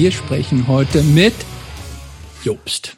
Wir 0.00 0.12
sprechen 0.12 0.66
heute 0.66 1.02
mit 1.02 1.34
Jobst. 2.42 2.96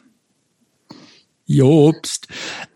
Jobst, 1.45 2.29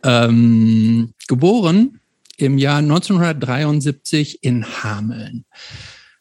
ähm, 0.03 1.13
geboren 1.29 2.01
im 2.35 2.57
Jahr 2.57 2.79
1973 2.79 4.43
in 4.43 4.65
Hameln. 4.83 5.45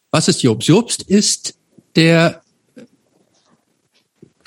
Was 0.09 0.29
ist 0.29 0.41
Jobst? 0.41 0.69
Jobst 0.69 1.03
ist 1.03 1.55
der 1.97 2.41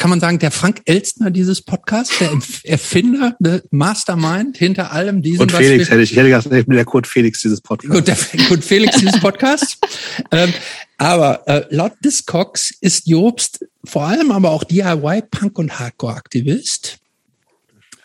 kann 0.01 0.09
man 0.09 0.19
sagen, 0.19 0.39
der 0.39 0.51
Frank 0.51 0.81
Elstner 0.87 1.31
dieses 1.31 1.61
Podcasts, 1.61 2.19
der 2.19 2.33
Erfinder, 2.65 3.37
der 3.39 3.63
Mastermind 3.71 4.57
hinter 4.57 4.93
allem 4.93 5.21
diesem. 5.21 5.43
Und 5.43 5.53
Felix 5.53 5.91
hätte 5.91 6.01
ich, 6.01 6.13
ich 6.13 6.17
hätte 6.17 6.31
gesagt, 6.31 6.47
ich 6.47 6.65
bin 6.65 6.77
der 6.77 6.87
Kurt 6.87 7.07
Felix 7.07 7.43
dieses 7.43 7.61
Podcasts. 7.61 7.95
Gut, 7.95 8.09
der 8.09 8.47
Kurt 8.49 8.65
Felix 8.65 8.97
dieses 8.97 9.21
Podcasts. 9.21 9.77
ähm, 10.31 10.55
aber 11.01 11.49
äh, 11.49 11.65
laut 11.71 11.95
Discogs 12.05 12.75
ist 12.83 13.09
Jobst 13.09 13.65
vor 13.85 14.03
allem 14.03 14.31
aber 14.31 14.51
auch 14.51 14.65
DIY, 14.65 15.23
Punk 15.31 15.59
und 15.59 15.79
Hardcore-Aktivist. 15.79 16.99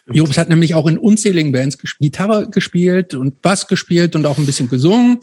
Jobst 0.07 0.37
hat 0.37 0.47
nämlich 0.47 0.75
auch 0.75 0.87
in 0.87 0.97
unzähligen 0.97 1.51
Bands 1.51 1.77
Gitarre 1.99 2.49
gespielt 2.49 3.13
und 3.13 3.41
Bass 3.41 3.67
gespielt 3.67 4.15
und 4.15 4.25
auch 4.25 4.37
ein 4.37 4.45
bisschen 4.45 4.69
gesungen, 4.69 5.19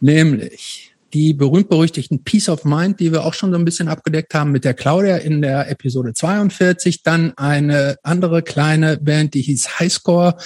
nämlich 0.00 0.94
die 1.12 1.34
berühmt-berüchtigten 1.34 2.24
Peace 2.24 2.48
of 2.48 2.64
Mind, 2.64 3.00
die 3.00 3.12
wir 3.12 3.26
auch 3.26 3.34
schon 3.34 3.50
so 3.52 3.58
ein 3.58 3.66
bisschen 3.66 3.88
abgedeckt 3.88 4.32
haben 4.32 4.50
mit 4.50 4.64
der 4.64 4.72
Claudia 4.72 5.18
in 5.18 5.42
der 5.42 5.70
Episode 5.70 6.14
42. 6.14 7.02
Dann 7.02 7.36
eine 7.36 7.96
andere 8.02 8.42
kleine 8.42 8.96
Band, 8.96 9.34
die 9.34 9.42
hieß 9.42 9.78
Highscore. 9.78 10.38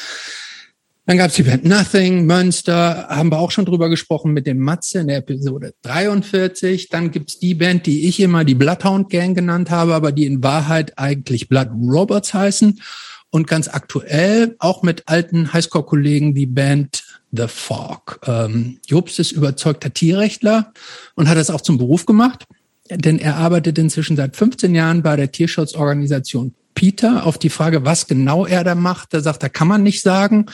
Dann 1.07 1.19
gab 1.19 1.29
es 1.29 1.37
die 1.37 1.43
Band 1.43 1.67
Nothing, 1.67 2.25
Münster, 2.25 3.09
haben 3.11 3.31
wir 3.31 3.39
auch 3.39 3.51
schon 3.51 3.67
drüber 3.67 3.91
gesprochen 3.91 4.33
mit 4.33 4.47
dem 4.47 4.59
Matze 4.59 5.01
in 5.01 5.09
der 5.09 5.19
Episode 5.19 5.75
43. 5.83 6.89
Dann 6.89 7.11
gibt's 7.11 7.39
die 7.39 7.55
Band, 7.55 7.85
die 7.85 8.09
ich 8.09 8.21
immer 8.21 8.45
die 8.45 8.55
Bloodhound 8.55 9.11
Gang 9.11 9.37
genannt 9.37 9.71
habe, 9.71 9.95
aber 9.95 10.13
die 10.13 10.25
in 10.25 10.43
Wahrheit 10.43 10.97
eigentlich 10.97 11.51
Blood 11.51 11.69
Robots 11.73 12.33
heißen. 12.33 12.81
Und 13.29 13.49
ganz 13.49 13.69
aktuell 13.69 14.57
auch 14.61 14.83
mit 14.83 15.03
alten 15.07 15.53
Highscore-Kollegen 15.53 16.35
die 16.35 16.47
Band 16.47 17.05
The 17.33 17.49
Fork. 17.49 18.21
Ähm, 18.27 18.79
Jobst 18.87 19.19
ist 19.19 19.33
überzeugter 19.33 19.93
Tierrechtler 19.93 20.73
und 21.17 21.29
hat 21.29 21.37
es 21.37 21.51
auch 21.51 21.61
zum 21.61 21.77
Beruf 21.77 22.07
gemacht, 22.07 22.47
denn 22.89 23.19
er 23.19 23.37
arbeitet 23.37 23.77
inzwischen 23.77 24.17
seit 24.17 24.37
15 24.37 24.75
Jahren 24.75 25.03
bei 25.03 25.17
der 25.17 25.33
Tierschutzorganisation 25.33 26.55
Peter 26.75 27.27
auf 27.27 27.39
die 27.39 27.51
Frage, 27.51 27.85
was 27.85 28.07
genau 28.07 28.47
er 28.47 28.65
da 28.65 28.75
macht. 28.75 29.15
Da 29.15 29.21
sagt 29.21 29.43
er, 29.43 29.49
kann 29.49 29.69
man 29.69 29.83
nicht 29.83 30.03
sagen 30.03 30.47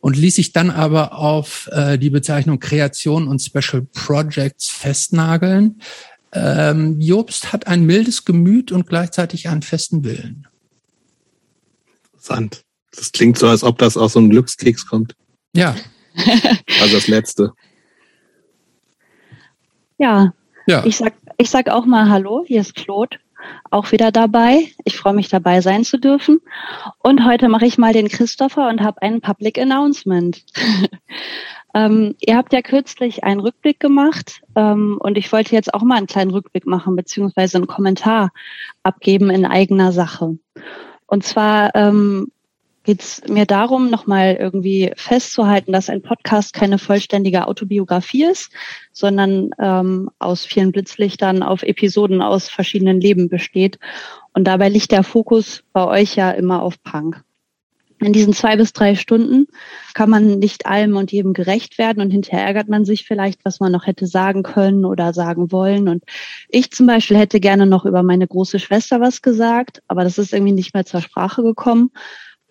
und 0.00 0.16
ließ 0.16 0.36
sich 0.36 0.52
dann 0.52 0.70
aber 0.70 1.14
auf 1.14 1.68
äh, 1.72 1.98
die 1.98 2.10
Bezeichnung 2.10 2.60
Kreation 2.60 3.28
und 3.28 3.40
Special 3.40 3.86
Projects 3.92 4.68
festnageln. 4.68 5.80
Ähm, 6.32 7.00
Jobst 7.00 7.52
hat 7.52 7.66
ein 7.66 7.84
mildes 7.84 8.24
Gemüt 8.24 8.72
und 8.72 8.86
gleichzeitig 8.86 9.48
einen 9.48 9.62
festen 9.62 10.04
Willen. 10.04 10.46
Interessant. 12.12 12.62
Das 12.94 13.12
klingt 13.12 13.38
so, 13.38 13.48
als 13.48 13.64
ob 13.64 13.78
das 13.78 13.96
aus 13.96 14.12
so 14.12 14.18
einem 14.18 14.30
Glückskeks 14.30 14.86
kommt. 14.86 15.14
Ja, 15.54 15.74
also 16.80 16.94
das 16.94 17.08
letzte. 17.08 17.52
Ja, 19.98 20.32
ja. 20.66 20.84
Ich, 20.84 20.96
sag, 20.96 21.14
ich 21.38 21.50
sag 21.50 21.68
auch 21.68 21.86
mal 21.86 22.08
Hallo, 22.08 22.44
hier 22.46 22.60
ist 22.60 22.74
Claude, 22.74 23.18
auch 23.70 23.92
wieder 23.92 24.12
dabei. 24.12 24.68
Ich 24.84 24.96
freue 24.96 25.14
mich 25.14 25.28
dabei 25.28 25.60
sein 25.60 25.84
zu 25.84 25.98
dürfen. 25.98 26.40
Und 26.98 27.24
heute 27.24 27.48
mache 27.48 27.66
ich 27.66 27.78
mal 27.78 27.92
den 27.92 28.08
Christopher 28.08 28.68
und 28.68 28.82
habe 28.82 29.02
ein 29.02 29.20
Public 29.20 29.58
Announcement. 29.58 30.44
ähm, 31.74 32.14
ihr 32.20 32.36
habt 32.36 32.52
ja 32.52 32.62
kürzlich 32.62 33.24
einen 33.24 33.40
Rückblick 33.40 33.80
gemacht 33.80 34.42
ähm, 34.56 34.98
und 35.00 35.16
ich 35.16 35.32
wollte 35.32 35.54
jetzt 35.54 35.72
auch 35.74 35.82
mal 35.82 35.96
einen 35.96 36.06
kleinen 36.06 36.30
Rückblick 36.30 36.66
machen, 36.66 36.96
beziehungsweise 36.96 37.58
einen 37.58 37.66
Kommentar 37.66 38.30
abgeben 38.82 39.30
in 39.30 39.46
eigener 39.46 39.92
Sache. 39.92 40.38
Und 41.06 41.24
zwar 41.24 41.74
ähm, 41.74 42.32
geht 42.84 43.00
es 43.02 43.22
mir 43.28 43.46
darum, 43.46 43.90
nochmal 43.90 44.36
irgendwie 44.38 44.92
festzuhalten, 44.96 45.72
dass 45.72 45.88
ein 45.88 46.02
Podcast 46.02 46.52
keine 46.52 46.78
vollständige 46.78 47.46
Autobiografie 47.46 48.24
ist, 48.24 48.50
sondern 48.92 49.50
ähm, 49.58 50.10
aus 50.18 50.44
vielen 50.44 50.72
Blitzlichtern 50.72 51.42
auf 51.42 51.62
Episoden 51.62 52.22
aus 52.22 52.48
verschiedenen 52.48 53.00
Leben 53.00 53.28
besteht. 53.28 53.78
Und 54.32 54.44
dabei 54.44 54.68
liegt 54.68 54.92
der 54.92 55.04
Fokus 55.04 55.62
bei 55.72 55.86
euch 55.86 56.16
ja 56.16 56.30
immer 56.30 56.62
auf 56.62 56.82
Punk. 56.82 57.22
In 58.02 58.12
diesen 58.12 58.32
zwei 58.32 58.56
bis 58.56 58.72
drei 58.72 58.96
Stunden 58.96 59.46
kann 59.94 60.10
man 60.10 60.40
nicht 60.40 60.66
allem 60.66 60.96
und 60.96 61.12
jedem 61.12 61.34
gerecht 61.34 61.78
werden 61.78 62.02
und 62.02 62.10
hinterher 62.10 62.44
ärgert 62.44 62.68
man 62.68 62.84
sich 62.84 63.04
vielleicht, 63.06 63.44
was 63.44 63.60
man 63.60 63.70
noch 63.70 63.86
hätte 63.86 64.08
sagen 64.08 64.42
können 64.42 64.84
oder 64.84 65.14
sagen 65.14 65.52
wollen. 65.52 65.88
Und 65.88 66.02
ich 66.48 66.72
zum 66.72 66.88
Beispiel 66.88 67.16
hätte 67.16 67.38
gerne 67.38 67.64
noch 67.64 67.84
über 67.84 68.02
meine 68.02 68.26
große 68.26 68.58
Schwester 68.58 69.00
was 69.00 69.22
gesagt, 69.22 69.82
aber 69.86 70.02
das 70.02 70.18
ist 70.18 70.32
irgendwie 70.32 70.52
nicht 70.52 70.74
mehr 70.74 70.84
zur 70.84 71.00
Sprache 71.00 71.44
gekommen. 71.44 71.92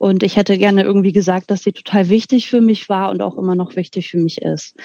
Und 0.02 0.24
ich 0.24 0.36
hätte 0.36 0.58
gerne 0.58 0.82
irgendwie 0.82 1.12
gesagt, 1.12 1.52
dass 1.52 1.62
sie 1.62 1.74
total 1.74 2.10
wichtig 2.10 2.50
für 2.50 2.60
mich 2.60 2.90
war 2.90 3.12
und 3.12 3.22
auch 3.22 3.38
immer 3.38 3.54
noch 3.54 3.76
wichtig 3.76 4.10
für 4.10 4.18
mich 4.18 4.42
ist. 4.42 4.76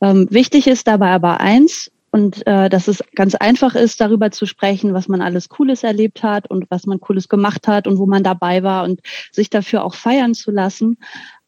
Ähm, 0.00 0.28
wichtig 0.30 0.68
ist 0.68 0.86
dabei 0.86 1.10
aber 1.10 1.40
eins, 1.40 1.90
und 2.12 2.46
äh, 2.46 2.68
dass 2.68 2.86
es 2.86 3.02
ganz 3.16 3.34
einfach 3.34 3.74
ist, 3.74 4.00
darüber 4.00 4.30
zu 4.30 4.46
sprechen, 4.46 4.94
was 4.94 5.08
man 5.08 5.20
alles 5.20 5.48
Cooles 5.48 5.82
erlebt 5.82 6.22
hat 6.22 6.48
und 6.48 6.70
was 6.70 6.86
man 6.86 7.00
Cooles 7.00 7.28
gemacht 7.28 7.66
hat 7.66 7.88
und 7.88 7.98
wo 7.98 8.06
man 8.06 8.22
dabei 8.22 8.62
war 8.62 8.84
und 8.84 9.00
sich 9.32 9.50
dafür 9.50 9.82
auch 9.82 9.96
feiern 9.96 10.32
zu 10.34 10.52
lassen. 10.52 10.96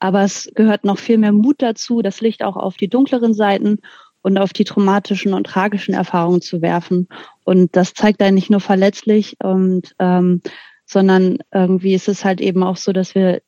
Aber 0.01 0.23
es 0.23 0.51
gehört 0.57 0.83
noch 0.83 0.99
viel 0.99 1.19
mehr 1.19 1.33
Mut 1.33 1.63
dazu, 1.63 2.03
das 2.03 2.21
Licht 2.21 2.43
auch 2.43 2.57
auf 2.57 2.77
die 2.77 2.89
dunkleren 2.89 3.35
Seiten 3.35 3.79
und 4.23 4.39
auf 4.39 4.53
die 4.53 4.65
traumatischen 4.65 5.35
und 5.35 5.47
tragischen 5.47 5.95
Erfahrungen 5.95 6.41
zu 6.41 6.63
werfen. 6.63 7.07
Und 7.45 7.77
das 7.77 7.95
zeigt 7.95 8.21
einen 8.23 8.35
nicht 8.35 8.51
nur 8.51 8.61
verletzlich 8.61 9.37
und 9.41 9.95
ähm, 10.01 10.41
sondern 10.87 11.39
irgendwie 11.53 11.95
ist 11.95 12.09
es 12.09 12.25
halt 12.25 12.41
eben 12.41 12.63
auch 12.63 12.77
so, 12.77 12.93
dass 12.93 13.15
wir 13.15 13.41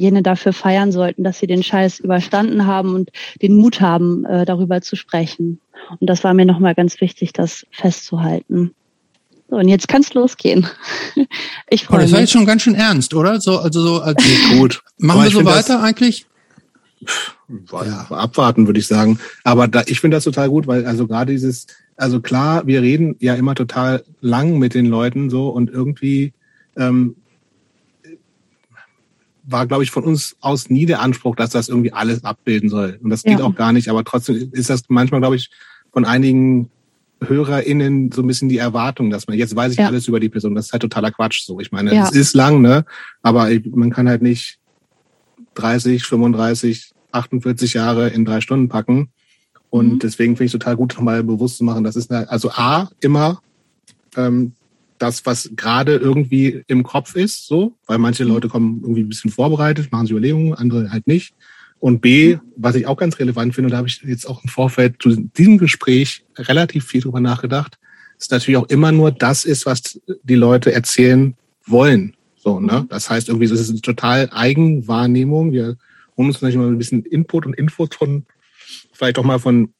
jene 0.00 0.22
dafür 0.22 0.52
feiern 0.52 0.92
sollten, 0.92 1.24
dass 1.24 1.38
sie 1.38 1.46
den 1.46 1.62
Scheiß 1.62 2.00
überstanden 2.00 2.66
haben 2.66 2.94
und 2.94 3.10
den 3.42 3.54
Mut 3.54 3.80
haben, 3.80 4.24
äh, 4.24 4.46
darüber 4.46 4.80
zu 4.80 4.96
sprechen. 4.96 5.60
Und 5.98 6.08
das 6.08 6.24
war 6.24 6.32
mir 6.32 6.46
nochmal 6.46 6.74
ganz 6.74 7.00
wichtig, 7.00 7.32
das 7.32 7.66
festzuhalten. 7.70 8.74
So, 9.50 9.56
und 9.56 9.68
jetzt 9.68 9.88
kann's 9.88 10.14
losgehen. 10.14 10.66
Ich 11.72 11.84
freue 11.84 11.98
oh, 11.98 12.02
das 12.02 12.12
war 12.12 12.20
jetzt 12.20 12.32
schon 12.32 12.46
ganz 12.46 12.62
schön 12.62 12.74
ernst, 12.74 13.14
oder? 13.14 13.40
So, 13.40 13.60
also 13.60 13.80
so, 13.80 14.00
also 14.00 14.16
gut. 14.58 14.82
Machen 14.98 15.22
wir 15.22 15.30
so 15.30 15.44
weiter 15.44 15.74
das, 15.74 15.82
eigentlich? 15.82 16.26
Ja. 17.70 18.06
Abwarten, 18.10 18.66
würde 18.66 18.80
ich 18.80 18.88
sagen. 18.88 19.20
Aber 19.44 19.68
da, 19.68 19.84
ich 19.86 20.00
finde 20.00 20.16
das 20.16 20.24
total 20.24 20.48
gut, 20.48 20.66
weil 20.66 20.84
also 20.84 21.06
gerade 21.06 21.30
dieses, 21.30 21.68
also 21.96 22.20
klar, 22.20 22.66
wir 22.66 22.82
reden 22.82 23.14
ja 23.20 23.34
immer 23.34 23.54
total 23.54 24.02
lang 24.20 24.58
mit 24.58 24.74
den 24.74 24.86
Leuten 24.86 25.30
so 25.30 25.48
und 25.48 25.70
irgendwie 25.70 26.32
ähm, 26.76 27.16
war, 29.44 29.66
glaube 29.66 29.82
ich, 29.82 29.90
von 29.90 30.04
uns 30.04 30.36
aus 30.40 30.70
nie 30.70 30.86
der 30.86 31.00
Anspruch, 31.00 31.36
dass 31.36 31.50
das 31.50 31.68
irgendwie 31.68 31.92
alles 31.92 32.24
abbilden 32.24 32.68
soll. 32.68 32.98
Und 33.02 33.10
das 33.10 33.22
geht 33.22 33.38
ja. 33.38 33.44
auch 33.44 33.54
gar 33.54 33.72
nicht. 33.72 33.88
Aber 33.88 34.04
trotzdem 34.04 34.50
ist 34.52 34.70
das 34.70 34.82
manchmal, 34.88 35.20
glaube 35.20 35.36
ich, 35.36 35.50
von 35.92 36.04
einigen 36.04 36.70
HörerInnen 37.22 38.12
so 38.12 38.22
ein 38.22 38.26
bisschen 38.26 38.48
die 38.48 38.58
Erwartung, 38.58 39.10
dass 39.10 39.26
man, 39.26 39.36
jetzt 39.36 39.54
weiß 39.54 39.72
ich 39.72 39.78
ja. 39.78 39.86
alles 39.86 40.08
über 40.08 40.20
die 40.20 40.28
Person. 40.28 40.54
Das 40.54 40.66
ist 40.66 40.72
halt 40.72 40.82
totaler 40.82 41.10
Quatsch 41.10 41.42
so. 41.44 41.60
Ich 41.60 41.72
meine, 41.72 41.94
ja. 41.94 42.04
es 42.04 42.12
ist 42.12 42.34
lang, 42.34 42.62
ne? 42.62 42.84
Aber 43.22 43.50
man 43.72 43.90
kann 43.90 44.08
halt 44.08 44.22
nicht 44.22 44.58
30, 45.54 46.04
35, 46.04 46.92
48 47.12 47.74
Jahre 47.74 48.08
in 48.08 48.24
drei 48.24 48.40
Stunden 48.40 48.68
packen. 48.68 49.10
Und 49.68 49.94
mhm. 49.94 49.98
deswegen 49.98 50.36
finde 50.36 50.46
ich 50.46 50.52
total 50.52 50.76
gut, 50.76 50.94
nochmal 50.94 51.22
bewusst 51.22 51.58
zu 51.58 51.64
machen, 51.64 51.84
das 51.84 51.96
ist 51.96 52.10
eine, 52.10 52.28
also 52.28 52.50
A, 52.50 52.90
immer 53.00 53.40
ähm, 54.16 54.52
das, 55.00 55.24
was 55.24 55.50
gerade 55.56 55.96
irgendwie 55.96 56.62
im 56.66 56.82
Kopf 56.82 57.16
ist, 57.16 57.46
so, 57.46 57.74
weil 57.86 57.98
manche 57.98 58.24
Leute 58.24 58.48
kommen 58.48 58.80
irgendwie 58.82 59.02
ein 59.02 59.08
bisschen 59.08 59.30
vorbereitet, 59.30 59.90
machen 59.90 60.06
sich 60.06 60.12
Überlegungen, 60.12 60.54
andere 60.54 60.92
halt 60.92 61.06
nicht. 61.06 61.34
Und 61.78 62.02
B, 62.02 62.36
was 62.56 62.74
ich 62.74 62.86
auch 62.86 62.98
ganz 62.98 63.18
relevant 63.18 63.54
finde, 63.54 63.70
da 63.70 63.78
habe 63.78 63.88
ich 63.88 64.02
jetzt 64.02 64.28
auch 64.28 64.44
im 64.44 64.50
Vorfeld 64.50 64.96
zu 65.00 65.16
diesem 65.16 65.56
Gespräch 65.56 66.24
relativ 66.36 66.84
viel 66.84 67.00
drüber 67.00 67.20
nachgedacht, 67.20 67.78
ist 68.18 68.30
natürlich 68.30 68.58
auch 68.58 68.68
immer 68.68 68.92
nur 68.92 69.10
das 69.10 69.46
ist, 69.46 69.64
was 69.64 69.98
die 70.22 70.34
Leute 70.34 70.72
erzählen 70.72 71.34
wollen. 71.64 72.14
So, 72.36 72.60
ne? 72.60 72.82
Mhm. 72.82 72.88
Das 72.88 73.08
heißt 73.08 73.28
irgendwie, 73.28 73.46
es 73.46 73.52
ist 73.52 73.70
eine 73.70 73.80
total 73.80 74.28
Eigenwahrnehmung. 74.30 75.52
Wir 75.52 75.78
holen 76.16 76.28
uns 76.28 76.34
natürlich 76.34 76.56
mal 76.56 76.68
ein 76.68 76.78
bisschen 76.78 77.04
Input 77.06 77.46
und 77.46 77.54
Infos 77.54 77.88
von, 77.96 78.26
vielleicht 78.92 79.18
auch 79.18 79.24
mal 79.24 79.38
von 79.38 79.72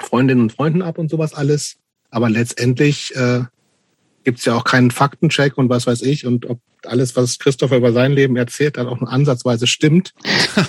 Freundinnen 0.00 0.42
und 0.42 0.52
Freunden 0.52 0.82
ab 0.82 0.98
und 0.98 1.08
sowas 1.08 1.34
alles. 1.34 1.76
Aber 2.10 2.28
letztendlich 2.28 3.14
äh, 3.14 3.42
gibt 4.28 4.40
es 4.40 4.44
ja 4.44 4.54
auch 4.54 4.64
keinen 4.64 4.90
Faktencheck 4.90 5.56
und 5.56 5.70
was 5.70 5.86
weiß 5.86 6.02
ich. 6.02 6.26
Und 6.26 6.50
ob 6.50 6.60
alles, 6.84 7.16
was 7.16 7.38
Christopher 7.38 7.78
über 7.78 7.94
sein 7.94 8.12
Leben 8.12 8.36
erzählt, 8.36 8.76
dann 8.76 8.86
auch 8.86 9.00
nur 9.00 9.10
ansatzweise 9.10 9.66
stimmt, 9.66 10.12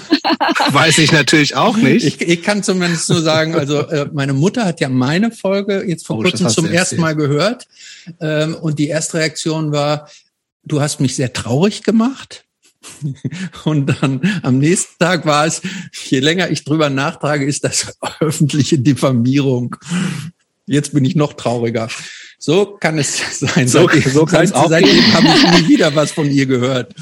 weiß 0.72 0.98
ich 1.00 1.12
natürlich 1.12 1.58
auch 1.58 1.76
nicht. 1.76 2.06
Ich, 2.06 2.22
ich 2.22 2.42
kann 2.42 2.64
zumindest 2.64 3.10
nur 3.10 3.22
sagen, 3.22 3.56
also 3.56 3.80
äh, 3.80 4.10
meine 4.14 4.32
Mutter 4.32 4.64
hat 4.64 4.80
ja 4.80 4.88
meine 4.88 5.34
Folge 5.34 5.84
jetzt 5.86 6.08
vor 6.08 6.20
oh, 6.20 6.22
kurzem 6.22 6.48
zum 6.48 6.68
ersten 6.68 7.02
Mal 7.02 7.18
gehört. 7.18 7.68
Ähm, 8.22 8.56
und 8.56 8.80
die 8.80 8.88
erste 8.88 9.18
Reaktion 9.18 9.74
war, 9.74 10.10
du 10.64 10.80
hast 10.80 11.02
mich 11.02 11.18
sehr 11.18 11.34
traurig 11.34 11.84
gemacht. 11.84 12.46
Und 13.66 13.88
dann 13.88 14.22
am 14.42 14.58
nächsten 14.58 14.98
Tag 15.00 15.26
war 15.26 15.46
es, 15.46 15.62
je 16.08 16.22
länger 16.22 16.50
ich 16.50 16.64
drüber 16.64 16.90
nachtrage, 16.90 17.44
ist 17.44 17.66
das 17.66 17.98
öffentliche 18.22 18.80
Diffamierung. 18.80 19.76
Jetzt 20.66 20.94
bin 20.94 21.04
ich 21.04 21.18
noch 21.18 21.34
trauriger. 21.34 21.90
So 22.40 22.78
kann 22.80 22.98
es 22.98 23.40
sein. 23.40 23.68
So, 23.68 23.88
seitdem, 23.88 24.12
so 24.12 24.26
kann 24.26 24.48
seit, 24.48 24.56
auch 24.56 24.70
seitdem 24.70 25.14
habe 25.14 25.28
ich 25.28 25.62
nie 25.62 25.74
wieder 25.76 25.94
was 25.94 26.12
von 26.12 26.32
ihr 26.32 26.46
gehört. 26.46 26.96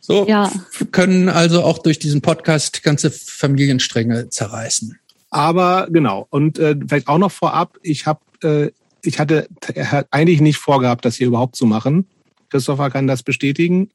So 0.00 0.26
ja. 0.26 0.50
können 0.90 1.28
also 1.28 1.62
auch 1.62 1.78
durch 1.78 1.98
diesen 1.98 2.22
Podcast 2.22 2.82
ganze 2.82 3.10
Familienstränge 3.10 4.30
zerreißen. 4.30 4.98
Aber 5.28 5.86
genau. 5.90 6.26
Und 6.30 6.58
äh, 6.58 6.74
vielleicht 6.88 7.06
auch 7.06 7.18
noch 7.18 7.30
vorab, 7.30 7.76
ich 7.82 8.06
habe, 8.06 8.20
äh, 8.42 8.70
ich 9.04 9.20
hatte 9.20 9.46
eigentlich 10.10 10.40
nicht 10.40 10.58
vorgehabt, 10.58 11.04
das 11.04 11.16
hier 11.16 11.28
überhaupt 11.28 11.54
zu 11.54 11.66
machen. 11.66 12.06
Christopher 12.48 12.90
kann 12.90 13.06
das 13.06 13.22
bestätigen. 13.22 13.90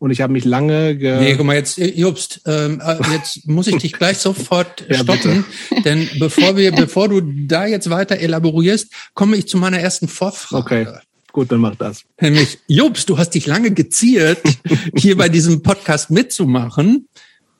Und 0.00 0.10
ich 0.10 0.22
habe 0.22 0.32
mich 0.32 0.46
lange 0.46 0.96
ge 0.96 1.18
Nee, 1.20 1.36
guck 1.36 1.44
mal, 1.44 1.56
jetzt, 1.56 1.76
Jobst, 1.76 2.40
ähm, 2.46 2.80
äh, 2.82 2.96
jetzt 3.12 3.46
muss 3.46 3.66
ich 3.66 3.76
dich 3.76 3.92
gleich 3.92 4.16
sofort 4.16 4.86
ja, 4.88 5.00
stoppen. 5.00 5.44
Denn 5.84 6.08
bevor 6.18 6.56
wir, 6.56 6.72
bevor 6.72 7.10
du 7.10 7.20
da 7.20 7.66
jetzt 7.66 7.90
weiter 7.90 8.16
elaborierst, 8.16 8.90
komme 9.12 9.36
ich 9.36 9.46
zu 9.46 9.58
meiner 9.58 9.78
ersten 9.78 10.08
Vorfrage. 10.08 10.62
Okay. 10.62 10.86
Gut, 11.32 11.52
dann 11.52 11.60
mach 11.60 11.74
das. 11.74 12.04
Nämlich, 12.18 12.58
Jobst, 12.66 13.10
du 13.10 13.18
hast 13.18 13.34
dich 13.34 13.46
lange 13.46 13.72
geziert, 13.72 14.40
hier 14.96 15.18
bei 15.18 15.28
diesem 15.28 15.62
Podcast 15.62 16.10
mitzumachen. 16.10 17.06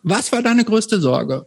Was 0.03 0.33
war 0.33 0.41
deine 0.41 0.65
größte 0.65 0.99
Sorge? 0.99 1.45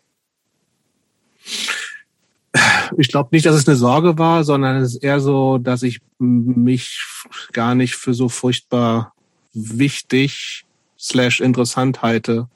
Ich 3.00 3.08
glaube 3.08 3.30
nicht, 3.32 3.48
dass 3.48 3.56
es 3.56 3.68
eine 3.68 3.78
Sorge 3.78 4.20
war, 4.20 4.44
sondern 4.44 4.76
es 4.76 4.94
ist 4.94 5.04
eher 5.04 5.20
so, 5.20 5.58
dass 5.58 5.82
ich 5.82 6.02
mich 6.20 7.04
gar 7.52 7.74
nicht 7.74 7.96
für 7.96 8.14
so 8.14 8.30
furchtbar 8.30 9.16
wichtig 9.54 10.66
slash 11.04 11.42
interessant 11.42 12.02
halte. 12.02 12.48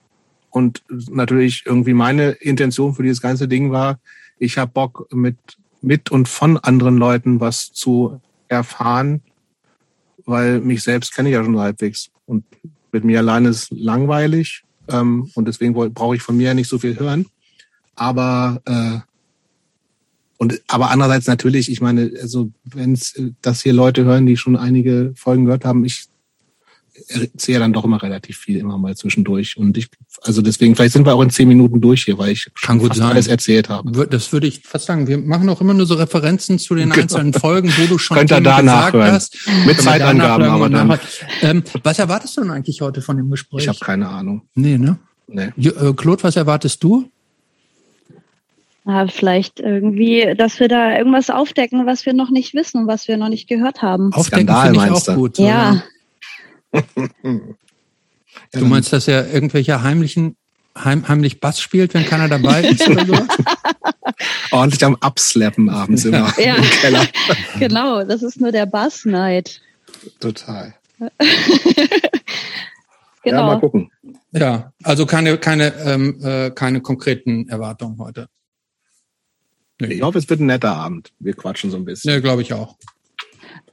Und 0.50 0.82
natürlich 1.12 1.64
irgendwie 1.66 1.94
meine 1.94 2.32
Intention 2.32 2.96
für 2.96 3.04
dieses 3.04 3.22
ganze 3.22 3.48
Ding 3.48 3.72
war, 3.72 4.00
ich 4.40 4.58
habe 4.58 4.72
Bock 4.72 5.08
mit, 5.14 5.38
mit 5.82 6.10
und 6.10 6.28
von 6.28 6.58
anderen 6.58 6.98
Leuten 6.98 7.40
was 7.40 7.72
zu 7.74 8.22
erfahren, 8.48 9.22
weil 10.26 10.62
mich 10.62 10.84
selbst 10.84 11.14
kenne 11.14 11.30
ich 11.30 11.34
ja 11.34 11.44
schon 11.44 11.60
halbwegs. 11.60 12.10
Und 12.26 12.46
mit 12.92 13.04
mir 13.04 13.20
alleine 13.20 13.50
ist 13.50 13.70
langweilig 13.72 14.64
ähm, 14.90 15.30
und 15.36 15.48
deswegen 15.48 15.74
brauche 15.94 16.16
ich 16.16 16.22
von 16.22 16.38
mir 16.38 16.48
ja 16.48 16.54
nicht 16.54 16.70
so 16.70 16.80
viel 16.80 16.98
hören. 16.98 17.26
Aber 17.96 18.62
äh, 18.66 19.00
und 20.38 20.62
aber 20.68 20.92
andererseits 20.92 21.28
natürlich, 21.28 21.70
ich 21.72 21.82
meine, 21.82 22.12
also 22.22 22.52
wenn 22.64 22.94
äh, 22.94 23.32
das 23.42 23.62
hier 23.62 23.74
Leute 23.74 24.06
hören, 24.06 24.26
die 24.26 24.38
schon 24.38 24.56
einige 24.56 25.14
Folgen 25.16 25.46
gehört 25.46 25.66
haben, 25.66 25.84
ich 25.84 26.08
sehe 27.06 27.60
dann 27.60 27.74
doch 27.74 27.86
immer 27.86 28.02
relativ 28.02 28.38
viel 28.38 28.58
immer 28.58 28.78
mal 28.78 28.96
zwischendurch. 28.96 29.58
Und 29.58 29.78
ich, 29.78 29.88
also 30.22 30.42
deswegen, 30.42 30.76
vielleicht 30.76 30.94
sind 30.94 31.06
wir 31.06 31.14
auch 31.14 31.22
in 31.22 31.30
zehn 31.30 31.48
Minuten 31.48 31.82
durch 31.82 32.04
hier, 32.04 32.18
weil 32.18 32.32
ich 32.32 32.50
Kann 32.62 32.80
gut 32.80 32.96
sein. 32.96 33.08
alles 33.08 33.28
erzählt 33.28 33.70
habe. 33.70 34.08
Das 34.08 34.32
würde 34.34 34.48
ich 34.48 34.62
fast 34.62 34.86
sagen. 34.86 35.08
Wir 35.08 35.18
machen 35.18 35.48
auch 35.50 35.62
immer 35.62 35.74
nur 35.74 35.86
so 35.86 35.96
Referenzen 35.96 36.60
zu 36.60 36.76
den 36.76 36.90
genau. 36.90 37.04
einzelnen 37.04 37.34
Folgen, 37.34 37.72
wo 37.78 37.86
du 37.86 37.98
schon 37.98 38.18
Könnt 38.18 38.32
ihr 38.32 38.42
da 38.42 38.62
nachhören. 38.62 39.12
hast. 39.12 39.38
Mit 39.66 39.82
Zeitangaben 39.82 40.46
aber 40.48 40.70
dann. 40.70 41.00
Ähm, 41.42 41.64
was 41.84 42.00
erwartest 42.00 42.38
du 42.38 42.42
denn 42.42 42.52
eigentlich 42.52 42.82
heute 42.82 43.02
von 43.02 43.18
dem 43.18 43.30
Gespräch? 43.30 43.64
Ich 43.64 43.68
habe 43.68 43.80
keine 43.80 44.08
Ahnung. 44.08 44.42
Nee, 44.56 44.78
ne? 44.78 44.98
Nee. 45.28 45.52
Äh, 45.58 45.94
Claude, 45.94 46.24
was 46.24 46.36
erwartest 46.36 46.84
du? 46.84 47.10
Ja, 48.86 49.06
vielleicht 49.08 49.60
irgendwie, 49.60 50.34
dass 50.38 50.62
wir 50.62 50.70
da 50.70 50.98
irgendwas 50.98 51.30
aufdecken, 51.30 51.86
was 51.86 52.06
wir 52.06 52.14
noch 52.14 52.30
nicht 52.30 52.54
wissen 52.54 52.82
und 52.82 52.88
was 52.88 53.10
wir 53.10 53.18
noch 53.18 53.28
nicht 53.28 53.50
gehört 53.50 53.82
haben. 53.82 54.14
Aufdecken 54.14 54.48
finde 54.48 54.86
ich 54.86 54.92
auch 54.92 55.04
du? 55.04 55.14
gut. 55.16 55.38
Ja. 55.40 55.84
Du 58.52 58.66
meinst, 58.66 58.94
dass 58.94 59.08
er 59.08 59.34
irgendwelche 59.34 59.82
heimlichen, 59.84 60.38
heim, 60.78 61.08
heimlich 61.08 61.40
Bass 61.40 61.60
spielt, 61.60 61.94
wenn 61.94 62.06
keiner 62.06 62.28
dabei 62.30 62.62
ist 62.70 62.88
oder 62.88 63.06
so? 63.06 63.28
Ordentlich 64.52 64.84
am 64.86 64.96
Abslappen 64.96 65.70
abends 65.70 66.06
immer 66.06 66.34
ja. 66.40 66.56
im 66.56 66.64
Keller. 66.64 67.08
genau, 67.60 68.04
das 68.04 68.24
ist 68.24 68.40
nur 68.40 68.52
der 68.52 68.66
Bass-Night. 68.66 69.62
Total. 70.20 70.76
genau. 73.24 73.38
Ja, 73.40 73.44
mal 73.44 73.60
gucken. 73.60 73.92
Ja, 74.32 74.72
also 74.84 75.06
keine, 75.06 75.38
keine, 75.38 75.74
ähm, 75.84 76.20
äh, 76.24 76.52
keine 76.52 76.82
konkreten 76.82 77.50
Erwartungen 77.50 77.98
heute. 78.00 78.30
Nee. 79.80 79.94
Ich 79.94 80.02
hoffe, 80.02 80.18
es 80.18 80.30
wird 80.30 80.40
ein 80.40 80.48
netter 80.48 80.74
Abend. 80.76 81.12
Wir 81.20 81.34
quatschen 81.34 81.70
so 81.70 81.78
ein 81.78 81.86
bisschen. 81.86 82.12
Ja, 82.12 82.20
glaube 82.20 82.42
ich 82.42 82.54
auch. 82.54 82.78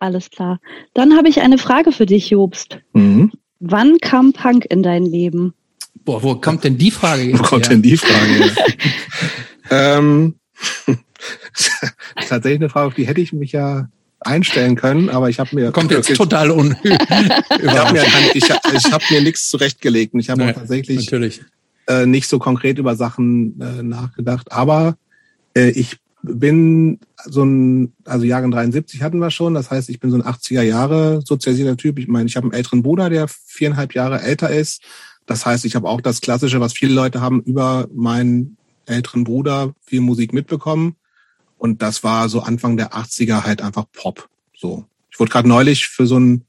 Alles 0.00 0.30
klar. 0.30 0.60
Dann 0.92 1.16
habe 1.16 1.28
ich 1.28 1.40
eine 1.40 1.58
Frage 1.58 1.92
für 1.92 2.06
dich, 2.06 2.30
Jobst. 2.30 2.78
Mhm. 2.92 3.32
Wann 3.60 3.98
kam 3.98 4.32
Punk 4.32 4.66
in 4.66 4.82
dein 4.82 5.04
Leben? 5.04 5.54
Boah, 6.04 6.22
wo 6.22 6.34
kommt 6.34 6.64
denn 6.64 6.76
die 6.76 6.90
Frage 6.90 7.22
jetzt 7.22 7.38
Wo 7.38 7.42
kommt 7.42 7.64
her? 7.64 7.70
denn 7.70 7.82
die 7.82 7.96
Frage 7.96 8.50
ähm, 9.70 10.34
tatsächlich 12.28 12.60
eine 12.60 12.68
Frage, 12.68 12.88
auf 12.88 12.94
die 12.94 13.06
hätte 13.06 13.20
ich 13.20 13.32
mich 13.32 13.52
ja 13.52 13.88
einstellen 14.20 14.76
können, 14.76 15.10
aber 15.10 15.28
ich 15.28 15.38
habe 15.38 15.54
mir 15.54 15.70
kommt 15.70 15.90
jetzt 15.90 16.08
wirklich, 16.08 16.18
total 16.18 16.50
un 16.50 16.76
ich 16.82 17.68
habe 17.68 17.92
mir, 17.92 18.04
ich, 18.32 18.44
ich 18.44 18.92
hab 18.92 19.10
mir 19.10 19.22
nichts 19.22 19.50
zurechtgelegt 19.50 20.14
und 20.14 20.20
ich 20.20 20.30
habe 20.30 20.52
tatsächlich 20.52 21.04
natürlich. 21.04 21.42
Äh, 21.86 22.06
nicht 22.06 22.28
so 22.28 22.38
konkret 22.38 22.78
über 22.78 22.96
Sachen 22.96 23.60
äh, 23.60 23.82
nachgedacht, 23.82 24.50
aber 24.52 24.96
äh, 25.54 25.68
ich 25.70 25.98
bin 26.24 27.00
so 27.24 27.44
ein, 27.44 27.92
also 28.04 28.24
Jahrgang 28.24 28.50
73 28.50 29.02
hatten 29.02 29.18
wir 29.18 29.30
schon, 29.30 29.54
das 29.54 29.70
heißt, 29.70 29.90
ich 29.90 30.00
bin 30.00 30.10
so 30.10 30.16
ein 30.16 30.22
80er 30.22 30.62
Jahre 30.62 31.20
sozialisierter 31.24 31.76
Typ. 31.76 31.98
Ich 31.98 32.08
meine, 32.08 32.26
ich 32.26 32.36
habe 32.36 32.44
einen 32.44 32.54
älteren 32.54 32.82
Bruder, 32.82 33.10
der 33.10 33.28
viereinhalb 33.28 33.94
Jahre 33.94 34.20
älter 34.22 34.50
ist. 34.50 34.82
Das 35.26 35.44
heißt, 35.46 35.64
ich 35.64 35.74
habe 35.74 35.88
auch 35.88 36.00
das 36.00 36.20
Klassische, 36.20 36.60
was 36.60 36.72
viele 36.72 36.94
Leute 36.94 37.20
haben, 37.20 37.42
über 37.42 37.88
meinen 37.94 38.56
älteren 38.86 39.24
Bruder 39.24 39.74
viel 39.84 40.00
Musik 40.00 40.32
mitbekommen. 40.32 40.96
Und 41.58 41.82
das 41.82 42.02
war 42.04 42.28
so 42.28 42.40
Anfang 42.40 42.76
der 42.76 42.92
80er 42.92 43.44
halt 43.44 43.62
einfach 43.62 43.84
Pop. 43.92 44.28
So. 44.56 44.84
Ich 45.10 45.20
wurde 45.20 45.30
gerade 45.30 45.48
neulich 45.48 45.86
für 45.86 46.06
so 46.06 46.18
ein, 46.18 46.44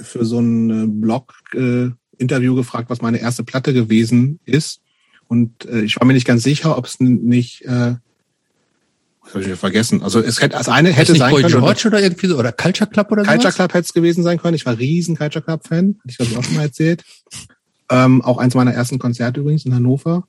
für 0.00 0.24
so 0.24 0.40
ein 0.40 0.70
äh, 0.70 0.86
Blog 0.86 1.34
äh, 1.54 1.90
gefragt, 2.18 2.90
was 2.90 3.02
meine 3.02 3.18
erste 3.18 3.44
Platte 3.44 3.72
gewesen 3.72 4.40
ist. 4.44 4.80
Und 5.28 5.66
äh, 5.66 5.82
ich 5.82 5.96
war 6.00 6.06
mir 6.06 6.14
nicht 6.14 6.26
ganz 6.26 6.42
sicher, 6.42 6.76
ob 6.76 6.86
es 6.86 6.98
nicht 7.00 7.64
äh, 7.66 7.96
das 9.32 9.42
habe 9.42 9.52
ich 9.52 9.58
vergessen. 9.58 10.02
Also 10.02 10.20
es 10.20 10.40
hätte 10.40 10.56
als 10.56 10.68
eine 10.68 10.90
hätte 10.90 11.14
sein 11.14 11.30
Boy 11.30 11.42
können. 11.42 11.60
George 11.60 11.88
oder, 11.88 12.02
irgendwie 12.02 12.26
so 12.26 12.38
oder 12.38 12.52
Culture 12.52 12.88
Club 12.88 13.12
oder 13.12 13.24
so. 13.24 13.30
Culture 13.30 13.52
Club 13.52 13.74
hätte 13.74 13.84
es 13.84 13.92
gewesen 13.92 14.24
sein 14.24 14.38
können. 14.38 14.54
Ich 14.54 14.64
war 14.64 14.78
riesen 14.78 15.16
Culture 15.16 15.44
Club 15.44 15.66
Fan, 15.66 15.96
hatte 15.98 16.08
ich 16.08 16.16
glaube 16.16 16.32
ich 16.32 16.38
auch 16.38 16.44
schon 16.44 16.56
mal 16.56 16.62
erzählt. 16.62 17.04
Ähm, 17.90 18.22
auch 18.22 18.38
eins 18.38 18.54
meiner 18.54 18.72
ersten 18.72 18.98
Konzerte 18.98 19.40
übrigens 19.40 19.66
in 19.66 19.74
Hannover. 19.74 20.24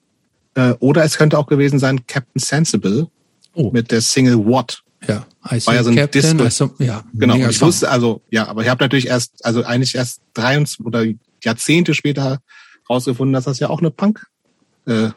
Äh, 0.55 0.73
oder 0.79 1.03
es 1.03 1.17
könnte 1.17 1.37
auch 1.37 1.47
gewesen 1.47 1.79
sein 1.79 2.05
Captain 2.07 2.41
Sensible 2.41 3.07
oh. 3.53 3.71
mit 3.71 3.91
der 3.91 4.01
Single 4.01 4.45
What. 4.45 4.83
Ja, 5.07 5.25
I 5.49 5.65
war 5.65 5.75
ja 5.75 5.83
so 5.83 5.91
ein 5.91 5.95
Captain, 5.95 6.37
Disco. 6.37 6.71
ja, 6.79 7.03
genau. 7.13 7.37
Ich 7.37 7.61
wusste 7.61 7.89
also 7.89 8.21
ja, 8.29 8.47
aber 8.47 8.63
ich 8.63 8.69
habe 8.69 8.83
natürlich 8.83 9.07
erst 9.07 9.45
also 9.45 9.63
eigentlich 9.63 9.95
erst 9.95 10.21
drei 10.33 10.61
oder 10.83 11.05
Jahrzehnte 11.41 11.93
später 11.93 12.39
rausgefunden, 12.89 13.33
dass 13.33 13.45
das 13.45 13.59
ja 13.59 13.69
auch 13.69 13.79
eine 13.79 13.91
Punk 13.91 14.25
äh, 14.87 15.09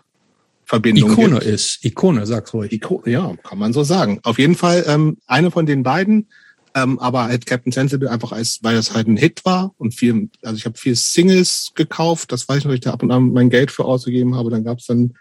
Verbindung 0.64 1.12
Ikone 1.12 1.38
gibt. 1.40 1.45
ist. 1.45 1.85
Ikone, 1.85 2.26
sag's 2.26 2.54
ruhig. 2.54 2.73
Iko 2.73 3.02
ja, 3.07 3.35
kann 3.42 3.59
man 3.59 3.73
so 3.73 3.83
sagen. 3.83 4.21
Auf 4.23 4.38
jeden 4.38 4.54
Fall 4.54 4.85
ähm, 4.87 5.19
eine 5.26 5.50
von 5.50 5.66
den 5.66 5.83
beiden, 5.83 6.28
ähm, 6.75 6.99
aber 6.99 7.25
halt 7.25 7.47
Captain 7.47 7.73
Sensible 7.73 8.11
einfach 8.11 8.33
als, 8.33 8.61
weil 8.62 8.76
das 8.76 8.95
halt 8.95 9.09
ein 9.09 9.16
Hit 9.16 9.45
war 9.45 9.75
und 9.78 9.95
viel, 9.95 10.31
also 10.42 10.57
ich 10.57 10.64
habe 10.64 10.78
viel 10.78 10.97
Singles 10.97 11.73
gekauft, 11.75 12.33
das 12.33 12.49
weiß 12.49 12.59
ich 12.59 12.64
noch, 12.64 12.73
ich 12.73 12.81
da 12.81 12.92
ab 12.92 13.02
und 13.02 13.11
an 13.11 13.33
mein 13.33 13.50
Geld 13.50 13.71
für 13.71 13.85
ausgegeben 13.85 14.37
habe. 14.37 14.50
Dann 14.50 14.64
gab's 14.64 14.87
dann 14.87 15.14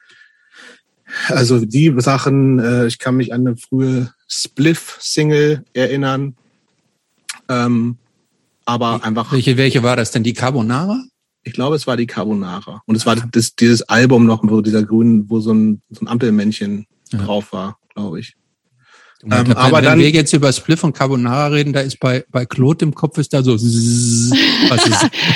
also 1.27 1.63
die 1.63 1.93
Sachen, 1.97 2.59
äh, 2.59 2.87
ich 2.87 2.99
kann 2.99 3.15
mich 3.15 3.33
an 3.33 3.45
eine 3.45 3.57
frühe 3.57 4.13
Spliff-Single 4.27 5.65
erinnern. 5.73 6.35
Ähm, 7.49 7.97
aber 8.65 9.03
einfach. 9.03 9.31
Welche, 9.31 9.57
welche 9.57 9.83
war 9.83 9.95
das 9.95 10.11
denn? 10.11 10.23
Die 10.23 10.33
Carbonara? 10.33 11.03
Ich 11.43 11.53
glaube, 11.53 11.75
es 11.75 11.87
war 11.87 11.97
die 11.97 12.07
Carbonara. 12.07 12.81
Und 12.85 12.95
es 12.95 13.05
war 13.05 13.15
das, 13.15 13.55
dieses 13.55 13.81
Album 13.83 14.25
noch, 14.25 14.43
wo 14.43 14.61
dieser 14.61 14.83
grünen, 14.83 15.29
wo 15.29 15.39
so 15.39 15.53
ein, 15.53 15.81
so 15.89 16.05
ein 16.05 16.07
Ampelmännchen 16.07 16.85
ja. 17.11 17.19
drauf 17.19 17.51
war, 17.51 17.79
glaube 17.93 18.19
ich. 18.19 18.35
Ähm, 19.23 19.45
glaub, 19.45 19.57
aber 19.57 19.77
wenn 19.77 19.83
dann, 19.83 19.99
wir 19.99 20.09
jetzt 20.09 20.33
über 20.33 20.51
Spliff 20.51 20.83
und 20.83 20.93
Carbonara 20.93 21.47
reden, 21.47 21.73
da 21.73 21.81
ist 21.81 21.99
bei, 21.99 22.23
bei 22.31 22.45
Claude 22.45 22.85
im 22.85 22.95
Kopf 22.95 23.17
ist 23.17 23.33
da 23.33 23.43
so, 23.43 23.53
was 23.53 23.61
ist, 23.61 24.33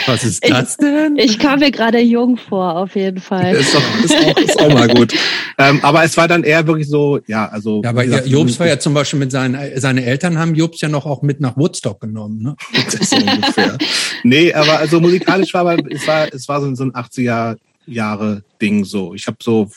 was 0.07 0.23
ist 0.23 0.49
das 0.49 0.77
denn? 0.77 1.17
Ich, 1.17 1.31
ich 1.31 1.39
kam 1.39 1.59
mir 1.59 1.71
gerade 1.71 1.99
jung 1.99 2.37
vor, 2.37 2.77
auf 2.77 2.95
jeden 2.95 3.19
Fall. 3.19 3.55
ist, 3.55 3.75
doch, 3.75 4.03
ist, 4.03 4.15
auch, 4.15 4.37
ist 4.41 4.59
auch 4.59 4.73
mal 4.73 4.87
gut. 4.87 5.13
ähm, 5.57 5.79
aber 5.83 6.03
es 6.03 6.17
war 6.17 6.27
dann 6.27 6.43
eher 6.43 6.65
wirklich 6.65 6.87
so, 6.87 7.19
ja, 7.27 7.47
also. 7.47 7.81
Ja, 7.83 7.91
aber 7.91 8.03
gesagt, 8.05 8.27
Jobs 8.27 8.59
war 8.59 8.67
ja 8.67 8.79
zum 8.79 8.93
Beispiel 8.93 9.19
mit 9.19 9.31
seinen, 9.31 9.79
seine 9.79 10.03
Eltern 10.03 10.39
haben 10.39 10.55
Jobs 10.55 10.81
ja 10.81 10.89
noch 10.89 11.05
auch 11.05 11.21
mit 11.21 11.39
nach 11.39 11.55
Woodstock 11.55 12.01
genommen, 12.01 12.41
ne? 12.41 12.55
so 13.01 13.15
ungefähr. 13.15 13.77
nee, 14.23 14.51
aber 14.53 14.79
also 14.79 14.99
musikalisch 14.99 15.53
war 15.53 15.61
aber, 15.61 15.77
es 15.91 16.07
war, 16.07 16.33
es 16.33 16.47
war 16.47 16.61
so, 16.61 16.73
so 16.75 16.83
ein 16.85 16.91
80er 16.93 17.57
Jahre 17.85 18.43
Ding 18.61 18.83
so. 18.83 19.13
Ich 19.13 19.27
habe 19.27 19.37
so 19.41 19.69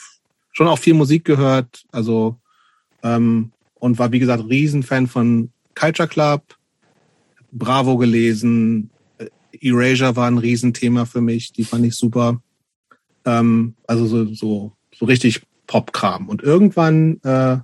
schon 0.53 0.67
auch 0.67 0.79
viel 0.79 0.95
Musik 0.95 1.25
gehört, 1.25 1.85
also, 1.93 2.37
ähm, 3.03 3.53
und 3.79 3.99
war, 3.99 4.13
wie 4.13 4.19
gesagt, 4.19 4.49
Riesenfan 4.49 5.07
von 5.07 5.51
Culture 5.75 6.09
Club, 6.09 6.43
Bravo 7.53 7.97
gelesen, 7.97 8.91
Erasure 9.61 10.17
war 10.17 10.29
ein 10.29 10.39
Riesenthema 10.39 11.05
für 11.05 11.21
mich, 11.21 11.53
die 11.53 11.65
fand 11.65 11.85
ich 11.87 11.95
super. 11.95 12.41
Ähm, 13.25 13.75
also 13.87 14.07
so, 14.07 14.35
so, 14.35 14.73
so 14.95 15.07
richtig 15.07 15.43
Popkram. 15.67 16.29
Und 16.29 16.43
irgendwann, 16.43 17.21
äh, 17.23 17.59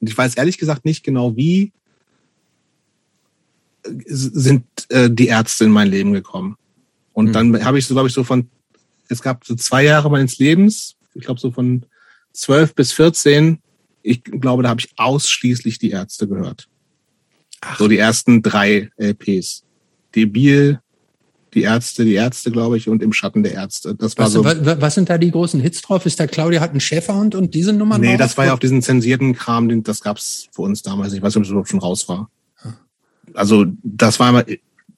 ich 0.00 0.16
weiß 0.16 0.34
ehrlich 0.34 0.58
gesagt 0.58 0.84
nicht 0.84 1.04
genau 1.04 1.36
wie, 1.36 1.72
sind 4.06 4.64
äh, 4.88 5.10
die 5.10 5.26
Ärzte 5.28 5.64
in 5.64 5.70
mein 5.70 5.88
Leben 5.88 6.12
gekommen. 6.12 6.56
Und 7.12 7.26
mhm. 7.26 7.32
dann 7.32 7.64
habe 7.64 7.78
ich 7.78 7.86
so, 7.86 7.94
glaube 7.94 8.08
ich, 8.08 8.14
so 8.14 8.24
von, 8.24 8.48
es 9.08 9.22
gab 9.22 9.44
so 9.44 9.54
zwei 9.54 9.84
Jahre 9.84 10.10
meines 10.10 10.38
Lebens, 10.38 10.96
ich 11.14 11.24
glaube 11.24 11.40
so 11.40 11.50
von 11.50 11.84
zwölf 12.32 12.74
bis 12.74 12.92
vierzehn, 12.92 13.58
ich 14.04 14.22
glaube, 14.22 14.62
da 14.62 14.68
habe 14.68 14.80
ich 14.80 14.90
ausschließlich 14.96 15.78
die 15.78 15.90
Ärzte 15.90 16.28
gehört. 16.28 16.68
Ach. 17.62 17.78
So 17.78 17.88
die 17.88 17.98
ersten 17.98 18.42
drei 18.42 18.90
LPs. 18.98 19.64
Debil, 20.14 20.80
die 21.54 21.62
Ärzte, 21.62 22.04
die 22.04 22.14
Ärzte, 22.14 22.50
glaube 22.50 22.76
ich, 22.76 22.88
und 22.88 23.02
im 23.02 23.12
Schatten 23.12 23.42
der 23.42 23.54
Ärzte. 23.54 23.94
Das 23.94 24.18
war 24.18 24.26
was, 24.26 24.32
so. 24.32 24.44
Was, 24.44 24.80
was 24.80 24.94
sind 24.94 25.08
da 25.08 25.16
die 25.16 25.30
großen 25.30 25.58
Hits 25.60 25.80
drauf? 25.80 26.04
Ist 26.04 26.20
da 26.20 26.26
Claudia 26.26 26.60
hat 26.60 26.70
einen 26.70 26.80
Schäferhund 26.80 27.34
und 27.34 27.54
diese 27.54 27.72
Nummern? 27.72 28.00
Nee, 28.00 28.18
das 28.18 28.36
war 28.36 28.44
ja 28.44 28.52
auf 28.52 28.60
diesen 28.60 28.82
zensierten 28.82 29.34
Kram, 29.34 29.68
den, 29.68 29.82
das 29.82 30.02
gab's 30.02 30.48
für 30.52 30.62
uns 30.62 30.82
damals. 30.82 31.14
Ich 31.14 31.22
weiß 31.22 31.34
nicht, 31.34 31.38
ob 31.38 31.42
das 31.44 31.50
überhaupt 31.50 31.70
schon 31.70 31.80
raus 31.80 32.08
war. 32.08 32.30
Ah. 32.62 32.74
Also 33.32 33.64
das 33.82 34.20
war 34.20 34.28
immer, 34.28 34.44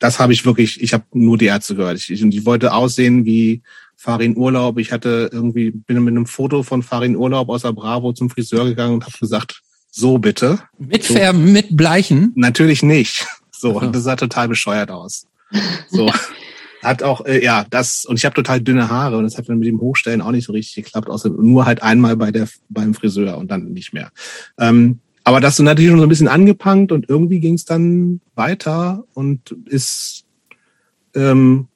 das 0.00 0.18
habe 0.18 0.32
ich 0.32 0.44
wirklich, 0.44 0.82
ich 0.82 0.92
habe 0.92 1.04
nur 1.12 1.38
die 1.38 1.46
Ärzte 1.46 1.76
gehört. 1.76 1.98
Ich, 1.98 2.10
ich 2.10 2.44
wollte 2.44 2.72
aussehen 2.72 3.24
wie 3.24 3.62
Farin 3.96 4.36
Urlaub. 4.36 4.78
Ich 4.78 4.92
hatte 4.92 5.30
irgendwie, 5.32 5.70
bin 5.70 6.04
mit 6.04 6.12
einem 6.12 6.26
Foto 6.26 6.62
von 6.62 6.82
Farin 6.82 7.16
Urlaub 7.16 7.48
aus 7.48 7.62
der 7.62 7.72
Bravo 7.72 8.12
zum 8.12 8.30
Friseur 8.30 8.66
gegangen 8.66 8.94
und 8.94 9.04
habe 9.04 9.18
gesagt, 9.18 9.62
so 9.90 10.18
bitte. 10.18 10.60
Mit 10.78 11.04
Färben, 11.04 11.46
so. 11.46 11.52
mit 11.52 11.76
Bleichen? 11.76 12.32
Natürlich 12.36 12.82
nicht. 12.82 13.26
So, 13.50 13.80
und 13.80 13.96
das 13.96 14.04
sah 14.04 14.16
total 14.16 14.48
bescheuert 14.48 14.90
aus. 14.90 15.26
So. 15.88 16.12
Hat 16.82 17.02
auch, 17.02 17.24
äh, 17.24 17.42
ja, 17.42 17.64
das, 17.70 18.04
und 18.04 18.16
ich 18.16 18.24
habe 18.24 18.34
total 18.34 18.60
dünne 18.60 18.90
Haare 18.90 19.16
und 19.16 19.24
das 19.24 19.38
hat 19.38 19.48
dann 19.48 19.58
mit 19.58 19.66
dem 19.66 19.80
Hochstellen 19.80 20.20
auch 20.20 20.30
nicht 20.30 20.44
so 20.44 20.52
richtig 20.52 20.84
geklappt, 20.84 21.08
außer 21.08 21.30
nur 21.30 21.64
halt 21.64 21.82
einmal 21.82 22.16
bei 22.16 22.30
der, 22.30 22.48
beim 22.68 22.94
Friseur 22.94 23.38
und 23.38 23.50
dann 23.50 23.72
nicht 23.72 23.92
mehr. 23.92 24.10
Ähm, 24.58 25.00
aber 25.24 25.40
das 25.40 25.54
ist 25.54 25.64
natürlich 25.64 25.90
schon 25.90 25.98
so 25.98 26.06
ein 26.06 26.08
bisschen 26.08 26.28
angepankt 26.28 26.92
und 26.92 27.08
irgendwie 27.08 27.40
ging 27.40 27.54
es 27.54 27.64
dann 27.64 28.20
weiter 28.34 29.04
und 29.14 29.52
ist 29.66 30.24
ähm, 31.14 31.68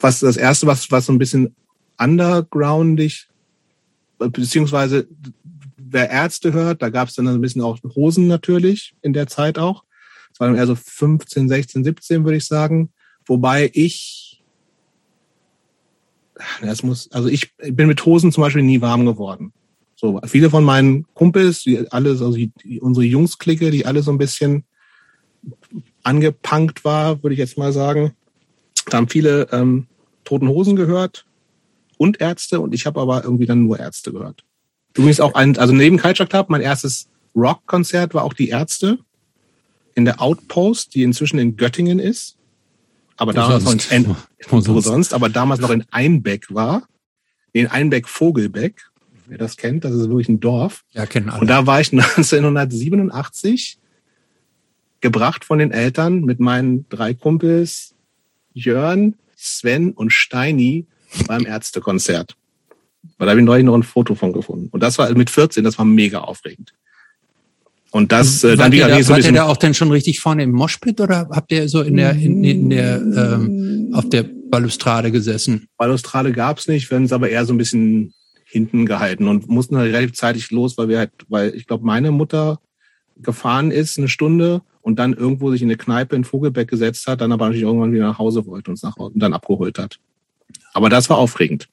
was 0.00 0.20
das 0.20 0.36
erste, 0.36 0.66
was, 0.66 0.90
was 0.90 1.06
so 1.06 1.12
ein 1.12 1.18
bisschen 1.18 1.54
undergroundig, 1.98 3.28
beziehungsweise 4.18 5.08
wer 5.76 6.10
Ärzte 6.10 6.52
hört, 6.52 6.82
da 6.82 6.90
gab 6.90 7.08
es 7.08 7.14
dann 7.14 7.28
ein 7.28 7.40
bisschen 7.40 7.62
auch 7.62 7.78
Hosen 7.94 8.26
natürlich 8.26 8.94
in 9.02 9.12
der 9.12 9.26
Zeit 9.26 9.58
auch. 9.58 9.84
Das 10.30 10.40
war 10.40 10.48
dann 10.48 10.56
eher 10.56 10.66
so 10.66 10.74
15, 10.74 11.48
16, 11.48 11.84
17, 11.84 12.24
würde 12.24 12.36
ich 12.36 12.44
sagen. 12.44 12.90
Wobei 13.24 13.70
ich, 13.72 14.42
das 16.60 16.82
muss, 16.82 17.10
also 17.12 17.28
ich 17.28 17.54
bin 17.56 17.88
mit 17.88 18.04
Hosen 18.04 18.32
zum 18.32 18.42
Beispiel 18.42 18.62
nie 18.62 18.80
warm 18.80 19.06
geworden. 19.06 19.52
So, 19.94 20.20
viele 20.26 20.50
von 20.50 20.62
meinen 20.62 21.06
Kumpels, 21.14 21.62
die 21.62 21.90
alle, 21.90 22.10
also 22.10 22.32
die, 22.32 22.80
unsere 22.80 23.06
Jungsklicke, 23.06 23.70
die 23.70 23.86
alle 23.86 24.02
so 24.02 24.10
ein 24.10 24.18
bisschen 24.18 24.64
angepunkt 26.02 26.84
war, 26.84 27.22
würde 27.22 27.32
ich 27.32 27.38
jetzt 27.38 27.56
mal 27.56 27.72
sagen. 27.72 28.12
Da 28.86 28.98
haben 28.98 29.08
viele 29.08 29.48
ähm, 29.52 29.86
Toten 30.24 30.48
Hosen 30.48 30.76
gehört 30.76 31.26
und 31.98 32.20
Ärzte 32.20 32.60
und 32.60 32.74
ich 32.74 32.86
habe 32.86 33.00
aber 33.00 33.24
irgendwie 33.24 33.46
dann 33.46 33.64
nur 33.64 33.78
Ärzte 33.78 34.12
gehört. 34.12 34.44
Übrigens 34.96 35.20
auch 35.20 35.34
ein, 35.34 35.58
also 35.58 35.74
neben 35.74 35.98
Culture 35.98 36.28
Club, 36.28 36.48
mein 36.48 36.60
erstes 36.60 37.08
Rockkonzert 37.34 38.14
war 38.14 38.24
auch 38.24 38.32
die 38.32 38.48
Ärzte 38.48 38.98
in 39.94 40.04
der 40.04 40.22
Outpost, 40.22 40.94
die 40.94 41.02
inzwischen 41.02 41.38
in 41.38 41.56
Göttingen 41.56 41.98
ist. 41.98 42.36
Aber 43.16 43.32
wo 43.32 43.36
damals 43.36 43.64
sonst? 43.64 43.90
noch 43.90 43.96
in, 43.96 44.06
wo 44.48 44.60
sonst? 44.60 44.84
sonst, 44.84 45.14
aber 45.14 45.28
damals 45.28 45.60
noch 45.60 45.70
in 45.70 45.84
Einbeck 45.90 46.54
war. 46.54 46.86
In 47.52 47.66
Einbeck-Vogelbeck. 47.66 48.90
Wer 49.26 49.38
das 49.38 49.56
kennt, 49.56 49.84
das 49.84 49.92
ist 49.92 50.08
wirklich 50.08 50.28
ein 50.28 50.40
Dorf. 50.40 50.84
Ja, 50.92 51.06
kennen 51.06 51.30
alle. 51.30 51.40
Und 51.40 51.48
da 51.48 51.66
war 51.66 51.80
ich 51.80 51.92
1987 51.92 53.78
gebracht 55.00 55.44
von 55.44 55.58
den 55.58 55.72
Eltern 55.72 56.20
mit 56.20 56.40
meinen 56.40 56.88
drei 56.88 57.14
Kumpels 57.14 57.95
Jörn, 58.56 59.14
Sven 59.36 59.92
und 59.92 60.12
Steini 60.12 60.86
beim 61.26 61.46
Ärztekonzert. 61.46 62.34
Weil 63.18 63.26
da 63.26 63.30
habe 63.30 63.40
ich 63.40 63.46
neulich 63.46 63.64
noch 63.64 63.74
ein 63.74 63.82
Foto 63.82 64.14
von 64.14 64.32
gefunden. 64.32 64.68
Und 64.72 64.82
das 64.82 64.98
war 64.98 65.12
mit 65.14 65.30
14, 65.30 65.62
das 65.62 65.78
war 65.78 65.84
mega 65.84 66.20
aufregend. 66.20 66.72
Und 67.92 68.12
das 68.12 68.42
äh, 68.44 68.56
dann 68.56 68.72
wieder 68.72 68.88
da, 68.88 69.02
so 69.02 69.14
Wart 69.14 69.24
ihr 69.24 69.32
da 69.32 69.44
auch 69.44 69.56
denn 69.56 69.72
schon 69.72 69.90
richtig 69.90 70.20
vorne 70.20 70.42
im 70.42 70.52
Moshpit 70.52 71.00
oder 71.00 71.28
habt 71.30 71.52
ihr 71.52 71.68
so 71.68 71.82
in 71.82 71.96
der 71.96 72.12
in, 72.12 72.42
in 72.42 72.70
der 72.70 72.96
ähm, 72.96 73.90
auf 73.94 74.08
der 74.08 74.24
Balustrade 74.24 75.12
gesessen? 75.12 75.68
Balustrade 75.78 76.32
gab's 76.32 76.66
nicht, 76.66 76.90
wir 76.90 76.96
haben 76.96 77.04
es 77.04 77.12
aber 77.12 77.30
eher 77.30 77.46
so 77.46 77.54
ein 77.54 77.58
bisschen 77.58 78.12
hinten 78.44 78.86
gehalten 78.86 79.28
und 79.28 79.48
mussten 79.48 79.76
halt 79.76 79.92
relativ 79.92 80.14
zeitig 80.14 80.50
los, 80.50 80.76
weil 80.76 80.88
wir 80.88 80.98
halt, 80.98 81.12
weil 81.28 81.54
ich 81.54 81.66
glaube, 81.66 81.86
meine 81.86 82.10
Mutter 82.10 82.60
gefahren 83.16 83.70
ist 83.70 83.98
eine 83.98 84.08
Stunde 84.08 84.62
und 84.86 85.00
dann 85.00 85.14
irgendwo 85.14 85.50
sich 85.50 85.62
in 85.62 85.66
eine 85.68 85.76
Kneipe 85.76 86.14
in 86.14 86.22
Vogelbeck 86.22 86.68
gesetzt 86.68 87.08
hat, 87.08 87.20
dann 87.20 87.32
aber 87.32 87.46
natürlich 87.46 87.64
irgendwann 87.64 87.92
wieder 87.92 88.06
nach 88.06 88.20
Hause 88.20 88.46
wollte 88.46 88.70
und 88.70 88.74
uns 88.74 88.84
nach 88.84 88.96
und 88.96 89.18
dann 89.18 89.32
abgeholt 89.32 89.80
hat. 89.80 89.98
Aber 90.74 90.88
das 90.88 91.10
war 91.10 91.18
aufregend. 91.18 91.68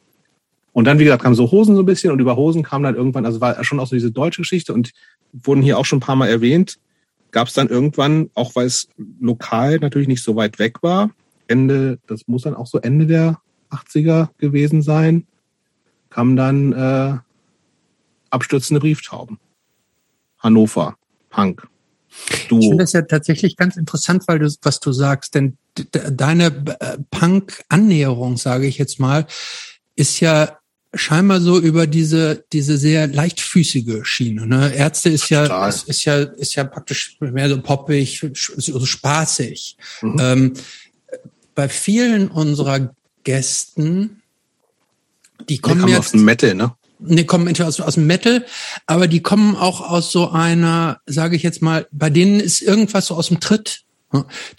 Und 0.72 0.86
dann, 0.86 0.98
wie 0.98 1.04
gesagt, 1.04 1.22
kamen 1.22 1.36
so 1.36 1.52
Hosen 1.52 1.76
so 1.76 1.84
ein 1.84 1.86
bisschen 1.86 2.12
und 2.12 2.20
über 2.20 2.36
Hosen 2.36 2.64
kam 2.64 2.82
dann 2.82 2.96
irgendwann, 2.96 3.28
also 3.28 3.40
war 3.40 3.64
schon 3.64 3.80
auch 3.80 3.86
so 3.86 3.96
diese 3.96 4.10
deutsche 4.10 4.42
Geschichte 4.42 4.74
und 4.74 4.94
wurden 5.32 5.62
hier 5.62 5.78
auch 5.78 5.86
schon 5.86 5.98
ein 5.98 6.00
paar 6.00 6.16
Mal 6.16 6.28
erwähnt, 6.28 6.80
gab 7.30 7.50
es 7.50 7.54
dann 7.54 7.68
irgendwann, 7.68 8.32
auch 8.34 8.56
weil 8.56 8.66
es 8.66 8.90
lokal 9.20 9.78
natürlich 9.78 10.08
nicht 10.08 10.24
so 10.24 10.36
weit 10.36 10.58
weg 10.58 10.82
war, 10.82 11.12
Ende, 11.46 12.00
das 12.08 12.28
muss 12.28 12.42
dann 12.42 12.56
auch 12.56 12.66
so 12.66 12.80
Ende 12.80 13.06
der 13.06 13.40
80er 13.70 14.30
gewesen 14.40 14.82
sein, 14.82 15.28
kamen 16.10 16.36
dann 16.36 16.74
äh, 16.74 17.18
abstürzende 18.32 18.80
Brieftauben. 18.80 19.38
Hannover, 20.40 20.98
Punk. 21.30 21.68
Du. 22.48 22.60
Ich 22.60 22.68
finde 22.68 22.84
das 22.84 22.94
ja 22.94 23.02
tatsächlich 23.02 23.56
ganz 23.56 23.78
interessant, 23.78 24.24
weil 24.28 24.40
du, 24.40 24.54
was 24.62 24.80
du 24.80 24.92
sagst, 24.92 25.36
denn 25.36 25.58
deine 25.92 26.46
äh, 26.80 26.98
Punk-Annäherung, 27.10 28.38
sage 28.38 28.68
ich 28.68 28.78
jetzt 28.78 29.00
mal, 29.00 29.26
ist 29.96 30.20
ja 30.20 30.58
scheinbar 30.94 31.42
so 31.42 31.60
über 31.60 31.88
diese 31.88 32.46
diese 32.54 32.78
sehr 32.78 33.08
leichtfüßige 33.08 34.02
Schiene. 34.04 34.46
Ne? 34.46 34.74
Ärzte 34.76 35.10
ist 35.10 35.30
ja 35.30 35.68
ist, 35.68 35.90
ist, 35.90 36.06
ja 36.06 36.18
ist 36.18 36.56
ja 36.56 36.64
praktisch 36.64 37.18
mehr 37.20 37.50
so 37.50 37.60
poppig, 37.62 38.24
so 38.34 38.86
spaßig. 38.86 39.78
Mhm. 40.02 40.18
Ähm, 40.20 40.54
bei 41.56 41.70
vielen 41.70 42.30
unserer 42.30 42.96
Gästen, 43.24 44.22
die 45.50 45.60
kommen 45.60 45.88
jetzt 45.88 46.00
aus 46.00 46.12
dem 46.12 46.26
Metal, 46.26 46.54
ne? 46.56 46.76
Die 47.06 47.26
kommen 47.26 47.48
entweder 47.48 47.68
aus, 47.68 47.80
aus 47.80 47.96
dem 47.96 48.08
Metal, 48.08 48.46
aber 48.86 49.08
die 49.08 49.22
kommen 49.22 49.56
auch 49.56 49.82
aus 49.82 50.12
so 50.12 50.30
einer, 50.32 51.00
sage 51.06 51.36
ich 51.36 51.44
jetzt 51.44 51.62
mal, 51.62 51.88
bei 51.92 52.10
denen 52.10 52.40
ist 52.40 52.62
irgendwas 52.62 53.08
so 53.08 53.16
aus 53.16 53.28
dem 53.28 53.40
Tritt. 53.40 53.82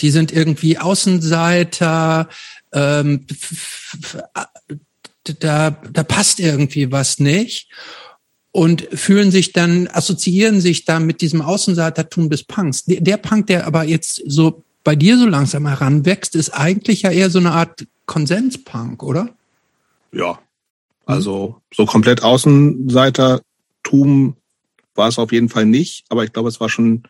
Die 0.00 0.10
sind 0.10 0.32
irgendwie 0.32 0.78
Außenseiter, 0.78 2.28
ähm, 2.72 3.26
da, 5.40 5.70
da 5.70 6.02
passt 6.02 6.40
irgendwie 6.40 6.90
was 6.90 7.18
nicht 7.20 7.68
und 8.50 8.86
fühlen 8.92 9.30
sich 9.30 9.52
dann, 9.52 9.88
assoziieren 9.88 10.60
sich 10.60 10.84
dann 10.84 11.06
mit 11.06 11.20
diesem 11.20 11.40
Außenseitertum 11.40 12.30
des 12.30 12.44
Punks. 12.44 12.84
Der, 12.84 13.00
der 13.00 13.16
Punk, 13.16 13.46
der 13.46 13.66
aber 13.66 13.84
jetzt 13.84 14.22
so 14.26 14.64
bei 14.82 14.96
dir 14.96 15.16
so 15.18 15.26
langsam 15.26 15.66
heranwächst, 15.66 16.34
ist 16.34 16.50
eigentlich 16.50 17.02
ja 17.02 17.10
eher 17.10 17.30
so 17.30 17.38
eine 17.38 17.52
Art 17.52 17.86
Konsenspunk, 18.06 19.02
oder? 19.02 19.30
Ja, 20.12 20.38
also 21.06 21.60
so 21.72 21.86
komplett 21.86 22.22
Außenseitertum 22.22 24.36
war 24.94 25.08
es 25.08 25.18
auf 25.18 25.32
jeden 25.32 25.48
Fall 25.48 25.66
nicht, 25.66 26.04
aber 26.08 26.24
ich 26.24 26.32
glaube, 26.32 26.48
es 26.48 26.60
war 26.60 26.68
schon 26.68 27.02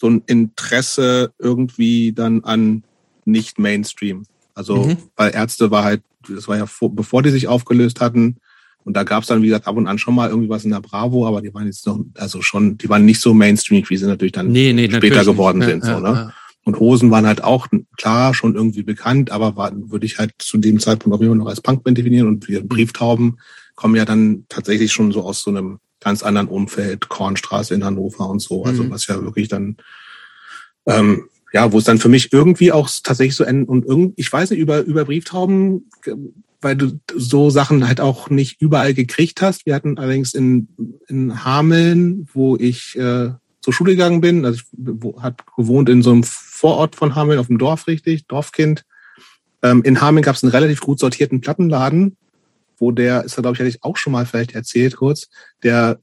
so 0.00 0.08
ein 0.08 0.22
Interesse 0.26 1.32
irgendwie 1.38 2.12
dann 2.12 2.44
an 2.44 2.84
nicht 3.24 3.58
Mainstream. 3.58 4.24
Also 4.54 4.84
mhm. 4.84 4.96
weil 5.16 5.34
Ärzte 5.34 5.70
war 5.70 5.84
halt, 5.84 6.02
das 6.28 6.48
war 6.48 6.56
ja 6.56 6.66
vor, 6.66 6.94
bevor 6.94 7.22
die 7.22 7.30
sich 7.30 7.48
aufgelöst 7.48 8.00
hatten. 8.00 8.36
Und 8.84 8.96
da 8.96 9.02
gab 9.02 9.22
es 9.22 9.28
dann, 9.28 9.40
wie 9.40 9.46
gesagt, 9.46 9.66
ab 9.66 9.76
und 9.76 9.86
an 9.86 9.98
schon 9.98 10.14
mal 10.14 10.28
irgendwie 10.28 10.50
was 10.50 10.64
in 10.64 10.70
der 10.70 10.80
Bravo, 10.80 11.26
aber 11.26 11.40
die 11.40 11.54
waren 11.54 11.64
jetzt 11.64 11.86
noch, 11.86 12.04
also 12.18 12.42
schon, 12.42 12.76
die 12.76 12.88
waren 12.90 13.06
nicht 13.06 13.20
so 13.20 13.32
Mainstream, 13.32 13.82
wie 13.88 13.96
sie 13.96 14.06
natürlich 14.06 14.32
dann 14.32 14.48
nee, 14.48 14.74
nee, 14.74 14.90
später 14.90 15.24
geworden 15.24 15.58
nicht. 15.58 15.70
sind. 15.70 15.84
Ja, 15.84 15.94
so, 15.94 16.00
ne? 16.00 16.08
Ja. 16.08 16.32
Und 16.64 16.80
Hosen 16.80 17.10
waren 17.10 17.26
halt 17.26 17.44
auch 17.44 17.68
klar 17.98 18.34
schon 18.34 18.54
irgendwie 18.54 18.82
bekannt, 18.82 19.30
aber 19.30 19.56
waren, 19.56 19.90
würde 19.90 20.06
ich 20.06 20.18
halt 20.18 20.32
zu 20.38 20.56
dem 20.56 20.80
Zeitpunkt 20.80 21.16
auch 21.16 21.20
immer 21.20 21.34
noch 21.34 21.46
als 21.46 21.60
Punkband 21.60 21.98
definieren. 21.98 22.26
Und 22.26 22.48
wir 22.48 22.66
Brieftauben 22.66 23.38
kommen 23.74 23.96
ja 23.96 24.04
dann 24.04 24.46
tatsächlich 24.48 24.92
schon 24.92 25.12
so 25.12 25.22
aus 25.22 25.42
so 25.42 25.50
einem 25.50 25.78
ganz 26.00 26.22
anderen 26.22 26.48
Umfeld, 26.48 27.08
Kornstraße 27.08 27.74
in 27.74 27.84
Hannover 27.84 28.28
und 28.28 28.40
so. 28.40 28.64
Also 28.64 28.84
mhm. 28.84 28.90
was 28.90 29.06
ja 29.06 29.22
wirklich 29.22 29.48
dann, 29.48 29.76
ähm, 30.86 31.28
ja, 31.52 31.70
wo 31.72 31.78
es 31.78 31.84
dann 31.84 31.98
für 31.98 32.08
mich 32.08 32.32
irgendwie 32.32 32.72
auch 32.72 32.88
tatsächlich 33.02 33.36
so 33.36 33.44
und 33.44 33.84
irgendwie, 33.84 34.14
ich 34.16 34.32
weiß 34.32 34.50
nicht, 34.50 34.58
über, 34.58 34.82
über 34.82 35.04
Brieftauben, 35.04 35.90
weil 36.60 36.76
du 36.76 36.98
so 37.14 37.50
Sachen 37.50 37.86
halt 37.86 38.00
auch 38.00 38.30
nicht 38.30 38.60
überall 38.60 38.94
gekriegt 38.94 39.42
hast. 39.42 39.66
Wir 39.66 39.74
hatten 39.74 39.98
allerdings 39.98 40.34
in, 40.34 40.68
in 41.08 41.44
Hameln, 41.44 42.26
wo 42.32 42.56
ich 42.56 42.96
äh, 42.98 43.30
zur 43.60 43.72
Schule 43.72 43.92
gegangen 43.92 44.20
bin. 44.20 44.44
Also 44.44 44.60
ich 44.60 45.22
hat 45.22 45.42
gewohnt 45.56 45.88
in 45.88 46.02
so 46.02 46.10
einem 46.10 46.24
Vorort 46.54 46.94
von 46.94 47.16
Hameln, 47.16 47.40
auf 47.40 47.48
dem 47.48 47.58
Dorf 47.58 47.88
richtig, 47.88 48.28
Dorfkind. 48.28 48.84
Ähm, 49.60 49.82
in 49.82 50.00
Hameln 50.00 50.22
gab 50.22 50.36
es 50.36 50.44
einen 50.44 50.52
relativ 50.52 50.80
gut 50.80 51.00
sortierten 51.00 51.40
Plattenladen, 51.40 52.16
wo 52.78 52.92
der, 52.92 53.24
ist 53.24 53.36
da 53.36 53.42
glaube 53.42 53.54
ich, 53.54 53.58
hätte 53.58 53.70
ich 53.70 53.82
auch 53.82 53.96
schon 53.96 54.12
mal 54.12 54.24
vielleicht 54.24 54.54
erzählt 54.54 54.96
kurz, 54.96 55.28
der 55.64 55.98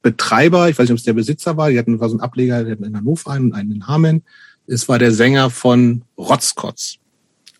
Betreiber, 0.00 0.68
ich 0.68 0.78
weiß 0.78 0.84
nicht, 0.84 0.92
ob 0.92 0.98
es 0.98 1.04
der 1.04 1.12
Besitzer 1.14 1.56
war, 1.56 1.70
die 1.70 1.78
hatten 1.78 1.98
war 1.98 2.08
so 2.08 2.16
ein 2.16 2.20
Ableger, 2.20 2.62
die 2.62 2.70
hatten 2.70 2.84
in 2.84 2.96
Hannover 2.96 3.32
einen 3.32 3.46
und 3.46 3.54
einen 3.54 3.72
in 3.72 3.86
Hameln, 3.88 4.22
Es 4.68 4.88
war 4.88 5.00
der 5.00 5.10
Sänger 5.10 5.50
von 5.50 6.04
Rotzkotz. 6.16 6.98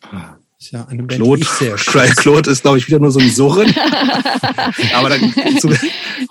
Ah, 0.03 0.37
ist 0.57 0.71
ja 0.71 0.87
eine 0.87 1.03
Band, 1.03 1.21
Claude, 1.21 1.45
sehr 1.45 1.75
Claude 1.75 2.49
ist, 2.49 2.63
glaube 2.63 2.79
ich, 2.79 2.87
wieder 2.87 3.01
nur 3.01 3.11
so 3.11 3.19
ein 3.19 3.31
Surren. 3.31 3.75
Aber 4.95 5.09
dann, 5.09 5.35
zu, 5.59 5.69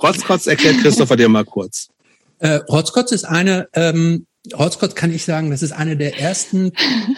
Rotzkotz 0.02 0.48
erklärt 0.48 0.78
Christopher 0.78 1.18
dir 1.18 1.28
mal 1.28 1.44
kurz. 1.44 1.90
Äh, 2.38 2.62
Rotzkotz 2.70 3.12
ist 3.12 3.26
eine, 3.26 3.68
ähm, 3.74 4.26
Rotzkotz 4.58 4.96
kann 4.96 5.14
ich 5.14 5.24
sagen, 5.24 5.52
das 5.52 5.62
ist 5.62 5.72
eine 5.72 5.98
der 5.98 6.20
ersten 6.20 6.72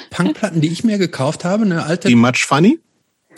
Punkplatten, 0.09 0.61
die 0.61 0.69
ich 0.69 0.83
mir 0.83 0.97
gekauft 0.97 1.45
habe. 1.45 1.63
Eine 1.63 1.83
alte. 1.83 2.07
Die 2.07 2.15
Much 2.15 2.45
Funny? 2.45 2.79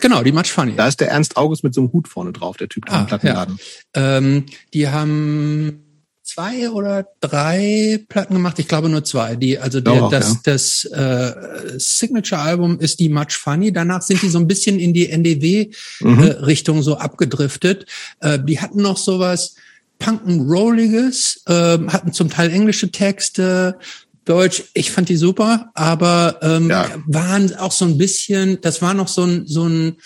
Genau, 0.02 0.24
die 0.24 0.32
Much 0.32 0.52
Funny. 0.52 0.76
Da 0.76 0.88
ist 0.88 1.00
der 1.00 1.10
Ernst 1.10 1.38
August 1.38 1.64
mit 1.64 1.74
so 1.74 1.82
einem 1.82 1.94
Hut 1.94 2.08
vorne 2.08 2.34
drauf, 2.34 2.58
der 2.58 2.70
Typ 2.70 2.86
ah, 2.90 3.04
Plattenladen. 3.04 3.60
Ja. 3.96 4.18
Ähm, 4.18 4.46
die 4.74 4.90
haben 4.90 5.84
zwei 6.24 6.70
oder 6.70 7.08
drei 7.20 8.04
Platten 8.08 8.34
gemacht, 8.34 8.58
ich 8.58 8.68
glaube 8.68 8.90
nur 8.90 9.04
zwei. 9.04 9.36
Die, 9.36 9.60
also 9.60 9.82
der, 9.82 9.94
auch, 9.94 10.10
das, 10.10 10.34
ja. 10.34 10.40
das 10.44 10.86
äh, 10.86 11.80
Signature-Album 11.80 12.80
ist 12.80 13.00
die 13.00 13.10
Much 13.10 13.34
Funny. 13.34 13.72
Danach 13.72 14.02
sind 14.02 14.22
die 14.22 14.30
so 14.30 14.40
ein 14.40 14.48
bisschen 14.48 14.80
in 14.80 14.94
die 14.94 15.10
NDW-Richtung 15.10 16.76
mhm. 16.78 16.82
äh, 16.82 16.84
so 16.84 16.98
abgedriftet. 16.98 17.86
Äh, 18.20 18.40
die 18.40 18.60
hatten 18.60 18.82
noch 18.82 18.98
sowas 18.98 19.56
Punk'n'Rolliges, 20.04 21.48
äh, 21.48 21.88
hatten 21.88 22.14
zum 22.14 22.30
Teil 22.30 22.52
englische 22.52 22.92
Texte, 22.92 23.78
Deutsch, 24.26 24.64
ich 24.74 24.92
fand 24.92 25.10
die 25.10 25.18
super, 25.18 25.72
aber 25.74 26.40
ähm, 26.42 26.70
ja. 26.70 26.88
waren 27.08 27.54
auch 27.56 27.72
so 27.72 27.86
ein 27.86 27.98
bisschen, 27.98 28.62
das 28.62 28.82
war 28.82 28.94
noch 28.94 29.10
so 29.10 29.24
ein, 29.24 29.48
so 29.48 29.68
ein 29.68 29.98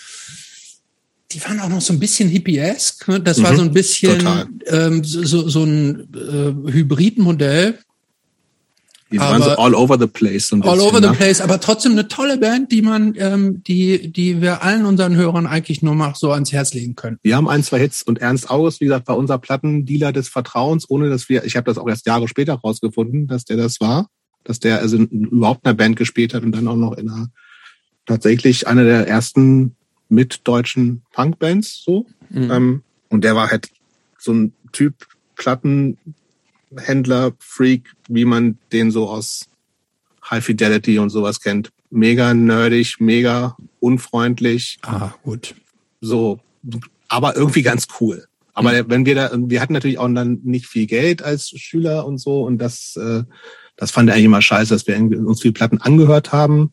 die 1.30 1.44
waren 1.44 1.60
auch 1.60 1.68
noch 1.68 1.82
so 1.82 1.92
ein 1.92 1.98
bisschen 1.98 2.28
hippiesk. 2.28 3.06
Ne? 3.06 3.20
Das 3.20 3.38
mhm, 3.38 3.42
war 3.42 3.56
so 3.56 3.62
ein 3.62 3.72
bisschen 3.72 4.60
ähm, 4.66 5.04
so, 5.04 5.46
so 5.48 5.62
ein 5.62 6.08
äh, 6.14 6.72
Hybridmodell. 6.72 7.78
Die 9.10 9.18
waren 9.18 9.42
so 9.42 9.50
all 9.50 9.74
over 9.74 9.98
the 9.98 10.06
place. 10.06 10.52
All 10.52 10.80
over 10.80 11.00
the 11.00 11.08
ne? 11.08 11.14
place, 11.14 11.40
aber 11.40 11.60
trotzdem 11.60 11.92
eine 11.92 12.08
tolle 12.08 12.36
Band, 12.36 12.70
die 12.70 12.82
man, 12.82 13.14
ähm, 13.16 13.62
die, 13.64 14.12
die 14.12 14.42
wir 14.42 14.62
allen 14.62 14.84
unseren 14.84 15.16
Hörern 15.16 15.46
eigentlich 15.46 15.82
nur 15.82 15.94
mal 15.94 16.14
so 16.14 16.30
ans 16.32 16.52
Herz 16.52 16.74
legen 16.74 16.94
können. 16.94 17.18
Wir 17.22 17.36
haben 17.36 17.48
ein, 17.48 17.62
zwei 17.62 17.78
Hits 17.78 18.02
und 18.02 18.18
Ernst 18.18 18.50
August, 18.50 18.80
wie 18.80 18.84
gesagt, 18.84 19.08
war 19.08 19.16
unser 19.16 19.38
Plattendealer 19.38 20.12
des 20.12 20.28
Vertrauens, 20.28 20.88
ohne 20.90 21.08
dass 21.08 21.28
wir, 21.30 21.44
ich 21.44 21.56
habe 21.56 21.64
das 21.64 21.78
auch 21.78 21.88
erst 21.88 22.06
Jahre 22.06 22.28
später 22.28 22.54
rausgefunden, 22.54 23.26
dass 23.26 23.46
der 23.46 23.56
das 23.56 23.80
war, 23.80 24.08
dass 24.44 24.60
der 24.60 24.80
also 24.80 24.98
überhaupt 24.98 25.60
in 25.64 25.70
einer 25.70 25.76
Band 25.76 25.96
gespielt 25.96 26.34
hat 26.34 26.42
und 26.42 26.52
dann 26.52 26.68
auch 26.68 26.76
noch 26.76 26.92
in 26.92 27.08
einer 27.08 27.28
tatsächlich 28.04 28.66
einer 28.66 28.84
der 28.84 29.08
ersten 29.08 29.74
mit 30.10 30.40
deutschen 30.44 31.02
Punkbands 31.12 31.82
so. 31.82 32.06
Mhm. 32.28 32.50
Ähm, 32.50 32.82
und 33.08 33.24
der 33.24 33.34
war 33.34 33.50
halt 33.50 33.70
so 34.18 34.32
ein 34.32 34.52
Typ 34.72 34.94
Plattenhändler, 36.68 37.32
Freak, 37.38 37.92
wie 38.08 38.24
man 38.24 38.58
den 38.72 38.90
so 38.90 39.08
aus 39.08 39.46
High 40.28 40.44
Fidelity 40.44 40.98
und 40.98 41.10
sowas 41.10 41.40
kennt. 41.40 41.70
Mega 41.90 42.34
nerdig, 42.34 42.96
mega 42.98 43.56
unfreundlich. 43.80 44.78
Ah, 44.82 45.12
gut. 45.22 45.54
So, 46.00 46.40
aber 47.08 47.36
irgendwie 47.36 47.62
ganz 47.62 47.86
cool. 48.00 48.26
Aber 48.52 48.72
mhm. 48.72 48.90
wenn 48.90 49.06
wir 49.06 49.14
da, 49.14 49.30
wir 49.34 49.60
hatten 49.60 49.72
natürlich 49.72 49.98
auch 49.98 50.08
dann 50.08 50.40
nicht 50.44 50.66
viel 50.66 50.86
Geld 50.86 51.22
als 51.22 51.48
Schüler 51.48 52.06
und 52.06 52.18
so 52.18 52.42
und 52.42 52.58
das, 52.58 52.96
äh, 52.96 53.22
das 53.76 53.90
fand 53.90 54.08
er 54.08 54.14
eigentlich 54.14 54.26
immer 54.26 54.42
scheiße, 54.42 54.74
dass 54.74 54.86
wir 54.86 54.98
uns 54.98 55.40
viel 55.40 55.52
Platten 55.52 55.80
angehört 55.80 56.32
haben, 56.32 56.72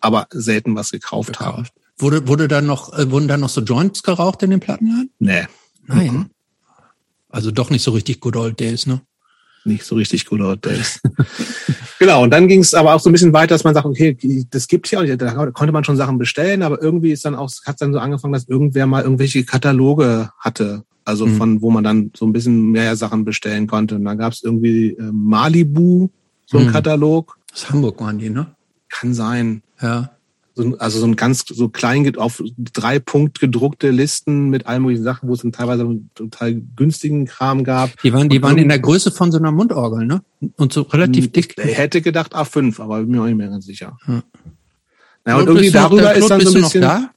aber 0.00 0.26
selten 0.30 0.76
was 0.76 0.90
gekauft, 0.90 1.32
gekauft. 1.32 1.56
haben. 1.56 1.68
Wurde, 1.98 2.28
wurde 2.28 2.48
da 2.48 2.60
noch, 2.60 2.92
äh, 2.92 3.10
wurden 3.10 3.28
da 3.28 3.36
noch 3.36 3.48
so 3.48 3.62
Joints 3.62 4.02
geraucht 4.02 4.42
in 4.42 4.50
den 4.50 4.60
Plattenladen? 4.60 5.10
Nee. 5.18 5.46
Nein. 5.86 6.12
Mhm. 6.12 6.30
Also 7.30 7.50
doch 7.50 7.70
nicht 7.70 7.82
so 7.82 7.92
richtig 7.92 8.20
Good 8.20 8.36
Old 8.36 8.60
Days, 8.60 8.86
ne? 8.86 9.00
Nicht 9.64 9.84
so 9.84 9.94
richtig 9.94 10.26
Good 10.26 10.40
Old 10.40 10.64
Days. 10.64 11.00
genau, 11.98 12.22
und 12.24 12.30
dann 12.30 12.48
ging 12.48 12.60
es 12.60 12.74
aber 12.74 12.94
auch 12.94 13.00
so 13.00 13.08
ein 13.08 13.12
bisschen 13.12 13.32
weiter, 13.32 13.54
dass 13.54 13.64
man 13.64 13.74
sagt, 13.74 13.86
okay, 13.86 14.16
das 14.50 14.66
gibt's 14.66 14.90
ja 14.90 14.98
auch 14.98 15.02
nicht. 15.02 15.20
Da 15.20 15.50
konnte 15.52 15.72
man 15.72 15.84
schon 15.84 15.96
Sachen 15.96 16.18
bestellen, 16.18 16.62
aber 16.62 16.82
irgendwie 16.82 17.12
ist 17.12 17.24
dann 17.24 17.34
auch, 17.34 17.50
hat 17.64 17.80
dann 17.80 17.92
so 17.92 17.98
angefangen, 17.98 18.32
dass 18.32 18.48
irgendwer 18.48 18.86
mal 18.86 19.02
irgendwelche 19.02 19.44
Kataloge 19.44 20.30
hatte. 20.38 20.84
Also 21.04 21.26
mhm. 21.26 21.36
von, 21.36 21.62
wo 21.62 21.70
man 21.70 21.84
dann 21.84 22.10
so 22.16 22.26
ein 22.26 22.32
bisschen 22.32 22.70
mehr 22.70 22.96
Sachen 22.96 23.24
bestellen 23.24 23.66
konnte. 23.66 23.96
Und 23.96 24.04
dann 24.04 24.18
gab 24.18 24.32
es 24.32 24.42
irgendwie 24.42 24.90
äh, 24.90 25.10
Malibu, 25.12 26.08
so 26.46 26.58
ein 26.58 26.66
mhm. 26.66 26.72
Katalog. 26.72 27.36
Aus 27.52 27.70
Hamburg 27.70 28.00
waren 28.00 28.18
die, 28.18 28.30
ne? 28.30 28.46
Kann 28.88 29.14
sein. 29.14 29.62
Ja 29.80 30.10
so, 30.54 30.76
also 30.78 31.00
so 31.00 31.06
ein 31.06 31.16
ganz 31.16 31.44
so 31.46 31.68
klein 31.68 32.16
auf 32.16 32.42
drei 32.58 32.98
Punkt 32.98 33.40
gedruckte 33.40 33.90
Listen 33.90 34.50
mit 34.50 34.66
allen 34.66 34.82
möglichen 34.82 35.04
Sachen, 35.04 35.28
wo 35.28 35.34
es 35.34 35.42
dann 35.42 35.52
teilweise 35.52 36.00
total 36.14 36.60
günstigen 36.76 37.26
Kram 37.26 37.64
gab. 37.64 38.00
Die 38.02 38.12
waren, 38.12 38.28
die 38.28 38.42
waren 38.42 38.58
in 38.58 38.68
der 38.68 38.78
Größe 38.78 39.10
von 39.10 39.32
so 39.32 39.38
einer 39.38 39.52
Mundorgel, 39.52 40.06
ne? 40.06 40.22
Und 40.56 40.72
so 40.72 40.82
relativ 40.82 41.26
hm, 41.26 41.32
dick. 41.32 41.56
Ich 41.58 41.78
hätte 41.78 42.02
gedacht 42.02 42.34
A5, 42.34 42.80
aber 42.80 43.00
bin 43.00 43.10
mir 43.10 43.22
auch 43.22 43.26
nicht 43.26 43.36
mehr 43.36 43.48
ganz 43.48 43.64
sicher. 43.64 43.96
Ja. 44.06 44.22
Ja, 45.26 45.36
und 45.36 45.46
irgendwie 45.46 45.70
darüber 45.70 46.14
ist 46.14 46.28
dann 46.28 46.40
so 46.40 46.48
ein 46.48 46.62
bisschen. 46.62 46.82
Da? 46.82 47.10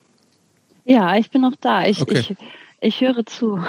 Ja, 0.85 1.17
ich 1.17 1.31
bin 1.31 1.41
noch 1.41 1.55
da. 1.59 1.85
Ich, 1.85 2.01
okay. 2.01 2.19
ich 2.19 2.35
ich 2.81 3.01
höre 3.01 3.25
zu. 3.25 3.59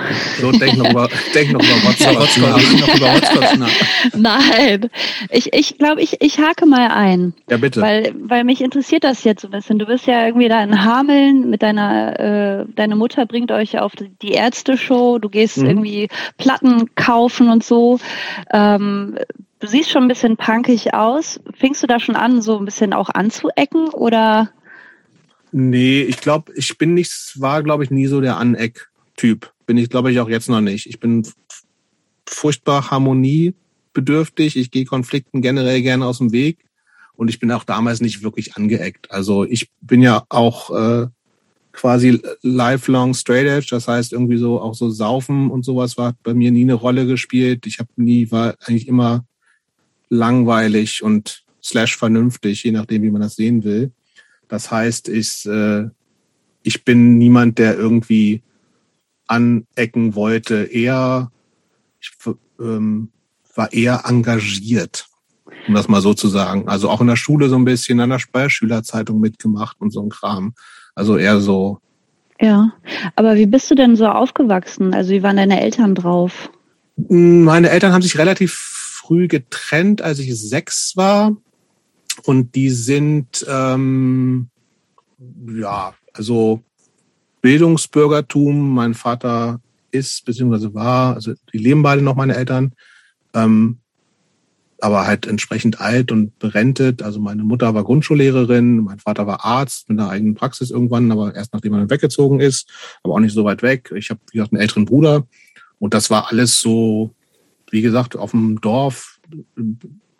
So, 0.41 0.53
denk 0.53 0.77
noch 0.77 0.91
über, 0.91 1.09
denk 1.35 1.53
noch 1.53 1.63
über 1.63 1.89
WhatsApp 1.89 2.15
noch 2.15 2.97
über 2.97 3.15
WhatsApp 3.15 3.59
nach. 3.59 3.71
Nein, 4.15 4.91
ich, 5.31 5.53
ich 5.53 5.79
glaube, 5.79 6.03
ich, 6.03 6.21
ich 6.21 6.39
hake 6.39 6.67
mal 6.67 6.89
ein. 6.89 7.33
Ja, 7.49 7.57
bitte. 7.57 7.81
Weil, 7.81 8.15
weil 8.19 8.45
mich 8.45 8.61
interessiert 8.61 9.05
das 9.05 9.25
jetzt 9.25 9.43
so 9.43 9.49
ein 9.49 9.53
bisschen. 9.53 9.79
Du 9.79 9.87
bist 9.87 10.07
ja 10.07 10.27
irgendwie 10.27 10.49
da 10.49 10.63
in 10.63 10.85
Hameln 10.85 11.49
mit 11.49 11.63
deiner, 11.63 12.21
äh, 12.21 12.65
deine 12.75 12.97
Mutter 12.97 13.27
bringt 13.27 13.53
euch 13.53 13.79
auf 13.79 13.93
die 13.97 14.33
Ärzte-Show, 14.33 15.19
du 15.19 15.29
gehst 15.29 15.59
mhm. 15.59 15.67
irgendwie 15.67 16.09
Platten 16.37 16.95
kaufen 16.95 17.49
und 17.49 17.65
so. 17.65 17.99
Ähm, 18.53 19.19
du 19.61 19.67
siehst 19.67 19.91
schon 19.91 20.05
ein 20.05 20.09
bisschen 20.09 20.37
punkig 20.37 20.95
aus. 20.95 21.41
Fingst 21.55 21.83
du 21.83 21.87
da 21.87 22.01
schon 22.01 22.17
an, 22.17 22.43
so 22.43 22.59
ein 22.59 22.65
bisschen 22.65 22.93
auch 22.93 23.11
anzuecken 23.11 23.89
oder? 23.89 24.51
Nee, 25.53 26.03
ich 26.03 26.21
glaube, 26.21 26.53
ich 26.55 26.77
bin 26.77 26.95
nicht, 26.95 27.41
war, 27.41 27.63
glaube 27.63 27.85
ich, 27.85 27.91
nie 27.91 28.07
so 28.07 28.21
der 28.21 28.37
Aneck. 28.37 28.91
Typ. 29.17 29.53
Bin 29.67 29.79
ich, 29.79 29.89
glaube 29.89 30.13
ich, 30.13 30.21
auch 30.21 30.29
jetzt 30.29 30.49
noch 30.49 30.61
nicht. 30.61 30.87
Ich 30.87 31.01
bin 31.01 31.27
furchtbar 32.27 32.91
harmoniebedürftig. 32.91 34.57
Ich 34.57 34.71
gehe 34.71 34.85
Konflikten 34.85 35.43
generell 35.43 35.83
gerne 35.83 36.07
aus 36.07 36.19
dem 36.19 36.33
Weg. 36.33 36.59
Und 37.15 37.29
ich 37.29 37.41
bin 37.41 37.51
auch 37.51 37.65
damals 37.65 38.01
nicht 38.01 38.23
wirklich 38.23 38.57
angeeckt. 38.57 39.11
Also 39.11 39.45
ich 39.45 39.71
bin 39.81 40.03
ja 40.03 40.25
auch 40.29 40.71
äh, 40.71 41.07
quasi 41.73 42.21
lifelong 42.43 43.15
straight 43.15 43.47
edge. 43.47 43.69
Das 43.71 43.89
heißt, 43.89 44.13
irgendwie 44.13 44.37
so 44.37 44.61
auch 44.61 44.75
so 44.75 44.91
Saufen 44.91 45.51
und 45.51 45.65
sowas 45.65 45.97
war 45.97 46.15
bei 46.23 46.35
mir 46.35 46.51
nie 46.51 46.63
eine 46.63 46.75
Rolle 46.75 47.07
gespielt. 47.07 47.67
Ich 47.67 47.79
habe 47.79 47.91
nie, 47.97 48.31
war 48.31 48.55
eigentlich 48.61 48.89
immer 48.89 49.25
langweilig 50.09 51.03
und 51.03 51.45
slash 51.63 51.97
vernünftig, 51.97 52.63
je 52.65 52.73
nachdem, 52.73 53.03
wie 53.03 53.11
man 53.11 53.23
das 53.23 53.37
sehen 53.37 53.65
will. 53.65 53.93
Das 54.49 54.71
heißt, 54.71 55.09
ich, 55.09 55.47
äh, 55.47 55.89
ich 56.63 56.85
bin 56.85 57.19
niemand, 57.19 57.59
der 57.59 57.77
irgendwie 57.77 58.43
anecken 59.27 60.15
wollte. 60.15 60.65
Eher, 60.65 61.31
ich 62.01 62.13
ähm, 62.61 63.11
war 63.55 63.73
eher 63.73 64.03
engagiert, 64.07 65.07
um 65.67 65.75
das 65.75 65.89
mal 65.89 66.01
so 66.01 66.15
zu 66.15 66.29
sagen. 66.29 66.69
Also 66.69 66.91
auch 66.91 67.01
in 67.01 67.07
der 67.07 67.17
Schule 67.17 67.49
so 67.49 67.57
ein 67.57 67.65
bisschen, 67.65 68.01
an 68.01 68.11
der 68.11 68.49
Schülerzeitung 68.49 69.21
mitgemacht 69.21 69.77
und 69.81 69.91
so 69.91 70.03
ein 70.03 70.11
Kram. 70.11 70.55
Also 70.95 71.17
eher 71.17 71.41
so. 71.41 71.81
Ja, 72.41 72.73
aber 73.15 73.37
wie 73.37 73.47
bist 73.47 73.71
du 73.71 73.75
denn 73.75 73.97
so 73.97 74.07
aufgewachsen? 74.07 74.93
Also 74.95 75.11
wie 75.11 75.23
waren 75.23 75.37
deine 75.37 75.61
Eltern 75.61 75.95
drauf? 75.95 76.51
Meine 76.97 77.71
Eltern 77.71 77.93
haben 77.93 78.03
sich 78.03 78.19
relativ 78.19 78.53
früh 78.53 79.29
getrennt, 79.29 80.03
als 80.03 80.19
ich 80.19 80.39
sechs 80.39 80.97
war. 80.97 81.37
Und 82.25 82.55
die 82.55 82.71
sind, 82.71 83.47
ähm, 83.49 84.49
ja, 85.49 85.95
also 86.13 86.63
Bildungsbürgertum. 87.47 88.75
Mein 88.75 88.95
Vater 88.95 89.61
ist 89.93 90.25
beziehungsweise 90.25 90.75
war, 90.75 91.15
also 91.15 91.33
die 91.53 91.59
leben 91.59 91.81
beide 91.81 92.03
noch, 92.03 92.17
meine 92.17 92.35
Eltern, 92.35 92.73
ähm, 93.35 93.79
aber 94.81 95.07
halt 95.07 95.29
entsprechend 95.29 95.81
alt 95.81 96.11
und 96.11 96.37
berentet. 96.41 97.05
Also 97.05 97.21
meine 97.21 97.45
Mutter 97.45 97.73
war 97.73 97.85
Grundschullehrerin, 97.85 98.79
mein 98.79 98.99
Vater 98.99 99.29
war 99.29 99.45
Arzt 99.45 99.89
mit 99.89 100.01
einer 100.01 100.11
eigenen 100.11 100.35
Praxis 100.35 100.73
irgendwann, 100.73 101.13
aber 101.13 101.37
erst 101.37 101.53
nachdem 101.53 101.75
er 101.75 101.89
weggezogen 101.89 102.41
ist, 102.41 102.69
aber 103.05 103.15
auch 103.15 103.21
nicht 103.21 103.33
so 103.33 103.45
weit 103.45 103.63
weg. 103.63 103.93
Ich 103.95 104.11
habe, 104.11 104.19
wie 104.33 104.39
gesagt, 104.39 104.53
einen 104.53 104.63
älteren 104.63 104.85
Bruder 104.85 105.25
und 105.79 105.95
das 105.95 106.11
war 106.11 106.33
alles 106.33 106.61
so, 106.61 107.15
wie 107.71 107.81
gesagt, 107.81 108.17
auf 108.17 108.33
dem 108.33 108.61
Dorf 108.61 109.21
in 109.55 109.79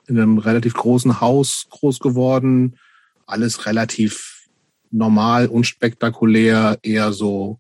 einem 0.09 0.39
relativ 0.39 0.75
großen 0.75 1.21
Haus 1.21 1.67
groß 1.71 1.99
geworden, 1.99 2.77
alles 3.27 3.67
relativ 3.67 4.36
normal, 4.91 5.47
unspektakulär, 5.49 6.79
eher 6.83 7.13
so, 7.13 7.59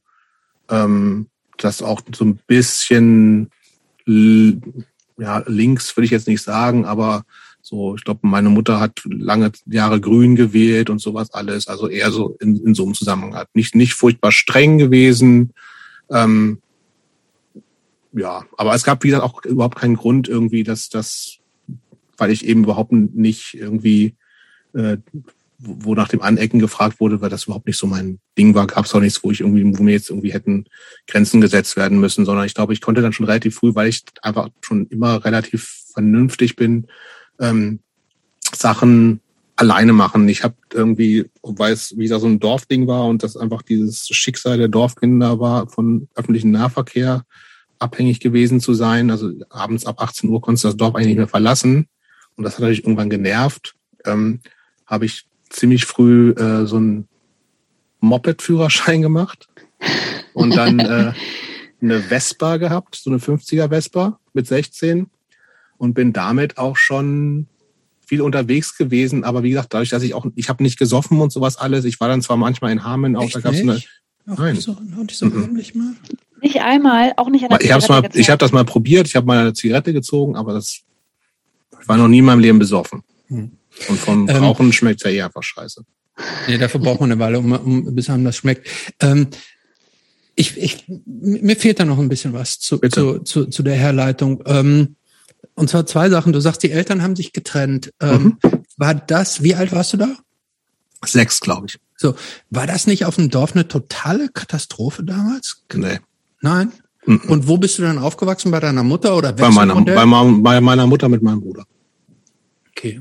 ähm, 0.69 1.29
das 1.59 1.83
auch 1.83 2.03
so 2.15 2.25
ein 2.25 2.39
bisschen 2.47 3.51
ja, 5.19 5.43
links 5.47 5.97
würde 5.97 6.05
ich 6.05 6.11
jetzt 6.11 6.29
nicht 6.29 6.43
sagen, 6.43 6.85
aber 6.85 7.25
so, 7.62 7.97
ich 7.97 8.05
glaube, 8.05 8.21
meine 8.23 8.51
Mutter 8.51 8.79
hat 8.79 9.03
lange 9.05 9.51
Jahre 9.67 10.01
grün 10.01 10.37
gewählt 10.37 10.89
und 10.89 11.01
sowas 11.01 11.33
alles, 11.33 11.67
also 11.67 11.89
eher 11.89 12.12
so 12.12 12.37
in, 12.41 12.65
in 12.65 12.75
so 12.75 12.85
einem 12.85 12.95
Zusammenhang. 12.95 13.45
Nicht, 13.55 13.75
nicht 13.75 13.95
furchtbar 13.95 14.31
streng 14.31 14.79
gewesen. 14.79 15.53
Ähm, 16.11 16.61
ja, 18.12 18.45
aber 18.57 18.75
es 18.75 18.85
gab, 18.85 19.03
wie 19.03 19.09
gesagt, 19.09 19.25
auch 19.25 19.45
überhaupt 19.45 19.79
keinen 19.79 19.97
Grund 19.97 20.29
irgendwie, 20.29 20.62
dass 20.62 20.91
das 20.91 21.41
weil 22.19 22.31
ich 22.31 22.47
eben 22.47 22.65
überhaupt 22.65 22.93
nicht 22.93 23.55
irgendwie, 23.55 24.15
äh, 24.75 24.99
wo 25.59 25.95
nach 25.95 26.09
dem 26.09 26.23
Anecken 26.23 26.59
gefragt 26.59 27.01
wurde, 27.01 27.21
weil 27.21 27.31
das 27.31 27.45
überhaupt 27.45 27.66
nicht 27.66 27.79
so 27.79 27.87
mein 27.87 28.19
Ding 28.37 28.55
war, 28.55 28.66
gab 28.66 28.85
es 28.85 28.95
auch 28.95 29.01
nichts, 29.01 29.23
wo 29.25 29.31
ich 29.31 29.40
irgendwie, 29.40 29.79
wo 29.79 29.83
mir 29.83 29.92
jetzt 29.92 30.11
irgendwie 30.11 30.33
hätten 30.33 30.66
Grenzen 31.07 31.40
gesetzt 31.40 31.77
werden 31.77 31.99
müssen, 31.99 32.25
sondern 32.25 32.45
ich 32.45 32.55
glaube, 32.55 32.73
ich 32.73 32.81
konnte 32.81 33.01
dann 33.01 33.12
schon 33.12 33.27
relativ 33.27 33.57
früh, 33.57 33.75
weil 33.75 33.88
ich 33.88 34.05
einfach 34.23 34.49
schon 34.61 34.87
immer 34.88 35.25
relativ 35.25 35.85
vernünftig 35.92 36.57
bin, 36.57 36.87
ähm, 37.40 37.81
Sachen 38.55 39.21
alleine 39.57 39.95
machen. 39.95 40.29
Ich 40.29 40.45
habe 40.45 40.55
irgendwie, 40.73 41.31
weiß, 41.42 41.95
wie 41.97 42.09
da 42.09 42.19
so 42.21 42.27
ein 42.27 42.38
Dorfding 42.38 42.87
war 42.87 43.07
und 43.07 43.23
das 43.23 43.37
einfach 43.37 43.62
dieses 43.62 44.07
Schicksal 44.09 44.59
der 44.59 44.69
Dorfkinder 44.69 45.40
war, 45.40 45.69
von 45.69 46.09
öffentlichem 46.14 46.51
Nahverkehr 46.51 47.25
abhängig 47.79 48.21
gewesen 48.21 48.61
zu 48.61 48.75
sein. 48.75 49.11
Also 49.11 49.33
abends 49.49 49.87
ab 49.87 50.03
18 50.03 50.29
Uhr 50.29 50.40
konntest 50.40 50.64
du 50.64 50.69
das 50.69 50.77
Dorf 50.77 50.95
eigentlich 50.95 51.09
nicht 51.09 51.16
mehr 51.16 51.29
verlassen. 51.29 51.88
Und 52.37 52.45
das 52.45 52.55
hat 52.55 52.61
natürlich 52.61 52.85
irgendwann 52.85 53.11
genervt. 53.11 53.75
Ähm, 54.05 54.40
habe 54.87 55.07
ich 55.07 55.27
ziemlich 55.57 55.85
früh 55.85 56.31
äh, 56.31 56.66
so 56.66 56.77
einen 56.77 57.09
Moped-Führerschein 58.01 59.03
gemacht 59.03 59.49
und 60.35 60.57
dann 60.57 60.79
äh, 60.79 61.12
eine 61.81 62.01
Vespa 62.01 62.59
gehabt, 62.59 62.97
so 62.97 63.11
eine 63.11 63.19
50er 63.19 63.69
Vespa 63.69 64.19
mit 64.33 64.47
16 64.47 65.09
und 65.79 65.95
bin 65.95 66.12
damit 66.12 66.59
auch 66.59 66.77
schon 66.77 67.47
viel 68.07 68.23
unterwegs 68.23 68.77
gewesen, 68.77 69.25
aber 69.25 69.42
wie 69.42 69.51
gesagt, 69.51 69.75
dadurch, 69.75 69.90
dass 69.90 70.03
ich 70.03 70.14
auch, 70.14 70.27
ich 70.37 70.49
habe 70.49 70.62
nicht 70.62 70.79
gesoffen 70.79 71.21
und 71.21 71.33
sowas 71.33 71.57
alles. 71.57 71.85
Ich 71.85 71.99
war 71.99 72.09
dann 72.09 72.23
zwar 72.23 72.37
manchmal 72.37 72.71
in 72.71 72.85
Hameln, 72.85 73.16
auch 73.16 73.29
da 73.31 73.40
gab's 73.40 73.59
eine. 73.59 73.81
Auch 74.29 74.38
nein. 74.38 74.57
So, 74.57 74.77
nicht 74.81 75.16
so 75.16 75.27
mhm. 75.27 75.61
mal. 75.75 75.95
Nicht 76.42 76.61
einmal, 76.61 77.14
auch 77.16 77.29
nicht 77.29 77.45
an 77.45 77.51
der 77.51 77.61
Ich 77.62 77.73
habe 77.73 77.85
mal, 77.88 78.09
ich 78.12 78.31
habe 78.31 78.38
das 78.38 78.53
mal 78.53 78.64
probiert. 78.64 79.09
Ich 79.09 79.16
habe 79.16 79.27
mal 79.27 79.38
eine 79.38 79.55
Zigarette 79.55 79.92
gezogen, 79.92 80.37
aber 80.37 80.53
das 80.53 80.83
ich 81.81 81.88
war 81.88 81.97
noch 81.97 82.09
nie 82.09 82.19
in 82.19 82.25
meinem 82.25 82.40
Leben 82.40 82.59
besoffen. 82.59 83.03
Hm. 83.29 83.53
Und 83.89 83.99
vom 83.99 84.29
ähm, 84.29 84.37
Rauchen 84.37 84.73
schmeckt 84.73 85.03
ja 85.05 85.11
eh 85.11 85.23
einfach 85.23 85.43
scheiße. 85.43 85.83
Nee, 86.49 86.59
dafür 86.59 86.81
braucht 86.81 87.01
man 87.01 87.12
eine 87.12 87.21
Weile, 87.21 87.39
um, 87.39 87.53
um 87.53 87.95
bis 87.95 88.09
einem 88.09 88.25
das 88.25 88.37
schmeckt. 88.37 88.67
Ähm, 89.01 89.29
ich, 90.35 90.57
ich, 90.57 90.85
mir 91.07 91.57
fehlt 91.57 91.81
da 91.81 91.85
noch 91.85 91.99
ein 91.99 92.09
bisschen 92.09 92.33
was 92.33 92.59
zu, 92.59 92.79
zu, 92.79 93.21
zu, 93.21 93.47
zu 93.47 93.62
der 93.62 93.75
Herleitung. 93.75 94.43
Ähm, 94.47 94.97
und 95.55 95.71
zwar 95.71 95.87
zwei 95.87 96.11
Sachen. 96.11 96.33
Du 96.33 96.41
sagst, 96.41 96.62
die 96.62 96.71
Eltern 96.71 97.03
haben 97.03 97.17
sich 97.17 97.33
getrennt. 97.33 97.93
Ähm, 98.01 98.39
mhm. 98.43 98.62
War 98.77 98.95
das, 98.95 99.43
wie 99.43 99.55
alt 99.55 99.73
warst 99.73 99.95
du 99.95 99.97
da? 99.97 100.17
Sechs, 101.05 101.41
glaube 101.41 101.67
ich. 101.69 101.79
So, 101.97 102.15
war 102.51 102.67
das 102.67 102.87
nicht 102.87 103.07
auf 103.07 103.17
dem 103.17 103.31
Dorf 103.31 103.55
eine 103.55 103.69
totale 103.69 104.29
Katastrophe 104.29 105.05
damals? 105.05 105.65
Nee. 105.73 106.01
Nein? 106.43 106.73
Mhm. 107.07 107.23
Und 107.29 107.49
wo 107.49 107.57
bist 107.57 107.79
du 107.79 107.83
dann 107.83 107.99
aufgewachsen? 107.99 108.51
Bei 108.51 108.61
deiner 108.61 108.83
Mutter 108.83 109.17
oder 109.17 109.33
bei 109.33 109.49
meiner, 109.49 109.81
bei, 109.83 110.05
bei 110.05 110.61
meiner 110.61 110.87
Mutter 110.87 111.09
mit 111.09 111.23
meinem 111.23 111.41
Bruder. 111.41 111.65
Okay. 112.71 113.01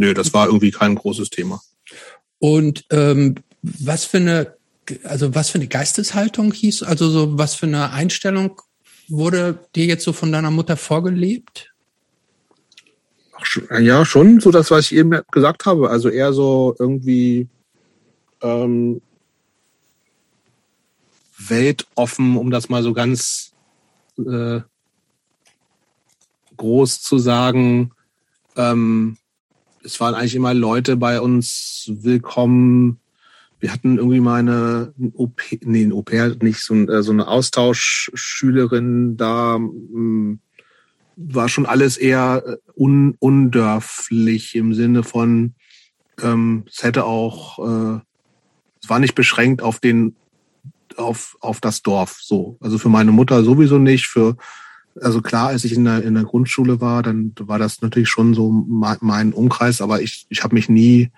Nö, 0.00 0.14
das 0.14 0.32
war 0.32 0.46
irgendwie 0.46 0.70
kein 0.70 0.94
großes 0.94 1.28
Thema. 1.28 1.60
Und 2.38 2.86
ähm, 2.90 3.34
was 3.60 4.06
für 4.06 4.16
eine, 4.16 4.56
also 5.04 5.34
was 5.34 5.50
für 5.50 5.58
eine 5.58 5.68
Geisteshaltung 5.68 6.52
hieß, 6.52 6.84
also 6.84 7.10
so 7.10 7.36
was 7.36 7.54
für 7.54 7.66
eine 7.66 7.90
Einstellung 7.90 8.62
wurde 9.08 9.58
dir 9.76 9.84
jetzt 9.84 10.04
so 10.04 10.14
von 10.14 10.32
deiner 10.32 10.50
Mutter 10.50 10.78
vorgelebt? 10.78 11.74
Ja, 13.78 14.06
schon 14.06 14.40
so 14.40 14.50
das, 14.50 14.70
was 14.70 14.86
ich 14.86 14.94
eben 14.94 15.20
gesagt 15.32 15.66
habe. 15.66 15.90
Also 15.90 16.08
eher 16.08 16.32
so 16.32 16.74
irgendwie 16.78 17.50
ähm, 18.40 19.02
weltoffen, 21.36 22.38
um 22.38 22.50
das 22.50 22.70
mal 22.70 22.82
so 22.82 22.94
ganz 22.94 23.52
äh, 24.16 24.60
groß 26.56 27.02
zu 27.02 27.18
sagen. 27.18 27.90
Ähm, 28.56 29.18
es 29.84 30.00
waren 30.00 30.14
eigentlich 30.14 30.34
immer 30.34 30.54
Leute 30.54 30.96
bei 30.96 31.20
uns 31.20 31.90
willkommen, 31.92 32.98
wir 33.60 33.72
hatten 33.72 33.98
irgendwie 33.98 34.20
mal 34.20 34.40
eine 34.40 34.94
ein 34.98 35.12
OP, 35.14 35.42
nee, 35.62 35.84
ein 35.84 35.92
OP 35.92 36.12
nicht, 36.42 36.60
so, 36.60 36.74
äh, 36.74 37.02
so 37.02 37.12
eine 37.12 37.28
Austauschschülerin 37.28 39.16
da, 39.16 39.56
hm, 39.56 40.40
war 41.16 41.48
schon 41.48 41.66
alles 41.66 41.98
eher 41.98 42.42
äh, 42.46 42.56
un, 42.74 43.16
undörflich 43.18 44.54
im 44.54 44.72
Sinne 44.74 45.02
von, 45.02 45.54
ähm, 46.22 46.64
es 46.68 46.82
hätte 46.82 47.04
auch, 47.04 47.58
äh, 47.58 48.00
es 48.82 48.88
war 48.88 48.98
nicht 48.98 49.14
beschränkt 49.14 49.60
auf 49.62 49.78
den, 49.78 50.16
auf, 50.96 51.36
auf 51.40 51.60
das 51.60 51.82
Dorf, 51.82 52.18
so. 52.22 52.56
Also 52.60 52.78
für 52.78 52.88
meine 52.88 53.12
Mutter 53.12 53.44
sowieso 53.44 53.78
nicht, 53.78 54.06
für, 54.06 54.36
also 55.00 55.20
klar, 55.20 55.48
als 55.48 55.64
ich 55.64 55.72
in 55.72 55.84
der, 55.84 56.02
in 56.02 56.14
der 56.14 56.24
Grundschule 56.24 56.80
war, 56.80 57.02
dann 57.02 57.32
war 57.40 57.58
das 57.58 57.80
natürlich 57.82 58.08
schon 58.08 58.34
so 58.34 58.50
mein 58.50 59.32
Umkreis, 59.32 59.80
aber 59.80 60.02
ich, 60.02 60.26
ich 60.28 60.42
habe 60.42 60.54
mich 60.54 60.68
nie 60.68 61.10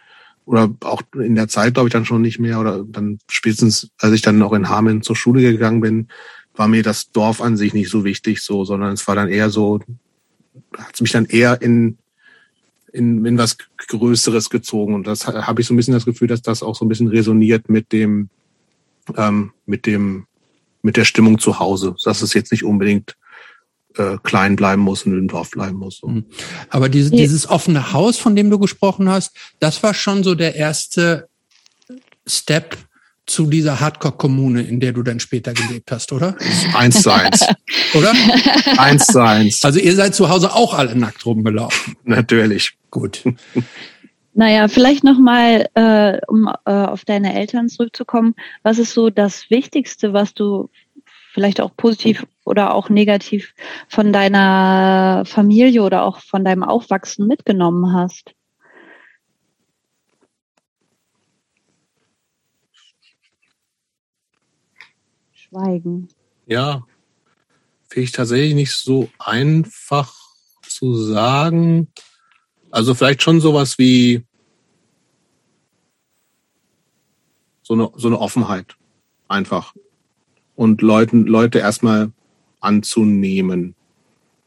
oder 0.45 0.75
auch 0.81 1.03
in 1.15 1.35
der 1.35 1.49
Zeit, 1.49 1.75
glaube 1.75 1.89
ich, 1.89 1.93
dann 1.93 2.05
schon 2.05 2.23
nicht 2.23 2.39
mehr 2.39 2.61
oder 2.61 2.85
dann 2.85 3.19
spätestens, 3.31 3.91
als 3.99 4.13
ich 4.15 4.23
dann 4.23 4.39
noch 4.39 4.53
in 4.53 4.69
Hameln 4.69 5.03
zur 5.03 5.17
Schule 5.17 5.41
gegangen 5.41 5.81
bin, 5.81 6.09
war 6.55 6.69
mir 6.69 6.83
das 6.83 7.13
Dorf 7.13 7.41
an 7.41 7.57
sich 7.57 7.75
nicht 7.75 7.89
so 7.89 8.05
wichtig, 8.05 8.43
so, 8.43 8.65
sondern 8.65 8.93
es 8.93 9.07
war 9.07 9.15
dann 9.15 9.29
eher 9.29 9.51
so, 9.51 9.81
hat 10.77 10.95
es 10.95 11.01
mich 11.01 11.13
dann 11.13 11.27
eher 11.27 11.63
in, 11.63 11.99
in, 12.93 13.25
in 13.25 13.39
was 13.39 13.57
Größeres 13.89 14.51
gezogen. 14.51 14.95
Und 14.95 15.07
das 15.07 15.27
habe 15.27 15.61
ich 15.61 15.67
so 15.67 15.75
ein 15.75 15.77
bisschen 15.77 15.95
das 15.95 16.05
Gefühl, 16.05 16.29
dass 16.29 16.43
das 16.43 16.63
auch 16.63 16.75
so 16.75 16.85
ein 16.85 16.89
bisschen 16.89 17.09
resoniert 17.09 17.69
mit 17.69 17.93
dem, 17.93 18.29
ähm, 19.17 19.53
mit 19.65 19.87
dem, 19.87 20.27
mit 20.83 20.97
der 20.97 21.05
Stimmung 21.05 21.39
zu 21.39 21.59
Hause. 21.59 21.95
Dass 22.05 22.21
es 22.21 22.35
jetzt 22.35 22.53
nicht 22.53 22.65
unbedingt 22.65 23.17
äh, 23.97 24.17
klein 24.23 24.57
bleiben 24.57 24.83
muss 24.83 25.05
und 25.05 25.13
im 25.17 25.29
Dorf 25.29 25.51
bleiben 25.51 25.79
muss. 25.79 25.99
So. 25.99 26.09
Mhm. 26.09 26.25
Aber 26.71 26.89
diese, 26.89 27.11
dieses 27.11 27.49
offene 27.49 27.93
Haus, 27.93 28.19
von 28.19 28.37
dem 28.37 28.51
du 28.51 28.59
gesprochen 28.59 29.09
hast, 29.09 29.37
das 29.61 29.83
war 29.83 29.95
schon 29.95 30.23
so 30.23 30.35
der 30.35 30.55
erste 30.55 31.29
Step 32.27 32.77
zu 33.27 33.47
dieser 33.47 33.81
Hardcore-Kommune, 33.81 34.63
in 34.63 34.81
der 34.81 34.93
du 34.93 35.03
dann 35.03 35.21
später 35.21 35.55
gelebt 35.55 35.93
hast, 35.93 36.13
oder? 36.13 36.37
Eins 36.75 37.03
zu 37.03 37.11
eins. 37.11 37.41
oder? 37.95 38.13
Eins 38.79 39.07
zu 39.07 39.23
eins. 39.23 39.65
Also 39.65 39.79
ihr 39.79 39.95
seid 39.95 40.15
zu 40.15 40.29
Hause 40.29 40.53
auch 40.55 40.75
alle 40.75 40.97
nackt 40.97 41.25
rumgelaufen. 41.25 41.97
Natürlich. 42.05 42.77
Gut. 42.91 43.25
Naja, 44.35 44.69
vielleicht 44.69 45.05
nochmal, 45.05 45.69
äh, 45.75 46.17
um 46.27 46.49
äh, 46.65 46.71
auf 46.71 47.05
deine 47.05 47.35
Eltern 47.35 47.69
zurückzukommen. 47.69 48.35
Was 48.63 48.79
ist 48.79 48.95
so 48.95 49.11
das 49.11 49.51
Wichtigste, 49.51 50.15
was 50.15 50.33
du 50.33 50.71
vielleicht 51.35 51.61
auch 51.61 51.77
positiv 51.77 52.27
oder 52.45 52.75
auch 52.75 52.89
negativ 52.89 53.55
von 53.89 54.13
deiner 54.13 55.25
Familie 55.27 55.83
oder 55.83 56.05
auch 56.05 56.21
von 56.21 56.45
deinem 56.45 56.63
Aufwachsen 56.63 57.27
mitgenommen 57.27 57.93
hast? 57.93 58.35
Schweigen. 65.33 66.09
Ja, 66.47 66.83
finde 67.89 68.05
ich 68.05 68.13
tatsächlich 68.13 68.55
nicht 68.55 68.75
so 68.75 69.11
einfach 69.19 70.15
zu 70.63 70.95
sagen. 70.95 71.89
Also 72.71 72.95
vielleicht 72.95 73.23
schon 73.23 73.41
sowas 73.41 73.79
wie 73.79 74.25
so 77.63 77.75
eine, 77.75 77.91
so 77.97 78.09
eine 78.09 78.19
Offenheit. 78.19 78.77
Einfach 79.29 79.75
und 80.57 80.81
Leuten, 80.83 81.27
Leute 81.27 81.59
erstmal 81.59 82.13
anzunehmen. 82.63 83.75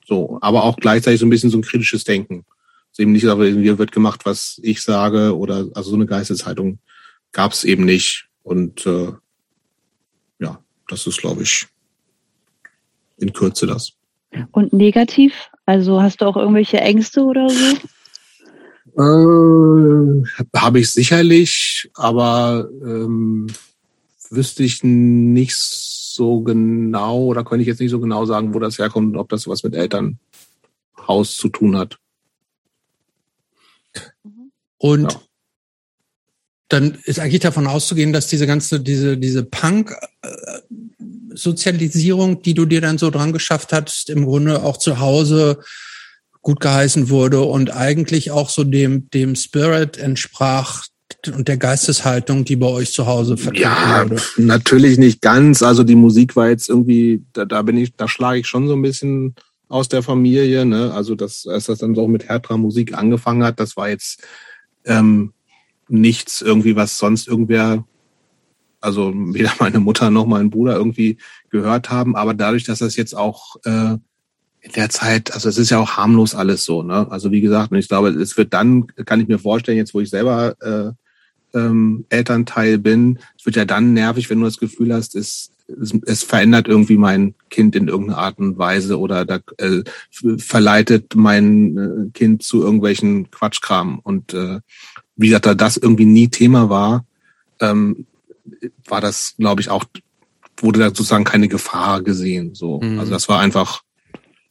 So, 0.07 0.37
aber 0.41 0.63
auch 0.63 0.77
gleichzeitig 0.77 1.19
so 1.19 1.25
ein 1.25 1.29
bisschen 1.29 1.49
so 1.49 1.57
ein 1.57 1.63
kritisches 1.63 2.03
Denken. 2.03 2.45
Also 2.91 3.03
eben 3.03 3.11
nicht, 3.11 3.25
aber 3.25 3.45
hier 3.47 3.77
wird 3.77 3.91
gemacht, 3.91 4.25
was 4.25 4.59
ich 4.63 4.81
sage, 4.81 5.35
oder 5.37 5.67
also 5.73 5.89
so 5.89 5.95
eine 5.95 6.05
Geisteshaltung 6.05 6.79
gab 7.31 7.51
es 7.51 7.63
eben 7.63 7.85
nicht. 7.85 8.27
Und 8.43 8.85
äh, 8.85 9.11
ja, 10.39 10.59
das 10.87 11.07
ist, 11.07 11.17
glaube 11.17 11.43
ich, 11.43 11.67
in 13.17 13.33
Kürze 13.33 13.67
das. 13.67 13.93
Und 14.51 14.73
negativ? 14.73 15.33
Also 15.65 16.01
hast 16.01 16.21
du 16.21 16.25
auch 16.25 16.37
irgendwelche 16.37 16.79
Ängste 16.79 17.21
oder 17.23 17.49
so? 17.49 17.75
Äh, 18.97 20.23
Habe 20.55 20.79
ich 20.79 20.91
sicherlich, 20.91 21.89
aber 21.95 22.69
ähm, 22.81 23.47
wüsste 24.29 24.63
ich 24.63 24.83
nicht 24.83 25.55
so 26.15 26.41
genau 26.41 27.25
oder 27.25 27.43
könnte 27.43 27.61
ich 27.61 27.67
jetzt 27.67 27.81
nicht 27.81 27.91
so 27.91 27.99
genau 27.99 28.25
sagen, 28.25 28.53
wo 28.53 28.59
das 28.59 28.79
herkommt 28.79 29.13
und 29.13 29.19
ob 29.19 29.29
das 29.29 29.47
was 29.47 29.63
mit 29.63 29.75
Elternhaus 29.75 31.37
zu 31.37 31.49
tun 31.49 31.77
hat. 31.77 31.99
Und 34.77 35.13
ja. 35.13 35.21
dann 36.69 36.97
ist 37.03 37.19
eigentlich 37.19 37.41
davon 37.41 37.67
auszugehen, 37.67 38.13
dass 38.13 38.27
diese 38.27 38.47
ganze, 38.47 38.79
diese, 38.79 39.17
diese 39.17 39.43
Punk-Sozialisierung, 39.43 42.41
die 42.41 42.53
du 42.53 42.63
dir 42.65 42.79
dann 42.81 42.97
so 42.97 43.11
dran 43.11 43.33
geschafft 43.33 43.73
hast, 43.73 44.09
im 44.09 44.25
Grunde 44.25 44.63
auch 44.63 44.77
zu 44.77 44.99
Hause 44.99 45.59
gut 46.41 46.59
geheißen 46.59 47.09
wurde 47.09 47.41
und 47.41 47.71
eigentlich 47.71 48.31
auch 48.31 48.49
so 48.49 48.63
dem, 48.63 49.09
dem 49.09 49.35
Spirit 49.35 49.97
entsprach, 49.97 50.85
und 51.27 51.47
der 51.47 51.57
Geisteshaltung, 51.57 52.45
die 52.45 52.55
bei 52.55 52.67
euch 52.67 52.91
zu 52.91 53.05
Hause 53.05 53.37
vertreten 53.37 53.63
ja, 53.63 54.03
wurde? 54.03 54.21
natürlich 54.37 54.97
nicht 54.97 55.21
ganz. 55.21 55.63
Also 55.63 55.83
die 55.83 55.95
Musik 55.95 56.35
war 56.35 56.49
jetzt 56.49 56.69
irgendwie, 56.69 57.23
da, 57.33 57.45
da 57.45 57.61
bin 57.61 57.77
ich, 57.77 57.95
da 57.95 58.07
schlage 58.07 58.39
ich 58.39 58.47
schon 58.47 58.67
so 58.67 58.73
ein 58.73 58.81
bisschen 58.81 59.35
aus 59.67 59.89
der 59.89 60.03
Familie. 60.03 60.65
Ne? 60.65 60.93
Also 60.93 61.15
das, 61.15 61.47
als 61.47 61.65
das 61.65 61.79
dann 61.79 61.95
so 61.95 62.07
mit 62.07 62.27
härterer 62.27 62.57
Musik 62.57 62.97
angefangen 62.97 63.43
hat, 63.43 63.59
das 63.59 63.77
war 63.77 63.89
jetzt 63.89 64.23
ähm, 64.85 65.33
nichts 65.87 66.41
irgendwie, 66.41 66.75
was 66.75 66.97
sonst 66.97 67.27
irgendwer, 67.27 67.85
also 68.81 69.13
weder 69.15 69.51
meine 69.59 69.79
Mutter 69.79 70.11
noch 70.11 70.25
mein 70.25 70.49
Bruder 70.49 70.75
irgendwie 70.75 71.17
gehört 71.49 71.89
haben. 71.89 72.15
Aber 72.15 72.33
dadurch, 72.33 72.63
dass 72.63 72.79
das 72.79 72.95
jetzt 72.95 73.15
auch 73.15 73.55
äh, 73.65 73.97
in 74.65 74.71
der 74.75 74.89
Zeit, 74.89 75.33
also 75.33 75.47
es 75.47 75.57
ist 75.57 75.69
ja 75.69 75.79
auch 75.79 75.91
harmlos 75.91 76.33
alles 76.33 76.65
so, 76.65 76.81
ne? 76.81 77.05
Also 77.11 77.31
wie 77.31 77.41
gesagt, 77.41 77.71
und 77.71 77.77
ich 77.77 77.87
glaube, 77.87 78.09
es 78.09 78.35
wird 78.35 78.51
dann, 78.51 78.87
kann 78.87 79.21
ich 79.21 79.27
mir 79.27 79.37
vorstellen, 79.37 79.77
jetzt 79.77 79.93
wo 79.93 79.99
ich 79.99 80.09
selber 80.09 80.55
äh, 80.59 80.91
ähm, 81.55 82.05
Elternteil 82.09 82.77
bin, 82.77 83.19
es 83.37 83.45
wird 83.45 83.55
ja 83.55 83.65
dann 83.65 83.93
nervig, 83.93 84.29
wenn 84.29 84.39
du 84.39 84.45
das 84.45 84.57
Gefühl 84.57 84.93
hast, 84.93 85.15
es, 85.15 85.51
es, 85.81 85.97
es 86.05 86.23
verändert 86.23 86.67
irgendwie 86.67 86.97
mein 86.97 87.33
Kind 87.49 87.75
in 87.75 87.87
irgendeiner 87.87 88.19
Art 88.19 88.37
und 88.37 88.57
Weise 88.57 88.99
oder 88.99 89.25
da, 89.25 89.39
äh, 89.57 89.83
verleitet 90.37 91.15
mein 91.15 91.77
äh, 91.77 92.11
Kind 92.11 92.43
zu 92.43 92.61
irgendwelchen 92.61 93.31
Quatschkram. 93.31 93.99
Und 93.99 94.33
äh, 94.33 94.59
wie 95.15 95.27
gesagt, 95.27 95.45
da 95.45 95.55
das 95.55 95.77
irgendwie 95.77 96.05
nie 96.05 96.27
Thema 96.27 96.69
war, 96.69 97.05
ähm, 97.61 98.05
war 98.85 99.01
das, 99.01 99.35
glaube 99.37 99.61
ich, 99.61 99.69
auch, 99.69 99.85
wurde 100.57 100.79
da 100.79 100.87
sozusagen 100.87 101.23
keine 101.23 101.47
Gefahr 101.47 102.01
gesehen. 102.01 102.53
So. 102.53 102.79
Mhm. 102.81 102.99
Also 102.99 103.11
das 103.11 103.27
war 103.29 103.39
einfach 103.39 103.81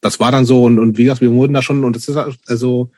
das 0.05 0.19
war 0.19 0.31
dann 0.31 0.45
so 0.45 0.63
und, 0.63 0.77
und 0.77 0.99
wie 0.99 1.05
gesagt, 1.05 1.21
wir 1.21 1.31
wurden 1.31 1.53
da 1.53 1.63
schon, 1.63 1.83
und 1.83 1.95
das 1.95 2.07
ist 2.07 2.15
also, 2.47 2.91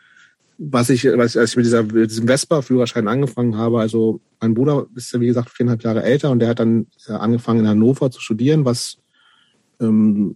was 0.58 0.90
ich, 0.90 1.06
was, 1.06 1.38
als 1.38 1.52
ich 1.52 1.58
mit, 1.58 1.66
dieser, 1.66 1.84
mit 1.84 2.10
diesem 2.10 2.28
Vespa-Führerschein 2.28 3.08
angefangen 3.08 3.58
habe, 3.58 3.80
also 3.80 4.22
mein 4.40 4.54
Bruder 4.54 4.88
ist 4.96 5.14
ja 5.14 5.20
wie 5.20 5.28
gesagt 5.28 5.50
viereinhalb 5.50 5.84
Jahre 5.84 6.04
älter 6.04 6.32
und 6.32 6.40
der 6.40 6.50
hat 6.50 6.60
dann 6.60 6.88
äh, 7.08 7.14
angefangen 7.14 7.62
in 7.62 7.68
Hannover 7.68 8.10
zu 8.10 8.22
studieren, 8.22 8.66
was 8.66 8.98
ähm, 9.80 10.36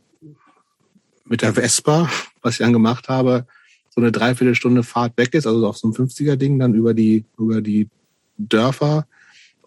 mit 1.26 1.42
der 1.42 1.54
Vespa, 1.54 2.10
was 2.42 2.56
ich 2.56 2.60
dann 2.60 2.74
gemacht 2.74 3.10
habe, 3.10 3.46
so 3.90 4.02
eine 4.02 4.12
Dreiviertelstunde 4.12 4.84
Fahrt 4.84 5.18
weg 5.18 5.34
ist, 5.34 5.48
also 5.48 5.68
auf 5.68 5.78
so 5.78 5.88
einem 5.88 5.96
50er-Ding 5.96 6.60
dann 6.60 6.74
über 6.74 6.94
die, 6.94 7.26
über 7.38 7.62
die 7.62 7.90
Dörfer. 8.38 9.08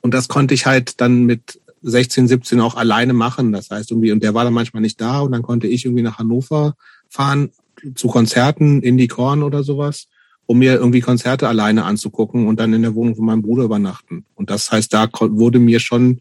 Und 0.01 0.15
das 0.15 0.29
konnte 0.29 0.55
ich 0.55 0.67
halt 0.67 1.01
dann 1.01 1.25
mit 1.25 1.61
16, 1.83 2.29
17 2.29 2.61
auch 2.61 2.77
alleine 2.77 3.13
machen. 3.13 3.53
Das 3.53 3.71
heißt 3.71 3.91
irgendwie, 3.91 4.13
und 4.13 4.23
der 4.23 4.35
war 4.35 4.45
dann 4.45 4.55
manchmal 4.55 4.81
nicht 4.81 5.01
da 5.01 5.21
und 5.21 5.33
dann 5.33 5.43
konnte 5.43 5.67
ich 5.67 5.85
irgendwie 5.85 6.03
nach 6.03 6.19
Hannover 6.19 6.75
fahren 7.09 7.51
zu 7.95 8.09
Konzerten 8.09 8.81
in 8.83 8.97
die 8.97 9.09
Korn 9.09 9.43
oder 9.43 9.63
sowas, 9.63 10.09
um 10.47 10.59
mir 10.59 10.75
irgendwie 10.75 11.01
Konzerte 11.01 11.49
alleine 11.49 11.85
anzugucken 11.85 12.47
und 12.47 12.61
dann 12.61 12.73
in 12.73 12.83
der 12.83 12.95
Wohnung 12.95 13.17
von 13.17 13.25
meinem 13.25 13.43
Bruder 13.43 13.65
übernachten. 13.65 14.25
Und 14.35 14.51
das 14.51 14.71
heißt, 14.71 14.93
da 14.93 15.09
wurde 15.13 15.59
mir 15.59 15.81
schon, 15.81 16.21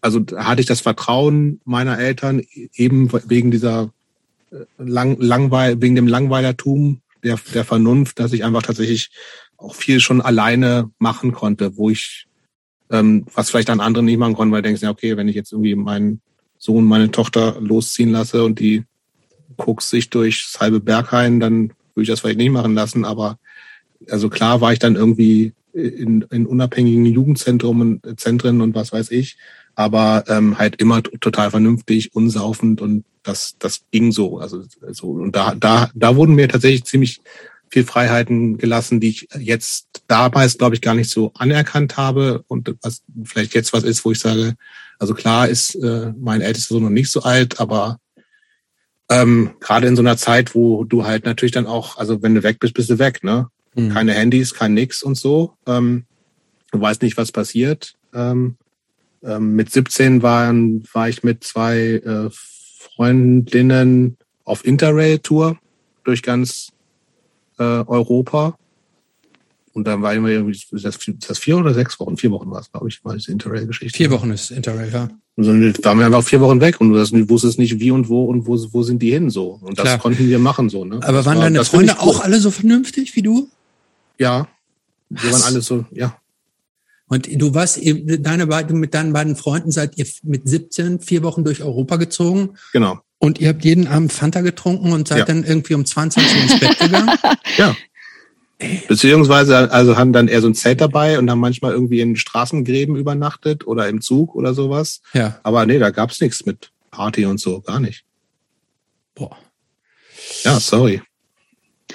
also 0.00 0.20
hatte 0.36 0.60
ich 0.60 0.66
das 0.66 0.80
Vertrauen 0.80 1.60
meiner 1.64 1.98
Eltern 1.98 2.42
eben 2.74 3.10
wegen 3.28 3.50
dieser 3.50 3.90
äh, 4.50 4.56
lang, 4.78 5.16
langweil, 5.18 5.80
wegen 5.80 5.94
dem 5.94 6.06
Langweilertum 6.06 7.00
der, 7.22 7.38
der 7.54 7.64
Vernunft, 7.64 8.18
dass 8.18 8.32
ich 8.32 8.44
einfach 8.44 8.62
tatsächlich 8.62 9.10
auch 9.56 9.74
viel 9.74 10.00
schon 10.00 10.20
alleine 10.20 10.90
machen 10.98 11.32
konnte, 11.32 11.76
wo 11.76 11.88
ich 11.88 12.26
ähm, 12.90 13.24
was 13.34 13.50
vielleicht 13.50 13.70
an 13.70 13.80
anderen 13.80 14.04
nicht 14.04 14.18
machen 14.18 14.34
konnten, 14.34 14.52
weil 14.52 14.62
denkst, 14.62 14.82
ja, 14.82 14.90
okay, 14.90 15.16
wenn 15.16 15.28
ich 15.28 15.34
jetzt 15.34 15.52
irgendwie 15.52 15.74
meinen 15.74 16.20
Sohn, 16.58 16.84
meine 16.84 17.10
Tochter 17.10 17.60
losziehen 17.60 18.10
lasse 18.10 18.44
und 18.44 18.60
die 18.60 18.84
guckst 19.56 19.90
sich 19.90 20.10
durchs 20.10 20.58
halbe 20.60 20.80
Berghain, 20.80 21.40
dann 21.40 21.72
würde 21.94 22.02
ich 22.02 22.08
das 22.08 22.20
vielleicht 22.20 22.38
nicht 22.38 22.50
machen 22.50 22.74
lassen. 22.74 23.04
Aber 23.04 23.38
also 24.10 24.28
klar 24.28 24.60
war 24.60 24.72
ich 24.72 24.78
dann 24.78 24.96
irgendwie 24.96 25.52
in, 25.72 26.22
in 26.30 26.46
unabhängigen 26.46 27.06
Jugendzentren 27.06 28.00
Zentren 28.16 28.60
und 28.60 28.74
was 28.74 28.92
weiß 28.92 29.10
ich, 29.10 29.36
aber 29.74 30.24
ähm, 30.28 30.58
halt 30.58 30.76
immer 30.80 31.02
total 31.02 31.50
vernünftig, 31.50 32.14
unsaufend 32.14 32.80
und 32.80 33.04
das, 33.22 33.56
das 33.58 33.82
ging 33.90 34.12
so. 34.12 34.38
Also 34.38 34.64
so 34.92 35.10
und 35.10 35.34
da, 35.34 35.54
da, 35.54 35.90
da 35.94 36.16
wurden 36.16 36.34
mir 36.34 36.48
tatsächlich 36.48 36.84
ziemlich 36.84 37.20
viel 37.70 37.84
Freiheiten 37.84 38.56
gelassen, 38.56 39.00
die 39.00 39.08
ich 39.08 39.28
jetzt 39.38 39.88
damals, 40.06 40.58
glaube 40.58 40.76
ich, 40.76 40.80
gar 40.80 40.94
nicht 40.94 41.10
so 41.10 41.32
anerkannt 41.34 41.96
habe 41.96 42.44
und 42.46 42.76
was 42.82 43.02
vielleicht 43.24 43.54
jetzt 43.54 43.72
was 43.72 43.82
ist, 43.82 44.04
wo 44.04 44.12
ich 44.12 44.20
sage, 44.20 44.54
also 44.98 45.12
klar 45.14 45.48
ist 45.48 45.74
äh, 45.74 46.12
mein 46.16 46.40
ältester 46.40 46.74
Sohn 46.74 46.84
noch 46.84 46.90
nicht 46.90 47.10
so 47.10 47.22
alt, 47.22 47.58
aber 47.58 47.98
ähm, 49.10 49.54
gerade 49.60 49.86
in 49.88 49.96
so 49.96 50.02
einer 50.02 50.16
Zeit, 50.16 50.54
wo 50.54 50.84
du 50.84 51.04
halt 51.04 51.24
natürlich 51.24 51.52
dann 51.52 51.66
auch, 51.66 51.98
also 51.98 52.22
wenn 52.22 52.34
du 52.34 52.42
weg 52.42 52.58
bist, 52.60 52.74
bist 52.74 52.90
du 52.90 52.98
weg, 52.98 53.24
ne? 53.24 53.48
Mhm. 53.74 53.90
Keine 53.90 54.14
Handys, 54.14 54.54
kein 54.54 54.74
nix 54.74 55.02
und 55.02 55.16
so. 55.16 55.54
Ähm, 55.66 56.04
du 56.72 56.80
weißt 56.80 57.02
nicht, 57.02 57.16
was 57.16 57.32
passiert. 57.32 57.94
Ähm, 58.12 58.56
ähm, 59.22 59.54
mit 59.54 59.70
17 59.70 60.22
waren, 60.22 60.84
war 60.92 61.08
ich 61.08 61.22
mit 61.22 61.44
zwei 61.44 62.02
äh, 62.04 62.30
Freundinnen 62.30 64.16
auf 64.44 64.64
Interrail-Tour 64.64 65.58
durch 66.04 66.22
ganz 66.22 66.72
äh, 67.58 67.62
Europa. 67.62 68.56
Und 69.72 69.88
dann 69.88 70.02
war 70.02 70.14
immer 70.14 70.28
irgendwie, 70.28 70.60
das, 70.70 70.98
das 71.26 71.38
vier 71.38 71.58
oder 71.58 71.74
sechs 71.74 71.98
Wochen? 71.98 72.16
Vier 72.16 72.30
Wochen 72.30 72.50
war 72.50 72.60
es, 72.60 72.70
glaube 72.70 72.88
ich, 72.88 73.04
war 73.04 73.14
diese 73.14 73.32
Interrail-Geschichte. 73.32 73.96
Vier 73.96 74.10
Wochen 74.10 74.30
ist 74.30 74.52
Interrail, 74.52 74.92
ja. 74.92 75.08
Und 75.36 75.46
dann 75.46 75.74
waren 75.82 75.98
wir 75.98 76.06
einfach 76.06 76.22
vier 76.22 76.40
Wochen 76.40 76.60
weg 76.60 76.80
und 76.80 76.90
du 76.92 77.28
wusstest 77.28 77.58
nicht 77.58 77.80
wie 77.80 77.90
und 77.90 78.08
wo 78.08 78.24
und 78.26 78.46
wo, 78.46 78.56
wo 78.72 78.82
sind 78.84 79.02
die 79.02 79.10
hin 79.10 79.30
so. 79.30 79.58
Und 79.60 79.78
das 79.78 79.84
Klar. 79.84 79.98
konnten 79.98 80.28
wir 80.28 80.38
machen 80.38 80.68
so. 80.68 80.84
Ne? 80.84 81.00
Aber 81.02 81.12
das 81.12 81.26
waren 81.26 81.38
war, 81.38 81.44
deine 81.44 81.64
Freunde 81.64 81.98
auch 81.98 82.22
alle 82.22 82.38
so 82.38 82.52
vernünftig 82.52 83.16
wie 83.16 83.22
du? 83.22 83.48
Ja, 84.18 84.48
wir 85.08 85.32
waren 85.32 85.42
alle 85.42 85.60
so, 85.60 85.84
ja. 85.90 86.16
Und 87.06 87.28
du 87.40 87.54
warst 87.54 87.80
deine 87.82 88.46
beiden, 88.46 88.80
mit 88.80 88.94
deinen 88.94 89.12
beiden 89.12 89.36
Freunden 89.36 89.70
seid 89.70 89.98
ihr 89.98 90.06
mit 90.22 90.48
17 90.48 91.00
vier 91.00 91.22
Wochen 91.22 91.44
durch 91.44 91.62
Europa 91.62 91.96
gezogen. 91.96 92.56
Genau. 92.72 92.98
Und 93.18 93.40
ihr 93.40 93.48
habt 93.50 93.64
jeden 93.64 93.86
Abend 93.86 94.12
Fanta 94.12 94.40
getrunken 94.40 94.92
und 94.92 95.08
seid 95.08 95.20
ja. 95.20 95.24
dann 95.24 95.44
irgendwie 95.44 95.74
um 95.74 95.84
20 95.84 96.22
Uhr 96.22 96.42
ins 96.42 96.60
Bett 96.60 96.78
gegangen? 96.78 97.10
ja. 97.58 97.76
Beziehungsweise, 98.88 99.70
also 99.70 99.96
haben 99.96 100.12
dann 100.12 100.28
eher 100.28 100.40
so 100.40 100.48
ein 100.48 100.54
Zelt 100.54 100.80
dabei 100.80 101.18
und 101.18 101.30
haben 101.30 101.40
manchmal 101.40 101.72
irgendwie 101.72 102.00
in 102.00 102.16
Straßengräben 102.16 102.96
übernachtet 102.96 103.66
oder 103.66 103.88
im 103.88 104.00
Zug 104.00 104.34
oder 104.34 104.54
sowas. 104.54 105.00
Ja. 105.12 105.38
Aber 105.42 105.66
nee, 105.66 105.78
da 105.78 105.90
gab's 105.90 106.20
nichts 106.20 106.46
mit 106.46 106.70
Party 106.90 107.26
und 107.26 107.38
so, 107.38 107.60
gar 107.60 107.80
nicht. 107.80 108.04
Boah. 109.14 109.36
Ja, 110.42 110.58
sorry. 110.58 111.02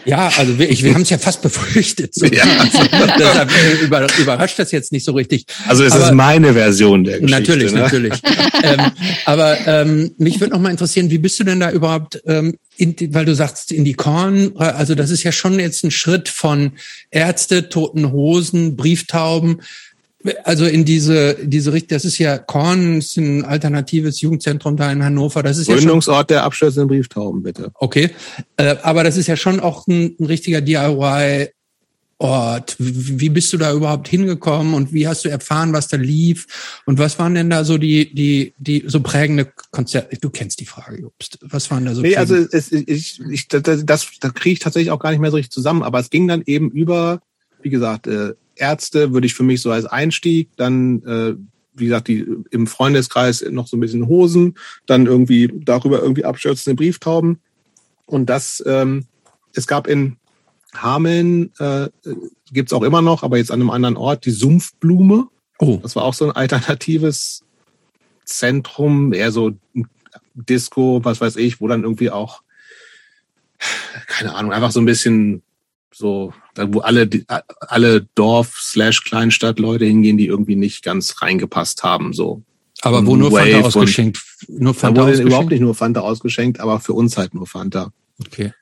Ja, 0.05 0.31
also 0.38 0.57
wir, 0.57 0.69
ich, 0.69 0.83
wir 0.83 0.93
haben 0.93 1.01
es 1.01 1.09
ja 1.09 1.17
fast 1.17 1.41
befürchtet. 1.41 2.13
So. 2.13 2.25
Ja. 2.39 2.43
Also, 2.43 2.79
deshalb 3.17 3.51
über, 3.81 4.07
überrascht 4.19 4.59
das 4.59 4.71
jetzt 4.71 4.91
nicht 4.91 5.03
so 5.03 5.13
richtig. 5.13 5.45
Also 5.67 5.83
es 5.83 5.93
aber, 5.93 6.05
ist 6.05 6.12
meine 6.13 6.53
Version 6.53 7.03
der 7.03 7.19
Geschichte. 7.19 7.41
Natürlich, 7.41 7.73
ne? 7.73 7.79
natürlich. 7.79 8.13
ähm, 8.63 8.91
aber 9.25 9.57
ähm, 9.67 10.12
mich 10.17 10.39
würde 10.39 10.53
noch 10.53 10.62
mal 10.62 10.69
interessieren, 10.69 11.09
wie 11.09 11.17
bist 11.17 11.39
du 11.39 11.43
denn 11.43 11.59
da 11.59 11.71
überhaupt, 11.71 12.21
ähm, 12.27 12.55
in, 12.77 12.95
weil 13.13 13.25
du 13.25 13.35
sagst, 13.35 13.71
in 13.71 13.83
die 13.83 13.95
Korn, 13.95 14.55
also 14.55 14.95
das 14.95 15.09
ist 15.09 15.23
ja 15.23 15.31
schon 15.31 15.59
jetzt 15.59 15.83
ein 15.83 15.91
Schritt 15.91 16.29
von 16.29 16.73
Ärzte, 17.12 17.67
toten 17.67 18.12
Hosen, 18.12 18.77
Brieftauben 18.77 19.62
also 20.43 20.65
in 20.65 20.84
diese 20.84 21.38
diese 21.43 21.71
Richtung, 21.71 21.89
das 21.89 22.05
ist 22.05 22.17
ja 22.17 22.38
Korn, 22.38 22.97
ist 22.97 23.17
ein 23.17 23.45
alternatives 23.45 24.19
Jugendzentrum 24.21 24.75
da 24.75 24.91
in 24.91 25.03
Hannover. 25.03 25.43
Das 25.43 25.58
ist 25.58 25.67
Gründungsort 25.67 26.15
ja 26.15 26.19
schon, 26.19 26.27
der 26.27 26.43
abstürzenden 26.43 26.88
Brieftauben, 26.89 27.43
bitte. 27.43 27.71
Okay, 27.75 28.10
äh, 28.58 28.75
aber 28.84 29.03
das 29.03 29.17
ist 29.17 29.27
ja 29.27 29.38
schon 29.38 29.60
auch 29.60 29.88
ein, 29.88 30.15
ein 30.19 30.25
richtiger 30.25 30.62
DIY. 30.62 31.49
Ort. 32.21 32.75
Wie 32.79 33.29
bist 33.29 33.53
du 33.53 33.58
da 33.58 33.71
überhaupt 33.71 34.10
hingekommen 34.10 34.73
und 34.73 34.91
wie 34.91 35.08
hast 35.08 35.23
du 35.23 35.29
erfahren, 35.29 35.71
was 35.71 35.88
da 35.88 35.95
lief? 35.95 36.82
Und 36.86 36.99
was 36.99 37.17
waren 37.17 37.34
denn 37.34 37.49
da 37.49 37.63
so 37.63 37.77
die, 37.77 38.13
die, 38.13 38.53
die 38.58 38.84
so 38.86 38.99
prägende 38.99 39.49
Konzerte? 39.71 40.17
Du 40.19 40.29
kennst 40.29 40.60
die 40.60 40.65
Frage, 40.65 40.99
Jobst. 40.99 41.39
Was 41.43 41.71
waren 41.71 41.86
da 41.86 41.95
so? 41.95 42.01
Nee, 42.01 42.17
also 42.17 42.36
es, 42.36 42.73
ich, 42.73 43.21
ich, 43.32 43.47
das, 43.47 43.63
das, 43.86 44.08
das 44.19 44.34
kriege 44.34 44.51
ich 44.51 44.60
tatsächlich 44.60 44.91
auch 44.91 44.99
gar 44.99 45.12
nicht 45.12 45.21
mehr 45.21 45.32
so 45.32 45.38
richtig 45.38 45.53
zusammen, 45.53 45.82
aber 45.82 45.97
es 45.99 46.10
ging 46.10 46.27
dann 46.27 46.43
eben 46.45 46.69
über, 46.71 47.21
wie 47.62 47.69
gesagt, 47.69 48.08
äh, 48.08 48.34
Ärzte 48.59 49.13
würde 49.13 49.27
ich 49.27 49.33
für 49.33 49.43
mich 49.43 49.61
so 49.61 49.71
als 49.71 49.85
Einstieg, 49.85 50.49
dann 50.57 51.03
äh, 51.03 51.35
wie 51.73 51.85
gesagt, 51.85 52.07
die 52.07 52.25
im 52.51 52.67
Freundeskreis 52.67 53.43
noch 53.49 53.67
so 53.67 53.77
ein 53.77 53.79
bisschen 53.79 54.07
Hosen, 54.07 54.55
dann 54.85 55.05
irgendwie 55.05 55.51
darüber 55.53 56.01
irgendwie 56.01 56.25
abstürzende 56.25 56.75
Brieftauben. 56.75 57.39
Und 58.05 58.29
das, 58.29 58.63
ähm, 58.65 59.05
es 59.53 59.67
gab 59.67 59.87
in 59.87 60.17
Hameln, 60.75 61.51
äh, 61.59 61.89
gibt 62.51 62.73
auch 62.73 62.83
immer 62.83 63.01
noch, 63.01 63.23
aber 63.23 63.37
jetzt 63.37 63.51
an 63.51 63.61
einem 63.61 63.69
anderen 63.69 63.97
Ort, 63.97 64.25
die 64.25 64.31
Sumpfblume. 64.31 65.27
Oh. 65.59 65.79
Das 65.81 65.95
war 65.95 66.03
auch 66.03 66.13
so 66.13 66.25
ein 66.25 66.35
alternatives 66.35 67.43
Zentrum, 68.25 69.13
eher 69.13 69.31
so 69.31 69.51
Disco, 70.33 71.03
was 71.03 71.21
weiß 71.21 71.35
ich, 71.37 71.61
wo 71.61 71.67
dann 71.67 71.83
irgendwie 71.83 72.11
auch, 72.11 72.43
keine 74.07 74.35
Ahnung, 74.35 74.53
einfach 74.53 74.71
so 74.71 74.79
ein 74.79 74.85
bisschen 74.85 75.41
so, 75.91 76.34
wo 76.56 76.80
alle, 76.80 77.10
alle 77.60 78.08
Dorf-Kleinstadt-Leute 78.15 79.86
hingehen, 79.86 80.17
die 80.17 80.28
irgendwie 80.28 80.56
nicht 80.56 80.84
ganz 80.84 81.21
reingepasst 81.21 81.84
haben, 81.84 82.13
so. 82.13 82.43
Aber 82.82 83.06
wo 83.06 83.17
nur 83.17 83.32
Wave 83.32 83.52
Fanta 83.52 83.67
ausgeschenkt? 83.67 84.23
Nur 84.47 84.73
Fanta 84.73 85.02
ausgeschenkt? 85.02 85.28
überhaupt 85.28 85.49
nicht 85.49 85.60
nur 85.60 85.75
Fanta 85.75 85.99
ausgeschenkt, 85.99 86.62
aber 86.62 86.80
für 86.80 86.93
uns 86.93 87.17
halt 87.17 87.34
nur 87.34 87.45
Fanta. 87.45 87.91
Okay. 88.19 88.54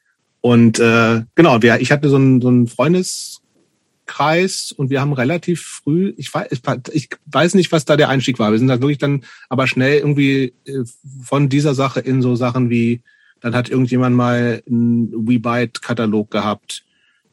Und 0.42 0.80
äh, 0.80 1.24
genau, 1.36 1.62
wir, 1.62 1.80
ich 1.82 1.92
hatte 1.92 2.10
so 2.10 2.16
einen, 2.16 2.42
so 2.42 2.48
einen 2.48 2.68
Freundeskreis 2.68 4.72
und 4.72 4.90
wir 4.90 5.02
haben 5.02 5.14
relativ 5.14 5.62
früh, 5.62 6.14
ich 6.18 6.34
weiß, 6.34 6.48
ich 6.94 7.10
weiß 7.26 7.54
nicht, 7.54 7.72
was 7.72 7.86
da 7.86 7.98
der 7.98 8.10
Einstieg 8.10 8.40
war. 8.40 8.52
Wir 8.52 8.60
sind 8.60 8.72
halt 8.72 8.82
wirklich 8.82 8.98
dann 8.98 9.24
aber 9.50 9.68
schnell 9.68 10.00
irgendwie 10.00 10.54
äh, 10.66 10.84
von 11.22 11.50
dieser 11.50 11.76
Sache 11.76 12.00
in 12.00 12.22
so 12.22 12.36
Sachen 12.36 12.70
wie 12.70 13.02
Dann 13.42 13.54
hat 13.54 13.70
irgendjemand 13.70 14.16
mal 14.16 14.64
einen 14.68 15.12
WeBite-Katalog 15.28 16.32
gehabt. 16.32 16.84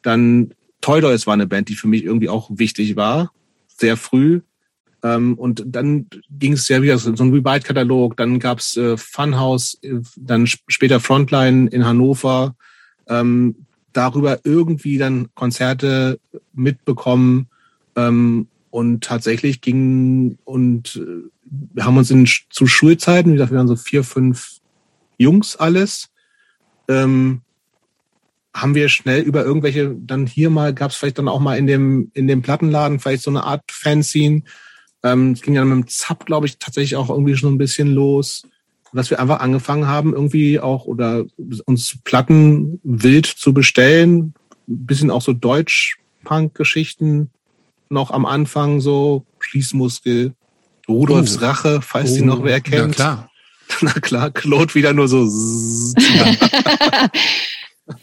Dann 0.05 0.53
Toy 0.81 1.01
Dolls 1.01 1.25
war 1.25 1.33
eine 1.33 1.47
Band, 1.47 1.69
die 1.69 1.75
für 1.75 1.87
mich 1.87 2.03
irgendwie 2.03 2.29
auch 2.29 2.49
wichtig 2.53 2.95
war. 2.95 3.31
Sehr 3.67 3.97
früh. 3.97 4.41
Ähm, 5.01 5.33
und 5.33 5.63
dann 5.65 6.07
ging 6.29 6.53
es 6.53 6.67
ja 6.67 6.81
wieder 6.81 6.97
so, 6.99 7.09
ein 7.11 7.33
WeBite-Katalog. 7.33 8.15
Dann 8.17 8.39
gab's 8.39 8.77
äh, 8.77 8.95
Funhouse, 8.95 9.79
äh, 9.81 10.01
dann 10.15 10.45
später 10.47 10.99
Frontline 10.99 11.67
in 11.67 11.85
Hannover. 11.85 12.55
Ähm, 13.07 13.55
darüber 13.93 14.39
irgendwie 14.43 14.97
dann 14.97 15.33
Konzerte 15.33 16.19
mitbekommen. 16.53 17.47
Ähm, 17.95 18.47
und 18.69 19.03
tatsächlich 19.03 19.61
ging 19.61 20.37
und 20.43 21.01
äh, 21.01 21.81
haben 21.81 21.97
uns 21.97 22.11
in, 22.11 22.27
zu 22.49 22.67
Schulzeiten, 22.67 23.31
wie 23.31 23.35
gesagt, 23.35 23.51
wir 23.51 23.57
waren 23.57 23.67
so 23.67 23.77
vier, 23.77 24.03
fünf 24.03 24.59
Jungs 25.17 25.55
alles, 25.55 26.09
ähm, 26.89 27.41
haben 28.55 28.73
wir 28.73 28.87
schnell 28.87 29.21
über 29.21 29.43
irgendwelche, 29.43 29.93
dann 29.99 30.25
hier 30.25 30.49
mal, 30.49 30.73
gab 30.73 30.91
es 30.91 30.95
vielleicht 30.95 31.17
dann 31.17 31.27
auch 31.27 31.41
mal 31.41 31.57
in 31.57 31.67
dem, 31.67 32.09
in 32.13 32.29
dem 32.29 32.41
Plattenladen 32.41 32.99
vielleicht 32.99 33.23
so 33.23 33.29
eine 33.29 33.43
Art 33.43 33.63
Fanzine. 33.69 34.43
Ähm, 35.03 35.33
es 35.33 35.41
ging 35.41 35.55
dann 35.55 35.67
mit 35.67 35.75
dem 35.75 35.89
Zap, 35.89 36.25
glaube 36.25 36.47
ich, 36.47 36.57
tatsächlich 36.57 36.95
auch 36.95 37.09
irgendwie 37.09 37.35
schon 37.35 37.53
ein 37.53 37.57
bisschen 37.57 37.91
los, 37.91 38.43
dass 38.93 39.09
wir 39.09 39.19
einfach 39.19 39.41
angefangen 39.41 39.87
haben, 39.87 40.13
irgendwie 40.13 40.61
auch 40.61 40.85
oder 40.85 41.25
uns 41.65 41.97
Platten 42.05 42.79
wild 42.83 43.25
zu 43.25 43.53
bestellen. 43.53 44.33
Ein 44.69 44.85
bisschen 44.85 45.11
auch 45.11 45.21
so 45.21 45.33
Deutsch-Punk-Geschichten 45.33 47.31
noch 47.89 48.11
am 48.11 48.25
Anfang 48.25 48.79
so, 48.79 49.25
Schließmuskel, 49.39 50.33
Rudolfs 50.87 51.39
oh. 51.39 51.41
Rache, 51.41 51.81
falls 51.81 52.13
oh. 52.13 52.15
die 52.15 52.21
noch 52.21 52.45
wer 52.45 52.61
kennt. 52.61 52.97
Na 52.99 53.23
klar. 53.27 53.29
Na 53.81 53.91
klar, 53.93 54.31
Claude 54.31 54.75
wieder 54.75 54.93
nur 54.93 55.09
so. 55.09 55.25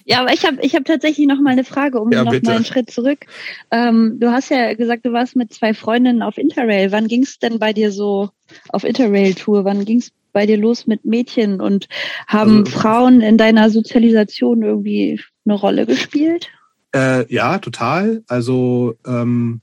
ja, 0.04 0.20
aber 0.20 0.32
ich 0.32 0.44
habe 0.44 0.58
ich 0.62 0.74
hab 0.74 0.84
tatsächlich 0.84 1.26
noch 1.26 1.40
mal 1.40 1.50
eine 1.50 1.64
Frage, 1.64 2.00
um 2.00 2.10
ja, 2.12 2.24
noch 2.24 2.32
bitte. 2.32 2.46
mal 2.46 2.56
einen 2.56 2.64
Schritt 2.64 2.90
zurück. 2.90 3.26
Ähm, 3.70 4.18
du 4.20 4.30
hast 4.30 4.50
ja 4.50 4.74
gesagt, 4.74 5.04
du 5.04 5.12
warst 5.12 5.34
mit 5.36 5.52
zwei 5.52 5.74
Freundinnen 5.74 6.22
auf 6.22 6.38
Interrail. 6.38 6.92
Wann 6.92 7.08
ging 7.08 7.22
es 7.22 7.38
denn 7.38 7.58
bei 7.58 7.72
dir 7.72 7.90
so 7.90 8.30
auf 8.68 8.84
Interrail-Tour? 8.84 9.64
Wann 9.64 9.84
ging 9.84 9.98
es 9.98 10.12
bei 10.32 10.46
dir 10.46 10.56
los 10.56 10.86
mit 10.86 11.04
Mädchen 11.04 11.60
und 11.60 11.88
haben 12.26 12.58
also, 12.60 12.78
Frauen 12.78 13.20
in 13.20 13.36
deiner 13.38 13.70
Sozialisation 13.70 14.62
irgendwie 14.62 15.20
eine 15.44 15.54
Rolle 15.54 15.86
gespielt? 15.86 16.48
Äh, 16.94 17.32
ja, 17.32 17.58
total. 17.58 18.22
Also 18.28 18.94
ähm, 19.06 19.60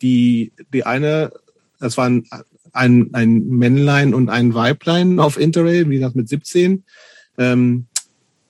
die, 0.00 0.52
die 0.72 0.84
eine, 0.84 1.32
das 1.80 1.96
war 1.96 2.06
ein, 2.06 2.24
ein, 2.72 3.10
ein 3.14 3.46
Männlein 3.48 4.14
und 4.14 4.28
ein 4.28 4.54
Weiblein 4.54 5.18
auf 5.18 5.38
Interrail, 5.38 5.88
wie 5.88 5.96
gesagt 5.96 6.16
mit 6.16 6.28
17. 6.28 6.84
Ähm, 7.38 7.86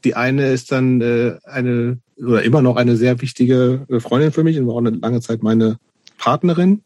die 0.07 0.14
eine 0.14 0.53
ist 0.53 0.71
dann 0.71 1.01
äh, 1.01 1.37
eine 1.42 1.99
oder 2.16 2.45
immer 2.45 2.62
noch 2.62 2.77
eine 2.77 2.97
sehr 2.97 3.21
wichtige 3.21 3.85
äh, 3.88 3.99
Freundin 3.99 4.31
für 4.31 4.45
mich 4.45 4.57
und 4.57 4.69
war 4.69 4.75
auch 4.75 4.79
eine 4.79 4.90
lange 4.90 5.21
Zeit 5.21 5.42
meine 5.42 5.79
Partnerin, 6.16 6.83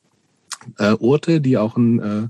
äh, 0.78 0.94
Urte, 0.94 1.42
die 1.42 1.58
auch 1.58 1.76
ein, 1.76 2.00
äh, 2.00 2.28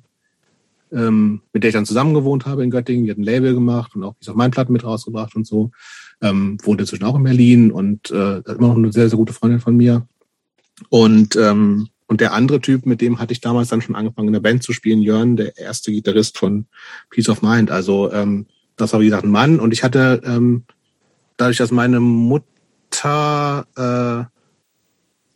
ähm, 0.92 1.42
mit 1.53 1.62
der 1.62 1.68
ich 1.68 1.74
dann 1.74 1.87
zusammen 1.87 2.12
gewohnt 2.12 2.44
habe 2.44 2.64
in 2.64 2.70
Göttingen, 2.70 3.05
die 3.05 3.12
hat 3.12 3.18
ein 3.18 3.22
Label 3.22 3.55
gemacht 3.55 3.94
und 3.94 4.03
auch 4.03 4.14
die 4.14 4.22
ist 4.22 4.29
auf 4.31 4.35
meinen 4.35 4.50
Platten 4.50 4.72
mit 4.72 4.83
rausgebracht 4.83 5.37
und 5.37 5.46
so. 5.46 5.70
Ähm, 6.20 6.59
wohnt 6.64 6.81
inzwischen 6.81 7.05
auch 7.05 7.14
in 7.14 7.22
Berlin 7.22 7.70
und 7.70 8.11
äh, 8.11 8.38
immer 8.40 8.68
noch 8.68 8.76
eine 8.76 8.92
sehr, 8.92 9.09
sehr 9.09 9.16
gute 9.16 9.33
Freundin 9.33 9.61
von 9.61 9.76
mir. 9.76 10.09
Und 10.88 11.37
ähm, 11.37 11.88
und 12.09 12.20
der 12.20 12.33
andere 12.33 12.61
Typ, 12.61 12.85
mit 12.85 13.00
dem 13.00 13.20
hatte 13.20 13.33
ich 13.33 13.40
damals 13.40 13.68
dann 13.68 13.81
schon 13.81 13.94
angefangen, 13.94 14.26
in 14.26 14.33
der 14.33 14.40
Band 14.40 14.64
zu 14.64 14.72
spielen, 14.72 15.00
Jörn, 15.00 15.37
der 15.37 15.57
erste 15.57 15.92
Gitarrist 15.92 16.37
von 16.37 16.66
Peace 17.11 17.29
of 17.29 17.42
Mind. 17.42 17.70
Also 17.70 18.12
ähm, 18.12 18.46
das 18.81 18.92
war, 18.92 19.00
wie 19.00 19.05
gesagt, 19.05 19.24
ein 19.24 19.31
Mann. 19.31 19.61
Und 19.61 19.72
ich 19.72 19.85
hatte, 19.85 20.20
ähm, 20.24 20.64
dadurch, 21.40 21.57
dass 21.57 21.70
meine 21.70 22.00
Mutter 22.00 23.66
äh, 23.76 24.24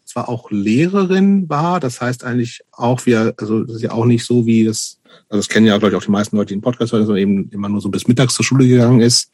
zwar 0.04 0.28
auch 0.28 0.50
Lehrerin 0.50 1.48
war, 1.48 1.80
das 1.80 2.00
heißt 2.00 2.24
eigentlich 2.24 2.62
auch, 2.72 3.06
wir, 3.06 3.34
also 3.38 3.64
das 3.64 3.76
ist 3.76 3.82
ja 3.82 3.92
auch 3.92 4.04
nicht 4.04 4.24
so, 4.24 4.46
wie 4.46 4.64
das, 4.64 5.00
also 5.28 5.40
das 5.40 5.48
kennen 5.48 5.66
ja, 5.66 5.78
glaube 5.78 5.94
ich, 5.94 5.96
auch 5.96 6.04
die 6.04 6.10
meisten 6.10 6.36
Leute, 6.36 6.48
die 6.48 6.54
den 6.54 6.62
Podcast 6.62 6.92
hören, 6.92 7.06
sondern 7.06 7.22
eben 7.22 7.50
immer 7.50 7.68
nur 7.68 7.80
so 7.80 7.88
bis 7.88 8.06
mittags 8.06 8.34
zur 8.34 8.44
Schule 8.44 8.68
gegangen 8.68 9.00
ist. 9.00 9.30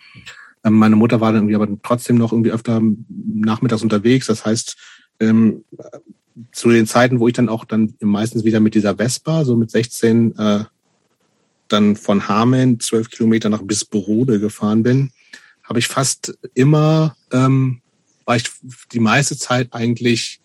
Ähm, 0.64 0.74
meine 0.74 0.96
Mutter 0.96 1.20
war 1.20 1.32
dann 1.32 1.42
irgendwie 1.42 1.56
aber 1.56 1.68
trotzdem 1.82 2.16
noch 2.16 2.32
irgendwie 2.32 2.52
öfter 2.52 2.80
nachmittags 3.08 3.82
unterwegs. 3.82 4.26
Das 4.26 4.46
heißt, 4.46 4.76
ähm, 5.18 5.64
zu 6.52 6.70
den 6.70 6.86
Zeiten, 6.86 7.20
wo 7.20 7.28
ich 7.28 7.34
dann 7.34 7.48
auch 7.48 7.64
dann 7.64 7.94
meistens 8.00 8.44
wieder 8.44 8.60
mit 8.60 8.74
dieser 8.74 8.96
Vespa, 8.96 9.44
so 9.44 9.56
mit 9.56 9.70
16, 9.70 10.36
äh, 10.38 10.64
dann 11.68 11.96
von 11.96 12.28
Hameln 12.28 12.80
zwölf 12.80 13.10
Kilometer 13.10 13.48
nach 13.48 13.62
Bisperode 13.62 14.40
gefahren 14.40 14.82
bin, 14.82 15.10
habe 15.70 15.78
ich 15.78 15.86
fast 15.86 16.36
immer, 16.54 17.16
ähm, 17.32 17.80
war 18.24 18.34
ich 18.34 18.50
die 18.92 18.98
meiste 18.98 19.38
Zeit 19.38 19.68
eigentlich 19.70 20.40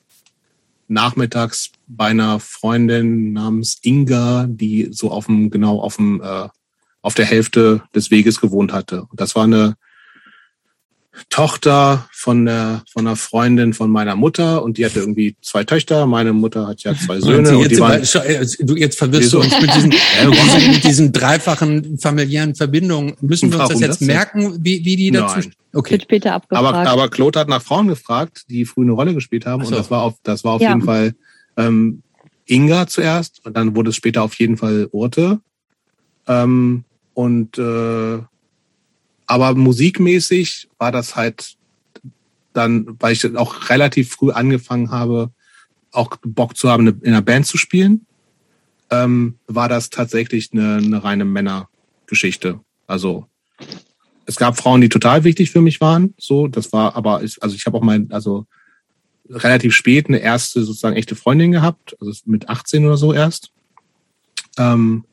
nachmittags 0.88 1.72
bei 1.88 2.06
einer 2.06 2.40
Freundin 2.40 3.34
namens 3.34 3.80
Inga, 3.82 4.46
die 4.48 4.90
so 4.92 5.10
auf 5.10 5.26
dem, 5.26 5.50
genau 5.50 5.80
auf 5.80 5.96
dem, 5.96 6.22
äh, 6.22 6.48
auf 7.02 7.16
der 7.16 7.26
Hälfte 7.26 7.82
des 7.96 8.12
Weges 8.12 8.40
gewohnt 8.40 8.72
hatte. 8.72 9.06
Und 9.06 9.20
das 9.20 9.36
war 9.36 9.46
eine 9.46 9.76
Tochter 11.30 12.08
von 12.12 12.46
der 12.46 12.84
von 12.92 13.08
einer 13.08 13.16
Freundin 13.16 13.74
von 13.74 13.90
meiner 13.90 14.16
Mutter 14.16 14.64
und 14.64 14.78
die 14.78 14.86
hatte 14.86 15.00
irgendwie 15.00 15.36
zwei 15.42 15.64
Töchter. 15.64 16.06
Meine 16.06 16.34
Mutter 16.34 16.68
hat 16.68 16.84
ja 16.84 16.94
zwei 16.96 17.20
Söhne. 17.20 17.50
Und, 17.50 17.64
und 17.64 17.72
die 17.72 17.80
waren, 17.80 18.02
äh, 18.02 18.46
du 18.60 18.76
jetzt 18.76 18.98
verwirrst 18.98 19.34
du 19.34 19.40
uns 19.40 19.60
mit 19.62 19.74
diesen, 19.74 19.92
diesen, 20.32 20.72
mit 20.72 20.84
diesen 20.84 21.12
dreifachen 21.12 21.98
familiären 22.00 22.56
Verbindungen. 22.56 23.16
Müssen 23.22 23.52
wir 23.52 23.60
uns 23.60 23.70
das 23.70 23.80
jetzt 23.80 24.02
das 24.02 24.08
merken, 24.08 24.58
wie, 24.64 24.84
wie 24.86 24.96
die 24.96 25.12
dazu? 25.12 25.40
Nein. 25.40 25.54
Okay. 25.74 26.00
später 26.02 26.34
abgefragt. 26.34 26.88
Aber, 26.88 26.90
aber 26.90 27.10
Claude 27.10 27.40
hat 27.40 27.50
nach 27.50 27.62
Frauen 27.62 27.88
gefragt, 27.88 28.46
die 28.50 28.66
früh 28.66 28.84
eine 28.84 28.94
Rolle 28.94 29.14
gespielt 29.14 29.46
haben 29.46 29.64
so. 29.64 29.70
und 29.70 29.78
das 29.78 29.92
war 29.92 30.04
auf 30.04 30.16
das 30.24 30.44
war 30.44 30.54
auf 30.54 30.62
ja. 30.62 30.70
jeden 30.70 30.84
Fall 30.84 31.16
ähm, 31.58 32.02
Inga 32.46 32.88
zuerst 32.88 33.46
und 33.46 33.58
dann 33.58 33.76
wurde 33.76 33.90
es 33.90 33.96
später 33.96 34.24
auf 34.24 34.36
jeden 34.36 34.58
Fall 34.58 34.88
Urte. 34.92 35.40
Ähm, 36.28 36.86
und 37.14 37.58
äh, 37.58 38.20
aber 39.28 39.56
musikmäßig 39.56 40.70
war 40.78 40.92
das 40.92 41.16
halt 41.16 41.56
dann, 42.54 42.96
weil 43.00 43.14
ich 43.14 43.36
auch 43.36 43.70
relativ 43.70 44.12
früh 44.12 44.32
angefangen 44.32 44.92
habe, 44.92 45.32
auch 45.92 46.16
Bock 46.24 46.56
zu 46.56 46.70
haben, 46.70 46.88
in 46.88 47.08
einer 47.08 47.22
Band 47.22 47.46
zu 47.46 47.58
spielen, 47.58 48.06
ähm, 48.90 49.36
war 49.48 49.70
das 49.70 49.90
tatsächlich 49.90 50.50
eine, 50.54 50.78
eine 50.78 51.04
reine 51.04 51.26
Männergeschichte. 51.26 52.60
Also 52.88 53.28
es 54.26 54.36
gab 54.36 54.58
Frauen, 54.58 54.82
die 54.82 54.90
total 54.90 55.24
wichtig 55.24 55.52
für 55.52 55.62
mich 55.62 55.82
waren. 55.82 56.14
So, 56.18 56.48
das 56.48 56.74
war 56.74 56.96
aber, 56.96 57.18
also 57.18 57.56
ich 57.56 57.66
habe 57.66 57.78
auch 57.78 57.84
mein, 57.84 58.12
also 58.12 58.46
relativ 59.30 59.74
spät 59.74 60.08
eine 60.08 60.20
erste 60.20 60.64
sozusagen 60.64 60.96
echte 60.96 61.16
Freundin 61.16 61.52
gehabt, 61.52 61.96
also 62.00 62.12
mit 62.26 62.50
18 62.50 62.86
oder 62.86 62.98
so 62.98 63.14
erst. 63.14 63.52
Ähm, 64.58 65.06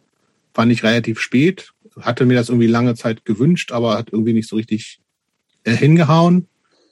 fand 0.54 0.70
ich 0.70 0.82
relativ 0.82 1.18
spät 1.18 1.71
hatte 2.00 2.24
mir 2.24 2.34
das 2.34 2.48
irgendwie 2.48 2.66
lange 2.66 2.94
Zeit 2.94 3.24
gewünscht, 3.24 3.72
aber 3.72 3.96
hat 3.96 4.08
irgendwie 4.12 4.32
nicht 4.32 4.48
so 4.48 4.56
richtig 4.56 5.00
äh, 5.64 5.74
hingehauen. 5.74 6.46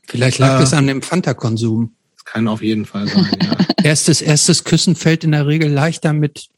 Vielleicht 0.06 0.38
lag 0.38 0.60
es 0.60 0.72
äh, 0.72 0.76
an 0.76 0.86
dem 0.86 1.02
Fanta-Konsum. 1.02 1.92
Das 2.16 2.24
kann 2.24 2.48
auf 2.48 2.62
jeden 2.62 2.84
Fall 2.84 3.08
sein, 3.08 3.28
ja. 3.42 3.56
erstes, 3.82 4.20
erstes 4.20 4.64
Küssen 4.64 4.96
fällt 4.96 5.24
in 5.24 5.32
der 5.32 5.46
Regel 5.46 5.70
leichter 5.70 6.12
mit 6.12 6.48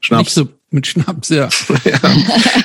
Schnaps. 0.00 0.34
So, 0.34 0.48
mit 0.70 0.86
Schnaps, 0.86 1.28
ja. 1.30 1.48
ja. 1.84 2.00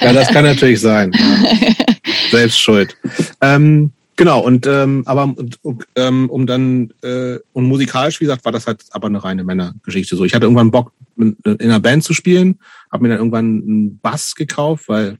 ja. 0.01 0.13
das 0.13 0.29
kann 0.29 0.43
natürlich 0.45 0.81
sein. 0.81 1.11
Ja. 1.13 1.85
Selbst 2.31 2.59
schuld. 2.59 2.97
Ähm, 3.41 3.91
genau, 4.19 4.41
und 4.41 4.67
ähm, 4.67 5.03
aber 5.05 5.23
und, 5.23 5.87
ähm, 5.95 6.29
um 6.29 6.45
dann 6.45 6.93
äh, 7.01 7.39
und 7.53 7.65
musikalisch, 7.65 8.19
wie 8.19 8.25
gesagt, 8.25 8.43
war 8.43 8.51
das 8.51 8.67
halt 8.67 8.83
aber 8.91 9.07
eine 9.07 9.23
reine 9.23 9.45
Männergeschichte. 9.45 10.15
So, 10.17 10.25
ich 10.25 10.35
hatte 10.35 10.45
irgendwann 10.45 10.71
Bock, 10.71 10.91
in 11.15 11.37
einer 11.45 11.79
Band 11.79 12.03
zu 12.03 12.13
spielen, 12.13 12.59
habe 12.91 13.03
mir 13.03 13.09
dann 13.09 13.19
irgendwann 13.19 13.45
einen 13.45 13.99
Bass 13.99 14.35
gekauft, 14.35 14.89
weil 14.89 15.17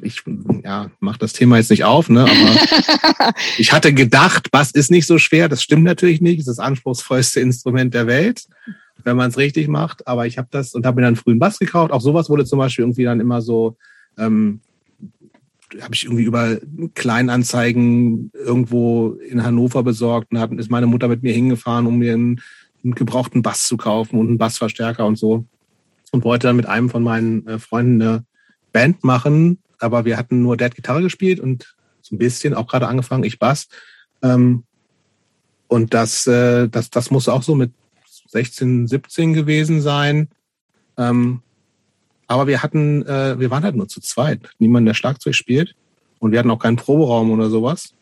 ich 0.00 0.24
ja 0.64 0.90
mach 0.98 1.16
das 1.16 1.32
Thema 1.32 1.58
jetzt 1.58 1.70
nicht 1.70 1.84
auf, 1.84 2.08
ne? 2.08 2.22
Aber 2.22 3.34
ich 3.56 3.72
hatte 3.72 3.94
gedacht, 3.94 4.50
Bass 4.50 4.72
ist 4.72 4.90
nicht 4.90 5.06
so 5.06 5.18
schwer. 5.18 5.48
Das 5.48 5.62
stimmt 5.62 5.84
natürlich 5.84 6.20
nicht. 6.20 6.40
Es 6.40 6.48
ist 6.48 6.58
das 6.58 6.64
anspruchsvollste 6.64 7.40
Instrument 7.40 7.94
der 7.94 8.08
Welt, 8.08 8.42
wenn 9.04 9.16
man 9.16 9.30
es 9.30 9.38
richtig 9.38 9.68
macht. 9.68 10.08
Aber 10.08 10.26
ich 10.26 10.38
habe 10.38 10.48
das 10.50 10.74
und 10.74 10.86
habe 10.86 10.96
mir 10.96 11.06
dann 11.06 11.16
früh 11.16 11.30
einen 11.30 11.38
Bass 11.40 11.60
gekauft. 11.60 11.92
Auch 11.92 12.00
sowas 12.00 12.28
wurde 12.28 12.44
zum 12.44 12.58
Beispiel 12.58 12.82
irgendwie 12.82 13.04
dann 13.04 13.20
immer 13.20 13.40
so. 13.40 13.76
Ähm, 14.18 14.60
habe 15.80 15.94
ich 15.94 16.04
irgendwie 16.04 16.24
über 16.24 16.58
Kleinanzeigen 16.94 18.30
irgendwo 18.32 19.12
in 19.12 19.42
Hannover 19.42 19.82
besorgt 19.82 20.32
und 20.32 20.38
hat, 20.38 20.52
ist 20.52 20.70
meine 20.70 20.86
Mutter 20.86 21.08
mit 21.08 21.22
mir 21.22 21.32
hingefahren, 21.32 21.86
um 21.86 21.98
mir 21.98 22.14
einen, 22.14 22.40
einen 22.84 22.94
gebrauchten 22.94 23.42
Bass 23.42 23.66
zu 23.66 23.76
kaufen 23.76 24.18
und 24.18 24.28
einen 24.28 24.38
Bassverstärker 24.38 25.06
und 25.06 25.16
so 25.16 25.46
und 26.12 26.24
wollte 26.24 26.46
dann 26.46 26.56
mit 26.56 26.66
einem 26.66 26.90
von 26.90 27.02
meinen 27.02 27.46
äh, 27.46 27.58
Freunden 27.58 28.00
eine 28.00 28.24
Band 28.72 29.02
machen, 29.02 29.58
aber 29.78 30.04
wir 30.04 30.16
hatten 30.16 30.42
nur 30.42 30.56
Dad 30.56 30.74
Gitarre 30.74 31.02
gespielt 31.02 31.40
und 31.40 31.74
so 32.00 32.14
ein 32.14 32.18
bisschen 32.18 32.54
auch 32.54 32.66
gerade 32.68 32.86
angefangen, 32.86 33.24
ich 33.24 33.38
Bass. 33.38 33.68
Ähm, 34.22 34.64
und 35.68 35.94
das, 35.94 36.26
äh, 36.26 36.68
das, 36.68 36.90
das 36.90 37.10
muss 37.10 37.28
auch 37.28 37.42
so 37.42 37.54
mit 37.54 37.72
16, 38.28 38.86
17 38.86 39.34
gewesen 39.34 39.80
sein. 39.80 40.28
Ähm, 40.96 41.40
aber 42.32 42.46
wir 42.46 42.62
hatten, 42.62 43.04
äh, 43.06 43.38
wir 43.38 43.50
waren 43.50 43.62
halt 43.62 43.76
nur 43.76 43.88
zu 43.88 44.00
zweit. 44.00 44.40
Niemand, 44.58 44.88
der 44.88 44.94
Schlagzeug 44.94 45.34
spielt. 45.34 45.74
Und 46.18 46.32
wir 46.32 46.38
hatten 46.38 46.50
auch 46.50 46.58
keinen 46.58 46.76
Proberaum 46.76 47.30
oder 47.30 47.50
sowas. 47.50 47.94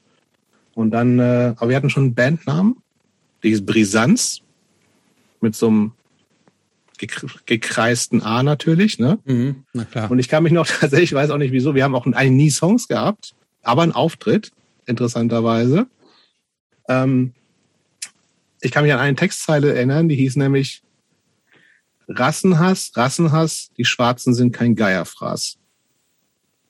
Und 0.74 0.92
dann, 0.92 1.18
äh, 1.18 1.54
aber 1.56 1.70
wir 1.70 1.76
hatten 1.76 1.90
schon 1.90 2.04
einen 2.04 2.14
Bandnamen. 2.14 2.76
Die 3.42 3.50
ist 3.50 3.66
Brisanz. 3.66 4.40
Mit 5.40 5.56
so 5.56 5.68
einem 5.68 5.92
gekreisten 7.46 8.22
A 8.22 8.42
natürlich, 8.42 8.98
ne? 8.98 9.18
Mhm, 9.24 9.64
na 9.72 9.84
klar. 9.84 10.10
Und 10.10 10.18
ich 10.18 10.28
kann 10.28 10.42
mich 10.42 10.52
noch 10.52 10.66
tatsächlich, 10.80 11.10
ich 11.10 11.16
weiß 11.16 11.30
auch 11.30 11.38
nicht 11.38 11.52
wieso, 11.52 11.74
wir 11.74 11.82
haben 11.82 11.94
auch 11.94 12.06
eigentlich 12.06 12.30
nie 12.30 12.50
Songs 12.50 12.88
gehabt, 12.88 13.34
aber 13.62 13.82
einen 13.82 13.92
Auftritt, 13.92 14.52
interessanterweise. 14.86 15.86
Ähm, 16.88 17.32
ich 18.60 18.70
kann 18.70 18.84
mich 18.84 18.92
an 18.92 18.98
eine 18.98 19.16
Textzeile 19.16 19.74
erinnern, 19.74 20.08
die 20.08 20.16
hieß 20.16 20.36
nämlich 20.36 20.82
Rassenhass, 22.10 22.92
Rassenhass, 22.94 23.70
die 23.76 23.84
Schwarzen 23.84 24.34
sind 24.34 24.52
kein 24.52 24.74
Geierfraß. 24.74 25.56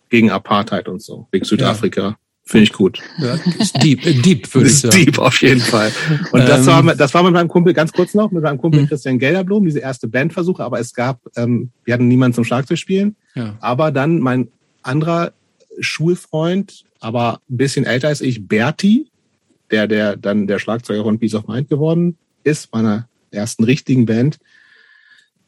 Gegen 0.08 0.30
Apartheid 0.30 0.88
und 0.88 1.02
so, 1.02 1.28
wegen 1.30 1.44
Südafrika. 1.44 2.00
Ja. 2.00 2.16
Finde 2.44 2.64
ich 2.64 2.72
gut. 2.72 2.98
Ja, 3.18 3.34
ist 3.60 3.80
deep, 3.80 4.04
äh, 4.04 4.12
deep 4.12 4.52
würde 4.52 4.68
ich 4.68 4.80
sagen. 4.80 4.96
Deep 4.96 5.18
auf 5.18 5.40
jeden 5.40 5.60
Fall. 5.60 5.92
Und 6.32 6.40
das, 6.40 6.66
war, 6.66 6.80
ähm. 6.80 6.92
das 6.98 7.14
war 7.14 7.22
mit 7.22 7.32
meinem 7.32 7.46
Kumpel, 7.46 7.72
ganz 7.74 7.92
kurz 7.92 8.12
noch, 8.12 8.32
mit 8.32 8.42
meinem 8.42 8.58
Kumpel 8.58 8.82
mhm. 8.82 8.88
Christian 8.88 9.20
Gelderblom, 9.20 9.64
diese 9.64 9.78
erste 9.78 10.08
Bandversuche, 10.08 10.64
aber 10.64 10.80
es 10.80 10.92
gab, 10.92 11.20
ähm, 11.36 11.70
wir 11.84 11.94
hatten 11.94 12.08
niemanden 12.08 12.34
zum 12.34 12.44
Schlagzeug 12.44 12.78
spielen. 12.78 13.14
Ja. 13.36 13.56
Aber 13.60 13.92
dann 13.92 14.18
mein 14.18 14.48
anderer 14.82 15.32
Schulfreund, 15.78 16.86
aber 16.98 17.40
ein 17.48 17.56
bisschen 17.56 17.84
älter 17.84 18.08
als 18.08 18.20
ich, 18.20 18.48
Berti, 18.48 19.06
der, 19.70 19.86
der 19.86 20.16
dann 20.16 20.48
der 20.48 20.58
Schlagzeuger 20.58 21.04
von 21.04 21.20
Peace 21.20 21.34
of 21.34 21.46
Mind 21.46 21.68
geworden 21.68 22.18
ist, 22.42 22.72
meiner 22.72 23.08
ersten 23.30 23.62
richtigen 23.62 24.06
Band, 24.06 24.40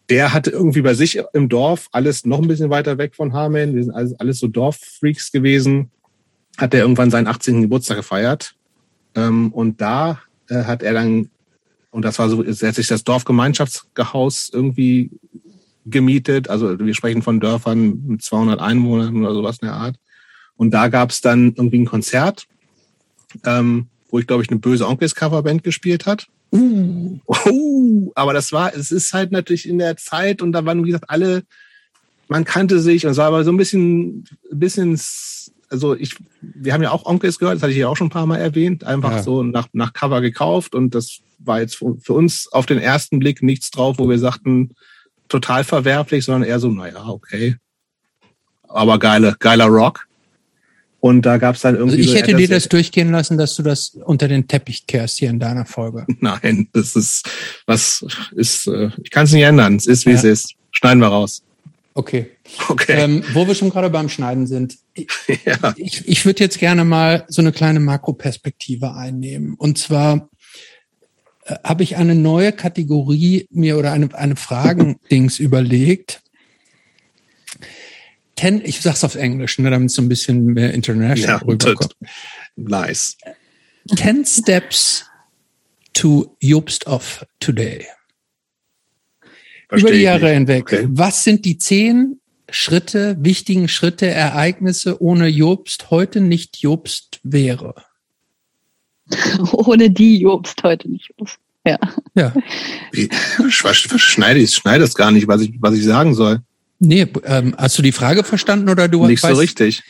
der 0.09 0.33
hatte 0.33 0.51
irgendwie 0.51 0.83
bei 0.83 0.95
sich 0.95 1.21
im 1.33 1.49
Dorf 1.49 1.89
alles 1.93 2.27
noch 2.27 2.41
ein 2.41 2.49
bisschen 2.49 2.71
weiter 2.71 2.99
weg 2.99 3.15
von 3.15 3.33
Harman. 3.33 3.75
Wir 3.75 3.85
sind 3.85 3.95
alles, 3.95 4.15
alles 4.19 4.39
so 4.39 4.49
Dorffreaks 4.49 5.33
gewesen 5.33 5.91
hat 6.59 6.75
er 6.75 6.81
irgendwann 6.81 7.11
seinen 7.11 7.27
18. 7.27 7.63
Geburtstag 7.63 7.97
gefeiert. 7.97 8.55
Ähm, 9.15 9.53
und 9.53 9.81
da 9.81 10.21
äh, 10.49 10.65
hat 10.65 10.83
er 10.83 10.93
dann, 10.93 11.31
und 11.91 12.05
das 12.05 12.19
war 12.19 12.29
so, 12.29 12.43
er 12.43 12.69
hat 12.69 12.75
sich 12.75 12.89
das 12.89 13.05
Dorfgemeinschaftshaus 13.05 14.51
irgendwie 14.53 15.11
gemietet. 15.87 16.49
Also 16.49 16.79
wir 16.79 16.95
sprechen 16.95 17.23
von 17.23 17.41
Dörfern 17.41 18.03
mit 18.07 18.23
200 18.23 18.61
Einwohnern 18.61 19.17
oder 19.25 19.35
sowas 19.35 19.59
in 19.61 19.67
der 19.67 19.77
Art. 19.77 19.97
Und 20.57 20.73
da 20.73 20.89
gab 20.89 21.11
es 21.11 21.21
dann 21.21 21.55
irgendwie 21.57 21.81
ein 21.81 21.87
Konzert, 21.87 22.47
ähm, 23.45 23.87
wo 24.11 24.19
ich 24.19 24.27
glaube 24.27 24.43
ich 24.43 24.51
eine 24.51 24.61
böse 24.61 24.87
Onkels 24.87 25.15
Coverband 25.15 25.65
gespielt 25.65 26.07
hat. 26.07 26.29
Uh. 26.53 27.19
Uh, 27.47 28.13
aber 28.15 28.35
das 28.35 28.53
war, 28.53 28.75
es 28.75 28.91
ist 28.91 29.13
halt 29.13 29.33
natürlich 29.33 29.69
in 29.69 29.79
der 29.79 29.97
Zeit 29.97 30.43
und 30.43 30.53
da 30.53 30.65
waren 30.65 30.85
wie 30.85 30.89
gesagt 30.89 31.09
alle, 31.09 31.45
man 32.29 32.45
kannte 32.45 32.81
sich 32.81 33.05
und 33.05 33.13
es 33.13 33.19
war 33.19 33.27
aber 33.27 33.45
so 33.45 33.51
ein 33.51 33.57
bisschen, 33.57 34.25
ein 34.51 34.59
bisschen 34.59 35.01
also 35.71 35.97
ich, 35.97 36.17
wir 36.43 36.75
haben 36.75 36.83
ja 36.83 36.91
auch 36.91 37.07
Onkels 37.07 37.39
gehört, 37.39 37.57
das 37.57 37.63
hatte 37.63 37.73
ich 37.73 37.79
ja 37.79 37.89
auch 37.89 37.97
schon 37.97 38.09
ein 38.09 38.11
paar 38.11 38.27
Mal 38.27 38.37
erwähnt, 38.37 38.85
einfach 38.85 39.13
ja. 39.13 39.23
so 39.23 39.43
nach, 39.43 39.69
nach 39.73 39.95
Cover 39.95 40.21
gekauft 40.21 40.75
und 40.75 40.95
das 40.95 41.21
war 41.39 41.61
jetzt 41.61 41.77
für 41.77 42.13
uns 42.13 42.53
auf 42.53 42.67
den 42.67 42.79
ersten 42.79 43.19
Blick 43.19 43.43
nichts 43.43 43.71
drauf, 43.71 43.97
wo 43.99 44.09
wir 44.09 44.19
sagten, 44.19 44.75
total 45.29 45.65
verwerflich, 45.65 46.25
sondern 46.27 46.49
eher 46.49 46.61
so, 46.61 46.69
naja, 46.69 47.07
okay. 47.09 47.57
Aber 48.69 48.99
geile, 48.99 49.35
geiler 49.39 49.67
Rock. 49.67 50.07
Und 51.03 51.23
da 51.23 51.37
gab 51.37 51.57
es 51.57 51.63
dann 51.63 51.75
irgendwie. 51.75 51.99
Also 51.99 52.13
ich 52.13 52.17
hätte 52.17 52.31
so, 52.31 52.37
dir 52.37 52.47
das 52.47 52.69
durchgehen 52.69 53.11
lassen, 53.11 53.37
dass 53.37 53.57
du 53.57 53.65
das 53.65 53.99
unter 54.05 54.29
den 54.29 54.47
Teppich 54.47 54.87
kehrst 54.87 55.19
hier 55.19 55.31
in 55.31 55.41
deiner 55.41 55.67
Folge. 55.67 56.07
Nein, 56.21 56.69
das 56.73 56.95
ist, 56.95 57.29
was 57.67 58.07
ist, 58.37 58.69
äh, 58.69 58.89
ich 59.03 59.11
kann 59.11 59.25
es 59.25 59.33
nicht 59.33 59.43
ändern. 59.43 59.75
Es 59.75 59.89
ist, 59.89 60.07
wie 60.07 60.11
ja. 60.11 60.17
es 60.17 60.23
ist. 60.23 60.55
Schneiden 60.71 61.01
wir 61.01 61.09
raus. 61.09 61.43
Okay. 61.95 62.31
okay. 62.69 63.03
Ähm, 63.03 63.25
wo 63.33 63.49
wir 63.49 63.57
schon 63.57 63.71
gerade 63.71 63.91
beim 63.91 64.09
Schneiden 64.09 64.47
sind. 64.47 64.79
ja. 65.45 65.75
Ich, 65.77 66.07
ich 66.07 66.25
würde 66.25 66.45
jetzt 66.45 66.61
gerne 66.61 66.85
mal 66.85 67.25
so 67.27 67.43
eine 67.43 67.51
kleine 67.51 67.81
Makroperspektive 67.81 68.95
einnehmen. 68.95 69.55
Und 69.55 69.79
zwar 69.79 70.31
äh, 71.47 71.57
habe 71.65 71.83
ich 71.83 71.97
eine 71.97 72.15
neue 72.15 72.53
Kategorie 72.53 73.49
mir 73.51 73.77
oder 73.77 73.91
eine, 73.91 74.15
eine 74.15 74.37
Fragendings 74.37 75.41
überlegt. 75.41 76.23
Ten, 78.37 78.63
ich 78.65 78.81
sag's 78.81 79.05
auf 79.05 79.15
Englisch, 79.15 79.59
ne, 79.59 79.71
damit 79.71 79.91
es 79.91 79.95
so 79.95 80.03
ein 80.03 80.09
bisschen 80.09 80.45
mehr 80.45 80.73
international 80.73 81.41
ja, 81.41 81.47
rüberkommt. 81.47 81.97
Nice. 82.57 83.17
Ten 83.97 84.25
Steps 84.25 85.05
to 85.93 86.37
Jobst 86.41 86.87
of 86.87 87.25
Today. 87.41 87.87
Versteh 89.69 89.87
über 89.87 89.97
die 89.97 90.03
Jahre 90.03 90.31
hinweg. 90.31 90.63
Okay. 90.63 90.87
Was 90.91 91.25
sind 91.25 91.45
die 91.45 91.59
zehn 91.59 92.21
Schritte, 92.51 93.17
wichtigen 93.21 93.69
Schritte, 93.69 94.07
Ereignisse, 94.07 95.03
ohne 95.03 95.29
Jobst 95.29 95.91
heute 95.91 96.21
nicht 96.21 96.59
Jobst 96.59 97.21
wäre? 97.23 97.75
ohne 99.53 99.91
die 99.91 100.21
Jobst 100.21 100.63
heute 100.63 100.91
nicht 100.91 101.11
Jobst. 101.19 101.39
Ja. 101.65 101.79
ja. 102.15 102.33
Schneide 103.51 104.41
ich 104.41 104.55
schneide 104.55 104.85
es 104.85 104.95
gar 104.95 105.13
nicht, 105.13 105.29
was 105.29 105.43
ich, 105.43 105.53
was 105.61 105.75
ich 105.75 105.85
sagen 105.85 106.15
soll. 106.15 106.41
Nee, 106.85 107.07
ähm, 107.23 107.55
hast 107.57 107.79
du 107.79 107.83
die 107.83 107.93
Frage 107.93 108.25
verstanden 108.25 108.69
oder 108.69 108.89
du 108.89 109.07
Nicht 109.07 109.23
weißt, 109.23 109.35
so 109.35 109.41
richtig. 109.41 109.85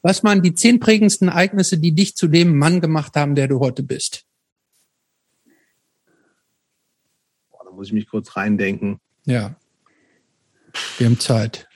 Was 0.00 0.22
waren 0.22 0.42
die 0.42 0.54
zehn 0.54 0.78
prägendsten 0.78 1.26
Ereignisse, 1.26 1.76
die 1.76 1.92
dich 1.92 2.14
zu 2.14 2.28
dem 2.28 2.56
Mann 2.56 2.80
gemacht 2.80 3.16
haben, 3.16 3.34
der 3.34 3.48
du 3.48 3.58
heute 3.58 3.82
bist? 3.82 4.24
Boah, 7.50 7.64
da 7.64 7.72
muss 7.72 7.88
ich 7.88 7.92
mich 7.92 8.08
kurz 8.08 8.36
reindenken. 8.36 9.00
Ja. 9.24 9.56
Wir 10.98 11.06
haben 11.06 11.18
Zeit. 11.18 11.68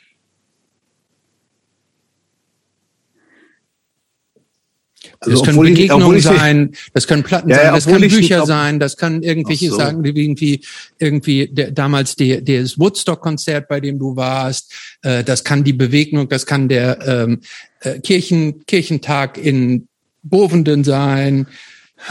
Also 5.27 5.45
das 5.45 5.55
können 5.55 5.61
Begegnungen 5.61 6.17
ich, 6.19 6.25
sein, 6.25 6.73
das 6.93 7.07
können 7.07 7.23
Platten 7.23 7.49
ja, 7.49 7.57
sein, 7.57 7.75
das 7.75 7.87
können 7.87 8.09
Bücher 8.09 8.37
glaub, 8.37 8.47
sein, 8.47 8.81
das 8.81 8.97
kann 8.97 9.23
irgendwelche 9.23 9.71
so. 9.71 9.77
sagen, 9.77 10.05
irgendwie, 10.05 10.61
irgendwie 10.99 11.49
der, 11.49 11.71
damals 11.71 12.17
der, 12.17 12.43
das 12.43 12.79
Woodstock-Konzert, 12.79 13.69
bei 13.69 13.81
dem 13.81 13.99
du 13.99 14.17
warst, 14.17 14.73
äh, 15.03 15.25
das 15.25 15.45
kann 15.45 15.65
die 15.65 15.73
Bewegung, 15.73 16.29
das 16.29 16.47
kann 16.47 16.69
der 16.69 16.99
ähm, 17.07 17.41
äh, 17.81 18.01
Kirchen, 18.01 18.67
Kirchentag 18.67 19.39
in 19.39 19.89
Bovenden 20.23 20.85
sein. 20.85 21.47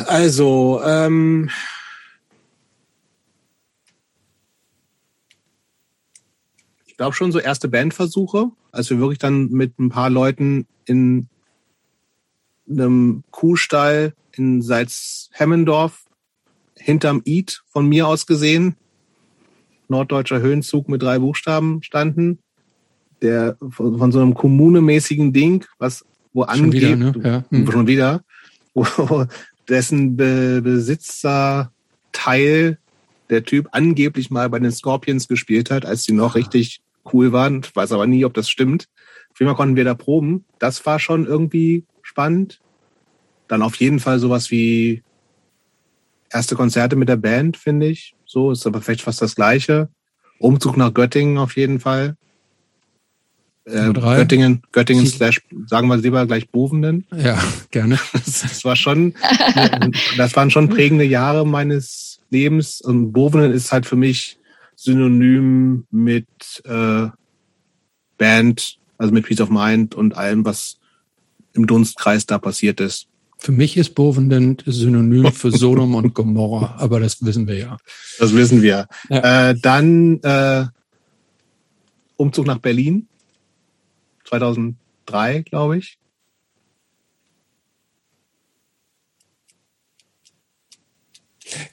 Also, 0.05 0.81
ähm, 0.85 1.49
ich 6.85 6.97
glaube 6.97 7.13
schon 7.15 7.31
so 7.31 7.39
erste 7.39 7.67
Bandversuche, 7.67 8.51
als 8.71 8.89
wir 8.89 8.99
wirklich 8.99 9.19
dann 9.19 9.49
mit 9.49 9.79
ein 9.79 9.89
paar 9.89 10.09
Leuten 10.09 10.67
in 10.85 11.27
einem 12.69 13.23
Kuhstall 13.31 14.13
in 14.31 14.61
Salzhemmendorf 14.61 16.05
hinterm 16.75 17.21
Eid 17.27 17.63
von 17.67 17.87
mir 17.87 18.07
aus 18.07 18.25
gesehen, 18.25 18.75
norddeutscher 19.87 20.41
Höhenzug 20.41 20.89
mit 20.89 21.01
drei 21.01 21.19
Buchstaben 21.19 21.83
standen, 21.83 22.39
der 23.21 23.57
von, 23.69 23.97
von 23.97 24.11
so 24.11 24.19
einem 24.19 24.33
kommunemäßigen 24.33 25.33
Ding, 25.33 25.65
was 25.77 26.05
wo 26.33 26.43
schon 26.43 26.65
angeht, 26.65 26.81
wieder, 26.81 26.95
ne? 26.95 27.13
ja. 27.23 27.43
hm. 27.49 27.71
schon 27.71 27.87
wieder, 27.87 28.23
wo, 28.73 29.25
dessen 29.69 30.15
Be 30.17 30.61
Besitzer 30.63 31.71
Teil 32.11 32.77
der 33.29 33.43
Typ 33.43 33.69
angeblich 33.71 34.29
mal 34.29 34.49
bei 34.49 34.59
den 34.59 34.71
Scorpions 34.71 35.27
gespielt 35.27 35.71
hat, 35.71 35.85
als 35.85 36.03
die 36.03 36.13
noch 36.13 36.35
richtig 36.35 36.81
cool 37.11 37.31
waren. 37.31 37.61
Ich 37.63 37.75
weiß 37.75 37.91
aber 37.91 38.07
nie, 38.07 38.25
ob 38.25 38.33
das 38.33 38.49
stimmt. 38.49 38.87
Auf 39.31 39.39
jeden 39.39 39.49
Fall 39.49 39.57
konnten 39.57 39.75
wir 39.75 39.85
da 39.85 39.95
proben. 39.95 40.45
Das 40.59 40.85
war 40.85 40.99
schon 40.99 41.25
irgendwie 41.25 41.85
spannend. 42.13 42.59
Dann 43.47 43.63
auf 43.63 43.75
jeden 43.77 43.99
Fall 43.99 44.19
sowas 44.19 44.51
wie 44.51 45.01
erste 46.29 46.55
Konzerte 46.55 46.95
mit 46.95 47.09
der 47.09 47.17
Band, 47.17 47.57
finde 47.57 47.87
ich. 47.87 48.15
So 48.25 48.51
ist 48.51 48.67
aber 48.67 48.81
vielleicht 48.81 49.01
fast 49.01 49.21
das 49.21 49.35
Gleiche. 49.35 49.89
Umzug 50.37 50.77
nach 50.77 50.93
Göttingen 50.93 51.39
auf 51.39 51.55
jeden 51.55 51.79
Fall. 51.79 52.15
Äh, 53.65 53.93
Göttingen, 53.93 54.61
Göttingen 54.71 55.07
slash, 55.07 55.41
sagen 55.65 55.87
wir 55.87 55.97
lieber 55.97 56.25
gleich 56.27 56.49
Bovenden. 56.49 57.07
Ja, 57.15 57.41
gerne. 57.71 57.97
Das, 58.13 58.63
war 58.63 58.75
schon, 58.75 59.15
das 60.17 60.35
waren 60.35 60.51
schon 60.51 60.69
prägende 60.69 61.05
Jahre 61.05 61.47
meines 61.47 62.19
Lebens. 62.29 62.79
Und 62.79 63.11
Bovenden 63.11 63.53
ist 63.53 63.71
halt 63.71 63.85
für 63.85 63.95
mich 63.95 64.37
synonym 64.75 65.85
mit 65.89 66.27
äh, 66.65 67.07
Band, 68.17 68.77
also 68.97 69.13
mit 69.13 69.25
Peace 69.25 69.41
of 69.41 69.49
Mind 69.49 69.95
und 69.95 70.15
allem, 70.15 70.45
was 70.45 70.77
im 71.53 71.67
Dunstkreis 71.67 72.25
da 72.25 72.37
passiert 72.37 72.79
ist. 72.79 73.07
Für 73.37 73.51
mich 73.51 73.75
ist 73.75 73.95
Bovenden 73.95 74.57
synonym 74.65 75.31
für 75.33 75.51
Sodom 75.51 75.95
und 75.95 76.13
Gomorra, 76.13 76.75
aber 76.79 76.99
das 76.99 77.23
wissen 77.25 77.47
wir 77.47 77.57
ja. 77.57 77.77
Das 78.19 78.33
wissen 78.33 78.61
wir. 78.61 78.87
Ja. 79.09 79.49
Äh, 79.49 79.55
dann 79.59 80.21
äh, 80.21 80.65
Umzug 82.15 82.45
nach 82.45 82.59
Berlin, 82.59 83.07
2003, 84.25 85.41
glaube 85.41 85.77
ich. 85.77 85.97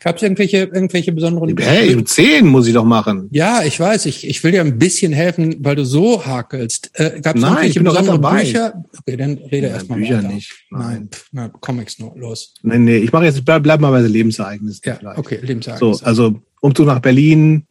Gab 0.01 0.17
es 0.17 0.23
irgendwelche, 0.23 0.59
irgendwelche 0.59 1.13
besonderen... 1.13 1.57
Hey, 1.59 1.95
um 1.95 2.07
zehn 2.07 2.47
muss 2.47 2.67
ich 2.67 2.75
doch 2.75 2.85
machen. 2.85 3.29
Ja, 3.33 3.63
ich 3.65 3.79
weiß. 3.79 4.07
Ich, 4.07 4.27
ich 4.27 4.43
will 4.45 4.53
dir 4.53 4.61
ein 4.61 4.79
bisschen 4.79 5.13
helfen, 5.13 5.57
weil 5.61 5.77
du 5.77 5.85
so 5.85 6.25
hakelst. 6.25 6.91
Äh, 6.95 7.21
Gab 7.21 7.37
es 7.37 7.43
irgendwelche 7.43 7.81
besonderen 7.81 8.21
Bücher? 8.21 8.85
Okay, 8.99 9.17
dann 9.17 9.39
rede 9.51 9.69
ja, 9.69 9.75
erstmal 9.75 9.99
Bücher 9.99 10.19
weiter. 10.19 10.29
nicht. 10.29 10.53
Nein, 10.71 10.81
Nein 10.81 11.09
pff, 11.11 11.27
na, 11.33 11.49
Comics 11.49 11.99
nur, 11.99 12.17
los. 12.17 12.55
Nein, 12.63 12.85
nee, 12.85 12.99
ich 12.99 13.13
mache 13.13 13.25
jetzt, 13.25 13.45
bleib, 13.45 13.63
bleib 13.63 13.81
mal 13.81 13.91
bei 13.91 14.01
Lebensereignissen. 14.01 14.83
Ja, 14.85 14.97
vielleicht. 14.97 15.19
okay, 15.19 15.39
Lebensereignisse. 15.43 15.99
So, 15.99 16.05
also 16.05 16.41
Umzug 16.61 16.87
nach 16.87 17.01
Berlin. 17.01 17.67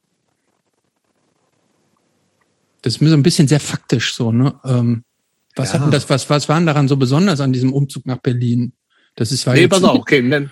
Das 2.81 2.95
ist 2.95 3.01
mir 3.01 3.09
so 3.09 3.15
ein 3.15 3.23
bisschen 3.23 3.47
sehr 3.47 3.59
faktisch 3.59 4.13
so, 4.15 4.31
ne? 4.31 4.55
Ähm, 4.63 5.03
was 5.55 5.73
ja. 5.73 5.79
hatten 5.79 5.91
das, 5.91 6.09
was, 6.09 6.29
was 6.29 6.47
waren 6.47 6.65
daran 6.65 6.87
so 6.87 6.95
besonders 6.95 7.41
an 7.41 7.51
diesem 7.51 7.73
Umzug 7.73 8.05
nach 8.05 8.19
Berlin? 8.19 8.73
Das 9.15 9.31
ist, 9.31 9.45
war 9.45 9.53
nee, 9.53 9.67
pass 9.67 9.83
auf, 9.83 9.99
okay, 9.99 10.27
dann, 10.29 10.51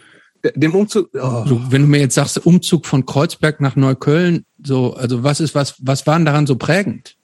dem 0.55 0.75
Umzug. 0.75 1.09
Oh. 1.13 1.45
So, 1.45 1.71
wenn 1.71 1.83
du 1.83 1.87
mir 1.87 1.99
jetzt 1.99 2.15
sagst, 2.15 2.45
Umzug 2.45 2.85
von 2.85 3.05
Kreuzberg 3.05 3.61
nach 3.61 3.75
Neukölln, 3.75 4.45
so, 4.63 4.93
also 4.93 5.23
was 5.23 5.39
ist, 5.39 5.55
was, 5.55 5.75
was 5.79 6.07
waren 6.07 6.25
daran 6.25 6.47
so 6.47 6.55
prägend? 6.55 7.17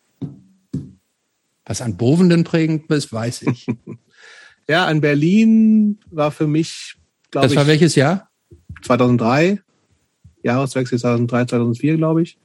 Was 1.66 1.82
an 1.82 1.98
Bovenden 1.98 2.44
prägend 2.44 2.90
ist, 2.92 3.14
weiß 3.14 3.44
ich. 3.44 3.68
ja, 4.68 4.86
an 4.86 5.02
Berlin 5.02 6.00
war 6.12 6.32
für 6.32 6.48
mich, 6.48 6.96
glaube 7.32 7.48
ich. 7.48 7.54
Das 7.54 7.58
war 7.58 7.68
welches 7.68 7.96
Jahr? 7.96 8.30
2003. 8.84 9.62
Jahreswechsel 10.44 11.00
2003, 11.00 11.46
2004, 11.46 11.98
glaube 11.98 12.24
ich. 12.24 12.38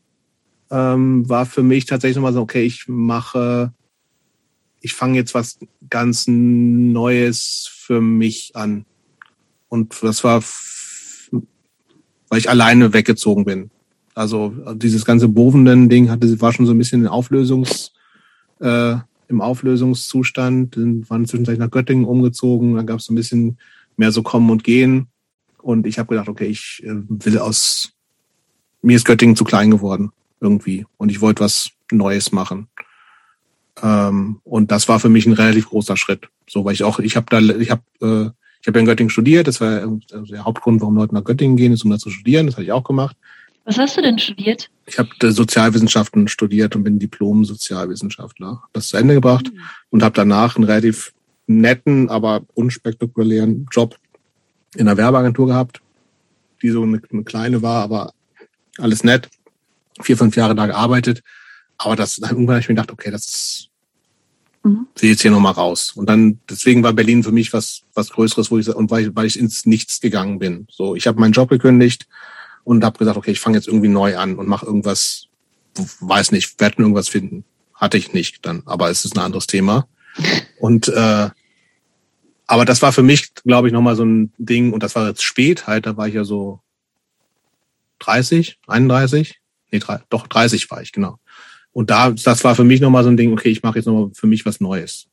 Ähm, 0.71 1.29
war 1.29 1.47
für 1.47 1.63
mich 1.63 1.87
tatsächlich 1.87 2.17
nochmal 2.17 2.33
so, 2.33 2.43
okay, 2.43 2.63
ich 2.63 2.85
mache 2.87 3.73
ich 4.81 4.95
fange 4.95 5.17
jetzt 5.17 5.35
was 5.35 5.59
ganz 5.89 6.27
Neues 6.27 7.69
für 7.71 8.01
mich 8.01 8.53
an. 8.55 8.87
Und 9.69 10.03
das 10.03 10.25
war, 10.25 10.43
weil 12.29 12.39
ich 12.39 12.51
alleine 12.51 12.93
weggezogen 12.93 13.45
bin. 13.45 13.71
Also 14.15 14.53
dieses 14.75 15.05
ganze 15.05 15.29
Bovenden-Ding 15.29 16.11
hatte, 16.11 16.41
war 16.41 16.53
schon 16.53 16.67
so 16.67 16.73
ein 16.73 16.79
bisschen 16.79 17.03
in 17.03 17.07
Auflösungs, 17.09 17.93
äh, 18.61 18.97
im 19.29 19.41
Auflösungszustand. 19.41 20.77
Dann 20.77 21.09
waren 21.09 21.27
zwischenzeitlich 21.27 21.61
nach 21.61 21.71
Göttingen 21.71 22.05
umgezogen. 22.05 22.75
Dann 22.75 22.87
gab 22.87 22.99
es 22.99 23.07
so 23.07 23.13
ein 23.13 23.17
bisschen 23.17 23.59
mehr 23.97 24.11
so 24.11 24.23
Kommen 24.23 24.51
und 24.51 24.65
Gehen. 24.65 25.09
Und 25.63 25.87
ich 25.87 25.99
habe 25.99 26.09
gedacht, 26.09 26.29
okay, 26.29 26.47
ich 26.47 26.83
äh, 26.85 26.95
will 27.09 27.39
aus, 27.39 27.93
mir 28.83 28.97
ist 28.97 29.05
Göttingen 29.05 29.37
zu 29.37 29.45
klein 29.45 29.71
geworden 29.71 30.11
irgendwie. 30.41 30.87
Und 30.97 31.11
ich 31.11 31.21
wollte 31.21 31.45
was 31.45 31.71
Neues 31.93 32.33
machen. 32.33 32.69
Ähm, 33.83 34.41
und 34.45 34.71
das 34.71 34.89
war 34.89 35.01
für 35.01 35.09
mich 35.09 35.27
ein 35.27 35.33
relativ 35.33 35.69
großer 35.69 35.97
Schritt. 35.97 36.29
So, 36.49 36.65
weil 36.65 36.75
ich 36.75 36.85
auch, 36.85 36.99
ich 36.99 37.17
habe 37.17 37.27
da, 37.31 37.41
ich 37.41 37.71
habe, 37.71 37.83
äh, 38.01 38.31
ich 38.69 38.71
habe 38.71 38.81
in 38.81 38.85
Göttingen 38.85 39.09
studiert. 39.09 39.47
Das 39.47 39.63
war 39.63 39.81
also 40.13 40.31
der 40.31 40.45
Hauptgrund, 40.45 40.83
warum 40.83 40.97
Leute 40.97 41.15
nach 41.15 41.25
Göttingen 41.25 41.57
gehen, 41.57 41.73
ist 41.73 41.87
um 41.87 41.91
da 41.91 41.97
zu 41.97 42.11
studieren. 42.11 42.45
Das 42.45 42.57
habe 42.57 42.65
ich 42.65 42.73
auch 42.73 42.85
gemacht. 42.85 43.17
Was 43.65 43.79
hast 43.79 43.97
du 43.97 44.03
denn 44.03 44.19
studiert? 44.19 44.69
Ich 44.85 44.99
habe 44.99 45.09
Sozialwissenschaften 45.23 46.29
studiert 46.29 46.77
und 46.77 46.85
bin 46.85 46.99
Diplom-Sozialwissenschaftler. 46.99 48.63
Das 48.75 48.89
zu 48.89 48.99
Ende 48.99 49.15
gebracht 49.15 49.51
mhm. 49.51 49.61
und 49.89 50.03
habe 50.03 50.15
danach 50.15 50.57
einen 50.57 50.67
relativ 50.67 51.15
netten, 51.47 52.11
aber 52.11 52.43
unspektakulären 52.53 53.67
Job 53.73 53.97
in 54.75 54.87
einer 54.87 54.99
Werbeagentur 54.99 55.47
gehabt, 55.47 55.81
die 56.61 56.69
so 56.69 56.83
eine, 56.83 57.01
eine 57.11 57.25
kleine 57.25 57.63
war, 57.63 57.83
aber 57.83 58.13
alles 58.77 59.03
nett. 59.03 59.31
Vier, 60.03 60.19
fünf 60.19 60.37
Jahre 60.37 60.55
da 60.55 60.67
gearbeitet. 60.67 61.23
Aber 61.79 61.97
das, 61.97 62.19
irgendwann 62.19 62.57
habe 62.57 62.61
ich 62.61 62.69
mir 62.69 62.75
gedacht, 62.75 62.93
okay, 62.93 63.11
das 63.11 63.68
mhm. 64.63 64.87
will 64.97 65.11
jetzt 65.11 65.23
hier 65.23 65.31
nochmal 65.31 65.53
raus. 65.53 65.93
Und 65.95 66.09
dann, 66.09 66.41
deswegen 66.49 66.83
war 66.83 66.93
Berlin 66.93 67.23
für 67.23 67.33
mich 67.33 67.53
was, 67.53 67.83
was 67.95 68.11
Größeres, 68.11 68.51
wo 68.51 68.59
ich, 68.59 68.69
und 68.69 68.91
weil, 68.91 69.15
weil 69.15 69.27
ich 69.27 69.39
ins 69.39 69.67
Nichts 69.67 70.01
gegangen 70.01 70.39
bin. 70.39 70.67
So, 70.71 70.95
ich 70.95 71.07
habe 71.07 71.21
meinen 71.21 71.33
Job 71.33 71.49
gekündigt 71.49 72.07
und 72.65 72.85
habe 72.85 72.99
gesagt, 72.99 73.17
okay, 73.17 73.31
ich 73.31 73.41
fange 73.41 73.57
jetzt 73.57 73.69
irgendwie 73.69 73.89
neu 73.89 74.17
an 74.17 74.37
und 74.37 74.49
mache 74.49 74.67
irgendwas, 74.67 75.27
weiß 76.01 76.33
nicht, 76.33 76.61
werden 76.61 76.83
irgendwas 76.83 77.09
finden. 77.09 77.45
Hatte 77.75 77.97
ich 77.97 78.13
nicht 78.13 78.45
dann, 78.45 78.63
aber 78.67 78.91
es 78.91 79.05
ist 79.05 79.17
ein 79.17 79.25
anderes 79.25 79.47
Thema. 79.47 79.87
Und 80.59 80.89
äh, 80.89 81.31
aber 82.49 82.65
das 82.65 82.83
war 82.83 82.93
für 82.93 83.03
mich, 83.03 83.35
glaube 83.35 83.69
ich, 83.69 83.75
nochmal 83.75 83.95
so 83.95 84.05
ein 84.05 84.33
Ding, 84.39 84.73
und 84.73 84.83
das 84.83 84.95
war 84.97 85.07
jetzt 85.07 85.23
spät 85.23 85.67
halt, 85.67 85.85
da 85.85 85.99
war 85.99 86.09
ich 86.09 86.15
ja 86.15 86.25
so 86.25 86.61
30, 87.99 88.59
31, 88.67 89.39
nee, 89.71 89.79
drei, 89.79 90.01
doch 90.09 90.27
30 90.27 90.71
war 90.71 90.81
ich, 90.81 90.93
genau. 90.93 91.19
Und 91.73 91.91
da, 91.91 92.11
das 92.11 92.45
war 92.45 92.55
für 92.55 92.65
mich 92.65 92.81
nochmal 92.81 93.05
so 93.05 93.11
ein 93.11 93.17
Ding, 93.17 93.33
okay, 93.33 93.51
ich 93.51 93.63
mache 93.63 93.79
jetzt 93.79 93.87
nochmal 93.87 94.11
für 94.15 94.27
mich 94.27 94.45
was 94.47 94.61
Neues, 94.61 95.07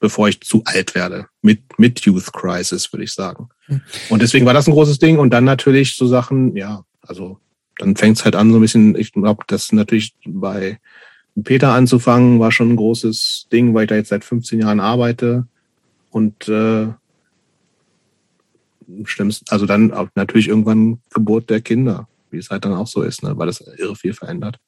bevor 0.00 0.28
ich 0.28 0.40
zu 0.40 0.62
alt 0.64 0.94
werde. 0.94 1.26
Mit, 1.42 1.78
mit 1.78 2.00
Youth 2.00 2.32
Crisis, 2.32 2.92
würde 2.92 3.04
ich 3.04 3.12
sagen. 3.12 3.48
Hm. 3.66 3.80
Und 4.08 4.22
deswegen 4.22 4.46
war 4.46 4.54
das 4.54 4.66
ein 4.66 4.72
großes 4.72 4.98
Ding. 4.98 5.18
Und 5.18 5.30
dann 5.30 5.44
natürlich 5.44 5.96
so 5.96 6.06
Sachen, 6.06 6.56
ja, 6.56 6.84
also 7.02 7.38
dann 7.78 7.96
fängt 7.96 8.18
es 8.18 8.24
halt 8.24 8.36
an, 8.36 8.50
so 8.50 8.58
ein 8.58 8.62
bisschen, 8.62 8.96
ich 8.96 9.12
glaube, 9.12 9.44
das 9.46 9.72
natürlich 9.72 10.14
bei 10.26 10.78
Peter 11.42 11.72
anzufangen, 11.72 12.40
war 12.40 12.52
schon 12.52 12.70
ein 12.70 12.76
großes 12.76 13.48
Ding, 13.52 13.74
weil 13.74 13.84
ich 13.84 13.88
da 13.88 13.96
jetzt 13.96 14.08
seit 14.08 14.24
15 14.24 14.60
Jahren 14.60 14.80
arbeite. 14.80 15.46
Und 16.10 16.48
äh, 16.48 16.88
schlimmsten, 19.04 19.44
also 19.50 19.66
dann 19.66 19.92
auch 19.92 20.08
natürlich 20.14 20.48
irgendwann 20.48 21.00
Geburt 21.12 21.50
der 21.50 21.60
Kinder, 21.60 22.08
wie 22.30 22.38
es 22.38 22.50
halt 22.50 22.64
dann 22.64 22.74
auch 22.74 22.86
so 22.86 23.02
ist, 23.02 23.22
ne, 23.22 23.36
weil 23.38 23.46
das 23.46 23.60
irre 23.60 23.96
viel 23.96 24.12
verändert. 24.12 24.58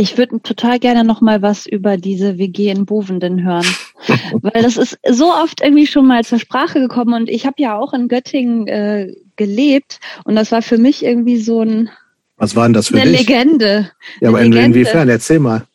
Ich 0.00 0.16
würde 0.16 0.40
total 0.40 0.78
gerne 0.78 1.04
noch 1.04 1.20
mal 1.20 1.42
was 1.42 1.66
über 1.66 1.98
diese 1.98 2.38
WG 2.38 2.70
in 2.70 2.86
Bovenden 2.86 3.44
hören, 3.44 3.66
weil 4.40 4.62
das 4.62 4.78
ist 4.78 4.98
so 5.06 5.30
oft 5.30 5.60
irgendwie 5.60 5.86
schon 5.86 6.06
mal 6.06 6.24
zur 6.24 6.38
Sprache 6.38 6.80
gekommen 6.80 7.12
und 7.12 7.28
ich 7.28 7.44
habe 7.44 7.56
ja 7.58 7.78
auch 7.78 7.92
in 7.92 8.08
Göttingen 8.08 8.66
äh, 8.66 9.12
gelebt 9.36 10.00
und 10.24 10.36
das 10.36 10.52
war 10.52 10.62
für 10.62 10.78
mich 10.78 11.04
irgendwie 11.04 11.36
so 11.36 11.60
ein 11.60 11.90
Was 12.38 12.56
war 12.56 12.64
denn 12.64 12.72
das 12.72 12.88
für 12.88 12.98
eine 12.98 13.10
dich? 13.10 13.28
Legende. 13.28 13.90
Ja, 14.22 14.30
aber 14.30 14.42
Legende. 14.42 14.78
inwiefern? 14.78 15.10
Erzähl 15.10 15.38
mal. 15.38 15.66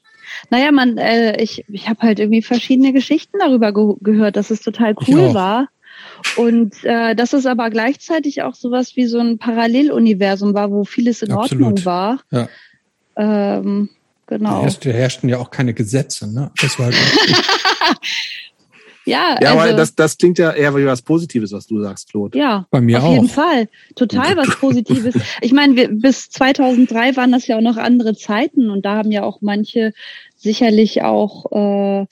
Naja, 0.49 0.71
man, 0.71 0.97
äh, 0.97 1.39
ich, 1.39 1.63
ich 1.67 1.87
habe 1.87 2.01
halt 2.01 2.19
irgendwie 2.19 2.41
verschiedene 2.41 2.93
Geschichten 2.93 3.37
darüber 3.39 3.73
ge 3.73 3.93
gehört, 4.01 4.37
dass 4.37 4.49
es 4.49 4.61
total 4.61 4.95
cool 5.07 5.35
war. 5.35 5.67
Und 6.35 6.83
äh, 6.83 7.15
dass 7.15 7.33
es 7.33 7.45
aber 7.45 7.69
gleichzeitig 7.69 8.41
auch 8.41 8.55
sowas 8.55 8.95
wie 8.95 9.05
so 9.05 9.19
ein 9.19 9.37
Paralleluniversum 9.37 10.55
war, 10.55 10.71
wo 10.71 10.83
vieles 10.83 11.21
in 11.21 11.31
Absolut. 11.31 11.63
Ordnung 11.63 11.85
war. 11.85 12.19
Ja. 12.31 12.49
Ähm, 13.17 13.89
Genau. 14.27 14.49
Da, 14.49 14.61
herrscht, 14.61 14.85
herrschten 14.85 15.29
ja 15.29 15.37
auch 15.37 15.51
keine 15.51 15.73
Gesetze, 15.73 16.31
ne? 16.31 16.51
Das 16.59 16.79
war 16.79 16.87
halt 16.87 16.95
Ja, 19.05 19.37
ja, 19.39 19.51
also, 19.51 19.59
aber 19.59 19.73
das, 19.73 19.93
das 19.93 20.17
klingt 20.17 20.39
ja 20.39 20.51
eher 20.51 20.75
wie 20.75 20.85
was 20.85 21.03
Positives, 21.03 21.51
was 21.51 21.67
du 21.67 21.79
sagst, 21.79 22.09
Claude. 22.09 22.37
Ja, 22.37 22.65
bei 22.71 22.81
mir 22.81 22.97
auf 22.97 23.03
auch. 23.03 23.07
Auf 23.09 23.13
jeden 23.13 23.29
Fall. 23.29 23.69
Total 23.95 24.35
was 24.35 24.55
Positives. 24.59 25.15
ich 25.41 25.53
meine, 25.53 25.75
wir, 25.75 25.89
bis 25.89 26.29
2003 26.31 27.15
waren 27.15 27.31
das 27.31 27.45
ja 27.45 27.57
auch 27.57 27.61
noch 27.61 27.77
andere 27.77 28.15
Zeiten 28.15 28.71
und 28.71 28.83
da 28.83 28.95
haben 28.95 29.11
ja 29.11 29.23
auch 29.23 29.41
manche 29.41 29.93
sicherlich 30.35 31.03
auch 31.03 31.51
äh, 31.51 32.07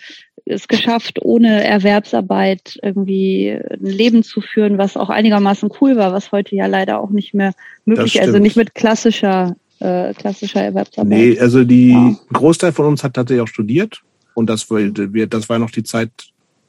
es 0.45 0.68
geschafft, 0.68 1.20
ohne 1.22 1.64
Erwerbsarbeit 1.64 2.78
irgendwie 2.84 3.49
ein 3.49 3.86
Leben 3.86 4.24
zu 4.24 4.41
führen, 4.41 4.78
was 4.78 4.97
auch 4.97 5.09
einigermaßen 5.09 5.72
cool 5.82 5.95
war, 5.95 6.14
was 6.14 6.32
heute 6.32 6.55
ja 6.55 6.68
leider 6.68 6.99
auch 6.99 7.09
nicht 7.09 7.34
mehr 7.34 7.53
möglich 7.86 8.16
ist. 8.16 8.22
Also 8.22 8.38
nicht 8.38 8.57
mit 8.57 8.76
klassischer 8.76 9.55
äh, 9.84 10.14
klassischer 10.14 10.62
Erwerbsarbeit. 10.62 11.10
Nee, 11.10 11.40
also 11.40 11.64
die 11.64 11.92
ja. 11.92 12.16
Großteil 12.32 12.72
von 12.72 12.86
uns 12.86 13.04
hat 13.04 13.14
tatsächlich 13.14 13.42
auch 13.42 13.48
studiert 13.48 14.02
und 14.34 14.50
das 14.50 14.70
war, 14.70 14.80
das 14.82 15.50
war 15.50 15.60
noch 15.60 15.72
die 15.72 15.84
Zeit, 15.84 16.12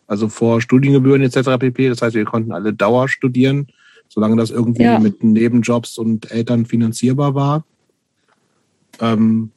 also 0.07 0.29
vor 0.29 0.61
Studiengebühren 0.61 1.23
etc. 1.23 1.59
pp. 1.59 1.89
Das 1.89 2.03
heißt, 2.03 2.15
wir 2.15 2.25
konnten 2.25 2.53
alle 2.53 2.75
Dauer 2.75 3.09
studieren, 3.09 3.69
solange 4.09 4.37
das 4.37 4.51
irgendwie 4.51 4.83
ja. 4.83 4.99
mit 4.99 5.23
Nebenjobs 5.23 5.97
und 5.97 6.31
Eltern 6.31 6.67
finanzierbar 6.67 7.35
war. 7.35 7.65
Ähm, 9.01 9.51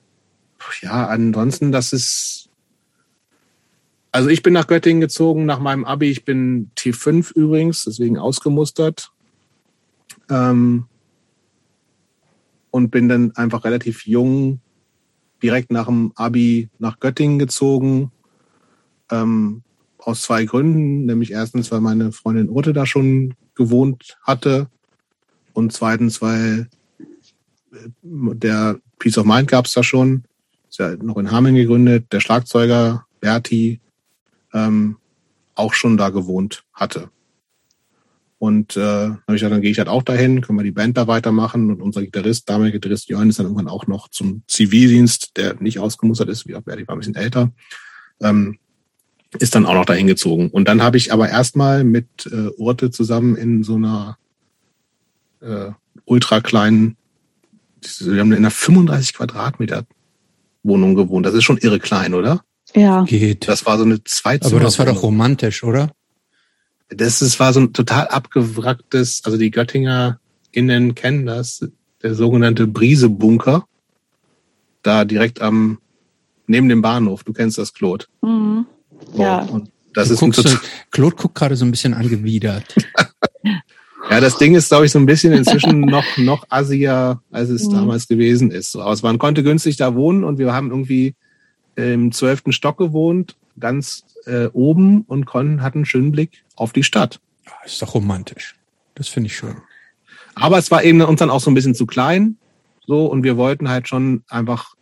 ja, 0.82 1.08
ansonsten, 1.08 1.72
das 1.72 1.94
ist. 1.94 2.50
Also 4.12 4.30
ich 4.30 4.42
bin 4.42 4.54
nach 4.54 4.68
Göttingen 4.68 5.02
gezogen 5.02 5.46
nach 5.46 5.60
meinem 5.60 5.86
Abi. 5.86 6.10
Ich 6.10 6.26
bin 6.26 6.72
T5 6.78 7.34
übrigens, 7.34 7.84
deswegen 7.84 8.18
ausgemustert. 8.18 9.12
Ähm, 10.30 10.86
und 12.72 12.90
bin 12.90 13.10
dann 13.10 13.32
einfach 13.36 13.64
relativ 13.64 14.06
jung 14.06 14.60
direkt 15.42 15.72
nach 15.72 15.86
dem 15.86 16.12
Abi 16.16 16.70
nach 16.80 17.00
Göttingen 17.00 17.40
gezogen. 17.40 18.12
Ähm, 19.12 19.64
aus 20.00 20.22
zwei 20.22 20.46
Gründen. 20.46 21.06
Nämlich 21.06 21.32
erstens, 21.32 21.72
weil 21.72 21.82
meine 21.82 22.12
Freundin 22.12 22.50
Urte 22.50 22.74
da 22.74 22.86
schon 22.86 23.34
gewohnt 23.56 24.18
hatte. 24.24 24.70
Und 25.54 25.74
zweitens, 25.74 26.22
weil 26.22 26.70
äh, 27.74 27.90
der 28.04 28.80
Peace 29.00 29.18
of 29.18 29.26
Mind 29.26 29.48
gab 29.48 29.66
es 29.66 29.74
da 29.74 29.84
schon. 29.84 30.24
Ist 30.70 30.80
ja 30.80 30.96
noch 30.98 31.18
in 31.18 31.32
Hameln 31.32 31.56
gegründet. 31.56 32.12
Der 32.12 32.20
Schlagzeuger 32.20 33.06
Berti 33.20 33.80
ähm, 34.54 34.98
auch 35.56 35.74
schon 35.74 35.98
da 35.98 36.10
gewohnt 36.10 36.64
hatte. 36.74 37.10
Und 38.40 38.78
äh, 38.78 38.82
habe 38.82 39.22
ich 39.30 39.36
gesagt, 39.36 39.54
dann 39.54 39.62
gehe 39.62 39.72
ich 39.72 39.80
halt 39.80 39.88
auch 39.88 40.04
dahin, 40.04 40.42
können 40.42 40.60
wir 40.60 40.64
die 40.64 40.72
Band 40.72 40.96
da 40.96 41.08
weitermachen. 41.08 41.72
Und 41.72 41.82
unser 41.82 42.04
Gitarrist, 42.04 42.48
damaliger 42.50 42.78
Gitarrist 42.78 43.10
Jörn, 43.10 43.30
ist 43.30 43.40
dann 43.40 43.48
irgendwann 43.48 43.68
auch 43.68 43.88
noch 43.88 44.10
zum 44.10 44.44
Zivildienst, 44.48 45.38
der 45.38 45.56
nicht 45.60 45.80
ausgemustert 45.80 46.30
ist, 46.30 46.48
wie 46.48 46.56
auch 46.56 46.62
Berti 46.62 46.88
war 46.88 46.96
ein 46.96 47.00
bisschen 47.00 47.16
älter, 47.16 47.52
ähm, 48.22 48.60
ist 49.40 49.56
dann 49.56 49.66
auch 49.66 49.74
noch 49.74 49.86
dahin 49.86 50.08
gezogen. 50.08 50.50
Und 50.52 50.68
dann 50.68 50.84
habe 50.84 50.98
ich 50.98 51.12
aber 51.12 51.30
erstmal 51.30 51.84
mit 51.84 52.30
äh, 52.32 52.50
Urte 52.58 52.92
zusammen 52.92 53.36
in 53.36 53.64
so 53.64 53.76
einer 53.76 54.18
äh, 55.42 55.72
ultra 56.06 56.40
kleinen, 56.40 56.96
wir 58.00 58.20
haben 58.20 58.32
in 58.32 58.38
einer 58.38 58.52
35 58.52 59.16
Quadratmeter 59.16 59.86
Wohnung 60.64 60.96
gewohnt. 60.96 61.26
Das 61.26 61.34
ist 61.34 61.44
schon 61.44 61.58
irre 61.58 61.80
klein, 61.80 62.14
oder? 62.14 62.44
Ja. 62.76 63.04
Geht. 63.04 63.48
Das 63.48 63.66
war 63.66 63.78
so 63.78 63.84
eine 63.84 64.04
Zweizimmer. 64.04 64.56
Aber 64.56 64.64
das 64.64 64.78
war 64.78 64.86
doch 64.86 65.02
romantisch, 65.02 65.64
oder? 65.64 65.92
Das 66.90 67.22
ist, 67.22 67.40
war 67.40 67.52
so 67.54 67.60
ein 67.60 67.74
total 67.74 68.08
abgewracktes, 68.08 69.22
also 69.26 69.38
die 69.38 69.52
Göttinger 69.52 70.20
innen 70.52 70.96
kennen 70.96 71.26
das, 71.26 71.68
der 72.02 72.16
sogenannte 72.16 72.66
Brise-Bunker. 72.68 73.66
Da 74.84 75.04
direkt 75.06 75.42
am, 75.42 75.80
neben 76.48 76.70
dem 76.70 76.82
Bahnhof. 76.82 77.24
Du 77.24 77.34
kennst 77.34 77.58
das, 77.58 77.74
Claude. 77.74 78.06
Mhm. 78.22 78.66
Ja. 79.16 79.40
und 79.44 79.70
das 79.94 80.08
Du 80.10 80.14
ist 80.14 80.22
ein 80.22 80.32
guckst, 80.32 80.44
total, 80.44 80.60
Claude 80.92 81.16
guckt 81.16 81.36
gerade 81.36 81.56
so 81.56 81.66
ein 81.66 81.72
bisschen 81.72 81.94
angewidert. 81.94 82.76
Ja, 84.10 84.22
das 84.22 84.38
Ding 84.38 84.56
ist, 84.56 84.70
glaube 84.70 84.86
ich, 84.86 84.92
so 84.94 85.00
ein 85.00 85.06
bisschen 85.06 85.34
inzwischen 85.34 85.82
noch, 85.86 86.06
noch 86.18 86.46
assier, 86.50 87.20
als 87.30 87.50
es 87.50 87.68
Mhm. 87.68 87.74
damals 87.74 88.08
gewesen 88.08 88.52
ist. 88.52 88.72
So, 88.72 88.82
aber 88.82 88.98
man 89.02 89.18
konnte 89.18 89.44
günstig 89.44 89.76
da 89.76 89.96
wohnen 89.96 90.24
und 90.24 90.38
wir 90.38 90.54
haben 90.54 90.70
irgendwie 90.70 91.14
im 91.76 92.14
zwölften 92.14 92.54
Stock 92.54 92.78
gewohnt, 92.78 93.36
ganz 93.60 94.06
äh, 94.28 94.50
oben 94.54 95.02
und 95.02 95.26
konnten, 95.26 95.62
hatten 95.62 95.80
einen 95.80 95.86
schönen 95.86 96.12
Blick 96.12 96.44
auf 96.56 96.74
die 96.74 96.84
Stadt. 96.84 97.20
Ja, 97.46 97.54
ist 97.66 97.82
doch 97.82 97.96
romantisch. 97.96 98.56
Das 98.96 99.08
finde 99.08 99.28
ich 99.28 99.36
schön. 99.36 99.56
Aber 100.36 100.58
es 100.58 100.70
war 100.70 100.84
eben 100.84 101.02
uns 101.02 101.20
dann 101.20 101.30
auch 101.30 101.40
so 101.40 101.50
ein 101.50 101.56
bisschen 101.56 101.76
zu 101.76 101.86
klein. 101.86 102.38
So, 102.86 103.06
und 103.06 103.24
wir 103.24 103.38
wollten 103.38 103.70
halt 103.70 103.88
schon 103.88 104.24
einfach 104.28 104.76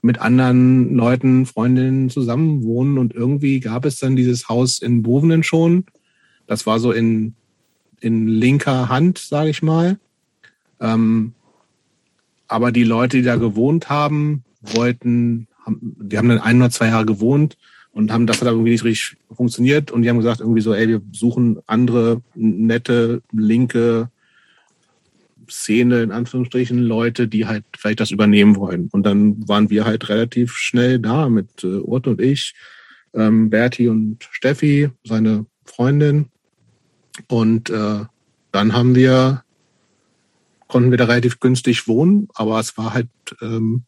mit 0.00 0.18
anderen 0.20 0.94
Leuten, 0.94 1.46
Freundinnen 1.46 2.08
zusammen 2.08 2.62
wohnen. 2.64 2.98
Und 2.98 3.14
irgendwie 3.14 3.60
gab 3.60 3.84
es 3.84 3.98
dann 3.98 4.16
dieses 4.16 4.48
Haus 4.48 4.80
in 4.80 5.02
Bovenen 5.02 5.42
schon. 5.42 5.84
Das 6.46 6.66
war 6.66 6.78
so 6.78 6.92
in, 6.92 7.34
in 8.00 8.28
linker 8.28 8.88
Hand, 8.88 9.18
sage 9.18 9.50
ich 9.50 9.62
mal. 9.62 9.98
Ähm, 10.80 11.34
aber 12.46 12.72
die 12.72 12.84
Leute, 12.84 13.18
die 13.18 13.22
da 13.24 13.36
gewohnt 13.36 13.90
haben, 13.90 14.44
wollten, 14.62 15.48
haben, 15.64 15.96
die 16.00 16.16
haben 16.16 16.28
dann 16.28 16.38
ein 16.38 16.56
oder 16.58 16.70
zwei 16.70 16.88
Jahre 16.88 17.06
gewohnt 17.06 17.56
und 17.98 18.12
haben 18.12 18.28
das 18.28 18.40
hat 18.40 18.46
irgendwie 18.46 18.70
nicht 18.70 18.84
richtig 18.84 19.16
funktioniert 19.32 19.90
und 19.90 20.02
die 20.02 20.08
haben 20.08 20.18
gesagt 20.18 20.38
irgendwie 20.38 20.60
so, 20.60 20.72
ey, 20.72 20.86
wir 20.86 21.02
suchen 21.10 21.58
andere 21.66 22.22
nette 22.36 23.22
linke 23.32 24.08
Szene 25.50 26.02
in 26.02 26.12
Anführungsstrichen 26.12 26.78
Leute, 26.78 27.26
die 27.26 27.46
halt 27.46 27.64
vielleicht 27.76 27.98
das 27.98 28.12
übernehmen 28.12 28.54
wollen. 28.54 28.88
Und 28.92 29.04
dann 29.04 29.48
waren 29.48 29.68
wir 29.68 29.84
halt 29.84 30.08
relativ 30.10 30.52
schnell 30.52 31.00
da 31.00 31.28
mit 31.28 31.64
äh, 31.64 31.78
Urt 31.78 32.06
und 32.06 32.20
ich, 32.20 32.54
ähm, 33.14 33.50
Berti 33.50 33.88
und 33.88 34.28
Steffi, 34.30 34.90
seine 35.02 35.46
Freundin. 35.64 36.26
Und 37.26 37.68
äh, 37.68 38.04
dann 38.52 38.72
haben 38.74 38.94
wir 38.94 39.42
konnten 40.68 40.92
wir 40.92 40.98
da 40.98 41.06
relativ 41.06 41.40
günstig 41.40 41.88
wohnen, 41.88 42.28
aber 42.34 42.60
es 42.60 42.78
war 42.78 42.94
halt 42.94 43.08
ähm, 43.42 43.82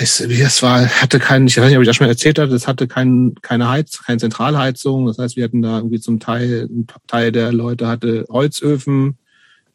es, 0.00 0.62
war, 0.62 0.86
hatte 0.86 1.18
keinen, 1.18 1.46
ich 1.46 1.56
weiß 1.56 1.68
nicht, 1.68 1.76
ob 1.76 1.82
ich 1.82 1.88
das 1.88 1.96
schon 1.96 2.06
erzählt 2.06 2.38
hatte, 2.38 2.54
es 2.54 2.68
hatte 2.68 2.86
kein, 2.86 3.34
keine 3.42 3.68
Heiz, 3.68 4.02
keine 4.04 4.18
Zentralheizung. 4.18 5.06
Das 5.06 5.18
heißt, 5.18 5.36
wir 5.36 5.44
hatten 5.44 5.62
da 5.62 5.78
irgendwie 5.78 6.00
zum 6.00 6.20
Teil, 6.20 6.68
ein 6.70 6.86
Teil 7.06 7.32
der 7.32 7.52
Leute 7.52 7.88
hatte 7.88 8.24
Holzöfen, 8.28 9.18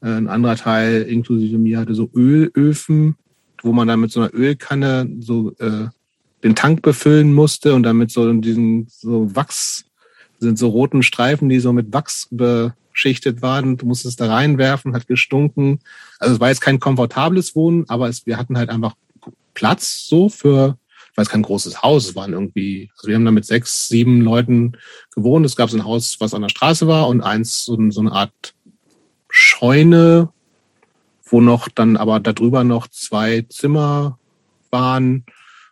äh, 0.02 0.08
ein 0.08 0.28
anderer 0.28 0.56
Teil, 0.56 1.04
inklusive 1.04 1.58
mir, 1.58 1.80
hatte 1.80 1.96
so 1.96 2.10
Ölöfen, 2.16 3.16
wo 3.62 3.74
man 3.74 3.88
dann 3.88 4.00
mit 4.00 4.12
so 4.12 4.22
einer 4.22 4.34
Ölkanne 4.34 5.10
so 5.20 5.52
äh, 5.60 5.88
den 6.44 6.56
Tank 6.56 6.82
befüllen 6.82 7.34
musste 7.34 7.74
und 7.74 7.84
dann 7.84 7.98
mit 7.98 8.12
so 8.12 8.32
diesen 8.34 8.88
so 8.90 9.36
Wachs, 9.36 9.86
sind 10.40 10.60
so 10.60 10.70
roten 10.70 11.04
Streifen, 11.04 11.50
die 11.50 11.60
so 11.60 11.72
mit 11.72 11.94
Wachs 11.94 12.28
beschichtet 12.32 13.42
waren. 13.42 13.78
Du 13.78 13.86
musstest 13.86 14.20
da 14.20 14.28
reinwerfen, 14.28 14.94
hat 14.94 15.08
gestunken. 15.08 15.80
Also 16.20 16.36
es 16.36 16.40
war 16.42 16.50
jetzt 16.50 16.62
kein 16.62 16.80
komfortables 16.80 17.56
Wohnen, 17.56 17.86
aber 17.88 18.10
es, 18.10 18.26
wir 18.26 18.38
hatten 18.38 18.58
halt 18.58 18.70
einfach 18.70 18.96
Platz 19.54 20.06
so 20.08 20.30
für, 20.30 20.78
ich 21.12 21.18
weiß 21.18 21.30
kein 21.30 21.44
großes 21.44 21.84
Haus, 21.84 22.08
es 22.08 22.16
waren 22.16 22.34
irgendwie, 22.34 22.90
also 22.96 23.08
wir 23.08 23.16
haben 23.16 23.26
da 23.26 23.32
mit 23.32 23.46
sechs, 23.46 23.88
sieben 23.88 24.22
Leuten 24.22 24.78
gewohnt. 25.14 25.46
Es 25.46 25.56
gab 25.56 25.70
so 25.70 25.78
ein 25.78 25.86
Haus, 25.86 26.18
was 26.20 26.34
an 26.34 26.42
der 26.42 26.50
Straße 26.50 26.88
war 26.88 27.08
und 27.08 27.22
eins, 27.22 27.66
so, 27.66 27.78
so 27.92 28.02
eine 28.02 28.12
Art 28.12 28.56
Scheune, 29.30 30.30
wo 31.24 31.42
noch 31.42 31.68
dann 31.68 31.98
aber 31.98 32.20
darüber 32.20 32.64
noch 32.64 32.88
zwei 32.88 33.42
Zimmer 33.50 34.20
waren 34.70 35.26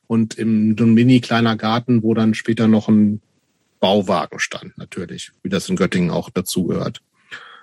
und 0.07 0.35
im 0.35 0.75
so 0.77 0.83
ein 0.83 0.93
mini 0.93 1.21
kleiner 1.21 1.55
Garten, 1.55 2.03
wo 2.03 2.13
dann 2.13 2.33
später 2.33 2.67
noch 2.67 2.87
ein 2.87 3.21
Bauwagen 3.79 4.39
stand, 4.39 4.77
natürlich, 4.77 5.31
wie 5.41 5.49
das 5.49 5.69
in 5.69 5.75
Göttingen 5.75 6.11
auch 6.11 6.29
dazugehört. 6.29 7.01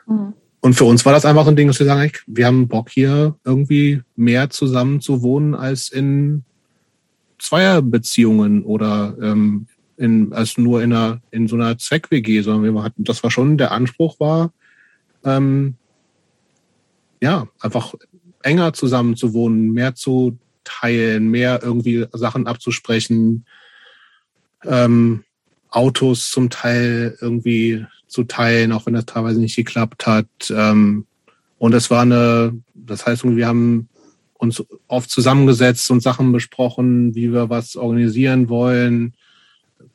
Mhm. 0.07 0.35
Und 0.61 0.75
für 0.75 0.85
uns 0.85 1.05
war 1.05 1.13
das 1.13 1.25
einfach 1.25 1.45
so 1.45 1.51
ein 1.51 1.57
Ding, 1.57 1.69
dass 1.69 1.79
wir 1.79 1.87
sagen, 1.87 2.11
wir 2.27 2.47
haben 2.47 2.69
Bock 2.69 2.91
hier 2.91 3.37
irgendwie 3.45 4.03
mehr 4.17 4.51
zusammen 4.51 5.01
zu 5.01 5.23
wohnen 5.23 5.55
als 5.55 5.89
in 5.89 6.43
Zweierbeziehungen 7.39 8.65
oder 8.65 9.17
ähm, 9.23 9.69
in, 9.97 10.33
als 10.33 10.59
nur 10.59 10.83
in 10.83 10.93
einer 10.93 11.21
in 11.31 11.47
so 11.49 11.57
einer 11.57 11.79
Zweck-WG, 11.79 12.43
sondern 12.43 12.75
wir 12.75 12.83
hatten, 12.83 13.05
das 13.05 13.23
war 13.23 13.31
schon 13.31 13.59
der 13.59 13.71
Anspruch 13.71 14.19
war, 14.19 14.53
ähm, 15.25 15.75
ja, 17.21 17.49
einfach 17.61 17.95
enger 18.43 18.73
zusammen 18.73 19.17
zu 19.17 19.35
wohnen, 19.35 19.73
mehr 19.73 19.95
zu 19.95 20.39
teilen, 20.65 21.31
mehr 21.31 21.61
irgendwie 21.63 22.07
Sachen 22.13 22.47
abzusprechen, 22.47 23.45
ähm, 24.65 25.25
Autos 25.71 26.31
zum 26.31 26.51
Teil 26.51 27.17
irgendwie 27.21 27.85
zu 28.09 28.25
teilen, 28.25 28.73
auch 28.73 28.87
wenn 28.87 28.95
das 28.95 29.07
teilweise 29.07 29.41
nicht 29.41 29.57
geklappt 29.57 30.07
hat. 30.07 30.27
Ähm, 30.51 31.07
und 31.59 31.75
es 31.75 31.91
war 31.91 32.03
eine, 32.03 32.61
das 32.75 33.07
heißt, 33.07 33.25
wir 33.25 33.47
haben 33.47 33.89
uns 34.35 34.63
oft 34.87 35.11
zusammengesetzt 35.11 35.91
und 35.91 36.03
Sachen 36.03 36.33
besprochen, 36.33 37.15
wie 37.15 37.33
wir 37.33 37.51
was 37.51 37.77
organisieren 37.77 38.49
wollen, 38.49 39.15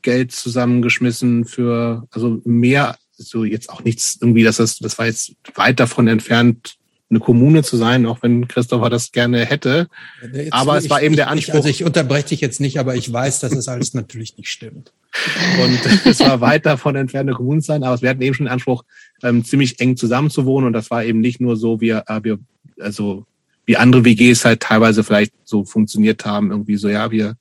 Geld 0.02 0.32
zusammengeschmissen 0.34 1.46
für, 1.46 2.08
also 2.12 2.42
mehr, 2.44 2.98
so 3.16 3.46
jetzt 3.46 3.70
auch 3.70 3.84
nichts 3.84 4.18
irgendwie, 4.20 4.44
dass 4.44 4.58
das, 4.58 4.80
das 4.80 4.98
war 4.98 5.06
jetzt 5.06 5.36
weit 5.56 5.80
davon 5.80 6.08
entfernt, 6.08 6.76
eine 7.14 7.20
Kommune 7.20 7.64
zu 7.64 7.78
sein, 7.78 8.06
auch 8.06 8.20
wenn 8.22 8.48
Christopher 8.48 8.90
das 8.90 9.12
gerne 9.12 9.46
hätte. 9.46 9.88
Jetzt, 10.34 10.52
aber 10.52 10.78
es 10.78 10.90
war 10.90 11.02
eben 11.02 11.16
der 11.16 11.30
Anspruch. 11.30 11.54
Ich, 11.54 11.58
also 11.58 11.70
ich 11.70 11.84
unterbreche 11.84 12.30
dich 12.30 12.42
jetzt 12.42 12.60
nicht, 12.60 12.80
aber 12.80 12.96
ich 12.96 13.12
weiß, 13.12 13.40
dass 13.40 13.54
es 13.54 13.68
alles 13.68 13.94
natürlich 13.94 14.38
nicht 14.38 14.50
stimmt. 14.50 14.92
Und 15.64 15.80
es 16.06 16.20
war 16.20 16.42
weit 16.42 16.66
davon 16.66 16.96
entfernt, 16.96 17.30
eine 17.30 17.38
Kommune 17.38 17.62
zu 17.62 17.68
sein, 17.68 17.84
aber 17.84 18.02
wir 18.02 18.10
hatten 18.10 18.22
eben 18.22 18.34
schon 18.34 18.48
den 18.48 18.54
Anspruch, 18.54 18.84
ähm, 19.22 19.46
ziemlich 19.46 19.80
eng 19.80 19.96
zusammenzuwohnen. 19.96 20.68
Und 20.68 20.74
das 20.74 20.90
war 20.90 21.04
eben 21.04 21.20
nicht 21.20 21.40
nur 21.40 21.56
so, 21.56 21.80
wir, 21.80 22.04
äh, 22.08 22.24
wir, 22.24 22.40
also 22.80 23.26
wie 23.66 23.78
andere 23.78 24.04
WGs 24.04 24.44
halt 24.44 24.62
teilweise 24.62 25.04
vielleicht 25.04 25.34
so 25.44 25.64
funktioniert 25.64 26.26
haben, 26.26 26.52
irgendwie 26.52 26.76
so, 26.76 26.90
ja, 26.90 27.12
wir 27.12 27.38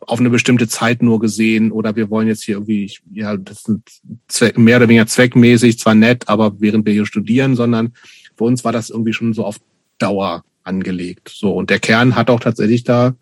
auf 0.00 0.20
eine 0.20 0.30
bestimmte 0.30 0.68
Zeit 0.68 1.02
nur 1.02 1.20
gesehen 1.20 1.72
oder 1.72 1.96
wir 1.96 2.10
wollen 2.10 2.28
jetzt 2.28 2.44
hier 2.44 2.56
irgendwie, 2.56 2.92
ja, 3.12 3.36
das 3.36 3.64
sind 3.64 3.82
Zweck, 4.28 4.58
mehr 4.58 4.78
oder 4.78 4.88
weniger 4.88 5.06
zweckmäßig, 5.06 5.78
zwar 5.78 5.94
nett, 5.94 6.28
aber 6.28 6.60
während 6.60 6.86
wir 6.86 6.92
hier 6.92 7.06
studieren, 7.06 7.56
sondern 7.56 7.92
für 8.36 8.44
uns 8.44 8.64
war 8.64 8.72
das 8.72 8.90
irgendwie 8.90 9.12
schon 9.12 9.32
so 9.32 9.44
auf 9.44 9.60
Dauer 9.98 10.44
angelegt. 10.62 11.30
So, 11.34 11.52
und 11.52 11.70
der 11.70 11.78
Kern 11.78 12.16
hat 12.16 12.30
auch 12.30 12.40
tatsächlich 12.40 12.84
da, 12.84 13.14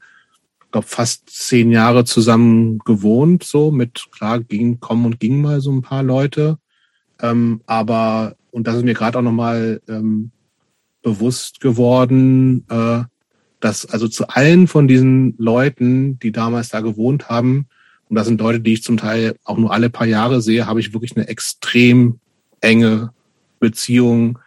glaube 0.70 0.86
fast 0.86 1.28
zehn 1.30 1.70
Jahre 1.70 2.04
zusammen 2.04 2.78
gewohnt, 2.78 3.44
so 3.44 3.70
mit, 3.70 4.06
klar, 4.10 4.40
ging, 4.40 4.80
kommen 4.80 5.04
und 5.04 5.20
gingen 5.20 5.42
mal 5.42 5.60
so 5.60 5.70
ein 5.70 5.82
paar 5.82 6.02
Leute. 6.02 6.58
Ähm, 7.20 7.60
aber, 7.66 8.36
und 8.50 8.66
das 8.66 8.76
ist 8.76 8.84
mir 8.84 8.94
gerade 8.94 9.18
auch 9.18 9.22
nochmal 9.22 9.80
ähm, 9.88 10.30
bewusst 11.02 11.60
geworden, 11.60 12.64
äh, 12.70 13.02
dass 13.60 13.86
also 13.86 14.08
zu 14.08 14.28
allen 14.28 14.66
von 14.66 14.88
diesen 14.88 15.34
Leuten, 15.38 16.18
die 16.18 16.32
damals 16.32 16.70
da 16.70 16.80
gewohnt 16.80 17.28
haben, 17.28 17.66
und 18.08 18.16
das 18.16 18.26
sind 18.26 18.40
Leute, 18.40 18.60
die 18.60 18.74
ich 18.74 18.82
zum 18.82 18.98
Teil 18.98 19.36
auch 19.42 19.56
nur 19.56 19.72
alle 19.72 19.88
paar 19.88 20.06
Jahre 20.06 20.42
sehe, 20.42 20.66
habe 20.66 20.80
ich 20.80 20.92
wirklich 20.92 21.16
eine 21.16 21.28
extrem 21.28 22.20
enge 22.60 23.10
Beziehung 23.58 24.38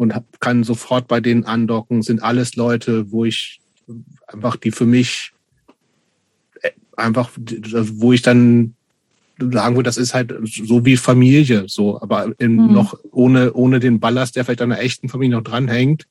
und 0.00 0.14
hab, 0.14 0.40
kann 0.40 0.64
sofort 0.64 1.08
bei 1.08 1.20
denen 1.20 1.44
andocken, 1.44 2.00
sind 2.00 2.22
alles 2.22 2.56
Leute, 2.56 3.12
wo 3.12 3.26
ich 3.26 3.60
einfach 4.26 4.56
die 4.56 4.70
für 4.70 4.86
mich 4.86 5.32
einfach, 6.96 7.30
wo 7.36 8.14
ich 8.14 8.22
dann 8.22 8.74
sagen 9.38 9.76
würde, 9.76 9.88
das 9.88 9.98
ist 9.98 10.14
halt 10.14 10.34
so 10.44 10.86
wie 10.86 10.96
Familie, 10.96 11.64
so, 11.66 12.00
aber 12.00 12.32
in, 12.38 12.56
mhm. 12.56 12.72
noch 12.72 12.98
ohne, 13.10 13.52
ohne 13.52 13.78
den 13.78 14.00
Ballast, 14.00 14.36
der 14.36 14.46
vielleicht 14.46 14.62
an 14.62 14.72
einer 14.72 14.80
echten 14.80 15.10
Familie 15.10 15.36
noch 15.36 15.44
dranhängt. 15.44 16.06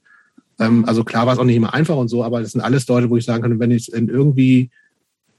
Ähm, 0.60 0.86
also 0.86 1.04
klar 1.04 1.26
war 1.26 1.34
es 1.34 1.40
auch 1.40 1.44
nicht 1.44 1.56
immer 1.56 1.74
einfach 1.74 1.96
und 1.96 2.10
so, 2.10 2.24
aber 2.24 2.42
das 2.42 2.52
sind 2.52 2.62
alles 2.62 2.88
Leute, 2.88 3.10
wo 3.10 3.18
ich 3.18 3.26
sagen 3.26 3.42
kann, 3.42 3.60
wenn 3.60 3.72
ich 3.72 3.92
in 3.92 4.08
irgendwie, 4.08 4.70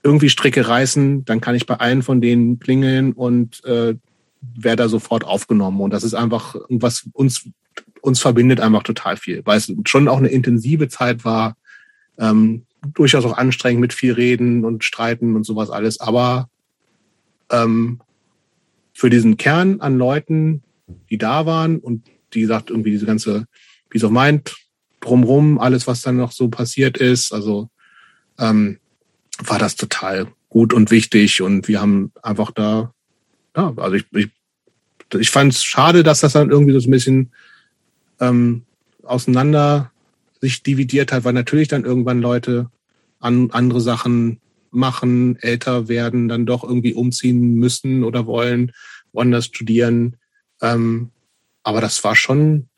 irgendwie 0.03 0.29
Stricke 0.29 0.67
reißen, 0.67 1.25
dann 1.25 1.41
kann 1.41 1.55
ich 1.55 1.67
bei 1.67 1.77
allen 1.77 2.03
von 2.03 2.21
denen 2.21 2.59
klingeln 2.59 3.13
und 3.13 3.65
äh, 3.65 3.95
werde 4.41 4.83
da 4.83 4.89
sofort 4.89 5.25
aufgenommen. 5.25 5.81
Und 5.81 5.93
das 5.93 6.03
ist 6.03 6.15
einfach, 6.15 6.57
was 6.69 7.09
uns, 7.13 7.49
uns 8.03 8.21
verbindet 8.21 8.61
einfach 8.61 8.83
total 8.83 9.17
viel, 9.17 9.43
weil 9.45 9.59
es 9.59 9.73
schon 9.85 10.09
auch 10.09 10.19
eine 10.19 10.29
intensive 10.29 10.89
Zeit 10.89 11.25
war, 11.25 11.57
ähm, 12.19 12.65
durchaus 12.95 13.25
auch 13.25 13.37
anstrengend 13.37 13.81
mit 13.81 13.93
viel 13.93 14.13
Reden 14.13 14.65
und 14.65 14.85
Streiten 14.85 15.37
und 15.37 15.45
sowas 15.45 15.71
alles, 15.71 16.01
aber 16.01 16.49
ähm, 17.51 18.01
für 18.93 19.11
diesen 19.11 19.37
Kern 19.37 19.81
an 19.81 19.99
Leuten 19.99 20.63
die 21.11 21.19
da 21.19 21.47
waren 21.47 21.79
und 21.79 22.07
die 22.35 22.45
sagt 22.45 22.71
irgendwie 22.71 22.91
diese 22.91 23.07
ganze 23.07 23.47
Peace 23.89 24.05
of 24.05 24.11
Mind 24.11 24.57
drumrum, 25.01 25.59
alles, 25.59 25.87
was 25.87 26.03
dann 26.03 26.17
noch 26.17 26.33
so 26.33 26.49
passiert 26.49 26.99
ist. 26.99 27.33
Also 27.33 27.71
ähm, 28.39 28.79
war 29.39 29.59
das 29.59 29.77
total 29.77 30.29
gut 30.49 30.73
und 30.75 30.91
wichtig 30.91 31.43
und 31.43 31.69
wir 31.69 31.81
haben 31.81 32.13
einfach 32.23 32.51
da, 32.51 32.93
ja, 33.57 33.73
also 33.77 33.97
ich, 33.97 34.05
ich, 34.13 34.29
ich 35.19 35.31
fand 35.31 35.55
es 35.55 35.65
schade, 35.65 36.03
dass 36.03 36.21
das 36.21 36.35
dann 36.35 36.51
irgendwie 36.51 36.79
so 36.79 36.87
ein 36.87 36.91
bisschen 36.91 37.33
ähm, 38.21 38.63
auseinander 39.03 39.91
sich 40.41 40.63
dividiert 40.63 41.13
hat, 41.13 41.25
weil 41.25 41.33
natürlich 41.33 41.69
dann 41.69 41.85
irgendwann 41.85 42.21
Leute 42.21 42.71
an 43.19 43.51
andere 43.51 43.81
Sachen 43.81 44.41
machen, 44.71 45.37
älter 45.41 45.89
werden, 45.89 46.29
dann 46.29 46.47
doch 46.47 46.65
irgendwie 46.65 46.95
umziehen 46.95 47.55
müssen 47.55 48.05
oder 48.05 48.27
wollen, 48.27 48.73
woanders 49.13 49.47
studieren. 49.47 50.17
Ähm, 50.63 51.11
aber 51.63 51.81
das 51.81 52.03
war 52.05 52.17
schon, 52.17 52.69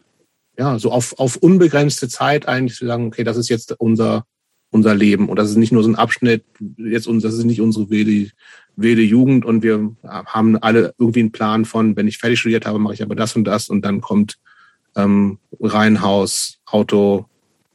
ja, 0.59 0.79
so 0.79 0.91
auf, 0.91 1.19
auf 1.19 1.37
unbegrenzte 1.37 2.09
Zeit 2.09 2.49
eigentlich 2.49 2.79
zu 2.79 2.87
sagen, 2.87 3.07
okay, 3.07 3.25
das 3.25 3.37
ist 3.37 3.49
jetzt 3.49 3.75
unser, 3.79 4.27
unser 4.71 4.95
Leben. 4.95 5.29
Und 5.29 5.37
das 5.37 5.51
ist 5.51 5.57
nicht 5.57 5.73
nur 5.73 5.85
so 5.85 5.91
ein 5.91 5.97
Abschnitt, 5.97 6.45
jetzt 6.79 7.07
uns, 7.07 7.23
das 7.23 7.35
ist 7.35 7.45
nicht 7.45 7.61
unsere 7.61 7.91
wilde, 7.91 8.31
wilde 8.75 9.03
Jugend 9.03 9.45
und 9.45 9.63
wir 9.63 9.95
haben 10.03 10.57
alle 10.57 10.95
irgendwie 10.99 11.21
einen 11.21 11.33
Plan 11.33 11.65
von, 11.65 11.95
wenn 11.97 12.09
ich 12.09 12.19
fertig 12.19 12.41
studiert 12.41 12.67
habe, 12.67 12.79
mache 12.79 12.95
ich 12.95 13.03
aber 13.03 13.15
das 13.15 13.37
und 13.37 13.45
das 13.45 13.69
und 13.69 13.85
dann 13.85 14.01
kommt 14.01 14.39
ähm, 14.97 15.39
Reihenhaus, 15.61 16.59
Auto, 16.67 17.27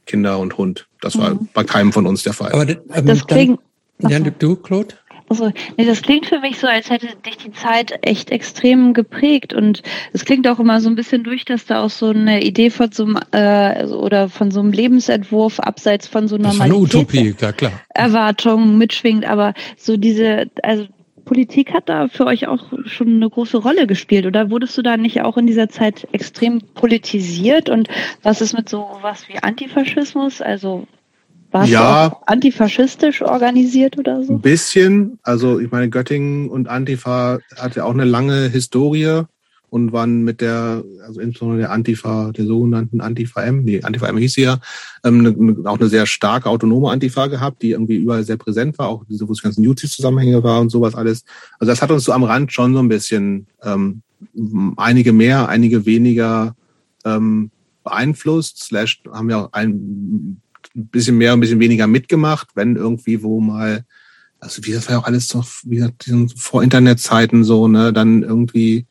Kinder 0.05 0.39
und 0.39 0.57
Hund. 0.57 0.87
Das 1.01 1.17
war 1.17 1.35
mhm. 1.35 1.49
bei 1.53 1.63
keinem 1.63 1.93
von 1.93 2.07
uns 2.07 2.23
der 2.23 2.33
Fall. 2.33 2.51
Aber 2.51 2.67
ähm, 2.67 3.05
das 3.05 3.25
klingt. 3.27 3.59
Ja, 3.99 4.19
du, 4.19 4.55
Claude? 4.55 4.95
Also, 5.29 5.51
nee, 5.75 5.85
das 5.85 6.01
klingt 6.03 6.27
für 6.27 6.39
mich 6.39 6.57
so, 6.57 6.67
als 6.67 6.89
hätte 6.89 7.07
dich 7.25 7.37
die 7.37 7.51
Zeit 7.51 7.99
echt 8.01 8.31
extrem 8.31 8.93
geprägt 8.93 9.53
und 9.53 9.83
es 10.13 10.23
klingt 10.23 10.47
auch 10.47 10.59
immer 10.59 10.79
so 10.79 10.87
ein 10.87 10.95
bisschen 10.95 11.23
durch, 11.25 11.43
dass 11.43 11.65
da 11.65 11.83
auch 11.83 11.89
so 11.89 12.07
eine 12.07 12.43
Idee 12.43 12.69
von 12.69 12.91
so 12.93 13.03
einem 13.03 13.19
äh, 13.31 13.85
oder 13.87 14.29
von 14.29 14.51
so 14.51 14.61
einem 14.61 14.71
Lebensentwurf 14.71 15.59
abseits 15.59 16.07
von 16.07 16.29
so 16.29 16.37
einer 16.37 16.53
Utopie, 16.73 17.35
ja 17.41 17.51
klar. 17.51 17.73
Erwartung 17.89 18.77
mitschwingt, 18.77 19.25
aber 19.25 19.53
so 19.75 19.97
diese, 19.97 20.49
also 20.63 20.87
Politik 21.27 21.73
hat 21.73 21.89
da 21.89 22.07
für 22.07 22.25
euch 22.25 22.47
auch 22.47 22.71
schon 22.85 23.15
eine 23.15 23.29
große 23.29 23.57
Rolle 23.57 23.85
gespielt 23.85 24.25
oder 24.25 24.49
wurdest 24.49 24.77
du 24.77 24.81
da 24.81 24.95
nicht 24.95 25.21
auch 25.21 25.37
in 25.37 25.45
dieser 25.45 25.67
Zeit 25.67 26.07
extrem 26.13 26.61
politisiert 26.73 27.69
und 27.69 27.89
was 28.23 28.39
ist 28.39 28.53
mit 28.53 28.69
so 28.69 28.87
was 29.01 29.27
wie 29.27 29.37
Antifaschismus? 29.37 30.41
Also 30.41 30.87
warst 31.51 31.69
ja, 31.69 32.09
du 32.09 32.15
antifaschistisch 32.25 33.21
organisiert 33.21 33.97
oder 33.97 34.23
so? 34.23 34.33
Ein 34.33 34.41
bisschen. 34.41 35.19
Also 35.23 35.59
ich 35.59 35.69
meine, 35.69 35.89
Göttingen 35.89 36.49
und 36.49 36.69
Antifa 36.69 37.39
hat 37.57 37.75
ja 37.75 37.83
auch 37.83 37.93
eine 37.93 38.05
lange 38.05 38.47
Historie 38.49 39.23
und 39.69 39.91
waren 39.91 40.23
mit 40.23 40.39
der, 40.41 40.83
also 41.05 41.19
insbesondere 41.19 41.59
der 41.59 41.71
Antifa, 41.71 42.31
der 42.31 42.45
sogenannten 42.45 43.01
Antifa 43.01 43.41
M, 43.43 43.63
nee, 43.63 43.81
Antifa 43.81 44.07
M 44.07 44.17
hieß 44.17 44.33
sie 44.33 44.43
ja, 44.43 44.59
ähm, 45.03 45.19
eine, 45.25 45.69
auch 45.69 45.79
eine 45.79 45.89
sehr 45.89 46.05
starke 46.05 46.49
autonome 46.49 46.89
Antifa 46.89 47.27
gehabt, 47.27 47.61
die 47.61 47.71
irgendwie 47.71 47.97
überall 47.97 48.23
sehr 48.23 48.37
präsent 48.37 48.77
war, 48.77 48.87
auch 48.87 49.03
diese, 49.09 49.27
wo 49.27 49.33
es 49.33 49.41
ganzen 49.41 49.63
YouTube-Zusammenhänge 49.63 50.41
war 50.43 50.61
und 50.61 50.69
sowas 50.69 50.95
alles. 50.95 51.25
Also 51.59 51.71
das 51.71 51.81
hat 51.81 51.91
uns 51.91 52.05
so 52.05 52.13
am 52.13 52.23
Rand 52.23 52.53
schon 52.53 52.73
so 52.73 52.79
ein 52.79 52.87
bisschen 52.87 53.47
ähm, 53.61 54.01
einige 54.77 55.11
mehr, 55.13 55.49
einige 55.49 55.85
weniger 55.85 56.55
ähm, 57.03 57.51
beeinflusst, 57.83 58.63
slash 58.63 59.01
haben 59.11 59.29
ja 59.29 59.45
auch 59.45 59.53
ein 59.53 60.41
bisschen 60.73 61.17
mehr, 61.17 61.33
ein 61.33 61.39
bisschen 61.39 61.59
weniger 61.59 61.87
mitgemacht, 61.87 62.49
wenn 62.55 62.75
irgendwie 62.75 63.23
wo 63.23 63.39
mal, 63.39 63.83
also 64.39 64.63
wie 64.65 64.71
das 64.71 64.87
war 64.87 64.95
ja 64.95 65.01
auch 65.01 65.07
alles 65.07 65.33
noch, 65.33 65.47
wie 65.63 65.77
gesagt, 65.77 66.09
vor 66.35 66.63
Internetzeiten 66.63 67.43
so, 67.43 67.67
ne, 67.67 67.91
dann 67.91 68.23
irgendwie, 68.23 68.85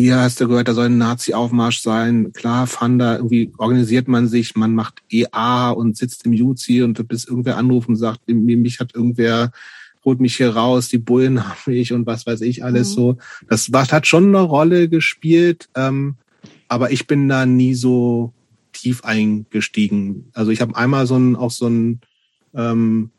hier 0.00 0.20
hast 0.20 0.40
du 0.40 0.46
gehört, 0.46 0.68
da 0.68 0.74
soll 0.74 0.86
ein 0.86 0.98
Nazi-Aufmarsch 0.98 1.80
sein. 1.80 2.32
Klar, 2.32 2.68
Fanda, 2.68 3.16
irgendwie 3.16 3.50
organisiert 3.58 4.06
man 4.06 4.28
sich, 4.28 4.54
man 4.54 4.72
macht 4.72 5.02
EA 5.10 5.70
und 5.70 5.96
sitzt 5.96 6.24
im 6.24 6.32
Juzi 6.32 6.82
und 6.82 7.08
bis 7.08 7.24
irgendwer 7.24 7.56
anruft 7.56 7.88
und 7.88 7.96
sagt, 7.96 8.20
mich 8.28 8.78
hat 8.78 8.94
irgendwer 8.94 9.50
holt 10.04 10.20
mich 10.20 10.36
hier 10.36 10.54
raus, 10.54 10.88
die 10.88 10.98
Bullen 10.98 11.44
haben 11.48 11.58
mich 11.66 11.92
und 11.92 12.06
was 12.06 12.26
weiß 12.26 12.42
ich 12.42 12.62
alles 12.62 12.90
mhm. 12.90 12.94
so. 12.94 13.18
Das 13.48 13.68
hat 13.72 14.06
schon 14.06 14.28
eine 14.28 14.40
Rolle 14.40 14.88
gespielt, 14.88 15.68
ähm, 15.74 16.14
aber 16.68 16.92
ich 16.92 17.08
bin 17.08 17.28
da 17.28 17.44
nie 17.44 17.74
so 17.74 18.32
tief 18.72 19.02
eingestiegen. 19.02 20.30
Also 20.32 20.52
ich 20.52 20.60
habe 20.60 20.76
einmal 20.76 21.08
so 21.08 21.16
ein, 21.16 21.34
auch 21.34 21.50
so 21.50 21.66
ein, 21.66 22.02
ähm, 22.54 23.10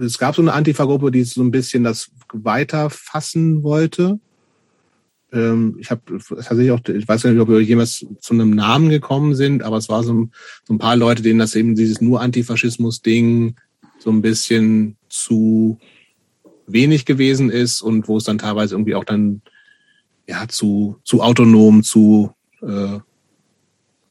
es 0.00 0.16
gab 0.16 0.34
so 0.34 0.40
eine 0.40 0.54
Antifa-Gruppe, 0.54 1.10
die 1.10 1.24
so 1.24 1.42
ein 1.42 1.50
bisschen 1.50 1.84
das 1.84 2.10
weiterfassen 2.32 3.62
wollte. 3.62 4.18
Ähm, 5.32 5.76
ich 5.78 5.90
habe 5.90 6.02
tatsächlich 6.18 6.70
auch, 6.70 6.80
ich 6.86 7.06
weiß 7.06 7.24
nicht, 7.24 7.38
ob 7.38 7.48
wir 7.48 7.60
jemals 7.60 8.06
zu 8.20 8.34
einem 8.34 8.50
Namen 8.50 8.88
gekommen 8.88 9.34
sind, 9.34 9.62
aber 9.62 9.76
es 9.76 9.88
war 9.88 10.02
so, 10.02 10.28
so 10.64 10.74
ein 10.74 10.78
paar 10.78 10.96
Leute, 10.96 11.22
denen 11.22 11.38
das 11.38 11.54
eben 11.54 11.74
dieses 11.74 12.00
nur 12.00 12.20
Antifaschismus-Ding 12.20 13.56
so 13.98 14.10
ein 14.10 14.22
bisschen 14.22 14.96
zu 15.08 15.78
wenig 16.66 17.04
gewesen 17.04 17.50
ist 17.50 17.82
und 17.82 18.08
wo 18.08 18.18
es 18.18 18.24
dann 18.24 18.38
teilweise 18.38 18.74
irgendwie 18.74 18.94
auch 18.94 19.04
dann 19.04 19.42
ja 20.26 20.46
zu 20.48 20.98
zu 21.02 21.22
autonom, 21.22 21.82
zu 21.82 22.32
äh, 22.62 22.98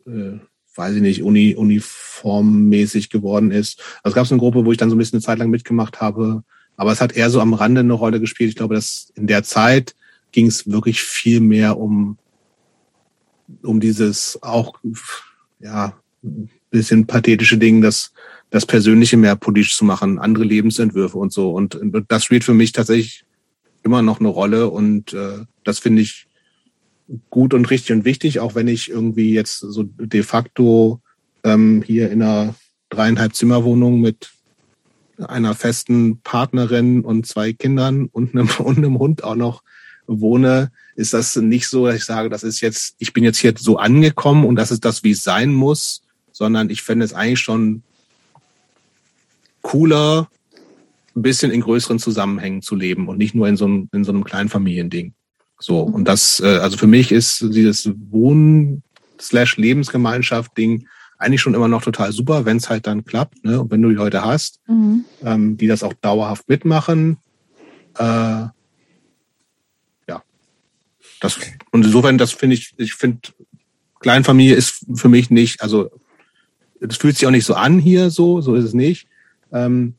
äh, 0.09 0.39
weiß 0.75 0.95
ich 0.95 1.01
nicht, 1.01 1.23
uni, 1.23 1.55
uniformmäßig 1.55 3.09
geworden 3.09 3.51
ist. 3.51 3.79
Also 4.03 4.13
es 4.13 4.15
gab 4.15 4.27
so 4.27 4.35
eine 4.35 4.39
Gruppe, 4.39 4.63
wo 4.63 4.71
ich 4.71 4.77
dann 4.77 4.89
so 4.89 4.95
ein 4.95 4.99
bisschen 4.99 5.17
eine 5.17 5.23
Zeit 5.23 5.39
lang 5.39 5.49
mitgemacht 5.49 6.01
habe, 6.01 6.43
aber 6.75 6.91
es 6.91 7.01
hat 7.01 7.13
eher 7.13 7.31
so 7.31 7.41
am 7.41 7.55
Rande 7.55 7.81
eine 7.81 7.93
Rolle 7.93 8.19
gespielt. 8.19 8.49
Ich 8.49 8.55
glaube, 8.55 8.75
dass 8.75 9.11
in 9.15 9.25
der 9.25 9.43
Zeit 9.43 9.95
ging 10.37 10.45
es 10.45 10.69
wirklich 10.69 11.01
viel 11.01 11.39
mehr 11.39 11.79
um, 11.79 12.15
um 13.63 13.79
dieses 13.79 14.37
auch, 14.43 14.77
ja, 15.59 15.97
bisschen 16.69 17.07
pathetische 17.07 17.57
Ding, 17.57 17.81
das, 17.81 18.11
das 18.51 18.67
Persönliche 18.67 19.17
mehr 19.17 19.35
politisch 19.35 19.75
zu 19.75 19.83
machen, 19.83 20.19
andere 20.19 20.43
Lebensentwürfe 20.43 21.17
und 21.17 21.33
so. 21.33 21.49
Und, 21.53 21.73
und 21.73 22.05
das 22.09 22.23
spielt 22.23 22.43
für 22.43 22.53
mich 22.53 22.71
tatsächlich 22.71 23.25
immer 23.81 24.03
noch 24.03 24.19
eine 24.19 24.27
Rolle 24.27 24.69
und 24.69 25.11
äh, 25.13 25.39
das 25.63 25.79
finde 25.79 26.03
ich 26.03 26.27
gut 27.31 27.55
und 27.55 27.71
richtig 27.71 27.93
und 27.93 28.05
wichtig, 28.05 28.39
auch 28.39 28.53
wenn 28.53 28.67
ich 28.67 28.91
irgendwie 28.91 29.33
jetzt 29.33 29.57
so 29.57 29.81
de 29.81 30.21
facto 30.21 31.01
ähm, 31.43 31.81
hier 31.83 32.11
in 32.11 32.21
einer 32.21 32.53
dreieinhalb 32.89 33.33
Zimmerwohnung 33.33 34.01
mit 34.01 34.29
einer 35.17 35.55
festen 35.55 36.19
Partnerin 36.21 37.01
und 37.01 37.25
zwei 37.25 37.53
Kindern 37.53 38.05
und 38.05 38.35
einem, 38.35 38.49
und 38.59 38.77
einem 38.77 38.99
Hund 38.99 39.23
auch 39.23 39.35
noch 39.35 39.63
wohne, 40.07 40.71
ist 40.95 41.13
das 41.13 41.35
nicht 41.35 41.67
so, 41.67 41.85
dass 41.85 41.95
ich 41.95 42.05
sage, 42.05 42.29
das 42.29 42.43
ist 42.43 42.61
jetzt, 42.61 42.95
ich 42.97 43.13
bin 43.13 43.23
jetzt 43.23 43.37
hier 43.37 43.53
so 43.57 43.77
angekommen 43.77 44.45
und 44.45 44.55
das 44.55 44.71
ist 44.71 44.83
das, 44.83 45.03
wie 45.03 45.11
es 45.11 45.23
sein 45.23 45.53
muss, 45.53 46.01
sondern 46.31 46.69
ich 46.69 46.81
fände 46.81 47.05
es 47.05 47.13
eigentlich 47.13 47.39
schon 47.39 47.83
cooler, 49.61 50.29
ein 51.15 51.21
bisschen 51.21 51.51
in 51.51 51.61
größeren 51.61 51.99
Zusammenhängen 51.99 52.61
zu 52.61 52.75
leben 52.75 53.07
und 53.07 53.17
nicht 53.17 53.35
nur 53.35 53.47
in 53.47 53.57
so 53.57 53.65
einem, 53.65 53.89
in 53.91 54.03
so 54.03 54.11
einem 54.11 54.23
kleinen 54.23 54.49
Familiending. 54.49 55.13
So, 55.59 55.81
und 55.81 56.07
das, 56.07 56.39
äh, 56.39 56.57
also 56.57 56.77
für 56.77 56.87
mich 56.87 57.11
ist 57.11 57.41
dieses 57.41 57.89
Wohn- 58.09 58.83
slash 59.19 59.57
Lebensgemeinschaft-Ding 59.57 60.87
eigentlich 61.17 61.41
schon 61.41 61.55
immer 61.55 61.67
noch 61.67 61.81
total 61.81 62.11
super, 62.11 62.45
wenn 62.45 62.57
es 62.57 62.69
halt 62.69 62.85
dann 62.85 63.03
klappt, 63.03 63.43
ne? 63.43 63.61
Und 63.61 63.71
wenn 63.71 63.81
du 63.81 63.89
die 63.89 63.95
Leute 63.95 64.23
hast, 64.23 64.59
mhm. 64.67 65.05
ähm, 65.23 65.57
die 65.57 65.65
das 65.65 65.81
auch 65.83 65.93
dauerhaft 65.93 66.47
mitmachen, 66.47 67.17
äh. 67.97 68.45
Das, 71.19 71.39
und 71.71 71.85
insofern, 71.85 72.17
das 72.17 72.31
finde 72.31 72.55
ich, 72.55 72.73
ich 72.77 72.93
finde, 72.93 73.19
Kleinfamilie 73.99 74.55
ist 74.55 74.85
für 74.93 75.09
mich 75.09 75.29
nicht, 75.29 75.61
also 75.61 75.89
das 76.79 76.97
fühlt 76.97 77.17
sich 77.17 77.27
auch 77.27 77.31
nicht 77.31 77.45
so 77.45 77.55
an 77.55 77.79
hier, 77.79 78.09
so, 78.09 78.41
so 78.41 78.55
ist 78.55 78.65
es 78.65 78.73
nicht. 78.73 79.07
Ähm, 79.51 79.95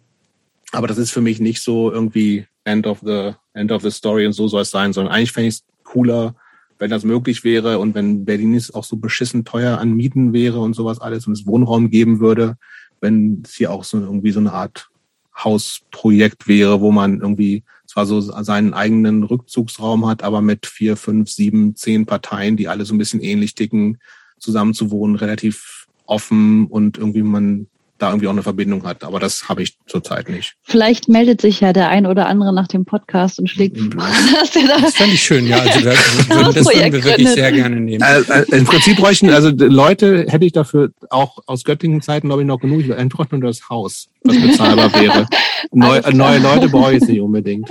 aber 0.73 0.87
das 0.87 0.99
ist 0.99 1.11
für 1.11 1.21
mich 1.21 1.41
nicht 1.41 1.63
so 1.63 1.91
irgendwie 1.91 2.47
End 2.65 2.87
of 2.87 3.01
the 3.05 3.33
End 3.55 3.73
of 3.73 3.83
the 3.83 3.91
Story 3.91 4.27
und 4.27 4.35
so 4.35 4.49
soll 4.49 4.63
es 4.63 4.71
sein, 4.71 4.93
sondern 4.93 5.13
eigentlich 5.13 5.33
fände 5.33 5.49
ich 5.49 5.55
es 5.57 5.65
cooler, 5.83 6.35
wenn 6.79 6.91
das 6.91 7.05
möglich 7.05 7.43
wäre 7.43 7.79
und 7.79 7.95
wenn 7.95 8.25
Berlin 8.25 8.55
ist 8.55 8.75
auch 8.75 8.85
so 8.85 8.97
beschissen 8.97 9.45
teuer 9.45 9.79
an 9.79 9.95
Mieten 9.95 10.33
wäre 10.33 10.61
und 10.61 10.75
sowas 10.75 11.01
alles 11.01 11.27
und 11.27 11.33
es 11.33 11.47
Wohnraum 11.47 11.91
geben 11.91 12.21
würde, 12.21 12.57
wenn 13.01 13.43
es 13.45 13.55
hier 13.55 13.73
auch 13.73 13.85
so 13.85 13.99
irgendwie 13.99 14.31
so 14.31 14.41
eine 14.41 14.53
Art 14.53 14.91
Hausprojekt 15.37 16.47
wäre, 16.47 16.81
wo 16.81 16.93
man 16.93 17.21
irgendwie 17.21 17.65
zwar 17.89 18.05
so 18.05 18.21
seinen 18.21 18.75
eigenen 18.75 19.25
Rückzugsraum 19.25 20.07
hat, 20.07 20.23
aber 20.23 20.43
mit 20.43 20.67
vier, 20.67 20.97
fünf, 20.97 21.31
sieben, 21.31 21.75
zehn 21.75 22.05
Parteien, 22.05 22.57
die 22.57 22.69
alle 22.69 22.85
so 22.85 22.95
ein 22.95 22.99
bisschen 22.99 23.21
ähnlich 23.21 23.55
ticken, 23.55 23.99
zusammen 24.39 24.75
zu 24.75 24.91
wohnen, 24.91 25.17
relativ 25.17 25.87
offen 26.05 26.67
und 26.67 26.99
irgendwie 26.99 27.23
man 27.23 27.67
da 27.99 28.09
irgendwie 28.09 28.29
auch 28.29 28.33
eine 28.33 28.43
Verbindung 28.43 28.85
hat. 28.85 29.05
Aber 29.05 29.19
das 29.19 29.49
habe 29.49 29.63
ich 29.63 29.77
zurzeit 29.87 30.29
nicht. 30.29 30.55
Vielleicht 30.63 31.09
meldet 31.09 31.41
sich 31.41 31.61
ja 31.61 31.73
der 31.73 31.89
ein 31.89 32.07
oder 32.07 32.27
andere 32.27 32.55
nach 32.55 32.69
dem 32.69 32.85
Podcast 32.85 33.39
und 33.39 33.51
schlägt 33.51 33.77
vor, 33.79 33.89
dass 34.41 34.55
wir 34.55 34.67
da 34.67 34.81
Das 34.81 34.95
fände 34.95 35.15
ich 35.15 35.23
schön, 35.23 35.47
ja. 35.47 35.59
Also 35.59 35.81
das, 35.81 35.97
das 36.29 36.67
würden 36.67 36.93
wir 36.93 37.05
wirklich 37.05 37.29
sehr 37.29 37.53
gerne 37.53 37.77
nehmen. 37.77 38.03
Äh, 38.03 38.21
äh, 38.21 38.57
Im 38.57 38.65
Prinzip 38.65 38.97
bräuchten, 38.97 39.31
also 39.31 39.51
Leute 39.51 40.27
hätte 40.29 40.47
ich 40.47 40.53
dafür 40.53 40.91
auch 41.11 41.39
aus 41.47 41.65
Göttingen 41.65 42.01
Zeiten, 42.01 42.29
glaube 42.29 42.43
ich, 42.43 42.49
noch 42.49 42.61
genug. 42.61 42.81
Ich 42.81 42.95
einfach 42.95 43.31
nur 43.31 43.41
das 43.41 43.69
Haus, 43.69 44.09
was 44.23 44.41
bezahlbar 44.41 44.93
wäre. 44.95 45.27
Neu, 45.73 46.01
neue 46.13 46.39
Leute 46.39 46.69
brauche 46.69 46.95
ich 46.95 47.03
nicht 47.03 47.21
unbedingt. 47.21 47.71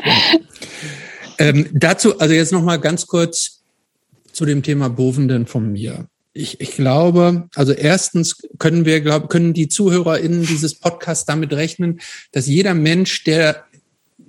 Ähm, 1.39 1.69
dazu, 1.73 2.19
also 2.19 2.33
jetzt 2.33 2.51
nochmal 2.51 2.79
ganz 2.79 3.07
kurz, 3.07 3.57
zu 4.37 4.45
dem 4.45 4.61
Thema 4.61 4.87
Bovenden 4.89 5.47
von 5.47 5.71
mir. 5.71 6.07
Ich, 6.37 6.61
ich 6.61 6.71
glaube, 6.75 7.49
also 7.55 7.73
erstens 7.73 8.37
können 8.59 8.85
wir, 8.85 9.01
glaube, 9.01 9.27
können 9.27 9.53
die 9.53 9.69
ZuhörerInnen 9.69 10.45
dieses 10.45 10.75
Podcasts 10.75 11.25
damit 11.25 11.51
rechnen, 11.51 11.99
dass 12.31 12.45
jeder 12.45 12.75
Mensch, 12.75 13.23
der 13.23 13.65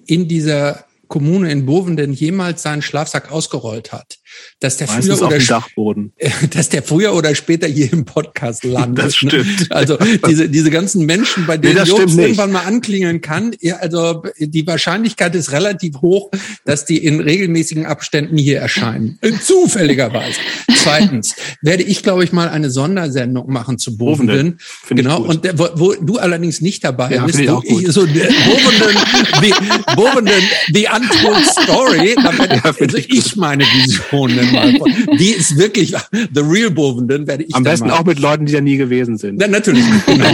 in 0.07 0.27
dieser 0.27 0.87
Kommune 1.09 1.53
in 1.53 1.67
Bovenden 1.67 2.15
jemals 2.15 2.63
seinen 2.63 2.81
Schlafsack 2.81 3.31
ausgerollt 3.31 3.93
hat, 3.93 4.19
dass 4.61 4.77
der 4.77 4.89
früher 4.89 5.21
oder 5.23 5.39
Dachboden. 5.39 6.13
dass 6.51 6.69
der 6.69 6.83
früher 6.83 7.15
oder 7.15 7.35
später 7.35 7.67
hier 7.67 7.93
im 7.93 8.05
Podcast 8.05 8.65
landet. 8.65 9.05
Das 9.05 9.23
ne? 9.23 9.31
stimmt. 9.31 9.61
Ne? 9.61 9.67
Also 9.71 9.99
diese 10.27 10.49
diese 10.49 10.71
ganzen 10.71 11.07
Menschen, 11.07 11.47
bei 11.47 11.57
denen 11.57 11.83
nee, 11.83 11.89
Jobs 11.89 12.17
irgendwann 12.17 12.53
mal 12.53 12.65
anklingeln 12.65 13.21
kann, 13.21 13.55
ja, 13.61 13.77
also 13.77 14.23
die 14.39 14.67
Wahrscheinlichkeit 14.67 15.35
ist 15.35 15.53
relativ 15.53 16.01
hoch, 16.01 16.31
dass 16.65 16.85
die 16.85 16.99
in 16.99 17.21
regelmäßigen 17.21 17.87
Abständen 17.87 18.37
hier 18.37 18.59
erscheinen. 18.59 19.19
Zufälligerweise. 19.43 20.39
Zweitens 20.77 21.35
werde 21.63 21.83
ich, 21.83 22.03
glaube 22.03 22.25
ich, 22.25 22.33
mal 22.33 22.49
eine 22.49 22.71
Sondersendung 22.71 23.51
machen 23.51 23.79
zu 23.79 23.97
Bovenden. 23.97 24.59
Genau. 24.89 25.23
Und 25.23 25.49
wo, 25.59 25.69
wo, 25.75 25.95
du 25.95 26.19
allerdings 26.19 26.61
nicht 26.61 26.85
dabei 26.85 27.13
ja, 27.13 27.25
bist. 27.25 27.39
Gut. 27.47 27.65
Ich, 27.65 27.93
so 27.93 28.03
Bovenden, 28.03 28.97
the, 29.43 29.53
Bovenden, 29.97 30.43
the 30.73 30.89
Untold 30.95 31.47
Story. 31.47 32.17
Damit, 32.23 32.51
ja, 32.51 32.63
also 32.65 32.97
ich, 32.97 33.11
ich 33.11 33.37
meine 33.37 33.65
Vision 33.65 34.18
Bovenden 34.19 34.53
mal. 34.53 34.73
Die 35.19 35.31
ist 35.31 35.57
wirklich 35.57 35.95
the 36.13 36.41
real 36.41 36.71
Bovenden, 36.71 37.27
werde 37.27 37.45
ich 37.45 37.55
Am 37.55 37.63
besten 37.63 37.91
auch 37.91 38.05
mit 38.05 38.19
Leuten, 38.19 38.47
die 38.47 38.53
da 38.53 38.61
nie 38.61 38.77
gewesen 38.77 39.17
sind. 39.17 39.41
Ja, 39.41 39.49
natürlich. 39.49 39.85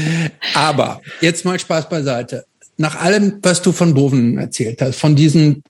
Aber 0.54 1.00
jetzt 1.20 1.44
mal 1.44 1.58
Spaß 1.58 1.88
beiseite. 1.88 2.44
Nach 2.76 3.00
allem, 3.00 3.38
was 3.42 3.62
du 3.62 3.72
von 3.72 3.94
Bovenden 3.94 4.38
erzählt 4.38 4.80
hast, 4.80 4.98
von 4.98 5.16
diesem, 5.16 5.62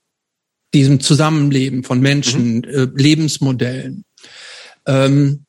diesem 0.73 1.01
Zusammenleben 1.01 1.85
von 1.85 2.01
Menschen, 2.01 2.57
mhm. 2.57 2.65
äh, 2.65 2.89
Lebensmodellen, 2.95 4.05
ähm, 4.87 5.45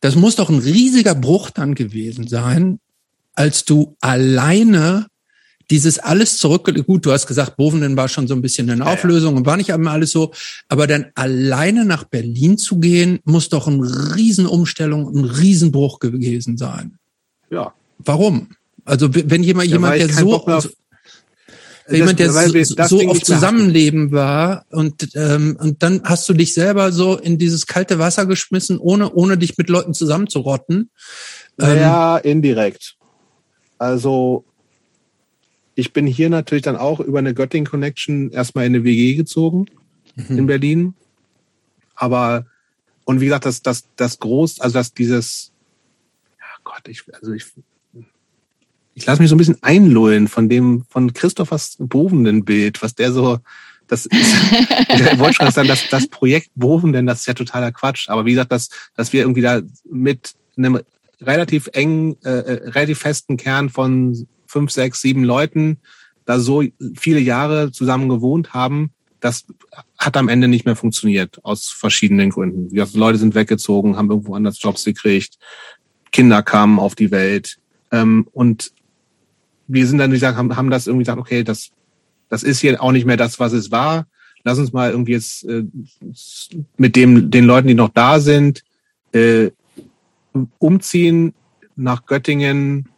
das 0.00 0.14
muss 0.14 0.36
doch 0.36 0.48
ein 0.48 0.58
riesiger 0.58 1.14
Bruch 1.14 1.50
dann 1.50 1.74
gewesen 1.74 2.28
sein, 2.28 2.78
als 3.34 3.64
du 3.64 3.96
alleine 4.00 5.06
dieses 5.70 5.98
alles 5.98 6.38
zurück, 6.38 6.70
gut, 6.86 7.04
du 7.04 7.12
hast 7.12 7.26
gesagt, 7.26 7.56
Bovenden 7.56 7.96
war 7.96 8.08
schon 8.08 8.26
so 8.26 8.34
ein 8.34 8.42
bisschen 8.42 8.70
eine 8.70 8.86
Auflösung 8.86 9.34
ja. 9.34 9.38
und 9.38 9.46
war 9.46 9.56
nicht 9.56 9.72
einmal 9.72 9.94
alles 9.94 10.12
so, 10.12 10.32
aber 10.68 10.86
dann 10.86 11.06
alleine 11.14 11.84
nach 11.84 12.04
Berlin 12.04 12.56
zu 12.56 12.78
gehen, 12.78 13.20
muss 13.24 13.48
doch 13.48 13.66
eine 13.66 13.82
Riesenumstellung, 14.16 15.14
ein 15.14 15.24
Riesenbruch 15.24 15.98
gewesen 15.98 16.56
sein. 16.56 16.98
Ja. 17.50 17.74
Warum? 17.98 18.48
Also 18.84 19.08
wenn 19.12 19.42
jemand, 19.42 19.68
ja, 19.68 19.74
jemand, 19.74 19.96
der 19.96 20.08
so, 20.08 20.46
auf, 20.46 20.70
jemand, 21.90 22.18
der 22.18 22.28
das, 22.28 22.68
so, 22.68 23.00
so 23.00 23.08
auf 23.08 23.22
Zusammenleben 23.22 24.12
war 24.12 24.64
und, 24.70 25.10
ähm, 25.14 25.58
und 25.60 25.82
dann 25.82 26.02
hast 26.04 26.26
du 26.28 26.32
dich 26.32 26.54
selber 26.54 26.92
so 26.92 27.18
in 27.18 27.36
dieses 27.36 27.66
kalte 27.66 27.98
Wasser 27.98 28.24
geschmissen, 28.24 28.78
ohne, 28.78 29.12
ohne 29.12 29.36
dich 29.36 29.58
mit 29.58 29.68
Leuten 29.68 29.92
zusammenzurotten. 29.92 30.90
Ja, 31.60 32.18
ähm, 32.18 32.30
indirekt. 32.30 32.94
Also 33.78 34.44
ich 35.78 35.92
bin 35.92 36.08
hier 36.08 36.28
natürlich 36.28 36.64
dann 36.64 36.74
auch 36.74 36.98
über 36.98 37.20
eine 37.20 37.34
Göttingen 37.34 37.70
Connection 37.70 38.32
erstmal 38.32 38.66
in 38.66 38.74
eine 38.74 38.82
WG 38.82 39.14
gezogen 39.14 39.66
mhm. 40.16 40.38
in 40.38 40.46
Berlin. 40.46 40.94
Aber, 41.94 42.46
und 43.04 43.20
wie 43.20 43.26
gesagt, 43.26 43.46
das, 43.46 43.62
das, 43.62 43.84
das 43.94 44.18
groß, 44.18 44.58
also 44.58 44.74
das, 44.74 44.92
dieses, 44.92 45.52
ja 46.40 46.46
Gott, 46.64 46.88
ich, 46.88 47.04
also 47.14 47.32
ich, 47.32 47.44
ich 48.94 49.06
lasse 49.06 49.22
mich 49.22 49.28
so 49.28 49.36
ein 49.36 49.38
bisschen 49.38 49.62
einlullen 49.62 50.26
von 50.26 50.48
dem, 50.48 50.84
von 50.88 51.12
Christophers 51.12 51.76
Bovenden 51.78 52.44
Bild, 52.44 52.82
was 52.82 52.96
der 52.96 53.12
so, 53.12 53.38
das 53.86 54.06
ist, 54.06 54.34
ich 54.88 55.18
wollte 55.20 55.34
schon 55.34 55.50
sagen, 55.52 55.68
das, 55.68 55.88
das 55.90 56.08
Projekt 56.08 56.50
Bovenden, 56.56 57.06
das 57.06 57.20
ist 57.20 57.26
ja 57.26 57.34
totaler 57.34 57.70
Quatsch. 57.70 58.08
Aber 58.08 58.26
wie 58.26 58.32
gesagt, 58.32 58.50
dass, 58.50 58.68
dass 58.96 59.12
wir 59.12 59.20
irgendwie 59.20 59.42
da 59.42 59.62
mit 59.88 60.34
einem 60.56 60.80
relativ 61.20 61.70
engen, 61.72 62.16
äh, 62.24 62.30
äh 62.30 62.68
relativ 62.70 62.98
festen 62.98 63.36
Kern 63.36 63.70
von 63.70 64.26
fünf, 64.48 64.72
sechs, 64.72 65.00
sieben 65.00 65.22
Leuten 65.22 65.78
da 66.28 66.38
so 66.38 66.62
viele 66.94 67.20
Jahre 67.20 67.72
zusammen 67.72 68.10
gewohnt 68.10 68.52
haben, 68.52 68.90
das 69.18 69.46
hat 69.96 70.14
am 70.18 70.28
Ende 70.28 70.46
nicht 70.46 70.66
mehr 70.66 70.76
funktioniert, 70.76 71.42
aus 71.42 71.68
verschiedenen 71.68 72.28
Gründen. 72.28 72.68
Die 72.68 72.76
Leute 72.98 73.18
sind 73.18 73.34
weggezogen, 73.34 73.96
haben 73.96 74.10
irgendwo 74.10 74.34
anders 74.34 74.60
Jobs 74.60 74.84
gekriegt, 74.84 75.38
Kinder 76.12 76.42
kamen 76.42 76.78
auf 76.78 76.94
die 76.94 77.10
Welt. 77.10 77.58
Ähm, 77.90 78.28
und 78.32 78.72
wir 79.68 79.86
sind 79.86 79.96
dann 79.96 80.10
gesagt, 80.10 80.36
haben, 80.36 80.54
haben 80.54 80.68
das 80.68 80.86
irgendwie 80.86 81.04
gesagt, 81.04 81.18
okay, 81.18 81.44
das, 81.44 81.70
das 82.28 82.42
ist 82.42 82.60
hier 82.60 82.82
auch 82.82 82.92
nicht 82.92 83.06
mehr 83.06 83.16
das, 83.16 83.40
was 83.40 83.54
es 83.54 83.70
war. 83.70 84.06
Lass 84.44 84.58
uns 84.58 84.74
mal 84.74 84.90
irgendwie 84.90 85.12
jetzt 85.12 85.44
äh, 85.44 85.64
mit 86.76 86.94
dem, 86.94 87.30
den 87.30 87.44
Leuten, 87.44 87.68
die 87.68 87.74
noch 87.74 87.88
da 87.88 88.20
sind, 88.20 88.64
äh, 89.12 89.50
umziehen 90.58 91.32
nach 91.74 92.04
Göttingen, 92.04 92.90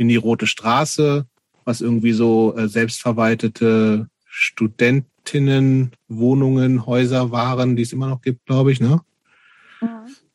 in 0.00 0.08
die 0.08 0.16
Rote 0.16 0.46
Straße, 0.46 1.26
was 1.66 1.82
irgendwie 1.82 2.12
so 2.12 2.56
äh, 2.56 2.68
selbstverwaltete 2.68 4.08
Studentinnenwohnungen, 4.24 6.86
Häuser 6.86 7.32
waren, 7.32 7.76
die 7.76 7.82
es 7.82 7.92
immer 7.92 8.08
noch 8.08 8.22
gibt, 8.22 8.46
glaube 8.46 8.72
ich, 8.72 8.80
ne? 8.80 9.02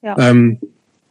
Ja. 0.04 0.20
Ähm, 0.20 0.60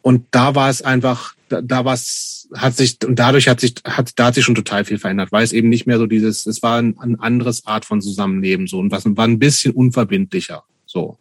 und 0.02 0.26
da 0.30 0.54
war 0.54 0.70
es 0.70 0.82
einfach, 0.82 1.34
da, 1.48 1.62
da 1.62 1.84
war 1.84 1.94
es, 1.94 2.48
hat 2.54 2.76
sich, 2.76 2.98
und 3.04 3.18
dadurch 3.18 3.48
hat 3.48 3.58
sich, 3.58 3.74
hat, 3.84 4.16
da 4.20 4.26
hat 4.26 4.36
sich 4.36 4.44
schon 4.44 4.54
total 4.54 4.84
viel 4.84 4.98
verändert, 4.98 5.32
weil 5.32 5.42
es 5.42 5.52
eben 5.52 5.68
nicht 5.68 5.88
mehr 5.88 5.98
so 5.98 6.06
dieses, 6.06 6.46
es 6.46 6.62
war 6.62 6.80
ein, 6.80 6.96
ein 7.00 7.18
anderes 7.18 7.66
Art 7.66 7.84
von 7.84 8.00
Zusammenleben, 8.00 8.68
so, 8.68 8.78
und 8.78 8.92
was 8.92 9.04
war 9.04 9.26
ein 9.26 9.40
bisschen 9.40 9.72
unverbindlicher, 9.72 10.62
so. 10.86 11.18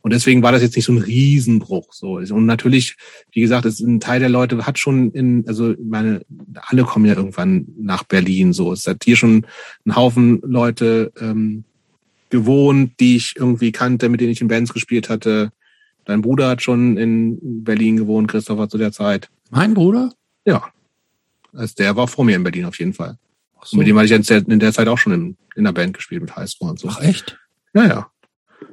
Und 0.00 0.12
deswegen 0.12 0.42
war 0.42 0.52
das 0.52 0.62
jetzt 0.62 0.76
nicht 0.76 0.84
so 0.84 0.92
ein 0.92 0.98
Riesenbruch. 0.98 1.92
So. 1.92 2.18
Und 2.18 2.46
natürlich, 2.46 2.96
wie 3.32 3.40
gesagt, 3.40 3.66
ist 3.66 3.80
ein 3.80 4.00
Teil 4.00 4.20
der 4.20 4.28
Leute 4.28 4.64
hat 4.66 4.78
schon 4.78 5.10
in, 5.10 5.44
also 5.46 5.74
meine, 5.82 6.24
alle 6.54 6.84
kommen 6.84 7.04
ja 7.04 7.14
irgendwann 7.14 7.66
nach 7.78 8.04
Berlin. 8.04 8.52
So. 8.52 8.72
Es 8.72 8.86
hat 8.86 9.04
hier 9.04 9.16
schon 9.16 9.46
ein 9.84 9.96
Haufen 9.96 10.40
Leute 10.42 11.12
ähm, 11.20 11.64
gewohnt, 12.30 12.92
die 13.00 13.16
ich 13.16 13.34
irgendwie 13.36 13.72
kannte, 13.72 14.08
mit 14.08 14.20
denen 14.20 14.32
ich 14.32 14.40
in 14.40 14.48
Bands 14.48 14.72
gespielt 14.72 15.08
hatte. 15.08 15.50
Dein 16.04 16.22
Bruder 16.22 16.48
hat 16.48 16.62
schon 16.62 16.96
in 16.96 17.64
Berlin 17.64 17.96
gewohnt, 17.96 18.30
Christopher, 18.30 18.68
zu 18.68 18.78
der 18.78 18.92
Zeit. 18.92 19.28
Mein 19.50 19.74
Bruder? 19.74 20.12
Ja. 20.44 20.64
Also 21.52 21.74
der 21.76 21.96
war 21.96 22.08
vor 22.08 22.24
mir 22.24 22.36
in 22.36 22.44
Berlin 22.44 22.66
auf 22.66 22.78
jeden 22.78 22.94
Fall. 22.94 23.18
So. 23.64 23.74
Und 23.74 23.78
mit 23.78 23.88
dem 23.88 23.98
hatte 23.98 24.06
ich 24.06 24.30
in 24.48 24.60
der 24.60 24.72
Zeit 24.72 24.88
auch 24.88 24.98
schon 24.98 25.12
in, 25.12 25.36
in 25.56 25.64
der 25.64 25.72
Band 25.72 25.94
gespielt 25.94 26.22
mit 26.22 26.36
Highscore 26.36 26.70
und 26.70 26.78
so. 26.78 26.88
Ach 26.88 27.00
echt? 27.00 27.38
Ja, 27.74 27.86
ja. 27.86 28.10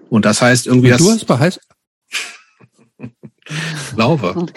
Und 0.09 0.25
das 0.25 0.41
heißt 0.41 0.67
irgendwie, 0.67 0.91
Und 0.91 0.99
du 0.99 1.11
hast 1.11 1.25
bei 1.25 1.39
Heiß 1.39 1.59
Glaube. 3.95 4.47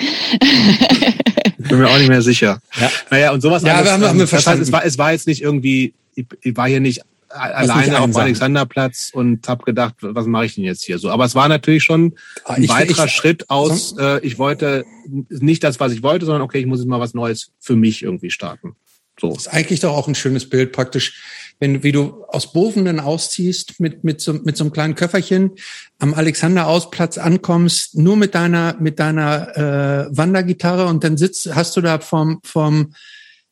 Bin 1.59 1.79
mir 1.79 1.89
auch 1.89 1.99
nicht 1.99 2.09
mehr 2.09 2.23
sicher. 2.23 2.61
Ja. 2.81 2.91
Naja, 3.11 3.33
und 3.33 3.41
sowas. 3.41 3.63
Ja, 3.63 3.75
alles, 3.75 3.87
wir 3.87 3.93
haben, 3.93 4.05
haben 4.05 4.19
wir 4.19 4.27
verstanden. 4.27 4.61
Heißt, 4.61 4.69
es, 4.69 4.73
war, 4.73 4.85
es 4.85 4.99
war 4.99 5.13
jetzt 5.13 5.27
nicht 5.27 5.43
irgendwie, 5.43 5.95
ich, 6.15 6.27
ich 6.43 6.57
war 6.57 6.69
hier 6.69 6.81
nicht 6.81 7.03
alleine 7.29 8.01
auf 8.01 8.17
Alexanderplatz 8.17 9.11
und 9.13 9.47
habe 9.49 9.65
gedacht, 9.65 9.97
was 10.01 10.27
mache 10.27 10.47
ich 10.47 10.55
denn 10.55 10.65
jetzt 10.65 10.85
hier 10.85 10.99
so? 10.99 11.11
Aber 11.11 11.25
es 11.25 11.35
war 11.35 11.49
natürlich 11.49 11.85
schon 11.85 12.15
ah, 12.45 12.55
ein 12.55 12.63
ich, 12.63 12.71
weiterer 12.71 13.05
ich, 13.05 13.13
Schritt 13.13 13.51
aus, 13.51 13.97
äh, 13.99 14.21
ich 14.27 14.39
wollte 14.39 14.85
nicht 15.29 15.63
das, 15.63 15.79
was 15.81 15.93
ich 15.93 16.03
wollte, 16.03 16.25
sondern 16.27 16.43
okay, 16.43 16.59
ich 16.59 16.67
muss 16.67 16.81
jetzt 16.81 16.89
mal 16.89 17.01
was 17.01 17.15
Neues 17.15 17.53
für 17.61 17.77
mich 17.77 18.03
irgendwie 18.03 18.31
starten. 18.31 18.77
So. 19.21 19.33
Das 19.35 19.47
ist 19.47 19.49
eigentlich 19.49 19.81
doch 19.81 19.95
auch 19.95 20.09
ein 20.09 20.15
schönes 20.15 20.49
Bild, 20.49 20.73
praktisch 20.73 21.21
wenn 21.61 21.83
wie 21.83 21.93
du 21.93 22.25
aus 22.29 22.53
Bovenden 22.53 23.01
ausziehst 23.01 23.81
mit 23.81 24.05
mit 24.05 24.21
so, 24.21 24.33
mit 24.33 24.57
so 24.57 24.65
einem 24.65 24.73
kleinen 24.73 24.95
Köfferchen 24.95 25.53
am 25.99 26.15
Alexanderausplatz 26.15 27.19
ankommst, 27.19 27.97
nur 27.97 28.17
mit 28.17 28.35
deiner 28.35 28.77
mit 28.79 28.99
deiner 28.99 29.57
äh, 29.57 30.17
Wandergitarre 30.17 30.87
und 30.87 31.05
dann 31.05 31.17
sitzt 31.17 31.55
hast 31.55 31.77
du 31.77 31.81
da 31.81 31.99
vom 31.99 32.41
vom 32.45 32.93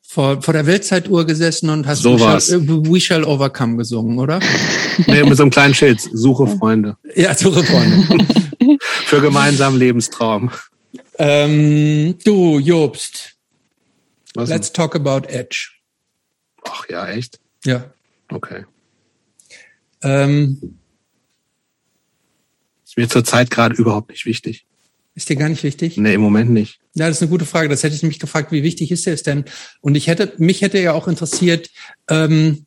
vor, 0.09 0.41
vor 0.41 0.55
der 0.55 0.67
Weltzeituhr 0.67 1.27
gesessen 1.27 1.69
und 1.69 1.87
hast 1.87 2.03
so 2.03 2.15
We, 2.15 2.41
shall, 2.41 2.69
We 2.69 3.01
Shall 3.01 3.25
Overcome 3.25 3.77
gesungen, 3.77 4.19
oder? 4.19 4.41
Nee, 5.07 5.25
mit 5.25 5.37
so 5.37 5.43
einem 5.43 5.51
kleinen 5.51 5.75
Schild. 5.75 6.01
Suche 6.01 6.47
Freunde. 6.47 6.97
Ja, 7.15 7.35
suche 7.35 7.63
Freunde. 7.63 8.25
Für 8.81 9.21
gemeinsamen 9.21 9.79
Lebenstraum. 9.79 10.51
Ähm, 11.19 12.17
du, 12.25 12.59
Jobst. 12.59 13.35
Was 14.35 14.49
Let's 14.49 14.73
talk 14.73 14.97
about 14.97 15.29
Edge. 15.29 15.69
Ach 16.65 16.89
ja, 16.89 17.09
echt? 17.09 17.39
Ja. 17.67 17.85
Okay. 18.29 18.64
Ähm, 20.03 20.79
ist 22.85 22.97
mir 22.97 23.09
zurzeit 23.09 23.51
gerade 23.51 23.74
überhaupt 23.74 24.11
nicht 24.11 24.27
wichtig. 24.27 24.66
Ist 25.14 25.31
dir 25.31 25.37
gar 25.37 25.49
nicht 25.49 25.62
wichtig? 25.62 25.97
Nee, 25.97 26.14
im 26.14 26.20
Moment 26.20 26.51
nicht. 26.51 26.79
Ja, 26.95 27.09
das 27.09 27.16
ist 27.16 27.22
eine 27.22 27.31
gute 27.31 27.47
Frage. 27.47 27.70
Das 27.70 27.83
hätte 27.83 27.95
ich 27.95 28.03
mich 28.03 28.18
gefragt, 28.18 28.53
wie 28.53 28.62
wichtig 28.62 28.91
ist 28.93 29.07
es 29.07 29.22
denn? 29.22 29.47
Und 29.81 29.95
ich 29.95 30.09
hätte, 30.09 30.35
mich 30.37 30.61
hätte 30.61 30.79
ja 30.79 30.93
auch 30.93 31.09
interessiert, 31.09 31.70
ähm, 32.09 32.66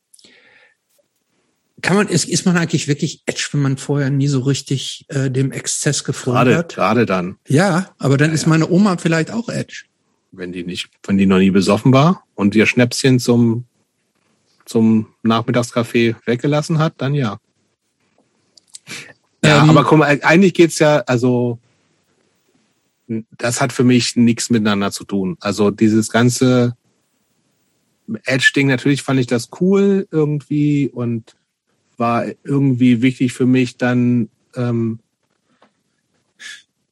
kann 1.82 1.96
man, 1.96 2.08
ist, 2.08 2.28
ist 2.28 2.46
man 2.46 2.58
eigentlich 2.58 2.88
wirklich 2.88 3.22
Edge, 3.26 3.50
wenn 3.52 3.62
man 3.62 3.78
vorher 3.78 4.10
nie 4.10 4.28
so 4.28 4.42
richtig 4.42 5.06
äh, 5.10 5.30
dem 5.30 5.52
Exzess 5.52 6.04
gefolgt 6.04 6.50
hat? 6.50 6.76
Gerade 6.76 7.06
dann. 7.06 7.38
Ja, 7.48 7.94
aber 8.00 8.18
dann 8.18 8.32
ja, 8.32 8.34
ist 8.34 8.48
meine 8.48 8.70
Oma 8.70 8.98
vielleicht 8.98 9.32
auch 9.32 9.48
Edge. 9.48 9.86
Wenn 10.32 10.52
die 10.52 10.64
nicht, 10.64 10.90
wenn 11.04 11.18
die 11.18 11.26
noch 11.26 11.40
nie 11.40 11.52
besoffen 11.52 11.94
war 11.94 12.24
und 12.36 12.56
ihr 12.56 12.66
Schnäpschen 12.66 13.20
zum 13.20 13.66
zum 14.70 15.08
Nachmittagskaffee 15.24 16.16
weggelassen 16.26 16.78
hat, 16.78 16.94
dann 16.98 17.16
ja. 17.16 17.40
Ja, 19.44 19.64
ähm, 19.64 19.70
aber 19.72 19.84
guck 19.84 19.98
mal, 19.98 20.20
eigentlich 20.22 20.54
geht's 20.54 20.78
ja, 20.78 20.98
also 21.08 21.58
das 23.38 23.62
hat 23.62 23.74
für 23.74 23.84
mich 23.84 24.16
nichts 24.16 24.52
miteinander 24.52 24.92
zu 24.92 25.06
tun. 25.06 25.38
Also 25.40 25.72
dieses 25.72 26.12
ganze 26.12 26.78
Edge-Ding, 28.26 28.68
natürlich 28.68 29.02
fand 29.02 29.20
ich 29.20 29.26
das 29.26 29.50
cool 29.60 30.08
irgendwie 30.12 30.88
und 30.90 31.36
war 31.98 32.26
irgendwie 32.44 33.02
wichtig 33.02 33.34
für 33.34 33.48
mich 33.48 33.78
dann, 33.78 34.30
ähm, 34.56 35.00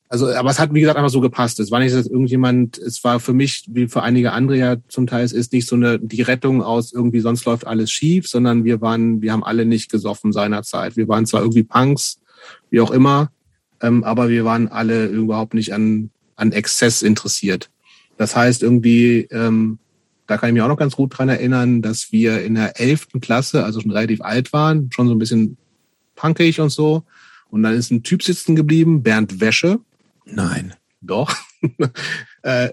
also, 0.09 0.27
aber 0.33 0.49
es 0.49 0.59
hat, 0.59 0.73
wie 0.73 0.79
gesagt, 0.79 0.97
einfach 0.97 1.11
so 1.11 1.19
gepasst. 1.19 1.59
Es 1.59 1.69
war 1.69 1.79
nicht, 1.79 1.93
dass 1.93 2.07
irgendjemand, 2.07 2.77
es 2.77 3.03
war 3.03 3.19
für 3.19 3.33
mich, 3.33 3.65
wie 3.67 3.87
für 3.87 4.03
einige 4.03 4.31
andere 4.31 4.57
ja 4.57 4.75
zum 4.87 5.05
Teil, 5.05 5.25
es 5.25 5.33
ist 5.33 5.51
nicht 5.51 5.67
so 5.67 5.75
eine, 5.75 5.99
die 5.99 6.21
Rettung 6.21 6.63
aus 6.63 6.93
irgendwie, 6.93 7.19
sonst 7.19 7.43
läuft 7.45 7.67
alles 7.67 7.91
schief, 7.91 8.27
sondern 8.27 8.63
wir 8.63 8.79
waren, 8.79 9.21
wir 9.21 9.33
haben 9.33 9.43
alle 9.43 9.65
nicht 9.65 9.91
gesoffen 9.91 10.31
seinerzeit. 10.31 10.95
Wir 10.95 11.09
waren 11.09 11.25
zwar 11.25 11.41
irgendwie 11.41 11.63
Punks, 11.63 12.19
wie 12.69 12.79
auch 12.79 12.91
immer, 12.91 13.31
ähm, 13.81 14.03
aber 14.05 14.29
wir 14.29 14.45
waren 14.45 14.69
alle 14.69 15.07
überhaupt 15.07 15.53
nicht 15.53 15.73
an, 15.73 16.09
an 16.37 16.53
Exzess 16.53 17.01
interessiert. 17.01 17.69
Das 18.17 18.35
heißt 18.35 18.63
irgendwie, 18.63 19.27
ähm, 19.31 19.77
da 20.25 20.37
kann 20.37 20.49
ich 20.49 20.53
mich 20.53 20.61
auch 20.61 20.67
noch 20.67 20.77
ganz 20.77 20.95
gut 20.95 21.17
dran 21.17 21.29
erinnern, 21.29 21.81
dass 21.81 22.11
wir 22.11 22.43
in 22.43 22.55
der 22.55 22.79
elften 22.79 23.19
Klasse, 23.19 23.63
also 23.63 23.81
schon 23.81 23.91
relativ 23.91 24.21
alt 24.21 24.53
waren, 24.53 24.89
schon 24.91 25.07
so 25.07 25.15
ein 25.15 25.19
bisschen 25.19 25.57
punkig 26.15 26.59
und 26.59 26.69
so. 26.69 27.03
Und 27.49 27.63
dann 27.63 27.73
ist 27.73 27.91
ein 27.91 28.03
Typ 28.03 28.23
sitzen 28.23 28.55
geblieben, 28.55 29.03
Bernd 29.03 29.39
Wäsche. 29.39 29.79
Nein. 30.31 30.73
Doch. 31.01 31.35
äh, 32.41 32.69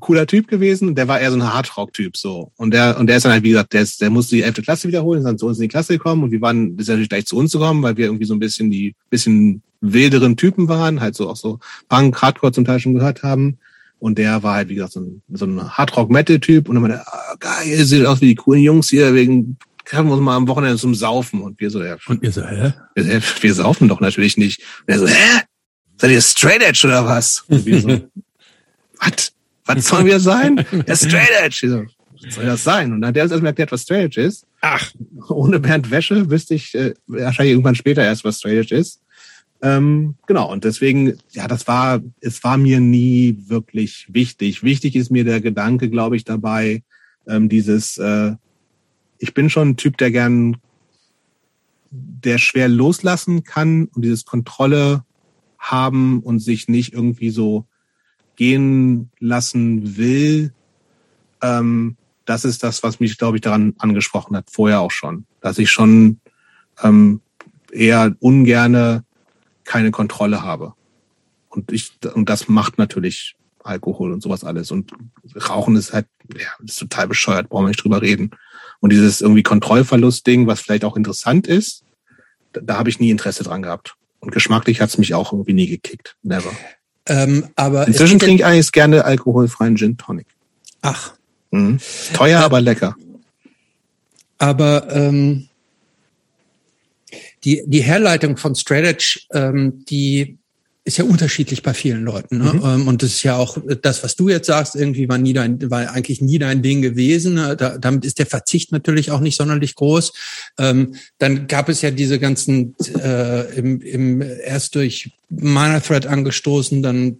cooler 0.00 0.26
Typ 0.26 0.48
gewesen. 0.48 0.94
Der 0.94 1.08
war 1.08 1.20
eher 1.20 1.30
so 1.30 1.36
ein 1.38 1.52
Hardrock-Typ 1.52 2.16
so. 2.16 2.52
Und 2.56 2.72
der, 2.74 2.98
und 2.98 3.06
der 3.06 3.16
ist 3.16 3.24
dann 3.24 3.32
halt, 3.32 3.44
wie 3.44 3.50
gesagt, 3.50 3.72
der, 3.72 3.82
ist, 3.82 4.00
der 4.00 4.10
musste 4.10 4.36
die 4.36 4.42
elfte 4.42 4.62
Klasse 4.62 4.88
wiederholen, 4.88 5.20
ist 5.20 5.26
dann 5.26 5.38
zu 5.38 5.46
uns 5.46 5.58
in 5.58 5.62
die 5.62 5.68
Klasse 5.68 5.94
gekommen 5.94 6.24
und 6.24 6.30
wir 6.30 6.40
waren, 6.40 6.76
ist 6.78 6.88
natürlich 6.88 7.08
gleich 7.08 7.26
zu 7.26 7.36
uns 7.36 7.52
gekommen, 7.52 7.82
weil 7.82 7.96
wir 7.96 8.06
irgendwie 8.06 8.24
so 8.24 8.34
ein 8.34 8.40
bisschen 8.40 8.70
die 8.70 8.94
bisschen 9.08 9.62
wilderen 9.80 10.36
Typen 10.36 10.68
waren, 10.68 11.00
halt 11.00 11.14
so 11.14 11.28
auch 11.28 11.36
so 11.36 11.58
Punk, 11.88 12.20
Hardcore 12.20 12.52
zum 12.52 12.64
Teil 12.64 12.80
schon 12.80 12.94
gehört 12.94 13.22
haben. 13.22 13.58
Und 13.98 14.18
der 14.18 14.42
war 14.42 14.56
halt, 14.56 14.68
wie 14.68 14.74
gesagt, 14.74 14.92
so 14.92 15.00
ein, 15.00 15.22
so 15.32 15.46
ein 15.46 15.78
Hardrock-Metal-Typ. 15.78 16.68
Und 16.68 16.74
dann 16.74 16.82
meinte, 16.82 17.06
ah, 17.06 17.36
geil, 17.38 17.84
sieht 17.84 18.04
aus 18.04 18.20
wie 18.20 18.26
die 18.26 18.34
coolen 18.34 18.62
Jungs 18.62 18.90
hier, 18.90 19.14
wegen 19.14 19.56
treffen 19.84 20.08
wir 20.08 20.14
uns 20.14 20.22
mal 20.22 20.36
am 20.36 20.48
Wochenende 20.48 20.76
zum 20.76 20.94
Saufen. 20.94 21.40
Und 21.40 21.60
wir 21.60 21.70
so, 21.70 21.82
ja. 21.82 21.96
Und 22.06 22.22
ihr 22.22 22.32
so, 22.32 22.42
hä? 22.44 22.74
Wir, 22.94 23.22
wir 23.40 23.54
saufen 23.54 23.88
doch 23.88 24.00
natürlich 24.00 24.36
nicht. 24.36 24.60
Und 24.80 24.92
er 24.92 24.98
so, 24.98 25.06
hä? 25.06 25.40
Seid 25.96 26.10
ihr 26.10 26.20
Straight 26.20 26.62
Edge 26.62 26.86
oder 26.86 27.04
was? 27.04 27.44
So, 27.48 27.56
was? 28.98 29.32
Was 29.66 29.88
sollen 29.88 30.06
wir 30.06 30.20
sein? 30.20 30.64
Ja, 30.86 30.96
Straight 30.96 31.30
Edge. 31.42 31.68
So, 31.68 31.84
was 32.24 32.34
soll 32.34 32.44
das 32.44 32.64
sein? 32.64 32.92
Und 32.92 33.00
dann 33.00 33.08
hat 33.08 33.16
er 33.16 33.24
uns 33.24 33.32
erstmal 33.32 33.50
erklärt, 33.50 33.72
was 33.72 33.82
Straight 33.82 34.04
Edge 34.04 34.20
ist. 34.20 34.46
Ach, 34.60 34.92
ohne 35.28 35.60
Bernd 35.60 35.90
Wäsche 35.90 36.30
wüsste 36.30 36.54
ich 36.54 36.74
äh, 36.74 36.94
wahrscheinlich 37.06 37.52
irgendwann 37.52 37.74
später 37.74 38.02
erst, 38.02 38.24
was 38.24 38.38
Straight 38.38 38.58
Edge 38.58 38.74
ist. 38.74 39.00
Ähm, 39.62 40.16
genau, 40.26 40.52
und 40.52 40.64
deswegen, 40.64 41.16
ja, 41.30 41.48
das 41.48 41.66
war, 41.66 42.02
es 42.20 42.44
war 42.44 42.58
mir 42.58 42.80
nie 42.80 43.38
wirklich 43.46 44.06
wichtig. 44.10 44.62
Wichtig 44.62 44.94
ist 44.94 45.10
mir 45.10 45.24
der 45.24 45.40
Gedanke, 45.40 45.88
glaube 45.88 46.16
ich, 46.16 46.24
dabei, 46.24 46.82
ähm, 47.26 47.48
dieses, 47.48 47.96
äh, 47.96 48.32
ich 49.18 49.32
bin 49.32 49.48
schon 49.48 49.70
ein 49.70 49.76
Typ, 49.76 49.96
der 49.96 50.10
gern, 50.10 50.58
der 51.90 52.36
schwer 52.36 52.68
loslassen 52.68 53.44
kann 53.44 53.86
und 53.86 54.02
dieses 54.02 54.26
Kontrolle 54.26 55.04
haben 55.64 56.20
und 56.20 56.40
sich 56.40 56.68
nicht 56.68 56.92
irgendwie 56.92 57.30
so 57.30 57.66
gehen 58.36 59.10
lassen 59.18 59.96
will. 59.96 60.52
Ähm, 61.42 61.96
das 62.26 62.44
ist 62.44 62.62
das, 62.62 62.82
was 62.82 63.00
mich, 63.00 63.16
glaube 63.18 63.36
ich, 63.38 63.40
daran 63.40 63.74
angesprochen 63.78 64.36
hat, 64.36 64.50
vorher 64.50 64.80
auch 64.80 64.90
schon. 64.90 65.26
Dass 65.40 65.58
ich 65.58 65.70
schon 65.70 66.20
ähm, 66.82 67.20
eher 67.72 68.14
ungerne 68.20 69.04
keine 69.64 69.90
Kontrolle 69.90 70.42
habe. 70.42 70.74
Und 71.48 71.72
ich, 71.72 71.92
und 72.14 72.28
das 72.28 72.48
macht 72.48 72.78
natürlich 72.78 73.36
Alkohol 73.62 74.12
und 74.12 74.22
sowas 74.22 74.44
alles. 74.44 74.70
Und 74.70 74.92
Rauchen 75.48 75.76
ist 75.76 75.92
halt, 75.92 76.06
ja, 76.36 76.48
ist 76.64 76.78
total 76.78 77.08
bescheuert, 77.08 77.48
brauchen 77.48 77.64
wir 77.64 77.68
nicht 77.68 77.82
drüber 77.82 78.02
reden. 78.02 78.32
Und 78.80 78.90
dieses 78.90 79.22
irgendwie 79.22 79.42
Kontrollverlust-Ding, 79.42 80.46
was 80.46 80.60
vielleicht 80.60 80.84
auch 80.84 80.96
interessant 80.96 81.46
ist, 81.46 81.84
da, 82.52 82.60
da 82.60 82.78
habe 82.78 82.90
ich 82.90 83.00
nie 83.00 83.10
Interesse 83.10 83.44
dran 83.44 83.62
gehabt. 83.62 83.96
Und 84.24 84.32
geschmacklich 84.32 84.80
hat's 84.80 84.98
mich 84.98 85.14
auch 85.14 85.32
irgendwie 85.32 85.52
nie 85.52 85.66
gekickt. 85.66 86.16
Never. 86.22 86.50
Ähm, 87.06 87.48
aber 87.56 87.86
Inzwischen 87.86 88.18
trinke 88.18 88.36
ich 88.36 88.44
eigentlich 88.44 88.72
gerne 88.72 89.04
alkoholfreien 89.04 89.76
Gin 89.76 89.98
Tonic. 89.98 90.26
Ach. 90.80 91.12
Mhm. 91.50 91.78
Teuer, 92.14 92.40
äh, 92.40 92.44
aber 92.44 92.60
lecker. 92.60 92.96
Aber 94.38 94.90
ähm, 94.90 95.48
die, 97.44 97.62
die 97.66 97.82
Herleitung 97.82 98.36
von 98.36 98.54
Straight 98.54 98.84
Edge, 98.84 99.20
ähm, 99.32 99.84
die 99.84 100.38
ist 100.86 100.98
ja 100.98 101.04
unterschiedlich 101.04 101.62
bei 101.62 101.72
vielen 101.72 102.04
Leuten. 102.04 102.38
Ne? 102.38 102.52
Mhm. 102.52 102.62
Ähm, 102.62 102.88
und 102.88 103.02
das 103.02 103.10
ist 103.10 103.22
ja 103.22 103.36
auch 103.36 103.56
das, 103.80 104.04
was 104.04 104.16
du 104.16 104.28
jetzt 104.28 104.46
sagst, 104.46 104.76
irgendwie 104.76 105.08
war 105.08 105.16
nie 105.16 105.32
dein, 105.32 105.70
war 105.70 105.90
eigentlich 105.90 106.20
nie 106.20 106.38
dein 106.38 106.60
Ding 106.60 106.82
gewesen. 106.82 107.34
Ne? 107.34 107.56
Da, 107.56 107.78
damit 107.78 108.04
ist 108.04 108.18
der 108.18 108.26
Verzicht 108.26 108.70
natürlich 108.70 109.10
auch 109.10 109.20
nicht 109.20 109.36
sonderlich 109.36 109.76
groß. 109.76 110.12
Ähm, 110.58 110.94
dann 111.18 111.46
gab 111.46 111.70
es 111.70 111.80
ja 111.80 111.90
diese 111.90 112.18
ganzen 112.18 112.74
äh, 113.02 113.56
im, 113.56 113.80
im 113.80 114.20
erst 114.20 114.74
durch 114.74 115.10
Minor 115.30 115.82
Threat 115.82 116.06
angestoßen, 116.06 116.82
dann 116.82 117.16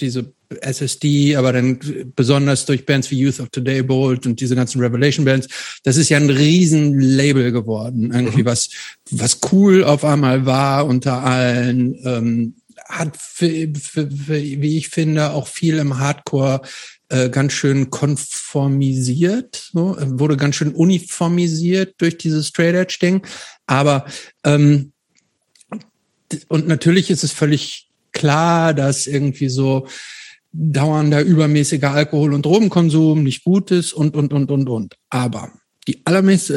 diese 0.00 0.32
SSD, 0.60 1.36
aber 1.36 1.52
dann 1.52 1.78
besonders 2.16 2.66
durch 2.66 2.84
Bands 2.84 3.10
wie 3.10 3.18
Youth 3.18 3.40
of 3.40 3.48
Today 3.50 3.82
Bold 3.82 4.26
und 4.26 4.40
diese 4.40 4.56
ganzen 4.56 4.80
Revelation 4.80 5.24
Bands. 5.24 5.48
Das 5.84 5.96
ist 5.96 6.08
ja 6.08 6.16
ein 6.16 6.30
riesen 6.30 6.98
Label 6.98 7.52
geworden, 7.52 8.12
irgendwie 8.12 8.42
mhm. 8.42 8.46
was 8.46 8.70
was 9.10 9.38
cool 9.52 9.84
auf 9.84 10.04
einmal 10.04 10.46
war 10.46 10.86
unter 10.86 11.22
allen. 11.22 11.96
Ähm, 12.04 12.54
hat, 12.88 13.16
für, 13.16 13.72
für, 13.74 14.10
für, 14.10 14.42
wie 14.42 14.78
ich 14.78 14.88
finde, 14.88 15.32
auch 15.32 15.48
viel 15.48 15.78
im 15.78 15.98
Hardcore 15.98 16.62
äh, 17.08 17.28
ganz 17.28 17.52
schön 17.52 17.90
konformisiert, 17.90 19.70
so, 19.72 19.96
wurde 19.98 20.36
ganz 20.36 20.56
schön 20.56 20.72
uniformisiert 20.72 21.94
durch 21.98 22.18
dieses 22.18 22.48
Straight 22.48 22.74
Edge 22.74 22.98
Ding. 23.00 23.26
Aber 23.66 24.06
ähm, 24.44 24.92
und 26.48 26.66
natürlich 26.66 27.10
ist 27.10 27.24
es 27.24 27.32
völlig 27.32 27.88
klar, 28.12 28.74
dass 28.74 29.06
irgendwie 29.06 29.48
so 29.48 29.86
dauernder 30.52 31.20
übermäßiger 31.20 31.90
Alkohol- 31.90 32.32
und 32.32 32.46
Drogenkonsum 32.46 33.22
nicht 33.22 33.44
gut 33.44 33.70
ist 33.70 33.92
und, 33.92 34.16
und, 34.16 34.32
und, 34.32 34.50
und, 34.50 34.68
und. 34.68 34.96
Aber 35.10 35.52
die 35.86 36.02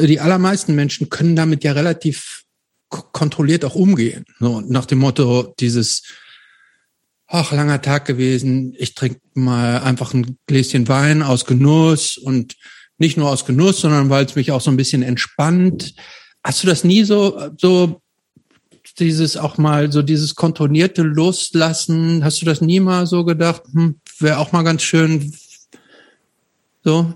die 0.06 0.20
allermeisten 0.20 0.74
Menschen 0.74 1.10
können 1.10 1.36
damit 1.36 1.64
ja 1.64 1.72
relativ 1.72 2.44
kontrolliert 2.88 3.64
auch 3.64 3.74
umgehen. 3.74 4.24
So, 4.38 4.60
nach 4.60 4.86
dem 4.86 4.98
Motto, 4.98 5.54
dieses, 5.58 6.02
ach, 7.26 7.52
langer 7.52 7.82
Tag 7.82 8.06
gewesen, 8.06 8.74
ich 8.78 8.94
trinke 8.94 9.20
mal 9.34 9.80
einfach 9.80 10.14
ein 10.14 10.38
Gläschen 10.46 10.88
Wein 10.88 11.22
aus 11.22 11.44
Genuss 11.44 12.16
und 12.16 12.56
nicht 12.98 13.16
nur 13.16 13.28
aus 13.28 13.44
Genuss, 13.44 13.80
sondern 13.80 14.10
weil 14.10 14.24
es 14.24 14.34
mich 14.34 14.50
auch 14.50 14.60
so 14.60 14.70
ein 14.70 14.76
bisschen 14.76 15.02
entspannt. 15.02 15.94
Hast 16.42 16.62
du 16.62 16.66
das 16.66 16.84
nie 16.84 17.04
so, 17.04 17.50
so 17.58 18.00
dieses 18.98 19.36
auch 19.36 19.58
mal, 19.58 19.92
so 19.92 20.02
dieses 20.02 20.34
kontrollierte 20.34 21.02
Loslassen, 21.02 22.24
hast 22.24 22.40
du 22.40 22.46
das 22.46 22.60
nie 22.60 22.80
mal 22.80 23.06
so 23.06 23.24
gedacht, 23.24 23.62
hm, 23.72 24.00
wäre 24.18 24.38
auch 24.38 24.52
mal 24.52 24.62
ganz 24.62 24.82
schön, 24.82 25.32
so 26.82 27.14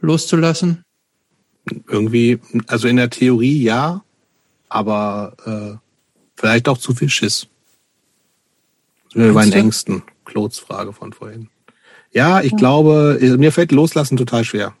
loszulassen? 0.00 0.84
Irgendwie, 1.88 2.40
also 2.66 2.88
in 2.88 2.96
der 2.96 3.10
Theorie 3.10 3.62
ja, 3.62 4.02
aber 4.70 5.34
äh, 5.44 5.76
vielleicht 6.34 6.68
auch 6.68 6.78
zu 6.78 6.94
viel 6.94 7.10
Schiss. 7.10 7.46
Bei 9.14 9.44
den 9.44 9.52
Ängsten. 9.52 10.02
Claudes 10.24 10.58
Frage 10.58 10.92
von 10.92 11.12
vorhin. 11.12 11.48
Ja, 12.12 12.40
ich 12.40 12.52
ja. 12.52 12.56
glaube, 12.56 13.18
mir 13.38 13.52
fällt 13.52 13.72
Loslassen 13.72 14.16
total 14.16 14.44
schwer. 14.44 14.74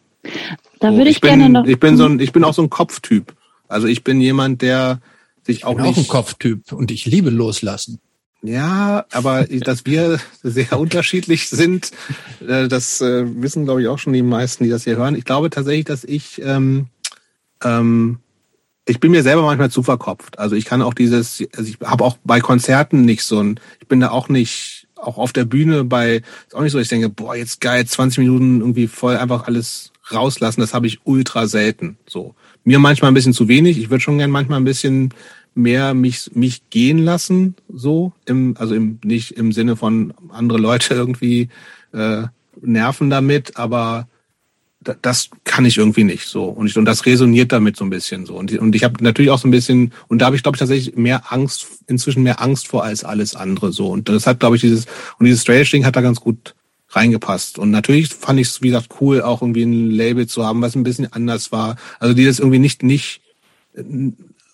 Da 0.78 0.92
würde 0.92 1.10
ich, 1.10 1.16
ich 1.16 1.20
bin, 1.20 1.38
gerne 1.38 1.48
noch. 1.48 1.66
Ich 1.66 1.78
bin 1.78 1.96
so 1.96 2.06
ein, 2.06 2.20
ich 2.20 2.32
bin 2.32 2.44
auch 2.44 2.54
so 2.54 2.62
ein 2.62 2.70
Kopftyp. 2.70 3.34
Also 3.68 3.86
ich 3.86 4.02
bin 4.04 4.20
jemand, 4.20 4.62
der 4.62 5.00
sich 5.42 5.64
auch 5.64 5.72
ich 5.72 5.76
bin 5.76 5.86
nicht. 5.86 5.98
auch 5.98 6.02
ein 6.02 6.08
Kopftyp 6.08 6.72
und 6.72 6.90
ich 6.90 7.06
liebe 7.06 7.30
Loslassen. 7.30 8.00
Ja, 8.42 9.04
aber 9.12 9.44
dass 9.50 9.84
wir 9.86 10.18
sehr 10.42 10.78
unterschiedlich 10.78 11.48
sind, 11.48 11.90
äh, 12.46 12.68
das 12.68 13.00
äh, 13.00 13.24
wissen, 13.42 13.64
glaube 13.64 13.82
ich, 13.82 13.88
auch 13.88 13.98
schon 13.98 14.12
die 14.12 14.22
meisten, 14.22 14.64
die 14.64 14.70
das 14.70 14.84
hier 14.84 14.96
hören. 14.96 15.14
Ich 15.14 15.24
glaube 15.24 15.50
tatsächlich, 15.50 15.84
dass 15.84 16.04
ich 16.04 16.40
ähm, 16.42 16.86
ähm, 17.62 18.18
ich 18.86 19.00
bin 19.00 19.10
mir 19.10 19.22
selber 19.22 19.42
manchmal 19.42 19.70
zu 19.70 19.82
verkopft. 19.82 20.38
Also 20.38 20.56
ich 20.56 20.64
kann 20.64 20.82
auch 20.82 20.94
dieses, 20.94 21.42
also 21.56 21.68
ich 21.68 21.78
habe 21.84 22.04
auch 22.04 22.18
bei 22.24 22.40
Konzerten 22.40 23.02
nicht 23.02 23.22
so 23.22 23.40
ein, 23.40 23.60
ich 23.80 23.88
bin 23.88 24.00
da 24.00 24.10
auch 24.10 24.28
nicht, 24.28 24.88
auch 24.96 25.16
auf 25.16 25.32
der 25.32 25.44
Bühne 25.44 25.84
bei, 25.84 26.22
ist 26.46 26.54
auch 26.54 26.62
nicht 26.62 26.72
so, 26.72 26.78
ich 26.78 26.88
denke, 26.88 27.08
boah, 27.08 27.34
jetzt 27.34 27.60
geil, 27.60 27.86
20 27.86 28.18
Minuten 28.18 28.60
irgendwie 28.60 28.86
voll 28.86 29.16
einfach 29.16 29.46
alles 29.46 29.92
rauslassen, 30.12 30.60
das 30.60 30.74
habe 30.74 30.86
ich 30.86 31.00
ultra 31.04 31.46
selten. 31.46 31.96
So. 32.06 32.34
Mir 32.64 32.78
manchmal 32.78 33.10
ein 33.10 33.14
bisschen 33.14 33.32
zu 33.32 33.48
wenig. 33.48 33.78
Ich 33.78 33.90
würde 33.90 34.02
schon 34.02 34.18
gern 34.18 34.30
manchmal 34.30 34.60
ein 34.60 34.64
bisschen 34.64 35.14
mehr 35.54 35.94
mich, 35.94 36.30
mich 36.34 36.68
gehen 36.70 36.98
lassen, 36.98 37.56
so, 37.72 38.12
im, 38.26 38.56
also 38.58 38.74
im, 38.74 38.98
nicht 39.04 39.32
im 39.32 39.52
Sinne 39.52 39.76
von 39.76 40.14
andere 40.30 40.58
Leute 40.58 40.94
irgendwie 40.94 41.48
äh, 41.92 42.24
nerven 42.60 43.10
damit, 43.10 43.56
aber 43.56 44.08
das 44.80 45.28
kann 45.44 45.66
ich 45.66 45.76
irgendwie 45.76 46.04
nicht 46.04 46.26
so. 46.26 46.44
Und 46.44 46.66
ich, 46.66 46.76
und 46.78 46.86
das 46.86 47.04
resoniert 47.04 47.52
damit 47.52 47.76
so 47.76 47.84
ein 47.84 47.90
bisschen 47.90 48.24
so. 48.24 48.36
Und, 48.36 48.56
und 48.58 48.74
ich 48.74 48.82
habe 48.82 49.02
natürlich 49.04 49.30
auch 49.30 49.38
so 49.38 49.46
ein 49.46 49.50
bisschen 49.50 49.92
und 50.08 50.20
da 50.20 50.26
habe 50.26 50.36
ich 50.36 50.42
glaube 50.42 50.56
ich 50.56 50.60
tatsächlich 50.60 50.96
mehr 50.96 51.32
Angst 51.32 51.66
inzwischen 51.86 52.22
mehr 52.22 52.40
Angst 52.40 52.68
vor 52.68 52.82
als 52.82 53.04
alles 53.04 53.36
andere 53.36 53.72
so. 53.72 53.88
Und 53.88 54.08
das 54.08 54.26
hat 54.26 54.40
glaube 54.40 54.56
ich 54.56 54.62
dieses 54.62 54.86
und 55.18 55.26
dieses 55.26 55.42
Strange 55.42 55.64
Ding 55.64 55.84
hat 55.84 55.96
da 55.96 56.00
ganz 56.00 56.20
gut 56.20 56.54
reingepasst. 56.88 57.58
Und 57.58 57.70
natürlich 57.70 58.08
fand 58.08 58.40
ich 58.40 58.48
es 58.48 58.62
wie 58.62 58.68
gesagt 58.68 58.88
cool 59.00 59.20
auch 59.20 59.42
irgendwie 59.42 59.64
ein 59.64 59.90
Label 59.90 60.26
zu 60.26 60.46
haben 60.46 60.62
was 60.62 60.74
ein 60.74 60.82
bisschen 60.82 61.12
anders 61.12 61.52
war. 61.52 61.76
Also 61.98 62.14
dieses 62.14 62.38
irgendwie 62.38 62.58
nicht 62.58 62.82
nicht 62.82 63.20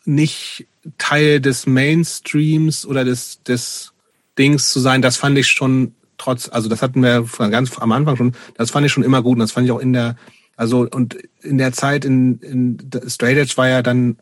nicht 0.04 0.66
Teil 0.98 1.40
des 1.40 1.66
Mainstreams 1.66 2.84
oder 2.84 3.04
des 3.04 3.44
des 3.44 3.92
Dings 4.38 4.70
zu 4.70 4.80
sein 4.80 5.02
das 5.02 5.16
fand 5.16 5.38
ich 5.38 5.46
schon 5.46 5.94
trotz, 6.18 6.48
also 6.48 6.68
das 6.68 6.82
hatten 6.82 7.02
wir 7.02 7.26
ganz 7.50 7.78
am 7.78 7.92
Anfang 7.92 8.16
schon, 8.16 8.32
das 8.56 8.70
fand 8.70 8.86
ich 8.86 8.92
schon 8.92 9.04
immer 9.04 9.22
gut 9.22 9.34
und 9.34 9.40
das 9.40 9.52
fand 9.52 9.66
ich 9.66 9.72
auch 9.72 9.80
in 9.80 9.92
der, 9.92 10.16
also 10.56 10.86
und 10.90 11.16
in 11.42 11.58
der 11.58 11.72
Zeit 11.72 12.04
in, 12.04 12.38
in 12.40 12.78
Straight 13.08 13.36
Edge 13.36 13.54
war 13.56 13.68
ja 13.68 13.82
dann 13.82 14.16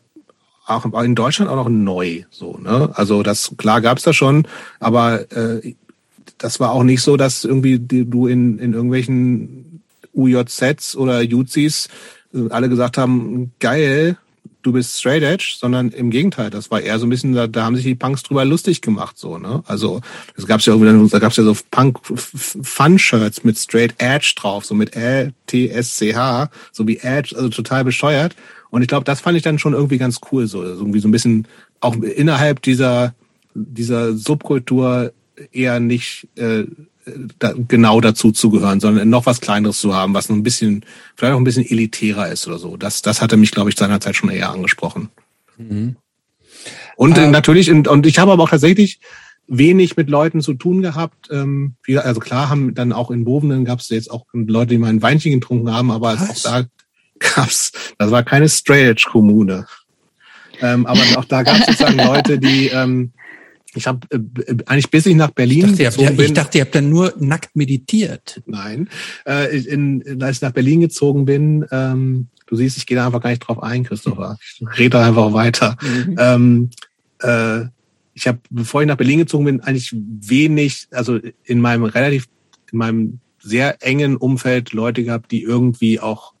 auch 0.65 0.85
in 1.03 1.15
Deutschland 1.15 1.49
auch 1.49 1.55
noch 1.55 1.69
neu, 1.69 2.23
so, 2.31 2.57
ne? 2.57 2.89
Also 2.93 3.21
das, 3.21 3.53
klar 3.57 3.81
gab's 3.81 4.03
da 4.03 4.13
schon, 4.13 4.47
aber 4.79 5.31
äh, 5.31 5.75
das 6.37 6.59
war 6.59 6.71
auch 6.71 6.83
nicht 6.83 7.01
so, 7.01 7.17
dass 7.17 7.43
irgendwie 7.43 7.79
die, 7.79 8.09
du 8.09 8.27
in, 8.27 8.57
in 8.57 8.73
irgendwelchen 8.73 9.83
UJZs 10.13 10.95
oder 10.95 11.21
Juzis 11.21 11.87
äh, 12.33 12.49
alle 12.49 12.69
gesagt 12.69 12.97
haben, 12.97 13.51
geil, 13.59 14.17
du 14.65 14.71
bist 14.71 14.99
straight 14.99 15.21
edge, 15.21 15.55
sondern 15.57 15.89
im 15.89 16.09
Gegenteil, 16.09 16.49
das 16.49 16.71
war 16.71 16.81
eher 16.81 16.97
so 16.97 17.05
ein 17.05 17.09
bisschen, 17.09 17.33
da, 17.33 17.45
da 17.45 17.63
haben 17.63 17.75
sich 17.75 17.85
die 17.85 17.95
Punks 17.95 18.23
drüber 18.23 18.43
lustig 18.45 18.81
gemacht, 18.81 19.17
so, 19.17 19.37
ne? 19.37 19.63
Also, 19.67 20.01
es 20.35 20.47
gab's 20.47 20.65
ja 20.65 20.73
irgendwie, 20.73 21.09
da 21.09 21.19
gab's 21.19 21.37
ja 21.37 21.43
so 21.43 21.55
Punk-Fun-Shirts 21.69 23.43
mit 23.43 23.57
straight 23.57 23.93
edge 23.99 24.33
drauf, 24.35 24.65
so 24.65 24.73
mit 24.73 24.95
L-T-S-C-H, 24.95 26.49
so 26.71 26.87
wie 26.87 26.97
Edge, 26.97 27.35
also 27.35 27.49
total 27.49 27.83
bescheuert. 27.83 28.35
Und 28.71 28.81
ich 28.81 28.87
glaube, 28.87 29.05
das 29.05 29.21
fand 29.21 29.37
ich 29.37 29.43
dann 29.43 29.59
schon 29.59 29.73
irgendwie 29.73 29.99
ganz 29.99 30.19
cool, 30.31 30.47
so, 30.47 30.61
also 30.61 30.81
irgendwie 30.81 30.99
so 30.99 31.07
ein 31.07 31.11
bisschen 31.11 31.47
auch 31.79 31.95
innerhalb 31.95 32.61
dieser, 32.63 33.13
dieser 33.53 34.13
Subkultur 34.13 35.13
eher 35.51 35.79
nicht, 35.79 36.27
äh, 36.35 36.63
da, 37.39 37.53
genau 37.67 38.01
dazu 38.01 38.31
zu 38.31 38.49
gehören, 38.49 38.79
sondern 38.79 39.09
noch 39.09 39.25
was 39.25 39.41
Kleineres 39.41 39.79
zu 39.79 39.93
haben, 39.95 40.13
was 40.13 40.29
noch 40.29 40.35
ein 40.35 40.43
bisschen, 40.43 40.85
vielleicht 41.15 41.33
auch 41.33 41.39
ein 41.39 41.43
bisschen 41.43 41.65
elitärer 41.65 42.29
ist 42.29 42.47
oder 42.47 42.57
so. 42.57 42.77
Das, 42.77 43.01
das 43.01 43.21
hatte 43.21 43.37
mich, 43.37 43.51
glaube 43.51 43.69
ich, 43.69 43.77
seinerzeit 43.77 44.15
schon 44.15 44.29
eher 44.29 44.51
angesprochen. 44.51 45.09
Mhm. 45.57 45.95
Und 46.95 47.17
äh, 47.17 47.27
natürlich, 47.27 47.69
und 47.69 48.05
ich 48.05 48.19
habe 48.19 48.31
aber 48.31 48.43
auch 48.43 48.49
tatsächlich 48.49 48.99
wenig 49.47 49.95
mit 49.97 50.09
Leuten 50.09 50.41
zu 50.41 50.53
tun 50.53 50.81
gehabt. 50.81 51.29
Ähm, 51.31 51.75
also 51.97 52.19
klar 52.19 52.49
haben 52.49 52.73
dann 52.73 52.93
auch 52.93 53.11
in 53.11 53.25
Bovenen 53.25 53.65
gab 53.65 53.79
es 53.79 53.89
jetzt 53.89 54.09
auch 54.09 54.25
Leute, 54.33 54.69
die 54.69 54.77
mal 54.77 54.89
ein 54.89 55.01
Weinchen 55.01 55.33
getrunken 55.33 55.71
haben, 55.71 55.91
aber 55.91 56.13
was? 56.13 56.45
auch 56.45 56.51
da 56.51 56.63
gab's, 57.19 57.71
das 57.97 58.11
war 58.11 58.23
keine 58.23 58.49
Straight-Kommune. 58.49 59.67
Ähm, 60.61 60.85
aber 60.85 61.01
auch 61.17 61.25
da 61.25 61.43
gab 61.43 61.59
es 61.59 61.65
sozusagen 61.65 61.97
Leute, 62.05 62.39
die 62.39 62.67
ähm, 62.67 63.11
ich 63.75 63.87
habe 63.87 64.07
äh, 64.09 64.17
äh, 64.17 64.57
eigentlich 64.65 64.89
bis 64.89 65.05
ich 65.05 65.15
nach 65.15 65.31
Berlin 65.31 65.73
ich 65.73 65.77
dachte, 65.77 66.01
ihr 66.01 66.07
habt, 66.07 66.17
bin, 66.17 66.25
ich 66.25 66.33
dachte, 66.33 66.57
ihr 66.57 66.63
habt 66.63 66.75
dann 66.75 66.89
nur 66.89 67.13
nackt 67.19 67.55
meditiert. 67.55 68.41
Nein, 68.45 68.89
äh, 69.27 69.57
in, 69.57 70.01
in, 70.01 70.23
als 70.23 70.37
ich 70.37 70.41
nach 70.41 70.51
Berlin 70.51 70.81
gezogen 70.81 71.25
bin, 71.25 71.65
ähm, 71.71 72.27
du 72.47 72.55
siehst, 72.55 72.77
ich 72.77 72.85
gehe 72.85 72.97
da 72.97 73.05
einfach 73.05 73.21
gar 73.21 73.29
nicht 73.29 73.39
drauf 73.39 73.61
ein, 73.61 73.83
Christopher. 73.83 74.37
Ich 74.41 74.79
rede 74.79 74.99
einfach 74.99 75.33
weiter. 75.33 75.77
Mhm. 75.81 76.15
Ähm, 76.17 76.69
äh, 77.21 77.65
ich 78.13 78.27
habe, 78.27 78.39
bevor 78.49 78.81
ich 78.81 78.87
nach 78.87 78.97
Berlin 78.97 79.19
gezogen 79.19 79.45
bin, 79.45 79.61
eigentlich 79.61 79.93
wenig, 79.93 80.87
also 80.91 81.19
in 81.43 81.59
meinem 81.59 81.83
relativ, 81.83 82.27
in 82.71 82.77
meinem 82.77 83.19
sehr 83.39 83.83
engen 83.85 84.15
Umfeld 84.15 84.71
Leute 84.71 85.03
gehabt, 85.03 85.31
die 85.31 85.43
irgendwie 85.43 85.99
auch 85.99 86.33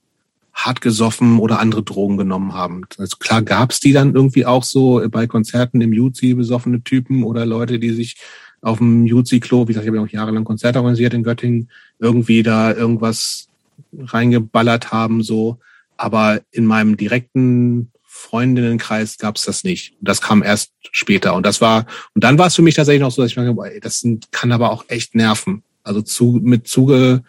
hart 0.55 0.79
gesoffen 0.79 1.37
oder 1.39 1.59
andere 1.59 1.83
Drogen 1.83 2.17
genommen 2.17 2.53
haben. 2.53 2.85
Also 2.97 3.17
klar 3.17 3.41
gab's 3.41 3.81
die 3.81 3.91
dann 3.91 4.15
irgendwie 4.15 4.45
auch 4.45 4.63
so 4.63 5.03
bei 5.11 5.27
Konzerten 5.27 5.81
im 5.81 5.93
Juzi 5.93 6.33
besoffene 6.33 6.81
Typen 6.81 7.23
oder 7.23 7.45
Leute, 7.45 7.77
die 7.77 7.91
sich 7.91 8.15
auf 8.61 8.79
dem 8.79 9.05
Juzi-Klo, 9.05 9.63
wie 9.63 9.67
gesagt, 9.67 9.83
ich 9.83 9.89
habe 9.89 9.97
ja 9.97 10.03
auch 10.03 10.09
jahrelang 10.09 10.43
Konzerte 10.43 10.79
organisiert 10.79 11.13
in 11.13 11.23
Göttingen, 11.23 11.69
irgendwie 11.99 12.41
da 12.41 12.73
irgendwas 12.73 13.47
reingeballert 13.95 14.91
haben, 14.91 15.21
so. 15.21 15.59
Aber 15.97 16.41
in 16.51 16.65
meinem 16.65 16.97
direkten 16.97 17.91
Freundinnenkreis 18.03 19.17
gab's 19.17 19.43
das 19.43 19.63
nicht. 19.63 19.93
Das 20.01 20.21
kam 20.21 20.41
erst 20.41 20.71
später. 20.91 21.35
Und 21.35 21.45
das 21.45 21.61
war, 21.61 21.85
und 22.15 22.23
dann 22.23 22.39
war 22.39 22.47
es 22.47 22.55
für 22.55 22.61
mich 22.61 22.75
tatsächlich 22.75 23.01
noch 23.01 23.11
so, 23.11 23.21
dass 23.21 23.31
ich 23.31 23.37
mir 23.37 23.55
ey, 23.65 23.79
das 23.79 24.03
kann 24.31 24.51
aber 24.51 24.71
auch 24.71 24.85
echt 24.87 25.13
nerven. 25.13 25.63
Also 25.83 26.01
zu, 26.01 26.39
mit 26.41 26.67
zuge, 26.67 27.23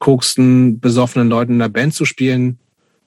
koksten, 0.00 0.80
besoffenen 0.80 1.28
Leuten 1.28 1.52
in 1.52 1.58
der 1.60 1.68
Band 1.68 1.94
zu 1.94 2.04
spielen, 2.04 2.58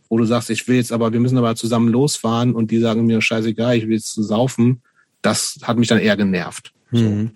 wo 0.09 0.17
du 0.17 0.25
sagst, 0.25 0.49
ich 0.49 0.67
will 0.67 0.77
jetzt 0.77 0.93
aber, 0.93 1.11
wir 1.11 1.19
müssen 1.19 1.37
aber 1.37 1.55
zusammen 1.55 1.89
losfahren 1.89 2.55
und 2.55 2.71
die 2.71 2.79
sagen 2.79 3.05
mir, 3.05 3.19
scheißegal, 3.19 3.75
ich 3.75 3.87
will 3.87 3.95
jetzt 3.95 4.13
saufen, 4.13 4.81
das 5.21 5.59
hat 5.63 5.77
mich 5.77 5.87
dann 5.89 5.99
eher 5.99 6.15
genervt. 6.15 6.71
Mhm. 6.91 7.31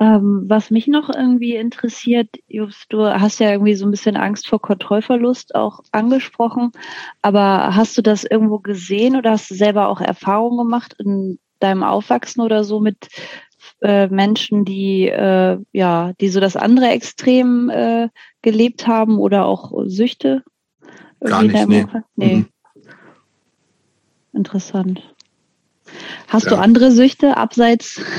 Ähm, 0.00 0.44
was 0.48 0.70
mich 0.70 0.88
noch 0.88 1.10
irgendwie 1.10 1.54
interessiert, 1.54 2.28
Just, 2.48 2.86
du 2.88 3.04
hast 3.04 3.38
ja 3.38 3.52
irgendwie 3.52 3.74
so 3.74 3.86
ein 3.86 3.92
bisschen 3.92 4.16
Angst 4.16 4.48
vor 4.48 4.60
Kontrollverlust 4.60 5.54
auch 5.54 5.80
angesprochen, 5.92 6.72
aber 7.20 7.76
hast 7.76 7.96
du 7.96 8.02
das 8.02 8.24
irgendwo 8.24 8.58
gesehen 8.58 9.14
oder 9.14 9.32
hast 9.32 9.50
du 9.50 9.54
selber 9.54 9.88
auch 9.88 10.00
Erfahrungen 10.00 10.58
gemacht 10.58 10.96
in 10.98 11.38
deinem 11.60 11.84
Aufwachsen 11.84 12.40
oder 12.40 12.64
so 12.64 12.80
mit 12.80 13.08
äh, 13.82 14.06
Menschen, 14.08 14.64
die 14.64 15.08
äh, 15.08 15.58
ja, 15.72 16.12
die 16.20 16.28
so 16.28 16.40
das 16.40 16.56
andere 16.56 16.88
Extrem 16.88 17.68
äh, 17.68 18.08
gelebt 18.40 18.86
haben 18.86 19.18
oder 19.18 19.44
auch 19.44 19.72
Süchte? 19.86 20.42
Gar 21.20 21.42
nicht, 21.42 21.68
nee. 21.68 21.86
nee. 22.16 22.34
Mhm. 22.36 22.46
Interessant. 24.32 25.02
Hast 26.28 26.44
ja. 26.44 26.50
du 26.50 26.58
andere 26.58 26.90
Süchte 26.92 27.36
abseits? 27.36 28.00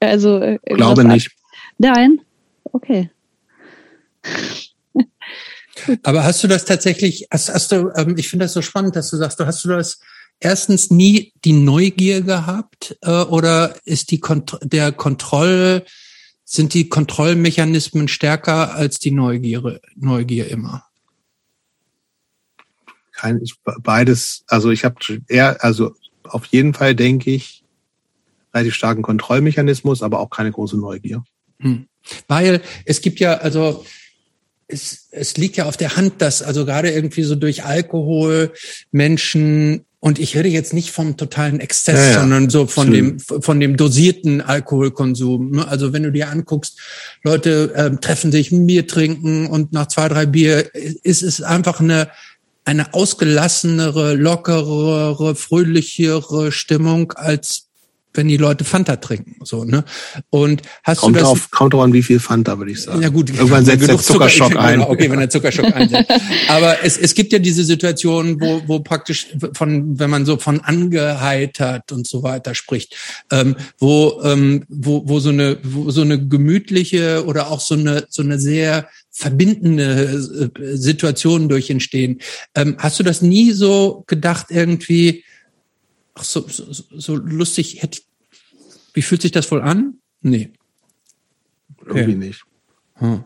Also 0.00 0.38
äh, 0.38 0.58
glaube 0.64 1.04
nicht. 1.04 1.30
Nein. 1.78 2.20
Okay. 2.64 3.10
Aber 6.02 6.24
hast 6.24 6.42
du 6.44 6.48
das 6.48 6.66
tatsächlich? 6.66 7.26
Hast, 7.30 7.48
hast 7.48 7.72
du? 7.72 7.90
Ähm, 7.96 8.16
ich 8.18 8.28
finde 8.28 8.44
das 8.44 8.52
so 8.52 8.60
spannend, 8.60 8.96
dass 8.96 9.08
du 9.08 9.16
sagst, 9.16 9.40
du 9.40 9.46
hast 9.46 9.64
du 9.64 9.70
das 9.70 10.00
erstens 10.44 10.90
nie 10.90 11.32
die 11.44 11.52
Neugier 11.52 12.20
gehabt 12.20 12.96
äh, 13.02 13.10
oder 13.10 13.76
ist 13.84 14.10
die 14.10 14.20
Kont 14.20 14.58
der 14.62 14.92
Kontroll 14.92 15.84
sind 16.44 16.74
die 16.74 16.88
Kontrollmechanismen 16.88 18.06
stärker 18.06 18.74
als 18.74 18.98
die 18.98 19.10
Neugier 19.10 19.80
Neugier 19.96 20.48
immer? 20.48 20.84
Kein, 23.12 23.40
ich, 23.42 23.54
beides. 23.82 24.44
Also 24.46 24.70
ich 24.70 24.84
habe 24.84 24.96
eher, 25.28 25.64
also 25.64 25.94
auf 26.24 26.44
jeden 26.46 26.74
Fall 26.74 26.94
denke 26.94 27.30
ich 27.30 27.64
relativ 28.52 28.74
starken 28.74 29.02
Kontrollmechanismus, 29.02 30.02
aber 30.02 30.20
auch 30.20 30.30
keine 30.30 30.52
große 30.52 30.76
Neugier. 30.76 31.24
Hm. 31.60 31.86
Weil 32.28 32.60
es 32.84 33.00
gibt 33.00 33.20
ja, 33.20 33.38
also 33.38 33.84
es, 34.68 35.08
es 35.10 35.36
liegt 35.36 35.56
ja 35.56 35.66
auf 35.66 35.76
der 35.76 35.96
Hand, 35.96 36.20
dass 36.20 36.42
also 36.42 36.66
gerade 36.66 36.90
irgendwie 36.90 37.22
so 37.22 37.34
durch 37.34 37.64
Alkohol 37.64 38.52
Menschen 38.90 39.86
und 40.04 40.18
ich 40.18 40.36
rede 40.36 40.50
jetzt 40.50 40.74
nicht 40.74 40.90
vom 40.90 41.16
totalen 41.16 41.60
Exzess, 41.60 41.98
ja, 41.98 42.06
ja. 42.08 42.20
sondern 42.20 42.50
so 42.50 42.66
von 42.66 42.90
dem 42.90 43.18
von 43.18 43.58
dem 43.58 43.78
dosierten 43.78 44.42
Alkoholkonsum. 44.42 45.52
Ne? 45.52 45.66
Also 45.66 45.94
wenn 45.94 46.02
du 46.02 46.12
dir 46.12 46.28
anguckst, 46.28 46.78
Leute 47.22 47.72
äh, 47.74 47.90
treffen 47.96 48.30
sich 48.30 48.52
ein 48.52 48.66
Bier 48.66 48.86
trinken 48.86 49.46
und 49.46 49.72
nach 49.72 49.86
zwei 49.86 50.10
drei 50.10 50.26
Bier 50.26 50.74
ist 50.74 51.22
es 51.22 51.40
einfach 51.40 51.80
eine 51.80 52.10
eine 52.66 52.92
ausgelassenere, 52.92 54.14
lockerere, 54.14 55.34
fröhlichere 55.34 56.52
Stimmung 56.52 57.12
als 57.12 57.63
wenn 58.14 58.28
die 58.28 58.36
Leute 58.36 58.64
Fanta 58.64 58.96
trinken, 58.96 59.36
so 59.44 59.64
ne. 59.64 59.84
Und 60.30 60.62
hast 60.82 61.00
kommt 61.00 61.16
du 61.16 61.20
das? 61.20 61.28
Auf, 61.28 61.50
kommt 61.50 61.74
drauf 61.74 61.82
an, 61.82 61.92
wie 61.92 62.02
viel 62.02 62.20
Fanta 62.20 62.56
würde 62.58 62.70
ich 62.70 62.82
sagen. 62.82 63.02
Ja 63.02 63.08
gut, 63.08 63.30
irgendwann 63.30 63.64
setzt 63.64 63.88
der 63.88 63.98
Zuckerschock 63.98 64.52
Zucker, 64.52 64.60
ein. 64.60 64.80
Genau, 64.80 64.90
okay, 64.90 65.10
wenn 65.10 65.18
der 65.18 65.30
Zuckerschock 65.30 65.74
einsetzt. 65.74 66.10
Aber 66.48 66.82
es, 66.84 66.96
es 66.96 67.14
gibt 67.14 67.32
ja 67.32 67.38
diese 67.38 67.64
Situation, 67.64 68.40
wo, 68.40 68.62
wo 68.66 68.80
praktisch 68.80 69.26
von, 69.54 69.98
wenn 69.98 70.10
man 70.10 70.24
so 70.24 70.38
von 70.38 70.60
angeheitert 70.60 71.92
und 71.92 72.06
so 72.06 72.22
weiter 72.22 72.54
spricht, 72.54 72.96
ähm, 73.30 73.56
wo, 73.78 74.20
ähm, 74.22 74.64
wo, 74.68 75.02
wo 75.06 75.18
so 75.18 75.30
eine, 75.30 75.58
wo 75.62 75.90
so 75.90 76.02
eine 76.02 76.24
gemütliche 76.26 77.24
oder 77.26 77.50
auch 77.50 77.60
so 77.60 77.74
eine, 77.74 78.04
so 78.08 78.22
eine 78.22 78.38
sehr 78.38 78.88
verbindende 79.10 80.50
äh, 80.58 80.76
Situation 80.76 81.48
durch 81.48 81.70
entstehen. 81.70 82.20
Ähm, 82.54 82.76
hast 82.78 82.98
du 82.98 83.04
das 83.04 83.22
nie 83.22 83.52
so 83.52 84.04
gedacht 84.06 84.46
irgendwie? 84.50 85.24
Ach 86.14 86.24
so, 86.24 86.46
so, 86.48 86.64
so 86.90 87.16
lustig 87.16 87.82
hätte 87.82 88.00
wie 88.94 89.02
fühlt 89.02 89.22
sich 89.22 89.32
das 89.32 89.50
wohl 89.50 89.60
an? 89.60 89.98
Nee. 90.20 90.52
Irgendwie 91.84 92.12
ja. 92.12 92.18
nicht. 92.18 92.44
Hm. 92.94 93.24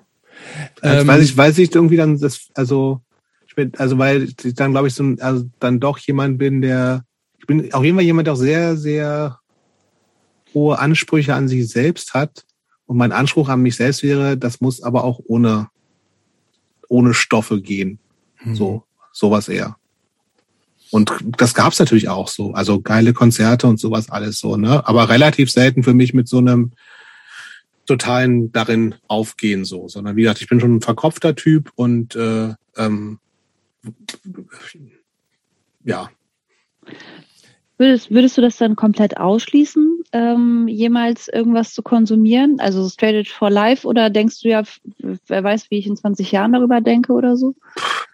Also, 0.80 1.00
ähm, 1.02 1.06
weiß 1.06 1.22
ich, 1.22 1.36
weiß 1.36 1.58
ich 1.58 1.74
irgendwie 1.74 1.96
dann, 1.96 2.18
das, 2.18 2.48
also, 2.54 3.02
ich 3.46 3.54
bin, 3.54 3.72
also, 3.76 3.98
weil 3.98 4.24
ich 4.24 4.54
dann, 4.54 4.72
glaube 4.72 4.88
ich, 4.88 4.94
so, 4.94 5.14
also, 5.20 5.44
dann 5.60 5.78
doch 5.78 5.98
jemand 5.98 6.38
bin, 6.38 6.62
der, 6.62 7.04
ich 7.38 7.46
bin 7.46 7.72
auf 7.74 7.84
jeden 7.84 7.96
Fall 7.96 8.04
jemand, 8.04 8.26
der 8.26 8.34
auch 8.34 8.38
sehr, 8.38 8.76
sehr 8.76 9.38
hohe 10.54 10.78
Ansprüche 10.78 11.34
an 11.34 11.48
sich 11.48 11.68
selbst 11.68 12.14
hat. 12.14 12.46
Und 12.86 12.96
mein 12.96 13.12
Anspruch 13.12 13.50
an 13.50 13.60
mich 13.60 13.76
selbst 13.76 14.02
wäre, 14.02 14.38
das 14.38 14.62
muss 14.62 14.82
aber 14.82 15.04
auch 15.04 15.20
ohne 15.26 15.68
ohne 16.88 17.14
Stoffe 17.14 17.60
gehen. 17.60 17.98
Mhm. 18.42 18.54
So, 18.54 18.84
sowas 19.12 19.48
eher. 19.48 19.76
Und 20.90 21.12
das 21.36 21.54
gab's 21.54 21.78
natürlich 21.78 22.08
auch 22.08 22.28
so. 22.28 22.52
Also 22.52 22.80
geile 22.80 23.12
Konzerte 23.12 23.66
und 23.66 23.78
sowas 23.78 24.10
alles 24.10 24.38
so, 24.40 24.56
ne? 24.56 24.86
Aber 24.86 25.08
relativ 25.08 25.50
selten 25.50 25.82
für 25.82 25.94
mich 25.94 26.14
mit 26.14 26.28
so 26.28 26.38
einem 26.38 26.72
totalen 27.86 28.52
darin 28.52 28.94
aufgehen 29.08 29.64
so, 29.64 29.88
sondern 29.88 30.14
wie 30.16 30.22
gesagt, 30.22 30.40
ich 30.40 30.48
bin 30.48 30.60
schon 30.60 30.76
ein 30.76 30.80
verkopfter 30.80 31.34
Typ 31.34 31.72
und 31.74 32.14
äh, 32.16 32.54
ähm, 32.76 33.18
ja. 35.84 36.10
Würdest, 37.78 38.10
würdest 38.10 38.36
du 38.36 38.40
das 38.40 38.56
dann 38.56 38.74
komplett 38.74 39.18
ausschließen, 39.18 40.02
ähm, 40.12 40.66
jemals 40.66 41.28
irgendwas 41.28 41.72
zu 41.74 41.82
konsumieren? 41.82 42.56
Also 42.58 42.88
Straight 42.88 43.14
Edge 43.14 43.30
for 43.32 43.50
Life 43.50 43.86
oder 43.86 44.10
denkst 44.10 44.40
du 44.42 44.48
ja, 44.48 44.64
wer 44.98 45.44
weiß, 45.44 45.70
wie 45.70 45.78
ich 45.78 45.86
in 45.86 45.96
20 45.96 46.32
Jahren 46.32 46.52
darüber 46.52 46.80
denke 46.80 47.12
oder 47.12 47.36
so? 47.36 47.54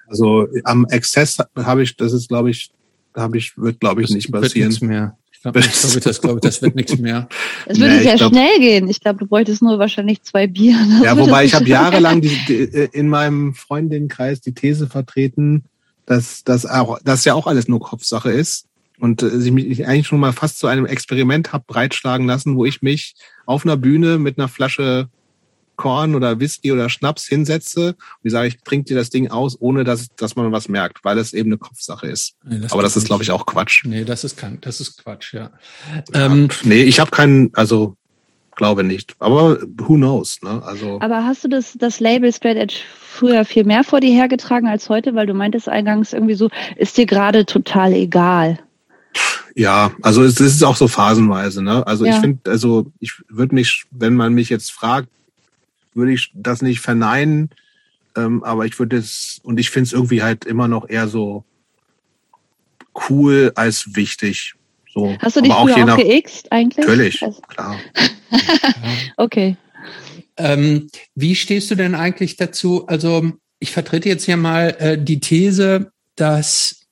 Also 0.06 0.46
am 0.64 0.84
Exzess 0.90 1.38
habe 1.56 1.82
ich, 1.82 1.96
das 1.96 2.12
ist, 2.12 2.28
glaube 2.28 2.50
ich, 2.50 2.72
habe 3.16 3.38
ich, 3.38 3.56
wird, 3.56 3.80
glaube 3.80 4.02
ich, 4.02 4.08
das 4.08 4.16
nicht 4.16 4.30
passieren. 4.30 4.70
Wird 4.70 4.82
mehr. 4.82 5.16
Ich 5.32 5.40
glaube, 5.40 5.60
glaub, 5.60 6.02
das, 6.02 6.20
glaub, 6.20 6.40
das 6.42 6.60
wird 6.60 6.74
nichts 6.74 6.98
mehr. 6.98 7.26
Es 7.66 7.80
würde 7.80 7.94
nee, 7.94 8.02
sehr 8.02 8.16
glaub, 8.16 8.32
schnell 8.32 8.58
gehen. 8.58 8.86
Ich 8.88 9.00
glaube, 9.00 9.20
du 9.20 9.26
bräuchtest 9.26 9.62
nur 9.62 9.78
wahrscheinlich 9.78 10.22
zwei 10.22 10.46
Bier. 10.46 10.76
Ja, 11.02 11.16
wobei 11.16 11.46
ich 11.46 11.54
habe 11.54 11.64
jahrelang 11.68 12.20
die, 12.20 12.38
die, 12.46 12.88
in 12.92 13.08
meinem 13.08 13.54
Freundinnenkreis 13.54 14.42
die 14.42 14.52
These 14.52 14.88
vertreten, 14.88 15.64
dass 16.04 16.44
das 16.44 16.66
auch, 16.66 16.98
dass 17.02 17.24
ja 17.24 17.32
auch 17.32 17.46
alles 17.46 17.66
nur 17.66 17.80
Kopfsache 17.80 18.30
ist 18.30 18.66
und 18.98 19.22
äh, 19.22 19.36
ich 19.36 19.50
mich 19.52 19.86
eigentlich 19.86 20.06
schon 20.06 20.20
mal 20.20 20.32
fast 20.32 20.58
zu 20.58 20.66
einem 20.66 20.86
Experiment 20.86 21.52
habe 21.52 21.64
breitschlagen 21.66 22.26
lassen, 22.26 22.56
wo 22.56 22.64
ich 22.64 22.82
mich 22.82 23.14
auf 23.46 23.64
einer 23.64 23.76
Bühne 23.76 24.18
mit 24.18 24.38
einer 24.38 24.48
Flasche 24.48 25.08
Korn 25.76 26.14
oder 26.14 26.38
Whisky 26.38 26.70
oder 26.72 26.88
Schnaps 26.88 27.26
hinsetze 27.26 27.88
und 27.88 27.96
ich 28.22 28.32
sage, 28.32 28.48
ich 28.48 28.58
trinke 28.62 28.88
dir 28.88 28.96
das 28.96 29.10
Ding 29.10 29.30
aus, 29.30 29.56
ohne 29.60 29.84
dass, 29.84 30.08
dass 30.16 30.36
man 30.36 30.52
was 30.52 30.68
merkt, 30.68 31.04
weil 31.04 31.18
es 31.18 31.32
eben 31.32 31.48
eine 31.48 31.58
Kopfsache 31.58 32.06
ist. 32.06 32.36
Nee, 32.44 32.60
das 32.60 32.72
Aber 32.72 32.82
das 32.82 32.96
ist, 32.96 33.06
glaube 33.06 33.24
ich, 33.24 33.30
auch 33.30 33.44
Quatsch. 33.46 33.84
Nee, 33.84 34.04
das 34.04 34.22
ist 34.22 34.36
kein, 34.36 34.60
das 34.60 34.80
ist 34.80 35.02
Quatsch, 35.02 35.34
ja. 35.34 35.50
ja 36.12 36.26
ähm, 36.26 36.48
nee, 36.62 36.82
ich 36.82 37.00
habe 37.00 37.10
keinen, 37.10 37.52
also 37.54 37.96
glaube 38.54 38.84
nicht. 38.84 39.16
Aber 39.18 39.58
who 39.78 39.94
knows, 39.94 40.40
ne? 40.42 40.62
Also. 40.64 41.00
Aber 41.00 41.24
hast 41.24 41.44
du 41.44 41.48
das, 41.48 41.76
das 41.76 42.00
Label 42.00 42.32
Straight 42.32 42.56
Edge 42.56 42.76
früher 43.00 43.44
viel 43.44 43.64
mehr 43.64 43.84
vor 43.84 44.00
dir 44.00 44.12
hergetragen 44.12 44.68
als 44.68 44.88
heute, 44.88 45.14
weil 45.14 45.26
du 45.26 45.34
meintest 45.34 45.68
eingangs 45.68 46.12
irgendwie 46.12 46.34
so, 46.34 46.50
ist 46.76 46.96
dir 46.96 47.06
gerade 47.06 47.46
total 47.46 47.92
egal. 47.92 48.60
Ja, 49.54 49.92
also 50.02 50.22
es 50.24 50.40
ist 50.40 50.62
auch 50.64 50.76
so 50.76 50.88
phasenweise, 50.88 51.62
ne? 51.62 51.86
Also 51.86 52.04
ja. 52.04 52.14
ich 52.14 52.20
finde, 52.20 52.50
also 52.50 52.90
ich 52.98 53.12
würde 53.28 53.54
mich, 53.54 53.84
wenn 53.90 54.14
man 54.14 54.34
mich 54.34 54.48
jetzt 54.48 54.72
fragt, 54.72 55.08
würde 55.94 56.12
ich 56.12 56.32
das 56.34 56.60
nicht 56.60 56.80
verneinen, 56.80 57.50
ähm, 58.16 58.42
aber 58.42 58.66
ich 58.66 58.78
würde 58.78 58.96
es, 58.96 59.40
und 59.44 59.58
ich 59.60 59.70
finde 59.70 59.86
es 59.86 59.92
irgendwie 59.92 60.22
halt 60.22 60.44
immer 60.44 60.66
noch 60.66 60.88
eher 60.88 61.08
so 61.08 61.44
cool 63.08 63.52
als 63.54 63.94
wichtig. 63.94 64.54
So. 64.92 65.16
Hast 65.20 65.36
du 65.36 65.40
dich 65.40 65.52
aber 65.52 65.72
auch, 65.72 65.90
auch 65.90 65.98
geixt 65.98 66.50
eigentlich? 66.52 66.86
Natürlich, 66.86 67.22
also. 67.22 67.40
klar. 67.42 67.76
okay. 69.16 69.56
Ähm, 70.36 70.88
wie 71.14 71.34
stehst 71.34 71.70
du 71.70 71.74
denn 71.74 71.94
eigentlich 71.94 72.36
dazu? 72.36 72.86
Also 72.86 73.32
ich 73.58 73.72
vertrete 73.72 74.08
jetzt 74.08 74.24
hier 74.24 74.36
mal 74.36 74.76
äh, 74.78 74.98
die 74.98 75.20
These, 75.20 75.92
dass 76.16 76.83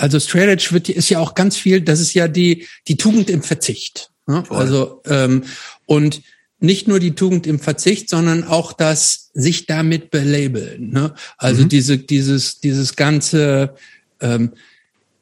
also 0.00 0.18
Straight 0.18 0.48
Edge 0.48 0.68
wird, 0.70 0.88
ist 0.88 1.10
ja 1.10 1.18
auch 1.18 1.34
ganz 1.34 1.56
viel, 1.56 1.82
das 1.82 2.00
ist 2.00 2.14
ja 2.14 2.26
die, 2.26 2.66
die 2.88 2.96
Tugend 2.96 3.28
im 3.28 3.42
Verzicht. 3.42 4.10
Ne? 4.26 4.42
Also 4.48 5.02
ähm, 5.06 5.44
und 5.86 6.22
nicht 6.58 6.88
nur 6.88 7.00
die 7.00 7.14
Tugend 7.14 7.46
im 7.46 7.58
Verzicht, 7.58 8.08
sondern 8.08 8.44
auch 8.44 8.72
das 8.72 9.30
sich 9.34 9.66
damit 9.66 10.10
belabeln. 10.10 10.90
Ne? 10.90 11.14
Also 11.36 11.64
mhm. 11.64 11.68
diese, 11.68 11.98
dieses, 11.98 12.60
dieses 12.60 12.96
ganze 12.96 13.74
ähm, 14.20 14.52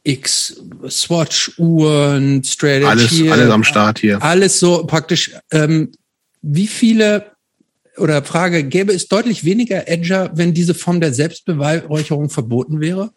X 0.05 0.63
Swatch 0.89 1.59
Uhren, 1.59 2.43
Strategy, 2.45 2.87
alles, 2.87 3.11
hier, 3.11 3.33
alles 3.33 3.51
am 3.51 3.65
Start 3.65 3.99
hier, 3.99 4.23
alles 4.23 4.59
so 4.59 4.85
praktisch. 4.87 5.33
Ähm, 5.51 5.93
wie 6.41 6.69
viele 6.69 7.33
oder 7.97 8.23
Frage 8.23 8.63
gäbe 8.63 8.93
es 8.93 9.09
deutlich 9.09 9.45
weniger 9.45 9.89
Edger, 9.89 10.31
wenn 10.35 10.55
diese 10.55 10.75
Form 10.75 11.01
der 11.01 11.13
Selbstbeweihräucherung 11.13 12.31
verboten 12.31 12.81
wäre? 12.81 13.11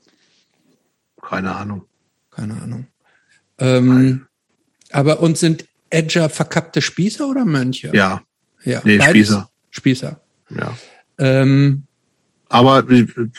Keine 1.31 1.55
Ahnung. 1.55 1.83
Keine 2.29 2.61
Ahnung. 2.61 2.87
Ähm, 3.57 4.27
aber 4.91 5.21
uns 5.21 5.39
sind 5.39 5.65
Edger 5.89 6.29
verkappte 6.29 6.81
Spießer 6.81 7.27
oder 7.27 7.45
Mönche? 7.45 7.91
Ja. 7.93 8.21
Ja. 8.65 8.81
Nee, 8.83 8.97
Beides? 8.97 9.27
Spießer. 9.29 9.49
Spießer. 9.69 10.21
Ja. 10.49 10.77
Ähm, 11.17 11.83
Aber 12.49 12.85
wenn 12.89 13.31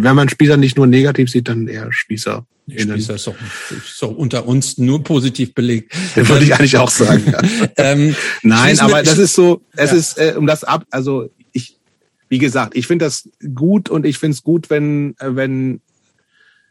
man 0.00 0.28
Spießer 0.28 0.56
nicht 0.56 0.76
nur 0.76 0.86
negativ 0.86 1.28
sieht, 1.28 1.48
dann 1.48 1.66
eher 1.66 1.92
Spießer. 1.92 2.46
Spießer 2.70 3.14
ist 3.16 3.26
doch, 3.26 3.34
ist 3.70 4.00
doch 4.00 4.14
unter 4.14 4.46
uns 4.46 4.78
nur 4.78 5.02
positiv 5.02 5.54
belegt. 5.54 5.92
Das 6.14 6.28
würde 6.28 6.44
ich 6.44 6.54
eigentlich 6.54 6.76
auch 6.76 6.90
sagen. 6.90 7.24
Ja. 7.26 7.40
ähm, 7.76 8.14
Nein, 8.42 8.78
aber 8.78 9.02
das 9.02 9.18
ist 9.18 9.34
so, 9.34 9.62
es 9.74 9.90
ja. 9.90 9.96
ist 9.96 10.18
äh, 10.18 10.34
um 10.36 10.46
das 10.46 10.62
ab, 10.64 10.86
also 10.90 11.30
ich, 11.52 11.76
wie 12.28 12.38
gesagt, 12.38 12.76
ich 12.76 12.86
finde 12.86 13.06
das 13.06 13.28
gut 13.54 13.88
und 13.88 14.06
ich 14.06 14.18
finde 14.18 14.34
es 14.34 14.42
gut, 14.42 14.70
wenn, 14.70 15.16
äh, 15.18 15.34
wenn 15.34 15.80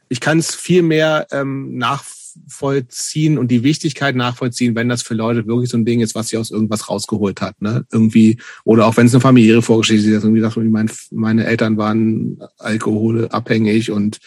ich 0.09 0.19
kann 0.19 0.39
es 0.39 0.55
viel 0.55 0.81
mehr 0.81 1.27
ähm, 1.31 1.77
nach 1.77 2.03
nachvollziehen 2.45 3.37
und 3.37 3.49
die 3.49 3.63
Wichtigkeit 3.63 4.15
nachvollziehen, 4.15 4.75
wenn 4.75 4.89
das 4.89 5.01
für 5.01 5.13
Leute 5.13 5.47
wirklich 5.47 5.69
so 5.69 5.77
ein 5.77 5.85
Ding 5.85 6.01
ist, 6.01 6.15
was 6.15 6.29
sie 6.29 6.37
aus 6.37 6.51
irgendwas 6.51 6.89
rausgeholt 6.89 7.41
hat. 7.41 7.61
Ne? 7.61 7.85
Irgendwie, 7.91 8.37
oder 8.63 8.85
auch 8.85 8.97
wenn 8.97 9.07
es 9.07 9.13
eine 9.13 9.21
familiäre 9.21 9.61
Vorgeschichte 9.61 10.09
ist, 10.09 10.23
irgendwie 10.23 10.41
sagt, 10.41 10.57
mein, 10.57 10.91
meine 11.11 11.45
Eltern 11.45 11.77
waren 11.77 12.39
alkoholabhängig 12.57 13.91
und 13.91 14.19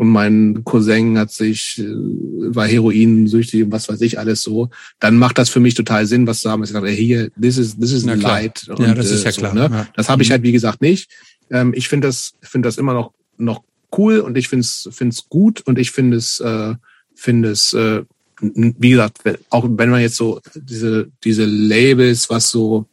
und 0.00 0.10
mein 0.10 0.62
Cousin 0.62 1.18
hat 1.18 1.32
sich, 1.32 1.80
äh, 1.80 1.84
war 1.84 2.68
heroinsüchtig 2.68 3.64
und 3.64 3.72
was 3.72 3.88
weiß 3.88 4.00
ich 4.02 4.16
alles 4.16 4.42
so, 4.42 4.70
dann 5.00 5.16
macht 5.16 5.38
das 5.38 5.48
für 5.48 5.58
mich 5.58 5.74
total 5.74 6.06
Sinn, 6.06 6.24
was 6.28 6.38
zu 6.40 6.48
haben. 6.48 6.62
Ich 6.62 6.70
sage, 6.70 6.88
hier, 6.90 7.32
this 7.32 7.58
is, 7.58 7.76
this 7.76 7.90
is 7.90 8.06
a 8.06 8.14
light. 8.14 8.68
Und, 8.68 8.78
ja, 8.78 8.94
das 8.94 9.10
ist 9.10 9.24
ja 9.24 9.32
so, 9.32 9.40
klar. 9.40 9.54
Ne? 9.54 9.68
Ja. 9.72 9.88
Das 9.96 10.08
habe 10.08 10.22
ich 10.22 10.28
mhm. 10.28 10.34
halt, 10.34 10.42
wie 10.44 10.52
gesagt, 10.52 10.82
nicht. 10.82 11.10
Ähm, 11.50 11.72
ich 11.74 11.88
finde 11.88 12.06
das, 12.06 12.34
finde 12.42 12.68
das 12.68 12.78
immer 12.78 12.94
noch, 12.94 13.12
noch 13.38 13.64
cool 13.96 14.20
und 14.20 14.36
ich 14.36 14.48
finde 14.48 14.62
es, 14.62 15.24
gut 15.28 15.62
und 15.62 15.78
ich 15.78 15.90
finde 15.90 16.16
es, 16.16 16.40
äh, 16.40 16.74
finde 17.14 17.50
es, 17.50 17.72
äh, 17.72 18.04
wie 18.40 18.90
gesagt, 18.90 19.20
auch 19.50 19.66
wenn 19.68 19.90
man 19.90 20.00
jetzt 20.00 20.16
so 20.16 20.40
diese, 20.54 21.10
diese 21.24 21.44
Labels, 21.44 22.30
was 22.30 22.50
so, 22.50 22.86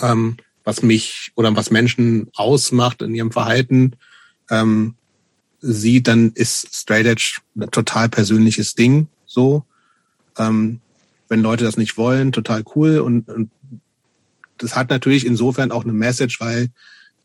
ähm, 0.00 0.36
was 0.64 0.82
mich 0.82 1.32
oder 1.34 1.54
was 1.54 1.70
Menschen 1.70 2.28
ausmacht 2.34 3.02
in 3.02 3.14
ihrem 3.14 3.32
Verhalten, 3.32 3.92
ähm, 4.50 4.94
sieht, 5.60 6.08
dann 6.08 6.32
ist 6.34 6.74
Straight 6.74 7.06
Edge 7.06 7.38
ein 7.56 7.70
total 7.70 8.08
persönliches 8.08 8.74
Ding, 8.74 9.08
so. 9.26 9.64
Ähm, 10.38 10.80
wenn 11.28 11.42
Leute 11.42 11.64
das 11.64 11.76
nicht 11.76 11.96
wollen, 11.96 12.32
total 12.32 12.62
cool 12.74 13.00
und, 13.00 13.28
und 13.28 13.50
das 14.58 14.76
hat 14.76 14.90
natürlich 14.90 15.26
insofern 15.26 15.72
auch 15.72 15.84
eine 15.84 15.92
Message, 15.92 16.40
weil 16.40 16.68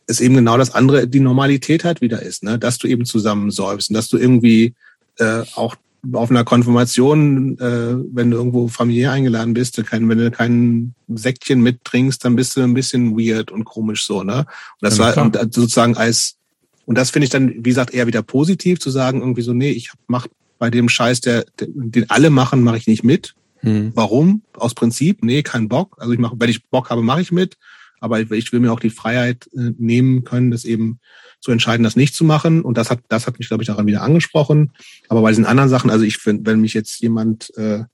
es 0.08 0.20
eben 0.20 0.36
genau 0.36 0.58
das 0.58 0.74
andere, 0.74 1.08
die 1.08 1.20
Normalität 1.20 1.84
halt 1.84 2.02
wieder 2.02 2.22
ist, 2.22 2.44
ne? 2.44 2.60
dass 2.60 2.78
du 2.78 2.88
eben 2.88 3.06
zusammen 3.06 3.52
säufst 3.52 3.90
und 3.90 3.96
dass 3.96 4.10
du 4.10 4.18
irgendwie 4.18 4.74
äh, 5.18 5.44
auch 5.56 5.76
auf 6.14 6.32
einer 6.32 6.44
Konfirmation, 6.44 7.60
äh, 7.60 7.96
wenn 8.12 8.32
du 8.32 8.38
irgendwo 8.38 8.68
familiär 8.68 9.12
eingeladen 9.12 9.54
bist, 9.54 9.84
kein, 9.86 10.10
wenn 10.10 10.18
du 10.18 10.32
kein 10.32 10.96
Säckchen 11.08 11.62
mittrinkst, 11.62 12.26
dann 12.26 12.36
bist 12.36 12.58
du 12.58 12.62
ein 12.62 12.74
bisschen 12.74 13.18
weird 13.18 13.52
und 13.52 13.66
komisch 13.66 14.06
so, 14.06 14.24
ne? 14.24 14.40
Und 14.40 14.46
das 14.82 14.98
ja, 14.98 15.16
war 15.16 15.24
und 15.24 15.36
sozusagen 15.54 15.96
als 15.96 16.38
und 16.86 16.98
das 16.98 17.12
finde 17.12 17.26
ich 17.26 17.30
dann, 17.30 17.50
wie 17.50 17.70
gesagt, 17.70 17.94
eher 17.94 18.08
wieder 18.08 18.24
positiv 18.24 18.80
zu 18.80 18.90
sagen, 18.90 19.22
irgendwie 19.22 19.44
so, 19.44 19.54
nee, 19.54 19.70
ich 19.70 19.92
mach 20.08 20.28
bei 20.58 20.70
dem 20.70 20.90
Scheiß, 20.90 21.22
der, 21.22 21.46
der 21.60 21.68
den 21.72 22.10
alle 22.10 22.30
machen, 22.30 22.64
mache 22.64 22.78
ich 22.78 22.88
nicht 22.88 23.04
mit. 23.04 23.34
Hm. 23.60 23.92
Warum? 23.96 24.42
Aus 24.58 24.74
Prinzip, 24.74 25.24
nee, 25.24 25.44
kein 25.44 25.70
Bock. 25.70 25.96
Also 26.00 26.14
ich 26.14 26.20
mache, 26.20 26.36
wenn 26.38 26.50
ich 26.50 26.66
Bock 26.66 26.90
habe, 26.90 27.02
mache 27.02 27.22
ich 27.22 27.32
mit. 27.32 27.58
Aber 28.02 28.20
ich, 28.20 28.52
will 28.52 28.60
mir 28.60 28.74
auch 28.74 28.80
die 28.82 28.90
Freiheit 28.90 29.48
äh, 29.54 29.72
nehmen 29.78 30.26
können, 30.26 30.52
das 30.52 30.66
eben 30.66 31.00
zu 31.40 31.52
entscheiden, 31.52 31.84
das 31.84 31.96
nicht 31.96 32.14
zu 32.14 32.26
machen. 32.26 32.62
Und 32.62 32.78
das 32.78 32.90
hat, 32.90 33.00
das 33.08 33.28
hat 33.28 33.40
mich, 33.40 33.48
glaube 33.48 33.64
ich, 33.64 33.68
daran 33.68 33.88
wieder 33.88 34.02
angesprochen. 34.02 34.72
Aber 35.08 35.22
bei 35.22 35.30
diesen 35.30 35.46
anderen 35.46 35.70
Sachen, 35.70 35.90
also 35.90 36.04
ich 36.04 36.18
finde, 36.18 36.52
wenn 36.52 36.62
mich 36.62 36.74
jetzt 36.74 37.00
jemand 37.00 37.56
äh, 37.58 37.86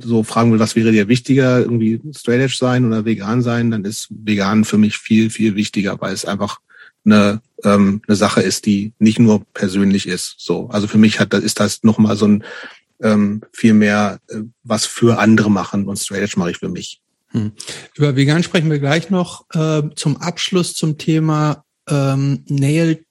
so 0.00 0.22
fragen 0.22 0.52
will, 0.52 0.58
was 0.58 0.76
wäre 0.76 0.92
dir 0.92 1.08
wichtiger, 1.08 1.60
irgendwie 1.60 2.00
Straight 2.14 2.40
Edge 2.40 2.56
sein 2.58 2.84
oder 2.84 3.04
vegan 3.04 3.42
sein, 3.42 3.70
dann 3.70 3.84
ist 3.84 4.08
vegan 4.10 4.64
für 4.64 4.78
mich 4.78 4.98
viel, 4.98 5.30
viel 5.30 5.54
wichtiger, 5.54 6.00
weil 6.00 6.12
es 6.12 6.24
einfach 6.24 6.60
eine, 7.04 7.40
ähm, 7.64 8.02
eine 8.06 8.16
Sache 8.16 8.42
ist, 8.42 8.66
die 8.66 8.92
nicht 8.98 9.18
nur 9.18 9.44
persönlich 9.54 10.06
ist. 10.06 10.34
So, 10.38 10.68
also 10.68 10.86
für 10.86 10.98
mich 10.98 11.20
hat, 11.20 11.34
ist 11.34 11.60
das 11.60 11.82
nochmal 11.82 12.16
so 12.16 12.26
ein 12.26 12.44
ähm, 13.02 13.42
viel 13.52 13.74
mehr 13.74 14.20
äh, 14.28 14.42
was 14.62 14.86
für 14.86 15.18
andere 15.18 15.50
machen 15.50 15.86
und 15.86 15.98
Straight 15.98 16.22
Edge 16.22 16.38
mache 16.38 16.52
ich 16.52 16.58
für 16.58 16.68
mich. 16.68 17.01
Hm. 17.32 17.52
Über 17.94 18.16
vegan 18.16 18.42
sprechen 18.42 18.70
wir 18.70 18.78
gleich 18.78 19.10
noch. 19.10 19.46
Äh, 19.54 19.82
zum 19.96 20.16
Abschluss 20.18 20.74
zum 20.74 20.98
Thema 20.98 21.64
ähm, 21.88 22.44
Nailed 22.48 23.04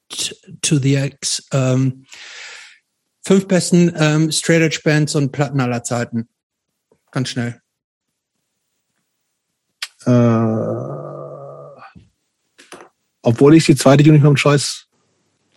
to 0.62 0.78
the 0.78 0.96
X. 0.96 1.48
Ähm, 1.52 2.06
fünf 3.24 3.48
besten 3.48 3.94
ähm, 3.98 4.32
Straight 4.32 4.62
Edge 4.62 4.82
Bands 4.84 5.16
und 5.16 5.32
Platten 5.32 5.60
aller 5.60 5.84
Zeiten. 5.84 6.28
Ganz 7.12 7.30
schnell. 7.30 7.62
Äh, 10.06 10.12
obwohl 13.24 13.56
ich 13.56 13.66
die 13.66 13.76
zweite 13.76 14.08
Uniform 14.10 14.36
Choice 14.36 14.88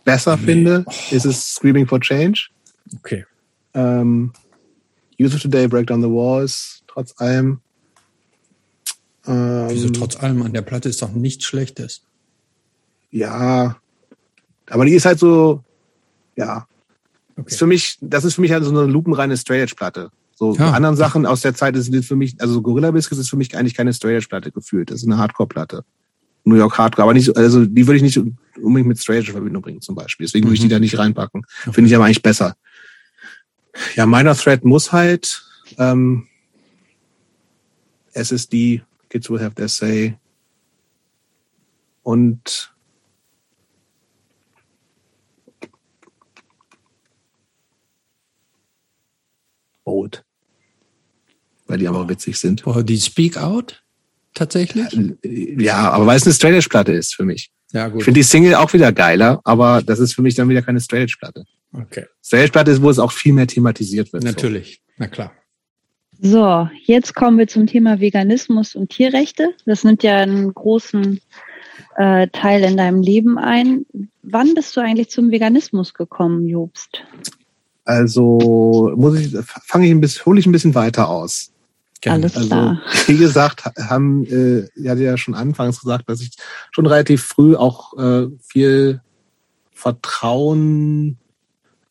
besser 0.05 0.37
nee. 0.37 0.45
finde, 0.45 0.85
oh. 0.87 0.93
ist 1.11 1.25
es 1.25 1.55
Screaming 1.55 1.87
for 1.87 2.01
Change. 2.01 2.49
Okay. 2.99 3.25
Ähm, 3.73 4.33
Use 5.19 5.35
of 5.35 5.43
Today, 5.43 5.67
Break 5.67 5.87
Down 5.87 6.03
the 6.03 6.09
Walls, 6.09 6.83
trotz 6.87 7.15
allem. 7.19 7.61
Ähm, 9.27 9.67
Wieso 9.71 9.91
trotz 9.91 10.17
allem? 10.17 10.43
An 10.43 10.53
der 10.53 10.63
Platte 10.63 10.89
ist 10.89 11.03
doch 11.03 11.13
nichts 11.13 11.45
Schlechtes. 11.45 12.03
Ja, 13.11 13.77
aber 14.69 14.85
die 14.85 14.95
ist 14.95 15.07
halt 15.07 15.19
so, 15.19 15.63
ja. 16.37 16.67
Okay. 17.37 17.51
Ist 17.51 17.59
für 17.59 17.67
mich, 17.67 17.99
das 18.01 18.25
ist 18.25 18.35
für 18.35 18.41
mich 18.41 18.53
halt 18.53 18.65
so 18.65 18.71
eine 18.71 18.91
lupenreine 18.91 19.37
Straight 19.37 19.63
Edge 19.63 19.75
Platte. 19.77 20.11
So 20.37 20.55
ja. 20.57 20.73
anderen 20.73 20.97
Sachen 20.97 21.27
aus 21.27 21.41
der 21.41 21.55
Zeit 21.55 21.77
ist 21.77 21.93
für 22.05 22.17
mich, 22.17 22.41
also 22.41 22.61
Gorilla 22.61 22.91
Biscuits 22.91 23.21
ist 23.21 23.31
für 23.31 23.37
mich 23.37 23.57
eigentlich 23.57 23.75
keine 23.75 23.93
Straight 23.93 24.17
Edge 24.17 24.29
Platte 24.29 24.51
gefühlt. 24.51 24.91
Das 24.91 24.99
ist 24.99 25.07
eine 25.07 25.19
Hardcore 25.19 25.49
Platte. 25.49 25.85
New 26.45 26.57
York 26.57 26.77
Hardcore, 26.77 27.05
aber 27.05 27.15
nicht, 27.15 27.37
also 27.37 27.65
die 27.65 27.87
würde 27.87 27.97
ich 27.97 28.03
nicht 28.03 28.21
unbedingt 28.61 28.89
mit 28.89 28.99
Straight 28.99 29.21
Edge 29.21 29.31
in 29.31 29.35
Verbindung 29.35 29.63
bringen 29.63 29.81
zum 29.81 29.95
Beispiel. 29.95 30.27
Deswegen 30.27 30.45
mhm. 30.45 30.49
würde 30.51 30.55
ich 30.55 30.61
die 30.61 30.67
mhm. 30.67 30.71
da 30.71 30.79
nicht 30.79 30.99
reinpacken. 30.99 31.47
Okay. 31.63 31.73
Finde 31.73 31.89
ich 31.89 31.97
aber 31.97 32.05
eigentlich 32.05 32.23
besser. 32.23 32.57
Ja, 33.97 34.07
meiner 34.07 34.35
Thread 34.35 34.65
muss 34.65 34.93
halt 34.93 35.45
ähm, 35.79 36.27
SSD, 38.13 38.83
Kids 39.15 39.31
Will 39.31 39.41
Have 39.41 39.55
Their 39.55 39.69
Say 39.69 40.19
und 42.03 42.75
Bold. 49.85 50.25
Weil 51.69 51.79
die 51.79 51.87
aber 51.87 52.09
witzig 52.09 52.39
sind. 52.39 52.65
Boah, 52.65 52.83
die 52.83 52.99
Speak 52.99 53.37
Out? 53.37 53.85
Tatsächlich? 54.35 54.89
Ja, 55.23 55.93
aber 55.93 56.07
weil 56.07 56.17
es 56.17 56.25
eine 56.25 56.35
Straight 56.35 56.69
Platte 56.69 56.93
ist 56.93 57.15
für 57.15 57.25
mich. 57.25 57.53
Ja, 57.71 57.87
gut. 57.87 58.01
Ich 58.01 58.05
finde 58.05 58.19
die 58.19 58.25
Single 58.25 58.57
auch 58.57 58.73
wieder 58.73 58.91
geiler, 58.91 59.41
aber 59.45 59.81
das 59.81 60.01
ist 60.01 60.15
für 60.15 60.23
mich 60.23 60.35
dann 60.35 60.49
wieder 60.49 60.63
keine 60.63 60.81
Straight 60.81 61.17
Platte. 61.21 61.45
Okay. 61.73 62.07
Straight 62.21 62.51
Platte 62.51 62.73
ist, 62.73 62.83
wo 62.83 62.91
es 62.91 62.99
auch 62.99 63.13
viel 63.13 63.33
mehr 63.33 63.47
thematisiert 63.47 64.13
wird. 64.13 64.25
Natürlich, 64.25 64.83
so. 64.85 64.93
na 64.97 65.07
klar. 65.07 65.33
So, 66.27 66.67
jetzt 66.87 67.15
kommen 67.15 67.37
wir 67.37 67.49
zum 67.49 67.67
Thema 67.67 68.01
Veganismus 68.01 68.75
und 68.75 68.89
Tierrechte. 68.89 69.51
Das 69.67 69.85
nimmt 69.85 70.03
ja 70.03 70.21
einen 70.21 70.55
großen 70.55 71.21
äh, 71.97 72.29
Teil 72.29 72.65
in 72.65 72.79
deinem 72.79 73.03
Leben 73.03 73.37
ein. 73.37 73.85
Wann 74.23 74.55
bist 74.55 74.75
du 74.75 74.81
eigentlich 74.81 75.11
zum 75.11 75.31
Veganismus 75.31 75.93
gekommen, 75.93 76.49
Jobst? 76.49 77.05
Also 77.85 78.91
muss 78.97 79.19
ich, 79.21 79.37
fange 79.45 79.85
ich 79.85 79.91
ein 79.91 80.01
bisschen, 80.01 80.25
hole 80.25 80.41
ich 80.41 80.47
ein 80.47 80.53
bisschen 80.53 80.75
weiter 80.75 81.11
aus. 81.11 81.53
Alles 82.07 82.39
also, 82.39 82.49
klar. 82.49 82.81
Wie 83.07 83.19
gesagt, 83.19 83.67
haben, 83.77 84.25
äh, 84.25 84.67
ich 84.77 84.89
hatte 84.89 85.03
ja 85.03 85.19
schon 85.19 85.35
anfangs 85.35 85.83
gesagt, 85.83 86.09
dass 86.09 86.23
ich 86.23 86.31
schon 86.71 86.87
relativ 86.87 87.23
früh 87.23 87.55
auch 87.55 87.99
äh, 87.99 88.29
viel 88.41 89.03
Vertrauen 89.75 91.19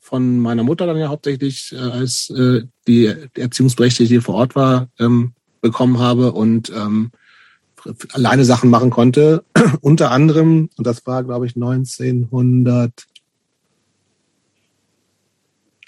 von 0.03 0.39
meiner 0.39 0.63
Mutter 0.63 0.85
dann 0.85 0.97
ja 0.97 1.07
hauptsächlich, 1.07 1.71
äh, 1.71 1.77
als 1.77 2.29
äh, 2.29 2.63
die 2.87 3.05
Erziehungsberechtigte 3.35 4.03
hier 4.03 4.21
vor 4.21 4.35
Ort 4.35 4.53
war, 4.53 4.89
ähm, 4.99 5.31
bekommen 5.61 5.97
habe 5.97 6.33
und 6.33 6.69
ähm, 6.75 7.11
alleine 8.11 8.43
Sachen 8.43 8.69
machen 8.69 8.89
konnte. 8.89 9.45
Unter 9.81 10.11
anderem, 10.11 10.69
und 10.75 10.85
das 10.85 11.07
war, 11.07 11.23
glaube 11.23 11.45
ich, 11.45 11.55
1900 11.55 12.91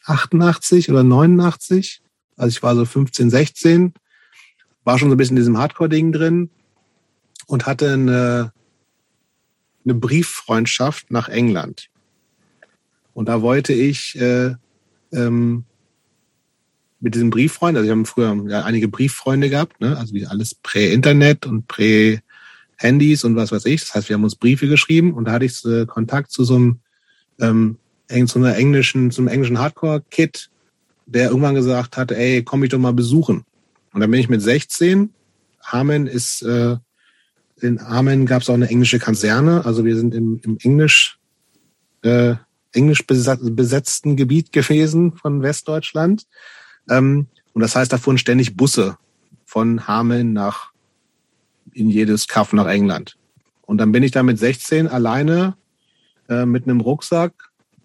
88 0.06 0.90
oder 0.90 1.04
89. 1.04 2.02
Also 2.38 2.56
ich 2.56 2.64
war 2.64 2.74
so 2.76 2.86
15, 2.86 3.30
16, 3.30 3.94
war 4.86 4.98
schon 4.98 5.10
so 5.10 5.16
ein 5.16 5.18
bisschen 5.18 5.36
in 5.36 5.42
diesem 5.42 5.58
Hardcore-Ding 5.58 6.14
drin 6.14 6.50
und 7.48 7.66
hatte 7.66 7.92
eine, 7.92 8.54
eine 9.84 9.94
Brieffreundschaft 9.94 11.12
nach 11.12 11.28
England. 11.28 11.90
Und 13.16 13.30
da 13.30 13.42
wollte 13.42 13.74
ich 13.74 14.20
äh, 14.20 14.56
ähm, 15.14 15.64
mit 17.00 17.16
diesem 17.16 17.30
Brieffreund, 17.30 17.78
also 17.78 17.86
ich 17.86 17.92
habe 17.92 18.06
früher 18.06 18.36
ja, 18.50 18.64
einige 18.66 18.90
Brieffreunde 18.90 19.50
gehabt, 19.50 19.80
ne? 19.80 19.98
also 19.98 20.14
wie 20.14 20.26
alles 20.28 20.54
prä-Internet 20.54 21.46
und 21.46 21.68
prä-Handys 21.68 23.24
und 23.24 23.38
was 23.38 23.54
weiß 23.54 23.66
ich. 23.68 23.82
Das 23.82 23.96
heißt, 23.96 24.10
wir 24.10 24.16
haben 24.16 24.24
uns 24.26 24.36
Briefe 24.36 24.68
geschrieben 24.68 25.14
und 25.14 25.26
da 25.26 25.32
hatte 25.32 25.46
ich 25.46 25.64
äh, 25.66 25.86
Kontakt 25.86 26.30
zu 26.30 26.44
so 26.44 26.56
einem 26.56 26.80
ähm, 27.40 27.78
zu 28.28 28.38
einer 28.38 28.56
englischen, 28.58 29.12
zum 29.12 29.30
englischen 29.30 29.60
Hardcore-Kid, 29.60 30.50
der 31.06 31.30
irgendwann 31.30 31.56
gesagt 31.56 31.96
hat, 31.96 32.12
ey, 32.12 32.44
komm 32.44 32.60
mich 32.60 32.70
doch 32.70 32.80
mal 32.80 32.94
besuchen. 32.94 33.46
Und 33.94 34.02
dann 34.02 34.12
bin 34.12 34.20
ich 34.20 34.30
mit 34.30 34.42
16. 34.42 35.10
Hameln 35.64 36.06
ist, 36.06 36.42
äh, 36.42 36.76
in 37.62 37.82
Hameln 37.82 38.26
gab 38.26 38.42
es 38.42 38.50
auch 38.50 38.56
eine 38.56 38.70
englische 38.70 39.00
Kaserne. 39.00 39.66
Also 39.66 39.86
wir 39.86 39.96
sind 39.96 40.14
im, 40.14 40.40
im 40.44 40.58
Englisch, 40.62 41.18
äh, 42.02 42.36
englisch 42.76 43.06
besetzten 43.07 44.15
Gebiet 44.15 44.52
gewesen 44.52 45.14
von 45.14 45.41
Westdeutschland. 45.41 46.26
Ähm, 46.89 47.27
und 47.53 47.61
das 47.61 47.76
heißt, 47.76 47.91
da 47.91 47.97
fuhren 47.97 48.18
ständig 48.18 48.57
Busse 48.57 48.97
von 49.45 49.88
Hameln 49.88 50.34
nach 50.34 50.72
in 51.72 51.89
jedes 51.89 52.27
Kaff 52.27 52.53
nach 52.53 52.68
England. 52.68 53.18
Und 53.61 53.77
dann 53.80 53.91
bin 53.91 54.03
ich 54.03 54.11
da 54.11 54.23
mit 54.23 54.38
16 54.38 54.88
alleine 54.88 55.56
äh, 56.30 56.45
mit 56.45 56.64
einem 56.64 56.81
Rucksack 56.81 57.34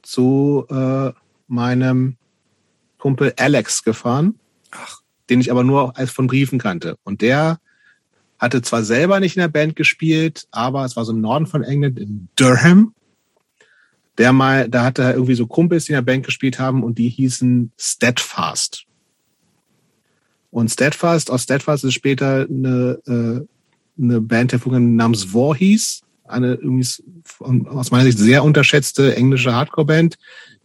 zu 0.03 0.67
äh, 0.71 1.13
meinem 1.49 2.17
Kumpel 2.99 3.35
Alex 3.37 3.83
gefahren, 3.83 4.39
Ach. 4.71 5.01
den 5.29 5.41
ich 5.41 5.51
aber 5.51 5.65
nur 5.65 5.97
als 5.97 6.11
von 6.11 6.27
Briefen 6.27 6.59
kannte. 6.59 6.97
Und 7.03 7.23
der 7.23 7.61
hatte 8.39 8.63
zwar 8.63 8.85
selber 8.85 9.21
nicht 9.21 9.37
in 9.37 9.41
der 9.41 9.49
Band 9.49 9.77
gespielt, 9.77 10.47
aber 10.51 10.85
es 10.85 10.97
war 10.97 11.05
so 11.05 11.13
im 11.13 11.21
Norden 11.21 11.47
von 11.47 11.63
England, 11.63 11.99
in 11.99 12.29
Durham. 12.37 12.95
Der 14.21 14.33
mal, 14.33 14.69
da 14.69 14.85
hatte 14.85 15.03
er 15.03 15.15
irgendwie 15.15 15.35
so 15.35 15.47
Kumpels, 15.47 15.87
die 15.87 15.93
in 15.93 15.97
der 15.97 16.03
Band 16.03 16.25
gespielt 16.27 16.59
haben 16.59 16.85
und 16.85 16.99
die 16.99 17.09
hießen 17.09 17.73
Steadfast. 17.79 18.85
Und 20.51 20.71
Steadfast, 20.71 21.31
aus 21.31 21.45
Steadfast 21.45 21.85
ist 21.85 21.95
später 21.95 22.47
eine, 22.49 22.99
äh, 23.07 24.01
eine 24.01 24.21
Band 24.21 24.53
hervorgegangen 24.53 24.95
namens 24.95 25.29
hieß 25.33 26.03
eine 26.31 26.55
irgendwie 26.55 26.87
aus 27.69 27.91
meiner 27.91 28.05
Sicht 28.05 28.19
sehr 28.19 28.45
unterschätzte 28.45 29.17
englische 29.17 29.55
Hardcore-Band. 29.55 30.17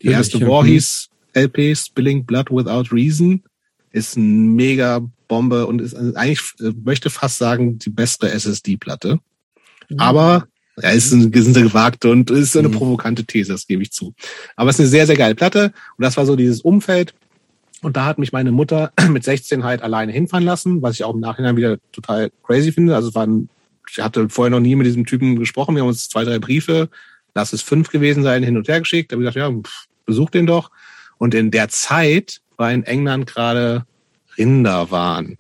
Die 0.02 0.08
ja, 0.08 0.14
erste 0.14 0.42
Warhees 0.42 1.10
LP, 1.34 1.76
Spilling 1.76 2.26
Blood 2.26 2.52
Without 2.52 2.94
Reason, 2.94 3.44
ist 3.92 4.16
ein 4.16 4.54
mega 4.56 5.02
Bombe 5.28 5.66
und 5.66 5.82
ist 5.82 5.96
eigentlich, 5.96 6.42
äh, 6.60 6.72
möchte 6.84 7.10
fast 7.10 7.38
sagen, 7.38 7.80
die 7.80 7.90
bessere 7.90 8.32
SSD-Platte. 8.32 9.20
Mhm. 9.90 10.00
Aber 10.00 10.48
ja, 10.82 10.90
ist 10.90 11.12
ein, 11.12 11.32
ist 11.32 11.56
eine 11.56 11.68
gewagte 11.68 12.10
und 12.10 12.30
ist 12.32 12.58
eine 12.58 12.70
mhm. 12.70 12.74
provokante 12.74 13.24
These, 13.26 13.54
das 13.54 13.68
gebe 13.68 13.82
ich 13.84 13.92
zu. 13.92 14.14
Aber 14.56 14.70
es 14.70 14.76
ist 14.76 14.82
eine 14.82 14.90
sehr, 14.90 15.08
sehr 15.08 15.16
geile 15.16 15.36
Platte. 15.36 15.74
Und 15.98 16.04
das 16.04 16.18
war 16.18 16.26
so 16.26 16.36
dieses 16.36 16.62
Umfeld. 16.62 17.14
Und 17.82 17.96
da 17.98 18.06
hat 18.06 18.18
mich 18.18 18.32
meine 18.32 18.52
Mutter 18.52 18.92
mit 19.10 19.24
16 19.24 19.64
halt 19.64 19.82
alleine 19.82 20.12
hinfahren 20.12 20.46
lassen, 20.46 20.82
was 20.82 20.96
ich 20.96 21.04
auch 21.04 21.14
im 21.14 21.20
Nachhinein 21.20 21.56
wieder 21.56 21.78
total 21.92 22.32
crazy 22.44 22.72
finde. 22.72 22.96
Also 22.96 23.10
es 23.10 23.16
war 23.16 23.26
ein 23.26 23.50
ich 23.90 24.00
hatte 24.00 24.30
vorher 24.30 24.52
noch 24.52 24.60
nie 24.60 24.76
mit 24.76 24.88
diesem 24.88 25.06
Typen 25.06 25.38
gesprochen. 25.38 25.76
Wir 25.76 25.82
haben 25.82 25.90
uns 25.90 26.10
zwei, 26.10 26.24
drei 26.24 26.40
Briefe, 26.40 26.90
lass 27.34 27.54
es 27.54 27.62
fünf 27.62 27.90
gewesen 27.90 28.24
sein, 28.24 28.44
hin 28.44 28.58
und 28.58 28.68
her 28.68 28.80
geschickt. 28.80 29.12
Da 29.12 29.16
habe 29.16 29.24
ich 29.24 29.34
gesagt, 29.34 29.54
ja, 29.54 29.62
pff, 29.62 29.88
besuch 30.06 30.30
den 30.30 30.46
doch. 30.46 30.72
Und 31.18 31.34
in 31.34 31.52
der 31.52 31.70
Zeit 31.70 32.42
war 32.58 32.72
in 32.72 32.84
England 32.84 33.28
gerade 33.28 33.86
Rinderwahn, 34.38 35.38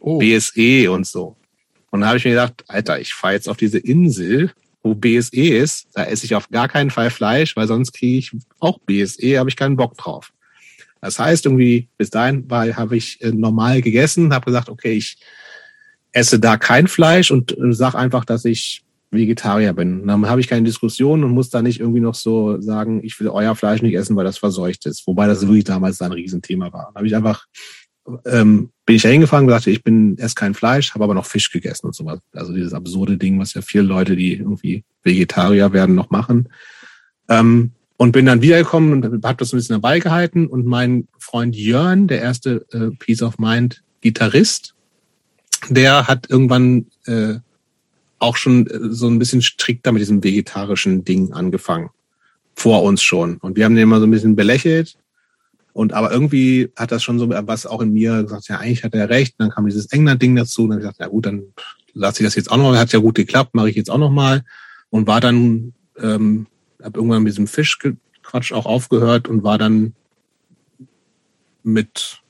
oh. 0.00 0.18
BSE 0.18 0.90
und 0.90 1.06
so. 1.06 1.36
Und 1.90 2.00
da 2.00 2.08
habe 2.08 2.18
ich 2.18 2.24
mir 2.24 2.30
gedacht, 2.30 2.64
Alter, 2.68 3.00
ich 3.00 3.12
fahre 3.12 3.34
jetzt 3.34 3.48
auf 3.48 3.58
diese 3.58 3.78
Insel, 3.78 4.52
wo 4.82 4.94
BSE 4.94 5.40
ist. 5.40 5.88
Da 5.94 6.04
esse 6.04 6.24
ich 6.24 6.34
auf 6.34 6.48
gar 6.50 6.68
keinen 6.68 6.90
Fall 6.90 7.10
Fleisch, 7.10 7.56
weil 7.56 7.66
sonst 7.66 7.92
kriege 7.92 8.18
ich 8.18 8.32
auch 8.60 8.78
BSE, 8.80 9.38
habe 9.38 9.50
ich 9.50 9.56
keinen 9.56 9.76
Bock 9.76 9.96
drauf. 9.96 10.32
Das 11.00 11.18
heißt, 11.18 11.46
irgendwie 11.46 11.88
bis 11.98 12.10
dahin 12.10 12.46
habe 12.50 12.96
ich 12.96 13.20
äh, 13.22 13.32
normal 13.32 13.82
gegessen, 13.82 14.32
habe 14.32 14.46
gesagt, 14.46 14.68
okay, 14.68 14.92
ich 14.92 15.18
esse 16.12 16.38
da 16.38 16.56
kein 16.56 16.86
Fleisch 16.86 17.30
und 17.30 17.56
äh, 17.58 17.72
sag 17.72 17.94
einfach, 17.94 18.24
dass 18.24 18.44
ich 18.44 18.84
Vegetarier 19.10 19.72
bin. 19.74 20.06
Dann 20.06 20.26
habe 20.26 20.40
ich 20.40 20.48
keine 20.48 20.64
Diskussion 20.64 21.22
und 21.22 21.32
muss 21.32 21.50
da 21.50 21.60
nicht 21.60 21.80
irgendwie 21.80 22.00
noch 22.00 22.14
so 22.14 22.60
sagen, 22.60 23.00
ich 23.04 23.18
will 23.20 23.28
euer 23.28 23.54
Fleisch 23.54 23.82
nicht 23.82 23.94
essen, 23.94 24.16
weil 24.16 24.24
das 24.24 24.38
verseucht 24.38 24.86
ist. 24.86 25.06
Wobei 25.06 25.26
das 25.26 25.42
wirklich 25.42 25.64
damals 25.64 26.00
ein 26.00 26.12
Riesenthema 26.12 26.72
war. 26.72 26.86
Dann 26.86 26.94
habe 26.96 27.06
ich 27.06 27.14
einfach, 27.14 27.46
ähm, 28.24 28.70
bin 28.84 28.96
ich 28.96 29.02
da 29.02 29.08
hingefahren 29.08 29.44
und 29.44 29.48
gesagt, 29.48 29.66
ich 29.66 29.84
bin 29.84 30.18
esse 30.18 30.34
kein 30.34 30.54
Fleisch, 30.54 30.94
habe 30.94 31.04
aber 31.04 31.14
noch 31.14 31.26
Fisch 31.26 31.50
gegessen 31.50 31.86
und 31.86 31.94
sowas. 31.94 32.20
Also 32.32 32.52
dieses 32.52 32.74
absurde 32.74 33.16
Ding, 33.16 33.38
was 33.38 33.54
ja 33.54 33.62
viele 33.62 33.84
Leute, 33.84 34.16
die 34.16 34.34
irgendwie 34.34 34.84
Vegetarier 35.02 35.72
werden, 35.72 35.94
noch 35.94 36.10
machen. 36.10 36.48
Ähm, 37.28 37.72
und 37.96 38.12
bin 38.12 38.26
dann 38.26 38.42
wiedergekommen 38.42 38.92
und 38.92 39.24
habe 39.24 39.36
das 39.36 39.52
ein 39.52 39.58
bisschen 39.58 39.74
dabei 39.74 40.00
gehalten. 40.00 40.48
Und 40.48 40.66
mein 40.66 41.06
Freund 41.18 41.54
Jörn, 41.54 42.08
der 42.08 42.20
erste 42.20 42.66
äh, 42.72 42.90
Peace 42.98 43.22
of 43.22 43.38
Mind 43.38 43.84
Gitarrist, 44.00 44.74
der 45.68 46.08
hat 46.08 46.28
irgendwann 46.28 46.86
äh, 47.06 47.34
auch 48.18 48.36
schon 48.36 48.66
äh, 48.66 48.78
so 48.90 49.06
ein 49.08 49.18
bisschen 49.18 49.42
strikter 49.42 49.92
mit 49.92 50.00
diesem 50.00 50.24
vegetarischen 50.24 51.04
Ding 51.04 51.32
angefangen. 51.32 51.90
Vor 52.56 52.82
uns 52.82 53.02
schon. 53.02 53.36
Und 53.36 53.56
wir 53.56 53.64
haben 53.64 53.74
den 53.74 53.84
immer 53.84 54.00
so 54.00 54.06
ein 54.06 54.10
bisschen 54.10 54.36
belächelt. 54.36 54.96
Und 55.72 55.92
aber 55.92 56.12
irgendwie 56.12 56.70
hat 56.76 56.92
das 56.92 57.02
schon 57.02 57.18
so 57.18 57.30
was 57.30 57.66
auch 57.66 57.80
in 57.80 57.92
mir 57.92 58.22
gesagt, 58.22 58.48
ja, 58.48 58.58
eigentlich 58.58 58.84
hat 58.84 58.94
er 58.94 59.08
recht. 59.08 59.34
Und 59.38 59.44
dann 59.46 59.50
kam 59.50 59.66
dieses 59.66 59.86
England-Ding 59.86 60.36
dazu. 60.36 60.64
Und 60.64 60.70
dann 60.70 60.78
habe 60.78 60.82
ich 60.82 60.88
gesagt, 60.88 61.00
ja 61.00 61.08
gut, 61.08 61.26
dann 61.26 61.42
lasse 61.94 62.22
ich 62.22 62.26
das 62.26 62.34
jetzt 62.34 62.50
auch 62.50 62.56
noch. 62.56 62.76
Hat 62.76 62.92
ja 62.92 62.98
gut 62.98 63.14
geklappt, 63.14 63.54
mache 63.54 63.70
ich 63.70 63.76
jetzt 63.76 63.90
auch 63.90 63.98
noch 63.98 64.10
mal. 64.10 64.42
und 64.90 65.06
war 65.06 65.20
dann, 65.20 65.72
ähm, 65.98 66.46
habe 66.82 66.98
irgendwann 66.98 67.22
mit 67.22 67.32
diesem 67.32 67.46
Fischquatsch 67.46 68.52
auch 68.52 68.66
aufgehört 68.66 69.26
und 69.26 69.42
war 69.42 69.56
dann 69.56 69.94
mit 71.62 72.20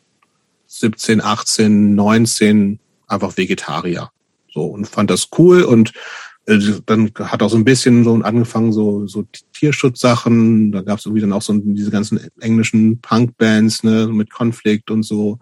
17, 0.69 1.21
18, 1.21 1.95
19 1.95 2.79
einfach 3.09 3.37
Vegetarier. 3.37 4.11
So 4.53 4.67
und 4.67 4.87
fand 4.87 5.11
das 5.11 5.29
cool 5.39 5.63
und 5.63 5.93
dann 6.45 7.11
hat 7.15 7.43
auch 7.43 7.51
so 7.51 7.57
ein 7.57 7.65
bisschen 7.65 8.03
so 8.03 8.15
angefangen, 8.17 8.73
so, 8.73 9.07
so 9.07 9.25
Tierschutzsachen. 9.53 10.73
Da 10.73 10.83
gab 10.83 10.99
es 10.99 11.07
irgendwie 11.07 11.21
dann 11.21 11.33
auch 11.33 11.43
so 11.43 11.53
diese 11.57 11.91
ganzen 11.91 12.21
englischen 12.41 13.01
Punk-Bands, 13.01 13.85
ne, 13.85 14.09
mit 14.09 14.31
Konflikt 14.31 14.91
und 14.91 15.05
so, 15.05 15.39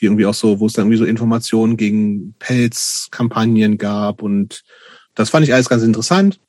die 0.00 0.04
irgendwie 0.04 0.26
auch 0.26 0.34
so, 0.34 0.60
wo 0.60 0.66
es 0.66 0.74
dann 0.74 0.84
irgendwie 0.84 0.98
so 0.98 1.04
Informationen 1.04 1.76
gegen 1.76 2.34
Pelzkampagnen 2.38 3.78
gab. 3.78 4.22
Und 4.22 4.64
das 5.14 5.30
fand 5.30 5.46
ich 5.46 5.54
alles 5.54 5.68
ganz 5.68 5.82
interessant 5.82 6.40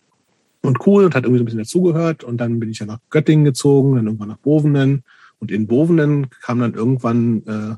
und 0.62 0.86
cool 0.86 1.06
und 1.06 1.16
hat 1.16 1.24
irgendwie 1.24 1.40
so 1.40 1.44
ein 1.44 1.46
bisschen 1.46 1.60
dazugehört. 1.60 2.24
Und 2.26 2.38
dann 2.38 2.60
bin 2.60 2.70
ich 2.70 2.80
ja 2.80 2.86
nach 2.86 3.00
Göttingen 3.10 3.46
gezogen, 3.46 3.96
dann 3.96 4.08
irgendwann 4.08 4.30
nach 4.30 4.38
Bovenen. 4.38 5.04
Und 5.40 5.52
in 5.52 5.68
Bovenen 5.68 6.30
kamen 6.30 6.62
dann 6.62 6.74
irgendwann 6.74 7.44
äh, 7.46 7.76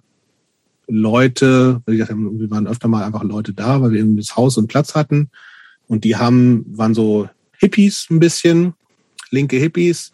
Leute, 0.88 1.82
wir 1.86 2.08
waren 2.50 2.68
öfter 2.68 2.88
mal 2.88 3.04
einfach 3.04 3.24
Leute 3.24 3.54
da, 3.54 3.82
weil 3.82 3.92
wir 3.92 4.00
irgendwie 4.00 4.22
das 4.22 4.36
Haus 4.36 4.58
und 4.58 4.68
Platz 4.68 4.96
hatten. 4.96 5.30
Und 5.88 6.04
die 6.04 6.16
haben, 6.16 6.66
waren 6.78 6.94
so 6.94 7.30
Hippies 7.58 8.08
ein 8.10 8.20
bisschen, 8.20 8.74
linke 9.32 9.58
Hippies, 9.58 10.12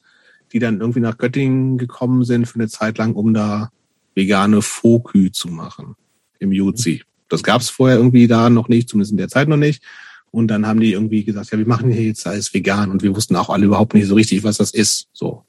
die 0.51 0.59
dann 0.59 0.79
irgendwie 0.79 0.99
nach 0.99 1.17
Göttingen 1.17 1.77
gekommen 1.77 2.23
sind 2.23 2.47
für 2.47 2.55
eine 2.55 2.67
Zeit 2.67 2.97
lang, 2.97 3.13
um 3.15 3.33
da 3.33 3.71
vegane 4.15 4.61
Fokü 4.61 5.31
zu 5.31 5.47
machen 5.47 5.95
im 6.39 6.51
Juzi. 6.51 7.03
Das 7.29 7.41
gab 7.41 7.61
es 7.61 7.69
vorher 7.69 7.97
irgendwie 7.97 8.27
da 8.27 8.49
noch 8.49 8.69
nicht, 8.69 8.89
zumindest 8.89 9.11
in 9.11 9.17
der 9.17 9.29
Zeit 9.29 9.47
noch 9.47 9.57
nicht. 9.57 9.83
Und 10.29 10.47
dann 10.47 10.67
haben 10.67 10.79
die 10.79 10.93
irgendwie 10.93 11.23
gesagt, 11.23 11.51
ja, 11.51 11.57
wir 11.57 11.67
machen 11.67 11.91
hier 11.91 12.03
jetzt 12.03 12.25
alles 12.27 12.53
vegan. 12.53 12.91
Und 12.91 13.03
wir 13.03 13.15
wussten 13.15 13.35
auch 13.35 13.49
alle 13.49 13.65
überhaupt 13.65 13.93
nicht 13.93 14.07
so 14.07 14.15
richtig, 14.15 14.43
was 14.43 14.57
das 14.57 14.71
ist. 14.71 15.07
So. 15.13 15.43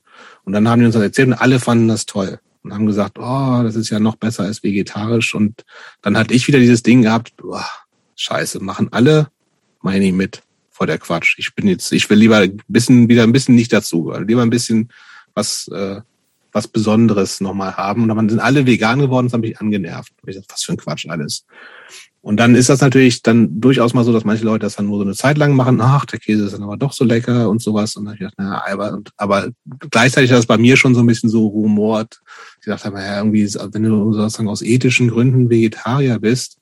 Und 0.44 0.52
dann 0.52 0.68
haben 0.68 0.80
die 0.80 0.86
uns 0.86 0.94
das 0.94 1.02
erzählt 1.02 1.28
und 1.28 1.34
alle 1.34 1.60
fanden 1.60 1.88
das 1.88 2.06
toll 2.06 2.38
und 2.62 2.72
haben 2.72 2.86
gesagt, 2.86 3.18
oh, 3.18 3.60
das 3.62 3.76
ist 3.76 3.90
ja 3.90 4.00
noch 4.00 4.16
besser 4.16 4.44
als 4.44 4.62
vegetarisch. 4.62 5.34
Und 5.34 5.64
dann 6.02 6.16
hatte 6.16 6.34
ich 6.34 6.48
wieder 6.48 6.58
dieses 6.58 6.82
Ding 6.82 7.02
gehabt, 7.02 7.36
boah, 7.36 7.66
scheiße, 8.16 8.60
machen 8.60 8.88
alle, 8.90 9.28
meine 9.84 10.06
ich 10.06 10.12
mit 10.12 10.42
vor 10.70 10.86
der 10.86 10.98
Quatsch. 10.98 11.36
Ich 11.38 11.54
bin 11.54 11.68
jetzt, 11.68 11.92
ich 11.92 12.08
will 12.10 12.18
lieber 12.18 12.38
ein 12.38 12.60
bisschen, 12.66 13.08
wieder 13.08 13.22
ein 13.22 13.32
bisschen 13.32 13.54
nicht 13.54 13.72
dazu, 13.72 14.12
lieber 14.26 14.42
ein 14.42 14.50
bisschen 14.50 14.90
was, 15.34 15.68
äh, 15.68 16.00
was 16.50 16.66
Besonderes 16.66 17.40
nochmal 17.40 17.76
haben. 17.76 18.02
Und 18.02 18.08
dann 18.08 18.28
sind 18.28 18.40
alle 18.40 18.66
vegan 18.66 18.98
geworden, 18.98 19.26
das 19.26 19.34
hat 19.34 19.42
mich 19.42 19.60
angenervt. 19.60 20.12
Ich 20.26 20.34
dachte, 20.34 20.48
was 20.50 20.62
für 20.64 20.72
ein 20.72 20.78
Quatsch 20.78 21.06
alles. 21.08 21.46
Und 22.22 22.38
dann 22.38 22.54
ist 22.54 22.70
das 22.70 22.80
natürlich 22.80 23.22
dann 23.22 23.60
durchaus 23.60 23.92
mal 23.92 24.02
so, 24.02 24.12
dass 24.12 24.24
manche 24.24 24.44
Leute 24.44 24.60
das 24.60 24.76
dann 24.76 24.86
nur 24.86 24.96
so 24.96 25.04
eine 25.04 25.14
Zeit 25.14 25.36
lang 25.36 25.54
machen. 25.54 25.78
Ach, 25.82 26.06
der 26.06 26.18
Käse 26.18 26.46
ist 26.46 26.54
dann 26.54 26.62
aber 26.62 26.78
doch 26.78 26.94
so 26.94 27.04
lecker 27.04 27.50
und 27.50 27.60
sowas. 27.60 27.96
Und 27.96 28.06
dann 28.06 28.14
habe 28.14 28.24
ich 28.24 28.30
gedacht, 28.30 28.38
naja, 28.38 28.64
aber, 28.72 29.00
aber 29.18 29.50
gleichzeitig 29.90 30.32
hat 30.32 30.38
es 30.38 30.46
bei 30.46 30.56
mir 30.56 30.78
schon 30.78 30.94
so 30.94 31.02
ein 31.02 31.06
bisschen 31.06 31.28
so 31.28 31.46
rumort. 31.46 32.22
Ich 32.60 32.66
dachte, 32.66 32.90
naja, 32.90 33.18
irgendwie, 33.18 33.44
wenn 33.52 33.82
du 33.82 34.12
sozusagen 34.14 34.48
aus 34.48 34.62
ethischen 34.62 35.08
Gründen 35.08 35.50
Vegetarier 35.50 36.18
bist 36.18 36.56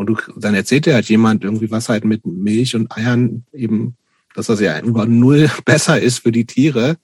und 0.00 0.06
du, 0.06 0.16
dann 0.36 0.54
erzählt 0.54 0.86
dir 0.86 0.94
halt 0.94 1.10
jemand 1.10 1.44
irgendwie 1.44 1.70
was 1.70 1.90
halt 1.90 2.06
mit 2.06 2.24
Milch 2.24 2.74
und 2.74 2.90
Eiern 2.90 3.44
eben, 3.52 3.96
dass 4.34 4.46
das 4.46 4.58
ja 4.58 4.80
über 4.80 5.04
null 5.04 5.50
besser 5.66 6.00
ist 6.00 6.20
für 6.20 6.32
die 6.32 6.46
Tiere. 6.46 6.96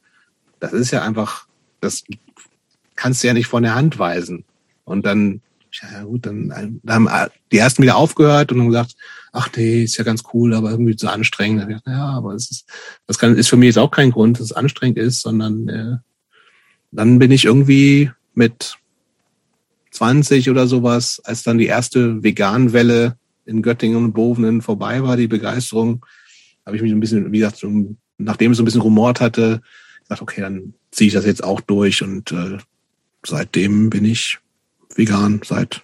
Das 0.60 0.73
ist 0.73 0.93
ja 0.93 1.02
einfach, 1.02 1.47
das 1.82 2.05
kannst 2.94 3.23
du 3.23 3.27
ja 3.27 3.35
nicht 3.35 3.48
von 3.48 3.64
der 3.64 3.74
Hand 3.74 3.98
weisen. 3.98 4.44
Und 4.86 5.05
dann 5.05 5.43
ja 5.73 6.05
gut, 6.05 6.24
dann, 6.24 6.81
dann 6.82 7.10
haben 7.10 7.31
die 7.52 7.59
ersten 7.59 7.82
wieder 7.82 7.97
aufgehört 7.97 8.51
und 8.51 8.60
haben 8.60 8.68
gesagt, 8.68 8.97
ach 9.31 9.51
nee, 9.55 9.82
ist 9.82 9.98
ja 9.98 10.05
ganz 10.05 10.23
cool, 10.32 10.55
aber 10.55 10.70
irgendwie 10.70 10.97
zu 10.97 11.10
anstrengend. 11.10 11.64
Dann 11.64 11.70
dachte, 11.73 11.90
ja, 11.90 12.09
aber 12.09 12.32
es 12.32 12.51
ist, 12.51 12.64
das 13.06 13.18
kann, 13.18 13.36
ist 13.36 13.48
für 13.48 13.59
mich 13.59 13.66
jetzt 13.66 13.78
auch 13.78 13.90
kein 13.90 14.10
Grund, 14.10 14.39
dass 14.39 14.47
es 14.47 14.52
anstrengend 14.52 14.97
ist, 14.97 15.20
sondern 15.20 15.68
äh, 15.68 15.97
dann 16.93 17.18
bin 17.18 17.31
ich 17.31 17.44
irgendwie 17.44 18.10
mit 18.32 18.78
20 19.97 20.51
oder 20.51 20.66
sowas, 20.66 21.20
als 21.24 21.43
dann 21.43 21.59
die 21.59 21.66
erste 21.66 22.23
Veganwelle 22.23 23.16
in 23.47 23.62
Göttingen 23.62 23.97
und 23.97 24.12
Bovenen 24.12 24.60
vorbei 24.60 25.02
war, 25.02 25.16
die 25.16 25.27
Begeisterung, 25.27 26.05
habe 26.66 26.77
ich 26.77 26.82
mich 26.82 26.93
ein 26.93 27.01
bisschen, 27.01 27.32
wie 27.32 27.39
gesagt, 27.39 27.64
nachdem 28.18 28.51
es 28.51 28.59
so 28.59 28.62
ein 28.62 28.66
bisschen 28.66 28.82
rumort 28.82 29.20
hatte, 29.20 29.62
gesagt, 30.02 30.20
okay, 30.20 30.43
dann 30.43 30.74
ziehe 30.90 31.09
ich 31.09 31.14
das 31.14 31.24
jetzt 31.24 31.43
auch 31.43 31.60
durch 31.60 32.02
und 32.02 32.31
äh, 32.32 32.59
seitdem 33.24 33.89
bin 33.89 34.05
ich 34.05 34.39
vegan 34.94 35.40
seit 35.44 35.82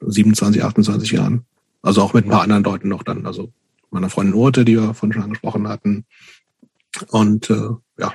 27, 0.00 0.64
28 0.64 1.12
Jahren. 1.12 1.44
Also 1.82 2.02
auch 2.02 2.14
mit 2.14 2.24
ein 2.24 2.30
paar 2.30 2.42
anderen 2.42 2.64
Leuten 2.64 2.88
noch 2.88 3.02
dann. 3.02 3.26
Also 3.26 3.52
meiner 3.90 4.08
Freundin 4.08 4.34
Urte, 4.34 4.64
die 4.64 4.76
wir 4.76 4.94
vorhin 4.94 5.12
schon 5.12 5.22
angesprochen 5.22 5.68
hatten. 5.68 6.04
Und 7.08 7.50
äh, 7.50 7.68
ja. 7.98 8.14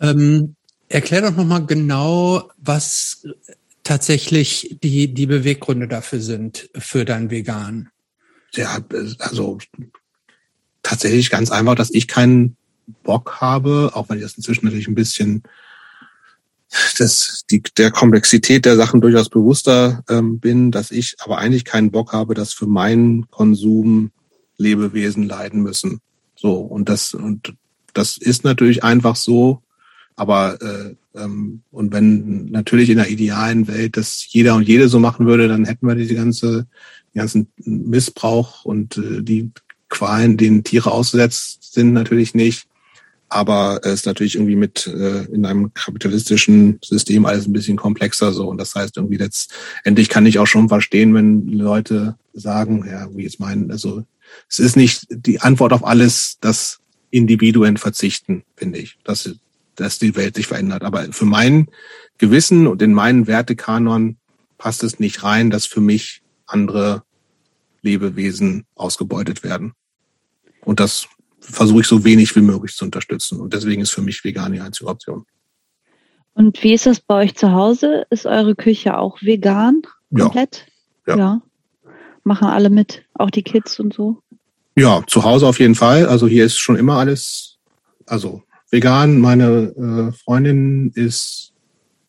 Ähm, 0.00 0.56
erklär 0.94 1.22
doch 1.22 1.36
nochmal 1.36 1.66
genau, 1.66 2.50
was 2.56 3.26
tatsächlich 3.82 4.78
die, 4.82 5.12
die 5.12 5.26
Beweggründe 5.26 5.88
dafür 5.88 6.20
sind, 6.20 6.70
für 6.78 7.04
dein 7.04 7.30
Vegan. 7.30 7.90
Ja, 8.54 8.78
also 9.18 9.58
tatsächlich 10.82 11.30
ganz 11.30 11.50
einfach, 11.50 11.74
dass 11.74 11.90
ich 11.90 12.06
keinen 12.06 12.56
Bock 13.02 13.40
habe, 13.40 13.90
auch 13.94 14.08
wenn 14.08 14.18
ich 14.18 14.22
das 14.22 14.36
inzwischen 14.36 14.66
natürlich 14.66 14.86
ein 14.86 14.94
bisschen 14.94 15.42
das, 16.98 17.44
die, 17.50 17.62
der 17.76 17.90
Komplexität 17.90 18.64
der 18.64 18.76
Sachen 18.76 19.00
durchaus 19.00 19.28
bewusster 19.28 20.04
ähm, 20.08 20.38
bin, 20.38 20.70
dass 20.70 20.92
ich 20.92 21.16
aber 21.18 21.38
eigentlich 21.38 21.64
keinen 21.64 21.90
Bock 21.90 22.12
habe, 22.12 22.34
dass 22.34 22.52
für 22.52 22.66
meinen 22.66 23.28
Konsum 23.30 24.12
Lebewesen 24.58 25.24
leiden 25.24 25.62
müssen. 25.62 26.00
So 26.36 26.54
und 26.54 26.88
das 26.88 27.14
und 27.14 27.54
das 27.94 28.16
ist 28.16 28.44
natürlich 28.44 28.84
einfach 28.84 29.16
so. 29.16 29.63
Aber 30.16 30.60
äh, 30.62 30.94
ähm, 31.18 31.62
und 31.70 31.92
wenn 31.92 32.46
natürlich 32.46 32.90
in 32.90 32.98
der 32.98 33.10
idealen 33.10 33.66
Welt 33.66 33.96
das 33.96 34.26
jeder 34.28 34.54
und 34.54 34.68
jede 34.68 34.88
so 34.88 35.00
machen 35.00 35.26
würde, 35.26 35.48
dann 35.48 35.64
hätten 35.64 35.86
wir 35.86 35.94
diese 35.94 36.14
ganze 36.14 36.66
die 37.14 37.18
ganzen 37.18 37.48
Missbrauch 37.64 38.64
und 38.64 38.96
äh, 38.98 39.22
die 39.22 39.50
Qualen, 39.88 40.36
denen 40.36 40.64
Tiere 40.64 40.90
ausgesetzt 40.90 41.72
sind, 41.72 41.92
natürlich 41.92 42.34
nicht. 42.34 42.66
Aber 43.28 43.80
es 43.82 43.94
ist 43.94 44.06
natürlich 44.06 44.34
irgendwie 44.36 44.56
mit 44.56 44.86
äh, 44.86 45.24
in 45.24 45.46
einem 45.46 45.72
kapitalistischen 45.74 46.78
System 46.84 47.26
alles 47.26 47.46
ein 47.46 47.52
bisschen 47.52 47.76
komplexer 47.76 48.32
so. 48.32 48.48
Und 48.48 48.58
das 48.58 48.74
heißt 48.74 48.96
irgendwie 48.96 49.16
letztendlich 49.16 50.08
kann 50.08 50.26
ich 50.26 50.38
auch 50.38 50.46
schon 50.46 50.68
verstehen, 50.68 51.14
wenn 51.14 51.48
Leute 51.48 52.16
sagen, 52.32 52.84
ja, 52.88 53.08
wie 53.14 53.22
jetzt 53.22 53.40
meinen, 53.40 53.70
also 53.70 54.04
es 54.48 54.58
ist 54.58 54.76
nicht 54.76 55.06
die 55.10 55.40
Antwort 55.40 55.72
auf 55.72 55.84
alles, 55.84 56.38
dass 56.40 56.80
Individuen 57.10 57.76
verzichten, 57.76 58.42
finde 58.56 58.80
ich, 58.80 58.98
dass, 59.04 59.30
dass 59.76 59.98
die 59.98 60.16
Welt 60.16 60.36
sich 60.36 60.46
verändert. 60.46 60.82
Aber 60.82 61.04
für 61.12 61.24
mein 61.24 61.68
Gewissen 62.18 62.66
und 62.66 62.82
in 62.82 62.92
meinen 62.92 63.26
Wertekanon 63.26 64.16
passt 64.58 64.82
es 64.82 65.00
nicht 65.00 65.22
rein, 65.22 65.50
dass 65.50 65.66
für 65.66 65.80
mich 65.80 66.22
andere 66.46 67.02
Lebewesen 67.82 68.64
ausgebeutet 68.74 69.42
werden. 69.42 69.74
Und 70.62 70.80
das 70.80 71.06
versuche 71.40 71.82
ich 71.82 71.86
so 71.86 72.04
wenig 72.04 72.34
wie 72.36 72.40
möglich 72.40 72.74
zu 72.74 72.84
unterstützen. 72.84 73.40
Und 73.40 73.52
deswegen 73.52 73.82
ist 73.82 73.90
für 73.90 74.02
mich 74.02 74.24
vegan 74.24 74.52
die 74.52 74.60
einzige 74.60 74.88
Option. 74.88 75.26
Und 76.32 76.62
wie 76.62 76.74
ist 76.74 76.86
das 76.86 77.00
bei 77.00 77.24
euch 77.24 77.36
zu 77.36 77.52
Hause? 77.52 78.06
Ist 78.10 78.26
eure 78.26 78.54
Küche 78.54 78.98
auch 78.98 79.20
vegan? 79.22 79.82
Komplett? 80.16 80.66
Ja. 81.06 81.16
ja. 81.16 81.18
ja. 81.18 81.42
Machen 82.24 82.48
alle 82.48 82.70
mit, 82.70 83.04
auch 83.14 83.30
die 83.30 83.42
Kids 83.42 83.78
und 83.78 83.92
so? 83.92 84.22
Ja, 84.76 85.04
zu 85.06 85.22
Hause 85.22 85.46
auf 85.46 85.60
jeden 85.60 85.74
Fall. 85.74 86.06
Also 86.06 86.26
hier 86.26 86.44
ist 86.46 86.58
schon 86.58 86.76
immer 86.76 86.96
alles, 86.98 87.58
also 88.06 88.42
vegan. 88.74 89.18
Meine 89.20 90.10
äh, 90.10 90.12
Freundin 90.12 90.90
ist, 90.94 91.52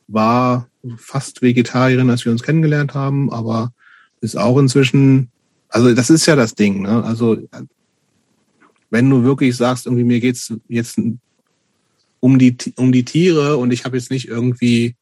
war 0.08 0.68
fast 0.98 1.42
Vegetarierin, 1.42 2.10
als 2.10 2.26
wir 2.26 2.32
uns 2.32 2.44
kennengelernt 2.44 2.94
haben, 2.94 3.32
aber 3.32 3.72
ist 4.20 4.38
auch 4.38 4.58
inzwischen, 4.58 5.30
also 5.70 5.94
das 5.94 6.10
ist 6.10 6.26
ja 6.26 6.36
das 6.36 6.56
Ding, 6.56 6.82
ne? 6.82 7.04
Also 7.04 7.38
wenn 8.90 9.10
du 9.10 9.24
wirklich 9.24 9.56
sagst, 9.56 9.86
irgendwie 9.86 10.04
mir 10.04 10.20
geht's 10.20 10.54
jetzt 10.68 11.00
um 12.20 12.40
die, 12.40 12.58
um 12.78 12.92
die 12.92 13.06
Tiere 13.06 13.58
und 13.58 13.72
ich 13.72 13.86
habe 13.86 13.98
jetzt 13.98 14.10
nicht 14.10 14.28
irgendwie 14.28 14.96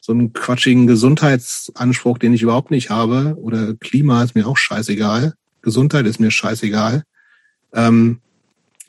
so 0.00 0.12
einen 0.12 0.32
quatschigen 0.32 0.86
Gesundheitsanspruch, 0.86 2.18
den 2.18 2.32
ich 2.32 2.42
überhaupt 2.42 2.70
nicht 2.70 2.90
habe, 2.90 3.36
oder 3.40 3.74
Klima 3.74 4.22
ist 4.22 4.36
mir 4.36 4.46
auch 4.46 4.56
scheißegal, 4.56 5.34
Gesundheit 5.62 6.06
ist 6.06 6.20
mir 6.20 6.30
scheißegal. 6.30 7.02
Ähm, 7.72 8.20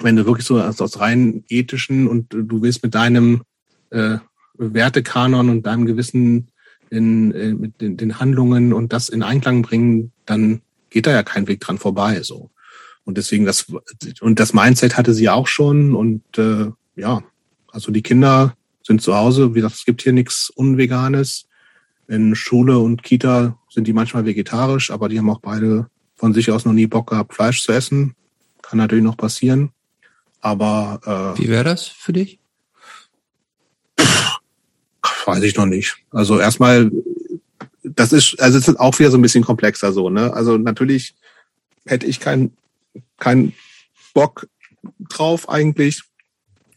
wenn 0.02 0.16
du 0.16 0.26
wirklich 0.26 0.46
so 0.46 0.62
aus, 0.62 0.82
aus 0.82 1.00
rein 1.00 1.44
ethischen 1.50 2.08
und 2.08 2.28
du 2.34 2.62
willst 2.62 2.84
mit 2.84 2.96
deinem 2.96 3.44
äh, 3.90 4.18
Wertekanon 4.56 5.50
und 5.50 5.66
deinem 5.66 5.86
Gewissen 5.86 6.48
in, 6.90 7.32
äh, 7.34 7.54
mit 7.54 7.82
den, 7.82 7.98
den 7.98 8.20
Handlungen 8.20 8.74
und 8.74 8.94
das 8.94 9.10
in 9.10 9.24
Einklang 9.24 9.62
bringen, 9.62 10.12
dann 10.26 10.62
geht 10.90 11.08
da 11.08 11.12
ja 11.12 11.24
kein 11.24 11.48
Weg 11.48 11.62
dran 11.62 11.78
vorbei. 11.78 12.22
So. 12.24 12.50
Und 13.04 13.18
deswegen 13.18 13.46
das, 13.46 13.68
und 14.22 14.40
das 14.40 14.54
Mindset 14.54 14.98
hatte 14.98 15.14
sie 15.14 15.30
auch 15.30 15.48
schon. 15.48 15.96
Und 15.96 16.24
äh, 16.38 16.68
ja, 16.96 17.22
also 17.72 17.92
die 17.92 18.02
Kinder 18.02 18.56
sind 18.84 19.02
zu 19.02 19.16
Hause. 19.16 19.52
Wie 19.52 19.62
gesagt, 19.62 19.76
es 19.76 19.86
gibt 19.86 20.02
hier 20.02 20.14
nichts 20.14 20.50
Unveganes. 20.50 21.46
In 22.08 22.36
Schule 22.36 22.80
und 22.80 23.04
Kita 23.04 23.58
sind 23.70 23.88
die 23.88 23.94
manchmal 23.94 24.26
vegetarisch, 24.26 24.90
aber 24.90 25.10
die 25.10 25.20
haben 25.20 25.30
auch 25.30 25.42
beide 25.42 25.88
von 26.16 26.34
sich 26.34 26.52
aus 26.52 26.66
noch 26.66 26.74
nie 26.74 26.88
Bock 26.88 27.12
gehabt, 27.12 27.36
Fleisch 27.36 27.64
zu 27.64 27.72
essen. 27.72 28.16
kann 28.64 28.78
natürlich 28.78 29.04
noch 29.04 29.16
passieren. 29.16 29.72
Aber 30.42 31.36
äh, 31.36 31.40
wie 31.42 31.50
wäre 31.50 31.64
das 31.64 31.86
für 31.86 32.14
dich? 32.14 32.40
Weiß 35.26 35.44
ich 35.44 35.56
noch 35.56 35.66
nicht. 35.66 35.98
Also 36.12 36.40
erstmal, 36.40 36.92
das 37.84 38.14
ist, 38.14 38.40
also 38.40 38.58
es 38.58 38.68
ist 38.68 38.80
auch 38.80 38.98
wieder 39.00 39.12
so 39.12 39.18
ein 39.18 39.22
bisschen 39.22 39.44
komplexer 39.44 39.92
so, 39.94 40.10
ne? 40.10 40.34
Also 40.34 40.58
natürlich 40.58 41.16
hätte 41.86 42.06
ich 42.06 42.20
keinen 42.20 42.56
keinen 43.18 43.54
Bock 44.14 44.48
drauf 45.10 45.50
eigentlich. 45.50 46.04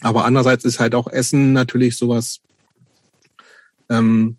Aber 0.00 0.24
andererseits 0.24 0.64
ist 0.64 0.80
halt 0.80 0.94
auch 0.94 1.06
Essen 1.06 1.52
natürlich 1.52 1.96
sowas, 1.96 2.40
ähm, 3.88 4.36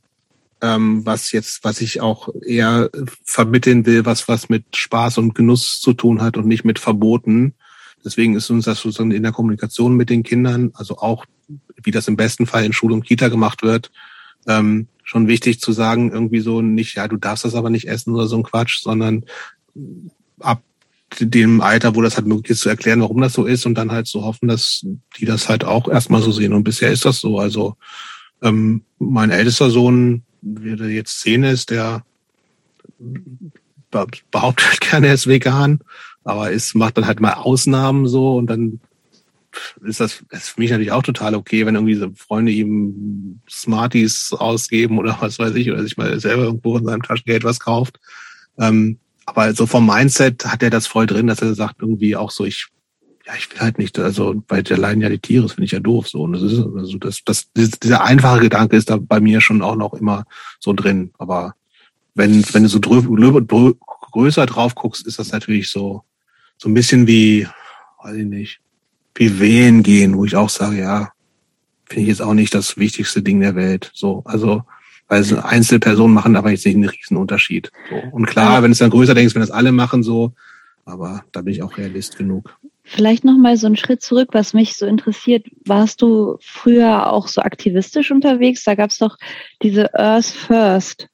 ähm, 0.62 1.06
was 1.06 1.32
jetzt, 1.32 1.64
was 1.64 1.82
ich 1.82 2.02
auch 2.02 2.30
eher 2.46 2.90
vermitteln 3.24 3.86
will, 3.86 4.06
was 4.06 4.28
was 4.28 4.50
mit 4.50 4.76
Spaß 4.76 5.18
und 5.18 5.36
Genuss 5.36 5.80
zu 5.80 5.94
tun 5.94 6.22
hat 6.22 6.38
und 6.38 6.48
nicht 6.48 6.66
mit 6.66 6.80
Verboten. 6.80 7.54
Deswegen 8.04 8.36
ist 8.36 8.50
uns 8.50 8.66
das 8.66 8.80
sozusagen 8.80 9.12
in 9.12 9.24
der 9.24 9.32
Kommunikation 9.32 9.96
mit 9.96 10.10
den 10.10 10.24
Kindern, 10.24 10.72
also 10.74 10.98
auch 10.98 11.26
wie 11.82 11.92
das 11.92 12.08
im 12.08 12.16
besten 12.16 12.46
Fall 12.46 12.66
in 12.66 12.74
Schule 12.74 12.94
und 12.94 13.06
Kita 13.06 13.30
gemacht 13.30 13.64
wird, 13.64 13.92
ähm, 14.48 14.88
schon 15.04 15.28
wichtig 15.28 15.60
zu 15.60 15.72
sagen, 15.72 16.12
irgendwie 16.12 16.40
so 16.40 16.62
nicht, 16.62 16.96
ja, 16.96 17.08
du 17.08 17.18
darfst 17.18 17.46
das 17.46 17.56
aber 17.56 17.70
nicht 17.70 17.88
essen 17.88 18.14
oder 18.14 18.28
so 18.28 18.38
ein 18.38 18.44
Quatsch, 18.44 18.82
sondern 18.82 19.26
ab 20.40 20.62
dem 21.20 21.62
Alter, 21.62 21.96
wo 21.96 22.02
das 22.02 22.16
halt 22.16 22.26
möglich 22.26 22.52
ist, 22.52 22.62
zu 22.62 22.70
erklären, 22.70 23.02
warum 23.02 23.22
das 23.22 23.34
so 23.34 23.46
ist 23.46 23.66
und 23.66 23.76
dann 23.76 23.92
halt 23.92 24.08
so 24.08 24.24
hoffen, 24.24 24.48
dass 24.48 24.86
die 25.18 25.26
das 25.26 25.50
halt 25.50 25.64
auch 25.64 25.88
erstmal 25.88 26.22
so 26.22 26.32
sehen. 26.32 26.54
Und 26.54 26.64
bisher 26.64 26.92
ist 26.92 27.06
das 27.06 27.20
so. 27.20 27.40
Also 27.40 27.76
ähm, 28.42 28.84
mein 29.00 29.30
ältester 29.30 29.70
Sohn, 29.70 30.24
wie 30.42 30.76
der 30.76 30.90
jetzt 30.90 31.22
zehn 31.22 31.44
ist, 31.44 31.70
der 31.70 32.04
behauptet 34.32 34.82
gerne, 34.90 35.08
er 35.08 35.14
ist 35.14 35.28
vegan, 35.28 35.82
aber 36.24 36.52
es 36.52 36.74
macht 36.74 36.98
dann 36.98 37.08
halt 37.08 37.20
mal 37.20 37.34
Ausnahmen 37.34 38.08
so 38.08 38.38
und 38.38 38.48
dann 38.48 38.80
ist 39.84 40.00
das, 40.00 40.24
das 40.30 40.44
ist 40.44 40.50
für 40.50 40.62
mich 40.62 40.72
natürlich 40.72 40.92
auch 40.92 41.04
total 41.04 41.36
okay, 41.36 41.66
wenn 41.66 41.76
irgendwie 41.76 41.96
so 41.96 42.10
Freunde 42.16 42.52
ihm 42.52 43.40
Smarties 43.50 44.34
ausgeben 44.34 44.98
oder 44.98 45.18
was 45.20 45.40
weiß 45.40 45.56
ich, 45.56 45.72
oder 45.72 45.84
sich 45.84 45.98
mal 45.98 46.20
selber 46.20 46.44
irgendwo 46.44 46.78
in 46.78 46.86
seinem 46.86 47.04
Taschengeld 47.04 47.44
was 47.44 47.60
kauft. 47.60 48.00
Ähm, 48.58 48.98
aber 49.26 49.54
so 49.54 49.66
vom 49.66 49.86
Mindset 49.86 50.46
hat 50.46 50.64
er 50.64 50.70
das 50.70 50.88
voll 50.88 51.06
drin, 51.06 51.28
dass 51.28 51.42
er 51.42 51.54
sagt 51.56 51.82
irgendwie 51.82 52.16
auch 52.16 52.32
so, 52.32 52.46
ich, 52.46 52.68
ja, 53.26 53.34
ich 53.38 53.50
will 53.52 53.60
halt 53.60 53.78
nicht, 53.78 53.98
also, 54.00 54.44
weil 54.48 54.64
da 54.64 54.76
leiden 54.76 55.02
ja 55.02 55.10
die 55.10 55.20
Tiere, 55.20 55.44
das 55.44 55.54
finde 55.54 55.66
ich 55.66 55.72
ja 55.72 55.80
doof, 55.80 56.10
so. 56.10 56.24
Und 56.24 56.34
das 56.34 56.42
ist, 56.42 56.60
also, 56.60 56.98
das, 56.98 57.22
das, 57.24 57.52
dieser 57.54 58.04
einfache 58.04 58.42
Gedanke 58.42 58.76
ist 58.76 58.90
da 58.90 58.98
bei 58.98 59.22
mir 59.22 59.40
schon 59.40 59.62
auch 59.62 59.76
noch 59.76 59.94
immer 59.94 60.26
so 60.60 60.74
drin. 60.74 61.12
Aber 61.18 61.56
wenn, 62.16 62.44
wenn 62.54 62.64
du 62.64 62.70
so 62.70 62.80
drü 62.80 63.02
größer 64.12 64.46
drauf 64.46 64.76
guckst, 64.76 65.08
ist 65.08 65.20
das 65.20 65.32
natürlich 65.32 65.70
so, 65.70 66.04
so 66.58 66.70
ein 66.70 66.74
bisschen 66.74 67.08
wie, 67.08 67.48
weiß 68.04 68.16
ich 68.16 68.26
nicht, 68.26 68.60
wie 69.16 69.40
Wehen 69.40 69.84
gehen, 69.84 70.18
wo 70.18 70.26
ich 70.26 70.36
auch 70.36 70.50
sage, 70.50 70.80
ja, 70.80 71.12
finde 71.86 72.04
ich 72.04 72.08
jetzt 72.08 72.22
auch 72.22 72.34
nicht 72.34 72.54
das 72.54 72.78
wichtigste 72.78 73.22
Ding 73.22 73.40
der 73.40 73.56
Welt. 73.56 73.92
So, 73.94 74.24
also 74.26 74.64
weil 75.08 75.24
so 75.24 75.38
Einzelpersonen 75.38 76.14
machen 76.14 76.36
aber 76.36 76.52
jetzt 76.52 76.66
nicht 76.66 76.76
einen 76.76 76.90
riesen 76.90 77.18
Unterschied. 77.18 77.72
So. 77.90 77.96
Und 78.12 78.26
klar, 78.26 78.64
wenn 78.64 78.72
es 78.72 78.80
dann 78.80 78.90
größer 78.90 79.14
denkst, 79.14 79.36
wenn 79.36 79.42
das 79.42 79.52
alle 79.52 79.72
machen 79.72 80.02
so, 80.02 80.34
aber 80.86 81.24
da 81.32 81.42
bin 81.42 81.54
ich 81.54 81.62
auch 81.62 81.78
realist 81.78 82.18
genug. 82.18 82.58
Vielleicht 82.84 83.24
noch 83.24 83.38
mal 83.38 83.56
so 83.56 83.68
einen 83.68 83.78
Schritt 83.78 84.02
zurück, 84.02 84.30
was 84.34 84.54
mich 84.54 84.76
so 84.76 84.86
interessiert. 84.86 85.46
Warst 85.66 86.02
du 86.02 86.38
früher 86.42 87.12
auch 87.12 87.28
so 87.28 87.42
aktivistisch 87.42 88.12
unterwegs? 88.12 88.64
Da 88.64 88.76
gab 88.76 88.90
es 88.90 88.98
doch 88.98 89.18
diese 89.62 89.94
Earth 89.94 90.26
First. 90.26 91.08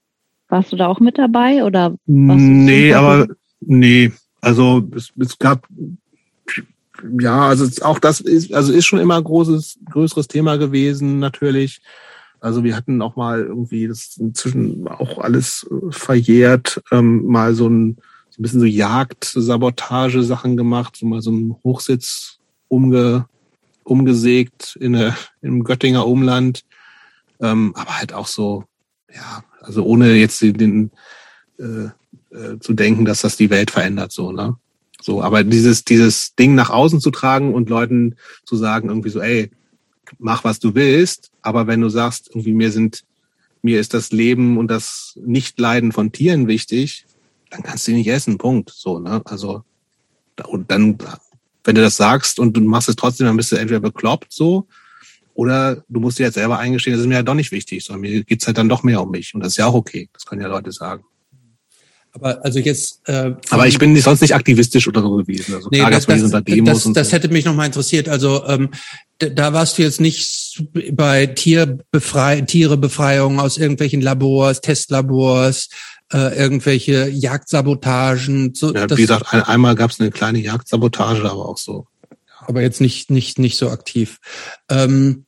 Warst 0.47 0.71
du 0.71 0.77
da 0.77 0.87
auch 0.87 0.99
mit 0.99 1.19
dabei 1.19 1.63
oder? 1.63 1.95
nee, 2.05 2.93
aber 2.93 3.27
nee. 3.59 4.11
Also 4.41 4.87
es, 4.95 5.11
es 5.19 5.37
gab 5.37 5.67
ja, 7.19 7.47
also 7.47 7.65
auch 7.85 7.99
das 7.99 8.19
ist 8.19 8.53
also 8.53 8.73
ist 8.73 8.85
schon 8.85 8.99
immer 8.99 9.17
ein 9.17 9.23
großes 9.23 9.79
größeres 9.89 10.27
Thema 10.27 10.57
gewesen 10.57 11.19
natürlich. 11.19 11.81
Also 12.41 12.63
wir 12.63 12.75
hatten 12.75 13.01
auch 13.01 13.15
mal 13.15 13.41
irgendwie, 13.41 13.87
das 13.87 14.17
inzwischen 14.17 14.87
auch 14.87 15.17
alles 15.17 15.67
äh, 15.69 15.91
verjährt, 15.91 16.81
ähm, 16.91 17.25
mal 17.25 17.53
so 17.53 17.67
ein, 17.67 17.97
so 18.29 18.39
ein 18.39 18.43
bisschen 18.43 18.61
so 18.61 18.65
Jagd-Sabotage-Sachen 18.65 20.55
gemacht, 20.55 20.95
so 20.95 21.05
mal 21.05 21.21
so 21.21 21.31
ein 21.31 21.55
Hochsitz 21.63 22.39
umge, 22.69 23.27
umgesägt 23.83 24.77
in 24.79 24.95
eine, 24.95 25.17
im 25.41 25.63
Göttinger 25.63 26.07
Umland. 26.07 26.63
Ähm, 27.41 27.73
aber 27.75 27.97
halt 27.99 28.13
auch 28.13 28.27
so, 28.27 28.63
ja, 29.13 29.43
also 29.61 29.83
ohne 29.83 30.13
jetzt 30.13 30.41
den, 30.41 30.91
äh, 31.57 31.89
äh, 32.31 32.59
zu 32.59 32.73
denken, 32.73 33.05
dass 33.05 33.21
das 33.21 33.37
die 33.37 33.49
Welt 33.49 33.71
verändert, 33.71 34.11
so, 34.11 34.31
ne? 34.31 34.55
So, 35.01 35.23
aber 35.23 35.43
dieses, 35.45 35.85
dieses 35.85 36.35
Ding 36.35 36.55
nach 36.55 36.69
außen 36.69 36.99
zu 36.99 37.09
tragen 37.09 37.53
und 37.53 37.69
Leuten 37.69 38.15
zu 38.43 38.57
sagen, 38.57 38.89
irgendwie 38.89 39.09
so, 39.09 39.21
ey, 39.21 39.49
mach 40.17 40.43
was 40.43 40.59
du 40.59 40.75
willst, 40.75 41.31
aber 41.41 41.67
wenn 41.67 41.79
du 41.79 41.89
sagst, 41.89 42.29
irgendwie 42.29 42.53
mir 42.53 42.71
sind, 42.71 43.03
mir 43.61 43.79
ist 43.79 43.93
das 43.93 44.11
Leben 44.11 44.57
und 44.57 44.69
das 44.69 45.17
Nichtleiden 45.23 45.93
von 45.93 46.11
Tieren 46.11 46.47
wichtig, 46.47 47.05
dann 47.49 47.63
kannst 47.63 47.87
du 47.87 47.91
nicht 47.91 48.07
essen, 48.07 48.37
Punkt. 48.37 48.71
So, 48.71 48.99
ne? 48.99 49.21
Also, 49.25 49.63
und 50.47 50.69
dann, 50.69 50.97
wenn 51.63 51.75
du 51.75 51.81
das 51.81 51.97
sagst 51.97 52.39
und 52.39 52.55
du 52.55 52.61
machst 52.61 52.89
es 52.89 52.95
trotzdem, 52.95 53.27
dann 53.27 53.37
bist 53.37 53.51
du 53.51 53.55
entweder 53.55 53.79
bekloppt 53.79 54.33
so, 54.33 54.67
oder 55.33 55.83
du 55.87 56.01
musst 56.01 56.19
dir 56.19 56.23
jetzt 56.23 56.35
selber 56.35 56.59
eingestehen, 56.59 56.93
das 56.93 57.01
ist 57.01 57.07
mir 57.07 57.15
ja 57.15 57.23
doch 57.23 57.33
nicht 57.33 57.53
wichtig, 57.53 57.85
sondern 57.85 58.01
mir 58.01 58.23
geht's 58.25 58.45
halt 58.45 58.57
dann 58.57 58.67
doch 58.67 58.83
mehr 58.83 59.01
um 59.01 59.11
mich. 59.11 59.33
Und 59.33 59.39
das 59.39 59.53
ist 59.53 59.57
ja 59.57 59.67
auch 59.67 59.73
okay. 59.73 60.09
Das 60.11 60.25
können 60.25 60.41
ja 60.41 60.49
Leute 60.49 60.73
sagen. 60.73 61.05
Aber 62.11 62.43
also 62.43 62.59
jetzt. 62.59 63.01
Äh, 63.07 63.33
aber 63.49 63.67
ich 63.67 63.77
bin 63.77 63.95
sonst 63.97 64.21
nicht 64.21 64.33
aktivistisch 64.33 64.87
oder 64.87 65.01
so 65.01 65.17
gewesen. 65.17 65.53
Also 65.55 65.69
nee, 65.71 65.79
das, 65.79 66.05
das, 66.05 66.31
das, 66.31 66.93
das 66.93 67.09
so. 67.09 67.13
hätte 67.13 67.29
mich 67.29 67.45
nochmal 67.45 67.67
interessiert. 67.67 68.09
Also 68.09 68.45
ähm, 68.47 68.69
da 69.19 69.53
warst 69.53 69.77
du 69.77 69.83
jetzt 69.83 70.01
nicht 70.01 70.63
bei 70.91 71.27
Tierbefrei 71.27 72.41
Tierebefreiung 72.41 73.39
aus 73.39 73.57
irgendwelchen 73.57 74.01
Labors, 74.01 74.61
Testlabors, 74.61 75.69
äh, 76.11 76.35
irgendwelche 76.35 77.09
Jagdsabotagen. 77.09 78.55
So, 78.55 78.73
ja, 78.73 78.89
wie 78.89 78.95
gesagt, 78.95 79.31
ein, 79.33 79.43
einmal 79.43 79.75
gab 79.75 79.91
es 79.91 79.99
eine 79.99 80.09
kleine 80.09 80.39
Jagdsabotage, 80.39 81.29
aber 81.29 81.47
auch 81.47 81.57
so. 81.57 81.85
Aber 82.39 82.61
jetzt 82.61 82.81
nicht 82.81 83.11
nicht 83.11 83.37
nicht 83.37 83.57
so 83.57 83.69
aktiv. 83.69 84.19
Ähm, 84.69 85.25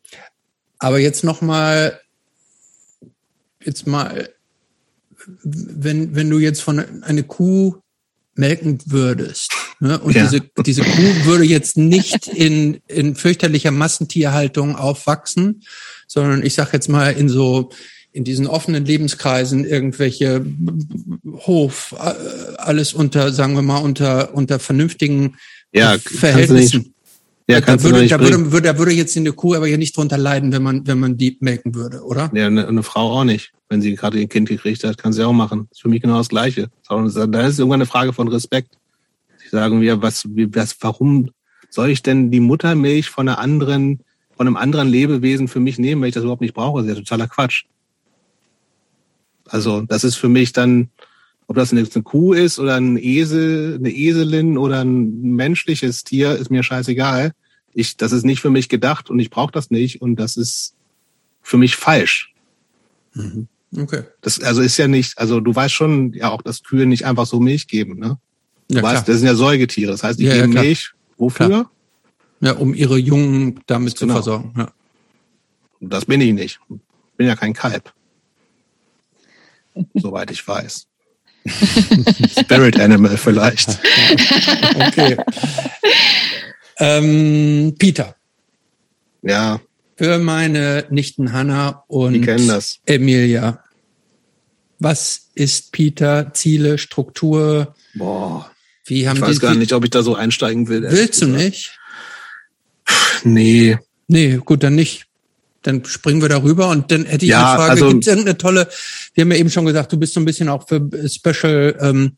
aber 0.79 0.97
jetzt 0.97 1.23
nochmal, 1.23 1.99
jetzt 3.63 3.85
mal 3.85 4.29
wenn, 5.43 6.15
wenn 6.15 6.29
du 6.29 6.39
jetzt 6.39 6.61
von 6.61 7.03
eine 7.03 7.23
Kuh 7.23 7.75
melken 8.35 8.79
würdest, 8.85 9.51
ne, 9.79 9.99
und 9.99 10.15
ja. 10.15 10.23
diese, 10.23 10.41
diese 10.63 10.83
Kuh 10.83 11.25
würde 11.25 11.43
jetzt 11.43 11.77
nicht 11.77 12.27
in, 12.27 12.79
in 12.87 13.15
fürchterlicher 13.15 13.71
Massentierhaltung 13.71 14.75
aufwachsen, 14.75 15.63
sondern 16.07 16.43
ich 16.43 16.53
sag 16.53 16.73
jetzt 16.73 16.89
mal 16.89 17.11
in 17.11 17.29
so 17.29 17.71
in 18.13 18.23
diesen 18.23 18.47
offenen 18.47 18.85
Lebenskreisen 18.85 19.63
irgendwelche 19.65 20.45
Hof, 21.45 21.95
äh, 21.97 22.55
alles 22.57 22.93
unter, 22.93 23.31
sagen 23.31 23.55
wir 23.55 23.61
mal, 23.61 23.77
unter, 23.77 24.33
unter 24.33 24.59
vernünftigen 24.59 25.37
ja, 25.71 25.97
Verhältnissen. 25.97 26.90
Ja, 27.51 27.61
da, 27.61 27.83
würde, 27.83 28.07
da, 28.07 28.19
würde, 28.19 28.51
würde, 28.51 28.67
da 28.67 28.77
würde 28.77 28.91
jetzt 28.91 29.15
eine 29.17 29.33
Kuh 29.33 29.55
aber 29.55 29.67
ja 29.67 29.77
nicht 29.77 29.95
drunter 29.95 30.17
leiden, 30.17 30.51
wenn 30.51 30.63
man, 30.63 30.87
wenn 30.87 30.99
man 30.99 31.17
die 31.17 31.37
melken 31.39 31.75
würde, 31.75 32.01
oder? 32.03 32.31
Ja, 32.33 32.47
eine, 32.47 32.67
eine 32.67 32.83
Frau 32.83 33.19
auch 33.19 33.23
nicht. 33.23 33.51
Wenn 33.69 33.81
sie 33.81 33.95
gerade 33.95 34.19
ihr 34.19 34.27
Kind 34.27 34.49
gekriegt 34.49 34.83
hat, 34.83 34.97
kann 34.97 35.13
sie 35.13 35.25
auch 35.25 35.33
machen. 35.33 35.67
Das 35.69 35.77
ist 35.77 35.81
für 35.81 35.89
mich 35.89 36.01
genau 36.01 36.17
das 36.17 36.29
Gleiche. 36.29 36.69
Da 36.87 37.05
ist 37.05 37.59
irgendwann 37.59 37.81
eine 37.81 37.85
Frage 37.85 38.13
von 38.13 38.27
Respekt. 38.27 38.77
Sie 39.41 39.49
sagen 39.49 39.79
mir, 39.79 40.01
was, 40.01 40.25
was, 40.27 40.75
warum 40.81 41.31
soll 41.69 41.89
ich 41.89 42.03
denn 42.03 42.31
die 42.31 42.39
Muttermilch 42.39 43.09
von 43.09 43.27
einer 43.27 43.39
anderen, 43.39 44.01
von 44.35 44.47
einem 44.47 44.57
anderen 44.57 44.89
Lebewesen 44.89 45.47
für 45.47 45.59
mich 45.59 45.79
nehmen, 45.79 46.01
wenn 46.01 46.09
ich 46.09 46.13
das 46.13 46.23
überhaupt 46.23 46.41
nicht 46.41 46.53
brauche? 46.53 46.81
Das 46.81 46.91
ist 46.91 46.97
ja 46.97 46.99
totaler 47.01 47.27
Quatsch. 47.27 47.65
Also, 49.45 49.81
das 49.81 50.03
ist 50.03 50.15
für 50.15 50.29
mich 50.29 50.53
dann, 50.53 50.89
ob 51.47 51.55
das 51.55 51.71
eine, 51.71 51.81
eine 51.81 52.03
Kuh 52.03 52.33
ist 52.33 52.59
oder 52.59 52.75
ein 52.75 52.97
Esel, 52.97 53.75
eine 53.75 53.89
Eselin 53.89 54.57
oder 54.57 54.81
ein 54.81 55.21
menschliches 55.21 56.03
Tier, 56.03 56.35
ist 56.35 56.51
mir 56.51 56.63
scheißegal. 56.63 57.33
Ich, 57.73 57.97
das 57.97 58.11
ist 58.11 58.25
nicht 58.25 58.41
für 58.41 58.49
mich 58.49 58.69
gedacht 58.69 59.09
und 59.09 59.19
ich 59.19 59.29
brauche 59.29 59.51
das 59.51 59.71
nicht 59.71 60.01
und 60.01 60.17
das 60.17 60.37
ist 60.37 60.75
für 61.41 61.57
mich 61.57 61.75
falsch. 61.75 62.33
Mhm. 63.13 63.47
Okay. 63.77 64.03
Das 64.21 64.41
also 64.41 64.61
ist 64.61 64.77
ja 64.77 64.87
nicht, 64.87 65.17
also 65.17 65.39
du 65.39 65.55
weißt 65.55 65.73
schon 65.73 66.13
ja 66.13 66.29
auch, 66.29 66.41
dass 66.41 66.63
Kühe 66.63 66.85
nicht 66.85 67.05
einfach 67.05 67.25
so 67.25 67.39
Milch 67.39 67.67
geben, 67.67 67.99
ne? 67.99 68.17
Du 68.67 68.77
ja, 68.77 68.83
weißt, 68.83 69.03
klar. 69.03 69.03
das 69.05 69.17
sind 69.17 69.27
ja 69.27 69.35
Säugetiere. 69.35 69.91
Das 69.91 70.03
heißt, 70.03 70.19
die 70.19 70.25
ja, 70.25 70.33
geben 70.33 70.53
ja, 70.53 70.61
Milch. 70.61 70.91
Wofür? 71.17 71.47
Klar. 71.47 71.71
Ja, 72.41 72.53
um 72.53 72.73
ihre 72.73 72.97
Jungen 72.97 73.59
damit 73.67 73.97
genau. 73.97 74.13
zu 74.13 74.15
versorgen. 74.15 74.53
Ja. 74.57 74.71
Das 75.79 76.05
bin 76.05 76.21
ich 76.21 76.33
nicht. 76.33 76.59
Bin 77.17 77.27
ja 77.27 77.35
kein 77.35 77.53
Kalb. 77.53 77.93
Soweit 79.93 80.31
ich 80.31 80.47
weiß. 80.47 80.87
Spirit 82.39 82.79
Animal 82.79 83.17
vielleicht. 83.17 83.69
okay. 84.75 85.17
Ähm, 86.81 87.75
Peter. 87.77 88.15
Ja. 89.21 89.61
Für 89.95 90.17
meine 90.17 90.85
Nichten 90.89 91.31
Hanna 91.31 91.83
und 91.87 92.27
Emilia. 92.85 93.63
Was 94.79 95.29
ist 95.35 95.71
Peter? 95.71 96.33
Ziele, 96.33 96.79
Struktur? 96.79 97.75
Boah. 97.93 98.51
Wie 98.85 99.07
haben 99.07 99.17
ich 99.17 99.21
weiß 99.21 99.39
gar 99.39 99.53
nicht, 99.53 99.73
ob 99.73 99.83
ich 99.83 99.91
da 99.91 100.01
so 100.01 100.15
einsteigen 100.15 100.67
will. 100.69 100.81
Willst 100.89 101.21
du 101.21 101.27
nicht? 101.27 101.77
Nee. 103.23 103.77
Nee, 104.07 104.39
gut, 104.43 104.63
dann 104.63 104.73
nicht. 104.73 105.05
Dann 105.61 105.85
springen 105.85 106.23
wir 106.23 106.29
darüber 106.29 106.69
und 106.69 106.91
dann 106.91 107.05
hätte 107.05 107.25
ich 107.25 107.31
ja, 107.31 107.45
eine 107.45 107.57
Frage, 107.57 107.71
also, 107.71 107.89
gibt 107.89 108.01
es 108.01 108.07
irgendeine 108.07 108.37
tolle, 108.39 108.67
wir 109.13 109.21
haben 109.21 109.31
ja 109.31 109.37
eben 109.37 109.51
schon 109.51 109.65
gesagt, 109.65 109.93
du 109.93 109.97
bist 109.97 110.15
so 110.15 110.19
ein 110.19 110.25
bisschen 110.25 110.49
auch 110.49 110.67
für 110.67 110.81
Special 111.07 111.77
ähm, 111.79 112.17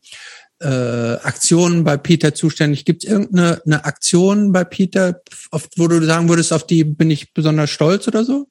äh, 0.60 0.66
Aktionen 0.66 1.84
bei 1.84 1.96
Peter 1.96 2.34
zuständig. 2.34 2.84
Gibt 2.84 3.04
es 3.04 3.10
irgendeine 3.10 3.60
eine 3.64 3.84
Aktion 3.84 4.52
bei 4.52 4.64
Peter, 4.64 5.20
auf, 5.50 5.68
wo 5.76 5.88
du 5.88 6.02
sagen 6.02 6.28
würdest, 6.28 6.52
auf 6.52 6.66
die 6.66 6.84
bin 6.84 7.10
ich 7.10 7.32
besonders 7.32 7.70
stolz 7.70 8.08
oder 8.08 8.24
so? 8.24 8.48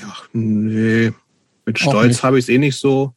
Ja, 0.00 0.12
nee, 0.32 1.12
mit 1.64 1.78
Stolz 1.78 2.22
habe 2.22 2.38
ich 2.38 2.46
es 2.46 2.48
eh 2.48 2.58
nicht 2.58 2.76
so. 2.76 3.14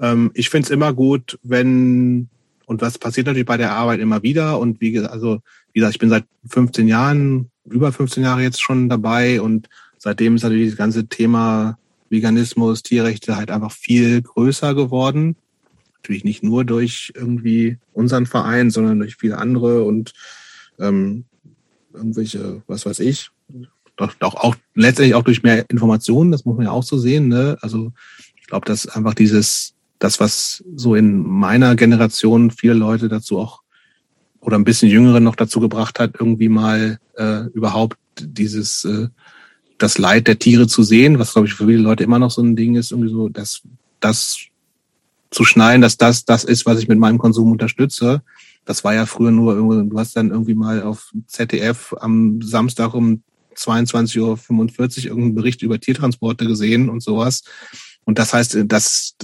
Ähm, 0.00 0.30
ich 0.34 0.48
finde 0.48 0.66
es 0.66 0.70
immer 0.70 0.92
gut, 0.92 1.38
wenn, 1.42 2.28
und 2.66 2.80
was 2.80 2.98
passiert 2.98 3.26
natürlich 3.26 3.46
bei 3.46 3.56
der 3.56 3.72
Arbeit 3.72 4.00
immer 4.00 4.22
wieder, 4.22 4.58
und 4.58 4.80
wie 4.80 4.92
gesagt, 4.92 5.12
also, 5.12 5.40
wie 5.72 5.80
gesagt, 5.80 5.96
ich 5.96 5.98
bin 5.98 6.10
seit 6.10 6.24
15 6.46 6.86
Jahren, 6.86 7.50
über 7.64 7.92
15 7.92 8.22
Jahre 8.22 8.42
jetzt 8.42 8.62
schon 8.62 8.88
dabei 8.88 9.40
und 9.40 9.68
seitdem 9.98 10.36
ist 10.36 10.42
natürlich 10.42 10.70
das 10.70 10.78
ganze 10.78 11.06
Thema 11.06 11.78
Veganismus, 12.10 12.82
Tierrechte 12.82 13.36
halt 13.36 13.50
einfach 13.50 13.72
viel 13.72 14.22
größer 14.22 14.74
geworden. 14.74 15.36
Natürlich 16.02 16.24
nicht 16.24 16.42
nur 16.42 16.64
durch 16.64 17.12
irgendwie 17.14 17.78
unseren 17.92 18.26
Verein, 18.26 18.70
sondern 18.70 18.98
durch 19.00 19.16
viele 19.16 19.38
andere 19.38 19.82
und 19.84 20.12
ähm, 20.78 21.24
irgendwelche, 21.92 22.62
was 22.66 22.86
weiß 22.86 23.00
ich, 23.00 23.30
doch, 23.96 24.14
doch 24.14 24.34
auch 24.36 24.54
letztendlich 24.74 25.14
auch 25.14 25.24
durch 25.24 25.42
mehr 25.42 25.68
Informationen, 25.68 26.30
das 26.30 26.44
muss 26.44 26.56
man 26.56 26.66
ja 26.66 26.72
auch 26.72 26.84
so 26.84 26.98
sehen. 26.98 27.28
Ne? 27.28 27.58
Also 27.60 27.92
ich 28.40 28.46
glaube, 28.46 28.64
dass 28.64 28.86
einfach 28.86 29.14
dieses, 29.14 29.74
das, 29.98 30.20
was 30.20 30.64
so 30.76 30.94
in 30.94 31.22
meiner 31.26 31.74
Generation 31.76 32.50
viele 32.50 32.74
Leute 32.74 33.08
dazu 33.08 33.38
auch 33.38 33.62
oder 34.40 34.56
ein 34.56 34.64
bisschen 34.64 34.88
Jüngeren 34.88 35.24
noch 35.24 35.34
dazu 35.34 35.60
gebracht 35.60 35.98
hat, 35.98 36.14
irgendwie 36.18 36.48
mal 36.48 37.00
äh, 37.16 37.46
überhaupt 37.52 37.98
dieses 38.20 38.84
äh, 38.84 39.08
das 39.78 39.98
Leid 39.98 40.26
der 40.26 40.38
Tiere 40.38 40.66
zu 40.66 40.82
sehen, 40.82 41.18
was 41.18 41.32
glaube 41.32 41.48
ich 41.48 41.54
für 41.54 41.66
viele 41.66 41.82
Leute 41.82 42.04
immer 42.04 42.18
noch 42.18 42.30
so 42.30 42.42
ein 42.42 42.56
Ding 42.56 42.76
ist, 42.76 42.92
irgendwie 42.92 43.10
so, 43.10 43.28
dass 43.28 43.62
das 44.00 44.38
zu 45.30 45.44
schneiden, 45.44 45.82
dass 45.82 45.96
das 45.96 46.24
das 46.24 46.44
ist, 46.44 46.66
was 46.66 46.78
ich 46.78 46.88
mit 46.88 46.98
meinem 46.98 47.18
Konsum 47.18 47.52
unterstütze. 47.52 48.22
Das 48.64 48.84
war 48.84 48.94
ja 48.94 49.06
früher 49.06 49.30
nur, 49.30 49.54
du 49.56 49.98
hast 49.98 50.16
dann 50.16 50.30
irgendwie 50.30 50.54
mal 50.54 50.82
auf 50.82 51.12
ZDF 51.26 51.94
am 52.00 52.40
Samstag 52.42 52.94
um 52.94 53.22
22.45 53.56 54.18
Uhr 54.20 55.04
irgendeinen 55.06 55.34
Bericht 55.34 55.62
über 55.62 55.80
Tiertransporte 55.80 56.46
gesehen 56.46 56.88
und 56.88 57.02
sowas. 57.02 57.42
Und 58.04 58.18
das 58.18 58.32
heißt, 58.32 58.64
das 58.66 59.16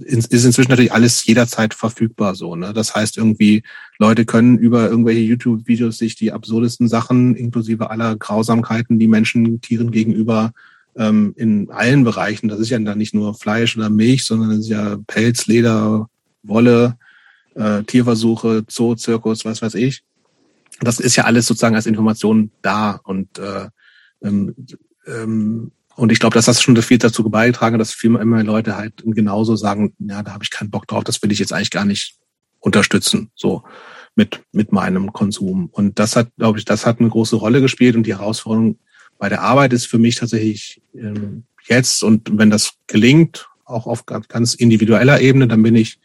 ist 0.00 0.32
inzwischen 0.32 0.70
natürlich 0.70 0.92
alles 0.92 1.24
jederzeit 1.26 1.74
verfügbar 1.74 2.34
so. 2.34 2.56
Ne? 2.56 2.72
Das 2.72 2.92
heißt 2.92 3.16
irgendwie, 3.16 3.62
Leute 3.98 4.24
können 4.24 4.58
über 4.58 4.90
irgendwelche 4.90 5.20
YouTube-Videos 5.20 5.98
sich 5.98 6.16
die 6.16 6.32
absurdesten 6.32 6.88
Sachen, 6.88 7.36
inklusive 7.36 7.90
aller 7.90 8.16
Grausamkeiten, 8.16 8.98
die 8.98 9.06
Menschen 9.06 9.60
Tieren 9.60 9.92
gegenüber 9.92 10.52
ähm, 10.96 11.34
in 11.36 11.70
allen 11.70 12.04
Bereichen, 12.04 12.48
das 12.48 12.60
ist 12.60 12.70
ja 12.70 12.78
dann 12.78 12.98
nicht 12.98 13.14
nur 13.14 13.34
Fleisch 13.34 13.76
oder 13.76 13.90
Milch, 13.90 14.24
sondern 14.24 14.50
es 14.52 14.60
ist 14.60 14.68
ja 14.68 14.98
Pelz, 15.06 15.46
Leder, 15.46 16.08
Wolle, 16.42 16.98
äh, 17.54 17.82
Tierversuche, 17.84 18.64
Zoo, 18.68 18.94
Zirkus, 18.94 19.44
was 19.44 19.62
weiß 19.62 19.74
ich. 19.74 20.02
Das 20.80 21.00
ist 21.00 21.16
ja 21.16 21.24
alles 21.24 21.46
sozusagen 21.46 21.76
als 21.76 21.86
Information 21.86 22.50
da 22.62 23.00
und 23.04 23.38
äh, 23.38 23.68
ähm, 24.22 24.54
ähm, 25.06 25.72
und 25.94 26.10
ich 26.10 26.20
glaube, 26.20 26.34
dass 26.34 26.46
das 26.46 26.62
schon 26.62 26.76
viel 26.80 26.98
dazu 26.98 27.28
beigetragen 27.28 27.74
hat, 27.74 27.80
dass 27.80 27.92
viel 27.92 28.10
mehr 28.10 28.44
Leute 28.44 28.76
halt 28.76 29.02
genauso 29.04 29.56
sagen, 29.56 29.94
ja, 29.98 30.22
da 30.22 30.32
habe 30.32 30.44
ich 30.44 30.50
keinen 30.50 30.70
Bock 30.70 30.86
drauf, 30.86 31.04
das 31.04 31.22
will 31.22 31.32
ich 31.32 31.38
jetzt 31.38 31.52
eigentlich 31.52 31.70
gar 31.70 31.84
nicht 31.84 32.16
unterstützen, 32.60 33.30
so 33.34 33.62
mit, 34.14 34.42
mit 34.52 34.72
meinem 34.72 35.12
Konsum. 35.12 35.68
Und 35.70 35.98
das 35.98 36.16
hat, 36.16 36.28
glaube 36.36 36.58
ich, 36.58 36.64
das 36.64 36.86
hat 36.86 37.00
eine 37.00 37.10
große 37.10 37.36
Rolle 37.36 37.60
gespielt 37.60 37.94
und 37.94 38.04
die 38.04 38.16
Herausforderung 38.16 38.78
bei 39.22 39.28
der 39.28 39.42
Arbeit 39.42 39.72
ist 39.72 39.86
für 39.86 40.00
mich 40.00 40.16
tatsächlich 40.16 40.82
ähm, 40.96 41.44
jetzt 41.68 42.02
und 42.02 42.36
wenn 42.36 42.50
das 42.50 42.72
gelingt, 42.88 43.48
auch 43.64 43.86
auf 43.86 44.04
ganz 44.04 44.54
individueller 44.54 45.20
Ebene, 45.20 45.46
dann 45.46 45.62
bin 45.62 45.76
ich, 45.76 46.00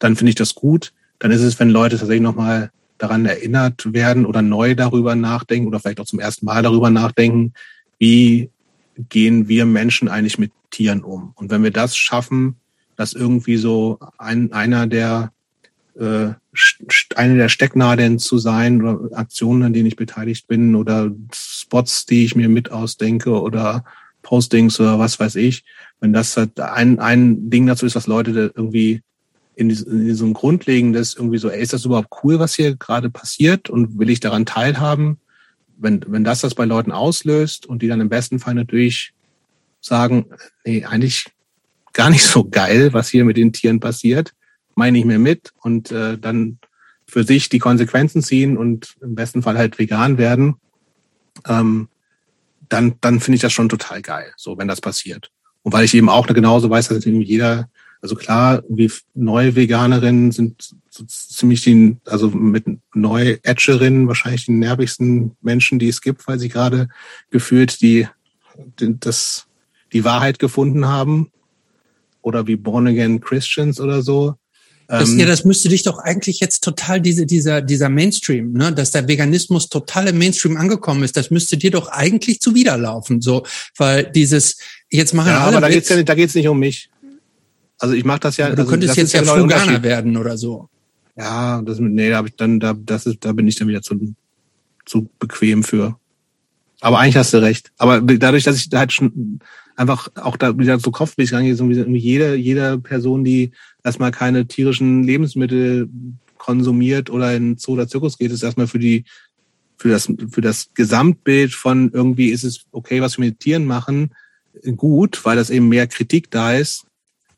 dann 0.00 0.16
finde 0.16 0.30
ich 0.30 0.34
das 0.34 0.56
gut. 0.56 0.92
Dann 1.20 1.30
ist 1.30 1.42
es, 1.42 1.60
wenn 1.60 1.70
Leute 1.70 1.96
tatsächlich 1.96 2.24
nochmal 2.24 2.72
daran 2.98 3.24
erinnert 3.24 3.92
werden 3.92 4.26
oder 4.26 4.42
neu 4.42 4.74
darüber 4.74 5.14
nachdenken 5.14 5.68
oder 5.68 5.78
vielleicht 5.78 6.00
auch 6.00 6.06
zum 6.06 6.18
ersten 6.18 6.44
Mal 6.44 6.64
darüber 6.64 6.90
nachdenken, 6.90 7.52
wie 8.00 8.50
gehen 8.96 9.46
wir 9.46 9.64
Menschen 9.64 10.08
eigentlich 10.08 10.36
mit 10.36 10.50
Tieren 10.72 11.04
um? 11.04 11.34
Und 11.36 11.52
wenn 11.52 11.62
wir 11.62 11.70
das 11.70 11.96
schaffen, 11.96 12.56
dass 12.96 13.12
irgendwie 13.12 13.58
so 13.58 14.00
ein, 14.18 14.52
einer 14.52 14.88
der 14.88 15.30
äh, 15.98 16.34
eine 17.14 17.36
der 17.36 17.48
Stecknadeln 17.48 18.18
zu 18.18 18.38
sein 18.38 18.82
oder 18.82 19.16
Aktionen, 19.16 19.62
an 19.62 19.72
denen 19.72 19.86
ich 19.86 19.96
beteiligt 19.96 20.46
bin 20.46 20.74
oder 20.74 21.10
Spots, 21.32 22.06
die 22.06 22.24
ich 22.24 22.34
mir 22.34 22.48
mit 22.48 22.70
ausdenke 22.70 23.40
oder 23.40 23.84
Postings 24.22 24.80
oder 24.80 24.98
was 24.98 25.20
weiß 25.20 25.36
ich, 25.36 25.64
wenn 26.00 26.12
das 26.12 26.36
halt 26.36 26.58
ein, 26.60 26.98
ein 26.98 27.50
Ding 27.50 27.66
dazu 27.66 27.86
ist, 27.86 27.94
was 27.94 28.06
Leute 28.06 28.52
irgendwie 28.54 29.02
in, 29.54 29.68
diesem, 29.68 29.92
in 29.92 30.06
diesem 30.06 30.34
Grundlegendes 30.34 31.14
irgendwie 31.14 31.38
so, 31.38 31.48
ey, 31.48 31.62
ist 31.62 31.72
das 31.72 31.84
überhaupt 31.84 32.08
cool, 32.22 32.38
was 32.38 32.54
hier 32.54 32.76
gerade 32.76 33.08
passiert 33.08 33.70
und 33.70 33.98
will 33.98 34.10
ich 34.10 34.20
daran 34.20 34.46
teilhaben? 34.46 35.18
wenn, 35.78 36.04
wenn 36.06 36.24
das 36.24 36.40
das 36.40 36.54
bei 36.54 36.64
Leuten 36.64 36.92
auslöst 36.92 37.66
und 37.66 37.82
die 37.82 37.88
dann 37.88 38.00
im 38.00 38.08
besten 38.08 38.38
Fall 38.38 38.54
natürlich 38.54 39.12
sagen, 39.80 40.26
nee, 40.64 40.84
eigentlich 40.84 41.26
gar 41.92 42.10
nicht 42.10 42.24
so 42.24 42.44
geil, 42.44 42.92
was 42.92 43.08
hier 43.08 43.24
mit 43.24 43.36
den 43.36 43.52
Tieren 43.52 43.80
passiert, 43.80 44.32
meine 44.76 44.98
ich 44.98 45.04
mir 45.04 45.18
mit 45.18 45.52
und 45.62 45.90
äh, 45.90 46.16
dann 46.16 46.58
für 47.06 47.24
sich 47.24 47.48
die 47.48 47.58
Konsequenzen 47.58 48.22
ziehen 48.22 48.56
und 48.56 48.94
im 49.00 49.14
besten 49.14 49.42
Fall 49.42 49.58
halt 49.58 49.78
vegan 49.78 50.18
werden, 50.18 50.56
ähm, 51.46 51.88
dann, 52.68 52.94
dann 53.00 53.20
finde 53.20 53.36
ich 53.36 53.42
das 53.42 53.52
schon 53.52 53.68
total 53.68 54.02
geil, 54.02 54.32
so 54.36 54.58
wenn 54.58 54.68
das 54.68 54.80
passiert. 54.80 55.30
Und 55.62 55.72
weil 55.72 55.84
ich 55.84 55.94
eben 55.94 56.08
auch 56.08 56.26
genauso 56.26 56.70
weiß, 56.70 56.88
dass 56.88 57.06
irgendwie 57.06 57.26
jeder 57.26 57.68
also 58.06 58.14
klar, 58.14 58.62
wie 58.68 58.90
neue 59.14 59.56
Veganerinnen 59.56 60.30
sind 60.30 60.76
so 60.90 61.04
ziemlich 61.06 61.62
die, 61.62 61.96
also 62.04 62.28
mit 62.30 62.64
neu 62.94 63.38
Edgerinnen 63.42 64.06
wahrscheinlich 64.06 64.46
die 64.46 64.52
nervigsten 64.52 65.36
Menschen, 65.40 65.78
die 65.78 65.88
es 65.88 66.00
gibt, 66.00 66.26
weil 66.28 66.38
sie 66.38 66.48
gerade 66.48 66.88
gefühlt 67.30 67.80
die, 67.80 68.06
die, 68.78 68.98
das, 69.00 69.46
die 69.92 70.04
Wahrheit 70.04 70.38
gefunden 70.38 70.86
haben. 70.86 71.32
Oder 72.22 72.46
wie 72.46 72.56
Born 72.56 72.86
Again 72.86 73.20
Christians 73.20 73.80
oder 73.80 74.02
so. 74.02 74.34
Das, 74.88 75.10
ähm, 75.10 75.18
ja, 75.18 75.26
das 75.26 75.44
müsste 75.44 75.68
dich 75.68 75.82
doch 75.82 75.98
eigentlich 75.98 76.38
jetzt 76.40 76.62
total 76.62 77.00
diese, 77.00 77.26
dieser, 77.26 77.60
dieser 77.60 77.88
Mainstream, 77.88 78.52
ne, 78.52 78.72
dass 78.72 78.92
der 78.92 79.08
Veganismus 79.08 79.68
total 79.68 80.08
im 80.08 80.18
Mainstream 80.18 80.56
angekommen 80.56 81.02
ist, 81.02 81.16
das 81.16 81.30
müsste 81.30 81.56
dir 81.56 81.72
doch 81.72 81.88
eigentlich 81.88 82.40
zuwiderlaufen, 82.40 83.20
so, 83.20 83.44
weil 83.76 84.04
dieses, 84.04 84.58
jetzt 84.90 85.12
machen 85.12 85.30
ja, 85.30 85.40
alle. 85.40 85.56
Aber 85.56 85.66
da 85.66 85.72
geht's 85.72 85.88
ja 85.88 85.96
nicht, 85.96 86.08
da 86.08 86.14
geht's 86.14 86.34
nicht 86.34 86.48
um 86.48 86.58
mich. 86.58 86.88
Also 87.78 87.94
ich 87.94 88.04
mache 88.04 88.20
das 88.20 88.36
ja. 88.36 88.46
Aber 88.46 88.56
du 88.56 88.62
also 88.62 88.70
könntest 88.70 88.96
jetzt 88.96 89.12
ja 89.12 89.20
genau 89.20 89.36
Fruganer 89.36 89.82
werden 89.82 90.16
oder 90.16 90.38
so. 90.38 90.68
Ja, 91.16 91.60
das 91.62 91.78
nee, 91.78 92.10
da 92.10 92.16
habe 92.16 92.28
ich 92.28 92.36
dann, 92.36 92.60
da, 92.60 92.74
das 92.74 93.06
ist, 93.06 93.24
da 93.24 93.32
bin 93.32 93.48
ich 93.48 93.56
dann 93.56 93.68
wieder 93.68 93.82
zu, 93.82 94.14
zu 94.84 95.08
bequem 95.18 95.64
für. 95.64 95.98
Aber 96.80 96.98
eigentlich 96.98 97.16
hast 97.16 97.32
du 97.32 97.38
recht. 97.38 97.72
Aber 97.78 98.00
dadurch, 98.00 98.44
dass 98.44 98.56
ich 98.56 98.68
halt 98.72 98.92
schon 98.92 99.40
einfach 99.76 100.08
auch 100.16 100.36
da 100.36 100.58
wieder 100.58 100.78
so 100.78 100.90
kopfmäßig 100.90 101.34
rangehe, 101.34 101.54
so 101.54 101.68
wie 101.68 101.98
jede, 101.98 102.34
jede 102.34 102.78
Person, 102.78 103.24
die 103.24 103.52
erstmal 103.84 104.10
keine 104.10 104.46
tierischen 104.46 105.02
Lebensmittel 105.02 105.88
konsumiert 106.38 107.10
oder 107.10 107.34
in 107.34 107.58
Zoo 107.58 107.72
oder 107.72 107.88
Zirkus 107.88 108.18
geht, 108.18 108.32
ist 108.32 108.42
erstmal 108.42 108.66
für 108.66 108.78
die, 108.78 109.04
für 109.76 109.88
das, 109.88 110.10
für 110.30 110.40
das 110.40 110.70
Gesamtbild 110.74 111.52
von 111.52 111.90
irgendwie 111.92 112.28
ist 112.28 112.44
es 112.44 112.64
okay, 112.72 113.00
was 113.00 113.18
wir 113.18 113.26
mit 113.26 113.40
Tieren 113.40 113.66
machen, 113.66 114.14
gut, 114.76 115.24
weil 115.24 115.36
das 115.36 115.50
eben 115.50 115.68
mehr 115.68 115.86
Kritik 115.86 116.30
da 116.30 116.54
ist, 116.54 116.86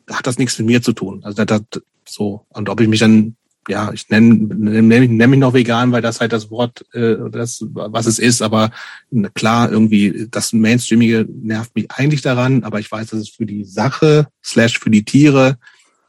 hat 0.08 0.26
das 0.26 0.38
nichts 0.38 0.58
mit 0.58 0.68
mir 0.68 0.82
zu 0.82 0.92
tun. 0.92 1.20
Also 1.24 1.44
das 1.44 1.62
so 2.06 2.46
und 2.50 2.68
ob 2.68 2.80
ich 2.80 2.88
mich 2.88 3.00
dann 3.00 3.36
ja, 3.68 3.92
ich 3.92 4.08
nenne 4.08 4.34
nenn, 4.34 5.16
nenn 5.16 5.30
mich 5.30 5.38
noch 5.38 5.52
vegan, 5.54 5.92
weil 5.92 6.02
das 6.02 6.20
halt 6.20 6.32
das 6.32 6.50
Wort, 6.50 6.84
äh, 6.94 7.16
das, 7.30 7.64
was 7.70 8.06
es 8.06 8.18
ist, 8.18 8.42
aber 8.42 8.70
klar, 9.34 9.70
irgendwie, 9.70 10.26
das 10.30 10.52
Mainstreamige 10.52 11.26
nervt 11.28 11.74
mich 11.74 11.90
eigentlich 11.90 12.22
daran, 12.22 12.64
aber 12.64 12.80
ich 12.80 12.90
weiß, 12.90 13.08
dass 13.08 13.20
es 13.20 13.28
für 13.28 13.46
die 13.46 13.64
Sache, 13.64 14.28
slash 14.42 14.78
für 14.78 14.90
die 14.90 15.04
Tiere 15.04 15.58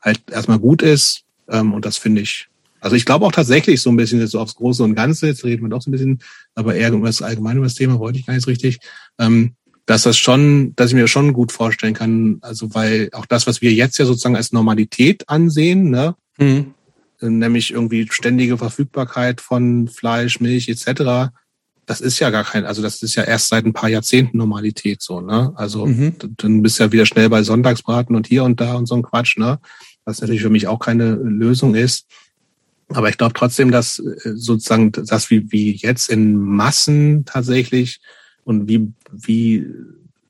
halt 0.01 0.21
erstmal 0.31 0.59
gut 0.59 0.81
ist. 0.81 1.23
Ähm, 1.49 1.73
und 1.73 1.85
das 1.85 1.97
finde 1.97 2.21
ich, 2.21 2.47
also 2.79 2.95
ich 2.95 3.05
glaube 3.05 3.25
auch 3.25 3.31
tatsächlich 3.31 3.81
so 3.81 3.89
ein 3.89 3.97
bisschen 3.97 4.19
jetzt 4.19 4.31
so 4.31 4.39
aufs 4.39 4.55
Große 4.55 4.83
und 4.83 4.95
Ganze, 4.95 5.27
jetzt 5.27 5.43
reden 5.43 5.63
wir 5.63 5.69
doch 5.69 5.81
so 5.81 5.89
ein 5.89 5.91
bisschen, 5.91 6.19
aber 6.55 6.75
eher 6.75 6.93
um 6.93 7.03
das 7.03 7.21
allgemeine 7.21 7.57
über 7.57 7.65
das 7.65 7.75
Thema 7.75 7.99
wollte 7.99 8.19
ich 8.19 8.25
gar 8.25 8.33
nicht 8.33 8.47
richtig. 8.47 8.79
Ähm, 9.17 9.55
dass 9.85 10.03
das 10.03 10.19
schon, 10.19 10.75
dass 10.75 10.91
ich 10.91 10.95
mir 10.95 11.07
schon 11.07 11.33
gut 11.33 11.51
vorstellen 11.51 11.95
kann, 11.95 12.37
also 12.41 12.75
weil 12.75 13.09
auch 13.11 13.25
das, 13.25 13.47
was 13.47 13.61
wir 13.61 13.73
jetzt 13.73 13.97
ja 13.97 14.05
sozusagen 14.05 14.35
als 14.35 14.51
Normalität 14.51 15.27
ansehen, 15.27 15.89
ne, 15.89 16.15
mhm. 16.37 16.75
Nämlich 17.21 17.71
irgendwie 17.71 18.07
ständige 18.09 18.57
Verfügbarkeit 18.57 19.41
von 19.41 19.87
Fleisch, 19.87 20.39
Milch 20.39 20.69
etc., 20.69 21.31
das 21.85 22.01
ist 22.01 22.19
ja 22.19 22.29
gar 22.29 22.43
kein, 22.43 22.65
also 22.65 22.83
das 22.83 23.01
ist 23.01 23.15
ja 23.15 23.23
erst 23.23 23.47
seit 23.47 23.65
ein 23.65 23.73
paar 23.73 23.89
Jahrzehnten 23.89 24.37
Normalität 24.37 25.01
so, 25.01 25.21
ne? 25.21 25.51
Also 25.55 25.87
mhm. 25.87 26.13
dann 26.37 26.61
bist 26.61 26.77
du 26.77 26.83
ja 26.83 26.91
wieder 26.91 27.07
schnell 27.07 27.29
bei 27.29 27.41
Sonntagsbraten 27.41 28.15
und 28.15 28.27
hier 28.27 28.43
und 28.43 28.61
da 28.61 28.75
und 28.75 28.85
so 28.85 28.93
ein 28.93 29.01
Quatsch, 29.01 29.37
ne? 29.37 29.59
Was 30.05 30.21
natürlich 30.21 30.43
für 30.43 30.51
mich 30.51 30.67
auch 30.67 30.77
keine 30.77 31.15
Lösung 31.15 31.73
ist. 31.73 32.05
Aber 32.89 33.09
ich 33.09 33.17
glaube 33.17 33.33
trotzdem, 33.33 33.71
dass 33.71 33.97
äh, 33.97 34.35
sozusagen 34.35 34.91
das 34.91 35.31
wie, 35.31 35.51
wie 35.51 35.71
jetzt 35.77 36.09
in 36.09 36.35
Massen 36.35 37.25
tatsächlich 37.25 37.99
und 38.43 38.67
wie, 38.67 38.91
wie 39.11 39.65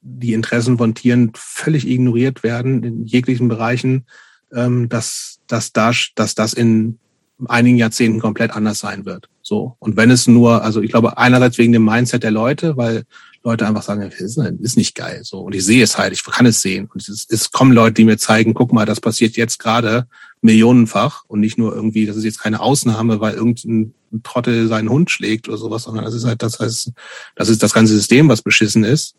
die 0.01 0.33
Interessen 0.33 0.77
von 0.77 0.95
Tieren 0.95 1.31
völlig 1.35 1.87
ignoriert 1.87 2.43
werden 2.43 2.83
in 2.83 3.05
jeglichen 3.05 3.47
Bereichen, 3.47 4.05
ähm, 4.53 4.89
dass, 4.89 5.38
dass, 5.49 5.73
da, 5.73 5.91
dass 6.15 6.35
das 6.35 6.53
in 6.53 6.99
einigen 7.47 7.77
Jahrzehnten 7.77 8.19
komplett 8.19 8.51
anders 8.51 8.79
sein 8.79 9.05
wird. 9.05 9.29
So. 9.41 9.75
Und 9.79 9.97
wenn 9.97 10.11
es 10.11 10.27
nur, 10.27 10.63
also 10.63 10.81
ich 10.81 10.91
glaube, 10.91 11.17
einerseits 11.17 11.57
wegen 11.57 11.73
dem 11.73 11.85
Mindset 11.85 12.23
der 12.23 12.31
Leute, 12.31 12.77
weil 12.77 13.03
Leute 13.43 13.65
einfach 13.65 13.83
sagen, 13.83 14.01
ist, 14.01 14.37
ist 14.37 14.77
nicht 14.77 14.95
geil. 14.95 15.21
So. 15.23 15.39
Und 15.39 15.55
ich 15.55 15.63
sehe 15.63 15.83
es 15.83 15.97
halt, 15.97 16.11
ich 16.13 16.23
kann 16.23 16.45
es 16.45 16.61
sehen. 16.61 16.89
Und 16.93 17.07
es, 17.07 17.25
es 17.29 17.51
kommen 17.51 17.71
Leute, 17.71 17.95
die 17.95 18.03
mir 18.03 18.17
zeigen, 18.17 18.53
guck 18.53 18.73
mal, 18.73 18.85
das 18.85 18.99
passiert 18.99 19.37
jetzt 19.37 19.59
gerade 19.59 20.07
millionenfach 20.41 21.23
und 21.27 21.39
nicht 21.39 21.57
nur 21.57 21.73
irgendwie, 21.73 22.05
das 22.05 22.17
ist 22.17 22.25
jetzt 22.25 22.41
keine 22.41 22.59
Ausnahme, 22.59 23.21
weil 23.21 23.35
irgendein 23.35 23.93
Trottel 24.23 24.67
seinen 24.67 24.89
Hund 24.89 25.09
schlägt 25.09 25.47
oder 25.47 25.57
sowas, 25.57 25.83
sondern 25.83 26.05
das 26.05 26.13
ist 26.13 26.25
halt, 26.25 26.43
das 26.43 26.59
heißt, 26.59 26.91
das 27.35 27.49
ist 27.49 27.63
das 27.63 27.73
ganze 27.73 27.93
System, 27.93 28.27
was 28.27 28.41
beschissen 28.41 28.83
ist. 28.83 29.15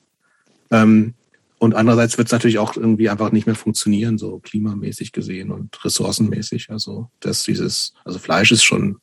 Ähm, 0.70 1.15
und 1.61 1.74
andererseits 1.74 2.16
wird 2.16 2.28
es 2.28 2.32
natürlich 2.32 2.59
auch 2.59 2.74
irgendwie 2.74 3.11
einfach 3.11 3.32
nicht 3.32 3.45
mehr 3.45 3.55
funktionieren, 3.55 4.16
so 4.16 4.39
klimamäßig 4.39 5.12
gesehen 5.12 5.51
und 5.51 5.85
ressourcenmäßig. 5.85 6.70
Also 6.70 7.11
das 7.20 7.43
dieses, 7.43 7.93
also 8.03 8.19
Fleisch 8.19 8.51
ist 8.51 8.65
schon, 8.65 8.97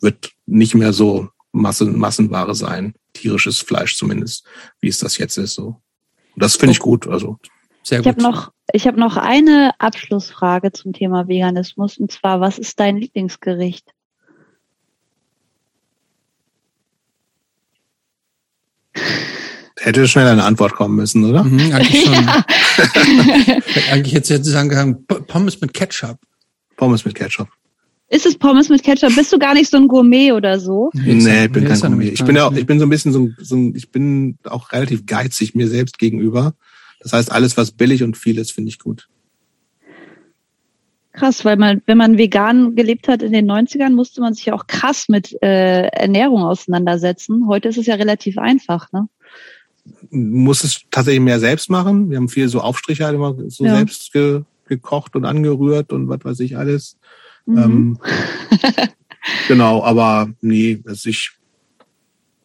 wird 0.00 0.32
nicht 0.46 0.74
mehr 0.74 0.94
so 0.94 1.28
Massen, 1.52 1.98
Massenware 1.98 2.54
sein, 2.54 2.94
tierisches 3.12 3.58
Fleisch 3.58 3.96
zumindest, 3.96 4.46
wie 4.80 4.88
es 4.88 4.98
das 4.98 5.18
jetzt 5.18 5.36
ist. 5.36 5.52
So. 5.52 5.66
Und 5.66 6.42
das 6.42 6.56
finde 6.56 6.72
ich 6.72 6.78
gut. 6.78 7.06
Also 7.06 7.38
sehr 7.82 7.98
gut. 7.98 8.06
Ich 8.06 8.12
habe 8.12 8.22
noch, 8.22 8.52
ich 8.72 8.86
habe 8.86 8.98
noch 8.98 9.18
eine 9.18 9.72
Abschlussfrage 9.78 10.72
zum 10.72 10.94
Thema 10.94 11.28
Veganismus 11.28 11.98
und 11.98 12.10
zwar, 12.10 12.40
was 12.40 12.58
ist 12.58 12.80
dein 12.80 12.96
Lieblingsgericht? 12.96 13.92
Hätte 19.78 20.08
schnell 20.08 20.26
eine 20.26 20.44
Antwort 20.44 20.74
kommen 20.74 20.96
müssen, 20.96 21.24
oder? 21.24 21.44
Mhm, 21.44 21.72
eigentlich 21.72 22.04
schon. 22.04 22.14
Ja. 22.76 23.58
eigentlich 23.92 24.12
jetzt 24.12 24.28
jetzt 24.28 24.44
sagen 24.44 25.06
Pommes 25.06 25.60
mit 25.62 25.72
Ketchup. 25.72 26.18
Pommes 26.76 27.06
mit 27.06 27.14
Ketchup. 27.14 27.48
Ist 28.08 28.26
es 28.26 28.36
Pommes 28.36 28.68
mit 28.68 28.82
Ketchup? 28.82 29.14
Bist 29.16 29.32
du 29.32 29.38
gar 29.38 29.54
nicht 29.54 29.70
so 29.70 29.78
ein 29.78 29.88
Gourmet 29.88 30.32
oder 30.32 30.60
so? 30.60 30.90
Nee, 30.92 31.46
ich 31.46 31.52
bin 31.52 31.64
kein 31.64 31.80
Gourmet. 31.80 32.08
Ich 32.08 32.24
bin 32.24 32.36
ja 32.36 32.46
auch, 32.46 32.52
ich 32.52 32.66
bin 32.66 32.78
so 32.78 32.86
ein 32.86 32.90
bisschen 32.90 33.12
so, 33.12 33.30
so 33.38 33.72
ich 33.74 33.90
bin 33.90 34.38
auch 34.44 34.72
relativ 34.72 35.06
geizig 35.06 35.54
mir 35.54 35.68
selbst 35.68 35.98
gegenüber. 35.98 36.54
Das 37.00 37.12
heißt, 37.12 37.32
alles, 37.32 37.56
was 37.56 37.72
billig 37.72 38.02
und 38.02 38.16
viel 38.16 38.38
ist, 38.38 38.52
finde 38.52 38.68
ich 38.68 38.78
gut. 38.78 39.08
Krass, 41.12 41.44
weil 41.46 41.56
man, 41.56 41.82
wenn 41.86 41.96
man 41.96 42.18
vegan 42.18 42.76
gelebt 42.76 43.08
hat 43.08 43.22
in 43.22 43.32
den 43.32 43.50
90ern, 43.50 43.90
musste 43.90 44.20
man 44.20 44.34
sich 44.34 44.46
ja 44.46 44.54
auch 44.54 44.66
krass 44.66 45.08
mit 45.08 45.34
äh, 45.42 45.86
Ernährung 45.86 46.42
auseinandersetzen. 46.42 47.48
Heute 47.48 47.68
ist 47.68 47.78
es 47.78 47.86
ja 47.86 47.94
relativ 47.94 48.36
einfach, 48.36 48.92
ne? 48.92 49.08
Muss 50.10 50.64
es 50.64 50.82
tatsächlich 50.90 51.22
mehr 51.22 51.40
selbst 51.40 51.70
machen. 51.70 52.10
Wir 52.10 52.16
haben 52.16 52.28
viel 52.28 52.48
so 52.48 52.60
Aufstriche 52.60 53.04
halt 53.04 53.14
immer 53.14 53.34
so 53.48 53.64
ja. 53.64 53.76
selbst 53.76 54.12
ge, 54.12 54.42
gekocht 54.66 55.16
und 55.16 55.24
angerührt 55.24 55.92
und 55.92 56.08
was 56.08 56.24
weiß 56.24 56.40
ich 56.40 56.56
alles. 56.56 56.96
Mhm. 57.46 57.58
Ähm, 57.58 57.98
genau, 59.48 59.82
aber 59.82 60.28
nee, 60.40 60.82
also 60.86 61.08
ich 61.08 61.32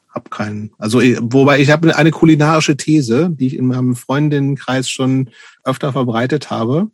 habe 0.09 0.29
keinen. 0.29 0.71
Also 0.77 0.99
wobei 0.99 1.59
ich 1.59 1.71
habe 1.71 1.95
eine 1.95 2.11
kulinarische 2.11 2.77
These, 2.77 3.29
die 3.31 3.47
ich 3.47 3.55
in 3.55 3.67
meinem 3.67 3.95
Freundinnenkreis 3.95 4.89
schon 4.89 5.29
öfter 5.63 5.91
verbreitet 5.91 6.49
habe. 6.49 6.89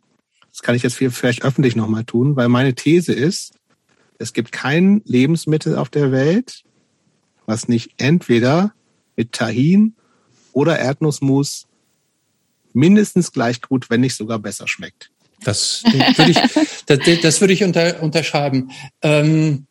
Das 0.50 0.62
kann 0.62 0.74
ich 0.74 0.82
jetzt 0.82 0.96
vielleicht 0.96 1.44
öffentlich 1.44 1.76
nochmal 1.76 2.04
tun, 2.04 2.36
weil 2.36 2.48
meine 2.48 2.74
These 2.74 3.12
ist, 3.12 3.54
es 4.18 4.32
gibt 4.32 4.50
kein 4.50 5.02
Lebensmittel 5.04 5.76
auf 5.76 5.88
der 5.88 6.10
Welt, 6.10 6.64
was 7.46 7.68
nicht 7.68 7.94
entweder 7.98 8.72
mit 9.16 9.32
Tahin 9.32 9.94
oder 10.58 10.78
Erdnussmus 10.78 11.66
mindestens 12.72 13.32
gleich 13.32 13.60
gut, 13.60 13.90
wenn 13.90 14.00
nicht 14.00 14.16
sogar 14.16 14.40
besser 14.40 14.66
schmeckt. 14.66 15.10
Das 15.44 15.84
würde 15.84 16.30
ich, 16.32 16.38
das, 16.86 16.98
das 17.22 17.40
würde 17.40 17.52
ich 17.52 17.62
unter, 17.62 18.02
unterschreiben. 18.02 18.72
Ähm, 19.02 19.66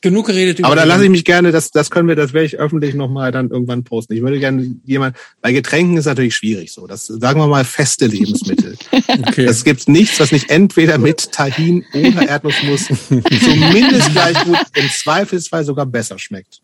genug 0.00 0.26
geredet 0.26 0.58
über. 0.58 0.66
Aber 0.66 0.76
da 0.76 0.82
lasse 0.82 1.04
ich 1.04 1.10
mich 1.10 1.24
gerne, 1.24 1.52
das, 1.52 1.70
das 1.70 1.90
können 1.90 2.08
wir, 2.08 2.16
das 2.16 2.32
werde 2.32 2.46
ich 2.46 2.58
öffentlich 2.58 2.94
nochmal 2.94 3.30
dann 3.30 3.50
irgendwann 3.50 3.84
posten. 3.84 4.14
Ich 4.14 4.22
würde 4.22 4.40
gerne 4.40 4.74
jemand, 4.84 5.16
bei 5.40 5.52
Getränken 5.52 5.96
ist 5.96 6.06
natürlich 6.06 6.34
schwierig 6.34 6.72
so. 6.72 6.88
Das 6.88 7.06
sagen 7.06 7.38
wir 7.38 7.46
mal 7.46 7.64
feste 7.64 8.06
Lebensmittel. 8.06 8.76
okay. 9.26 9.44
Es 9.44 9.62
gibt 9.62 9.88
nichts, 9.88 10.18
was 10.18 10.32
nicht 10.32 10.50
entweder 10.50 10.98
mit 10.98 11.30
Tahin 11.30 11.84
oder 11.94 12.28
Erdnussmus 12.28 12.86
zumindest 13.08 14.12
gleich 14.12 14.44
gut, 14.44 14.58
im 14.74 14.88
Zweifelsfall 14.90 15.64
sogar 15.64 15.86
besser 15.86 16.18
schmeckt. 16.18 16.60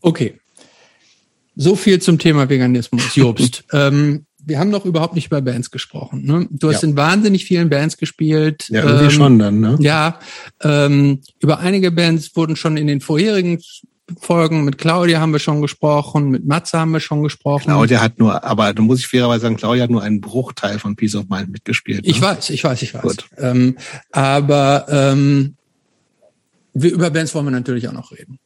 Okay. 0.00 0.38
So 1.56 1.76
viel 1.76 2.00
zum 2.00 2.18
Thema 2.18 2.48
Veganismus, 2.48 3.14
Jobst. 3.14 3.64
ähm, 3.72 4.26
wir 4.46 4.58
haben 4.58 4.70
noch 4.70 4.84
überhaupt 4.84 5.14
nicht 5.14 5.28
über 5.28 5.40
Bands 5.40 5.70
gesprochen. 5.70 6.24
Ne? 6.24 6.46
Du 6.50 6.68
hast 6.68 6.82
ja. 6.82 6.88
in 6.88 6.96
wahnsinnig 6.96 7.44
vielen 7.44 7.70
Bands 7.70 7.96
gespielt. 7.96 8.68
Ja, 8.68 8.82
irgendwie 8.82 9.04
ähm, 9.04 9.10
schon 9.10 9.38
dann, 9.38 9.60
ne? 9.60 9.76
Ja, 9.80 10.18
ähm, 10.62 11.20
über 11.40 11.60
einige 11.60 11.90
Bands 11.90 12.36
wurden 12.36 12.56
schon 12.56 12.76
in 12.76 12.86
den 12.86 13.00
vorherigen 13.00 13.58
Folgen 14.20 14.64
mit 14.64 14.76
Claudia 14.76 15.18
haben 15.18 15.32
wir 15.32 15.38
schon 15.38 15.62
gesprochen, 15.62 16.28
mit 16.28 16.44
Matze 16.44 16.78
haben 16.78 16.90
wir 16.90 17.00
schon 17.00 17.22
gesprochen. 17.22 17.64
Claudia 17.64 18.02
hat 18.02 18.18
nur, 18.18 18.44
aber 18.44 18.74
da 18.74 18.82
muss 18.82 18.98
ich 18.98 19.06
fairerweise 19.06 19.42
sagen, 19.42 19.56
Claudia 19.56 19.84
hat 19.84 19.90
nur 19.90 20.02
einen 20.02 20.20
Bruchteil 20.20 20.78
von 20.78 20.94
Peace 20.94 21.14
of 21.14 21.28
Mind 21.30 21.50
mitgespielt. 21.50 22.04
Ne? 22.04 22.10
Ich 22.10 22.20
weiß, 22.20 22.50
ich 22.50 22.62
weiß, 22.62 22.82
ich 22.82 22.92
weiß. 22.92 23.02
Gut. 23.02 23.24
Ähm, 23.38 23.78
aber 24.12 24.86
ähm, 24.90 25.54
wir, 26.74 26.92
über 26.92 27.10
Bands 27.10 27.34
wollen 27.34 27.46
wir 27.46 27.50
natürlich 27.50 27.88
auch 27.88 27.92
noch 27.92 28.12
reden. 28.12 28.38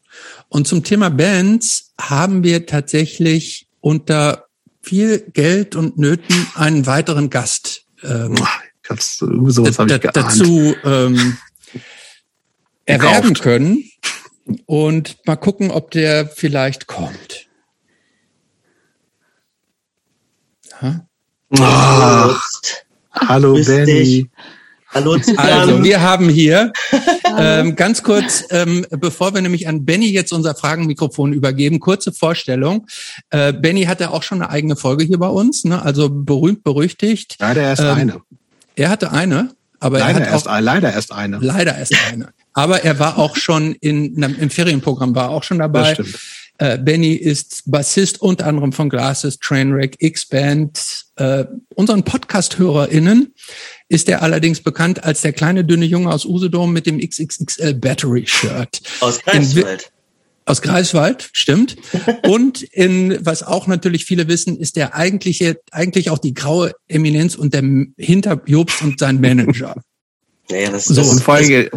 Und 0.49 0.67
zum 0.67 0.85
Thema 0.85 1.11
Bands 1.11 1.93
haben 2.01 2.43
wir 2.43 2.67
tatsächlich 2.67 3.69
unter 3.81 4.47
viel 4.81 5.21
Geld 5.33 5.77
und 5.77 5.99
Nöten 5.99 6.47
einen 6.55 6.87
weiteren 6.87 7.31
Gast 7.31 7.85
ähm, 8.03 8.35
du, 9.21 9.51
sowas 9.51 9.79
ich 9.79 10.11
dazu 10.13 10.75
ähm, 10.85 11.37
erwerben 12.87 13.35
können. 13.35 13.85
Und 14.65 15.19
mal 15.27 15.37
gucken, 15.37 15.71
ob 15.71 15.91
der 15.91 16.27
vielleicht 16.27 16.87
kommt. 16.87 17.49
Ha? 20.81 21.07
Ach, 21.59 22.43
hallo 23.13 23.63
Benny. 23.63 24.31
Hallo 24.91 25.19
zusammen. 25.19 25.39
Also 25.39 25.85
wir 25.85 26.01
haben 26.01 26.29
hier 26.29 26.73
ähm, 27.37 27.77
ganz 27.77 28.03
kurz, 28.03 28.45
ähm, 28.51 28.87
bevor 28.91 29.35
wir 29.35 29.43
nämlich 29.43 29.69
an 29.69 29.85
Benny 29.85 30.11
jetzt 30.11 30.33
unser 30.33 30.55
Fragenmikrofon 30.55 31.33
übergeben, 31.33 31.79
kurze 31.79 32.13
Vorstellung. 32.13 32.87
Äh, 33.31 33.53
Benny 33.53 33.85
hatte 33.85 34.11
auch 34.11 34.23
schon 34.23 34.41
eine 34.41 34.51
eigene 34.51 34.77
Folge 34.77 35.05
hier 35.05 35.19
bei 35.19 35.29
uns, 35.29 35.65
ne? 35.65 35.83
also 35.83 36.09
berühmt 36.09 36.65
berüchtigt. 36.65 37.37
Leider 37.39 37.63
erst 37.63 37.83
ähm, 37.83 37.89
eine. 37.89 38.21
Er 38.77 38.89
hatte 38.89 39.13
eine, 39.13 39.51
aber 39.79 39.99
leider 39.99 40.21
er 40.21 40.27
hat 40.27 40.33
erst, 40.33 40.49
auch, 40.49 40.61
leider 40.61 40.93
erst 40.93 41.13
eine. 41.13 41.39
Leider 41.39 41.77
erst 41.77 41.95
eine. 42.11 42.31
Aber 42.55 42.83
er 42.83 42.99
war 42.99 43.19
auch 43.19 43.37
schon 43.37 43.75
in, 43.75 44.21
im 44.23 44.51
Ferienprogramm 44.51 45.15
war 45.15 45.31
auch 45.31 45.43
schon 45.43 45.59
dabei. 45.59 45.95
Das 45.95 46.07
stimmt. 46.07 46.19
Äh, 46.59 46.77
Benny 46.79 47.13
ist 47.13 47.63
Bassist 47.67 48.21
unter 48.21 48.47
anderem 48.47 48.73
von 48.73 48.89
Glasses, 48.89 49.39
Trainwreck, 49.39 49.95
X-Band. 50.01 51.05
Äh, 51.15 51.45
unseren 51.77 52.03
Podcast-HörerInnen 52.03 53.33
ist 53.89 54.09
er 54.09 54.23
allerdings 54.23 54.61
bekannt 54.61 55.05
als 55.05 55.23
der 55.23 55.33
kleine, 55.33 55.65
dünne 55.65 55.87
Junge 55.87 56.11
aus 56.11 56.25
Usedom 56.25 56.73
mit 56.73 56.87
dem 56.87 56.99
XXXL 56.99 57.75
Battery 57.75 58.27
Shirt. 58.27 58.81
Aus 59.01 59.21
Greifswald. 59.23 59.91
Aus 60.45 60.63
Greifswald, 60.63 61.31
stimmt. 61.33 61.77
Und 62.27 62.63
in, 62.63 63.19
was 63.21 63.43
auch 63.43 63.67
natürlich 63.67 64.05
viele 64.05 64.29
wissen, 64.29 64.57
ist 64.59 64.77
der 64.77 64.95
eigentliche, 64.95 65.61
eigentlich 65.71 66.11
auch 66.11 66.19
die 66.19 66.35
graue 66.35 66.73
Eminenz 66.89 67.35
und 67.35 67.53
der 67.53 67.63
hinter 67.99 68.41
Jobst 68.47 68.83
und 68.83 68.99
sein 68.99 69.21
Manager. 69.21 69.75
Naja, 70.51 70.71
das, 70.71 70.87
so, 70.87 70.95
das, 70.95 71.11
und 71.11 71.23
vor 71.23 71.35
allem, 71.35 71.69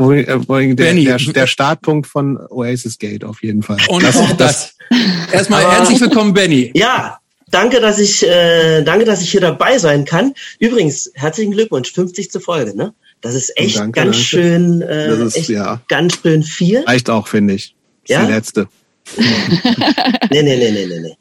allem 0.48 0.76
der, 0.78 0.94
der, 0.94 1.18
der, 1.18 1.46
Startpunkt 1.46 2.08
von 2.08 2.38
Oasis 2.38 2.98
Gate 2.98 3.26
auf 3.26 3.44
jeden 3.44 3.64
Fall. 3.64 3.76
Und 3.90 4.02
das, 4.02 4.16
auch 4.16 4.32
das. 4.38 4.76
das. 4.90 5.34
Erstmal 5.34 5.70
herzlich 5.70 6.00
willkommen, 6.00 6.34
Benny. 6.34 6.72
Ja, 6.74 7.20
danke, 7.52 7.80
dass 7.80 8.00
ich, 8.00 8.26
äh, 8.26 8.82
danke, 8.84 9.06
dass 9.06 9.22
ich 9.22 9.32
hier 9.32 9.42
dabei 9.42 9.78
sein 9.78 10.06
kann. 10.06 10.34
Übrigens, 10.60 11.12
herzlichen 11.14 11.52
Glückwunsch, 11.52 11.92
50. 11.92 12.32
Folge, 12.44 12.76
ne? 12.76 12.94
Das 13.22 13.36
ist 13.36 13.56
echt 13.56 13.78
danke, 13.78 14.02
ganz 14.02 14.16
danke. 14.16 14.26
schön, 14.26 14.82
äh, 14.82 15.10
das 15.10 15.20
ist, 15.20 15.38
echt 15.38 15.50
ja. 15.50 15.82
ganz 15.88 16.20
schön 16.22 16.44
viel. 16.44 16.84
Reicht 16.86 17.10
auch, 17.10 17.28
finde 17.28 17.54
ich. 17.54 17.76
Das 18.08 18.18
ja? 18.18 18.26
die 18.26 18.32
letzte. 18.32 18.68
nee, 19.18 20.42
nee, 20.42 20.58
nee, 20.58 20.72
nee, 20.72 20.86
nee, 20.88 21.00
nee. 21.00 21.18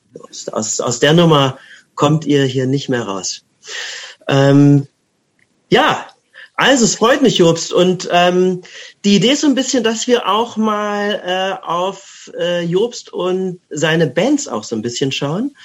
Aus, 0.52 0.80
aus 0.80 1.00
der 1.00 1.12
Nummer 1.12 1.58
kommt 1.94 2.24
ihr 2.24 2.44
hier 2.44 2.66
nicht 2.66 2.88
mehr 2.88 3.02
raus. 3.02 3.42
Ähm, 4.28 4.86
ja, 5.68 6.06
also 6.60 6.84
es 6.84 6.96
freut 6.96 7.22
mich, 7.22 7.38
Jobst. 7.38 7.72
Und 7.72 8.08
ähm, 8.12 8.62
die 9.04 9.16
Idee 9.16 9.32
ist 9.32 9.40
so 9.40 9.46
ein 9.46 9.54
bisschen, 9.54 9.82
dass 9.82 10.06
wir 10.06 10.28
auch 10.28 10.56
mal 10.56 11.22
äh, 11.24 11.66
auf 11.66 12.30
äh, 12.38 12.62
Jobst 12.64 13.12
und 13.12 13.60
seine 13.70 14.06
Bands 14.06 14.46
auch 14.46 14.64
so 14.64 14.76
ein 14.76 14.82
bisschen 14.82 15.10
schauen. 15.10 15.56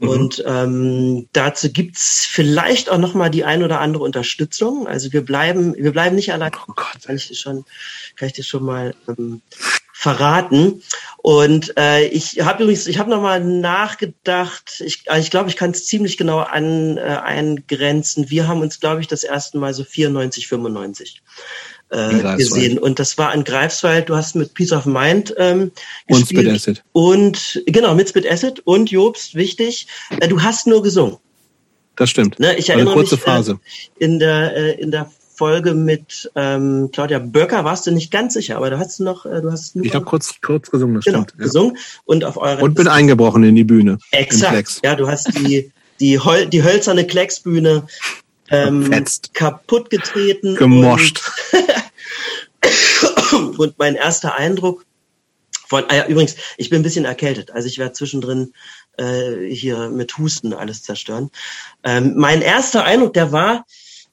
Mhm. 0.00 0.08
Und 0.08 0.44
ähm, 0.46 1.28
dazu 1.32 1.70
gibt's 1.70 2.26
vielleicht 2.26 2.90
auch 2.90 2.98
noch 2.98 3.14
mal 3.14 3.28
die 3.28 3.44
ein 3.44 3.62
oder 3.62 3.80
andere 3.80 4.02
Unterstützung. 4.02 4.86
Also 4.86 5.12
wir 5.12 5.24
bleiben, 5.24 5.74
wir 5.76 5.92
bleiben 5.92 6.16
nicht 6.16 6.32
allein. 6.32 6.52
Oh 6.66 6.72
Gott, 6.74 7.04
kann 7.04 7.16
ich 7.16 7.28
dir 7.28 7.34
schon, 7.34 7.64
kann 8.16 8.28
ich 8.28 8.32
dir 8.32 8.44
schon 8.44 8.64
mal 8.64 8.94
ähm, 9.08 9.42
verraten. 9.92 10.82
Und 11.18 11.76
äh, 11.76 12.06
ich 12.06 12.40
habe 12.40 12.62
übrigens, 12.62 12.86
ich 12.86 12.98
habe 12.98 13.10
noch 13.10 13.20
mal 13.20 13.44
nachgedacht. 13.44 14.82
Ich, 14.84 15.10
also 15.10 15.22
ich 15.22 15.30
glaube, 15.30 15.50
ich 15.50 15.56
kann 15.56 15.72
es 15.72 15.84
ziemlich 15.84 16.16
genau 16.16 16.38
an 16.38 16.96
äh, 16.96 17.00
eingrenzen. 17.00 18.30
Wir 18.30 18.48
haben 18.48 18.62
uns, 18.62 18.80
glaube 18.80 19.02
ich, 19.02 19.06
das 19.06 19.22
erste 19.22 19.58
Mal 19.58 19.74
so 19.74 19.84
94, 19.84 20.48
95 20.48 21.22
äh, 21.90 22.36
gesehen. 22.36 22.78
Und 22.78 22.98
das 22.98 23.18
war 23.18 23.34
in 23.34 23.44
Greifswald. 23.44 24.08
Du 24.08 24.16
hast 24.16 24.34
mit 24.36 24.54
Peace 24.54 24.72
of 24.72 24.86
Mind 24.86 25.34
ähm, 25.38 25.72
und 26.08 26.26
Spit 26.26 26.48
Acid. 26.48 26.82
Und 26.92 27.62
genau, 27.66 27.94
mit 27.94 28.08
Spit 28.08 28.30
Acid 28.30 28.60
und 28.60 28.90
Jobst, 28.90 29.34
wichtig. 29.34 29.86
Äh, 30.20 30.28
du 30.28 30.42
hast 30.42 30.66
nur 30.66 30.82
gesungen. 30.82 31.16
Das 31.96 32.10
stimmt. 32.10 32.38
Ne, 32.38 32.56
ich 32.56 32.70
erinnere 32.70 32.92
Eine 32.92 33.00
kurze 33.00 33.16
mich, 33.16 33.24
Phase. 33.24 33.58
Äh, 33.98 34.04
in 34.04 34.18
der 34.18 34.56
äh, 34.56 34.80
in 34.80 34.90
der 34.90 35.10
Folge 35.34 35.74
mit 35.74 36.30
ähm, 36.34 36.90
Claudia 36.92 37.18
Böcker 37.18 37.64
warst 37.64 37.86
du 37.86 37.90
nicht 37.92 38.10
ganz 38.10 38.34
sicher, 38.34 38.56
aber 38.56 38.68
du 38.70 38.78
hast 38.78 39.00
noch, 39.00 39.24
äh, 39.24 39.40
du 39.40 39.50
hast 39.50 39.74
nur 39.74 39.86
Ich 39.86 39.94
habe 39.94 40.04
kurz 40.04 40.34
kurz 40.42 40.70
gesungen, 40.70 40.96
das 40.96 41.06
genau, 41.06 41.22
stimmt. 41.22 41.34
Ja. 41.38 41.44
gesungen 41.44 41.78
und 42.04 42.24
auf 42.24 42.36
eurer 42.36 42.62
Und 42.62 42.74
bin 42.74 42.88
eingebrochen 42.88 43.42
in 43.44 43.54
die 43.54 43.64
Bühne. 43.64 43.98
Exakt. 44.10 44.80
Ja, 44.84 44.94
du 44.94 45.08
hast 45.08 45.28
die 45.38 45.72
die, 46.00 46.18
Hol 46.18 46.46
die 46.46 46.62
hölzerne 46.62 47.06
Klecksbühne 47.06 47.86
ähm, 48.50 49.04
kaputt 49.32 49.90
getreten. 49.90 50.56
Gemoscht. 50.56 51.22
Und, 53.58 53.78
mein 53.78 53.94
erster 53.94 54.34
Eindruck 54.34 54.84
von, 55.68 55.84
ah 55.88 55.94
ja, 55.94 56.06
übrigens, 56.06 56.36
ich 56.56 56.68
bin 56.68 56.80
ein 56.80 56.82
bisschen 56.82 57.04
erkältet. 57.04 57.52
Also 57.52 57.68
ich 57.68 57.78
werde 57.78 57.92
zwischendrin 57.92 58.52
äh, 58.98 59.46
hier 59.48 59.88
mit 59.88 60.18
Husten 60.18 60.52
alles 60.52 60.82
zerstören. 60.82 61.30
Ähm, 61.84 62.14
mein 62.16 62.42
erster 62.42 62.84
Eindruck, 62.84 63.14
der 63.14 63.30
war, 63.30 63.64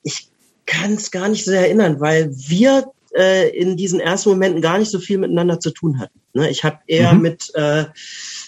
ich 0.03 0.29
kann 0.65 0.93
es 0.93 1.09
gar 1.09 1.27
nicht 1.29 1.45
so 1.45 1.51
erinnern, 1.51 1.99
weil 1.99 2.29
wir 2.31 2.91
äh, 3.15 3.49
in 3.49 3.75
diesen 3.75 3.99
ersten 3.99 4.29
Momenten 4.29 4.61
gar 4.61 4.77
nicht 4.77 4.91
so 4.91 4.99
viel 4.99 5.17
miteinander 5.17 5.59
zu 5.59 5.71
tun 5.71 5.99
hatten. 5.99 6.21
Ne? 6.33 6.49
Ich 6.49 6.63
habe 6.63 6.79
eher 6.85 7.13
mhm. 7.13 7.21
mit 7.21 7.55
äh, 7.55 7.85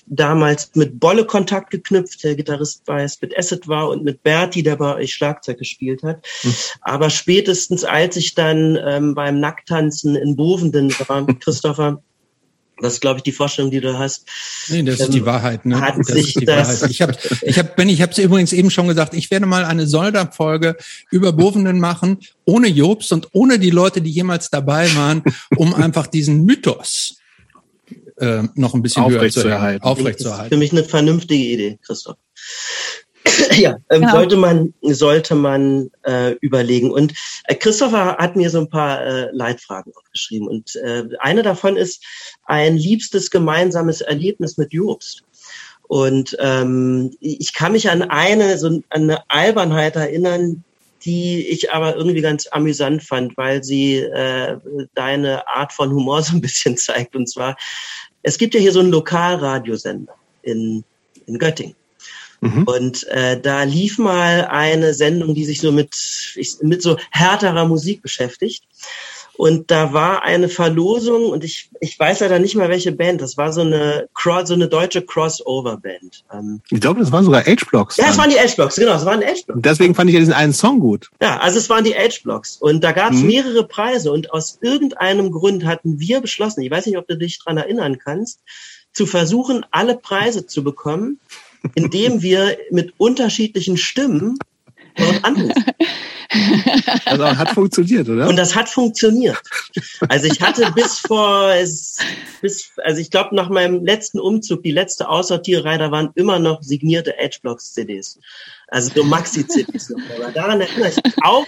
damals 0.10 0.72
mit 0.76 1.00
Bolle 1.00 1.26
Kontakt 1.26 1.70
geknüpft, 1.72 2.24
der 2.24 2.36
Gitarrist 2.36 2.84
bei 2.86 3.08
Spit 3.08 3.38
Acid 3.38 3.68
war 3.68 3.90
und 3.90 4.04
mit 4.04 4.24
Berti, 4.24 4.64
der 4.64 4.76
bei 4.76 4.96
euch 4.96 5.14
Schlagzeug 5.14 5.60
gespielt 5.60 6.04
hat. 6.04 6.26
Mhm. 6.44 6.54
Aber 6.82 7.10
spätestens 7.10 7.84
als 7.84 8.18
ich 8.18 8.36
dann 8.36 8.78
ähm, 8.86 9.16
beim 9.16 9.40
Nacktanzen 9.40 10.16
in 10.16 10.36
Bovenden 10.36 10.94
war, 11.08 11.26
Christopher, 11.40 12.02
das 12.82 12.94
ist, 12.94 13.02
glaube 13.02 13.18
ich, 13.18 13.24
die 13.24 13.32
Vorstellung, 13.32 13.72
die 13.72 13.82
du 13.82 13.98
hast. 13.98 14.26
Nee, 14.70 14.84
das 14.84 15.00
ähm, 15.00 15.06
ist 15.06 15.14
die 15.14 15.26
Wahrheit. 15.26 15.66
Ne? 15.66 15.80
Hat 15.82 15.98
das 15.98 16.08
sich 16.08 16.28
ist 16.28 16.40
die 16.40 16.46
das 16.46 16.82
Wahrheit. 16.82 16.92
Ich 16.92 17.02
habe, 17.02 17.14
ich 17.42 17.60
hab, 17.60 17.76
Ben, 17.76 17.90
ich 17.90 18.02
habe 18.02 18.12
es 18.12 18.18
übrigens 18.18 18.54
eben 18.54 18.72
schon 18.72 18.88
gesagt. 18.88 19.14
Ich 19.14 19.30
werde 19.32 19.46
mal 19.46 19.66
eine 19.66 19.86
Solda-Folge 19.86 20.78
über 21.12 21.34
Bovenden 21.34 21.80
machen, 21.80 22.20
ohne 22.46 22.68
Jobs 22.68 23.12
und 23.12 23.28
ohne 23.34 23.60
die 23.60 23.70
Leute, 23.70 24.02
die 24.02 24.12
jemals 24.12 24.50
dabei 24.50 24.94
waren, 24.96 25.24
um 25.58 25.74
einfach 25.74 26.08
diesen 26.08 26.46
Mythos 26.46 27.19
äh, 28.20 28.44
noch 28.56 28.74
ein 28.74 28.82
bisschen 28.82 29.10
höher 29.10 29.30
zu 29.30 29.48
erhalten. 29.48 29.84
Aufrechtzuerhalten. 29.84 30.50
Für 30.50 30.58
mich 30.58 30.72
eine 30.72 30.84
vernünftige 30.84 31.44
Idee, 31.44 31.80
Christoph. 31.86 32.18
ja, 33.58 33.78
ähm, 33.90 34.04
ja, 34.04 34.12
sollte 34.12 34.38
man 34.38 34.74
sollte 34.82 35.36
man 35.36 35.90
äh, 36.04 36.32
überlegen. 36.42 36.92
Und 36.92 37.14
äh, 37.46 37.56
Christopher 37.56 38.18
hat 38.18 38.36
mir 38.36 38.50
so 38.50 38.60
ein 38.60 38.70
paar 38.70 39.06
äh, 39.06 39.30
Leitfragen 39.32 39.94
aufgeschrieben 39.96 40.48
und 40.48 40.76
äh, 40.78 41.04
eine 41.20 41.44
davon 41.44 41.76
ist 41.76 42.04
ein 42.46 42.78
liebstes 42.78 43.30
gemeinsames 43.30 44.02
Erlebnis 44.02 44.58
mit 44.58 44.74
Jobst. 44.74 45.24
Und 45.88 46.38
ähm, 46.40 47.16
ich 47.20 47.54
kann 47.54 47.72
mich 47.72 47.90
an 47.90 48.04
eine 48.04 48.58
so 48.58 48.68
an 48.68 48.84
eine 48.92 49.24
Albernheit 49.30 49.96
erinnern, 49.96 50.64
die 51.04 51.48
ich 51.48 51.72
aber 51.72 51.96
irgendwie 51.96 52.22
ganz 52.22 52.48
amüsant 52.52 53.04
fand, 53.04 53.38
weil 53.38 53.64
sie 53.64 53.98
äh, 53.98 54.58
deine 54.94 55.48
Art 55.48 55.74
von 55.74 55.92
Humor 55.92 56.22
so 56.24 56.36
ein 56.36 56.42
bisschen 56.42 56.78
zeigt. 56.78 57.16
Und 57.16 57.28
zwar, 57.28 57.58
es 58.24 58.38
gibt 58.38 58.54
ja 58.54 58.60
hier 58.60 58.72
so 58.72 58.80
einen 58.80 58.92
Lokalradiosender 58.92 60.16
in, 60.42 60.84
in 61.26 61.38
Göttingen. 61.38 61.76
Mhm. 62.42 62.64
Und 62.64 63.08
äh, 63.08 63.40
da 63.40 63.64
lief 63.64 63.98
mal 63.98 64.46
eine 64.46 64.94
Sendung, 64.94 65.36
die 65.36 65.46
sich 65.46 65.60
so 65.60 65.72
mit, 65.72 65.96
mit 66.62 66.82
so 66.82 66.98
härterer 67.12 67.68
Musik 67.68 68.02
beschäftigt. 68.02 68.64
Und 69.40 69.72
da 69.72 69.94
war 69.94 70.24
eine 70.24 70.50
Verlosung 70.50 71.30
und 71.30 71.46
ich, 71.46 71.70
ich 71.80 71.98
weiß 71.98 72.20
leider 72.20 72.40
nicht 72.40 72.58
mal 72.58 72.68
welche 72.68 72.92
Band. 72.92 73.22
Das 73.22 73.38
war 73.38 73.54
so 73.54 73.62
eine 73.62 74.10
so 74.44 74.54
eine 74.54 74.68
deutsche 74.68 75.02
Crossover-Band. 75.02 76.26
Ähm, 76.34 76.60
ich 76.70 76.82
glaube, 76.82 77.00
das 77.00 77.14
waren 77.14 77.24
sogar 77.24 77.46
H-Blocks. 77.46 77.96
Ja, 77.96 78.10
es 78.10 78.18
waren 78.18 78.30
die 78.30 78.36
H-Blocks, 78.36 78.76
genau, 78.76 78.96
es 78.96 79.06
waren 79.06 79.22
H-Blocks. 79.22 79.62
Deswegen 79.64 79.96
fand 79.96 80.10
ich 80.10 80.16
ja 80.16 80.20
diesen 80.20 80.34
einen 80.34 80.52
Song 80.52 80.82
gut. 80.82 81.10
Ja, 81.22 81.38
also 81.38 81.58
es 81.58 81.70
waren 81.70 81.86
die 81.86 81.96
H-Blocks. 81.96 82.58
Und 82.58 82.84
da 82.84 82.92
gab 82.92 83.14
es 83.14 83.22
mhm. 83.22 83.28
mehrere 83.28 83.66
Preise 83.66 84.12
und 84.12 84.34
aus 84.34 84.60
irgendeinem 84.60 85.32
Grund 85.32 85.64
hatten 85.64 86.02
wir 86.02 86.20
beschlossen, 86.20 86.62
ich 86.62 86.70
weiß 86.70 86.88
nicht, 86.88 86.98
ob 86.98 87.08
du 87.08 87.18
dich 87.18 87.40
dran 87.40 87.56
erinnern 87.56 87.98
kannst, 87.98 88.42
zu 88.92 89.06
versuchen, 89.06 89.66
alle 89.72 89.96
Preise 89.96 90.48
zu 90.48 90.66
bekommen, 90.66 91.18
indem 91.76 92.22
wir 92.22 92.58
mit 92.72 92.94
unterschiedlichen 92.98 93.78
Stimmen 93.78 94.38
dort 95.00 95.26
anrufen. 95.26 95.64
Also 97.06 97.26
hat 97.26 97.50
funktioniert, 97.50 98.08
oder? 98.08 98.28
Und 98.28 98.36
das 98.36 98.56
hat 98.56 98.70
funktioniert. 98.70 99.42
Also 100.10 100.28
ich 100.28 100.40
hatte 100.40 100.72
bis 100.76 101.00
vor, 101.00 101.52
bis, 102.42 102.72
also 102.84 103.02
ich 103.02 103.10
glaube 103.10 103.36
nach 103.36 103.50
meinem 103.50 103.84
letzten 103.84 104.20
Umzug, 104.20 104.62
die 104.62 104.72
letzte 104.72 105.10
Aussortiererei, 105.10 105.80
da 105.80 105.90
waren 105.90 106.12
immer 106.14 106.38
noch 106.38 106.62
signierte 106.62 107.18
Edgeblocks-CDs. 107.18 108.20
Also 108.68 108.92
so 108.94 109.04
Maxi-CDs 109.04 109.90
noch. 109.90 110.02
Aber 110.18 110.32
daran 110.32 110.62
erinnere 110.62 110.90
ich 110.90 111.04
mich 111.04 111.16
auch, 111.24 111.48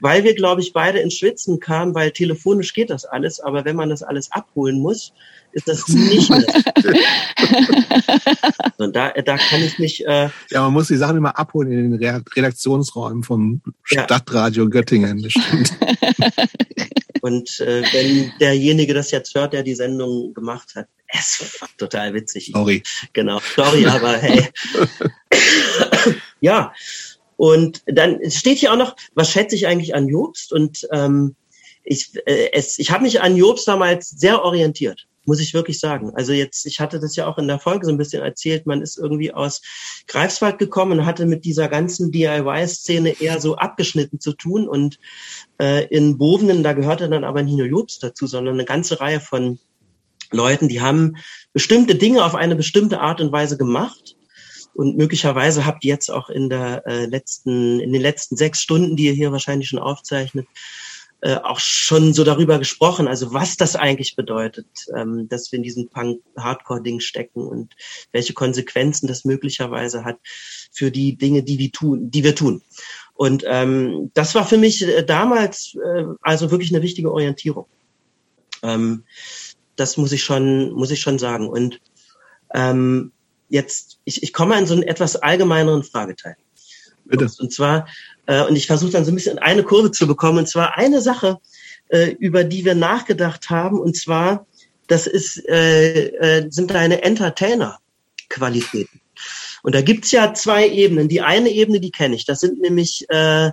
weil 0.00 0.24
wir, 0.24 0.34
glaube 0.34 0.60
ich, 0.60 0.72
beide 0.72 0.98
ins 0.98 1.14
Schwitzen 1.14 1.60
kamen, 1.60 1.94
weil 1.94 2.10
telefonisch 2.10 2.74
geht 2.74 2.90
das 2.90 3.04
alles, 3.04 3.38
aber 3.38 3.64
wenn 3.64 3.76
man 3.76 3.90
das 3.90 4.02
alles 4.02 4.32
abholen 4.32 4.80
muss, 4.80 5.12
ist 5.56 5.68
das 5.68 5.88
nicht 5.88 6.28
mehr. 6.28 6.44
Und 8.76 8.94
da, 8.94 9.12
da 9.12 9.38
kann 9.38 9.62
ich 9.62 9.78
mich. 9.78 10.06
Äh, 10.06 10.28
ja, 10.50 10.60
man 10.60 10.74
muss 10.74 10.88
die 10.88 10.96
Sachen 10.96 11.16
immer 11.16 11.38
abholen 11.38 11.72
in 11.72 11.98
den 11.98 12.24
Redaktionsräumen 12.34 13.22
vom 13.22 13.62
Stadtradio 13.82 14.68
Göttingen. 14.68 15.22
Bestimmt. 15.22 15.72
Und 17.22 17.58
äh, 17.60 17.82
wenn 17.90 18.32
derjenige 18.38 18.92
das 18.92 19.10
jetzt 19.10 19.34
hört, 19.34 19.54
der 19.54 19.62
die 19.62 19.74
Sendung 19.74 20.34
gemacht 20.34 20.74
hat, 20.76 20.88
es 21.08 21.56
war 21.60 21.68
total 21.78 22.12
witzig. 22.12 22.50
Sorry. 22.52 22.82
Genau, 23.14 23.40
sorry, 23.54 23.86
aber 23.86 24.18
hey. 24.18 24.50
ja, 26.40 26.74
und 27.36 27.82
dann 27.86 28.18
steht 28.30 28.58
hier 28.58 28.72
auch 28.72 28.76
noch, 28.76 28.94
was 29.14 29.30
schätze 29.30 29.56
ich 29.56 29.66
eigentlich 29.66 29.94
an 29.94 30.08
Jobst? 30.08 30.52
Und 30.52 30.86
ähm, 30.92 31.34
ich, 31.82 32.10
äh, 32.26 32.50
es, 32.52 32.78
ich 32.78 32.90
habe 32.90 33.04
mich 33.04 33.22
an 33.22 33.36
Jobst 33.36 33.66
damals 33.66 34.10
sehr 34.10 34.42
orientiert 34.42 35.06
muss 35.26 35.40
ich 35.40 35.54
wirklich 35.54 35.78
sagen. 35.78 36.12
Also 36.14 36.32
jetzt, 36.32 36.66
ich 36.66 36.80
hatte 36.80 37.00
das 37.00 37.16
ja 37.16 37.26
auch 37.26 37.38
in 37.38 37.48
der 37.48 37.58
Folge 37.58 37.86
so 37.86 37.92
ein 37.92 37.98
bisschen 37.98 38.22
erzählt, 38.22 38.66
man 38.66 38.82
ist 38.82 38.98
irgendwie 38.98 39.32
aus 39.32 39.62
Greifswald 40.06 40.58
gekommen 40.58 41.00
und 41.00 41.06
hatte 41.06 41.26
mit 41.26 41.44
dieser 41.44 41.68
ganzen 41.68 42.12
DIY-Szene 42.12 43.20
eher 43.20 43.40
so 43.40 43.56
abgeschnitten 43.56 44.20
zu 44.20 44.32
tun 44.32 44.68
und 44.68 44.98
äh, 45.60 45.86
in 45.86 46.18
Bovenen, 46.18 46.62
da 46.62 46.72
gehörte 46.72 47.08
dann 47.08 47.24
aber 47.24 47.42
nicht 47.42 47.56
nur 47.56 47.66
Jobs 47.66 47.98
dazu, 47.98 48.26
sondern 48.26 48.54
eine 48.54 48.64
ganze 48.64 49.00
Reihe 49.00 49.20
von 49.20 49.58
Leuten, 50.32 50.68
die 50.68 50.80
haben 50.80 51.16
bestimmte 51.52 51.94
Dinge 51.94 52.24
auf 52.24 52.34
eine 52.34 52.56
bestimmte 52.56 53.00
Art 53.00 53.20
und 53.20 53.32
Weise 53.32 53.56
gemacht. 53.56 54.16
Und 54.74 54.98
möglicherweise 54.98 55.64
habt 55.64 55.84
ihr 55.84 55.94
jetzt 55.94 56.10
auch 56.10 56.28
in 56.28 56.50
der 56.50 56.86
äh, 56.86 57.06
letzten, 57.06 57.80
in 57.80 57.94
den 57.94 58.02
letzten 58.02 58.36
sechs 58.36 58.60
Stunden, 58.60 58.94
die 58.94 59.06
ihr 59.06 59.14
hier 59.14 59.32
wahrscheinlich 59.32 59.68
schon 59.68 59.78
aufzeichnet, 59.78 60.46
äh, 61.22 61.36
auch 61.36 61.60
schon 61.60 62.12
so 62.12 62.24
darüber 62.24 62.58
gesprochen, 62.58 63.08
also 63.08 63.32
was 63.32 63.56
das 63.56 63.74
eigentlich 63.74 64.16
bedeutet, 64.16 64.66
ähm, 64.94 65.28
dass 65.28 65.50
wir 65.50 65.56
in 65.56 65.62
diesem 65.62 65.88
Punk-Hardcore-Ding 65.88 67.00
stecken 67.00 67.46
und 67.46 67.74
welche 68.12 68.34
Konsequenzen 68.34 69.06
das 69.06 69.24
möglicherweise 69.24 70.04
hat 70.04 70.18
für 70.72 70.90
die 70.90 71.16
Dinge, 71.16 71.42
die 71.42 71.58
wir 71.58 71.72
tun, 71.72 72.10
die 72.10 72.22
wir 72.22 72.34
tun. 72.34 72.62
Und 73.14 73.44
ähm, 73.46 74.10
das 74.12 74.34
war 74.34 74.46
für 74.46 74.58
mich 74.58 74.82
äh, 74.82 75.02
damals 75.04 75.74
äh, 75.74 76.04
also 76.20 76.50
wirklich 76.50 76.72
eine 76.74 76.82
wichtige 76.82 77.10
Orientierung. 77.10 77.66
Ähm, 78.62 79.04
das 79.74 79.96
muss 79.96 80.12
ich 80.12 80.22
schon, 80.22 80.72
muss 80.72 80.90
ich 80.90 81.00
schon 81.00 81.18
sagen. 81.18 81.48
Und 81.48 81.80
ähm, 82.52 83.12
jetzt, 83.48 84.00
ich, 84.04 84.22
ich 84.22 84.32
komme 84.32 84.58
in 84.58 84.66
so 84.66 84.74
einen 84.74 84.82
etwas 84.82 85.16
allgemeineren 85.16 85.82
Frageteil. 85.82 86.36
Bitte. 87.08 87.30
Und 87.38 87.52
zwar, 87.52 87.86
äh, 88.26 88.42
und 88.44 88.56
ich 88.56 88.66
versuche 88.66 88.92
dann 88.92 89.04
so 89.04 89.12
ein 89.12 89.14
bisschen 89.14 89.38
eine 89.38 89.62
Kurve 89.62 89.90
zu 89.90 90.06
bekommen. 90.06 90.38
Und 90.38 90.48
zwar 90.48 90.76
eine 90.76 91.00
Sache, 91.00 91.38
äh, 91.88 92.10
über 92.18 92.44
die 92.44 92.64
wir 92.64 92.74
nachgedacht 92.74 93.50
haben. 93.50 93.78
Und 93.78 93.96
zwar, 93.96 94.46
das 94.88 95.06
ist, 95.06 95.48
äh, 95.48 96.08
äh, 96.08 96.46
sind 96.50 96.70
deine 96.70 97.02
Entertainer-Qualitäten. 97.02 99.00
Und 99.62 99.74
da 99.74 99.80
gibt's 99.80 100.12
ja 100.12 100.34
zwei 100.34 100.68
Ebenen. 100.68 101.08
Die 101.08 101.22
eine 101.22 101.50
Ebene, 101.50 101.80
die 101.80 101.90
kenne 101.90 102.14
ich. 102.14 102.24
Das 102.24 102.40
sind 102.40 102.60
nämlich 102.60 103.06
äh, 103.08 103.50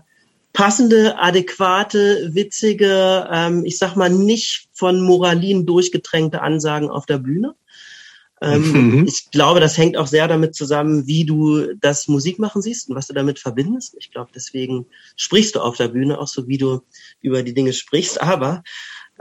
passende, 0.54 1.18
adäquate, 1.18 2.30
witzige, 2.34 3.28
ähm, 3.32 3.66
ich 3.66 3.78
sag 3.78 3.96
mal 3.96 4.10
nicht 4.10 4.68
von 4.72 5.02
Moralin 5.02 5.66
durchgetränkte 5.66 6.42
Ansagen 6.42 6.90
auf 6.90 7.06
der 7.06 7.18
Bühne. 7.18 7.56
Ähm, 8.44 8.72
mhm. 8.72 9.07
Ich 9.07 9.32
glaube, 9.32 9.61
das 9.61 9.78
hängt 9.78 9.95
auch 9.95 10.07
sehr 10.07 10.28
damit 10.28 10.53
zusammen, 10.53 11.07
wie 11.07 11.26
du 11.26 11.74
das 11.76 12.10
Musikmachen 12.10 12.61
siehst 12.61 12.90
und 12.90 12.95
was 12.95 13.07
du 13.07 13.14
damit 13.14 13.40
verbindest. 13.40 13.95
Ich 13.98 14.11
glaube, 14.11 14.32
deswegen 14.36 14.86
sprichst 15.15 15.56
du 15.56 15.61
auf 15.61 15.78
der 15.78 15.88
Bühne 15.88 16.20
auch 16.20 16.28
so, 16.28 16.45
wie 16.48 16.57
du 16.57 16.82
über 17.22 17.41
die 17.41 17.53
Dinge 17.53 17.72
sprichst. 17.72 18.22
Aber 18.22 18.64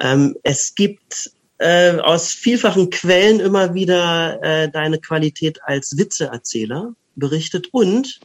ähm, 0.01 0.35
es 0.43 0.75
gibt 0.75 1.31
äh, 1.59 1.99
aus 1.99 2.33
vielfachen 2.33 2.91
Quellen 2.91 3.39
immer 3.39 3.75
wieder 3.75 4.43
äh, 4.43 4.69
deine 4.69 4.99
Qualität 4.99 5.63
als 5.63 5.97
Witzeerzähler 5.97 6.97
berichtet 7.15 7.69
und 7.71 8.19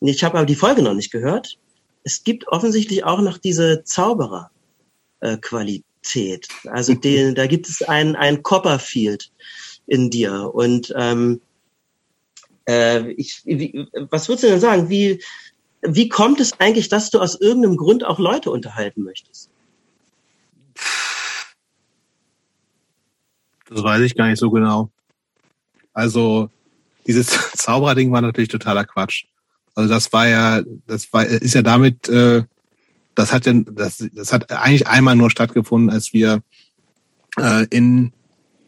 ich 0.00 0.22
habe 0.22 0.38
aber 0.38 0.46
die 0.46 0.54
Folge 0.54 0.82
noch 0.82 0.94
nicht 0.94 1.10
gehört. 1.10 1.58
Es 2.04 2.22
gibt 2.22 2.46
offensichtlich 2.48 3.02
auch 3.04 3.20
noch 3.20 3.38
diese 3.38 3.82
Zauberer-Qualität. 3.82 6.48
Äh, 6.64 6.68
also 6.68 6.94
den, 7.04 7.34
da 7.34 7.46
gibt 7.46 7.68
es 7.68 7.82
ein, 7.82 8.14
ein 8.14 8.44
Copperfield 8.44 9.32
in 9.90 10.08
dir. 10.08 10.54
Und 10.54 10.94
ähm, 10.96 11.40
äh, 12.66 13.10
ich, 13.12 13.42
wie, 13.44 13.86
was 13.92 14.28
würdest 14.28 14.44
du 14.44 14.48
denn 14.48 14.60
sagen? 14.60 14.88
Wie, 14.88 15.22
wie 15.82 16.08
kommt 16.08 16.40
es 16.40 16.58
eigentlich, 16.60 16.88
dass 16.88 17.10
du 17.10 17.18
aus 17.18 17.40
irgendeinem 17.40 17.76
Grund 17.76 18.04
auch 18.04 18.18
Leute 18.18 18.50
unterhalten 18.50 19.02
möchtest? 19.02 19.50
Das 23.68 23.82
weiß 23.82 24.02
ich 24.02 24.14
gar 24.14 24.28
nicht 24.28 24.38
so 24.38 24.50
genau. 24.50 24.90
Also 25.92 26.48
dieses 27.06 27.26
Zauberer-Ding 27.56 28.12
war 28.12 28.20
natürlich 28.20 28.48
totaler 28.48 28.84
Quatsch. 28.84 29.24
Also 29.74 29.92
das 29.92 30.12
war 30.12 30.28
ja, 30.28 30.62
das 30.86 31.12
war, 31.12 31.26
ist 31.26 31.54
ja 31.54 31.62
damit, 31.62 32.08
äh, 32.08 32.44
das 33.16 33.32
hat 33.32 33.46
denn, 33.46 33.66
das, 33.72 34.04
das 34.12 34.32
hat 34.32 34.52
eigentlich 34.52 34.86
einmal 34.86 35.16
nur 35.16 35.30
stattgefunden, 35.30 35.90
als 35.90 36.12
wir 36.12 36.42
äh, 37.38 37.66
in 37.70 38.12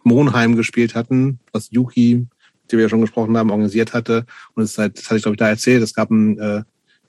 Monheim 0.04 0.56
gespielt 0.56 0.94
hatten, 0.94 1.38
was 1.52 1.70
Yuki, 1.70 2.26
die 2.70 2.76
wir 2.76 2.84
ja 2.84 2.88
schon 2.88 3.00
gesprochen 3.00 3.36
haben, 3.36 3.50
organisiert 3.50 3.92
hatte. 3.92 4.26
Und 4.54 4.62
es 4.62 4.78
halt, 4.78 4.98
das 4.98 5.06
hatte 5.06 5.16
ich 5.16 5.22
glaube 5.22 5.34
ich 5.34 5.38
da 5.38 5.48
erzählt. 5.48 5.82
Es 5.82 5.94
gab 5.94 6.10
einen 6.10 6.38
äh, 6.38 6.62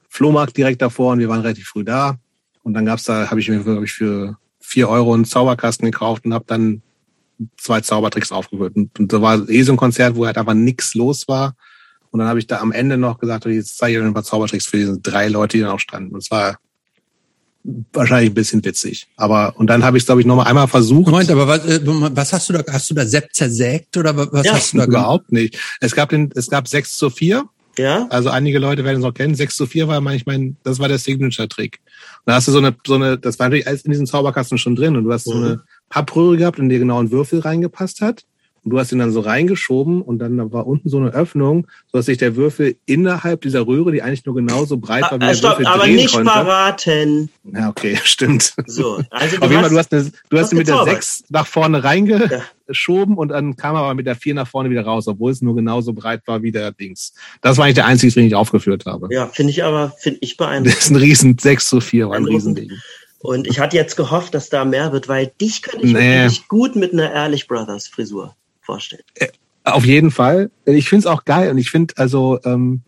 Flohmarkt 0.10 0.58
direkt 0.58 0.82
davor 0.82 1.14
und 1.14 1.20
wir 1.20 1.30
waren 1.30 1.42
relativ 1.42 1.68
früh 1.68 1.84
da. 1.84 2.18
Und 2.64 2.74
dann 2.74 2.86
gab's 2.86 3.04
da, 3.04 3.30
habe 3.30 3.40
ich 3.40 3.50
mir 3.50 3.60
glaube 3.60 3.86
ich 3.86 3.94
für 3.94 4.38
vier 4.60 4.90
Euro 4.90 5.14
einen 5.14 5.26
Zauberkasten 5.26 5.86
gekauft 5.86 6.26
und 6.26 6.34
habe 6.34 6.46
dann 6.48 6.82
zwei 7.58 7.82
Zaubertricks 7.82 8.32
aufgeführt. 8.32 8.76
Und, 8.76 8.98
und 9.00 9.12
da 9.12 9.22
war 9.22 9.50
eh 9.50 9.64
so 9.64 9.74
ein 9.74 9.78
Konzert, 9.78 10.16
wo 10.16 10.26
halt 10.26 10.38
einfach 10.38 10.54
nichts 10.54 10.96
los 10.96 11.28
war. 11.28 11.56
Und 12.12 12.20
dann 12.20 12.28
habe 12.28 12.40
ich 12.40 12.48
da 12.48 12.60
am 12.60 12.72
Ende 12.72 12.98
noch 12.98 13.20
gesagt, 13.20 13.46
jetzt 13.46 13.78
zeige 13.78 13.94
ich 13.94 14.00
euch 14.00 14.06
ein 14.06 14.14
paar 14.14 14.24
Zaubertricks 14.24 14.68
für 14.68 14.78
diese 14.78 15.00
drei 15.00 15.28
Leute, 15.28 15.58
die 15.58 15.64
dann 15.64 15.72
auch 15.72 15.80
standen. 15.80 16.14
Und 16.14 16.22
es 16.22 16.32
war 16.32 16.58
wahrscheinlich 17.94 18.32
ein 18.32 18.34
bisschen 18.34 18.64
witzig. 18.66 19.08
Aber 19.16 19.54
und 19.58 19.68
dann 19.68 19.84
habe 19.84 19.98
ich 19.98 20.04
es, 20.04 20.06
glaube 20.06 20.22
ich, 20.22 20.28
noch 20.28 20.36
mal 20.36 20.44
einmal 20.44 20.68
versucht. 20.68 21.10
Moment, 21.10 21.32
aber 21.32 21.48
was, 21.48 21.66
äh, 21.66 21.80
was 21.84 22.34
hast 22.34 22.50
du 22.50 22.54
da? 22.54 22.64
Hast 22.72 22.90
du 22.90 22.94
da 22.94 23.06
Sepp 23.06 23.34
zersägt 23.34 23.96
oder 23.98 24.16
was 24.16 24.46
ja, 24.46 24.54
hast 24.54 24.74
du 24.74 24.78
da 24.78 24.86
überhaupt 24.86 25.32
nicht? 25.32 25.58
Es 25.80 25.96
gab 25.96 26.10
den, 26.10 26.32
es 26.36 26.50
gab 26.50 26.68
6 26.68 26.98
zu 26.98 27.10
4. 27.10 27.46
Ja. 27.78 28.08
Also 28.10 28.30
einige 28.30 28.60
Leute 28.60 28.84
werden 28.84 29.00
es 29.00 29.06
auch 29.06 29.14
kennen. 29.14 29.34
6 29.34 29.56
zu 29.56 29.66
4 29.66 29.88
war 29.88 30.00
manchmal, 30.02 30.38
mein, 30.38 30.58
das 30.64 30.80
war 30.80 30.88
der 30.88 31.00
Signature-Trick. 31.00 31.80
Da 32.26 32.36
hast 32.36 32.48
du 32.48 32.52
so 32.52 32.60
eine, 32.60 32.76
so 32.86 32.96
eine, 32.96 33.18
das 33.18 33.40
war 33.40 33.48
natürlich 33.48 33.68
alles 33.68 33.84
in 33.84 33.92
diesem 33.92 34.06
Zauberkasten 34.06 34.58
schon 34.58 34.76
drin 34.76 34.96
und 34.96 35.06
du 35.06 35.12
hast 35.12 35.28
mhm. 35.28 35.32
so 35.32 35.38
eine 35.38 35.62
Pappröhre 35.90 36.38
gehabt, 36.38 36.60
in 36.60 36.70
die 36.70 36.78
genau 36.78 37.02
ein 37.02 37.12
Würfel 37.12 37.40
reingepasst 37.40 38.02
hat. 38.02 38.26
Und 38.64 38.72
du 38.72 38.80
hast 38.80 38.94
ihn 38.94 39.00
dann 39.00 39.12
so 39.12 39.20
reingeschoben 39.20 40.02
und 40.02 40.20
dann 40.20 40.54
war 40.54 40.66
unten 40.66 40.88
so 40.88 40.98
eine 40.98 41.14
Öffnung, 41.14 41.68
so 41.92 41.98
dass 41.98 42.06
sich 42.06 42.18
der 42.18 42.38
Würfel 42.38 42.78
innerhalb 42.86 43.42
dieser 43.42 43.68
Röhre, 43.68 43.92
die 43.92 44.02
eigentlich 44.02 44.26
nur 44.26 44.36
genauso 44.36 44.78
breit 44.78 45.04
war, 45.04 45.20
wie 45.20 45.26
der 45.26 45.34
Stopp, 45.34 45.60
Würfel 45.60 45.68
aber 45.68 45.84
drehen 45.84 45.96
nicht 45.98 46.14
konnte. 46.14 46.32
verraten. 46.32 47.30
Ja, 47.54 47.70
okay, 47.70 48.00
stimmt. 48.04 48.54
So, 48.66 49.02
also 49.10 49.38
Auf 49.40 49.50
jeden 49.50 49.62
Fall, 49.62 49.70
du 49.70 49.78
hast, 49.78 49.94
eine, 49.94 50.04
du 50.30 50.38
hast, 50.38 50.46
hast 50.46 50.54
mit 50.54 50.70
der 50.70 50.82
6 50.82 51.26
nach 51.30 51.46
vorne 51.46 51.84
reingeschoben 51.84 53.16
ja. 53.16 53.20
und 53.20 53.30
dann 53.30 53.58
kam 53.58 53.76
aber 53.76 53.94
mit 53.96 54.08
der 54.08 54.16
4 54.16 54.34
nach 54.36 54.48
vorne 54.48 54.70
wieder 54.70 54.86
raus, 54.86 55.10
obwohl 55.10 55.32
es 55.32 55.42
nur 55.42 55.56
genauso 55.56 55.92
breit 55.92 56.22
war 56.26 56.42
wie 56.42 56.54
der 56.54 56.72
Dings. 56.72 57.14
Das 57.42 57.58
war 57.58 57.66
eigentlich 57.66 57.76
der 57.76 57.88
einzige, 57.88 58.14
den 58.14 58.28
ich 58.28 58.36
aufgeführt 58.36 58.86
habe. 58.86 59.10
Ja, 59.12 59.28
finde 59.28 59.52
ich 59.52 59.66
aber, 59.66 59.94
finde 60.00 60.20
ich 60.22 60.38
beeindruckend. 60.38 60.78
Das 60.78 60.86
ist 60.86 60.90
ein 60.90 60.96
riesen 60.96 61.38
6 61.38 61.68
zu 61.68 61.82
4, 61.82 62.10
war 62.10 62.16
ein 62.16 62.26
Riesending. 62.26 62.72
Und 63.20 63.48
ich 63.48 63.60
hatte 63.60 63.76
jetzt 63.76 63.98
gehofft, 63.98 64.34
dass 64.34 64.50
da 64.50 64.64
mehr 64.64 64.94
wird, 64.94 65.10
weil 65.10 65.32
dich 65.40 65.62
könnte 65.62 65.86
ich 65.86 65.94
nee. 65.94 66.28
gut 66.48 66.76
mit 66.76 66.94
einer 66.94 67.12
Ehrlich 67.12 67.48
Brothers 67.48 67.88
Frisur 67.88 68.36
vorstellen. 68.64 69.04
Äh, 69.16 69.28
auf 69.64 69.86
jeden 69.86 70.12
Fall. 70.12 70.52
Ich 70.66 70.90
finde 70.90 71.02
es 71.02 71.08
auch 71.08 71.26
geil 71.26 71.50
und 71.52 71.58
ich 71.58 71.70
finde, 71.70 71.94
also 71.98 72.40
ähm, 72.44 72.82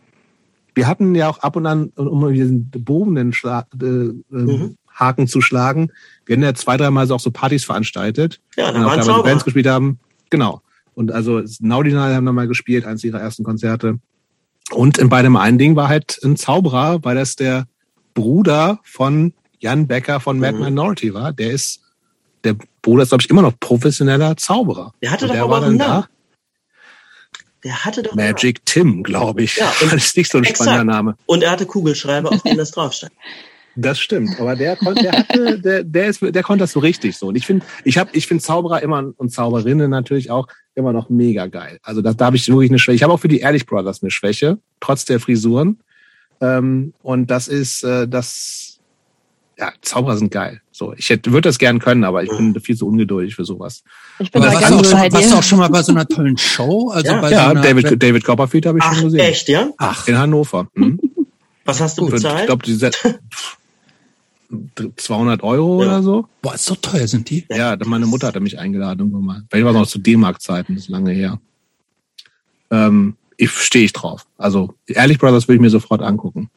wir 0.74 0.86
hatten 0.86 1.14
ja 1.14 1.28
auch 1.28 1.38
ab 1.38 1.56
und 1.56 1.66
an, 1.66 1.86
um 1.96 2.32
diesen 2.32 2.70
bobenen 2.70 3.32
Schla 3.32 3.66
äh, 3.80 3.86
ähm, 3.86 4.20
mhm. 4.30 4.76
Haken 4.94 5.26
zu 5.26 5.40
schlagen, 5.40 5.90
wir 6.24 6.36
haben 6.36 6.42
ja 6.42 6.54
zwei, 6.54 6.76
dreimal 6.76 7.06
so 7.06 7.14
auch 7.14 7.20
so 7.20 7.30
Partys 7.30 7.64
veranstaltet. 7.64 8.40
Ja, 8.56 8.72
da 8.72 8.84
waren 8.84 9.08
auch 9.08 9.24
Bands 9.24 9.44
gespielt 9.44 9.66
haben. 9.66 9.98
Genau. 10.30 10.62
Und 10.94 11.12
also 11.12 11.42
Naudinal 11.60 12.14
haben 12.14 12.26
da 12.26 12.32
mal 12.32 12.48
gespielt, 12.48 12.84
eins 12.86 13.04
ihrer 13.04 13.20
ersten 13.20 13.44
Konzerte. 13.44 13.98
Und 14.70 14.98
in 14.98 15.08
beidem 15.08 15.36
einen 15.36 15.58
Ding 15.58 15.76
war 15.76 15.88
halt 15.88 16.18
ein 16.24 16.36
Zauberer, 16.36 17.04
weil 17.04 17.14
das 17.14 17.36
der 17.36 17.66
Bruder 18.14 18.80
von 18.82 19.34
Jan 19.58 19.86
Becker 19.86 20.20
von 20.20 20.38
Mad 20.38 20.56
mhm. 20.56 20.64
Minority 20.64 21.14
war. 21.14 21.32
Der 21.32 21.52
ist 21.52 21.82
der 22.44 22.56
Bruder 22.82 23.02
ist, 23.02 23.10
glaube 23.10 23.22
ich, 23.22 23.30
immer 23.30 23.42
noch 23.42 23.58
professioneller 23.58 24.36
Zauberer. 24.36 24.94
Der 25.02 25.10
hatte 25.10 25.26
doch 25.26 25.34
der 25.34 25.42
aber 25.42 25.62
einen 25.62 25.76
Namen. 25.76 26.06
Der 27.64 27.84
hatte 27.84 28.02
doch 28.02 28.14
Magic 28.14 28.64
Tim, 28.64 29.02
glaube 29.02 29.42
ich. 29.42 29.56
Ja, 29.56 29.72
und 29.82 29.92
das 29.92 30.06
ist 30.06 30.16
nicht 30.16 30.30
so 30.30 30.38
ein 30.38 30.44
exakt. 30.44 30.70
spannender 30.70 30.92
Name. 30.92 31.16
Und 31.26 31.42
er 31.42 31.50
hatte 31.50 31.66
Kugelschreiber, 31.66 32.30
auf 32.30 32.42
denen 32.42 32.58
das 32.58 32.70
draufstand. 32.70 33.12
Das 33.78 34.00
stimmt, 34.00 34.40
aber 34.40 34.56
der 34.56 34.74
konnte, 34.76 35.02
der 35.02 35.12
hatte, 35.12 35.60
der, 35.60 35.84
der 35.84 36.06
ist, 36.06 36.22
der 36.22 36.42
konnte 36.42 36.62
das 36.62 36.72
so 36.72 36.80
richtig 36.80 37.14
so. 37.14 37.26
Und 37.26 37.36
ich 37.36 37.44
finde, 37.44 37.66
ich 37.84 37.98
habe, 37.98 38.08
ich 38.14 38.26
finde 38.26 38.42
Zauberer 38.42 38.82
immer 38.82 39.12
und 39.18 39.30
Zauberinnen 39.30 39.90
natürlich 39.90 40.30
auch 40.30 40.48
immer 40.74 40.94
noch 40.94 41.10
mega 41.10 41.46
geil. 41.46 41.78
Also 41.82 42.00
da, 42.00 42.14
da 42.14 42.24
habe 42.24 42.36
ich 42.36 42.48
wirklich 42.48 42.70
eine 42.70 42.78
Schwäche. 42.78 42.96
Ich 42.96 43.02
habe 43.02 43.12
auch 43.12 43.20
für 43.20 43.28
die 43.28 43.40
Ehrlich 43.40 43.66
Brothers 43.66 44.02
eine 44.02 44.10
Schwäche, 44.10 44.56
trotz 44.80 45.04
der 45.04 45.20
Frisuren. 45.20 45.78
Ähm, 46.40 46.94
und 47.02 47.30
das 47.30 47.48
ist, 47.48 47.82
äh, 47.82 48.08
das 48.08 48.65
ja, 49.58 49.72
Zauberer 49.80 50.18
sind 50.18 50.30
geil. 50.30 50.60
So, 50.70 50.92
ich 50.96 51.08
hätte, 51.08 51.32
würde 51.32 51.48
das 51.48 51.58
gern 51.58 51.78
können, 51.78 52.04
aber 52.04 52.22
ich 52.22 52.28
bin 52.28 52.58
viel 52.60 52.76
zu 52.76 52.86
ungeduldig 52.86 53.34
für 53.34 53.44
sowas. 53.44 53.82
Ich 54.18 54.30
bin 54.30 54.42
aber 54.42 54.52
warst, 54.52 54.70
du 54.70 54.74
auch 54.74 54.84
schon, 54.84 55.12
warst 55.12 55.32
du 55.32 55.36
auch 55.36 55.42
schon 55.42 55.58
mal 55.58 55.68
bei 55.68 55.82
so 55.82 55.92
einer 55.92 56.06
tollen 56.06 56.36
Show? 56.36 56.90
Also 56.90 57.12
ja, 57.12 57.20
bei 57.20 57.30
ja 57.30 57.48
so 57.48 57.54
David, 57.54 58.02
David 58.02 58.24
Copperfield 58.24 58.66
habe 58.66 58.78
ich 58.78 58.84
Ach, 58.84 58.94
schon 58.94 59.04
gesehen. 59.04 59.20
Echt, 59.20 59.48
ja? 59.48 59.70
Ach. 59.78 60.06
In 60.08 60.18
Hannover. 60.18 60.68
Hm? 60.74 61.00
Was 61.64 61.80
hast 61.80 61.96
du 61.96 62.02
Gut, 62.02 62.12
bezahlt? 62.12 62.40
Ich 62.40 62.46
glaube, 62.46 62.64
die 62.64 62.78
200 64.96 65.42
Euro 65.44 65.82
ja. 65.82 65.88
oder 65.88 66.02
so. 66.02 66.26
Boah, 66.42 66.54
ist 66.54 66.66
so 66.66 66.74
teuer 66.74 67.08
sind 67.08 67.30
die. 67.30 67.46
Ja, 67.50 67.76
meine 67.84 68.06
Mutter 68.06 68.26
hatte 68.26 68.40
mich 68.40 68.58
eingeladen 68.58 69.00
irgendwann 69.00 69.24
mal. 69.24 69.42
Weil 69.50 69.60
ich 69.60 69.66
war 69.66 69.72
noch 69.72 69.86
zu 69.86 69.98
D-Mark-Zeiten, 69.98 70.74
das 70.74 70.84
ist 70.84 70.90
lange 70.90 71.12
her. 71.12 71.40
Ähm, 72.70 73.16
ich 73.38 73.50
stehe 73.50 73.86
ich 73.86 73.92
drauf. 73.94 74.26
Also, 74.36 74.74
Ehrlich 74.86 75.18
Brothers 75.18 75.48
würde 75.48 75.56
ich 75.56 75.60
mir 75.62 75.70
sofort 75.70 76.02
angucken. 76.02 76.50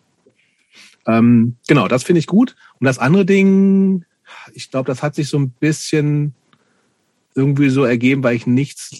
Ähm, 1.07 1.55
genau, 1.67 1.87
das 1.87 2.03
finde 2.03 2.19
ich 2.19 2.27
gut. 2.27 2.55
Und 2.79 2.85
das 2.85 2.99
andere 2.99 3.25
Ding, 3.25 4.05
ich 4.53 4.71
glaube, 4.71 4.87
das 4.87 5.03
hat 5.03 5.15
sich 5.15 5.29
so 5.29 5.37
ein 5.37 5.49
bisschen 5.51 6.33
irgendwie 7.35 7.69
so 7.69 7.83
ergeben, 7.83 8.23
weil 8.23 8.35
ich 8.35 8.47
nichts 8.47 8.95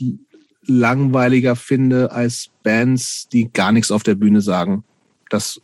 langweiliger 0.65 1.55
finde 1.55 2.11
als 2.11 2.49
Bands, 2.63 3.27
die 3.29 3.51
gar 3.51 3.71
nichts 3.71 3.91
auf 3.91 4.03
der 4.03 4.15
Bühne 4.15 4.41
sagen. 4.41 4.83
Das, 5.29 5.61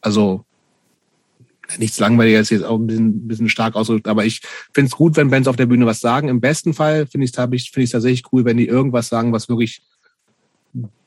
also, 0.00 0.44
nichts 1.78 1.98
langweiliger 1.98 2.40
ist 2.40 2.50
jetzt 2.50 2.64
auch 2.64 2.78
ein 2.78 2.86
bisschen, 2.86 3.26
bisschen 3.26 3.48
stark 3.48 3.74
ausgedrückt, 3.74 4.08
aber 4.08 4.24
ich 4.24 4.42
finde 4.72 4.88
es 4.88 4.96
gut, 4.96 5.16
wenn 5.16 5.30
Bands 5.30 5.48
auf 5.48 5.56
der 5.56 5.66
Bühne 5.66 5.86
was 5.86 6.00
sagen. 6.00 6.28
Im 6.28 6.40
besten 6.40 6.74
Fall 6.74 7.06
finde 7.06 7.24
ich 7.24 7.36
es 7.36 7.70
find 7.70 7.84
ich 7.84 7.90
tatsächlich 7.90 8.32
cool, 8.32 8.44
wenn 8.44 8.56
die 8.56 8.66
irgendwas 8.66 9.08
sagen, 9.08 9.32
was 9.32 9.48
wirklich 9.48 9.82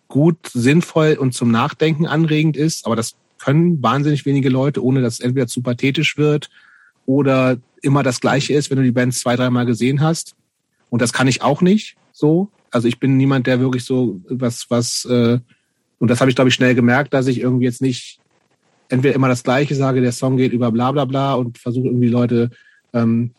gut, 0.08 0.38
sinnvoll 0.54 1.18
und 1.20 1.34
zum 1.34 1.52
Nachdenken 1.52 2.08
anregend 2.08 2.58
ist. 2.58 2.86
Aber 2.86 2.96
das 2.96 3.16
können 3.40 3.82
wahnsinnig 3.82 4.26
wenige 4.26 4.50
Leute, 4.50 4.84
ohne 4.84 5.02
dass 5.02 5.16
es 5.16 5.20
entweder 5.20 5.48
zu 5.48 5.62
pathetisch 5.62 6.18
wird 6.18 6.50
oder 7.06 7.58
immer 7.82 8.04
das 8.04 8.20
Gleiche 8.20 8.54
ist, 8.54 8.70
wenn 8.70 8.78
du 8.78 8.84
die 8.84 8.92
Bands 8.92 9.20
zwei, 9.20 9.36
dreimal 9.36 9.66
gesehen 9.66 10.02
hast. 10.02 10.36
Und 10.90 11.02
das 11.02 11.14
kann 11.14 11.28
ich 11.28 11.42
auch 11.42 11.62
nicht 11.62 11.96
so. 12.12 12.50
Also 12.72 12.88
ich 12.88 13.00
bin 13.00 13.18
niemand, 13.18 13.48
der 13.48 13.60
wirklich 13.60 13.86
so 13.86 14.20
was, 14.30 14.70
was, 14.70 15.06
äh, 15.06 15.40
und 16.00 16.08
das 16.10 16.20
habe 16.20 16.30
ich, 16.30 16.36
glaube 16.36 16.50
ich, 16.50 16.56
schnell 16.56 16.76
gemerkt, 16.76 17.14
dass 17.14 17.28
ich 17.28 17.40
irgendwie 17.40 17.66
jetzt 17.66 17.82
nicht 17.82 18.20
entweder 18.90 19.16
immer 19.16 19.28
das 19.28 19.44
Gleiche 19.44 19.76
sage, 19.76 20.02
der 20.02 20.12
Song 20.12 20.38
geht 20.38 20.54
über 20.54 20.72
bla 20.72 20.92
bla 20.92 21.06
bla 21.06 21.34
und 21.34 21.58
versuche 21.58 21.88
irgendwie 21.88 22.10
Leute 22.10 22.52
ähm, 22.94 23.32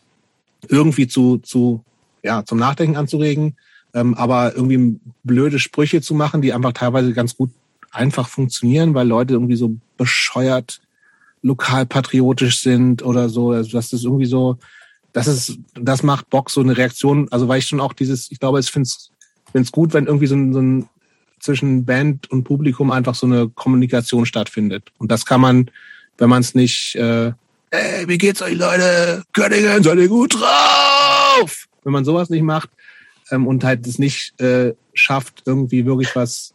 irgendwie 0.67 1.07
zu, 1.07 1.37
zu, 1.37 1.83
ja, 2.23 2.43
zum 2.45 2.57
Nachdenken 2.57 2.97
anzuregen, 2.97 3.55
ähm, 3.93 4.13
aber 4.15 4.55
irgendwie 4.55 4.99
blöde 5.23 5.59
Sprüche 5.59 6.01
zu 6.01 6.13
machen, 6.13 6.41
die 6.41 6.53
einfach 6.53 6.73
teilweise 6.73 7.13
ganz 7.13 7.35
gut 7.35 7.51
einfach 7.91 8.27
funktionieren, 8.27 8.93
weil 8.93 9.07
Leute 9.07 9.33
irgendwie 9.33 9.55
so 9.55 9.75
bescheuert 9.97 10.81
lokalpatriotisch 11.41 12.61
sind 12.61 13.03
oder 13.03 13.29
so. 13.29 13.51
Also 13.51 13.71
das 13.71 13.93
ist 13.93 14.03
irgendwie 14.03 14.25
so, 14.25 14.57
das 15.13 15.27
ist, 15.27 15.57
das 15.73 16.03
macht 16.03 16.29
Bock, 16.29 16.49
so 16.49 16.61
eine 16.61 16.77
Reaktion. 16.77 17.27
Also 17.31 17.47
weil 17.47 17.59
ich 17.59 17.67
schon 17.67 17.79
auch 17.79 17.93
dieses, 17.93 18.31
ich 18.31 18.39
glaube, 18.39 18.59
ich 18.59 18.69
finde 18.69 18.89
es 19.53 19.71
gut, 19.71 19.93
wenn 19.93 20.05
irgendwie 20.05 20.27
so 20.27 20.35
ein, 20.35 20.53
so 20.53 20.59
ein 20.59 20.89
zwischen 21.39 21.85
Band 21.85 22.29
und 22.31 22.43
Publikum 22.43 22.91
einfach 22.91 23.15
so 23.15 23.25
eine 23.25 23.49
Kommunikation 23.49 24.25
stattfindet. 24.25 24.91
Und 24.97 25.09
das 25.11 25.25
kann 25.25 25.39
man, 25.39 25.71
wenn 26.17 26.29
man 26.29 26.41
es 26.41 26.53
nicht, 26.53 26.95
äh, 26.95 27.31
ey, 27.71 28.07
wie 28.07 28.17
geht's 28.17 28.41
euch 28.41 28.57
Leute? 28.57 29.23
Königin, 29.31 29.81
seid 29.81 29.97
ihr 29.97 30.09
gut 30.09 30.35
drauf? 30.35 31.67
Wenn 31.85 31.93
man 31.93 32.03
sowas 32.03 32.29
nicht 32.29 32.43
macht, 32.43 32.69
ähm, 33.31 33.47
und 33.47 33.63
halt 33.63 33.85
es 33.87 33.99
nicht 33.99 34.39
äh, 34.41 34.73
schafft, 34.93 35.43
irgendwie 35.45 35.85
wirklich 35.85 36.15
was 36.15 36.53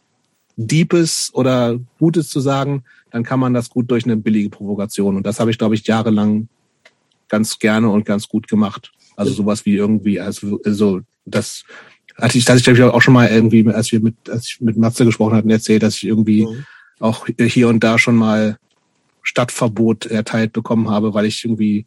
Deepes 0.57 1.31
oder 1.33 1.79
Gutes 1.99 2.29
zu 2.29 2.39
sagen, 2.39 2.83
dann 3.11 3.23
kann 3.23 3.39
man 3.39 3.53
das 3.53 3.69
gut 3.69 3.89
durch 3.91 4.05
eine 4.05 4.17
billige 4.17 4.49
Provokation. 4.49 5.15
Und 5.15 5.25
das 5.25 5.39
habe 5.39 5.51
ich, 5.51 5.57
glaube 5.57 5.75
ich, 5.75 5.85
jahrelang 5.85 6.47
ganz 7.27 7.59
gerne 7.59 7.89
und 7.89 8.05
ganz 8.05 8.27
gut 8.27 8.47
gemacht. 8.47 8.91
Also 9.15 9.33
sowas 9.33 9.65
wie 9.65 9.75
irgendwie, 9.75 10.19
also, 10.19 10.59
also 10.65 11.01
das 11.25 11.63
hatte 12.17 12.37
ich, 12.37 12.45
das 12.45 12.57
ich 12.57 12.63
glaube 12.63 12.77
ich 12.77 12.83
auch 12.83 13.01
schon 13.01 13.13
mal 13.13 13.29
irgendwie, 13.29 13.67
als 13.67 13.91
wir 13.91 13.99
mit, 13.99 14.29
als 14.29 14.47
ich 14.47 14.61
mit 14.61 14.77
Matze 14.77 15.05
gesprochen 15.05 15.35
hatten, 15.35 15.49
erzählt, 15.49 15.83
dass 15.83 15.95
ich 15.95 16.05
irgendwie 16.05 16.45
mhm. 16.45 16.65
auch 16.99 17.27
hier 17.37 17.67
und 17.67 17.83
da 17.83 17.97
schon 17.97 18.15
mal 18.15 18.57
Stadtverbot 19.23 20.05
erteilt 20.05 20.53
bekommen 20.53 20.89
habe, 20.89 21.13
weil 21.13 21.25
ich 21.25 21.43
irgendwie 21.43 21.85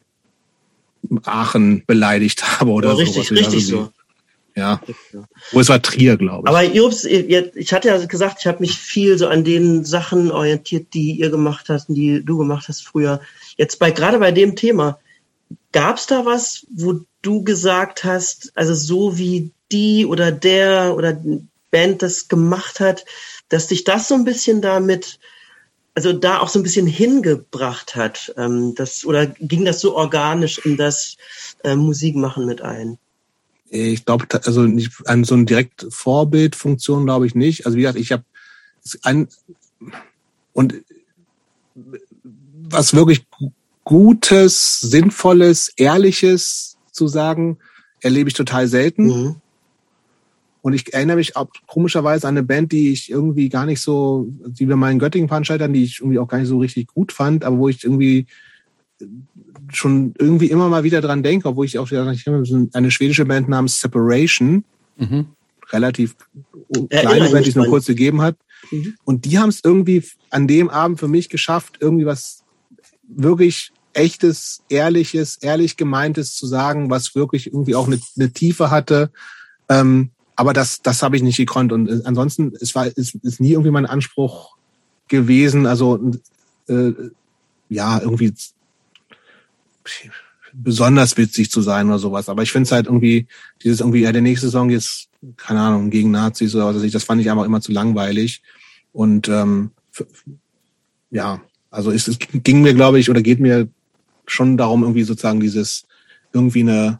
Aachen 1.23 1.83
beleidigt 1.87 2.43
habe 2.59 2.71
oder 2.71 2.91
so. 2.91 2.97
Richtig, 2.97 3.27
sowas. 3.27 3.31
richtig 3.31 3.55
also 3.55 3.83
so. 3.85 3.91
Ja. 4.55 4.81
Wo 5.51 5.59
es 5.59 5.69
war 5.69 5.81
Trier, 5.81 6.17
glaube 6.17 6.43
ich. 6.45 6.49
Aber 6.49 6.63
Jobs, 6.63 7.05
ich 7.05 7.73
hatte 7.73 7.87
ja 7.87 8.05
gesagt, 8.05 8.37
ich 8.39 8.47
habe 8.47 8.59
mich 8.59 8.77
viel 8.77 9.17
so 9.17 9.27
an 9.27 9.43
den 9.43 9.85
Sachen 9.85 10.31
orientiert, 10.31 10.93
die 10.93 11.13
ihr 11.13 11.29
gemacht 11.29 11.69
hast 11.69 11.89
und 11.89 11.95
die 11.95 12.23
du 12.23 12.37
gemacht 12.37 12.67
hast 12.67 12.85
früher. 12.85 13.21
Jetzt 13.57 13.79
bei 13.79 13.91
gerade 13.91 14.19
bei 14.19 14.31
dem 14.31 14.55
Thema, 14.55 14.99
gab 15.71 15.97
es 15.97 16.07
da 16.07 16.25
was, 16.25 16.65
wo 16.75 17.01
du 17.21 17.43
gesagt 17.43 18.03
hast, 18.03 18.51
also 18.55 18.73
so 18.73 19.17
wie 19.17 19.51
die 19.71 20.05
oder 20.05 20.31
der 20.31 20.95
oder 20.95 21.19
Band 21.71 22.01
das 22.01 22.27
gemacht 22.27 22.79
hat, 22.79 23.05
dass 23.49 23.67
dich 23.67 23.83
das 23.83 24.07
so 24.07 24.15
ein 24.15 24.23
bisschen 24.23 24.61
damit, 24.61 25.19
also 25.93 26.13
da 26.13 26.39
auch 26.39 26.49
so 26.49 26.59
ein 26.59 26.63
bisschen 26.63 26.87
hingebracht 26.87 27.95
hat, 27.95 28.33
ähm, 28.37 28.73
das, 28.75 29.05
oder 29.05 29.27
ging 29.27 29.65
das 29.65 29.79
so 29.79 29.95
organisch 29.95 30.59
in 30.59 30.77
das 30.77 31.17
äh, 31.63 31.75
Musikmachen 31.75 32.45
mit 32.45 32.61
ein? 32.61 32.97
Ich 33.69 34.05
glaube, 34.05 34.25
also 34.45 34.63
nicht 34.63 34.91
an 35.05 35.23
so 35.23 35.35
eine 35.35 35.45
direkt 35.45 35.85
Vorbildfunktion 35.89 37.05
glaube 37.05 37.27
ich 37.27 37.35
nicht. 37.35 37.65
Also 37.65 37.77
wie 37.77 37.81
gesagt, 37.81 37.99
ich 37.99 38.11
habe 38.11 38.23
ein 39.03 39.27
und 40.53 40.75
was 42.69 42.93
wirklich 42.93 43.25
Gutes, 43.83 44.79
Sinnvolles, 44.81 45.73
Ehrliches 45.75 46.77
zu 46.91 47.07
sagen, 47.07 47.57
erlebe 48.01 48.29
ich 48.29 48.35
total 48.35 48.67
selten. 48.67 49.07
Mhm. 49.07 49.35
Und 50.61 50.73
ich 50.73 50.93
erinnere 50.93 51.17
mich 51.17 51.35
auch 51.35 51.47
komischerweise 51.67 52.27
an 52.27 52.37
eine 52.37 52.45
Band, 52.45 52.71
die 52.71 52.91
ich 52.91 53.09
irgendwie 53.09 53.49
gar 53.49 53.65
nicht 53.65 53.81
so, 53.81 54.27
die 54.45 54.67
wir 54.67 54.75
mal 54.75 54.91
in 54.91 54.99
Göttingen 54.99 55.29
veranstalten, 55.29 55.73
die 55.73 55.83
ich 55.83 55.99
irgendwie 55.99 56.19
auch 56.19 56.27
gar 56.27 56.37
nicht 56.37 56.49
so 56.49 56.59
richtig 56.59 56.87
gut 56.87 57.11
fand, 57.11 57.45
aber 57.45 57.57
wo 57.57 57.69
ich 57.69 57.83
irgendwie 57.83 58.27
schon 59.71 60.13
irgendwie 60.17 60.49
immer 60.49 60.69
mal 60.69 60.83
wieder 60.83 61.01
dran 61.01 61.23
denke, 61.23 61.47
obwohl 61.47 61.65
ich 61.65 61.77
auch 61.77 61.89
wieder, 61.91 62.09
ich 62.11 62.25
eine 62.73 62.91
schwedische 62.91 63.25
Band 63.25 63.49
namens 63.49 63.79
Separation, 63.79 64.63
mhm. 64.97 65.27
relativ 65.71 66.15
kleine 66.89 67.25
ja, 67.25 67.31
Band, 67.31 67.45
die 67.45 67.49
es 67.49 67.55
nur 67.55 67.67
kurz 67.67 67.85
gegeben 67.85 68.21
hat. 68.21 68.37
Mhm. 68.71 68.95
Und 69.05 69.25
die 69.25 69.39
haben 69.39 69.49
es 69.49 69.61
irgendwie 69.63 70.03
an 70.29 70.47
dem 70.47 70.69
Abend 70.69 70.99
für 70.99 71.07
mich 71.07 71.29
geschafft, 71.29 71.77
irgendwie 71.79 72.05
was 72.05 72.43
wirklich 73.07 73.71
echtes, 73.93 74.61
ehrliches, 74.69 75.37
ehrlich 75.37 75.77
gemeintes 75.77 76.35
zu 76.35 76.47
sagen, 76.47 76.89
was 76.89 77.15
wirklich 77.15 77.47
irgendwie 77.47 77.75
auch 77.75 77.87
eine, 77.87 77.99
eine 78.15 78.31
Tiefe 78.31 78.69
hatte. 78.69 79.11
Ähm, 79.67 80.11
aber 80.35 80.53
das, 80.53 80.81
das 80.81 81.03
habe 81.03 81.15
ich 81.15 81.23
nicht 81.23 81.37
gekonnt. 81.37 81.71
Und 81.71 81.89
äh, 81.89 82.01
ansonsten, 82.05 82.53
es 82.59 82.75
war, 82.75 82.87
es 82.87 83.15
ist 83.15 83.41
nie 83.41 83.51
irgendwie 83.51 83.71
mein 83.71 83.85
Anspruch 83.85 84.55
gewesen. 85.07 85.65
Also 85.65 85.99
äh, 86.67 86.93
ja, 87.69 87.99
irgendwie 87.99 88.33
besonders 90.53 91.17
witzig 91.17 91.51
zu 91.51 91.61
sein 91.61 91.87
oder 91.87 91.99
sowas. 91.99 92.29
Aber 92.29 92.43
ich 92.43 92.51
finde 92.51 92.65
es 92.65 92.71
halt 92.71 92.87
irgendwie, 92.87 93.27
dieses 93.63 93.79
irgendwie, 93.79 94.01
ja, 94.01 94.11
der 94.11 94.21
nächste 94.21 94.49
Song 94.49 94.69
ist, 94.69 95.09
keine 95.37 95.61
Ahnung, 95.61 95.89
gegen 95.89 96.11
Nazis 96.11 96.55
oder 96.55 96.67
was 96.67 96.77
weiß 96.77 96.83
ich, 96.83 96.91
das 96.91 97.03
fand 97.03 97.21
ich 97.21 97.29
einfach 97.29 97.45
immer 97.45 97.61
zu 97.61 97.71
langweilig. 97.71 98.41
Und 98.91 99.27
ähm, 99.27 99.71
ja, 101.11 101.41
also 101.69 101.91
es, 101.91 102.07
es 102.07 102.17
ging 102.19 102.61
mir, 102.61 102.73
glaube 102.73 102.99
ich, 102.99 103.09
oder 103.09 103.21
geht 103.21 103.39
mir 103.39 103.69
schon 104.25 104.57
darum, 104.57 104.83
irgendwie 104.83 105.03
sozusagen 105.03 105.39
dieses, 105.39 105.85
irgendwie 106.33 106.61
eine, 106.61 106.99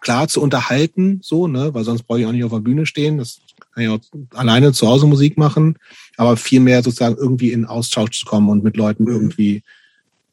klar 0.00 0.28
zu 0.28 0.40
unterhalten, 0.40 1.20
so, 1.22 1.46
ne, 1.46 1.74
weil 1.74 1.84
sonst 1.84 2.04
brauche 2.04 2.20
ich 2.20 2.26
auch 2.26 2.32
nicht 2.32 2.44
auf 2.44 2.52
der 2.52 2.58
Bühne 2.58 2.86
stehen. 2.86 3.18
Das 3.18 3.40
kann 3.72 3.82
ich 3.82 3.88
auch 3.88 4.00
alleine 4.34 4.72
zu 4.72 4.86
Hause 4.86 5.06
Musik 5.06 5.36
machen, 5.36 5.78
aber 6.16 6.36
vielmehr 6.36 6.82
sozusagen 6.82 7.16
irgendwie 7.16 7.52
in 7.52 7.66
Austausch 7.66 8.18
zu 8.18 8.26
kommen 8.26 8.48
und 8.48 8.64
mit 8.64 8.76
Leuten 8.76 9.04
mhm. 9.04 9.10
irgendwie, 9.10 9.62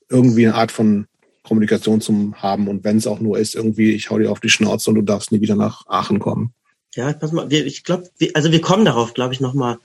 irgendwie 0.09 0.47
eine 0.47 0.55
Art 0.55 0.71
von 0.71 1.07
Kommunikation 1.51 1.99
zu 1.99 2.31
haben 2.37 2.69
und 2.69 2.85
wenn 2.85 2.95
es 2.95 3.07
auch 3.07 3.19
nur 3.19 3.37
ist, 3.37 3.55
irgendwie, 3.55 3.91
ich 3.91 4.09
hau 4.09 4.17
dir 4.17 4.31
auf 4.31 4.39
die 4.39 4.47
Schnauze 4.47 4.89
und 4.89 4.95
du 4.95 5.01
darfst 5.01 5.33
nie 5.33 5.41
wieder 5.41 5.57
nach 5.57 5.85
Aachen 5.85 6.19
kommen. 6.19 6.53
Ja, 6.95 7.11
pass 7.11 7.33
mal, 7.33 7.49
wir, 7.49 7.65
ich 7.65 7.83
glaube, 7.83 8.05
also 8.33 8.53
wir 8.53 8.61
kommen 8.61 8.85
darauf, 8.85 9.13
glaube 9.13 9.33
ich, 9.33 9.41
nochmal 9.41 9.77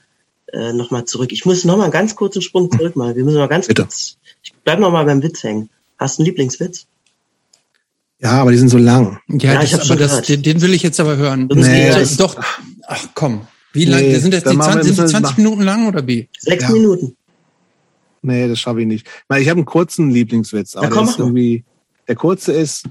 äh, 0.53 0.71
noch 0.71 0.91
mal 0.91 1.03
zurück. 1.03 1.33
Ich 1.33 1.45
muss 1.45 1.65
noch 1.65 1.75
mal 1.75 1.83
einen 1.83 1.91
ganz 1.91 2.15
kurzen 2.15 2.41
Sprung 2.41 2.71
zurück 2.71 2.95
mal. 2.95 3.17
Wir 3.17 3.25
müssen 3.25 3.37
mal 3.37 3.47
ganz 3.47 3.67
Bitte. 3.67 3.81
kurz. 3.81 4.15
Ich 4.43 4.53
bleib 4.63 4.79
noch 4.79 4.91
mal 4.91 5.03
beim 5.03 5.21
Witz 5.21 5.43
hängen. 5.43 5.69
Hast 5.97 6.17
du 6.17 6.21
einen 6.21 6.27
Lieblingswitz? 6.27 6.87
Ja, 8.21 8.31
aber 8.31 8.53
die 8.53 8.57
sind 8.59 8.69
so 8.69 8.77
lang. 8.77 9.19
Ja, 9.27 9.55
ja 9.55 9.61
das, 9.61 9.91
aber 9.91 9.99
das, 9.99 10.21
den, 10.21 10.43
den, 10.43 10.61
will 10.61 10.73
ich 10.73 10.83
jetzt 10.83 11.01
aber 11.01 11.17
hören. 11.17 11.49
Nee, 11.53 11.89
das, 11.89 12.15
doch. 12.15 12.37
Ach 12.87 13.07
komm. 13.13 13.41
Wie 13.73 13.83
lang? 13.83 13.99
Nee, 13.99 14.19
sind 14.19 14.33
das 14.33 14.45
die 14.45 14.57
20, 14.57 14.95
sind 14.95 15.05
die 15.05 15.11
20 15.11 15.37
Minuten 15.37 15.63
lang 15.63 15.89
oder 15.89 16.07
wie? 16.07 16.29
Sechs 16.39 16.63
ja. 16.63 16.69
Minuten. 16.69 17.17
Nee, 18.27 18.49
das 18.49 18.59
schaffe 18.59 18.81
ich 18.81 18.87
nicht. 18.87 19.07
Weil 19.29 19.41
ich 19.41 19.47
habe 19.47 19.59
einen 19.59 19.65
kurzen 19.65 20.11
Lieblingswitz, 20.11 20.75
aber 20.75 20.87
ja, 20.87 20.91
komm, 20.91 21.05
der 21.05 21.19
irgendwie. 21.19 21.63
Der 22.09 22.15
kurze 22.15 22.51
ist, 22.51 22.85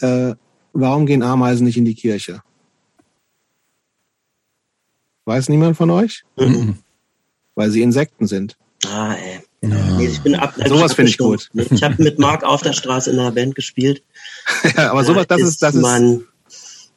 äh, 0.00 0.34
warum 0.72 1.04
gehen 1.04 1.22
Ameisen 1.22 1.66
nicht 1.66 1.76
in 1.76 1.84
die 1.84 1.94
Kirche? 1.94 2.42
Weiß 5.26 5.50
niemand 5.50 5.76
von 5.76 5.90
euch? 5.90 6.24
Mhm. 6.38 6.78
Weil 7.54 7.70
sie 7.70 7.82
Insekten 7.82 8.26
sind. 8.26 8.56
Ah, 8.86 9.14
ey. 9.14 9.40
Ja. 9.60 9.96
Nee, 9.96 10.06
ich 10.06 10.20
bin 10.22 10.34
ab, 10.34 10.54
also 10.58 10.76
sowas 10.76 10.94
finde 10.94 11.10
ich 11.10 11.18
gut. 11.18 11.50
Ich 11.54 11.82
habe 11.82 12.02
mit 12.02 12.18
Marc 12.18 12.42
auf 12.42 12.62
der 12.62 12.72
Straße 12.72 13.10
in 13.10 13.18
einer 13.18 13.30
Band 13.30 13.54
gespielt. 13.54 14.02
ja, 14.76 14.90
aber 14.90 15.04
sowas, 15.04 15.26
das 15.28 15.42
ist, 15.42 15.62
das 15.62 15.74
ist, 15.74 15.82
man, 15.82 16.24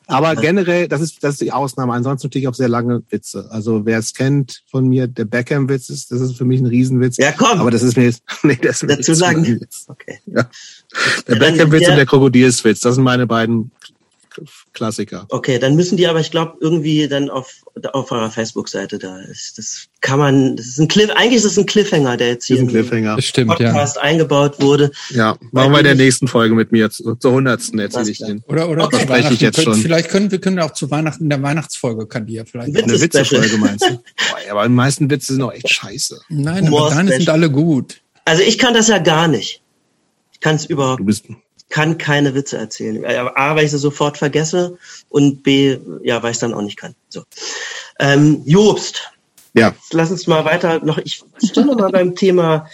aber 0.07 0.35
generell, 0.35 0.87
das 0.87 1.01
ist, 1.01 1.23
das 1.23 1.33
ist 1.33 1.41
die 1.41 1.51
Ausnahme. 1.51 1.93
Ansonsten 1.93 2.27
natürlich 2.27 2.47
auch 2.47 2.53
sehr 2.53 2.69
lange 2.69 3.03
Witze. 3.09 3.47
Also 3.49 3.85
wer 3.85 3.99
es 3.99 4.13
kennt 4.13 4.63
von 4.69 4.87
mir, 4.87 5.07
der 5.07 5.25
Beckham-Witz 5.25 5.89
ist, 5.89 6.11
das 6.11 6.21
ist 6.21 6.37
für 6.37 6.45
mich 6.45 6.61
ein 6.61 6.67
Riesenwitz. 6.67 7.17
Ja, 7.17 7.31
komm. 7.31 7.59
Aber 7.59 7.71
das 7.71 7.83
ist 7.83 7.97
mir 7.97 8.05
jetzt, 8.05 8.23
nee, 8.43 8.57
das 8.61 8.83
ist 8.83 8.89
dazu 8.89 9.13
sagen. 9.13 9.65
Okay. 9.87 10.19
Ja. 10.27 10.49
Der 11.27 11.35
Beckham-Witz 11.35 11.89
und 11.89 11.95
der 11.95 12.05
Krokodilswitz, 12.05 12.81
das 12.81 12.95
sind 12.95 13.03
meine 13.03 13.25
beiden 13.27 13.71
Klassiker. 14.73 15.25
Okay, 15.29 15.59
dann 15.59 15.75
müssen 15.75 15.97
die 15.97 16.07
aber, 16.07 16.19
ich 16.19 16.31
glaube, 16.31 16.57
irgendwie 16.59 17.07
dann 17.07 17.29
auf, 17.29 17.63
auf 17.93 18.11
eurer 18.11 18.31
Facebook-Seite 18.31 18.99
da 18.99 19.19
ist. 19.21 19.57
Das 19.57 19.87
kann 20.01 20.19
man, 20.19 20.55
das 20.55 20.67
ist 20.67 20.79
ein 20.79 20.87
Cliff, 20.87 21.09
eigentlich 21.11 21.35
ist 21.35 21.45
es 21.45 21.57
ein 21.57 21.65
Cliffhanger, 21.65 22.17
der 22.17 22.29
jetzt 22.29 22.45
hier 22.45 22.57
im 22.57 22.67
Cliffhanger. 22.67 23.21
Stimmt, 23.21 23.51
Podcast 23.51 23.95
ja. 23.95 24.01
eingebaut 24.01 24.61
wurde. 24.61 24.91
Ja, 25.09 25.37
machen 25.51 25.71
wir 25.71 25.79
in 25.79 25.85
der 25.85 25.95
nächsten 25.95 26.27
Folge 26.27 26.55
mit 26.55 26.71
mir, 26.71 26.89
zur 26.89 27.17
hundertsten 27.23 27.79
erzähle 27.79 28.09
ich 28.09 28.19
den. 28.19 28.43
Oder, 28.47 28.69
oder 28.69 28.85
okay. 28.85 29.01
spreche 29.01 29.33
ich 29.33 29.41
jetzt 29.41 29.61
schon. 29.61 29.75
Vielleicht 29.75 30.09
können 30.09 30.31
wir 30.31 30.39
können 30.39 30.59
auch 30.59 30.71
zu 30.71 30.91
Weihnachten 30.91 31.23
in 31.23 31.29
der 31.29 31.41
Weihnachtsfolge 31.41 32.07
kandidieren. 32.07 32.45
Vielleicht. 32.45 32.75
Eine 32.75 33.01
Witzefolge 33.01 33.57
meinst 33.57 33.85
du? 33.85 33.95
Boah, 33.95 34.51
aber 34.51 34.63
die 34.63 34.73
meisten 34.73 35.09
Witze 35.09 35.33
sind 35.33 35.41
auch 35.41 35.53
echt 35.53 35.69
scheiße. 35.69 36.21
Nein, 36.29 36.67
aber 36.67 36.89
deine 36.89 37.11
sind 37.11 37.29
alle 37.29 37.49
gut. 37.49 38.01
Also 38.25 38.41
ich 38.41 38.57
kann 38.57 38.73
das 38.73 38.87
ja 38.87 38.97
gar 38.97 39.27
nicht. 39.27 39.61
Ich 40.31 40.39
kann 40.39 40.55
es 40.55 40.65
überhaupt. 40.65 40.99
Du 40.99 41.05
bist 41.05 41.25
kann 41.69 41.97
keine 41.97 42.35
Witze 42.35 42.57
erzählen. 42.57 43.03
A, 43.05 43.55
weil 43.55 43.65
ich 43.65 43.71
sie 43.71 43.77
sofort 43.77 44.17
vergesse 44.17 44.77
und 45.09 45.43
B, 45.43 45.77
ja, 46.03 46.21
weil 46.21 46.31
ich 46.31 46.35
es 46.35 46.41
dann 46.41 46.53
auch 46.53 46.61
nicht 46.61 46.77
kann. 46.77 46.95
So. 47.09 47.23
Ähm, 47.99 48.43
Jobst. 48.45 49.11
Ja. 49.53 49.73
Lass 49.91 50.11
uns 50.11 50.27
mal 50.27 50.45
weiter 50.45 50.83
noch, 50.83 50.97
ich 50.97 51.23
noch 51.55 51.77
mal 51.77 51.89
beim 51.89 52.15
Thema 52.15 52.67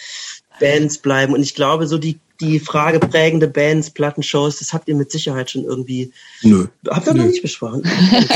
Bands 0.59 0.97
bleiben 0.97 1.33
und 1.33 1.41
ich 1.41 1.55
glaube, 1.55 1.87
so 1.87 1.97
die, 1.97 2.19
die 2.39 2.59
Frage 2.59 2.99
prägende 2.99 3.47
Bands, 3.47 3.91
Plattenshows, 3.91 4.59
das 4.59 4.73
habt 4.73 4.87
ihr 4.87 4.95
mit 4.95 5.11
Sicherheit 5.11 5.51
schon 5.51 5.63
irgendwie. 5.63 6.11
Nö. 6.41 6.67
Habt 6.89 7.07
ihr 7.07 7.13
Nö. 7.13 7.19
noch 7.19 7.27
nicht 7.27 7.43
besprochen? 7.43 7.83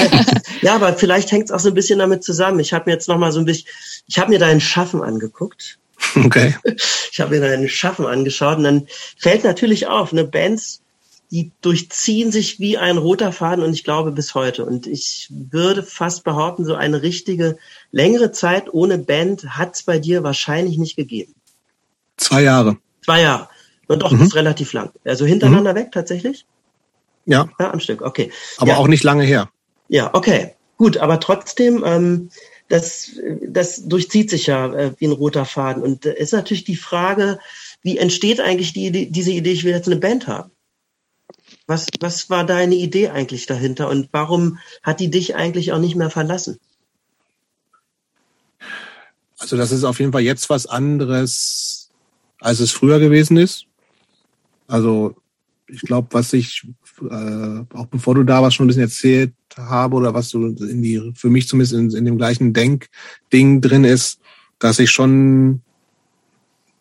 ja, 0.62 0.76
aber 0.76 0.94
vielleicht 0.94 1.32
hängt 1.32 1.46
es 1.46 1.52
auch 1.52 1.60
so 1.60 1.70
ein 1.70 1.74
bisschen 1.74 2.00
damit 2.00 2.24
zusammen. 2.24 2.60
Ich 2.60 2.72
habe 2.72 2.86
mir 2.86 2.94
jetzt 2.94 3.08
noch 3.08 3.18
mal 3.18 3.32
so 3.32 3.40
ein 3.40 3.46
bisschen, 3.46 3.68
ich 4.08 4.20
habe 4.20 4.30
mir 4.30 4.40
dein 4.40 4.62
Schaffen 4.62 5.02
angeguckt 5.02 5.80
Okay. 6.16 6.56
Ich 7.12 7.22
habe 7.22 7.36
mir 7.36 7.48
deinen 7.48 7.70
Schaffen 7.70 8.06
angeschaut 8.06 8.58
und 8.58 8.66
dann 8.66 8.88
fällt 9.18 9.46
natürlich 9.46 9.88
auf, 9.88 10.12
ne, 10.12 10.26
Bands, 10.26 10.82
die 11.32 11.52
durchziehen 11.62 12.32
sich 12.32 12.60
wie 12.60 12.78
ein 12.78 12.98
roter 12.98 13.32
Faden 13.32 13.64
und 13.64 13.74
ich 13.74 13.86
glaube 13.86 14.12
bis 14.12 14.36
heute. 14.36 14.66
Und 14.66 14.86
ich 14.86 15.30
würde 15.30 15.82
fast 15.82 16.24
behaupten, 16.24 16.66
so 16.66 16.76
eine 16.76 17.02
richtige 17.02 17.58
längere 17.92 18.32
Zeit 18.32 18.74
ohne 18.74 18.98
Band 18.98 19.46
hat 19.58 19.76
es 19.76 19.84
bei 19.84 19.98
dir 19.98 20.24
wahrscheinlich 20.24 20.78
nicht 20.78 20.96
gegeben. 20.96 21.34
Zwei 22.18 22.44
Jahre. 22.44 22.78
Zwei 23.04 23.22
Jahre. 23.22 23.50
Und 23.88 24.02
doch, 24.02 24.12
mhm. 24.12 24.20
das 24.20 24.28
ist 24.28 24.36
relativ 24.36 24.74
lang. 24.74 24.92
Also 25.04 25.26
hintereinander 25.26 25.72
mhm. 25.72 25.78
weg 25.78 25.92
tatsächlich? 25.92 26.46
Ja. 27.26 27.50
Ja, 27.60 27.72
am 27.72 27.80
Stück, 27.80 28.02
okay. 28.02 28.32
Aber 28.58 28.72
ja. 28.72 28.78
auch 28.78 28.88
nicht 28.88 29.04
lange 29.04 29.24
her. 29.24 29.50
Ja, 29.88 30.12
okay. 30.14 30.54
Gut, 30.78 30.98
aber 30.98 31.20
trotzdem, 31.20 31.84
ähm, 31.86 32.30
das, 32.68 33.12
das 33.42 33.88
durchzieht 33.88 34.30
sich 34.30 34.48
ja 34.48 34.74
äh, 34.74 34.94
wie 34.98 35.06
ein 35.06 35.12
roter 35.12 35.46
Faden. 35.46 35.84
Und 35.84 36.06
äh, 36.06 36.18
ist 36.18 36.34
natürlich 36.34 36.64
die 36.64 36.76
Frage, 36.76 37.40
wie 37.82 37.98
entsteht 37.98 38.40
eigentlich 38.40 38.74
die, 38.74 38.92
die, 38.92 39.12
diese 39.12 39.32
Idee, 39.32 39.52
ich 39.52 39.64
will 39.64 39.74
jetzt 39.74 39.88
eine 39.88 39.98
Band 39.98 40.28
haben? 40.28 40.52
Was, 41.68 41.88
was 42.00 42.30
war 42.30 42.46
deine 42.46 42.76
Idee 42.76 43.10
eigentlich 43.10 43.46
dahinter 43.46 43.90
und 43.90 44.10
warum 44.12 44.60
hat 44.84 45.00
die 45.00 45.10
dich 45.10 45.36
eigentlich 45.36 45.72
auch 45.74 45.80
nicht 45.80 45.96
mehr 45.96 46.10
verlassen? 46.10 46.60
Also 49.38 49.58
das 49.58 49.72
ist 49.72 49.84
auf 49.84 50.00
jeden 50.00 50.12
Fall 50.12 50.22
jetzt 50.22 50.50
was 50.50 50.66
anderes, 50.66 51.90
als 52.40 52.60
es 52.60 52.72
früher 52.72 53.00
gewesen 53.00 53.38
ist. 53.38 53.66
Also 54.68 55.16
ich 55.68 55.82
glaube, 55.82 56.10
was 56.12 56.34
ich 56.34 56.68
äh, 57.02 57.64
auch 57.74 57.88
bevor 57.88 58.16
du 58.16 58.24
da 58.24 58.42
warst 58.42 58.56
schon 58.56 58.66
ein 58.66 58.68
bisschen 58.68 58.84
erzählt 58.84 59.34
habe 59.58 59.96
oder 59.96 60.14
was 60.14 60.30
so 60.30 60.46
in 60.46 60.82
die 60.82 61.14
für 61.16 61.30
mich 61.30 61.48
zumindest 61.48 61.74
in, 61.74 61.92
in 61.92 62.06
dem 62.06 62.18
gleichen 62.18 62.54
Denkding 62.54 63.62
drin 63.62 63.84
ist, 63.84 64.20
dass 64.60 64.80
ich 64.80 64.92
schon 64.92 65.62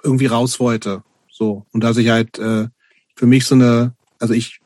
irgendwie 0.03 0.27
raus 0.27 0.61
wollte. 0.61 1.03
So 1.31 1.67
und 1.73 1.83
dass 1.83 1.97
ich 1.97 2.09
halt 2.09 2.39
äh, 2.39 2.69
für 3.17 3.27
mich 3.27 3.47
so 3.47 3.55
eine, 3.55 3.95
also 4.19 4.35
ich 4.35 4.61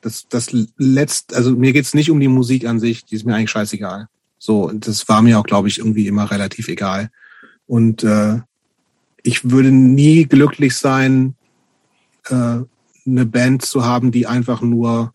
das 0.00 0.26
das 0.28 0.50
letzt, 0.76 1.34
also 1.34 1.52
mir 1.52 1.72
geht's 1.72 1.94
nicht 1.94 2.10
um 2.10 2.20
die 2.20 2.28
Musik 2.28 2.66
an 2.66 2.80
sich, 2.80 3.04
die 3.04 3.14
ist 3.14 3.24
mir 3.24 3.34
eigentlich 3.34 3.50
scheißegal. 3.50 4.08
So 4.38 4.70
das 4.74 5.08
war 5.08 5.22
mir 5.22 5.38
auch 5.38 5.44
glaube 5.44 5.68
ich 5.68 5.78
irgendwie 5.78 6.06
immer 6.06 6.30
relativ 6.30 6.68
egal. 6.68 7.10
Und 7.66 8.02
äh, 8.02 8.40
ich 9.22 9.50
würde 9.50 9.70
nie 9.70 10.24
glücklich 10.24 10.76
sein, 10.76 11.36
äh, 12.28 12.60
eine 13.04 13.26
Band 13.26 13.62
zu 13.62 13.84
haben, 13.84 14.12
die 14.12 14.26
einfach 14.26 14.62
nur 14.62 15.12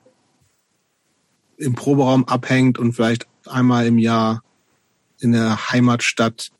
im 1.57 1.75
Proberaum 1.75 2.25
abhängt 2.25 2.77
und 2.77 2.93
vielleicht 2.93 3.27
einmal 3.45 3.85
im 3.85 3.97
Jahr 3.97 4.43
in 5.19 5.31
der 5.31 5.71
Heimatstadt 5.71 6.51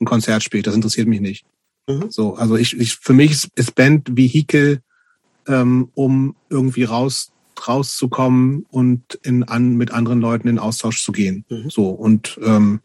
ein 0.00 0.04
Konzert 0.04 0.42
spielt. 0.42 0.66
Das 0.66 0.74
interessiert 0.74 1.08
mich 1.08 1.20
nicht. 1.20 1.44
Mhm. 1.88 2.10
So, 2.10 2.34
also 2.34 2.56
ich, 2.56 2.78
ich 2.78 2.96
für 2.96 3.12
mich 3.12 3.30
ist, 3.32 3.48
ist 3.54 3.74
Band 3.74 4.16
Vehikel, 4.16 4.80
ähm, 5.48 5.88
um 5.94 6.36
irgendwie 6.48 6.84
raus 6.84 7.30
rauszukommen 7.68 8.66
und 8.70 9.20
in 9.22 9.44
an 9.44 9.76
mit 9.76 9.92
anderen 9.92 10.20
Leuten 10.20 10.48
in 10.48 10.58
Austausch 10.58 11.04
zu 11.04 11.12
gehen. 11.12 11.44
Mhm. 11.48 11.70
So 11.70 11.88
und 11.90 12.38
ähm, 12.42 12.80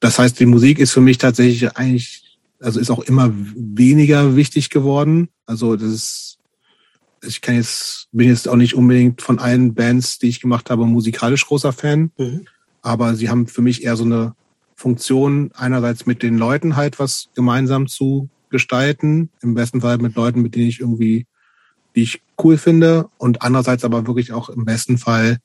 das 0.00 0.18
heißt, 0.18 0.38
die 0.38 0.46
Musik 0.46 0.78
ist 0.78 0.92
für 0.92 1.00
mich 1.00 1.18
tatsächlich 1.18 1.76
eigentlich, 1.76 2.38
also 2.60 2.78
ist 2.78 2.90
auch 2.90 3.00
immer 3.00 3.32
weniger 3.34 4.36
wichtig 4.36 4.70
geworden. 4.70 5.28
Also 5.46 5.76
das 5.76 5.90
ist, 5.90 6.38
ich 7.26 7.40
kann 7.40 7.56
jetzt, 7.56 8.08
bin 8.12 8.28
jetzt 8.28 8.48
auch 8.48 8.56
nicht 8.56 8.74
unbedingt 8.74 9.22
von 9.22 9.38
allen 9.38 9.74
Bands, 9.74 10.18
die 10.18 10.28
ich 10.28 10.40
gemacht 10.40 10.70
habe, 10.70 10.86
musikalisch 10.86 11.46
großer 11.46 11.72
Fan. 11.72 12.10
Mhm. 12.18 12.46
Aber 12.82 13.14
sie 13.14 13.28
haben 13.28 13.46
für 13.46 13.62
mich 13.62 13.84
eher 13.84 13.96
so 13.96 14.04
eine 14.04 14.34
Funktion, 14.76 15.50
einerseits 15.54 16.06
mit 16.06 16.22
den 16.22 16.36
Leuten 16.36 16.76
halt 16.76 16.98
was 16.98 17.28
gemeinsam 17.34 17.86
zu 17.86 18.28
gestalten. 18.50 19.30
Im 19.40 19.54
besten 19.54 19.80
Fall 19.80 19.98
mit 19.98 20.14
Leuten, 20.16 20.42
mit 20.42 20.54
denen 20.54 20.68
ich 20.68 20.80
irgendwie, 20.80 21.26
die 21.94 22.02
ich 22.02 22.22
cool 22.42 22.58
finde. 22.58 23.08
Und 23.18 23.42
andererseits 23.42 23.84
aber 23.84 24.06
wirklich 24.06 24.32
auch 24.32 24.48
im 24.48 24.64
besten 24.64 24.98
Fall 24.98 25.38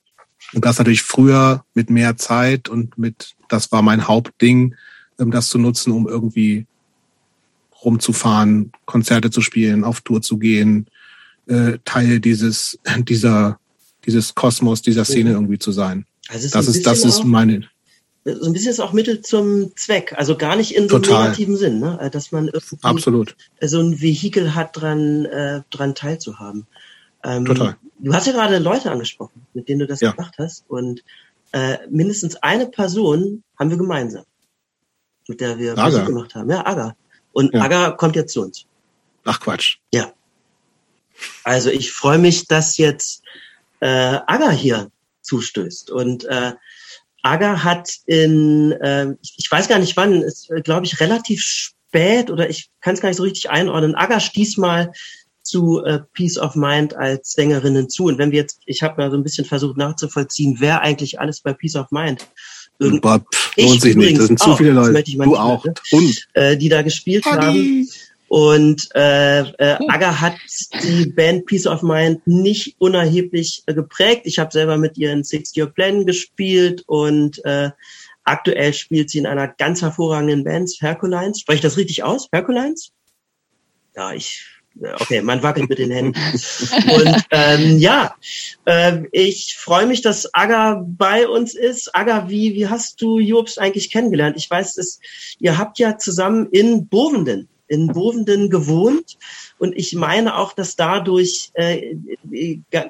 und 0.54 0.66
das 0.66 0.80
natürlich 0.80 1.04
früher 1.04 1.64
mit 1.74 1.90
mehr 1.90 2.18
Zeit 2.18 2.70
und 2.70 2.98
mit, 2.98 3.36
das 3.50 3.72
war 3.72 3.82
mein 3.82 4.08
Hauptding, 4.08 4.76
ähm, 5.20 5.32
das 5.32 5.50
zu 5.50 5.58
nutzen, 5.58 5.92
um 5.92 6.08
irgendwie 6.08 6.66
rumzufahren, 7.84 8.72
Konzerte 8.86 9.32
zu 9.32 9.42
spielen, 9.42 9.84
auf 9.84 10.02
Tour 10.02 10.22
zu 10.22 10.38
gehen, 10.38 10.88
äh, 11.50 11.80
Teil 11.84 12.20
dieses, 12.20 12.78
dieser, 13.00 13.60
dieses 14.06 14.36
Kosmos, 14.36 14.82
dieser 14.82 15.06
Szene 15.06 15.32
irgendwie 15.32 15.60
zu 15.60 15.72
sein. 15.72 16.06
Also 16.30 16.48
das 16.50 16.68
ist, 16.68 16.86
das 16.86 17.04
ist 17.04 17.24
meine. 17.24 17.68
So 18.26 18.46
ein 18.46 18.54
bisschen 18.54 18.72
ist 18.72 18.80
auch 18.80 18.94
Mittel 18.94 19.22
zum 19.22 19.76
Zweck, 19.76 20.14
also 20.16 20.38
gar 20.38 20.56
nicht 20.56 20.76
in 20.76 20.88
so 20.88 20.98
einem 20.98 21.06
negativen 21.06 21.58
Sinn, 21.58 21.80
ne? 21.80 21.98
Äh, 22.02 22.10
dass 22.10 22.32
man 22.32 22.52
Absolut. 22.82 23.36
so 23.62 23.80
ein 23.80 24.00
Vehikel 24.02 24.54
hat, 24.54 24.80
dran, 24.80 25.26
äh, 25.26 25.62
dran 25.72 25.96
teilzuhaben. 25.96 26.68
Ähm, 27.24 27.46
Total. 27.46 27.78
Du 27.98 28.14
hast 28.14 28.28
ja 28.28 28.34
gerade 28.34 28.60
Leute 28.60 28.92
angesprochen, 28.92 29.46
mit 29.54 29.68
denen 29.68 29.80
du 29.80 29.88
das 29.88 30.02
ja. 30.02 30.12
gemacht 30.12 30.36
hast. 30.38 30.66
Und 30.68 31.04
äh, 31.52 31.78
mindestens 31.90 32.36
eine 32.38 32.68
Person 32.68 33.44
haben 33.58 33.70
wir 33.70 33.78
gemeinsam, 33.78 34.24
mit 35.28 35.42
der 35.42 35.58
wir 35.58 35.74
Aga. 35.74 35.86
Musik 35.86 36.06
gemacht 36.06 36.36
haben. 36.36 36.50
Ja, 36.50 36.66
Aga. 36.66 36.96
Und 37.34 37.54
ja. 37.54 37.62
Aga 37.62 37.92
kommt 37.92 38.16
jetzt 38.16 38.34
zu 38.34 38.44
uns. 38.44 38.66
Ach 39.26 39.40
Quatsch. 39.40 39.78
Ja. 39.94 40.12
Also 41.44 41.70
ich 41.70 41.92
freue 41.92 42.18
mich, 42.18 42.48
dass 42.48 42.78
jetzt 42.78 43.22
äh, 43.80 43.88
Aga 43.88 44.52
hier 44.52 44.92
zustößt. 45.22 45.92
Und 45.92 46.26
äh, 46.26 46.54
Aga 47.22 47.64
hat 47.64 47.90
in, 48.06 48.72
äh, 48.74 49.14
ich 49.22 49.50
weiß 49.50 49.68
gar 49.68 49.80
nicht 49.80 49.98
wann, 49.98 50.22
ist, 50.22 50.50
glaube 50.64 50.86
ich, 50.86 51.00
relativ 51.00 51.42
spät 51.42 52.30
oder 52.30 52.50
ich 52.50 52.70
kann 52.82 52.94
es 52.94 53.02
gar 53.02 53.10
nicht 53.10 53.18
so 53.18 53.24
richtig 53.24 53.50
einordnen. 53.50 53.96
Aga 53.96 54.20
stieß 54.20 54.58
mal 54.58 54.92
zu 55.42 55.84
äh, 55.84 56.00
Peace 56.14 56.38
of 56.38 56.56
Mind 56.56 56.96
als 56.96 57.32
Sängerinnen 57.32 57.90
zu. 57.90 58.06
Und 58.06 58.18
wenn 58.18 58.32
wir 58.32 58.40
jetzt, 58.40 58.60
ich 58.66 58.84
habe 58.84 59.02
mal 59.02 59.12
so 59.12 59.18
ein 59.18 59.24
bisschen 59.24 59.46
versucht 59.46 59.78
nachzuvollziehen, 59.78 60.58
wer 60.60 60.82
eigentlich 60.82 61.20
alles 61.20 61.42
bei 61.42 61.54
Peace 61.54 61.76
of 61.76 61.92
Mind 61.92 62.28
Irgend 62.80 63.02
Boah, 63.02 63.22
lohnt 63.58 63.82
sich 63.82 63.96
nicht. 63.96 64.18
Das 64.18 64.28
sind 64.28 64.40
zu 64.40 64.56
viele 64.56 64.72
Leute. 64.72 65.04
du 65.04 65.36
auch. 65.36 65.66
Mehr, 65.66 65.74
Und? 65.92 66.28
Äh, 66.34 66.58
die 66.58 66.70
da 66.70 66.82
gespielt 66.82 67.26
Hagi. 67.26 67.46
haben. 67.46 67.90
Und 68.30 68.90
äh, 68.96 69.40
äh, 69.40 69.78
Aga 69.90 70.22
hat 70.22 70.36
die 70.84 71.08
Band 71.08 71.48
Peace 71.48 71.66
of 71.66 71.82
Mind 71.82 72.26
nicht 72.28 72.76
unerheblich 72.78 73.64
äh, 73.66 73.74
geprägt. 73.74 74.22
Ich 74.26 74.38
habe 74.38 74.52
selber 74.52 74.78
mit 74.78 74.98
ihr 74.98 75.12
in 75.12 75.24
Six 75.24 75.56
Year 75.56 75.66
Plan 75.66 76.06
gespielt 76.06 76.84
und 76.86 77.44
äh, 77.44 77.72
aktuell 78.24 78.74
spielt 78.74 79.10
sie 79.10 79.18
in 79.18 79.26
einer 79.26 79.48
ganz 79.48 79.82
hervorragenden 79.82 80.44
Band, 80.44 80.72
Herculines. 80.80 81.40
Spreche 81.40 81.56
ich 81.58 81.62
das 81.64 81.78
richtig 81.78 82.04
aus? 82.04 82.30
Herculines? 82.32 82.92
Ja, 83.96 84.14
ich 84.14 84.46
Okay, 85.02 85.22
man 85.22 85.44
wackelt 85.44 85.70
mit 85.70 85.80
den 85.80 85.92
Händen. 85.92 86.20
Und 86.94 87.26
ähm, 87.32 87.80
ja, 87.80 88.16
äh, 88.66 89.04
ich 89.12 89.58
freue 89.58 89.86
mich, 89.86 90.02
dass 90.02 90.34
Aga 90.34 90.86
bei 90.86 91.28
uns 91.28 91.54
ist. 91.54 91.94
Aga, 91.94 92.30
wie, 92.30 92.54
wie 92.54 92.68
hast 92.68 93.02
du 93.02 93.20
Jobst 93.20 93.60
eigentlich 93.60 93.92
kennengelernt? 93.92 94.38
Ich 94.38 94.50
weiß, 94.50 94.76
dass 94.76 95.00
ihr 95.40 95.58
habt 95.58 95.80
ja 95.80 95.98
zusammen 95.98 96.48
in 96.52 96.88
Bovenden, 96.88 97.50
in 97.70 97.88
Bovenden 97.88 98.50
gewohnt. 98.50 99.18
Und 99.58 99.76
ich 99.78 99.94
meine 99.96 100.38
auch, 100.38 100.54
dass 100.54 100.76
dadurch 100.76 101.52
äh, 101.54 101.96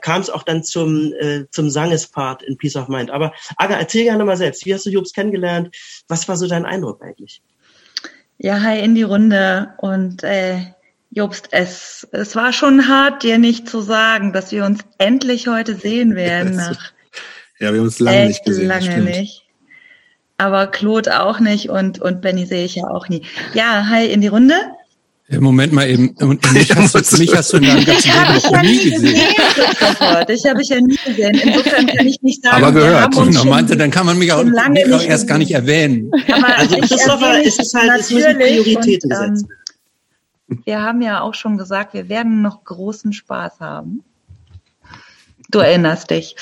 kam 0.01 0.21
es 0.21 0.29
auch 0.29 0.43
dann 0.43 0.63
zum, 0.63 1.13
äh, 1.19 1.45
zum 1.51 1.69
Sangespart 1.69 2.41
in 2.41 2.57
Peace 2.57 2.75
of 2.75 2.87
Mind. 2.87 3.11
Aber 3.11 3.33
Aga, 3.57 3.75
erzähl 3.75 4.05
gerne 4.05 4.25
mal 4.25 4.37
selbst. 4.37 4.65
Wie 4.65 4.73
hast 4.73 4.85
du 4.85 4.89
Jobst 4.89 5.13
kennengelernt? 5.13 5.75
Was 6.07 6.27
war 6.27 6.37
so 6.37 6.47
dein 6.47 6.65
Eindruck 6.65 7.03
eigentlich? 7.03 7.41
Ja, 8.37 8.61
hi 8.61 8.79
in 8.79 8.95
die 8.95 9.03
Runde 9.03 9.73
und 9.79 10.23
äh, 10.23 10.59
Jobst, 11.11 11.49
es, 11.51 12.07
es 12.11 12.35
war 12.35 12.53
schon 12.53 12.87
hart, 12.87 13.23
dir 13.23 13.37
nicht 13.37 13.67
zu 13.67 13.81
sagen, 13.81 14.31
dass 14.31 14.51
wir 14.51 14.63
uns 14.63 14.79
endlich 14.97 15.47
heute 15.47 15.75
sehen 15.75 16.15
werden. 16.15 16.55
Nach 16.55 16.93
ja, 17.59 17.73
wir 17.73 17.79
haben 17.79 17.87
uns 17.87 17.99
lange 17.99 18.27
nicht 18.27 18.45
gesehen. 18.45 18.67
Lange 18.67 19.01
nicht. 19.01 19.48
Aber 20.39 20.67
Claude 20.67 21.21
auch 21.21 21.41
nicht 21.41 21.69
und, 21.69 21.99
und 21.99 22.21
Benny 22.21 22.45
sehe 22.45 22.63
ich 22.63 22.75
ja 22.75 22.85
auch 22.87 23.09
nie. 23.09 23.23
Ja, 23.53 23.87
hi 23.89 24.05
in 24.05 24.21
die 24.21 24.27
Runde. 24.29 24.55
Moment 25.37 25.73
mal 25.73 25.87
eben. 25.87 26.15
Und 26.21 26.53
mich 26.53 26.73
hast, 26.73 26.95
du, 26.95 27.17
mich 27.17 27.35
hast 27.35 27.51
du 27.51 27.57
in 27.57 27.63
deinem 27.63 27.85
ganzen 27.85 28.09
Leben 28.09 28.33
noch 28.33 28.51
ja 28.51 28.61
nie 28.63 28.89
gesehen. 28.89 29.01
gesehen 29.01 30.25
Dich 30.27 30.45
habe 30.45 30.61
ich 30.61 30.69
ja 30.69 30.79
nie 30.79 30.97
gesehen. 31.05 31.39
Insofern 31.43 31.87
kann 31.87 32.07
ich 32.07 32.21
nicht 32.21 32.41
sagen. 32.41 32.63
Aber 32.63 32.71
gehört. 32.71 33.15
Und 33.15 33.45
meinte, 33.45 33.75
dann 33.75 33.91
kann 33.91 34.05
man 34.05 34.17
mich 34.17 34.31
auch, 34.31 34.43
mich 34.43 34.93
auch 34.93 35.03
erst 35.03 35.27
gar 35.27 35.37
nicht 35.37 35.51
erwähnen. 35.51 36.09
Aber 36.31 36.57
also 36.57 36.77
Christopher, 36.77 37.43
ist 37.43 37.59
es 37.59 37.73
halt, 37.73 37.99
es 37.99 38.09
müssen 38.09 38.37
Prioritäten 38.37 39.09
setzen. 39.09 39.47
Ähm, 40.49 40.61
wir 40.65 40.81
haben 40.81 41.01
ja 41.01 41.21
auch 41.21 41.35
schon 41.35 41.57
gesagt, 41.57 41.93
wir 41.93 42.07
werden 42.07 42.41
noch 42.41 42.63
großen 42.63 43.11
Spaß 43.11 43.59
haben. 43.59 44.03
Du 45.51 45.59
erinnerst 45.59 46.09
dich. 46.09 46.35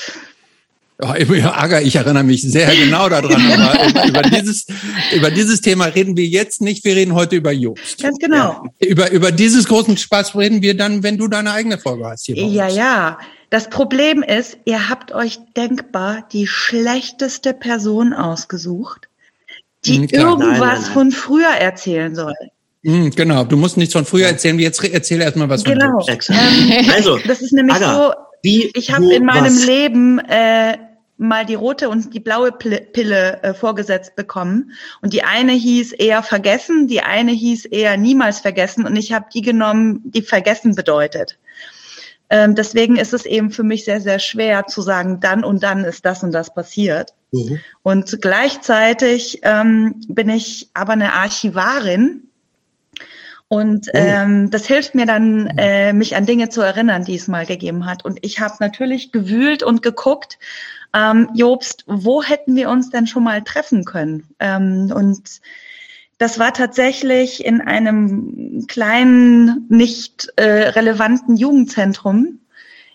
Oh, 1.00 1.06
Aga, 1.06 1.80
ich 1.80 1.94
erinnere 1.94 2.24
mich 2.24 2.42
sehr 2.42 2.74
genau 2.74 3.08
daran. 3.08 3.30
über, 3.90 4.06
über, 4.08 4.22
dieses, 4.22 4.66
über 5.14 5.30
dieses 5.30 5.60
Thema 5.60 5.84
reden 5.84 6.16
wir 6.16 6.26
jetzt 6.26 6.60
nicht. 6.60 6.84
Wir 6.84 6.96
reden 6.96 7.14
heute 7.14 7.36
über 7.36 7.52
Jobst. 7.52 8.02
Ganz 8.02 8.18
genau. 8.18 8.64
Ja. 8.80 8.88
Über, 8.88 9.10
über 9.12 9.30
dieses 9.30 9.68
großen 9.68 9.96
Spaß 9.96 10.34
reden 10.34 10.60
wir 10.60 10.76
dann, 10.76 11.04
wenn 11.04 11.16
du 11.16 11.28
deine 11.28 11.52
eigene 11.52 11.78
Folge 11.78 12.04
hast. 12.04 12.26
Hier 12.26 12.36
ja, 12.36 12.66
ja. 12.66 13.18
Das 13.50 13.70
Problem 13.70 14.24
ist, 14.24 14.58
ihr 14.64 14.88
habt 14.88 15.12
euch 15.12 15.38
denkbar 15.56 16.26
die 16.32 16.48
schlechteste 16.48 17.54
Person 17.54 18.12
ausgesucht, 18.12 19.08
die 19.84 19.98
hm, 19.98 20.08
irgendwas 20.10 20.48
nein, 20.48 20.58
nein, 20.58 20.80
nein. 20.82 20.92
von 20.92 21.10
früher 21.12 21.50
erzählen 21.50 22.14
soll. 22.16 22.34
Mhm, 22.82 23.10
genau, 23.10 23.44
du 23.44 23.56
musst 23.56 23.76
nichts 23.76 23.92
von 23.92 24.04
früher 24.04 24.26
erzählen. 24.26 24.58
Jetzt 24.58 24.82
erzähl 24.82 25.20
erstmal 25.20 25.48
was 25.48 25.62
genau. 25.62 26.00
von 26.00 26.18
ähm, 26.30 26.90
Also, 26.92 27.18
das 27.18 27.40
ist 27.40 27.52
nämlich 27.52 27.76
Aga, 27.76 27.94
so, 27.94 28.12
wie, 28.42 28.70
ich 28.74 28.92
habe 28.92 29.14
in 29.14 29.24
meinem 29.24 29.56
was? 29.56 29.64
Leben 29.64 30.18
äh, 30.18 30.76
mal 31.18 31.44
die 31.44 31.56
rote 31.56 31.88
und 31.88 32.14
die 32.14 32.20
blaue 32.20 32.52
Pille 32.52 33.42
äh, 33.42 33.52
vorgesetzt 33.52 34.16
bekommen. 34.16 34.72
Und 35.02 35.12
die 35.12 35.24
eine 35.24 35.52
hieß 35.52 35.92
eher 35.92 36.22
vergessen, 36.22 36.86
die 36.86 37.02
eine 37.02 37.32
hieß 37.32 37.66
eher 37.66 37.96
niemals 37.96 38.40
vergessen. 38.40 38.86
Und 38.86 38.96
ich 38.96 39.12
habe 39.12 39.26
die 39.32 39.42
genommen, 39.42 40.00
die 40.04 40.22
vergessen 40.22 40.74
bedeutet. 40.74 41.38
Ähm, 42.30 42.54
deswegen 42.54 42.96
ist 42.96 43.14
es 43.14 43.26
eben 43.26 43.50
für 43.50 43.62
mich 43.62 43.84
sehr, 43.84 44.00
sehr 44.00 44.18
schwer 44.18 44.66
zu 44.66 44.82
sagen, 44.82 45.18
dann 45.20 45.44
und 45.44 45.62
dann 45.62 45.84
ist 45.84 46.04
das 46.04 46.22
und 46.22 46.32
das 46.32 46.54
passiert. 46.54 47.14
Mhm. 47.32 47.58
Und 47.82 48.20
gleichzeitig 48.20 49.40
ähm, 49.42 50.00
bin 50.08 50.28
ich 50.28 50.68
aber 50.74 50.92
eine 50.92 51.14
Archivarin 51.14 52.28
Und 53.48 53.88
oh. 53.88 53.96
ähm, 53.96 54.50
das 54.50 54.66
hilft 54.66 54.94
mir 54.94 55.06
dann, 55.06 55.46
äh, 55.56 55.94
mich 55.94 56.16
an 56.16 56.26
Dinge 56.26 56.50
zu 56.50 56.60
erinnern, 56.60 57.04
die 57.04 57.16
es 57.16 57.28
mal 57.28 57.46
gegeben 57.46 57.86
hat. 57.86 58.04
Und 58.04 58.18
ich 58.22 58.40
habe 58.40 58.54
natürlich 58.60 59.10
gewühlt 59.10 59.62
und 59.62 59.82
geguckt, 59.82 60.38
ähm, 60.94 61.28
Jobst, 61.34 61.84
wo 61.86 62.22
hätten 62.22 62.56
wir 62.56 62.70
uns 62.70 62.90
denn 62.90 63.06
schon 63.06 63.24
mal 63.24 63.42
treffen 63.42 63.84
können? 63.84 64.24
Ähm, 64.38 64.92
und 64.94 65.40
das 66.18 66.38
war 66.38 66.52
tatsächlich 66.52 67.44
in 67.44 67.60
einem 67.60 68.66
kleinen, 68.66 69.66
nicht 69.68 70.32
äh, 70.36 70.68
relevanten 70.70 71.36
Jugendzentrum, 71.36 72.40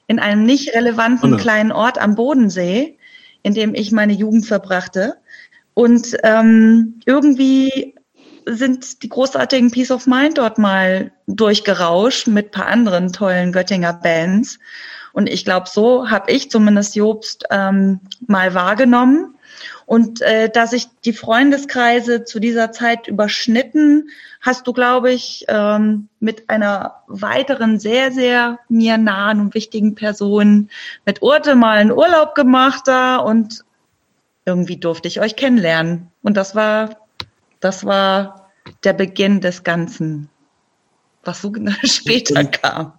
in 0.07 0.19
einem 0.19 0.43
nicht 0.43 0.75
relevanten 0.75 1.35
oh 1.35 1.37
kleinen 1.37 1.71
Ort 1.71 1.97
am 1.97 2.15
Bodensee, 2.15 2.97
in 3.41 3.53
dem 3.53 3.73
ich 3.73 3.91
meine 3.91 4.13
Jugend 4.13 4.45
verbrachte. 4.45 5.15
Und 5.73 6.17
ähm, 6.23 6.99
irgendwie 7.05 7.95
sind 8.45 9.03
die 9.03 9.09
großartigen 9.09 9.71
Peace 9.71 9.91
of 9.91 10.05
Mind 10.05 10.37
dort 10.37 10.57
mal 10.57 11.11
durchgerauscht 11.27 12.27
mit 12.27 12.51
paar 12.51 12.67
anderen 12.67 13.13
tollen 13.13 13.51
Göttinger 13.53 13.93
Bands. 13.93 14.59
Und 15.13 15.29
ich 15.29 15.45
glaube, 15.45 15.69
so 15.69 16.09
habe 16.09 16.31
ich 16.31 16.51
zumindest 16.51 16.95
Jobst 16.95 17.45
ähm, 17.51 18.01
mal 18.27 18.53
wahrgenommen. 18.53 19.35
Und 19.85 20.21
äh, 20.21 20.49
da 20.49 20.65
sich 20.65 20.87
die 21.05 21.13
Freundeskreise 21.13 22.23
zu 22.23 22.39
dieser 22.39 22.71
Zeit 22.71 23.07
überschnitten, 23.07 24.09
hast 24.41 24.65
du, 24.65 24.73
glaube 24.73 25.11
ich, 25.11 25.45
ähm, 25.49 26.09
mit 26.19 26.49
einer 26.49 27.03
weiteren 27.07 27.79
sehr, 27.79 28.11
sehr 28.11 28.59
mir 28.69 28.97
nahen 28.97 29.39
und 29.39 29.53
wichtigen 29.53 29.95
Person 29.95 30.69
mit 31.05 31.21
Urte 31.21 31.55
mal 31.55 31.77
einen 31.77 31.91
Urlaub 31.91 32.33
gemacht 32.33 32.83
da 32.87 33.17
und 33.17 33.63
irgendwie 34.45 34.77
durfte 34.77 35.07
ich 35.07 35.21
euch 35.21 35.35
kennenlernen. 35.35 36.11
Und 36.21 36.37
das 36.37 36.55
war, 36.55 36.97
das 37.59 37.85
war 37.85 38.49
der 38.83 38.93
Beginn 38.93 39.41
des 39.41 39.63
Ganzen, 39.63 40.29
was 41.23 41.41
so 41.41 41.53
später 41.83 42.43
kam. 42.45 42.93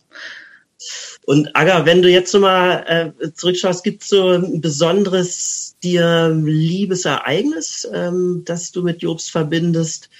Und 1.27 1.57
Aga, 1.57 1.87
wenn 1.87 2.03
du 2.03 2.11
jetzt 2.11 2.31
so 2.31 2.41
mal 2.41 2.85
äh, 3.19 3.33
zurückschaust, 3.33 3.83
gibt 3.83 4.03
es 4.03 4.11
so 4.11 4.31
ein 4.31 4.61
besonderes 4.61 5.77
dir 5.83 6.29
liebes 6.29 7.07
Ereignis, 7.07 7.89
ähm, 7.93 8.43
das 8.45 8.73
du 8.73 8.83
mit 8.83 9.03
Jobst 9.03 9.31
verbindest? 9.31 10.11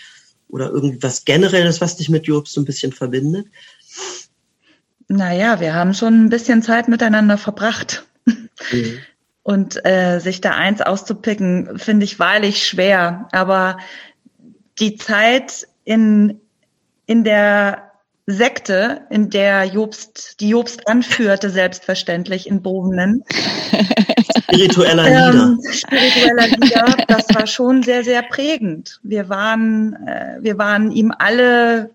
Oder 0.49 0.71
irgendwas 0.71 1.25
Generelles, 1.25 1.81
was 1.81 1.97
dich 1.97 2.09
mit 2.09 2.27
Jobst 2.27 2.55
so 2.55 2.61
ein 2.61 2.65
bisschen 2.65 2.93
verbindet? 2.93 3.47
Naja, 5.09 5.61
wir 5.61 5.75
haben 5.75 5.95
schon 5.95 6.25
ein 6.25 6.31
bisschen 6.31 6.63
Zeit 6.63 6.89
miteinander 6.89 7.37
verbracht. 7.37 8.07
Mhm. 8.73 8.99
Und 9.43 9.85
äh, 9.85 10.21
sich 10.21 10.41
da 10.41 10.53
eins 10.53 10.81
auszupicken, 10.81 11.79
finde 11.79 12.05
ich 12.05 12.19
wahrlich 12.19 12.67
schwer. 12.67 13.29
Aber 13.33 13.79
die 14.79 14.97
Zeit 14.97 15.67
in, 15.85 16.41
in 17.05 17.25
der 17.25 17.84
Sekte, 18.27 19.03
in 19.11 19.29
der 19.29 19.65
Jobst, 19.65 20.41
die 20.41 20.49
Jobst 20.49 20.89
anführte, 20.89 21.51
selbstverständlich 21.51 22.47
in 22.47 22.63
Bovenen. 22.63 23.23
Spiritueller 24.39 25.05
Lieder. 25.05 25.31
Ähm, 25.33 25.61
spiritueller 25.71 26.49
Lieder, 26.49 26.97
das 27.09 27.27
war 27.35 27.47
schon 27.47 27.83
sehr, 27.83 28.03
sehr 28.03 28.23
prägend. 28.23 29.01
Wir 29.03 29.29
waren, 29.29 29.95
äh, 30.07 30.39
wir 30.41 30.57
waren 30.57 30.91
ihm 30.91 31.13
alle 31.19 31.91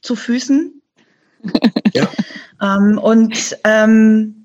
zu 0.00 0.16
Füßen. 0.16 0.80
Ja. 1.92 2.08
Ähm, 2.62 2.96
und 2.96 3.58
ähm, 3.64 4.41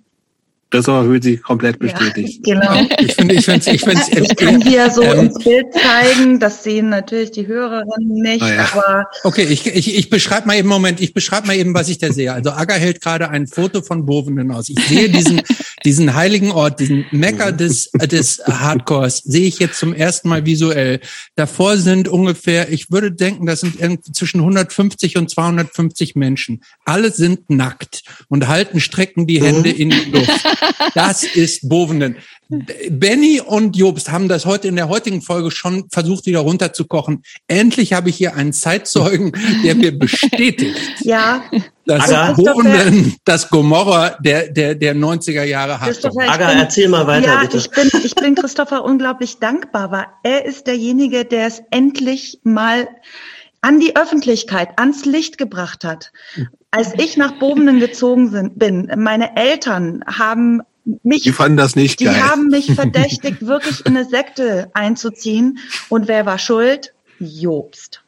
das 0.69 0.89
aber 0.89 1.09
wird 1.09 1.23
sich 1.23 1.41
komplett 1.41 1.79
bestätigt. 1.79 2.45
Ja, 2.45 2.59
genau. 2.59 2.95
Ich 2.99 3.13
finde, 3.13 3.35
ich 3.35 3.45
finde, 3.45 3.71
ich 3.71 3.81
finde, 3.81 4.01
ich 4.21 4.35
kann 4.35 4.59
dir 4.59 4.91
so 4.91 5.01
ähm, 5.01 5.27
ins 5.27 5.41
Bild 5.41 5.67
zeigen. 5.73 6.39
Das 6.39 6.63
sehen 6.63 6.89
natürlich 6.89 7.31
die 7.31 7.47
Hörerinnen 7.47 8.21
nicht, 8.21 8.41
ah 8.41 8.53
ja. 8.53 8.69
aber. 8.73 9.05
Okay, 9.23 9.43
ich, 9.43 9.65
ich, 9.65 9.95
ich 9.95 10.09
beschreibe 10.09 10.47
mal 10.47 10.57
eben, 10.57 10.67
Moment, 10.67 10.99
ich 10.99 11.13
beschreibe 11.13 11.47
mal 11.47 11.55
eben, 11.55 11.73
was 11.73 11.87
ich 11.87 11.99
da 11.99 12.11
sehe. 12.11 12.33
Also 12.33 12.51
Agger 12.51 12.73
hält 12.73 12.99
gerade 13.01 13.29
ein 13.29 13.47
Foto 13.47 13.81
von 13.81 14.05
Bovenen 14.05 14.51
aus. 14.51 14.67
Ich 14.67 14.79
sehe 14.87 15.07
diesen, 15.09 15.41
diesen 15.85 16.13
heiligen 16.15 16.51
Ort, 16.51 16.81
diesen 16.81 17.05
Mecker 17.11 17.53
des, 17.53 17.89
des 17.91 18.41
Hardcores, 18.45 19.19
sehe 19.19 19.47
ich 19.47 19.59
jetzt 19.59 19.79
zum 19.79 19.93
ersten 19.93 20.27
Mal 20.27 20.45
visuell. 20.45 20.99
Davor 21.35 21.77
sind 21.77 22.09
ungefähr, 22.09 22.69
ich 22.69 22.91
würde 22.91 23.13
denken, 23.13 23.45
das 23.45 23.61
sind 23.61 23.77
zwischen 24.13 24.41
150 24.41 25.15
und 25.17 25.29
250 25.29 26.15
Menschen. 26.15 26.61
Alle 26.83 27.11
sind 27.11 27.49
nackt 27.49 28.03
und 28.27 28.49
halten, 28.49 28.81
strecken 28.81 29.27
die 29.27 29.41
Hände 29.41 29.69
in 29.69 29.91
die 29.91 30.11
Luft. 30.11 30.56
Das 30.93 31.23
ist 31.23 31.67
Bovenen. 31.69 32.17
Benny 32.89 33.41
und 33.41 33.75
Jobst 33.75 34.09
haben 34.09 34.29
das 34.29 34.45
heute 34.45 34.69
in 34.69 34.77
der 34.77 34.87
heutigen 34.87 35.21
Folge 35.21 35.51
schon 35.51 35.89
versucht, 35.89 36.25
wieder 36.25 36.39
runterzukochen. 36.39 37.23
Endlich 37.47 37.93
habe 37.93 38.09
ich 38.09 38.15
hier 38.15 38.35
einen 38.35 38.53
Zeitzeugen, 38.53 39.33
der 39.65 39.75
mir 39.75 39.97
bestätigt, 39.97 40.79
ja. 41.01 41.43
dass 41.85 42.09
Aga, 42.09 42.33
Bovenen 42.33 43.15
das 43.25 43.49
Gomorra 43.49 44.17
der, 44.21 44.49
der, 44.49 44.75
der 44.75 44.95
90er 44.95 45.43
Jahre 45.43 45.81
hat. 45.81 46.05
Aga, 46.05 46.53
erzähl 46.53 46.87
mal 46.87 47.05
weiter, 47.05 47.27
ja, 47.27 47.41
bitte. 47.41 47.57
Ich 47.57 47.69
bin, 47.69 47.89
ich 48.03 48.15
bin 48.15 48.35
Christopher 48.35 48.85
unglaublich 48.85 49.39
dankbar, 49.39 49.91
weil 49.91 50.05
er 50.23 50.45
ist 50.45 50.67
derjenige, 50.67 51.25
der 51.25 51.47
es 51.47 51.61
endlich 51.71 52.39
mal 52.43 52.87
an 53.61 53.79
die 53.79 53.95
Öffentlichkeit, 53.95 54.69
ans 54.77 55.03
Licht 55.03 55.37
gebracht 55.37 55.83
hat. 55.83 56.11
Als 56.71 56.93
ich 56.97 57.17
nach 57.17 57.39
Bovenen 57.39 57.79
gezogen 57.79 58.53
bin, 58.55 58.91
meine 58.97 59.35
Eltern 59.37 60.03
haben 60.05 60.61
mich, 61.03 61.23
die 61.23 61.31
fanden 61.31 61.57
das 61.57 61.75
nicht 61.75 61.99
die 61.99 62.05
geil. 62.05 62.15
Die 62.15 62.21
haben 62.21 62.47
mich 62.47 62.71
verdächtigt, 62.75 63.45
wirklich 63.45 63.85
in 63.85 63.97
eine 63.97 64.05
Sekte 64.05 64.69
einzuziehen. 64.73 65.59
Und 65.89 66.07
wer 66.07 66.25
war 66.25 66.39
schuld? 66.39 66.93
Jobst. 67.19 68.03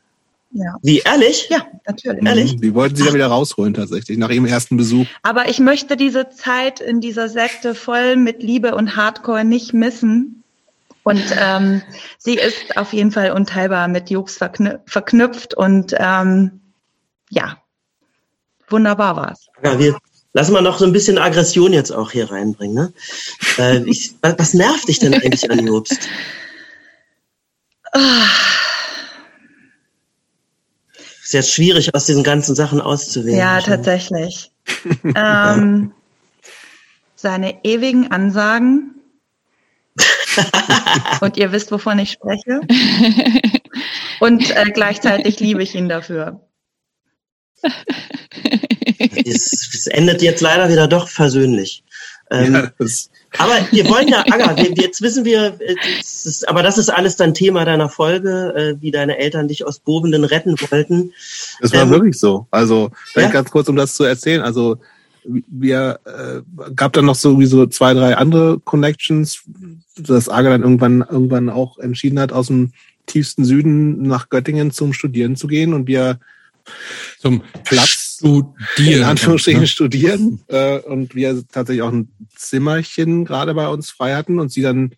Ja. 0.52 0.76
Wie, 0.82 1.00
ehrlich? 1.00 1.48
Ja, 1.50 1.68
natürlich. 1.86 2.26
Ehrlich? 2.26 2.58
Die 2.58 2.74
wollten 2.74 2.96
sie 2.96 3.06
ja 3.06 3.14
wieder 3.14 3.28
rausholen, 3.28 3.74
tatsächlich, 3.74 4.18
nach 4.18 4.30
ihrem 4.30 4.46
ersten 4.46 4.78
Besuch. 4.78 5.06
Aber 5.22 5.48
ich 5.48 5.60
möchte 5.60 5.96
diese 5.96 6.30
Zeit 6.30 6.80
in 6.80 7.02
dieser 7.02 7.30
Sekte 7.30 7.76
voll 7.76 8.16
mit 8.16 8.42
Liebe 8.42 8.76
und 8.76 8.96
Hardcore 8.96 9.46
nicht 9.46 9.74
missen. 9.74 10.44
Und 11.04 11.24
ähm, 11.40 11.82
sie 12.18 12.36
ist 12.36 12.78
auf 12.78 12.94
jeden 12.94 13.12
Fall 13.12 13.32
unteilbar 13.32 13.88
mit 13.88 14.10
Jux 14.10 14.38
verknüpft 14.38 15.54
und 15.54 15.96
ähm, 15.98 16.60
ja, 17.30 17.58
wunderbar 18.72 19.16
war's. 19.16 19.48
Ja, 19.64 19.78
wir 19.78 19.98
lassen 20.34 20.54
wir 20.54 20.62
noch 20.62 20.78
so 20.78 20.86
ein 20.86 20.94
bisschen 20.94 21.18
Aggression 21.18 21.74
jetzt 21.74 21.92
auch 21.92 22.12
hier 22.12 22.32
reinbringen. 22.32 22.76
Ne? 22.76 22.94
Äh, 23.58 23.84
ich, 23.90 24.14
was 24.22 24.54
nervt 24.54 24.88
dich 24.88 25.00
denn 25.00 25.14
eigentlich 25.14 25.50
an 25.50 25.66
Jobst? 25.66 26.10
Ist 31.24 31.34
jetzt 31.34 31.52
schwierig, 31.52 31.94
aus 31.96 32.06
diesen 32.06 32.24
ganzen 32.24 32.56
Sachen 32.56 32.82
auszuwählen. 32.82 33.40
Ja, 33.40 33.62
tatsächlich. 33.62 34.52
ähm, 35.16 35.92
seine 37.16 37.64
ewigen 37.64 38.12
Ansagen. 38.12 38.96
Und 41.22 41.36
ihr 41.38 41.52
wisst, 41.52 41.72
wovon 41.72 42.00
ich 42.00 42.12
spreche. 42.12 42.62
Und 44.20 44.50
äh, 44.56 44.72
gleichzeitig 44.72 45.40
liebe 45.40 45.62
ich 45.64 45.76
ihn 45.76 45.90
dafür 45.90 46.40
es, 49.00 49.70
es, 49.74 49.88
endet 49.88 50.22
jetzt 50.22 50.42
leider 50.42 50.70
wieder 50.70 50.88
doch 50.88 51.08
versöhnlich. 51.08 51.84
Ähm, 52.32 52.54
ja, 52.54 52.72
aber 53.38 53.68
wir 53.72 53.90
wollen 53.90 54.08
ja, 54.08 54.24
Aga, 54.30 54.56
wir, 54.56 54.72
jetzt 54.74 55.02
wissen 55.02 55.26
wir, 55.26 55.58
das 55.98 56.26
ist, 56.26 56.48
aber 56.48 56.62
das 56.62 56.78
ist 56.78 56.90
alles 56.90 57.16
dann 57.16 57.34
Thema 57.34 57.66
deiner 57.66 57.90
Folge, 57.90 58.54
äh, 58.56 58.82
wie 58.82 58.92
deine 58.92 59.18
Eltern 59.18 59.48
dich 59.48 59.66
aus 59.66 59.80
Bobenden 59.80 60.24
retten 60.24 60.56
wollten. 60.70 61.14
Das 61.60 61.74
war 61.74 61.84
ähm, 61.84 61.90
wirklich 61.90 62.20
so. 62.20 62.48
Also 62.52 62.92
vielleicht 63.06 63.30
ja? 63.30 63.34
ganz 63.34 63.50
kurz, 63.50 63.68
um 63.68 63.76
das 63.76 63.96
zu 63.96 64.04
erzählen. 64.04 64.42
Also 64.42 64.78
wir 65.24 66.00
äh, 66.06 66.72
gab 66.76 66.94
dann 66.94 67.06
noch 67.06 67.16
sowieso 67.16 67.66
zwei, 67.68 67.94
drei 67.94 68.16
andere 68.16 68.60
Connections, 68.60 69.44
dass 69.98 70.30
Aga 70.30 70.50
dann 70.50 70.64
irgendwann 70.64 71.06
irgendwann 71.10 71.50
auch 71.50 71.78
entschieden 71.78 72.20
hat, 72.20 72.32
aus 72.32 72.48
dem 72.48 72.74
tiefsten 73.06 73.44
Süden 73.44 74.04
nach 74.04 74.30
Göttingen 74.30 74.72
zum 74.72 74.94
Studieren 74.94 75.36
zu 75.36 75.48
gehen 75.48 75.74
und 75.74 75.88
wir 75.88 76.20
zum 77.20 77.44
Platz 77.64 78.09
studieren. 78.20 79.02
In 79.02 79.04
Anführungsstrichen 79.04 79.68
studieren. 79.68 80.42
Äh, 80.48 80.80
und 80.80 81.16
wir 81.16 81.44
tatsächlich 81.52 81.82
auch 81.82 81.92
ein 81.92 82.10
Zimmerchen 82.36 83.26
gerade 83.26 83.54
bei 83.54 83.68
uns 83.68 83.90
frei 83.90 84.16
hatten 84.16 84.40
und 84.40 84.52
sie 84.52 84.62
dann 84.62 84.92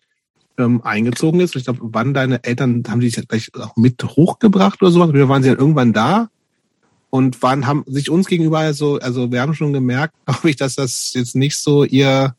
ähm, 0.58 0.82
eingezogen 0.82 1.40
ist. 1.40 1.56
Ich 1.56 1.64
glaube, 1.64 1.80
wann 1.82 2.14
deine 2.14 2.44
Eltern, 2.44 2.82
haben 2.88 3.00
die 3.00 3.10
sich 3.10 3.26
gleich 3.26 3.50
auch 3.54 3.76
mit 3.76 4.02
hochgebracht 4.04 4.82
oder 4.82 4.90
sowas? 4.90 5.12
Wir 5.12 5.28
waren 5.28 5.42
sie 5.42 5.48
dann 5.48 5.58
irgendwann 5.58 5.92
da 5.92 6.28
und 7.10 7.42
waren, 7.42 7.66
haben 7.66 7.84
sich 7.86 8.10
uns 8.10 8.26
gegenüber 8.26 8.60
also, 8.60 8.98
also 8.98 9.30
wir 9.30 9.40
haben 9.40 9.54
schon 9.54 9.72
gemerkt, 9.72 10.14
glaube 10.26 10.50
ich, 10.50 10.56
dass 10.56 10.74
das 10.74 11.12
jetzt 11.14 11.36
nicht 11.36 11.56
so 11.56 11.84
ihr, 11.84 12.34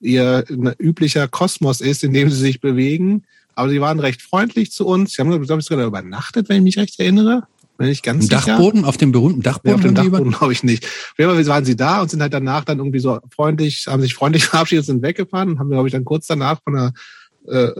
ihr 0.00 0.44
üblicher 0.78 1.28
Kosmos 1.28 1.80
ist, 1.80 2.04
in 2.04 2.12
dem 2.12 2.30
sie 2.30 2.40
sich 2.40 2.60
bewegen. 2.60 3.24
Aber 3.54 3.70
sie 3.70 3.80
waren 3.80 3.98
recht 3.98 4.22
freundlich 4.22 4.70
zu 4.70 4.86
uns. 4.86 5.12
Sie 5.12 5.20
haben, 5.20 5.30
glaube 5.30 5.60
ich, 5.60 5.66
sogar 5.66 5.86
übernachtet, 5.86 6.48
wenn 6.48 6.58
ich 6.58 6.62
mich 6.62 6.78
recht 6.78 6.98
erinnere. 7.00 7.42
Bin 7.78 7.88
ich 7.88 8.02
ganz 8.02 8.24
sicher. 8.24 8.40
Dachboden, 8.40 8.84
auf 8.84 8.96
dem 8.96 9.12
berühmten 9.12 9.40
Dachboden? 9.42 9.70
Ja, 9.70 9.74
auf 9.76 9.82
dem 9.82 9.94
Dachboden 9.94 10.32
glaube 10.32 10.52
ich 10.52 10.64
nicht. 10.64 10.84
Fall 10.84 11.46
waren 11.46 11.64
sie 11.64 11.76
da 11.76 12.02
und 12.02 12.10
sind 12.10 12.20
halt 12.20 12.34
danach 12.34 12.64
dann 12.64 12.78
irgendwie 12.78 12.98
so 12.98 13.20
freundlich, 13.34 13.86
haben 13.86 14.02
sich 14.02 14.14
freundlich 14.14 14.44
verabschiedet, 14.48 14.84
sind 14.84 15.00
weggefahren 15.00 15.50
und 15.50 15.58
haben, 15.60 15.70
glaube 15.70 15.86
ich, 15.86 15.92
dann 15.92 16.04
kurz 16.04 16.26
danach 16.26 16.60
von 16.62 16.74
der, 16.74 16.92
äh, 17.46 17.70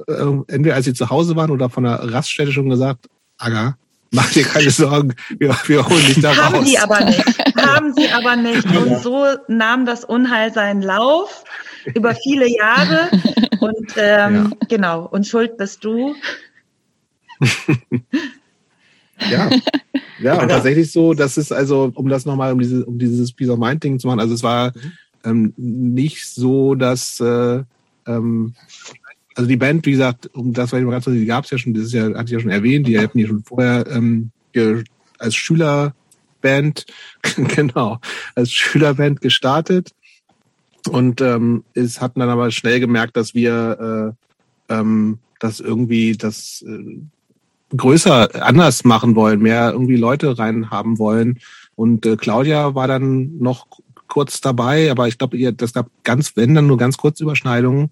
entweder 0.47 0.77
als 0.77 0.85
sie 0.85 0.95
zu 0.95 1.11
Hause 1.11 1.35
waren 1.35 1.51
oder 1.51 1.69
von 1.69 1.83
der 1.83 2.13
Raststätte 2.13 2.53
schon 2.53 2.71
gesagt, 2.71 3.07
Aga, 3.39 3.77
Mach 4.11 4.31
dir 4.31 4.45
keine 4.45 4.71
Sorgen, 4.71 5.15
wir, 5.39 5.55
wir 5.67 5.87
holen 5.87 6.07
dich 6.07 6.21
da 6.21 6.35
Haben 6.35 6.55
raus. 6.57 6.67
sie 6.67 6.79
aber 6.79 7.05
nicht. 7.05 7.23
Haben 7.57 7.93
sie 7.93 8.09
aber 8.09 8.37
nicht. 8.37 8.65
Und 8.65 9.03
so 9.03 9.27
nahm 9.49 9.85
das 9.85 10.05
Unheil 10.05 10.51
seinen 10.53 10.81
Lauf 10.81 11.45
über 11.95 12.15
viele 12.15 12.49
Jahre. 12.49 13.11
Und 13.61 13.93
ähm, 13.97 14.51
ja. 14.51 14.67
genau, 14.69 15.07
und 15.07 15.27
schuld 15.27 15.59
bist 15.59 15.85
du. 15.85 16.15
ja. 19.31 19.51
Ja, 20.21 20.43
und 20.43 20.49
tatsächlich 20.49 20.91
so, 20.91 21.15
das 21.15 21.39
ist 21.39 21.53
also, 21.53 21.93
um 21.95 22.09
das 22.09 22.27
nochmal, 22.27 22.53
um, 22.53 22.59
diese, 22.59 22.85
um 22.85 22.99
dieses 22.99 23.33
Peace 23.33 23.51
of 23.51 23.59
Mind 23.61 23.85
Ding 23.85 24.01
zu 24.01 24.09
machen, 24.09 24.19
also 24.19 24.35
es 24.35 24.43
war 24.43 24.73
ähm, 25.25 25.53
nicht 25.57 26.27
so, 26.27 26.75
dass 26.75 27.21
äh, 27.21 27.63
ähm, 28.07 28.55
also 29.35 29.49
die 29.49 29.57
Band, 29.57 29.87
wie 29.87 29.93
gesagt, 29.93 30.29
um 30.35 30.53
das 30.53 30.73
war 30.73 30.81
ich 30.81 30.85
mal 30.85 30.91
ganz 30.91 31.05
die 31.05 31.25
gab 31.25 31.45
es 31.45 31.51
ja 31.51 31.59
schon, 31.59 31.75
das 31.75 31.85
ist 31.85 31.93
ja, 31.93 32.13
hatte 32.15 32.25
ich 32.25 32.31
ja 32.33 32.41
schon 32.41 32.51
erwähnt, 32.51 32.89
die 32.89 32.99
hatten 32.99 33.19
ja 33.19 33.29
schon 33.29 33.45
vorher 33.45 33.87
ähm, 33.87 34.33
als 35.19 35.37
Schülerband, 35.37 36.87
genau, 37.55 38.01
als 38.35 38.51
Schülerband 38.51 39.21
gestartet 39.21 39.95
und 40.91 41.21
ähm, 41.21 41.65
es 41.75 42.01
hatten 42.01 42.21
dann 42.21 42.31
aber 42.31 42.51
schnell 42.51 42.81
gemerkt, 42.81 43.17
dass 43.17 43.35
wir 43.35 44.17
äh, 44.69 44.75
ähm, 44.75 45.19
das 45.39 45.61
irgendwie 45.61 46.17
das 46.17 46.65
äh, 46.67 47.01
größer 47.77 48.47
anders 48.47 48.85
machen 48.85 49.15
wollen, 49.15 49.41
mehr 49.41 49.73
irgendwie 49.73 49.97
Leute 49.97 50.39
rein 50.39 50.71
haben 50.71 50.99
wollen. 50.99 51.39
Und 51.75 52.07
äh, 52.07 52.17
Claudia 52.17 52.75
war 52.75 52.89
dann 52.89 53.39
noch 53.39 53.67
kurz 54.09 54.41
dabei, 54.41 54.91
aber 54.91 55.07
ich 55.07 55.19
glaube, 55.19 55.53
das 55.53 55.73
gab 55.73 55.91
ganz, 56.03 56.37
wenn 56.37 56.55
dann 56.55 56.67
nur 56.67 56.79
ganz 56.79 56.97
kurz 56.97 57.21
Überschneidungen. 57.21 57.91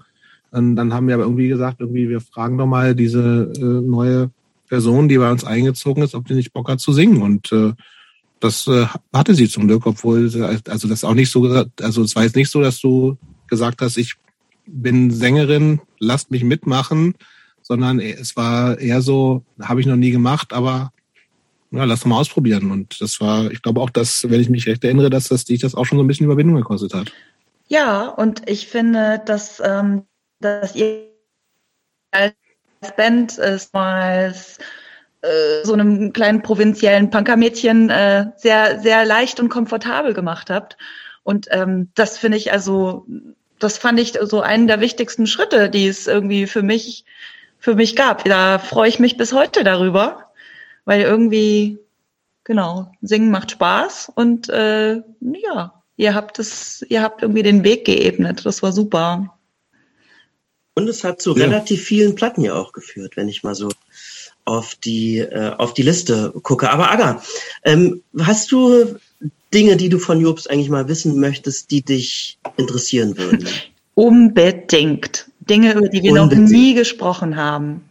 Und 0.51 0.77
dann 0.77 0.95
haben 0.95 1.07
wir 1.07 1.15
aber 1.15 1.25
irgendwie 1.25 1.49
gesagt, 1.49 1.81
irgendwie, 1.81 2.09
wir 2.09 2.21
fragen 2.21 2.57
doch 2.57 2.67
mal 2.67 2.95
diese 2.95 3.53
äh, 3.57 3.61
neue 3.61 4.31
Person, 4.69 5.09
die 5.09 5.19
bei 5.19 5.31
uns 5.31 5.45
eingezogen 5.45 6.03
ist, 6.03 6.15
ob 6.15 6.27
die 6.27 6.35
nicht 6.35 6.53
Bock 6.53 6.69
hat 6.69 6.81
zu 6.81 6.93
singen. 6.93 7.23
Und 7.23 7.53
äh, 7.53 7.73
das 8.41 8.67
äh, 8.67 8.87
hatte 9.13 9.35
sie 9.35 9.49
zum 9.49 9.69
Glück, 9.69 9.87
obwohl, 9.87 10.31
also 10.69 10.89
das 10.89 11.05
auch 11.05 11.15
nicht 11.15 11.31
so 11.31 11.45
also 11.81 12.03
es 12.03 12.17
war 12.17 12.25
jetzt 12.25 12.37
nicht 12.37 12.51
so, 12.51 12.61
dass 12.61 12.81
du 12.81 13.17
gesagt 13.49 13.83
hast, 13.83 13.97
ich 13.97 14.15
bin 14.67 15.11
Sängerin, 15.11 15.81
lasst 15.99 16.31
mich 16.31 16.45
mitmachen, 16.45 17.15
sondern 17.67 17.99
es 17.99 18.37
war 18.37 18.79
eher 18.79 19.03
so, 19.03 19.43
habe 19.61 19.81
ich 19.81 19.87
noch 19.87 19.97
nie 19.97 20.13
gemacht, 20.13 20.53
aber 20.53 20.93
ja, 21.73 21.83
lass 21.85 22.05
mal 22.05 22.21
ausprobieren. 22.21 22.71
Und 22.71 23.01
das 23.01 23.21
war, 23.21 23.51
ich 23.51 23.61
glaube 23.61 23.81
auch, 23.81 23.91
dass, 23.91 24.31
wenn 24.31 24.41
ich 24.41 24.49
mich 24.49 24.67
recht 24.69 24.85
erinnere, 24.85 25.11
dass 25.11 25.29
das 25.29 25.45
dich 25.45 25.61
das 25.61 25.75
auch 25.75 25.85
schon 25.85 25.99
so 25.99 26.05
ein 26.05 26.07
bisschen 26.07 26.27
Überwindung 26.27 26.57
gekostet 26.57 26.95
hat. 26.95 27.13
Ja, 27.67 28.07
und 28.07 28.49
ich 28.49 28.69
finde, 28.69 29.21
dass 29.27 29.61
ähm, 29.65 30.05
dass 30.41 30.77
ihr 30.77 31.09
als 32.13 32.35
Band 32.97 33.39
ist 33.39 33.75
mal 33.75 34.33
äh, 35.23 35.65
so 35.65 35.73
einem 35.73 36.13
kleinen 36.13 36.43
provinziellen 36.43 37.11
Punkermädchen 37.11 37.91
äh, 37.91 38.27
sehr, 38.37 38.81
sehr 38.81 39.05
leicht 39.05 39.41
und 39.41 39.49
komfortabel 39.49 40.15
gemacht 40.15 40.51
habt. 40.51 40.77
Und 41.25 41.49
ähm, 41.51 41.91
das 41.95 42.19
finde 42.19 42.39
ich 42.39 42.53
also, 42.53 43.07
das 43.59 43.79
fand 43.79 43.99
ich 43.99 44.17
so 44.23 44.41
einen 44.41 44.69
der 44.69 44.81
wichtigsten 44.81 45.27
Schritte, 45.27 45.69
die 45.69 45.89
es 45.89 46.07
irgendwie 46.07 46.47
für 46.47 46.63
mich, 46.63 47.05
für 47.59 47.75
mich 47.75 47.97
gab. 47.97 48.25
Da 48.25 48.59
freue 48.59 48.89
ich 48.89 48.99
mich 48.99 49.17
bis 49.17 49.33
heute 49.33 49.65
darüber, 49.65 50.31
weil 50.85 51.03
irgendwie, 51.03 51.79
genau, 52.45 52.93
singen 53.03 53.31
macht 53.31 53.51
Spaß 53.51 54.13
und 54.15 54.49
äh, 54.49 54.97
ja, 55.21 55.83
ihr 55.97 56.15
habt 56.15 56.39
es, 56.39 56.85
ihr 56.89 57.03
habt 57.03 57.23
irgendwie 57.23 57.43
den 57.43 57.65
Weg 57.65 57.85
geebnet. 57.85 58.45
Das 58.45 58.63
war 58.63 58.73
super. 58.73 59.37
Und 60.75 60.89
es 60.89 61.05
hat 61.05 61.23
zu 61.23 61.35
ja. 61.35 61.45
relativ 61.45 61.83
vielen 61.83 62.15
Platten 62.15 62.43
ja 62.43 62.55
auch 62.55 62.73
geführt, 62.73 63.17
wenn 63.17 63.29
ich 63.29 63.43
mal 63.43 63.55
so 63.55 63.71
auf 64.45 64.75
die 64.77 65.19
äh, 65.19 65.53
auf 65.57 65.75
die 65.75 65.83
Liste 65.83 66.33
gucke. 66.43 66.71
Aber 66.71 66.91
Aga, 66.91 67.23
ähm, 67.65 68.03
hast 68.21 68.53
du 68.53 68.97
Dinge, 69.53 69.77
die 69.77 69.89
du 69.89 69.99
von 69.99 70.21
Jobs 70.21 70.47
eigentlich 70.47 70.69
mal 70.69 70.87
wissen 70.89 71.19
möchtest, 71.19 71.71
die 71.71 71.83
dich 71.83 72.39
interessieren 72.57 73.17
würden? 73.17 73.49
Unbedingt. 73.95 75.27
Dinge, 75.49 75.73
über 75.75 75.89
die 75.89 76.03
wir 76.03 76.13
Unbedingt. 76.13 76.43
noch 76.43 76.51
nie 76.51 76.75
gesprochen 76.75 77.37
haben 77.37 77.89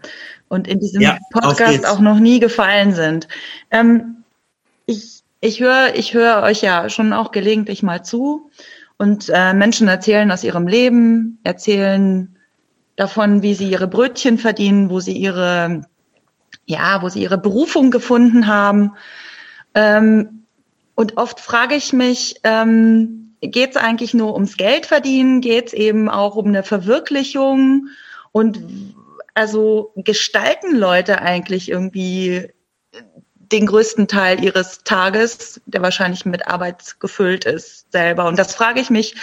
und 0.48 0.68
in 0.68 0.80
diesem 0.80 1.02
ja, 1.02 1.18
Podcast 1.32 1.86
auch 1.88 2.00
noch 2.00 2.20
nie 2.20 2.40
gefallen 2.40 2.94
sind. 2.94 3.28
Ähm, 3.72 4.24
ich 4.86 5.22
ich 5.42 5.60
höre 5.60 5.96
ich 5.96 6.14
höre 6.14 6.44
euch 6.44 6.62
ja 6.62 6.90
schon 6.90 7.14
auch 7.14 7.32
gelegentlich 7.32 7.84
mal 7.84 8.04
zu 8.04 8.50
und 8.98 9.30
äh, 9.34 9.54
Menschen 9.54 9.88
erzählen 9.88 10.32
aus 10.32 10.44
ihrem 10.44 10.68
Leben, 10.68 11.40
erzählen 11.44 12.36
davon, 12.96 13.42
wie 13.42 13.54
sie 13.54 13.70
ihre 13.70 13.88
Brötchen 13.88 14.38
verdienen, 14.38 14.90
wo 14.90 15.00
sie 15.00 15.18
ihre, 15.18 15.86
ja, 16.66 17.02
wo 17.02 17.10
sie 17.10 17.22
ihre 17.22 17.38
Berufung 17.38 17.92
gefunden 17.92 18.48
haben. 18.48 18.94
Ähm, 19.74 20.46
und 20.96 21.18
oft 21.18 21.42
frage 21.42 21.76
ich 21.76 21.92
mich, 21.92 22.40
ähm, 22.44 23.25
geht 23.42 23.72
es 23.72 23.78
eigentlich 23.78 24.14
nur 24.14 24.34
ums 24.34 24.58
Geld 24.58 24.86
verdienen? 24.86 25.42
Geht 25.42 25.68
es 25.68 25.74
eben 25.74 26.10
auch 26.10 26.36
um 26.36 26.48
eine 26.48 26.64
Verwirklichung? 26.64 27.88
Und 28.32 28.62
also 29.34 29.92
gestalten 29.96 30.76
Leute 30.76 31.22
eigentlich 31.22 31.70
irgendwie 31.70 32.50
den 33.38 33.68
größten 33.68 34.08
Teil 34.08 34.44
ihres 34.44 34.84
Tages, 34.84 35.62
der 35.66 35.82
wahrscheinlich 35.82 36.26
mit 36.26 36.48
Arbeit 36.48 37.00
gefüllt 37.00 37.46
ist, 37.46 37.92
selber. 37.92 38.28
Und 38.28 38.40
das 38.40 38.56
frage 38.56 38.80
ich 38.80 38.90
mich 38.90 39.16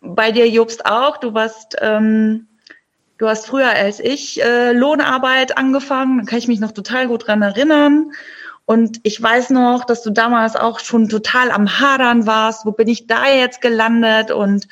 bei 0.00 0.32
dir, 0.32 0.48
Jobst, 0.48 0.86
auch. 0.86 1.18
Du 1.18 1.34
warst 1.34 1.76
ähm, 1.80 2.48
Du 3.20 3.28
hast 3.28 3.46
früher 3.46 3.68
als 3.68 4.00
ich 4.00 4.42
äh, 4.42 4.72
Lohnarbeit 4.72 5.58
angefangen, 5.58 6.20
da 6.20 6.24
kann 6.24 6.38
ich 6.38 6.48
mich 6.48 6.58
noch 6.58 6.72
total 6.72 7.06
gut 7.06 7.26
dran 7.26 7.42
erinnern. 7.42 8.12
Und 8.70 9.00
ich 9.02 9.20
weiß 9.20 9.50
noch, 9.50 9.84
dass 9.84 10.04
du 10.04 10.10
damals 10.10 10.54
auch 10.54 10.78
schon 10.78 11.08
total 11.08 11.50
am 11.50 11.80
Hadern 11.80 12.28
warst. 12.28 12.64
Wo 12.64 12.70
bin 12.70 12.86
ich 12.86 13.08
da 13.08 13.26
jetzt 13.26 13.60
gelandet? 13.60 14.30
Und 14.30 14.68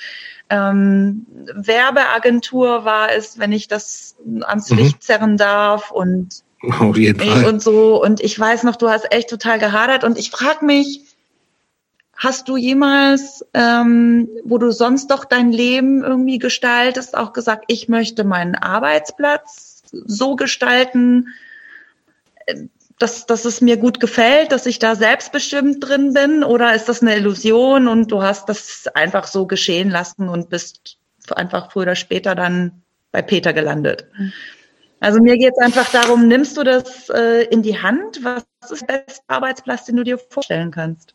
ähm, 0.51 1.27
Werbeagentur 1.53 2.85
war 2.85 3.11
es, 3.11 3.41
wenn 3.41 3.51
ich 3.51 3.67
das 3.67 4.15
ans 4.43 4.71
mhm. 4.71 4.79
Licht 4.79 5.03
zerren 5.03 5.37
darf. 5.37 5.91
Und 5.91 6.45
auf 6.79 6.97
jeden 6.97 7.19
Fall. 7.19 7.47
Und 7.47 7.61
so. 7.61 8.01
Und 8.01 8.21
ich 8.21 8.39
weiß 8.39 8.63
noch, 8.63 8.77
du 8.77 8.89
hast 8.89 9.13
echt 9.13 9.31
total 9.31 9.59
gehadert. 9.59 10.05
Und 10.05 10.17
ich 10.17 10.31
frage 10.31 10.65
mich, 10.65 11.01
Hast 12.17 12.49
du 12.49 12.57
jemals, 12.57 13.47
ähm, 13.55 14.29
wo 14.45 14.59
du 14.59 14.73
sonst 14.73 15.09
doch 15.13 15.25
dein 15.25 15.53
Leben 15.53 16.03
irgendwie 16.03 16.39
gestaltest, 16.39 17.17
auch 17.17 17.33
gesagt, 17.33 17.67
ich 17.69 17.89
möchte 17.89 18.25
meinen 18.25 18.57
Arbeitsplatz 18.57 19.83
so 19.93 20.35
gestalten, 20.35 21.29
dass, 22.99 23.27
dass 23.27 23.45
es 23.45 23.61
mir 23.61 23.77
gut 23.77 24.01
gefällt, 24.01 24.53
dass 24.53 24.67
ich 24.67 24.79
da 24.79 24.95
selbstbestimmt 24.95 25.87
drin 25.87 26.13
bin? 26.13 26.45
Oder 26.45 26.75
ist 26.75 26.89
das 26.89 27.03
eine 27.03 27.17
Illusion 27.17 27.89
und 27.89 28.11
du 28.11 28.23
hast 28.23 28.49
das 28.49 28.87
einfach 28.95 29.27
so 29.27 29.47
geschehen 29.47 29.91
lassen 29.91 30.29
und 30.29 30.51
bist 30.51 30.99
einfach 31.35 31.71
früher 31.71 31.83
oder 31.83 31.95
später 31.95 32.35
dann 32.35 32.83
bei 33.13 33.23
Peter 33.23 33.53
gelandet? 33.53 34.07
Also 35.01 35.21
mir 35.21 35.37
geht 35.37 35.53
es 35.57 35.65
einfach 35.65 35.89
darum, 35.91 36.27
nimmst 36.27 36.57
du 36.57 36.65
das 36.65 37.09
äh, 37.11 37.45
in 37.51 37.63
die 37.63 37.81
Hand? 37.81 38.21
Was 38.25 38.71
ist 38.71 38.89
der 38.89 38.99
beste 38.99 39.23
Arbeitsplatz, 39.29 39.85
den 39.85 39.97
du 39.97 40.05
dir 40.05 40.19
vorstellen 40.19 40.71
kannst? 40.71 41.15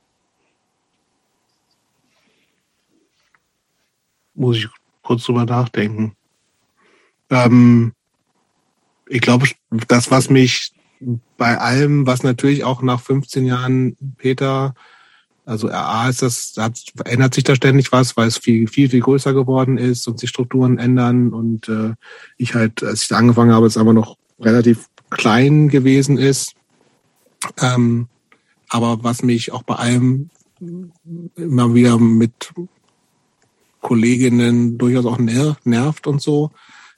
muss 4.34 4.58
ich 4.58 4.68
kurz 5.02 5.24
drüber 5.24 5.46
nachdenken. 5.46 6.16
Ähm, 7.30 7.94
ich 9.08 9.22
glaube, 9.22 9.48
das, 9.88 10.12
was 10.12 10.30
mich 10.30 10.72
bei 11.44 11.58
allem, 11.58 12.08
was 12.08 12.24
natürlich 12.24 12.64
auch 12.64 12.82
nach 12.82 13.02
15 13.02 13.46
Jahren 13.46 13.98
Peter, 14.16 14.76
also 15.44 15.68
RA 15.68 16.08
ist 16.08 16.22
das, 16.22 16.54
hat, 16.58 16.82
ändert 17.04 17.34
sich 17.34 17.44
da 17.44 17.54
ständig 17.54 17.92
was, 17.92 18.16
weil 18.16 18.30
es 18.30 18.38
viel, 18.38 18.70
viel, 18.70 18.88
viel 18.88 19.02
größer 19.02 19.34
geworden 19.34 19.78
ist 19.78 20.08
und 20.08 20.22
sich 20.22 20.30
Strukturen 20.30 20.78
ändern 20.78 21.34
und 21.34 21.68
äh, 21.68 21.96
ich 22.38 22.56
halt, 22.56 22.82
als 22.82 23.02
ich 23.02 23.08
da 23.10 23.18
angefangen 23.18 23.52
habe, 23.52 23.68
es 23.68 23.76
aber 23.76 23.92
noch 23.92 24.16
relativ 24.40 24.88
klein 25.10 25.68
gewesen 25.68 26.18
ist. 26.18 26.54
Ähm, 27.60 28.08
aber 28.70 29.04
was 29.04 29.22
mich 29.22 29.52
auch 29.52 29.64
bei 29.64 29.76
allem 29.76 30.30
immer 31.36 31.76
wieder 31.76 31.98
mit 32.00 32.54
Kolleginnen 33.82 34.78
durchaus 34.78 35.06
auch 35.06 35.18
nervt 35.18 36.08
und 36.08 36.22
so, 36.22 36.52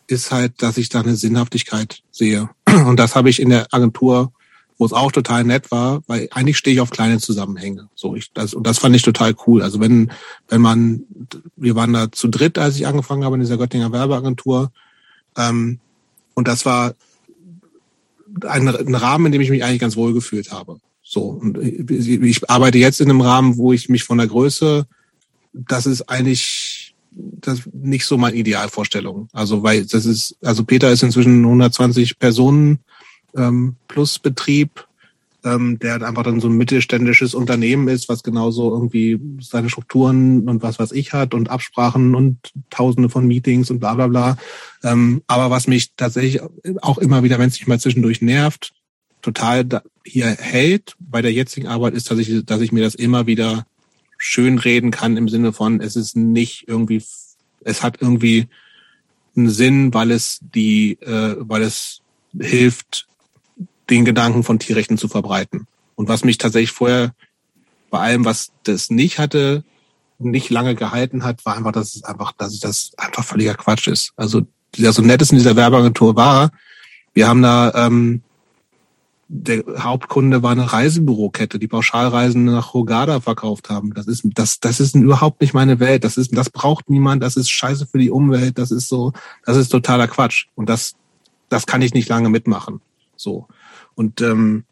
ist 0.06 0.32
halt, 0.32 0.62
dass 0.62 0.78
ich 0.78 0.90
da 0.90 1.02
eine 1.02 1.16
Sinnhaftigkeit 1.16 2.04
sehe. 2.12 2.52
Und 2.68 3.00
das 3.00 3.16
habe 3.16 3.32
ich 3.32 3.42
in 3.42 3.50
der 3.50 3.74
Agentur, 3.74 4.32
wo 4.78 4.86
es 4.86 4.94
auch 4.94 5.12
total 5.12 5.44
nett 5.44 5.72
war, 5.72 6.04
weil 6.08 6.28
eigentlich 6.32 6.58
stehe 6.58 6.76
ich 6.76 6.82
auf 6.82 6.90
kleine 6.90 7.20
Zusammenhänge. 7.20 7.90
So, 7.96 8.16
ich, 8.16 8.32
das, 8.34 8.54
und 8.54 8.68
das 8.68 8.78
fand 8.80 8.96
ich 8.96 9.02
total 9.02 9.36
cool. 9.48 9.62
Also 9.62 9.80
wenn, 9.80 10.12
wenn 10.50 10.62
man, 10.62 11.04
wir 11.56 11.76
waren 11.76 11.94
da 11.94 12.12
zu 12.12 12.28
dritt, 12.28 12.58
als 12.58 12.76
ich 12.76 12.88
angefangen 12.88 13.24
habe 13.24 13.36
in 13.36 13.42
dieser 13.42 13.58
Göttinger 13.58 13.92
Werbeagentur, 13.92 14.72
ähm, 15.38 15.80
und 16.34 16.48
das 16.48 16.66
war 16.66 16.94
ein, 18.46 18.68
ein 18.68 18.96
Rahmen, 18.96 19.28
in 19.28 19.32
dem 19.32 19.42
ich 19.42 19.50
mich 19.50 19.64
eigentlich 19.64 19.80
ganz 19.80 19.96
wohl 19.96 20.14
gefühlt 20.14 20.52
habe. 20.52 20.78
So, 21.02 21.22
und 21.22 21.58
ich 21.58 22.50
arbeite 22.50 22.78
jetzt 22.78 23.00
in 23.00 23.10
einem 23.10 23.22
Rahmen, 23.22 23.58
wo 23.58 23.72
ich 23.72 23.88
mich 23.90 24.04
von 24.04 24.18
der 24.18 24.28
Größe 24.28 24.86
das 25.56 25.86
ist 25.86 26.10
eigentlich 26.10 26.96
das 27.12 27.62
nicht 27.72 28.06
so 28.06 28.18
meine 28.18 28.36
Idealvorstellung. 28.36 29.30
Also 29.32 29.64
weil 29.64 29.86
das 29.86 30.06
ist, 30.06 30.36
also 30.42 30.66
Peter 30.66 30.92
ist 30.92 31.04
inzwischen 31.04 31.44
120 31.46 32.20
Personen 32.20 32.80
ähm, 33.36 33.76
plus 33.88 34.20
Betrieb. 34.20 34.86
ähm, 35.46 35.78
der 35.80 36.02
einfach 36.02 36.24
dann 36.24 36.42
so 36.42 36.48
ein 36.48 36.58
mittelständisches 36.58 37.36
Unternehmen 37.36 37.88
ist, 37.88 38.10
was 38.10 38.24
genauso 38.24 38.74
irgendwie 38.74 39.20
seine 39.40 39.70
Strukturen 39.70 40.50
und 40.50 40.64
was 40.64 40.80
was 40.80 40.92
ich 40.92 41.14
hat 41.14 41.34
und 41.34 41.50
Absprachen 41.50 42.16
und 42.16 42.52
Tausende 42.72 43.10
von 43.10 43.28
Meetings 43.28 43.70
und 43.70 43.80
bla 43.80 43.94
bla 43.94 44.08
bla. 44.08 44.38
Ähm, 44.84 45.22
aber 45.28 45.52
was 45.52 45.68
mich 45.68 45.94
tatsächlich 45.96 46.42
auch 46.82 46.98
immer 46.98 47.24
wieder, 47.24 47.38
wenn 47.38 47.50
es 47.50 47.56
sich 47.56 47.68
mal 47.68 47.80
zwischendurch 47.80 48.22
nervt, 48.22 48.74
total 49.22 49.84
hier 50.04 50.28
hält 50.28 50.96
bei 51.00 51.22
der 51.22 51.32
jetzigen 51.32 51.68
Arbeit, 51.68 51.94
ist, 51.94 52.10
dass 52.10 52.18
ich, 52.18 52.46
dass 52.46 52.62
ich 52.62 52.72
mir 52.72 52.84
das 52.84 52.96
immer 52.96 53.28
wieder 53.28 53.68
schön 54.18 54.58
reden 54.58 54.92
kann 54.92 55.18
im 55.18 55.30
Sinne 55.30 55.54
von, 55.54 55.80
es 55.80 55.96
ist 55.96 56.16
nicht 56.16 56.68
irgendwie, 56.68 57.04
es 57.64 57.84
hat 57.84 58.02
irgendwie 58.02 58.48
einen 59.36 59.50
Sinn, 59.50 59.94
weil 59.94 60.12
es 60.12 60.40
die, 60.42 60.94
äh, 61.02 61.36
weil 61.40 61.62
es 61.62 62.02
hilft, 62.40 63.08
den 63.90 64.06
Gedanken 64.06 64.44
von 64.44 64.60
Tierrechten 64.60 64.98
zu 64.98 65.08
verbreiten. 65.08 65.68
Und 65.96 66.08
was 66.08 66.24
mich 66.24 66.38
tatsächlich 66.38 66.72
vorher 66.72 67.14
bei 67.90 68.00
allem, 68.00 68.26
was 68.26 68.52
das 68.64 68.90
nicht 68.90 69.20
hatte, 69.20 69.64
nicht 70.20 70.50
lange 70.50 70.76
gehalten 70.76 71.24
hat, 71.24 71.46
war 71.46 71.56
einfach, 71.56 71.72
dass 71.72 71.96
es 71.96 72.04
einfach, 72.04 72.32
dass 72.34 72.60
das 72.60 72.92
einfach 72.98 73.24
völliger 73.24 73.56
Quatsch 73.56 73.88
ist. 73.88 74.14
Also, 74.16 74.42
so 74.76 75.02
nett 75.02 75.22
ist 75.22 75.32
in 75.32 75.38
dieser 75.38 75.56
Werbeagentur 75.56 76.16
war, 76.16 76.52
wir 77.14 77.28
haben 77.28 77.42
da, 77.42 77.88
ähm, 77.88 78.22
der 79.28 79.64
Hauptkunde 79.80 80.44
war 80.44 80.52
eine 80.52 80.72
Reisebürokette, 80.72 81.58
die 81.58 81.68
Pauschalreisen 81.68 82.46
nach 82.46 82.74
Hogada 82.74 83.22
verkauft 83.22 83.70
haben. 83.70 83.94
Das 83.94 84.06
ist, 84.08 84.24
das, 84.36 84.60
das 84.60 84.80
ist 84.80 84.96
überhaupt 84.96 85.42
nicht 85.42 85.54
meine 85.54 85.80
Welt. 85.80 86.04
Das 86.04 86.18
ist, 86.18 86.38
das 86.38 86.50
braucht 86.50 86.90
niemand. 86.90 87.24
Das 87.24 87.36
ist 87.36 87.50
scheiße 87.50 87.88
für 87.88 87.98
die 87.98 88.12
Umwelt. 88.12 88.60
Das 88.60 88.70
ist 88.70 88.88
so, 88.88 89.14
das 89.46 89.58
ist 89.58 89.70
totaler 89.70 90.08
Quatsch. 90.08 90.46
Und 90.56 90.70
das, 90.70 90.94
das 91.50 91.66
kann 91.66 91.82
ich 91.82 91.94
nicht 91.94 92.08
lange 92.08 92.30
mitmachen. 92.30 92.82
So. 93.16 93.48
Und 93.96 94.22
ähm, 94.22 94.64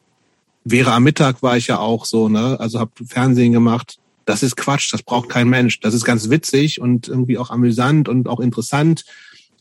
wäre 0.63 0.91
am 0.91 1.03
Mittag 1.03 1.41
war 1.41 1.57
ich 1.57 1.67
ja 1.67 1.79
auch 1.79 2.05
so, 2.05 2.29
ne? 2.29 2.59
Also 2.59 2.79
habe 2.79 2.91
Fernsehen 3.05 3.53
gemacht. 3.53 3.97
Das 4.25 4.43
ist 4.43 4.55
Quatsch, 4.55 4.93
das 4.93 5.03
braucht 5.03 5.29
kein 5.29 5.49
Mensch. 5.49 5.79
Das 5.81 5.93
ist 5.93 6.05
ganz 6.05 6.29
witzig 6.29 6.79
und 6.79 7.07
irgendwie 7.07 7.37
auch 7.37 7.49
amüsant 7.49 8.07
und 8.07 8.27
auch 8.27 8.39
interessant, 8.39 9.03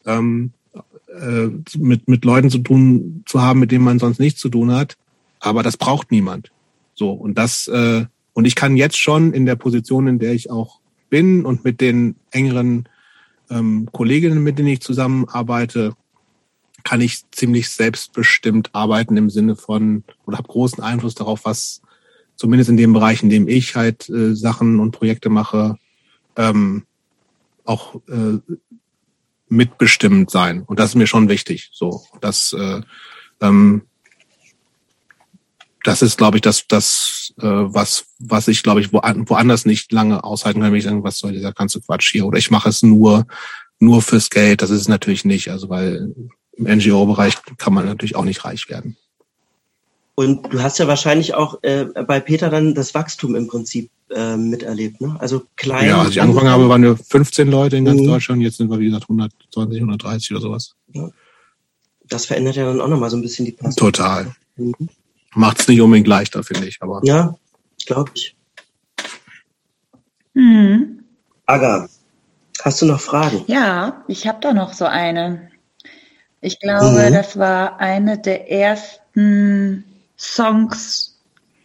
ähm, 0.06 0.52
äh, 1.20 1.48
mit, 1.76 2.08
mit 2.08 2.24
Leuten 2.24 2.50
zu 2.50 2.58
tun 2.58 3.24
zu 3.26 3.42
haben, 3.42 3.60
mit 3.60 3.72
denen 3.72 3.84
man 3.84 3.98
sonst 3.98 4.20
nichts 4.20 4.40
zu 4.40 4.48
tun 4.48 4.72
hat. 4.72 4.96
Aber 5.40 5.62
das 5.62 5.76
braucht 5.76 6.12
niemand. 6.12 6.52
So, 6.94 7.10
und 7.10 7.36
das, 7.36 7.66
äh, 7.68 8.04
und 8.34 8.44
ich 8.44 8.54
kann 8.54 8.76
jetzt 8.76 8.98
schon 8.98 9.32
in 9.32 9.46
der 9.46 9.56
Position, 9.56 10.06
in 10.06 10.18
der 10.18 10.32
ich 10.32 10.50
auch 10.50 10.78
bin 11.10 11.44
und 11.44 11.64
mit 11.64 11.80
den 11.80 12.16
engeren 12.30 12.88
ähm, 13.50 13.88
Kolleginnen, 13.92 14.42
mit 14.42 14.58
denen 14.58 14.68
ich 14.68 14.80
zusammenarbeite, 14.80 15.94
kann 16.84 17.00
ich 17.00 17.28
ziemlich 17.30 17.70
selbstbestimmt 17.70 18.74
arbeiten 18.74 19.16
im 19.16 19.30
Sinne 19.30 19.56
von 19.56 20.04
oder 20.26 20.38
habe 20.38 20.48
großen 20.48 20.82
Einfluss 20.82 21.14
darauf, 21.14 21.44
was 21.44 21.82
zumindest 22.36 22.70
in 22.70 22.76
dem 22.76 22.92
Bereich, 22.92 23.22
in 23.22 23.30
dem 23.30 23.48
ich 23.48 23.76
halt 23.76 24.08
äh, 24.08 24.34
Sachen 24.34 24.80
und 24.80 24.92
Projekte 24.92 25.28
mache, 25.28 25.76
ähm, 26.36 26.84
auch 27.64 27.96
äh, 28.08 28.38
mitbestimmt 29.48 30.30
sein. 30.30 30.62
Und 30.62 30.80
das 30.80 30.90
ist 30.90 30.94
mir 30.96 31.06
schon 31.06 31.28
wichtig. 31.28 31.70
So, 31.72 32.02
das, 32.20 32.52
äh, 32.54 32.80
ähm, 33.40 33.82
das 35.84 36.02
ist, 36.02 36.16
glaube 36.16 36.38
ich, 36.38 36.40
das, 36.40 36.66
das 36.66 37.34
äh, 37.38 37.44
was, 37.46 38.06
was 38.18 38.48
ich, 38.48 38.62
glaube 38.62 38.80
ich, 38.80 38.92
wo, 38.92 38.98
woanders 39.02 39.66
nicht 39.66 39.92
lange 39.92 40.24
aushalten 40.24 40.60
kann, 40.60 40.72
wenn 40.72 40.78
ich 40.78 40.84
sagen, 40.84 41.04
was 41.04 41.18
soll 41.18 41.32
dieser 41.32 41.52
ganze 41.52 41.80
Quatsch 41.80 42.10
hier? 42.10 42.26
Oder 42.26 42.38
ich 42.38 42.50
mache 42.50 42.68
es 42.68 42.82
nur, 42.82 43.26
nur 43.78 44.00
fürs 44.00 44.30
Geld. 44.30 44.62
Das 44.62 44.70
ist 44.70 44.80
es 44.80 44.88
natürlich 44.88 45.24
nicht. 45.24 45.50
Also 45.50 45.68
weil 45.68 46.14
im 46.52 46.64
NGO-Bereich 46.66 47.36
kann 47.58 47.74
man 47.74 47.86
natürlich 47.86 48.16
auch 48.16 48.24
nicht 48.24 48.44
reich 48.44 48.68
werden. 48.68 48.96
Und 50.14 50.52
du 50.52 50.62
hast 50.62 50.78
ja 50.78 50.86
wahrscheinlich 50.86 51.34
auch 51.34 51.62
äh, 51.62 51.86
bei 52.06 52.20
Peter 52.20 52.50
dann 52.50 52.74
das 52.74 52.94
Wachstum 52.94 53.34
im 53.34 53.48
Prinzip 53.48 53.90
äh, 54.10 54.36
miterlebt, 54.36 55.00
ne? 55.00 55.16
Also 55.18 55.44
klein. 55.56 55.88
Ja, 55.88 56.02
als 56.02 56.10
ich 56.10 56.20
angefangen 56.20 56.50
habe, 56.50 56.68
waren 56.68 56.82
wir 56.82 56.96
15 56.96 57.48
Leute 57.50 57.76
in 57.76 57.86
ganz 57.86 58.00
mhm. 58.00 58.06
Deutschland. 58.06 58.42
Jetzt 58.42 58.58
sind 58.58 58.70
wir, 58.70 58.78
wie 58.78 58.86
gesagt, 58.86 59.04
120, 59.04 59.78
130 59.78 60.32
oder 60.32 60.40
sowas. 60.40 60.74
Ja. 60.92 61.08
Das 62.08 62.26
verändert 62.26 62.56
ja 62.56 62.66
dann 62.66 62.80
auch 62.80 62.88
nochmal 62.88 63.08
so 63.08 63.16
ein 63.16 63.22
bisschen 63.22 63.46
die 63.46 63.52
Perspektive. 63.52 63.92
Total. 63.92 64.34
Mhm. 64.56 64.74
Macht 65.34 65.60
es 65.60 65.68
nicht 65.68 65.80
unbedingt 65.80 66.08
leichter, 66.08 66.44
finde 66.44 66.68
ich. 66.68 66.76
Aber 66.82 67.00
ja, 67.04 67.34
glaube 67.86 68.10
ich. 68.14 68.36
Mhm. 70.34 71.04
Aga, 71.46 71.88
hast 72.60 72.82
du 72.82 72.86
noch 72.86 73.00
Fragen? 73.00 73.44
Ja, 73.46 74.04
ich 74.08 74.26
habe 74.26 74.38
da 74.42 74.52
noch 74.52 74.74
so 74.74 74.84
eine. 74.84 75.51
Ich 76.42 76.58
glaube, 76.58 77.08
mhm. 77.08 77.14
das 77.14 77.38
war 77.38 77.78
eine 77.78 78.18
der 78.18 78.50
ersten 78.50 79.84
Songs, 80.18 81.16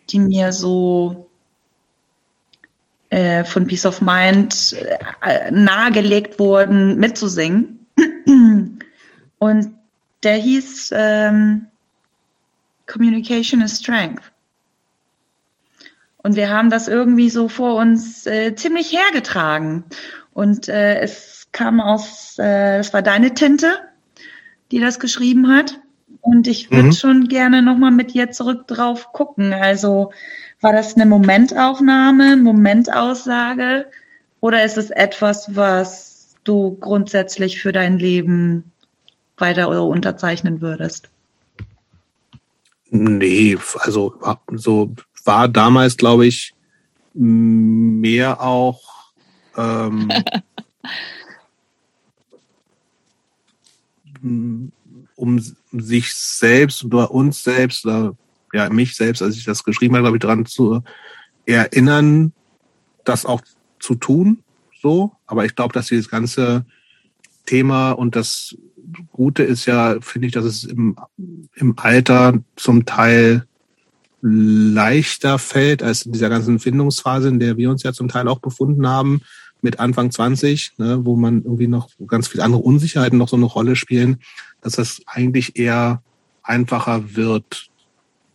die 0.10 0.20
mir 0.20 0.54
so 0.54 1.28
äh, 3.10 3.44
von 3.44 3.66
Peace 3.66 3.88
of 3.88 4.02
Mind 4.02 4.76
äh, 5.22 5.50
nahegelegt 5.50 6.38
wurden, 6.38 7.00
mitzusingen. 7.00 7.88
Und 9.40 9.76
der 10.22 10.36
hieß 10.36 10.92
ähm, 10.96 11.66
Communication 12.86 13.62
is 13.62 13.80
Strength. 13.80 14.32
Und 16.18 16.36
wir 16.36 16.50
haben 16.50 16.70
das 16.70 16.88
irgendwie 16.88 17.32
so 17.32 17.50
vor 17.50 17.76
uns 17.78 18.28
äh, 18.28 18.54
ziemlich 18.54 18.92
hergetragen. 18.92 19.86
Und 20.34 20.68
äh, 20.70 21.00
es 21.00 21.48
kam 21.52 21.82
aus, 21.82 22.38
äh, 22.38 22.78
es 22.78 22.94
war 22.94 23.02
deine 23.02 23.34
Tinte, 23.34 23.87
die 24.72 24.80
das 24.80 25.00
geschrieben 25.00 25.50
hat. 25.50 25.80
Und 26.22 26.48
ich 26.48 26.72
würde 26.72 26.88
mhm. 26.88 26.94
schon 26.94 27.28
gerne 27.28 27.62
nochmal 27.62 27.92
mit 27.92 28.14
dir 28.14 28.32
zurück 28.32 28.68
drauf 28.68 29.12
gucken. 29.14 29.54
Also 29.54 30.12
war 30.62 30.74
das 30.74 30.96
eine 30.96 31.06
Momentaufnahme, 31.06 32.38
Momentaussage 32.38 33.86
oder 34.40 34.64
ist 34.64 34.78
es 34.78 34.90
etwas, 34.90 35.56
was 35.56 36.36
du 36.44 36.78
grundsätzlich 36.80 37.62
für 37.62 37.72
dein 37.72 38.00
Leben 38.00 38.72
weiter 39.38 39.70
unterzeichnen 39.84 40.62
würdest? 40.62 41.10
Nee, 42.90 43.58
also 43.80 44.16
so 44.54 44.94
war 45.26 45.48
damals, 45.48 45.98
glaube 45.98 46.26
ich, 46.26 46.54
mehr 47.14 48.42
auch 48.42 48.82
ähm, 49.58 50.10
um 55.16 55.44
sich 55.72 56.14
selbst 56.14 56.84
oder 56.86 57.12
uns 57.12 57.44
selbst 57.44 57.86
oder 57.86 58.16
ja 58.54 58.70
mich 58.70 58.96
selbst, 58.96 59.22
als 59.22 59.36
ich 59.36 59.46
das 59.46 59.64
geschrieben 59.64 59.96
habe, 59.96 60.04
glaube 60.04 60.18
ich, 60.18 60.22
daran 60.22 60.46
zu 60.46 60.82
erinnern, 61.46 62.34
das 63.04 63.26
auch 63.26 63.42
zu 63.80 63.96
tun. 63.96 64.44
So, 64.82 65.12
aber 65.26 65.46
ich 65.46 65.56
glaube, 65.56 65.74
dass 65.74 65.88
dieses 65.88 66.10
ganze 66.10 66.66
Thema 67.46 67.92
und 67.92 68.16
das 68.16 68.56
Gute 69.12 69.44
ist 69.44 69.66
ja, 69.66 69.98
finde 70.02 70.28
ich, 70.28 70.34
dass 70.34 70.46
es 70.46 70.64
im, 70.64 70.96
im 71.56 71.78
Alter 71.78 72.40
zum 72.56 72.86
Teil 72.86 73.46
leichter 74.22 75.40
fällt 75.40 75.84
als 75.84 76.06
in 76.06 76.12
dieser 76.12 76.30
ganzen 76.30 76.60
Findungsphase, 76.60 77.28
in 77.28 77.40
der 77.40 77.58
wir 77.58 77.70
uns 77.70 77.84
ja 77.84 77.94
zum 77.94 78.08
Teil 78.08 78.28
auch 78.28 78.40
befunden 78.40 78.88
haben, 78.88 79.22
mit 79.62 79.80
Anfang 79.80 80.12
20, 80.12 80.74
ne, 80.78 81.06
wo 81.06 81.16
man 81.16 81.44
irgendwie 81.44 81.68
noch 81.68 81.90
ganz 82.08 82.28
viele 82.28 82.44
andere 82.44 82.62
Unsicherheiten 82.62 83.18
noch 83.18 83.30
so 83.30 83.36
eine 83.36 83.46
Rolle 83.46 83.76
spielen, 83.76 84.22
dass 84.62 84.74
das 84.74 85.02
eigentlich 85.06 85.58
eher 85.58 86.02
einfacher 86.44 87.16
wird 87.16 87.70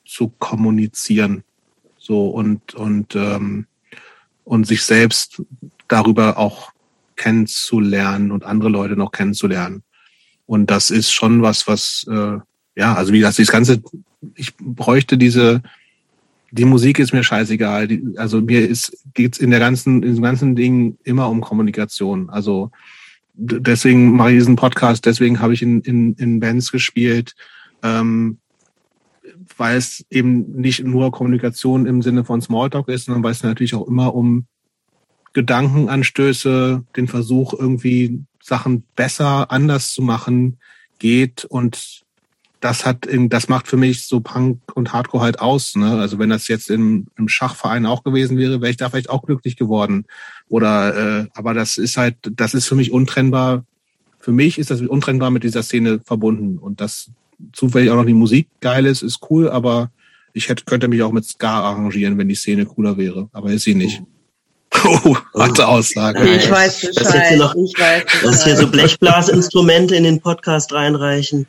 zu 0.05 0.29
kommunizieren, 0.39 1.45
so 1.97 2.29
und 2.29 2.75
und 2.75 3.15
ähm, 3.15 3.67
und 4.45 4.67
sich 4.67 4.83
selbst 4.83 5.43
darüber 5.89 6.39
auch 6.39 6.73
kennenzulernen 7.17 8.33
und 8.33 8.45
andere 8.45 8.69
Leute 8.69 8.97
noch 8.97 9.13
kennenzulernen. 9.13 9.83
Und 10.47 10.71
das 10.71 10.91
ist 10.91 11.13
schon 11.13 11.43
was, 11.43 11.69
was 11.69 12.05
äh, 12.11 12.39
ja, 12.75 12.95
also 12.95 13.13
wie 13.13 13.19
gesagt, 13.19 13.39
das 13.39 13.49
ganze, 13.49 13.83
ich 14.35 14.57
bräuchte 14.57 15.19
diese 15.19 15.63
die 16.53 16.67
Musik 16.67 16.99
ist 16.99 17.13
mir 17.13 17.25
scheißegal. 17.25 17.89
Die, 17.89 18.15
also 18.17 18.43
mir 18.43 18.69
ist 18.69 19.05
geht's 19.15 19.39
in 19.39 19.51
der 19.51 19.59
ganzen 19.59 20.03
in 20.03 20.15
dem 20.15 20.23
ganzen 20.23 20.55
Ding 20.55 20.99
immer 21.03 21.29
um 21.31 21.41
Kommunikation. 21.41 22.29
Also 22.29 22.71
deswegen 23.35 24.15
mache 24.15 24.33
ich 24.33 24.39
diesen 24.39 24.57
Podcast, 24.57 25.07
deswegen 25.07 25.41
habe 25.41 25.55
ich 25.55 25.63
in, 25.63 25.81
in, 25.81 26.13
in 26.15 26.41
Bands 26.41 26.71
gespielt, 26.71 27.35
ähm, 27.83 28.39
weil 29.57 29.79
es 29.79 30.05
eben 30.11 30.53
nicht 30.53 30.85
nur 30.85 31.11
Kommunikation 31.11 31.87
im 31.87 32.03
Sinne 32.03 32.25
von 32.25 32.43
Smalltalk 32.43 32.89
ist, 32.89 33.07
sondern 33.07 33.25
weil 33.25 33.33
es 33.33 33.43
natürlich 33.43 33.75
auch 33.75 33.89
immer 33.89 34.15
um 34.15 34.47
Gedankenanstöße, 35.33 36.85
den 36.95 37.09
Versuch 37.09 37.55
irgendwie 37.59 38.21
Sachen 38.43 38.85
besser, 38.95 39.51
anders 39.51 39.91
zu 39.91 40.03
machen 40.03 40.59
geht 40.99 41.47
und 41.47 42.02
das 42.63 42.87
hat, 42.87 43.09
das 43.11 43.49
macht 43.49 43.67
für 43.67 43.77
mich 43.77 44.07
so 44.07 44.21
Punk 44.21 44.61
und 44.75 44.93
Hardcore 44.93 45.25
halt 45.25 45.41
aus. 45.41 45.75
Ne? 45.75 45.99
Also 45.99 46.21
wenn 46.21 46.31
das 46.31 46.47
jetzt 46.47 46.71
im, 46.71 47.09
im 47.19 47.29
Schachverein 47.29 47.87
auch 47.87 48.05
gewesen 48.05 48.39
wäre, 48.39 48.61
wäre 48.61 48.71
ich 48.71 48.77
da 48.77 48.89
vielleicht 48.89 49.11
auch 49.11 49.25
glücklich 49.25 49.57
geworden. 49.57 50.05
Oder, 50.49 51.23
äh, 51.23 51.27
aber 51.35 51.55
das 51.55 51.77
ist 51.77 51.97
halt, 51.97 52.15
das 52.23 52.55
ist 52.55 52.69
für 52.69 52.77
mich 52.77 52.93
untrennbar. 52.93 53.65
Für 54.21 54.31
mich 54.31 54.59
ist 54.61 54.71
das 54.71 54.81
untrennbar 54.81 55.33
mit 55.33 55.43
dieser 55.43 55.65
Szene 55.65 56.01
verbunden. 56.05 56.57
Und 56.57 56.81
das 56.81 57.11
zufällig 57.53 57.91
auch 57.91 57.97
noch 57.97 58.07
die 58.07 58.15
Musik 58.15 58.47
geil 58.61 58.87
ist, 58.87 59.03
ist 59.03 59.19
cool, 59.29 59.51
aber 59.51 59.91
ich 60.33 60.49
hätte, 60.49 60.65
könnte 60.65 60.87
mich 60.87 61.03
auch 61.03 61.13
mit 61.13 61.25
Ska 61.25 61.63
arrangieren, 61.63 62.17
wenn 62.17 62.29
die 62.29 62.37
Szene 62.37 62.65
cooler 62.65 62.97
wäre, 62.97 63.29
aber 63.33 63.51
ist 63.51 63.65
sie 63.65 63.75
nicht. 63.75 64.03
Oh, 64.85 65.17
harte 65.35 65.67
Aussage. 65.67 66.37
Ich 66.37 66.49
weiß 66.49 66.81
Bescheid. 66.81 66.97
Dass 66.97 67.13
jetzt 67.13 67.29
hier 67.29 67.39
noch, 67.39 67.55
ich 67.57 67.75
weiß 67.77 68.05
dass 68.23 68.45
hier 68.45 68.57
so 68.57 68.69
Blechblasinstrumente 68.69 69.97
in 69.97 70.05
den 70.05 70.21
Podcast 70.21 70.73
reinreichen. 70.73 71.47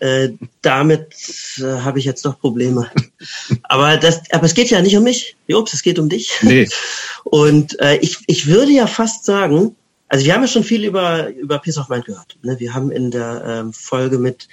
Äh, 0.00 0.30
damit 0.62 1.14
äh, 1.58 1.80
habe 1.80 1.98
ich 1.98 2.04
jetzt 2.04 2.24
doch 2.24 2.38
Probleme. 2.38 2.90
Aber 3.62 3.96
das, 3.96 4.20
aber 4.30 4.44
es 4.44 4.54
geht 4.54 4.70
ja 4.70 4.82
nicht 4.82 4.96
um 4.96 5.04
mich, 5.04 5.36
Jobs, 5.46 5.72
es 5.72 5.82
geht 5.82 5.98
um 5.98 6.08
dich. 6.08 6.32
Nee. 6.42 6.68
Und 7.24 7.80
äh, 7.80 7.96
ich, 7.96 8.18
ich 8.26 8.46
würde 8.46 8.72
ja 8.72 8.86
fast 8.86 9.24
sagen, 9.24 9.74
also 10.08 10.24
wir 10.24 10.34
haben 10.34 10.42
ja 10.42 10.48
schon 10.48 10.64
viel 10.64 10.84
über 10.84 11.28
über 11.30 11.58
Peace 11.58 11.78
of 11.78 11.88
Mind 11.88 12.04
gehört. 12.04 12.36
Ne? 12.42 12.60
Wir 12.60 12.74
haben 12.74 12.90
in 12.90 13.10
der 13.10 13.42
ähm, 13.46 13.72
Folge 13.72 14.18
mit 14.18 14.48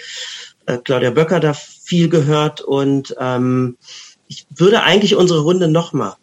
äh, 0.66 0.78
Claudia 0.78 1.12
Böcker 1.12 1.40
da 1.40 1.54
viel 1.54 2.10
gehört 2.10 2.62
und 2.62 3.14
ähm, 3.20 3.78
ich 4.28 4.48
würde 4.50 4.84
eigentlich 4.84 5.16
unsere 5.16 5.42
Runde 5.42 5.68
nochmal 5.68 6.16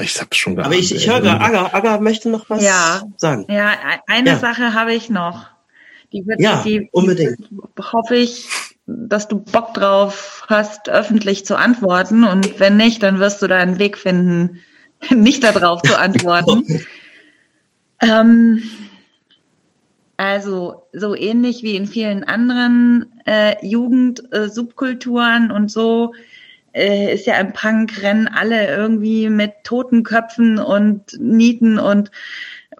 ich 0.00 0.20
hab's 0.20 0.36
schon 0.36 0.56
geahnt. 0.56 0.66
Aber 0.66 0.76
ich, 0.76 0.94
ich 0.94 1.08
höre, 1.08 1.24
Aga, 1.24 1.70
Aga 1.72 2.00
möchte 2.00 2.28
noch 2.28 2.48
was 2.48 2.62
ja. 2.62 3.02
sagen. 3.16 3.46
Ja, 3.48 3.74
eine 4.06 4.30
ja. 4.30 4.38
Sache 4.38 4.74
habe 4.74 4.94
ich 4.94 5.10
noch. 5.10 5.46
Die 6.16 6.26
wird, 6.26 6.40
ja, 6.40 6.62
die, 6.64 6.88
unbedingt. 6.92 7.50
Hoffe 7.78 8.16
ich, 8.16 8.48
dass 8.86 9.28
du 9.28 9.38
Bock 9.38 9.74
drauf 9.74 10.46
hast, 10.48 10.88
öffentlich 10.88 11.44
zu 11.44 11.56
antworten. 11.56 12.24
Und 12.24 12.58
wenn 12.58 12.78
nicht, 12.78 13.02
dann 13.02 13.18
wirst 13.18 13.42
du 13.42 13.48
da 13.48 13.58
einen 13.58 13.78
Weg 13.78 13.98
finden, 13.98 14.60
nicht 15.10 15.44
darauf 15.44 15.82
zu 15.82 15.98
antworten. 15.98 16.64
ähm, 18.00 18.62
also 20.16 20.86
so 20.94 21.14
ähnlich 21.14 21.62
wie 21.62 21.76
in 21.76 21.86
vielen 21.86 22.24
anderen 22.24 23.12
äh, 23.26 23.54
Jugend-Subkulturen 23.66 25.50
äh, 25.50 25.52
und 25.52 25.70
so 25.70 26.14
äh, 26.72 27.14
ist 27.14 27.26
ja 27.26 27.38
im 27.38 27.52
Punk-Rennen 27.52 28.26
alle 28.26 28.74
irgendwie 28.74 29.28
mit 29.28 29.52
toten 29.64 30.04
Köpfen 30.04 30.58
und 30.58 31.20
Nieten 31.20 31.78
und 31.78 32.10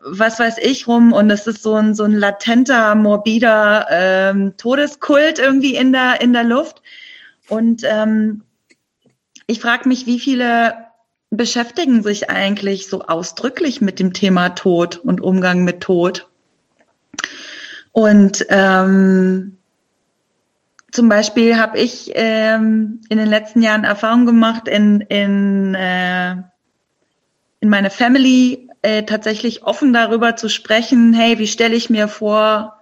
was 0.09 0.39
weiß 0.39 0.59
ich 0.59 0.87
rum. 0.87 1.12
Und 1.12 1.31
es 1.31 1.47
ist 1.47 1.62
so 1.62 1.74
ein 1.74 1.95
so 1.95 2.05
ein 2.05 2.12
latenter, 2.12 2.95
morbider 2.95 3.87
ähm, 3.91 4.55
Todeskult 4.57 5.39
irgendwie 5.39 5.74
in 5.74 5.93
der 5.93 6.20
in 6.20 6.33
der 6.33 6.45
Luft. 6.45 6.83
Und 7.49 7.83
ähm, 7.85 8.43
ich 9.47 9.61
frage 9.61 9.89
mich, 9.89 10.07
wie 10.07 10.19
viele 10.19 10.74
beschäftigen 11.31 12.03
sich 12.03 12.31
eigentlich 12.31 12.89
so 12.89 13.03
ausdrücklich 13.03 13.81
mit 13.81 13.99
dem 13.99 14.12
Thema 14.12 14.51
Tod 14.51 14.97
und 14.97 15.20
Umgang 15.20 15.65
mit 15.65 15.81
Tod? 15.81 16.28
Und 17.93 18.45
ähm, 18.49 19.57
zum 20.93 21.09
Beispiel 21.09 21.59
habe 21.59 21.78
ich 21.78 22.12
ähm, 22.15 23.01
in 23.09 23.19
den 23.19 23.28
letzten 23.28 23.62
Jahren 23.62 23.85
Erfahrung 23.85 24.27
gemacht, 24.27 24.69
in, 24.69 25.01
in, 25.03 25.74
äh, 25.74 26.33
in 27.61 27.69
meine 27.69 27.91
Family 27.91 28.65
äh, 28.82 29.03
tatsächlich 29.05 29.62
offen 29.62 29.93
darüber 29.93 30.36
zu 30.36 30.48
sprechen, 30.48 31.12
hey, 31.12 31.39
wie 31.39 31.47
stelle 31.47 31.74
ich 31.74 31.90
mir 31.90 32.09
vor, 32.09 32.78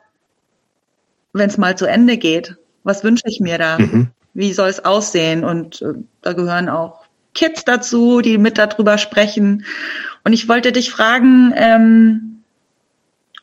wenn 1.33 1.49
es 1.49 1.59
mal 1.59 1.77
zu 1.77 1.87
Ende 1.87 2.17
geht? 2.17 2.57
Was 2.83 3.05
wünsche 3.05 3.25
ich 3.27 3.41
mir 3.41 3.59
da? 3.59 3.79
Mhm. 3.79 4.11
Wie 4.35 4.53
soll 4.53 4.69
es 4.69 4.85
aussehen? 4.85 5.45
Und 5.45 5.83
äh, 5.83 5.95
da 6.23 6.33
gehören 6.33 6.69
auch 6.69 7.05
Kids 7.35 7.65
dazu, 7.65 8.21
die 8.21 8.39
mit 8.39 8.59
darüber 8.59 8.99
sprechen. 8.99 9.65
Und 10.25 10.33
ich 10.33 10.49
wollte 10.49 10.73
dich 10.73 10.91
fragen, 10.91 11.53
ähm, 11.57 12.35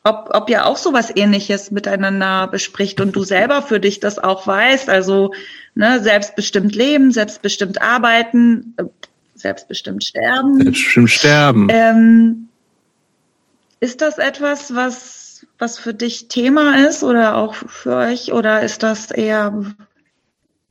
ob, 0.03 0.30
ob 0.34 0.49
ihr 0.49 0.65
auch 0.65 0.78
sowas 0.78 1.11
ähnliches 1.15 1.69
miteinander 1.69 2.48
bespricht 2.48 3.02
und 3.02 3.15
du 3.15 3.23
selber 3.23 3.61
für 3.61 3.80
dich 3.80 3.99
das 3.99 4.18
auch 4.18 4.48
weißt. 4.48 4.90
Also 4.90 5.34
ne, 5.76 5.99
selbstbestimmt 6.02 6.76
leben, 6.76 7.11
selbstbestimmt 7.11 7.82
arbeiten, 7.82 8.76
selbstbestimmt 9.41 10.03
sterben. 10.03 10.61
Selbstbestimmt 10.61 11.09
sterben. 11.09 11.68
Ähm, 11.69 12.47
ist 13.80 14.01
das 14.01 14.18
etwas, 14.18 14.76
was, 14.76 15.45
was 15.57 15.80
für 15.80 15.93
dich 15.93 16.27
Thema 16.27 16.88
ist 16.88 17.03
oder 17.03 17.35
auch 17.35 17.55
für 17.55 17.95
euch 17.95 18.31
oder 18.31 18.61
ist 18.61 18.84
das 18.84 19.11
eher 19.11 19.53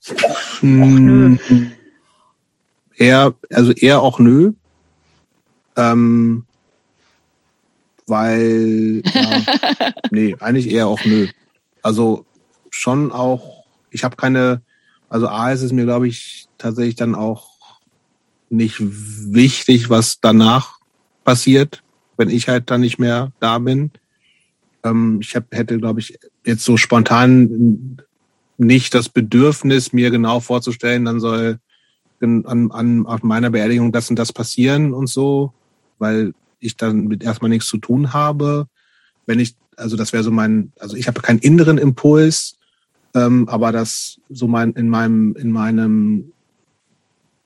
och, 0.09 0.62
och 0.62 0.62
nö? 0.62 1.36
Eher, 2.96 3.35
also 3.53 3.72
eher 3.72 4.01
auch 4.01 4.19
nö. 4.19 4.53
Ähm, 5.77 6.45
weil, 8.06 9.03
ja, 9.04 9.93
nee, 10.11 10.36
eigentlich 10.38 10.70
eher 10.70 10.86
auch 10.86 11.04
nö. 11.04 11.28
Also 11.82 12.27
schon 12.70 13.11
auch, 13.11 13.64
ich 13.90 14.04
habe 14.04 14.16
keine, 14.16 14.62
also 15.09 15.28
A 15.28 15.51
ist 15.51 15.62
es 15.62 15.72
mir, 15.72 15.85
glaube 15.85 16.09
ich, 16.09 16.48
tatsächlich 16.59 16.96
dann 16.96 17.14
auch 17.14 17.49
nicht 18.51 18.77
wichtig, 18.80 19.90
was 19.90 20.20
danach 20.20 20.79
passiert, 21.24 21.82
wenn 22.16 22.29
ich 22.29 22.48
halt 22.48 22.70
dann 22.70 22.80
nicht 22.80 22.98
mehr 22.98 23.32
da 23.40 23.59
bin. 23.59 23.90
Ähm, 24.85 25.19
ich 25.22 25.35
hab, 25.37 25.45
hätte, 25.53 25.79
glaube 25.79 26.01
ich, 26.01 26.19
jetzt 26.45 26.64
so 26.64 26.77
spontan 26.77 27.96
nicht 28.59 28.95
das 28.95 29.09
Bedürfnis, 29.09 29.93
mir 29.93 30.11
genau 30.11 30.40
vorzustellen, 30.40 31.04
dann 31.06 31.20
soll 31.20 31.59
an, 32.20 32.70
an 32.70 33.06
auf 33.06 33.22
meiner 33.22 33.51
Beerdigung 33.51 33.93
das 33.93 34.11
und 34.11 34.19
das 34.19 34.32
passieren 34.32 34.93
und 34.93 35.09
so, 35.09 35.54
weil 35.98 36.35
ich 36.59 36.77
dann 36.77 37.06
mit 37.06 37.22
erstmal 37.22 37.48
nichts 37.48 37.69
zu 37.69 37.79
tun 37.79 38.12
habe. 38.12 38.66
Wenn 39.24 39.40
ich, 39.40 39.54
also 39.77 39.96
das 39.96 40.12
wäre 40.12 40.22
so 40.22 40.30
mein, 40.30 40.72
also 40.79 40.96
ich 40.96 41.06
habe 41.06 41.22
keinen 41.22 41.38
inneren 41.38 41.79
Impuls, 41.79 42.59
ähm, 43.14 43.48
aber 43.48 43.72
das 43.72 44.20
so 44.29 44.46
mein 44.46 44.72
in 44.72 44.88
meinem 44.88 45.35
in 45.37 45.51
meinem, 45.51 46.32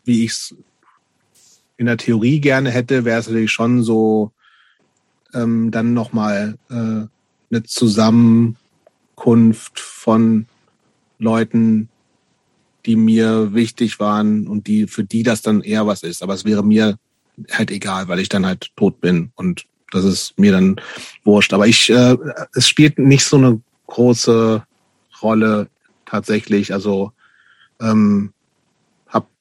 wie 0.05 0.25
ich 0.25 0.33
es 0.33 0.57
in 1.77 1.87
der 1.87 1.97
Theorie 1.97 2.41
gerne 2.41 2.71
hätte, 2.71 3.05
wäre 3.05 3.21
es 3.21 3.27
natürlich 3.27 3.53
schon 3.53 3.83
so 3.83 4.33
ähm, 5.33 5.71
dann 5.71 5.95
nochmal 5.95 6.57
äh, 6.71 6.75
eine 6.75 7.63
Zusammenkunft 7.65 9.81
von 9.81 10.47
Leuten, 11.19 11.89
die 12.87 12.97
mir 12.97 13.55
wichtig 13.55 14.01
waren 14.01 14.47
und 14.47 14.67
die 14.67 14.87
für 14.87 15.05
die 15.05 15.23
das 15.23 15.43
dann 15.43 15.63
eher 15.63 15.87
was 15.87 16.03
ist. 16.03 16.23
Aber 16.23 16.35
es 16.35 16.45
wäre 16.45 16.65
mir 16.65 16.99
halt 17.51 17.71
egal, 17.71 18.09
weil 18.09 18.21
ich 18.21 18.29
dann 18.29 18.47
halt 18.47 18.71
tot 18.77 19.01
bin 19.01 19.33
und 19.35 19.65
das 19.91 20.05
ist 20.05 20.39
mir 20.39 20.53
dann 20.53 20.77
wurscht. 21.25 21.53
Aber 21.53 21.67
ich, 21.67 21.91
äh, 21.91 22.17
es 22.55 22.69
spielt 22.69 22.99
nicht 22.99 23.25
so 23.25 23.37
eine 23.37 23.61
große 23.87 24.65
Rolle 25.23 25.69
tatsächlich. 26.05 26.73
Also 26.73 27.13
ähm, 27.81 28.33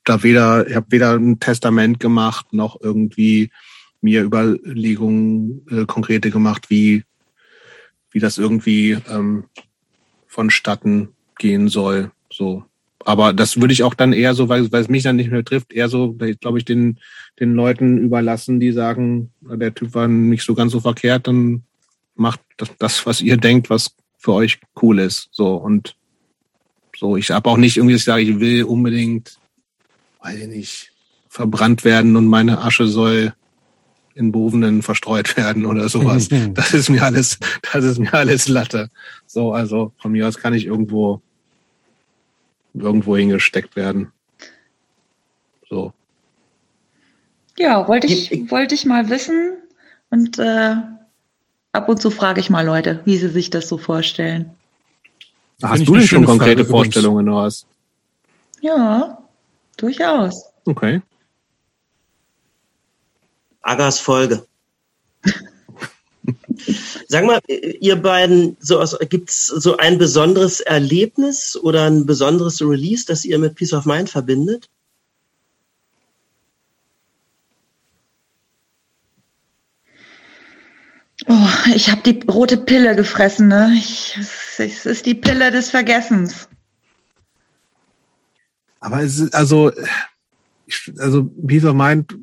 da 0.04 0.24
weder, 0.24 0.68
ich 0.68 0.76
habe 0.76 0.88
weder 0.90 1.14
ein 1.14 1.40
Testament 1.40 2.00
gemacht 2.00 2.54
noch 2.54 2.80
irgendwie 2.82 3.52
mir 4.02 4.24
Überlegungen 4.24 5.66
äh, 5.70 5.86
konkrete 5.86 6.30
gemacht, 6.30 6.70
wie 6.70 7.04
wie 8.12 8.20
das 8.20 8.38
irgendwie 8.38 8.98
ähm, 9.10 9.46
vonstatten 10.28 11.10
gehen 11.38 11.68
soll. 11.68 12.12
So 12.32 12.64
aber 13.06 13.34
das 13.34 13.60
würde 13.60 13.74
ich 13.74 13.84
auch 13.84 13.94
dann 13.94 14.14
eher 14.14 14.34
so, 14.34 14.50
weil, 14.50 14.72
weil 14.72 14.82
es 14.82 14.90
mich 14.90 15.04
dann 15.04 15.16
nicht 15.16 15.32
mehr 15.32 15.44
trifft, 15.44 15.74
eher 15.74 15.90
so, 15.90 16.14
glaube 16.14 16.58
ich, 16.58 16.66
den, 16.66 17.00
den 17.40 17.54
Leuten 17.54 17.98
überlassen, 17.98 18.60
die 18.60 18.72
sagen, 18.72 19.32
der 19.42 19.74
Typ 19.74 19.94
war 19.94 20.08
nicht 20.08 20.44
so 20.44 20.54
ganz 20.54 20.72
so 20.72 20.80
verkehrt, 20.80 21.28
dann 21.28 21.64
macht 22.16 22.40
das, 22.58 22.70
das 22.78 23.06
was 23.06 23.22
ihr 23.22 23.38
denkt, 23.38 23.70
was 23.70 23.96
für 24.18 24.34
euch 24.34 24.60
cool 24.82 25.00
ist. 25.00 25.30
So 25.32 25.56
und 25.56 25.96
so. 26.96 27.18
Ich 27.18 27.32
habe 27.32 27.50
auch 27.50 27.58
nicht 27.58 27.78
irgendwie, 27.78 27.94
dass 27.94 28.02
ich 28.02 28.06
sage, 28.06 28.24
ich 28.24 28.40
will 28.40 28.64
unbedingt, 28.64 29.38
weiß 30.24 30.40
ich 30.40 30.48
nicht, 30.48 30.92
verbrannt 31.30 31.84
werden 31.84 32.16
und 32.16 32.28
meine 32.28 32.62
Asche 32.62 32.88
soll 32.88 33.34
in 34.16 34.32
Bovenen 34.32 34.82
verstreut 34.82 35.38
werden 35.38 35.66
oder 35.66 35.90
sowas. 35.90 36.30
das 36.54 36.74
ist 36.74 36.90
mir 36.90 37.04
alles, 37.04 37.40
das 37.72 37.84
ist 37.84 38.00
mir 38.00 38.14
alles 38.14 38.48
Latte. 38.48 38.90
So, 39.28 39.54
also 39.54 39.92
von 39.98 40.12
mir 40.12 40.28
aus 40.28 40.38
kann 40.38 40.54
ich 40.54 40.66
irgendwo 40.66 41.22
irgendwo 42.74 43.16
hingesteckt 43.16 43.76
werden. 43.76 44.12
So. 45.70 45.94
Ja, 47.58 47.88
wollte 47.88 48.08
ich, 48.08 48.32
wollte 48.50 48.74
ich 48.74 48.86
mal 48.86 49.10
wissen. 49.10 49.58
Und 50.10 50.40
äh, 50.40 50.76
ab 51.72 51.90
und 51.90 52.02
zu 52.02 52.10
frage 52.10 52.40
ich 52.40 52.50
mal 52.50 52.66
Leute, 52.66 53.02
wie 53.06 53.18
sie 53.18 53.30
sich 53.30 53.52
das 53.52 53.70
so 53.70 53.78
vorstellen. 53.78 54.52
Hast 55.62 55.88
du 55.88 55.96
denn 55.96 56.08
schon 56.08 56.26
konkrete 56.26 56.66
Frage 56.66 56.70
Vorstellungen, 56.70 57.26
Noahs? 57.26 57.68
Ja, 58.62 59.23
durchaus. 59.78 60.46
Okay. 60.66 61.02
Agas 63.62 64.00
Folge. 64.00 64.46
Sag 67.08 67.26
mal, 67.26 67.40
ihr 67.48 67.96
beiden, 67.96 68.58
so 68.60 68.80
aus, 68.80 68.98
gibt's 69.10 69.48
so 69.48 69.78
ein 69.78 69.98
besonderes 69.98 70.62
Erlebnis 70.62 71.58
oder 71.58 71.86
ein 71.86 72.06
besonderes 72.06 72.62
Release, 72.62 73.06
das 73.06 73.26
ihr 73.26 73.38
mit 73.40 73.56
Peace 73.56 73.74
of 73.74 73.86
Mind 73.86 74.10
verbindet? 74.10 74.70
Oh, 81.28 81.48
ich 81.74 81.90
habe 81.90 82.02
die 82.02 82.20
rote 82.30 82.58
Pille 82.58 82.96
gefressen, 82.96 83.48
ne? 83.48 83.74
Ich, 83.78 84.18
es 84.18 84.86
ist 84.86 85.06
die 85.06 85.16
Pille 85.16 85.52
des 85.52 85.70
Vergessens. 85.70 86.48
Aber 88.84 89.02
es 89.02 89.18
ist, 89.18 89.34
also, 89.34 89.72
ich, 90.66 90.92
also 91.00 91.20
of 91.20 91.74
Mind 91.74 92.18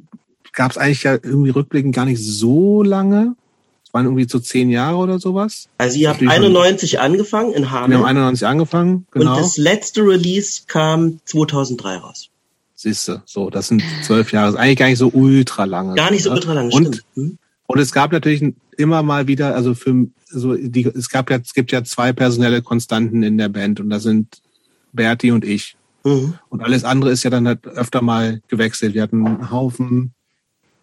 gab 0.52 0.70
es 0.70 0.76
eigentlich 0.76 1.02
ja 1.04 1.14
irgendwie 1.14 1.50
rückblickend 1.50 1.94
gar 1.94 2.04
nicht 2.04 2.22
so 2.22 2.82
lange. 2.82 3.34
Es 3.82 3.94
waren 3.94 4.04
irgendwie 4.04 4.28
so 4.28 4.38
zehn 4.38 4.68
Jahre 4.68 4.98
oder 4.98 5.18
sowas. 5.18 5.68
Also 5.78 5.98
ihr 5.98 6.10
habt 6.10 6.22
91 6.22 6.90
schon, 6.90 7.00
angefangen 7.00 7.54
in 7.54 7.70
Hameln. 7.70 7.92
Wir 7.92 7.98
haben 7.98 8.04
91 8.04 8.46
angefangen, 8.46 9.06
genau. 9.10 9.36
Und 9.36 9.42
das 9.42 9.56
letzte 9.56 10.02
Release 10.02 10.62
kam 10.66 11.20
2003 11.24 11.96
raus. 11.96 12.28
Siehste, 12.74 13.22
so, 13.24 13.48
das 13.48 13.68
sind 13.68 13.82
zwölf 14.04 14.30
Jahre. 14.30 14.48
Das 14.48 14.54
ist 14.54 14.60
eigentlich 14.60 14.78
gar 14.78 14.88
nicht 14.88 14.98
so 14.98 15.08
ultra 15.08 15.64
lange. 15.64 15.94
Gar 15.94 16.10
nicht 16.10 16.24
so 16.24 16.30
ultra 16.30 16.52
lange, 16.52 16.74
und, 16.74 16.94
stimmt. 16.94 17.04
Hm? 17.14 17.38
Und 17.66 17.78
es 17.78 17.92
gab 17.92 18.12
natürlich 18.12 18.54
immer 18.76 19.02
mal 19.02 19.28
wieder, 19.28 19.54
also 19.54 19.74
für 19.74 20.08
so 20.26 20.54
die, 20.56 20.86
es 20.86 21.08
gab 21.08 21.30
ja, 21.30 21.38
es 21.38 21.54
gibt 21.54 21.72
ja 21.72 21.82
zwei 21.84 22.12
personelle 22.12 22.60
Konstanten 22.60 23.22
in 23.22 23.38
der 23.38 23.48
Band 23.48 23.80
und 23.80 23.88
das 23.88 24.02
sind 24.02 24.42
Berti 24.92 25.30
und 25.30 25.44
ich. 25.44 25.76
Mhm. 26.04 26.34
Und 26.48 26.62
alles 26.62 26.84
andere 26.84 27.10
ist 27.10 27.22
ja 27.22 27.30
dann 27.30 27.46
halt 27.46 27.66
öfter 27.66 28.02
mal 28.02 28.40
gewechselt. 28.48 28.94
Wir 28.94 29.02
hatten 29.02 29.26
einen 29.26 29.50
Haufen 29.50 30.14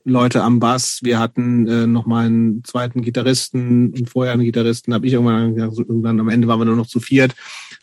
Leute 0.04 0.42
am 0.42 0.60
Bass. 0.60 1.00
Wir 1.04 1.20
hatten 1.20 1.68
äh, 1.68 1.86
noch 1.86 2.06
mal 2.06 2.26
einen 2.26 2.64
zweiten 2.64 3.02
Gitarristen 3.02 3.94
und 3.94 4.10
vorher 4.10 4.34
einen 4.34 4.46
Gitarristen. 4.46 4.94
Habe 4.94 5.06
ich 5.06 5.14
irgendwann, 5.14 5.60
also 5.60 5.82
irgendwann 5.82 6.20
am 6.20 6.30
Ende 6.30 6.48
waren 6.48 6.60
wir 6.60 6.66
nur 6.66 6.78
noch 6.78 6.88
zu 6.88 7.00
viert. 7.00 7.36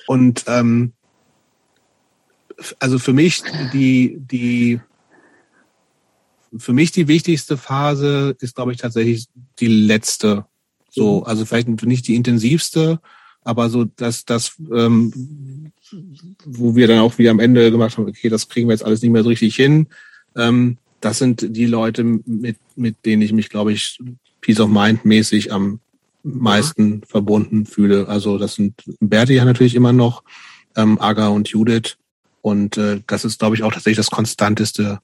Und 0.07 0.45
ähm, 0.47 0.93
also 2.79 2.99
für 2.99 3.13
mich 3.13 3.43
die 3.73 4.17
die 4.19 4.81
für 6.57 6.73
mich 6.73 6.93
die 6.93 7.09
wichtigste 7.09 7.57
Phase 7.57 8.37
ist, 8.41 8.55
glaube 8.55 8.73
ich, 8.73 8.79
tatsächlich 8.79 9.27
die 9.59 9.67
letzte. 9.67 10.47
So, 10.89 11.21
mhm. 11.21 11.25
also 11.25 11.45
vielleicht 11.45 11.69
nicht 11.69 12.07
die 12.07 12.15
intensivste, 12.15 13.01
aber 13.43 13.69
so 13.69 13.85
dass 13.85 14.25
das, 14.25 14.53
ähm, 14.73 15.73
wo 16.45 16.75
wir 16.77 16.89
dann 16.89 17.01
auch 17.01 17.19
wieder 17.19 17.31
am 17.31 17.41
Ende 17.41 17.71
gemacht 17.71 17.97
haben, 17.97 18.09
okay, 18.09 18.29
das 18.29 18.49
kriegen 18.49 18.69
wir 18.69 18.75
jetzt 18.75 18.85
alles 18.85 19.03
nicht 19.03 19.11
mehr 19.11 19.23
so 19.23 19.29
richtig 19.29 19.57
hin. 19.57 19.87
Ähm, 20.37 20.79
das 21.01 21.19
sind 21.19 21.57
die 21.57 21.67
Leute, 21.67 22.03
mit, 22.03 22.57
mit 22.77 23.05
denen 23.05 23.23
ich 23.23 23.33
mich, 23.33 23.51
glaube 23.51 23.73
ich, 23.73 23.99
Peace 24.41 24.61
of 24.61 24.71
Mind 24.71 25.05
mäßig 25.05 25.53
am 25.53 25.81
meisten 26.23 27.01
ja. 27.01 27.07
verbunden 27.07 27.67
fühle. 27.67 28.09
Also 28.09 28.39
das 28.39 28.55
sind 28.55 28.75
Berti 29.01 29.35
ja 29.35 29.45
natürlich 29.45 29.75
immer 29.75 29.93
noch, 29.93 30.23
ähm, 30.77 30.99
Aga 31.01 31.29
und 31.29 31.49
Judith. 31.49 31.97
Und 32.41 32.77
äh, 32.77 33.01
das 33.07 33.25
ist, 33.25 33.39
glaube 33.39 33.57
ich, 33.57 33.63
auch 33.63 33.73
tatsächlich 33.73 33.99
das 33.99 34.11
konstanteste 34.11 34.99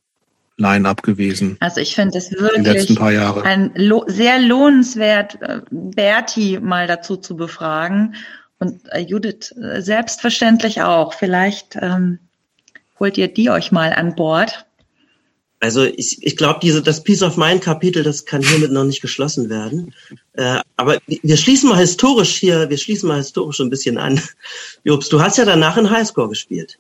Line-up 0.57 1.03
gewesen. 1.03 1.57
Also 1.61 1.81
ich 1.81 1.95
finde 1.95 2.19
es 2.19 2.31
wirklich 2.33 3.01
ein 3.01 3.73
lo 3.75 4.05
sehr 4.07 4.39
lohnenswert, 4.41 5.41
äh, 5.41 5.61
Berti 5.71 6.61
mal 6.61 6.87
dazu 6.87 7.17
zu 7.17 7.37
befragen 7.37 8.15
und 8.61 8.81
äh, 8.93 9.01
Judith 9.01 9.53
äh, 9.53 9.81
selbstverständlich 9.81 10.83
auch. 10.83 11.15
Vielleicht 11.15 11.77
ähm, 11.81 12.19
holt 13.01 13.19
ihr 13.19 13.29
die 13.29 13.51
euch 13.51 13.73
mal 13.73 13.93
an 13.93 14.15
Bord. 14.15 14.67
Also 15.61 15.85
ich, 15.85 16.23
ich 16.23 16.37
glaube, 16.37 16.61
diese 16.63 16.83
das 16.83 17.03
Peace 17.03 17.23
of 17.23 17.37
Mind 17.37 17.63
Kapitel, 17.63 18.03
das 18.03 18.25
kann 18.25 18.43
hiermit 18.43 18.73
noch 18.73 18.85
nicht 18.85 19.03
geschlossen 19.03 19.51
werden. 19.51 19.95
Äh, 20.35 20.61
aber 20.77 20.99
wir 21.07 21.37
schließen 21.37 21.69
mal 21.69 21.79
historisch 21.79 22.37
hier, 22.37 22.71
wir 22.71 22.79
schließen 22.79 23.09
mal 23.09 23.19
historisch 23.19 23.61
ein 23.61 23.69
bisschen 23.69 23.99
an. 23.99 24.21
Jobs, 24.85 25.09
du 25.09 25.21
hast 25.21 25.37
ja 25.37 25.45
danach 25.45 25.77
in 25.77 25.91
Highscore 25.91 26.31
gespielt, 26.31 26.79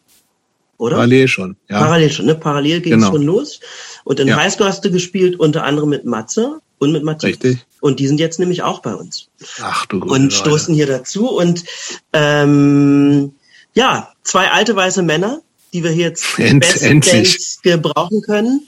oder? 0.78 0.96
Parallel 0.96 1.28
schon, 1.28 1.56
ja. 1.68 1.78
Parallel 1.78 2.10
schon, 2.10 2.26
ne? 2.26 2.34
Parallel 2.34 2.80
ging 2.80 2.94
es 2.94 2.98
genau. 3.00 3.12
schon 3.12 3.22
los. 3.22 3.60
Und 4.04 4.18
in 4.18 4.28
ja. 4.28 4.36
Highscore 4.36 4.70
hast 4.70 4.82
du 4.82 4.90
gespielt 4.90 5.38
unter 5.38 5.64
anderem 5.64 5.90
mit 5.90 6.06
Matze 6.06 6.60
und 6.80 6.92
mit 6.92 7.04
Matthias. 7.04 7.34
Richtig. 7.34 7.64
Und 7.80 8.00
die 8.00 8.08
sind 8.08 8.18
jetzt 8.18 8.40
nämlich 8.40 8.62
auch 8.62 8.80
bei 8.80 8.94
uns. 8.94 9.28
Ach 9.60 9.86
du 9.86 10.00
gute 10.00 10.12
Und 10.14 10.32
stoßen 10.32 10.74
hier 10.74 10.86
dazu. 10.86 11.30
Und 11.30 11.64
ähm, 12.12 13.34
ja, 13.74 14.12
zwei 14.24 14.50
alte 14.50 14.74
weiße 14.74 15.02
Männer, 15.02 15.40
die 15.72 15.84
wir 15.84 15.90
hier 15.90 16.08
jetzt 16.08 16.26
End, 16.38 16.82
endlich 16.82 17.58
gebrauchen 17.62 18.22
können. 18.22 18.66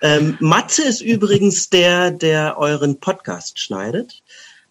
Ähm, 0.00 0.36
Matze 0.40 0.82
ist 0.82 1.00
übrigens 1.00 1.70
der, 1.70 2.10
der 2.10 2.58
euren 2.58 2.98
Podcast 2.98 3.60
schneidet. 3.60 4.22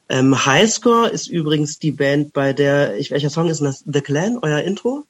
Ähm, 0.10 0.46
Highscore 0.46 1.10
ist 1.10 1.28
übrigens 1.28 1.80
die 1.80 1.92
Band, 1.92 2.34
bei 2.34 2.52
der, 2.52 2.98
ich, 2.98 3.12
welcher 3.12 3.30
Song 3.30 3.50
ist 3.50 3.62
das? 3.62 3.84
The 3.86 4.02
Clan, 4.02 4.38
euer 4.42 4.60
Intro? 4.60 5.06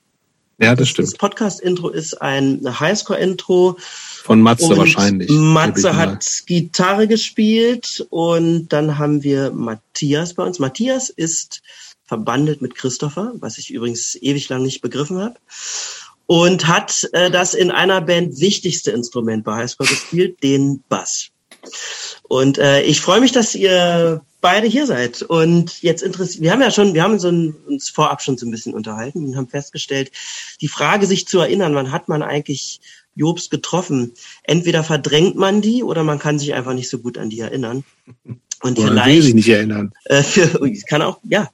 Ja, 0.60 0.76
das 0.76 0.90
stimmt. 0.90 1.08
Das 1.08 1.18
Podcast-Intro 1.18 1.90
ist 1.90 2.22
ein 2.22 2.62
Highscore-Intro. 2.64 3.78
Von 4.24 4.42
Matze 4.42 4.78
wahrscheinlich. 4.78 5.30
Matze 5.32 5.96
hat 5.96 6.44
Gitarre 6.46 7.08
gespielt 7.08 8.06
und 8.10 8.70
dann 8.70 8.98
haben 8.98 9.24
wir 9.24 9.52
Matthias 9.52 10.34
bei 10.36 10.44
uns. 10.44 10.60
Matthias 10.60 11.10
ist 11.10 11.62
verbandelt 12.06 12.62
mit 12.62 12.76
Christopher, 12.76 13.34
was 13.40 13.58
ich 13.58 13.72
übrigens 13.72 14.16
ewig 14.22 14.50
lang 14.50 14.64
nicht 14.64 14.82
begriffen 14.82 15.20
habe 15.20 15.36
und 16.32 16.68
hat 16.68 17.10
äh, 17.12 17.30
das 17.30 17.54
in 17.54 17.72
einer 17.72 18.00
Band 18.00 18.40
wichtigste 18.40 18.92
Instrument 18.92 19.44
bei 19.44 19.56
Highscore 19.56 19.90
gespielt, 19.90 20.42
den 20.42 20.82
Bass. 20.88 21.30
Und 22.24 22.58
äh, 22.58 22.84
ich 22.84 23.02
freue 23.02 23.20
mich, 23.20 23.34
dass 23.34 23.54
ihr 23.54 24.22
beide 24.40 24.68
hier 24.68 24.88
seid. 24.88 25.22
Und 25.22 25.82
jetzt 25.82 26.02
interessiert, 26.02 26.42
wir 26.42 26.52
haben 26.52 26.62
ja 26.62 26.72
schon, 26.72 26.94
wir 26.94 27.04
haben 27.04 27.20
so 27.20 27.30
ein, 27.30 27.54
uns 27.68 27.90
vorab 27.90 28.22
schon 28.22 28.38
so 28.38 28.46
ein 28.46 28.52
bisschen 28.52 28.74
unterhalten 28.74 29.26
und 29.26 29.36
haben 29.36 29.50
festgestellt, 29.50 30.12
die 30.62 30.68
Frage, 30.68 31.06
sich 31.06 31.28
zu 31.28 31.40
erinnern, 31.40 31.76
wann 31.76 31.92
hat 31.92 32.08
man 32.08 32.24
eigentlich 32.24 32.80
Jobs 33.16 33.50
getroffen? 33.50 34.14
Entweder 34.44 34.84
verdrängt 34.84 35.36
man 35.36 35.62
die 35.62 35.84
oder 35.84 36.04
man 36.04 36.20
kann 36.20 36.40
sich 36.40 36.54
einfach 36.54 36.74
nicht 36.74 36.90
so 36.90 37.00
gut 37.00 37.18
an 37.18 37.30
die 37.30 37.40
erinnern. 37.40 37.84
Und 38.64 38.78
Oder 38.78 38.90
vielleicht 38.90 39.16
will 39.16 39.22
sich 39.24 39.34
nicht 39.34 39.50
erinnern. 39.50 39.92
Äh, 40.06 40.22
für, 40.22 40.72
kann 40.88 41.02
auch, 41.02 41.20
ja. 41.24 41.50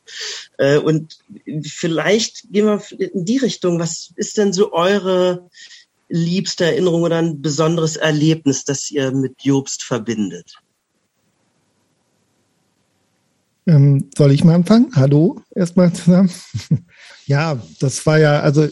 Äh, 0.57 0.77
und 0.77 1.19
vielleicht 1.63 2.51
gehen 2.51 2.65
wir 2.65 2.81
in 2.99 3.23
die 3.23 3.37
Richtung. 3.37 3.79
Was 3.79 4.11
ist 4.17 4.37
denn 4.37 4.51
so 4.51 4.73
eure 4.73 5.49
liebste 6.09 6.65
Erinnerung 6.65 7.03
oder 7.03 7.17
ein 7.17 7.41
besonderes 7.41 7.95
Erlebnis, 7.95 8.65
das 8.65 8.91
ihr 8.91 9.11
mit 9.11 9.35
Jobst 9.41 9.83
verbindet? 9.83 10.55
Ähm, 13.67 14.09
soll 14.17 14.31
ich 14.31 14.43
mal 14.43 14.55
anfangen? 14.55 14.91
Hallo, 14.95 15.41
erstmal 15.53 15.91
zusammen. 15.93 16.31
ja, 17.25 17.61
das 17.79 18.05
war 18.05 18.17
ja, 18.17 18.39
also 18.39 18.67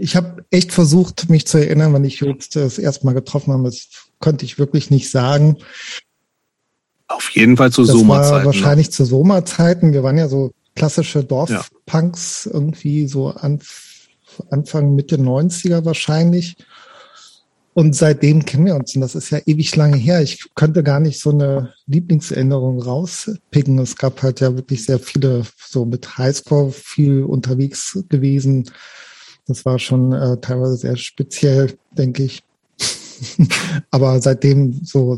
ich 0.00 0.16
habe 0.16 0.44
echt 0.50 0.72
versucht, 0.72 1.28
mich 1.28 1.46
zu 1.46 1.58
erinnern, 1.58 1.92
wann 1.92 2.04
ich 2.04 2.20
Jobst 2.20 2.56
das 2.56 2.78
erste 2.78 3.06
Mal 3.06 3.14
getroffen 3.14 3.52
habe. 3.52 3.64
Das 3.64 3.88
konnte 4.18 4.44
ich 4.44 4.58
wirklich 4.58 4.90
nicht 4.90 5.10
sagen. 5.10 5.56
Auf 7.08 7.30
jeden 7.30 7.56
Fall 7.56 7.72
zu 7.72 7.84
Sommerzeiten. 7.84 8.32
War 8.32 8.40
ne? 8.40 8.46
wahrscheinlich 8.46 8.90
zu 8.90 9.04
Sommerzeiten. 9.04 9.92
Wir 9.92 10.02
waren 10.02 10.18
ja 10.18 10.28
so 10.28 10.52
klassische 10.74 11.24
Dorfpunks 11.24 12.44
ja. 12.44 12.52
irgendwie 12.52 13.08
so 13.08 13.28
an, 13.28 13.60
Anfang, 14.50 14.94
Mitte 14.94 15.16
90er 15.16 15.84
wahrscheinlich. 15.84 16.56
Und 17.74 17.94
seitdem 17.94 18.44
kennen 18.44 18.66
wir 18.66 18.74
uns. 18.74 18.94
Und 18.94 19.02
das 19.02 19.14
ist 19.14 19.30
ja 19.30 19.38
ewig 19.46 19.74
lange 19.76 19.96
her. 19.96 20.20
Ich 20.20 20.52
könnte 20.54 20.82
gar 20.82 21.00
nicht 21.00 21.20
so 21.20 21.30
eine 21.30 21.74
Lieblingserinnerung 21.86 22.82
rauspicken. 22.82 23.78
Es 23.78 23.96
gab 23.96 24.22
halt 24.22 24.40
ja 24.40 24.54
wirklich 24.56 24.84
sehr 24.84 24.98
viele, 24.98 25.44
so 25.56 25.84
mit 25.84 26.18
Highscore 26.18 26.72
viel 26.72 27.22
unterwegs 27.22 28.04
gewesen. 28.08 28.68
Das 29.48 29.64
war 29.64 29.78
schon 29.78 30.12
äh, 30.12 30.36
teilweise 30.40 30.76
sehr 30.76 30.96
speziell, 30.96 31.76
denke 31.90 32.22
ich. 32.22 32.42
Aber 33.90 34.20
seitdem 34.20 34.80
so 34.84 35.16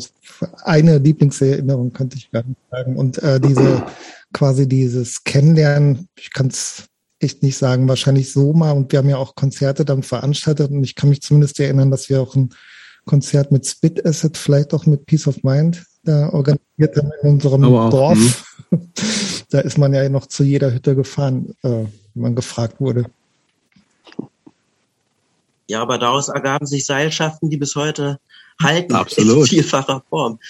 eine 0.65 0.99
Lieblingserinnerung 0.99 1.93
könnte 1.93 2.17
ich 2.17 2.31
gar 2.31 2.45
nicht 2.45 2.61
sagen. 2.71 2.97
Und 2.97 3.23
äh, 3.23 3.41
diese 3.41 3.85
quasi 4.33 4.69
dieses 4.69 5.25
Kennenlernen, 5.25 6.09
ich 6.17 6.33
kann 6.33 6.47
es 6.47 6.85
echt 7.19 7.43
nicht 7.43 7.59
sagen, 7.59 7.89
wahrscheinlich 7.89 8.33
so 8.33 8.53
mal. 8.53 8.73
Und 8.73 8.93
wir 8.93 9.01
haben 9.01 9.09
ja 9.09 9.19
auch 9.19 9.35
Konzerte 9.35 9.85
dann 9.85 10.03
veranstaltet 10.03 10.71
und 10.71 10.83
ich 10.85 10.95
kann 10.95 11.11
mich 11.11 11.23
zumindest 11.23 11.61
erinnern, 11.61 11.91
dass 11.91 12.09
wir 12.09 12.23
auch 12.23 12.35
ein 12.35 12.51
Konzert 13.05 13.53
mit 13.53 13.67
Spit 13.67 14.07
Asset, 14.07 14.37
vielleicht 14.37 14.73
auch 14.73 14.87
mit 14.87 15.07
Peace 15.07 15.27
of 15.27 15.43
Mind 15.43 15.85
da 16.05 16.31
organisiert 16.31 16.97
haben 16.97 17.11
in 17.23 17.29
unserem 17.31 17.65
auch, 17.65 17.91
Dorf. 17.91 18.19
Mh. 18.71 18.79
Da 19.51 19.59
ist 19.59 19.79
man 19.79 19.93
ja 19.93 20.09
noch 20.09 20.27
zu 20.27 20.45
jeder 20.45 20.73
Hütte 20.73 20.95
gefahren, 20.95 21.57
äh, 21.65 21.69
wenn 21.69 21.89
man 22.15 22.37
gefragt 22.37 22.81
wurde. 22.81 23.07
Ja, 25.71 25.83
aber 25.83 25.99
daraus 25.99 26.29
ergaben 26.29 26.67
sich 26.67 26.85
Seilschaften, 26.85 27.49
die 27.49 27.57
bis 27.57 27.77
heute 27.77 28.19
halten. 28.61 28.93
Absolut. 28.93 29.43
In 29.43 29.47
vielfacher 29.47 30.03
Form. 30.11 30.41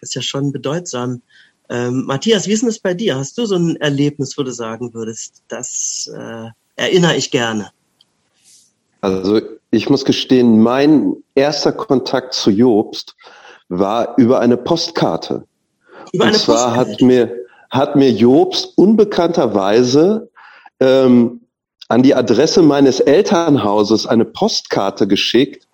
Das 0.00 0.08
ist 0.08 0.14
ja 0.14 0.22
schon 0.22 0.52
bedeutsam. 0.52 1.20
Ähm, 1.68 2.06
Matthias, 2.06 2.46
wie 2.46 2.52
ist 2.52 2.62
denn 2.62 2.70
das 2.70 2.78
bei 2.78 2.94
dir? 2.94 3.16
Hast 3.16 3.36
du 3.36 3.44
so 3.44 3.56
ein 3.56 3.76
Erlebnis, 3.76 4.38
wo 4.38 4.42
du 4.42 4.52
sagen 4.52 4.94
würdest, 4.94 5.42
das 5.48 6.10
äh, 6.16 6.46
erinnere 6.76 7.14
ich 7.16 7.30
gerne? 7.30 7.70
Also 9.02 9.42
ich 9.70 9.90
muss 9.90 10.06
gestehen, 10.06 10.62
mein 10.62 11.14
erster 11.34 11.72
Kontakt 11.72 12.32
zu 12.32 12.50
Jobst 12.50 13.16
war 13.68 14.16
über 14.16 14.40
eine 14.40 14.56
Postkarte. 14.56 15.44
Über 16.14 16.24
eine 16.24 16.32
Und 16.32 16.40
zwar 16.40 16.74
Postkarte. 16.74 16.90
hat 16.92 17.00
mir 17.02 17.36
hat 17.68 17.96
mir 17.96 18.10
Jobst 18.10 18.78
unbekannterweise 18.78 20.30
ähm, 20.80 21.39
an 21.90 22.02
die 22.02 22.14
Adresse 22.14 22.62
meines 22.62 23.00
Elternhauses 23.00 24.06
eine 24.06 24.24
Postkarte 24.24 25.06
geschickt, 25.06 25.66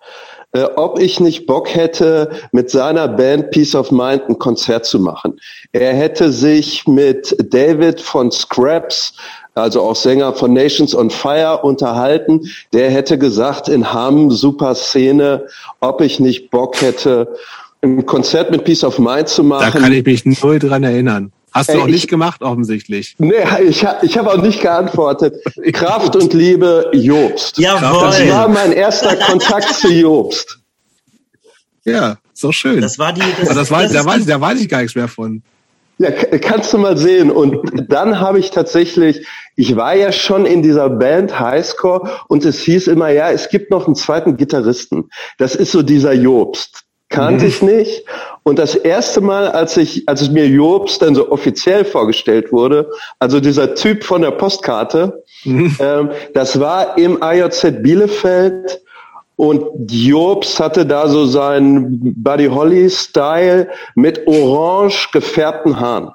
äh, 0.51 0.63
ob 0.75 0.99
ich 0.99 1.19
nicht 1.19 1.45
Bock 1.45 1.73
hätte, 1.73 2.31
mit 2.51 2.69
seiner 2.71 3.07
Band 3.07 3.51
Peace 3.51 3.75
of 3.75 3.91
Mind 3.91 4.23
ein 4.27 4.39
Konzert 4.39 4.85
zu 4.85 4.99
machen. 4.99 5.39
Er 5.73 5.93
hätte 5.93 6.31
sich 6.31 6.87
mit 6.87 7.35
David 7.53 8.01
von 8.01 8.31
Scraps 8.31 9.13
also 9.53 9.81
auch 9.81 9.95
Sänger 9.95 10.33
von 10.33 10.53
Nations 10.53 10.93
on 10.93 11.09
Fire, 11.09 11.61
unterhalten. 11.63 12.47
Der 12.73 12.91
hätte 12.91 13.17
gesagt 13.17 13.69
in 13.69 13.91
Hamm, 13.91 14.29
super 14.29 14.75
Szene, 14.75 15.47
ob 15.79 16.01
ich 16.01 16.19
nicht 16.19 16.51
Bock 16.51 16.79
hätte, 16.79 17.35
ein 17.81 18.05
Konzert 18.05 18.51
mit 18.51 18.65
Peace 18.65 18.83
of 18.83 18.99
Mind 18.99 19.27
zu 19.27 19.43
machen. 19.43 19.71
Da 19.73 19.79
kann 19.79 19.93
ich 19.93 20.05
mich 20.05 20.25
null 20.25 20.59
dran 20.59 20.83
erinnern. 20.83 21.31
Hast 21.53 21.73
du 21.73 21.81
auch 21.81 21.85
nicht 21.85 22.03
ich, 22.03 22.07
gemacht, 22.07 22.41
offensichtlich. 22.41 23.15
Nee, 23.17 23.33
ich, 23.63 23.85
ich 24.01 24.17
habe 24.17 24.31
auch 24.31 24.41
nicht 24.41 24.61
geantwortet. 24.61 25.35
Kraft 25.73 26.15
und 26.15 26.33
Liebe, 26.33 26.89
Jobst. 26.93 27.57
Jawohl. 27.57 28.07
Das 28.07 28.29
war 28.29 28.47
mein 28.47 28.73
erster 28.73 29.15
Kontakt 29.15 29.73
zu 29.73 29.91
Jobst. 29.91 30.59
Ja, 31.85 32.17
so 32.33 32.51
schön. 32.51 32.81
Das 32.81 32.99
war 32.99 33.13
die. 33.13 33.21
Das, 33.39 33.55
das 33.55 33.71
war, 33.71 33.83
das 33.83 33.93
da, 33.93 34.05
weiß, 34.05 34.25
da 34.25 34.39
weiß 34.39 34.59
ich 34.61 34.69
gar 34.69 34.81
nichts 34.81 34.95
mehr 34.95 35.07
von. 35.07 35.41
Ja, 35.99 36.11
kannst 36.11 36.73
du 36.73 36.77
mal 36.77 36.97
sehen. 36.97 37.31
Und 37.31 37.89
dann 37.89 38.19
habe 38.19 38.39
ich 38.39 38.51
tatsächlich, 38.51 39.25
ich 39.55 39.75
war 39.75 39.95
ja 39.95 40.11
schon 40.11 40.45
in 40.45 40.61
dieser 40.61 40.89
Band 40.89 41.39
Highscore 41.39 42.19
und 42.27 42.45
es 42.45 42.59
hieß 42.59 42.87
immer, 42.87 43.09
ja, 43.09 43.31
es 43.31 43.49
gibt 43.49 43.71
noch 43.71 43.87
einen 43.87 43.95
zweiten 43.95 44.37
Gitarristen. 44.37 45.09
Das 45.39 45.55
ist 45.55 45.71
so 45.71 45.81
dieser 45.81 46.13
Jobst. 46.13 46.83
Kannte 47.09 47.45
mhm. 47.45 47.49
ich 47.49 47.61
nicht. 47.61 48.05
Und 48.43 48.59
das 48.59 48.75
erste 48.75 49.21
Mal, 49.21 49.49
als 49.49 49.77
ich, 49.77 50.07
als 50.07 50.21
es 50.21 50.29
mir 50.29 50.47
Jobst 50.47 51.01
dann 51.01 51.15
so 51.15 51.31
offiziell 51.31 51.85
vorgestellt 51.85 52.51
wurde, 52.51 52.89
also 53.19 53.39
dieser 53.39 53.75
Typ 53.75 54.03
von 54.03 54.21
der 54.21 54.31
Postkarte, 54.31 55.23
mhm. 55.43 55.75
ähm, 55.79 56.09
das 56.33 56.59
war 56.59 56.97
im 56.97 57.21
AJZ 57.21 57.81
Bielefeld 57.81 58.81
und 59.37 59.91
Jobs 59.91 60.59
hatte 60.59 60.85
da 60.85 61.07
so 61.07 61.25
seinen 61.25 62.13
Buddy 62.21 62.47
Holly 62.47 62.89
Style 62.89 63.69
mit 63.95 64.25
orange 64.27 65.09
gefärbten 65.11 65.79
Haaren. 65.79 66.11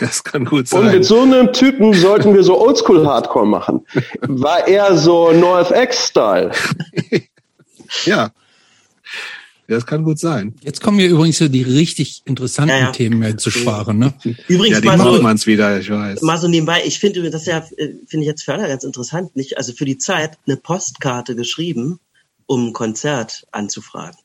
Das 0.00 0.22
kann 0.22 0.44
gut 0.44 0.68
sein. 0.68 0.80
Und 0.80 0.92
mit 0.92 1.04
so 1.04 1.20
einem 1.20 1.52
Typen 1.52 1.94
sollten 1.94 2.34
wir 2.34 2.42
so 2.42 2.60
Oldschool 2.60 3.06
Hardcore 3.06 3.46
machen. 3.46 3.84
War 4.20 4.68
eher 4.68 4.94
so 4.96 5.32
NoFX 5.32 6.08
Style. 6.08 6.50
ja. 8.04 8.30
Das 9.68 9.84
kann 9.84 10.02
gut 10.02 10.18
sein. 10.18 10.54
Jetzt 10.62 10.80
kommen 10.80 10.96
wir 10.96 11.06
übrigens 11.10 11.36
so 11.36 11.46
die 11.46 11.62
richtig 11.62 12.22
interessanten 12.24 12.70
ja, 12.70 12.84
ja. 12.84 12.90
Themen 12.90 13.18
mehr 13.18 13.36
zu 13.36 13.50
sparen. 13.50 13.98
Ne? 13.98 14.14
Übrigens 14.48 14.76
ja, 14.76 14.80
die 14.80 14.86
mal 14.86 15.16
so, 15.16 15.22
man's 15.22 15.46
wieder, 15.46 15.78
ich 15.78 15.90
weiß. 15.90 16.22
Mal 16.22 16.38
so 16.38 16.48
nebenbei, 16.48 16.80
ich 16.86 16.98
finde 16.98 17.30
das 17.30 17.44
ja, 17.44 17.58
äh, 17.76 17.88
finde 18.06 18.24
ich 18.24 18.26
jetzt 18.26 18.44
für 18.44 18.54
alle 18.54 18.66
ganz 18.66 18.82
interessant, 18.82 19.36
nicht, 19.36 19.58
also 19.58 19.74
für 19.74 19.84
die 19.84 19.98
Zeit 19.98 20.38
eine 20.46 20.56
Postkarte 20.56 21.36
geschrieben, 21.36 22.00
um 22.46 22.68
ein 22.68 22.72
Konzert 22.72 23.46
anzufragen. 23.52 24.16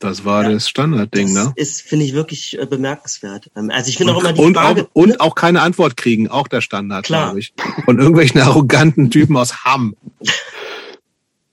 Das 0.00 0.26
war 0.26 0.42
ja, 0.42 0.50
das 0.50 0.68
Standardding, 0.68 1.34
das 1.34 1.46
ne? 1.46 1.52
Ist, 1.56 1.80
finde 1.80 2.04
ich, 2.04 2.12
wirklich 2.12 2.58
äh, 2.58 2.66
bemerkenswert. 2.66 3.50
Ähm, 3.56 3.70
also 3.70 3.88
ich 3.88 3.96
finde 3.96 4.14
auch 4.14 4.20
immer 4.20 4.34
die 4.34 4.42
und 4.42 4.54
Frage. 4.54 4.82
Auch, 4.82 4.88
und 4.92 5.18
auch 5.18 5.34
keine 5.34 5.62
Antwort 5.62 5.96
kriegen, 5.96 6.28
auch 6.28 6.46
der 6.46 6.60
Standard, 6.60 7.06
glaube 7.06 7.38
ich. 7.38 7.54
Von 7.86 7.98
irgendwelchen 7.98 8.38
arroganten 8.42 9.10
Typen 9.10 9.38
aus 9.38 9.64
Hamm. 9.64 9.96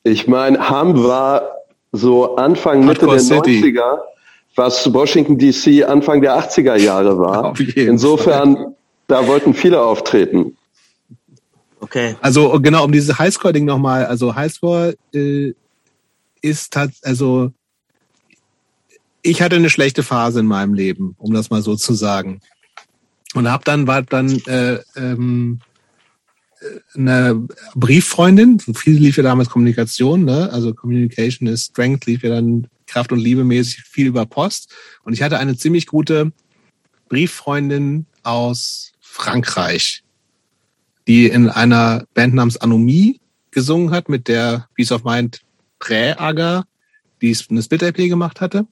Ich 0.04 0.28
meine, 0.28 0.60
Hamm 0.68 1.02
war 1.02 1.61
so 1.92 2.36
Anfang, 2.36 2.86
Mitte 2.86 3.06
der 3.06 3.20
City. 3.20 3.62
90er, 3.62 4.00
was 4.56 4.92
Washington 4.94 5.38
DC 5.38 5.84
Anfang 5.84 6.22
der 6.22 6.38
80er 6.38 6.76
Jahre 6.76 7.18
war. 7.18 7.54
Insofern, 7.76 8.56
Fall. 8.56 8.76
da 9.08 9.28
wollten 9.28 9.54
viele 9.54 9.82
auftreten. 9.82 10.58
Okay. 11.80 12.16
Also 12.22 12.60
genau, 12.62 12.86
um 12.86 12.92
dieses 12.92 13.18
Highscore-Ding 13.18 13.66
nochmal, 13.66 14.06
also 14.06 14.36
Highscore 14.36 14.96
äh, 15.14 15.54
ist 16.42 16.76
hat, 16.76 16.92
also 17.04 17.52
ich 19.24 19.42
hatte 19.42 19.56
eine 19.56 19.70
schlechte 19.70 20.04
Phase 20.04 20.40
in 20.40 20.46
meinem 20.46 20.74
Leben, 20.74 21.16
um 21.18 21.34
das 21.34 21.50
mal 21.50 21.62
so 21.62 21.76
zu 21.76 21.94
sagen. 21.94 22.42
Und 23.34 23.50
hab 23.50 23.66
dann, 23.66 23.88
war 23.88 24.02
dann 24.02 24.42
äh, 24.48 24.80
ähm, 24.96 25.60
eine 26.96 27.48
Brieffreundin, 27.76 28.60
so 28.60 28.74
viel 28.74 28.98
lief 28.98 29.18
ja 29.18 29.24
damals 29.24 29.50
Kommunikation, 29.50 30.26
ne? 30.26 30.50
also 30.52 30.74
Communication 30.74 31.48
is 31.48 31.66
Strength, 31.66 32.06
lief 32.06 32.24
ja 32.24 32.30
dann 32.30 32.68
Kraft 32.88 33.12
und 33.12 33.20
Liebe 33.20 33.44
mäßig 33.44 33.84
viel 33.84 34.08
über 34.08 34.26
Post. 34.26 34.74
Und 35.04 35.14
ich 35.14 35.22
hatte 35.22 35.40
eine 35.40 35.58
ziemlich 35.58 35.88
gute 35.88 36.32
Brieffreundin 37.10 38.06
aus 38.24 38.92
Frankreich, 39.00 40.04
die 41.08 41.28
in 41.28 41.50
einer 41.50 42.06
Band 42.14 42.34
namens 42.34 42.58
Anomie 42.58 43.20
gesungen 43.52 43.92
hat, 43.92 44.10
mit 44.10 44.28
der 44.28 44.68
Peace 44.76 44.92
of 44.92 45.04
Mind 45.04 45.42
Prä-Aga, 45.80 46.66
die 47.22 47.36
eine 47.50 47.62
Split-IP 47.62 47.98
gemacht 48.10 48.42
hatte, 48.42 48.68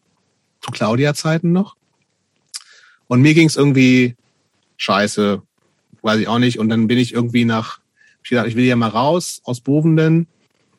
zu 0.62 0.72
Claudia-Zeiten 0.72 1.52
noch. 1.52 1.76
Und 3.08 3.22
mir 3.22 3.34
ging 3.34 3.48
es 3.48 3.56
irgendwie 3.56 4.16
scheiße, 4.78 5.42
weiß 6.02 6.20
ich 6.20 6.28
auch 6.28 6.40
nicht. 6.40 6.60
Und 6.60 6.70
dann 6.70 6.88
bin 6.88 6.98
ich 6.98 7.14
irgendwie 7.14 7.46
nach, 7.46 7.79
ich 8.24 8.32
dachte, 8.32 8.50
ich 8.50 8.56
will 8.56 8.66
ja 8.66 8.76
mal 8.76 8.90
raus 8.90 9.42
aus 9.44 9.62
Bovenden 9.62 10.28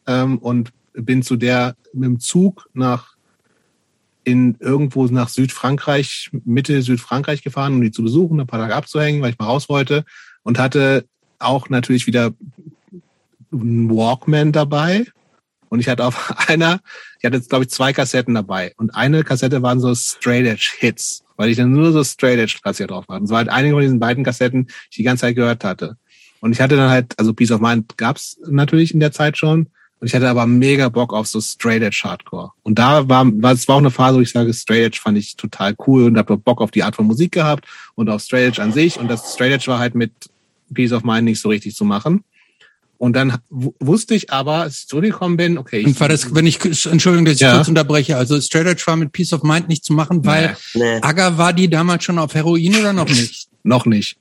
ähm, 0.06 0.38
und 0.38 0.72
bin 0.92 1.22
zu 1.22 1.36
der 1.36 1.76
mit 1.92 2.06
dem 2.06 2.20
Zug 2.20 2.68
nach 2.72 3.14
in 4.22 4.56
irgendwo 4.60 5.06
nach 5.06 5.28
Südfrankreich, 5.28 6.30
Mitte 6.44 6.82
Südfrankreich 6.82 7.42
gefahren, 7.42 7.74
um 7.74 7.80
die 7.80 7.90
zu 7.90 8.02
besuchen, 8.02 8.40
ein 8.40 8.46
paar 8.46 8.60
Tage 8.60 8.74
abzuhängen, 8.74 9.22
weil 9.22 9.30
ich 9.30 9.38
mal 9.38 9.46
raus 9.46 9.68
wollte 9.68 10.04
und 10.42 10.58
hatte 10.58 11.06
auch 11.38 11.68
natürlich 11.70 12.06
wieder 12.06 12.32
einen 13.50 13.90
Walkman 13.90 14.52
dabei. 14.52 15.06
Und 15.70 15.80
ich 15.80 15.88
hatte 15.88 16.04
auf 16.04 16.34
einer, 16.48 16.80
ich 17.18 17.24
hatte 17.24 17.36
jetzt 17.36 17.48
glaube 17.48 17.64
ich 17.64 17.70
zwei 17.70 17.92
Kassetten 17.92 18.34
dabei. 18.34 18.74
Und 18.76 18.94
eine 18.94 19.24
Kassette 19.24 19.62
waren 19.62 19.80
so 19.80 19.94
Straight 19.94 20.46
Edge 20.46 20.74
Hits 20.78 21.24
weil 21.40 21.48
ich 21.48 21.56
dann 21.56 21.72
nur 21.72 21.90
so 21.90 22.04
Straight 22.04 22.38
Edge 22.38 22.58
Klassiker 22.62 22.88
drauf 22.88 23.06
hatte. 23.08 23.20
Und 23.20 23.24
es 23.24 23.30
war 23.30 23.38
halt 23.38 23.48
einige 23.48 23.72
von 23.72 23.80
diesen 23.80 23.98
beiden 23.98 24.24
Kassetten, 24.24 24.66
die 24.66 24.72
ich 24.90 24.96
die 24.96 25.02
ganze 25.04 25.22
Zeit 25.22 25.36
gehört 25.36 25.64
hatte. 25.64 25.96
Und 26.40 26.52
ich 26.52 26.60
hatte 26.60 26.76
dann 26.76 26.90
halt, 26.90 27.18
also 27.18 27.34
Peace 27.34 27.50
of 27.50 27.60
Mind 27.60 27.96
gab's 27.96 28.38
natürlich 28.46 28.92
in 28.94 29.00
der 29.00 29.12
Zeit 29.12 29.36
schon. 29.36 29.68
Und 30.00 30.06
ich 30.06 30.14
hatte 30.14 30.28
aber 30.30 30.46
mega 30.46 30.88
Bock 30.88 31.12
auf 31.12 31.26
so 31.26 31.42
Straight 31.42 31.82
Edge 31.82 32.00
Hardcore. 32.04 32.52
Und 32.62 32.78
da 32.78 33.06
war, 33.08 33.26
war 33.42 33.52
es 33.52 33.68
war 33.68 33.76
auch 33.76 33.80
eine 33.80 33.90
Phase, 33.90 34.16
wo 34.16 34.22
ich 34.22 34.30
sage, 34.30 34.54
Straight 34.54 34.86
Edge 34.86 34.98
fand 35.02 35.18
ich 35.18 35.36
total 35.36 35.74
cool 35.86 36.04
und 36.04 36.16
habe 36.16 36.38
Bock 36.38 36.62
auf 36.62 36.70
die 36.70 36.82
Art 36.82 36.96
von 36.96 37.06
Musik 37.06 37.32
gehabt 37.32 37.66
und 37.96 38.08
auf 38.08 38.22
Straight 38.22 38.48
Edge 38.48 38.62
an 38.62 38.72
sich. 38.72 38.98
Und 38.98 39.08
das 39.08 39.34
Straight 39.34 39.52
Edge 39.52 39.66
war 39.66 39.78
halt 39.78 39.94
mit 39.94 40.12
Peace 40.72 40.92
of 40.92 41.04
Mind 41.04 41.24
nicht 41.24 41.40
so 41.40 41.50
richtig 41.50 41.76
zu 41.76 41.84
machen. 41.84 42.24
Und 42.96 43.14
dann 43.14 43.38
wusste 43.48 44.14
ich 44.14 44.30
aber, 44.30 44.56
als 44.56 44.80
ich 44.80 44.88
zurückgekommen 44.88 45.36
bin, 45.36 45.58
okay. 45.58 45.84
Ich 45.86 45.98
war 46.00 46.08
das, 46.08 46.34
wenn 46.34 46.46
ich, 46.46 46.62
Entschuldigung, 46.62 47.24
dass 47.24 47.34
ich 47.34 47.40
ja. 47.40 47.54
kurz 47.54 47.68
unterbreche, 47.68 48.16
also 48.16 48.40
Straight 48.40 48.66
Edge 48.66 48.82
war 48.86 48.96
mit 48.96 49.12
Peace 49.12 49.32
of 49.32 49.42
Mind 49.42 49.68
nicht 49.68 49.84
zu 49.84 49.92
machen, 49.92 50.24
weil 50.24 50.56
nee. 50.74 50.98
Aga 51.00 51.36
war 51.36 51.52
die 51.52 51.68
damals 51.68 52.04
schon 52.04 52.18
auf 52.18 52.34
Heroin 52.34 52.76
oder 52.76 52.92
noch 52.92 53.08
nicht? 53.08 53.48
noch 53.62 53.86
nicht. 53.86 54.16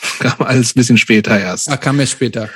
Kam 0.18 0.46
alles 0.46 0.70
ein 0.70 0.78
bisschen 0.78 0.98
später 0.98 1.38
erst. 1.38 1.70
Ah, 1.70 1.76
kam 1.76 2.00
erst 2.00 2.12
später. 2.12 2.48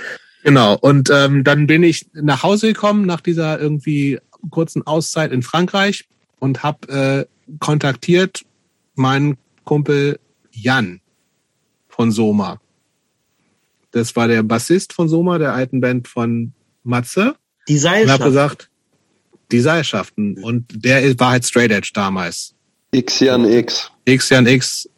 Genau. 0.42 0.76
Und 0.80 1.10
ähm, 1.10 1.44
dann 1.44 1.66
bin 1.66 1.82
ich 1.82 2.06
nach 2.12 2.42
Hause 2.42 2.68
gekommen 2.68 3.06
nach 3.06 3.20
dieser 3.20 3.60
irgendwie 3.60 4.18
kurzen 4.50 4.86
Auszeit 4.86 5.32
in 5.32 5.42
Frankreich 5.42 6.06
und 6.38 6.62
habe 6.62 7.26
äh, 7.48 7.56
kontaktiert 7.58 8.44
meinen 8.94 9.36
Kumpel 9.64 10.18
Jan 10.52 11.00
von 11.88 12.12
Soma. 12.12 12.60
Das 13.90 14.16
war 14.16 14.28
der 14.28 14.42
Bassist 14.42 14.92
von 14.92 15.08
Soma, 15.08 15.38
der 15.38 15.54
alten 15.54 15.80
Band 15.80 16.08
von 16.08 16.52
Matze. 16.82 17.36
Die 17.68 17.78
Seilschaften. 17.78 18.10
Und 18.10 18.12
habe 18.12 18.24
gesagt, 18.24 18.70
die 19.52 19.60
Seilschaften. 19.60 20.42
Und 20.42 20.64
der 20.74 21.18
war 21.18 21.30
halt 21.30 21.44
Straight 21.44 21.70
Edge 21.70 21.90
damals. 21.94 22.54
Xian 22.92 23.44
X. 23.44 23.90
Xian 24.06 24.46
X. 24.46 24.88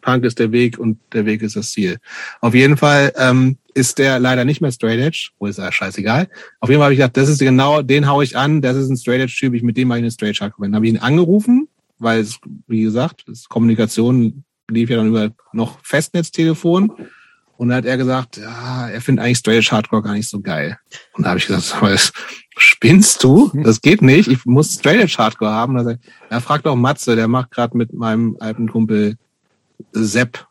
Punk 0.00 0.24
ist 0.24 0.38
der 0.38 0.52
Weg 0.52 0.78
und 0.78 0.98
der 1.12 1.26
Weg 1.26 1.42
ist 1.42 1.56
das 1.56 1.72
Ziel. 1.72 1.98
Auf 2.40 2.54
jeden 2.54 2.76
Fall 2.76 3.12
ähm, 3.16 3.58
ist 3.74 3.98
der 3.98 4.18
leider 4.18 4.44
nicht 4.44 4.60
mehr 4.60 4.72
Straight 4.72 5.00
Edge, 5.00 5.30
wo 5.38 5.46
ist 5.46 5.58
er 5.58 5.72
scheißegal. 5.72 6.28
Auf 6.60 6.68
jeden 6.68 6.80
Fall 6.80 6.86
habe 6.86 6.94
ich 6.94 6.98
gedacht, 6.98 7.16
das 7.16 7.28
ist 7.28 7.40
genau, 7.40 7.82
den 7.82 8.08
hau 8.08 8.22
ich 8.22 8.36
an, 8.36 8.62
das 8.62 8.76
ist 8.76 8.88
ein 8.88 8.96
Straight 8.96 9.20
Edge 9.20 9.36
Typ, 9.38 9.54
ich 9.54 9.62
mit 9.62 9.76
dem 9.76 9.88
mache 9.88 9.98
ich 9.98 10.04
eine 10.04 10.10
Straight 10.10 10.40
Edge 10.40 10.52
Dann 10.58 10.74
habe 10.74 10.86
ich 10.86 10.92
ihn 10.92 10.98
angerufen, 10.98 11.68
weil 11.98 12.20
es, 12.20 12.38
wie 12.66 12.82
gesagt, 12.82 13.24
das 13.26 13.48
Kommunikation 13.48 14.44
lief 14.70 14.90
ja 14.90 14.96
dann 14.96 15.08
über 15.08 15.30
noch 15.52 15.78
Festnetztelefon. 15.82 16.92
Und 17.56 17.68
da 17.68 17.74
hat 17.74 17.84
er 17.84 17.98
gesagt, 17.98 18.38
ja, 18.38 18.88
er 18.88 19.00
findet 19.02 19.22
eigentlich 19.22 19.36
Straight 19.36 19.70
Hardcore 19.70 20.02
gar 20.02 20.14
nicht 20.14 20.30
so 20.30 20.40
geil. 20.40 20.78
Und 21.12 21.24
da 21.24 21.30
habe 21.30 21.38
ich 21.38 21.46
gesagt, 21.46 21.76
was, 21.82 22.10
spinnst 22.56 23.22
du? 23.22 23.50
Das 23.64 23.82
geht 23.82 24.00
nicht. 24.00 24.28
Ich 24.28 24.46
muss 24.46 24.74
Straight 24.74 25.18
Hardcore 25.18 25.50
haben. 25.50 25.74
Und 25.74 25.80
er 25.80 25.84
sagt, 25.84 26.04
er 26.30 26.40
fragt 26.40 26.66
auch 26.66 26.76
Matze, 26.76 27.16
der 27.16 27.28
macht 27.28 27.50
gerade 27.50 27.76
mit 27.76 27.92
meinem 27.92 28.38
alten 28.40 28.70
Kumpel 28.70 29.16
Sepp 29.92 30.46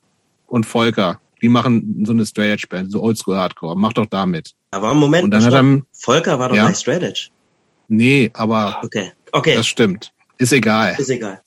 und 0.47 0.65
Volker. 0.65 1.19
Die 1.41 1.49
machen 1.49 2.03
so 2.05 2.11
eine 2.11 2.25
Straight 2.25 2.51
Edge 2.51 2.67
Band, 2.69 2.91
so 2.91 3.01
Oldschool 3.01 3.37
Hardcore. 3.37 3.77
Mach 3.77 3.93
doch 3.93 4.05
damit. 4.05 4.53
Aber 4.71 4.93
Moment, 4.93 5.25
und 5.25 5.31
dann 5.31 5.43
hat 5.43 5.53
er, 5.53 5.81
Volker 5.93 6.37
war 6.37 6.49
doch 6.49 6.55
ja? 6.55 6.67
bei 6.67 6.73
Straight 6.73 7.03
Edge. 7.03 7.29
Nee, 7.87 8.29
aber 8.33 8.79
okay. 8.83 9.11
Okay. 9.31 9.55
das 9.55 9.67
stimmt. 9.67 10.11
Ist 10.37 10.53
egal. 10.53 10.95
Ist 10.97 11.09
egal. 11.09 11.41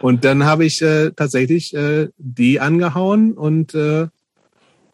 Und 0.00 0.24
dann 0.24 0.44
habe 0.44 0.64
ich 0.64 0.82
äh, 0.82 1.10
tatsächlich 1.10 1.74
äh, 1.74 2.08
die 2.18 2.60
angehauen 2.60 3.32
und 3.32 3.74
äh, 3.74 4.08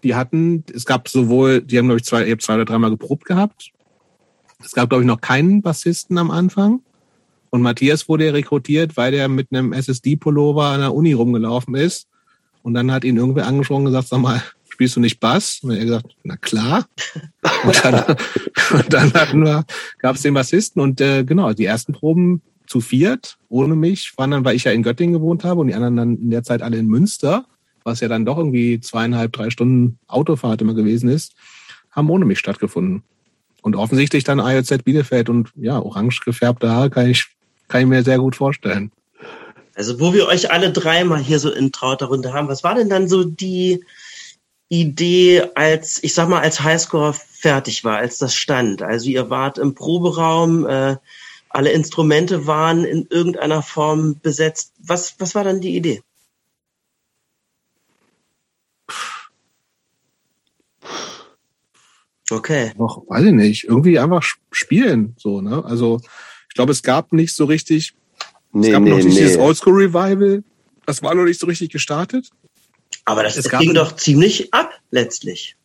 die 0.03 0.15
hatten, 0.15 0.65
es 0.73 0.85
gab 0.85 1.09
sowohl, 1.09 1.63
die 1.63 1.79
haben, 1.79 1.87
glaube 1.87 1.99
ich, 1.99 2.05
zwei, 2.05 2.27
ich 2.27 2.39
zwei 2.41 2.55
oder 2.55 2.65
dreimal 2.65 2.91
geprobt 2.91 3.25
gehabt. 3.25 3.71
Es 4.65 4.73
gab, 4.73 4.89
glaube 4.91 5.03
ich, 5.03 5.07
noch 5.07 5.21
keinen 5.21 5.63
Bassisten 5.63 6.19
am 6.19 6.31
Anfang. 6.31 6.83
Und 7.51 7.63
Matthias 7.63 8.09
wurde 8.09 8.33
rekrutiert, 8.33 8.97
weil 8.97 9.13
der 9.13 9.29
mit 9.29 9.49
einem 9.51 9.73
SSD-Pullover 9.73 10.65
an 10.65 10.81
der 10.81 10.95
Uni 10.95 11.13
rumgelaufen 11.13 11.75
ist. 11.75 12.09
Und 12.63 12.75
dann 12.75 12.93
hat 12.93 13.05
ihn 13.05 13.17
irgendwer 13.17 13.47
angesprochen 13.47 13.87
und 13.87 13.93
gesagt, 13.93 14.09
sag 14.09 14.21
mal, 14.21 14.43
spielst 14.69 14.97
du 14.97 15.01
nicht 15.01 15.19
Bass? 15.19 15.61
Und 15.63 15.71
er 15.71 15.79
hat 15.79 15.85
gesagt, 15.87 16.17
na 16.23 16.37
klar. 16.37 16.87
Und 17.65 17.85
dann, 17.85 18.17
und 18.73 18.93
dann 18.93 19.13
hatten 19.15 19.45
wir, 19.45 19.65
gab 19.99 20.15
es 20.15 20.23
den 20.23 20.35
Bassisten 20.35 20.81
und 20.81 21.01
äh, 21.01 21.25
genau, 21.25 21.53
die 21.53 21.65
ersten 21.65 21.93
Proben 21.93 22.41
zu 22.69 22.81
viert, 22.81 23.39
ohne 23.49 23.75
mich, 23.75 24.13
waren 24.17 24.31
dann, 24.31 24.45
weil 24.45 24.55
ich 24.55 24.65
ja 24.65 24.71
in 24.71 24.85
Göttingen 24.85 25.15
gewohnt 25.15 25.43
habe 25.43 25.61
und 25.61 25.67
die 25.67 25.75
anderen 25.75 25.97
dann 25.97 26.17
in 26.17 26.31
der 26.31 26.45
Zeit 26.45 26.63
alle 26.63 26.77
in 26.77 26.87
Münster, 26.87 27.47
was 27.83 27.99
ja 27.99 28.07
dann 28.07 28.25
doch 28.25 28.39
irgendwie 28.39 28.79
zweieinhalb, 28.79 29.33
drei 29.33 29.51
Stunden 29.51 29.99
Autofahrt 30.07 30.61
immer 30.61 30.75
gewesen 30.75 31.09
ist, 31.09 31.35
haben 31.91 32.11
ohne 32.11 32.27
mich 32.27 32.39
stattgefunden. 32.39 33.03
Und 33.63 33.75
offensichtlich 33.75 34.23
dann 34.23 34.39
IOZ 34.39 34.85
Bielefeld 34.85 35.29
und 35.29 35.51
ja, 35.57 35.81
orange 35.81 36.21
gefärbte 36.25 36.71
Haare 36.71 36.91
kann 36.91 37.09
ich, 37.09 37.27
kann 37.69 37.83
ich 37.83 37.87
mir 37.87 38.03
sehr 38.03 38.19
gut 38.19 38.37
vorstellen. 38.37 38.91
Also 39.75 40.01
wo 40.01 40.13
wir 40.13 40.27
euch 40.27 40.51
alle 40.51 40.73
dreimal 40.73 41.21
hier 41.21 41.39
so 41.39 41.53
in 41.53 41.71
trauter 41.71 42.07
Runde 42.07 42.33
haben, 42.33 42.49
was 42.49 42.65
war 42.65 42.75
denn 42.75 42.89
dann 42.89 43.09
so 43.09 43.23
die 43.23 43.85
Idee, 44.69 45.45
als, 45.55 46.03
ich 46.03 46.15
sag 46.15 46.29
mal, 46.29 46.41
als 46.41 46.61
Highscore 46.61 47.15
fertig 47.15 47.85
war, 47.85 47.99
als 47.99 48.19
das 48.19 48.35
stand? 48.35 48.83
Also 48.83 49.09
ihr 49.09 49.31
wart 49.31 49.57
im 49.59 49.75
Proberaum, 49.75 50.67
äh, 50.67 50.97
alle 51.51 51.71
Instrumente 51.71 52.47
waren 52.47 52.85
in 52.85 53.07
irgendeiner 53.09 53.63
Form 53.63 54.19
besetzt. 54.21 54.75
Was, 54.81 55.15
was 55.19 55.35
war 55.35 55.45
dann 55.45 55.61
die 55.61 55.77
Idee? 55.77 56.03
Okay. 62.31 62.73
Noch, 62.77 63.05
weiß 63.09 63.25
ich 63.25 63.33
nicht. 63.33 63.65
Irgendwie 63.65 63.99
einfach 63.99 64.23
spielen, 64.51 65.15
so, 65.17 65.41
ne? 65.41 65.65
Also, 65.65 66.01
ich 66.49 66.55
glaube, 66.55 66.73
es 66.73 66.83
gab 66.83 67.13
nicht 67.13 67.35
so 67.35 67.45
richtig, 67.45 67.95
nee, 68.53 68.67
es 68.67 68.73
gab 68.73 68.83
nee, 68.83 68.91
noch 68.91 68.97
nicht 68.97 69.09
nee. 69.09 69.21
dieses 69.21 69.37
Oldschool 69.37 69.75
Revival. 69.75 70.43
Das 70.87 71.03
war 71.03 71.15
noch 71.15 71.25
nicht 71.25 71.39
so 71.39 71.47
richtig 71.47 71.71
gestartet. 71.71 72.31
Aber 73.05 73.23
das, 73.23 73.37
das 73.37 73.49
ging 73.51 73.75
doch 73.75 73.97
ziemlich 73.97 74.53
ab, 74.53 74.73
letztlich. 74.91 75.57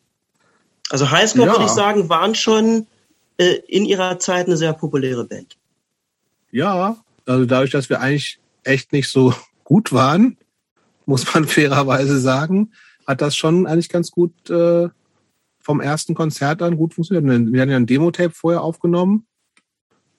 Also 0.89 1.09
Highscore, 1.09 1.47
ja. 1.47 1.53
würde 1.53 1.65
ich 1.65 1.71
sagen, 1.71 2.09
waren 2.09 2.35
schon 2.35 2.87
äh, 3.37 3.55
in 3.67 3.85
ihrer 3.85 4.19
Zeit 4.19 4.47
eine 4.47 4.57
sehr 4.57 4.73
populäre 4.73 5.25
Band. 5.25 5.57
Ja, 6.51 6.97
also 7.25 7.45
dadurch, 7.45 7.71
dass 7.71 7.89
wir 7.89 7.99
eigentlich 7.99 8.39
echt 8.63 8.91
nicht 8.93 9.09
so 9.09 9.33
gut 9.63 9.91
waren, 9.91 10.37
muss 11.05 11.33
man 11.33 11.47
fairerweise 11.47 12.19
sagen, 12.19 12.73
hat 13.07 13.21
das 13.21 13.35
schon 13.35 13.65
eigentlich 13.65 13.89
ganz 13.89 14.11
gut 14.11 14.49
äh, 14.49 14.89
vom 15.59 15.81
ersten 15.81 16.13
Konzert 16.13 16.61
an 16.61 16.77
gut 16.77 16.93
funktioniert. 16.93 17.25
Wir 17.51 17.61
hatten 17.61 17.71
ja 17.71 17.77
ein 17.77 17.85
Demo-Tape 17.85 18.33
vorher 18.33 18.61
aufgenommen 18.61 19.25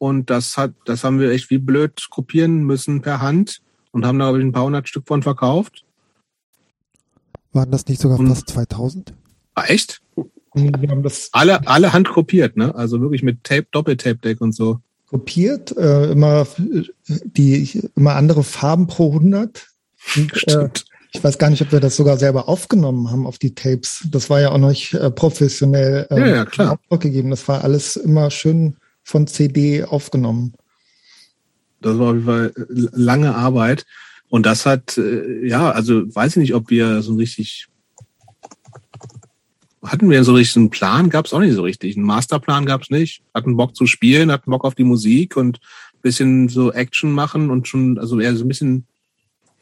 und 0.04 0.28
das 0.28 0.58
hat, 0.58 0.72
das 0.84 1.02
haben 1.02 1.18
wir 1.18 1.30
echt 1.30 1.48
wie 1.48 1.56
blöd 1.56 2.08
kopieren 2.10 2.64
müssen 2.64 3.00
per 3.00 3.22
Hand 3.22 3.62
und 3.90 4.04
haben 4.04 4.18
da 4.18 4.30
ein 4.30 4.52
paar 4.52 4.64
hundert 4.64 4.86
Stück 4.86 5.08
von 5.08 5.22
verkauft. 5.22 5.86
Waren 7.54 7.70
das 7.70 7.86
nicht 7.86 8.02
sogar 8.02 8.18
und, 8.18 8.28
fast 8.28 8.50
2000? 8.50 9.14
Ah, 9.54 9.64
echt? 9.66 10.02
Wir 10.52 10.90
haben 10.90 11.02
das 11.02 11.30
alle, 11.32 11.66
alle 11.66 11.94
handkopiert, 11.94 12.54
ne? 12.54 12.74
Also 12.74 13.00
wirklich 13.00 13.22
mit 13.22 13.44
Tape, 13.44 13.66
Doppeltape-Deck 13.70 14.42
und 14.42 14.52
so. 14.52 14.78
Kopiert, 15.06 15.74
äh, 15.76 16.10
immer 16.10 16.46
die 17.06 17.82
immer 17.96 18.14
andere 18.16 18.44
Farben 18.44 18.86
pro 18.86 19.10
100. 19.12 19.68
Und, 20.16 20.36
Stimmt. 20.36 20.80
Äh, 20.80 20.94
ich 21.12 21.24
weiß 21.24 21.38
gar 21.38 21.48
nicht, 21.48 21.62
ob 21.62 21.72
wir 21.72 21.80
das 21.80 21.96
sogar 21.96 22.18
selber 22.18 22.48
aufgenommen 22.48 23.10
haben 23.10 23.26
auf 23.26 23.38
die 23.38 23.54
Tapes. 23.54 24.06
Das 24.10 24.28
war 24.28 24.42
ja 24.42 24.50
auch 24.50 24.58
noch 24.58 24.68
nicht 24.68 24.92
äh, 24.92 25.10
professionell 25.10 26.06
äh, 26.10 26.20
ja, 26.20 26.26
ja, 26.26 26.44
klar. 26.44 26.78
gegeben. 26.90 27.30
Das 27.30 27.48
war 27.48 27.64
alles 27.64 27.96
immer 27.96 28.30
schön 28.30 28.76
von 29.04 29.26
CD 29.26 29.84
aufgenommen. 29.84 30.54
Das 31.80 31.98
war 31.98 32.08
auf 32.08 32.14
jeden 32.14 32.26
Fall 32.26 32.52
äh, 32.56 32.88
lange 32.92 33.34
Arbeit. 33.34 33.84
Und 34.28 34.46
das 34.46 34.66
hat, 34.66 34.98
äh, 34.98 35.46
ja, 35.46 35.70
also 35.70 36.12
weiß 36.14 36.32
ich 36.32 36.40
nicht, 36.40 36.54
ob 36.54 36.70
wir 36.70 37.02
so 37.02 37.14
richtig 37.14 37.68
hatten 39.86 40.08
wir 40.08 40.24
so 40.24 40.32
richtig 40.32 40.56
einen 40.56 40.70
Plan, 40.70 41.10
gab 41.10 41.26
es 41.26 41.34
auch 41.34 41.40
nicht 41.40 41.54
so 41.54 41.62
richtig. 41.62 41.96
Einen 41.96 42.06
Masterplan 42.06 42.64
gab 42.64 42.82
es 42.82 42.90
nicht. 42.90 43.22
Hatten 43.34 43.56
Bock 43.56 43.76
zu 43.76 43.86
spielen, 43.86 44.32
hatten 44.32 44.50
Bock 44.50 44.64
auf 44.64 44.74
die 44.74 44.84
Musik 44.84 45.36
und 45.36 45.60
bisschen 46.00 46.48
so 46.48 46.72
Action 46.72 47.12
machen 47.12 47.50
und 47.50 47.68
schon, 47.68 47.98
also 47.98 48.18
eher 48.20 48.34
so 48.36 48.44
ein 48.44 48.48
bisschen 48.48 48.86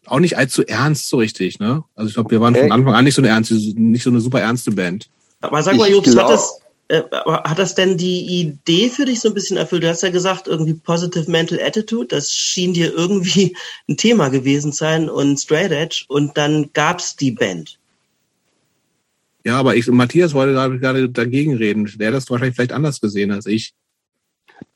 auch 0.06 0.18
nicht 0.18 0.36
allzu 0.36 0.66
ernst 0.66 1.08
so 1.08 1.18
richtig, 1.18 1.60
ne? 1.60 1.84
Also 1.94 2.08
ich 2.08 2.14
glaube, 2.14 2.30
wir 2.30 2.40
waren 2.40 2.54
von 2.54 2.72
Anfang 2.72 2.94
an 2.94 3.04
nicht 3.04 3.14
so 3.14 3.22
eine 3.22 3.28
ernste, 3.28 3.54
nicht 3.54 4.02
so 4.02 4.10
eine 4.10 4.20
super 4.20 4.40
ernste 4.40 4.72
Band. 4.72 5.08
Aber 5.40 5.62
sag 5.62 5.76
mal, 5.76 5.90
Jobs, 5.90 6.16
hat 6.16 6.28
das, 6.28 6.60
äh, 6.92 7.02
hat 7.24 7.58
das 7.58 7.74
denn 7.74 7.96
die 7.96 8.40
Idee 8.40 8.90
für 8.90 9.06
dich 9.06 9.20
so 9.20 9.28
ein 9.28 9.34
bisschen 9.34 9.56
erfüllt? 9.56 9.82
Du 9.82 9.88
hast 9.88 10.02
ja 10.02 10.10
gesagt, 10.10 10.46
irgendwie 10.46 10.74
Positive 10.74 11.30
Mental 11.30 11.58
Attitude, 11.58 12.08
das 12.08 12.30
schien 12.30 12.74
dir 12.74 12.92
irgendwie 12.92 13.56
ein 13.88 13.96
Thema 13.96 14.28
gewesen 14.28 14.72
sein 14.72 15.08
und 15.08 15.38
Straight 15.40 15.72
Edge 15.72 16.04
und 16.08 16.36
dann 16.36 16.70
gab's 16.74 17.16
die 17.16 17.30
Band. 17.30 17.78
Ja, 19.42 19.58
aber 19.58 19.74
ich, 19.74 19.86
Matthias 19.88 20.34
wollte 20.34 20.52
gerade 20.52 21.08
dagegen 21.08 21.56
reden. 21.56 21.90
Der 21.96 22.08
hat 22.08 22.14
das 22.14 22.30
wahrscheinlich 22.30 22.56
vielleicht 22.56 22.72
anders 22.72 23.00
gesehen 23.00 23.32
als 23.32 23.46
ich. 23.46 23.72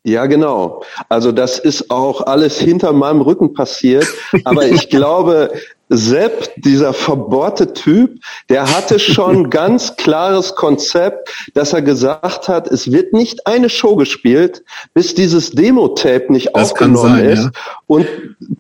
Ja, 0.03 0.25
genau. 0.27 0.85
Also 1.11 1.33
das 1.33 1.59
ist 1.59 1.91
auch 1.91 2.23
alles 2.23 2.59
hinter 2.59 2.93
meinem 2.93 3.21
Rücken 3.21 3.53
passiert. 3.53 4.07
Aber 4.45 4.67
ich 4.67 4.89
glaube, 4.91 5.53
Sepp, 5.89 6.51
dieser 6.57 6.93
verbohrte 6.93 7.73
Typ, 7.73 8.19
der 8.49 8.77
hatte 8.77 8.99
schon 8.99 9.51
ganz 9.51 9.97
klares 9.97 10.55
Konzept, 10.55 11.33
dass 11.55 11.73
er 11.73 11.83
gesagt 11.83 12.49
hat, 12.49 12.67
es 12.67 12.91
wird 12.91 13.13
nicht 13.13 13.47
eine 13.47 13.69
Show 13.69 13.95
gespielt, 13.95 14.65
bis 14.95 15.15
dieses 15.15 15.53
Demo-Tape 15.53 16.33
nicht 16.33 16.51
das 16.55 16.73
aufgenommen 16.73 17.17
sein, 17.17 17.25
ist. 17.27 17.45
Ja. 17.45 17.51
Und 17.87 18.07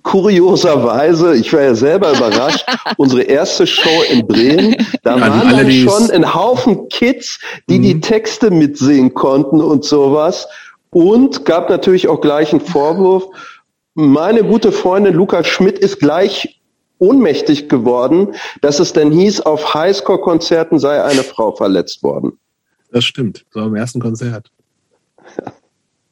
kurioserweise, 0.03 1.35
ich 1.35 1.53
war 1.53 1.63
ja 1.63 1.75
selber 1.75 2.13
überrascht, 2.13 2.65
unsere 2.97 3.23
erste 3.23 3.67
Show 3.67 4.03
in 4.09 4.27
Bremen, 4.27 4.77
da 5.03 5.17
ja, 5.17 5.29
waren 5.29 5.51
dann 5.51 5.71
schon 5.73 6.11
ein 6.11 6.35
Haufen 6.35 6.89
Kids, 6.89 7.41
die 7.69 7.79
mhm. 7.79 7.83
die 7.83 8.01
Texte 8.01 8.51
mitsehen 8.51 9.15
konnten 9.15 9.61
und 9.61 9.85
sowas. 9.85 10.47
Und 10.91 11.45
gab 11.45 11.69
natürlich 11.69 12.09
auch 12.09 12.21
gleich 12.21 12.53
einen 12.53 12.61
Vorwurf. 12.61 13.25
Meine 13.95 14.45
gute 14.45 14.73
Freundin 14.73 15.15
Luca 15.15 15.43
Schmidt 15.43 15.79
ist 15.79 15.99
gleich 15.99 16.61
ohnmächtig 16.99 17.69
geworden, 17.69 18.35
dass 18.61 18.81
es 18.81 18.93
denn 18.93 19.13
hieß, 19.13 19.41
auf 19.43 19.75
Highscore-Konzerten 19.75 20.79
sei 20.79 21.03
eine 21.03 21.23
Frau 21.23 21.53
verletzt 21.53 22.03
worden. 22.03 22.39
Das 22.91 23.05
stimmt, 23.05 23.45
so 23.51 23.61
am 23.61 23.75
ersten 23.75 24.01
Konzert. 24.01 24.51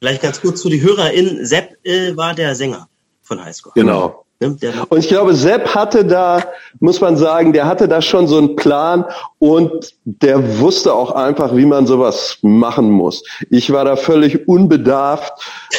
Vielleicht 0.00 0.22
ganz 0.22 0.40
kurz 0.40 0.60
zu 0.60 0.68
die 0.68 0.82
HörerInnen. 0.82 1.46
Sepp 1.46 1.78
äh, 1.84 2.16
war 2.16 2.34
der 2.34 2.54
Sänger 2.54 2.88
von 3.22 3.42
Highscore. 3.42 3.72
Genau. 3.74 4.24
Und 4.40 4.98
ich 4.98 5.08
glaube, 5.08 5.34
Sepp 5.34 5.74
hatte 5.74 6.04
da, 6.04 6.42
muss 6.80 7.00
man 7.00 7.16
sagen, 7.16 7.52
der 7.52 7.66
hatte 7.66 7.88
da 7.88 8.02
schon 8.02 8.26
so 8.26 8.36
einen 8.36 8.56
Plan 8.56 9.04
und 9.38 9.94
der 10.04 10.58
wusste 10.58 10.92
auch 10.92 11.12
einfach, 11.12 11.56
wie 11.56 11.64
man 11.64 11.86
sowas 11.86 12.38
machen 12.42 12.90
muss. 12.90 13.22
Ich 13.50 13.72
war 13.72 13.84
da 13.84 13.96
völlig 13.96 14.46
unbedarft 14.46 15.32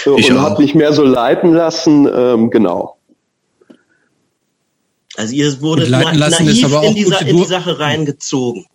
äh, 0.05 0.19
ich 0.19 0.31
und 0.31 0.41
habe 0.41 0.61
mich 0.61 0.73
mehr 0.73 0.93
so 0.93 1.03
leiten 1.03 1.53
lassen. 1.53 2.09
Ähm, 2.11 2.49
genau. 2.49 2.94
Also 5.17 5.33
ihr 5.33 5.61
wurde 5.61 5.87
na 5.89 6.13
naiv 6.13 6.39
in, 6.39 6.95
die, 6.95 7.29
in 7.29 7.37
die 7.37 7.45
Sache 7.45 7.79
reingezogen. 7.79 8.65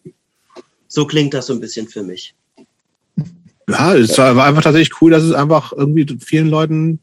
So 0.88 1.06
klingt 1.06 1.34
das 1.34 1.46
so 1.46 1.52
ein 1.52 1.60
bisschen 1.60 1.86
für 1.86 2.02
mich. 2.02 2.34
Ja, 3.68 3.94
es 3.94 4.18
war 4.18 4.44
einfach 4.44 4.62
tatsächlich 4.62 5.00
cool, 5.00 5.12
dass 5.12 5.22
es 5.22 5.32
einfach 5.32 5.72
irgendwie 5.72 6.18
vielen 6.18 6.48
Leuten 6.48 6.98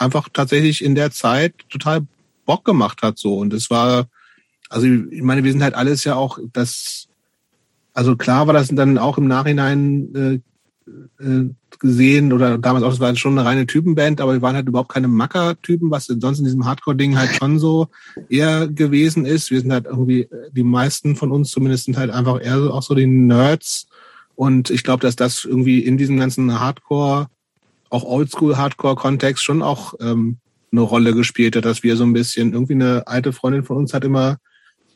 einfach 0.00 0.28
tatsächlich 0.32 0.82
in 0.82 0.94
der 0.94 1.10
Zeit 1.10 1.54
total 1.68 2.06
Bock 2.46 2.64
gemacht 2.64 3.02
hat 3.02 3.18
so 3.18 3.38
und 3.38 3.52
es 3.52 3.70
war 3.70 4.08
also 4.70 4.86
ich 4.86 5.22
meine 5.22 5.44
wir 5.44 5.52
sind 5.52 5.62
halt 5.62 5.74
alles 5.74 6.04
ja 6.04 6.14
auch 6.16 6.38
das 6.52 7.06
also 7.92 8.16
klar 8.16 8.46
war 8.46 8.54
das 8.54 8.68
dann 8.68 8.96
auch 8.98 9.18
im 9.18 9.28
Nachhinein 9.28 10.14
äh, 10.14 10.34
äh, 10.34 10.40
gesehen 11.78 12.32
oder 12.32 12.58
damals 12.58 12.84
auch 12.84 12.90
das 12.90 13.00
war 13.00 13.14
schon 13.16 13.38
eine 13.38 13.48
reine 13.48 13.66
Typenband 13.66 14.20
aber 14.20 14.32
wir 14.32 14.42
waren 14.42 14.56
halt 14.56 14.68
überhaupt 14.68 14.92
keine 14.92 15.08
Macker-Typen 15.08 15.90
was 15.90 16.06
sonst 16.06 16.38
in 16.38 16.44
diesem 16.44 16.64
Hardcore-Ding 16.64 17.16
halt 17.18 17.30
schon 17.34 17.58
so 17.58 17.88
eher 18.28 18.68
gewesen 18.68 19.24
ist. 19.24 19.50
Wir 19.50 19.60
sind 19.60 19.72
halt 19.72 19.86
irgendwie 19.86 20.28
die 20.52 20.62
meisten 20.62 21.16
von 21.16 21.30
uns 21.30 21.50
zumindest 21.50 21.84
sind 21.84 21.96
halt 21.96 22.10
einfach 22.10 22.40
eher 22.40 22.58
so, 22.58 22.72
auch 22.72 22.82
so 22.82 22.94
die 22.94 23.06
Nerds. 23.06 23.86
Und 24.34 24.70
ich 24.70 24.84
glaube 24.84 25.02
dass 25.02 25.16
das 25.16 25.44
irgendwie 25.44 25.80
in 25.80 25.96
diesem 25.96 26.18
ganzen 26.18 26.58
Hardcore 26.58 27.28
auch 27.90 28.04
Oldschool-Hardcore-Kontext 28.04 29.42
schon 29.42 29.62
auch 29.62 29.94
ähm, 30.00 30.38
eine 30.72 30.82
Rolle 30.82 31.14
gespielt 31.14 31.56
hat, 31.56 31.64
dass 31.64 31.82
wir 31.82 31.96
so 31.96 32.04
ein 32.04 32.12
bisschen, 32.12 32.52
irgendwie 32.52 32.74
eine 32.74 33.06
alte 33.06 33.32
Freundin 33.32 33.64
von 33.64 33.76
uns 33.76 33.92
hat 33.92 34.04
immer 34.04 34.38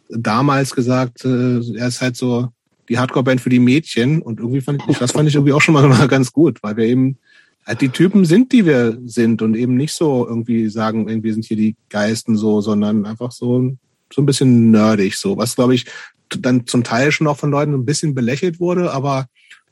damals 0.09 0.75
gesagt, 0.75 1.25
äh, 1.25 1.59
er 1.77 1.89
ist 1.89 2.01
halt 2.01 2.17
so 2.17 2.49
die 2.89 2.99
Hardcore-Band 2.99 3.41
für 3.41 3.51
die 3.51 3.59
Mädchen 3.59 4.23
und 4.23 4.41
irgendwie 4.41 4.61
fand 4.61 4.83
ich, 4.89 4.99
das 4.99 5.13
fand 5.13 5.29
ich 5.29 5.35
irgendwie 5.35 5.53
auch 5.53 5.61
schon 5.61 5.75
mal 5.89 6.09
ganz 6.09 6.33
gut, 6.33 6.63
weil 6.63 6.77
wir 6.77 6.85
eben 6.85 7.19
halt 7.67 7.81
die 7.81 7.89
Typen 7.89 8.25
sind, 8.25 8.53
die 8.53 8.67
wir 8.67 8.99
sind 9.07 9.41
und 9.41 9.55
eben 9.55 9.77
nicht 9.77 9.93
so 9.93 10.27
irgendwie 10.27 10.69
sagen, 10.69 11.09
irgendwie 11.09 11.33
sind 11.33 11.45
hier 11.45 11.57
die 11.57 11.77
Geisten 11.89 12.37
so, 12.37 12.61
sondern 12.61 13.07
einfach 13.07 13.33
so, 13.33 13.77
so 14.13 14.23
ein 14.23 14.27
bisschen 14.27 14.71
nerdig 14.71 15.17
so, 15.17 15.37
was 15.37 15.57
glaube 15.57 15.75
ich 15.75 15.87
dann 16.29 16.67
zum 16.67 16.85
Teil 16.85 17.13
schon 17.13 17.27
auch 17.27 17.39
von 17.39 17.51
Leuten 17.51 17.75
ein 17.75 17.85
bisschen 17.85 18.15
belächelt 18.15 18.61
wurde, 18.61 18.93
aber 18.93 19.27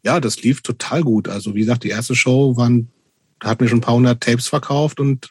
ja, 0.04 0.20
das 0.20 0.42
lief 0.42 0.62
total 0.62 1.02
gut. 1.02 1.28
Also 1.28 1.54
wie 1.54 1.60
gesagt, 1.60 1.84
die 1.84 1.90
erste 1.90 2.14
Show 2.14 2.56
waren 2.56 2.88
da 3.42 3.48
hatten 3.48 3.60
wir 3.60 3.68
schon 3.68 3.78
ein 3.78 3.82
paar 3.82 3.96
hundert 3.96 4.22
Tapes 4.22 4.46
verkauft 4.46 5.00
und 5.00 5.30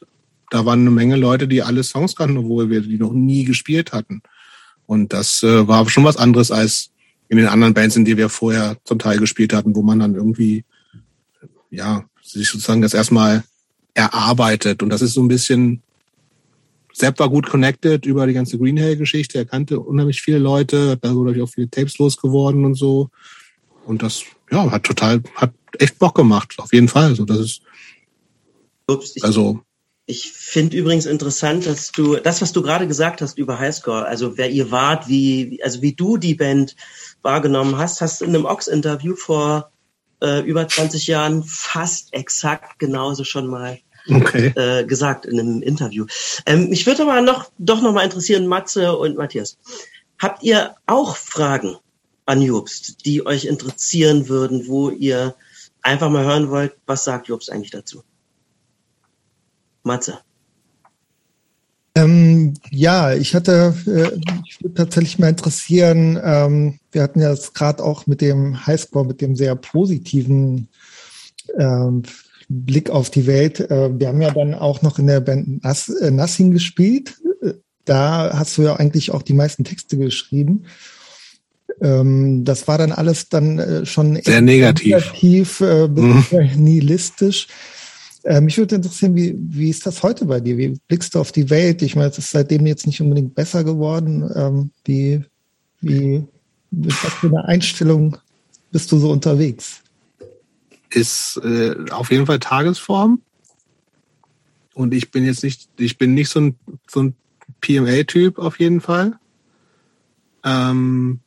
da 0.49 0.65
waren 0.65 0.81
eine 0.81 0.91
Menge 0.91 1.15
Leute, 1.15 1.47
die 1.47 1.63
alle 1.63 1.81
Songs 1.81 2.15
kannten, 2.15 2.37
obwohl 2.37 2.69
wir 2.69 2.81
die 2.81 2.97
noch 2.97 3.13
nie 3.13 3.45
gespielt 3.45 3.93
hatten. 3.93 4.21
Und 4.85 5.13
das 5.13 5.43
äh, 5.43 5.65
war 5.67 5.89
schon 5.89 6.03
was 6.03 6.17
anderes 6.17 6.51
als 6.51 6.90
in 7.31 7.37
den 7.37 7.47
anderen 7.47 7.73
Bands, 7.73 7.95
in 7.95 8.03
die 8.03 8.17
wir 8.17 8.27
vorher 8.27 8.75
zum 8.83 8.99
Teil 8.99 9.17
gespielt 9.17 9.53
hatten, 9.53 9.73
wo 9.73 9.81
man 9.81 9.99
dann 9.99 10.15
irgendwie, 10.15 10.65
ja, 11.69 12.03
sich 12.21 12.49
sozusagen 12.49 12.81
das 12.81 12.93
erstmal 12.93 13.45
erarbeitet. 13.93 14.83
Und 14.83 14.89
das 14.89 15.01
ist 15.01 15.13
so 15.13 15.21
ein 15.21 15.29
bisschen, 15.29 15.81
Sepp 16.91 17.19
war 17.19 17.29
gut 17.29 17.47
connected 17.47 18.05
über 18.05 18.27
die 18.27 18.33
ganze 18.33 18.57
Green 18.57 18.75
Hell-Geschichte. 18.75 19.37
Er 19.37 19.45
kannte 19.45 19.79
unheimlich 19.79 20.21
viele 20.21 20.39
Leute, 20.39 20.97
da 20.97 21.15
wurde 21.15 21.33
ich 21.33 21.41
auch 21.41 21.47
viele 21.47 21.69
Tapes 21.69 21.99
losgeworden 21.99 22.65
und 22.65 22.75
so. 22.75 23.09
Und 23.85 24.03
das, 24.03 24.23
ja, 24.51 24.69
hat 24.69 24.83
total, 24.83 25.23
hat 25.35 25.53
echt 25.79 25.99
Bock 25.99 26.15
gemacht, 26.15 26.55
auf 26.57 26.73
jeden 26.73 26.89
Fall. 26.89 27.05
Also 27.05 27.23
das 27.23 27.39
ist, 27.39 27.61
Ups, 28.87 29.13
ich, 29.15 29.23
also. 29.23 29.61
Ich 30.05 30.33
finde 30.33 30.75
übrigens 30.75 31.05
interessant, 31.05 31.65
dass 31.65 31.93
du, 31.93 32.17
das, 32.17 32.41
was 32.41 32.51
du 32.51 32.61
gerade 32.61 32.87
gesagt 32.87 33.21
hast 33.21 33.37
über 33.37 33.57
Highscore, 33.57 34.05
also 34.05 34.37
wer 34.37 34.49
ihr 34.49 34.69
wart, 34.69 35.07
wie, 35.07 35.61
also 35.63 35.81
wie 35.81 35.93
du 35.93 36.17
die 36.17 36.35
Band 36.35 36.75
wahrgenommen 37.21 37.77
hast, 37.77 38.01
hast 38.01 38.21
in 38.21 38.29
einem 38.29 38.45
Ox-Interview 38.45 39.15
vor 39.15 39.71
äh, 40.21 40.41
über 40.41 40.67
20 40.67 41.07
Jahren 41.07 41.43
fast 41.43 42.13
exakt 42.13 42.79
genauso 42.79 43.23
schon 43.23 43.47
mal 43.47 43.79
okay. 44.09 44.53
äh, 44.55 44.85
gesagt 44.85 45.25
in 45.25 45.39
einem 45.39 45.61
Interview. 45.61 46.05
Ähm, 46.45 46.69
mich 46.69 46.85
würde 46.85 47.03
aber 47.03 47.21
noch, 47.21 47.51
doch 47.57 47.81
noch 47.81 47.93
mal 47.93 48.03
interessieren, 48.03 48.47
Matze 48.47 48.95
und 48.95 49.17
Matthias. 49.17 49.57
Habt 50.19 50.43
ihr 50.43 50.75
auch 50.85 51.15
Fragen 51.15 51.77
an 52.25 52.41
Jobst, 52.41 53.05
die 53.05 53.25
euch 53.25 53.45
interessieren 53.45 54.29
würden, 54.29 54.67
wo 54.67 54.89
ihr 54.89 55.35
einfach 55.81 56.09
mal 56.09 56.25
hören 56.25 56.49
wollt, 56.49 56.73
was 56.85 57.03
sagt 57.03 57.27
Jobst 57.27 57.51
eigentlich 57.51 57.71
dazu? 57.71 58.03
Matze. 59.83 60.19
Ähm, 61.95 62.53
ja, 62.69 63.13
ich 63.13 63.35
hatte, 63.35 63.75
äh, 63.85 64.17
ich 64.47 64.61
würde 64.61 64.75
tatsächlich 64.75 65.19
mal 65.19 65.29
interessieren, 65.29 66.19
ähm, 66.23 66.79
wir 66.91 67.03
hatten 67.03 67.21
ja 67.21 67.33
gerade 67.53 67.83
auch 67.83 68.07
mit 68.07 68.21
dem 68.21 68.65
Highscore, 68.65 69.05
mit 69.05 69.21
dem 69.21 69.35
sehr 69.35 69.55
positiven 69.55 70.67
ähm, 71.57 72.03
Blick 72.49 72.89
auf 72.89 73.09
die 73.09 73.27
Welt. 73.27 73.59
Äh, 73.59 73.99
wir 73.99 74.07
haben 74.07 74.21
ja 74.21 74.31
dann 74.31 74.53
auch 74.53 74.81
noch 74.81 74.99
in 74.99 75.07
der 75.07 75.21
Band 75.21 75.63
Nass, 75.63 75.89
äh, 75.89 76.11
Nassing 76.11 76.51
gespielt. 76.51 77.17
Da 77.85 78.37
hast 78.37 78.57
du 78.57 78.63
ja 78.63 78.75
eigentlich 78.75 79.11
auch 79.11 79.21
die 79.21 79.33
meisten 79.33 79.63
Texte 79.63 79.97
geschrieben. 79.97 80.65
Ähm, 81.81 82.43
das 82.45 82.67
war 82.67 82.77
dann 82.77 82.91
alles 82.91 83.29
dann 83.29 83.59
äh, 83.59 83.85
schon 83.85 84.19
sehr 84.21 84.41
negativ, 84.41 84.95
negativ 84.95 85.61
äh, 85.61 85.87
mhm. 85.87 86.25
nihilistisch. 86.57 87.47
Äh, 88.23 88.41
mich 88.41 88.57
würde 88.57 88.75
interessieren, 88.75 89.15
wie, 89.15 89.35
wie 89.35 89.69
ist 89.69 89.85
das 89.85 90.03
heute 90.03 90.25
bei 90.25 90.39
dir? 90.39 90.57
Wie 90.57 90.79
blickst 90.87 91.15
du 91.15 91.19
auf 91.19 91.31
die 91.31 91.49
Welt? 91.49 91.81
Ich 91.81 91.95
meine, 91.95 92.09
es 92.09 92.17
ist 92.19 92.31
seitdem 92.31 92.67
jetzt 92.67 92.85
nicht 92.85 93.01
unbedingt 93.01 93.33
besser 93.33 93.63
geworden. 93.63 94.29
Ähm, 94.35 94.69
wie, 94.85 95.21
wie, 95.79 96.23
mit 96.71 97.03
was 97.03 97.13
für 97.13 97.27
eine 97.27 97.45
Einstellung 97.45 98.17
bist 98.71 98.91
du 98.91 98.97
so 98.97 99.11
unterwegs? 99.11 99.81
Ist 100.89 101.39
äh, 101.43 101.75
auf 101.91 102.11
jeden 102.11 102.25
Fall 102.25 102.39
Tagesform. 102.39 103.21
Und 104.73 104.93
ich 104.93 105.11
bin 105.11 105.25
jetzt 105.25 105.43
nicht, 105.43 105.69
ich 105.77 105.97
bin 105.97 106.13
nicht 106.13 106.29
so 106.29 106.39
ein, 106.39 106.55
so 106.89 107.03
ein 107.03 107.15
PMA-Typ 107.59 108.39
auf 108.39 108.59
jeden 108.59 108.81
Fall. 108.81 109.19
Ähm, 110.43 111.19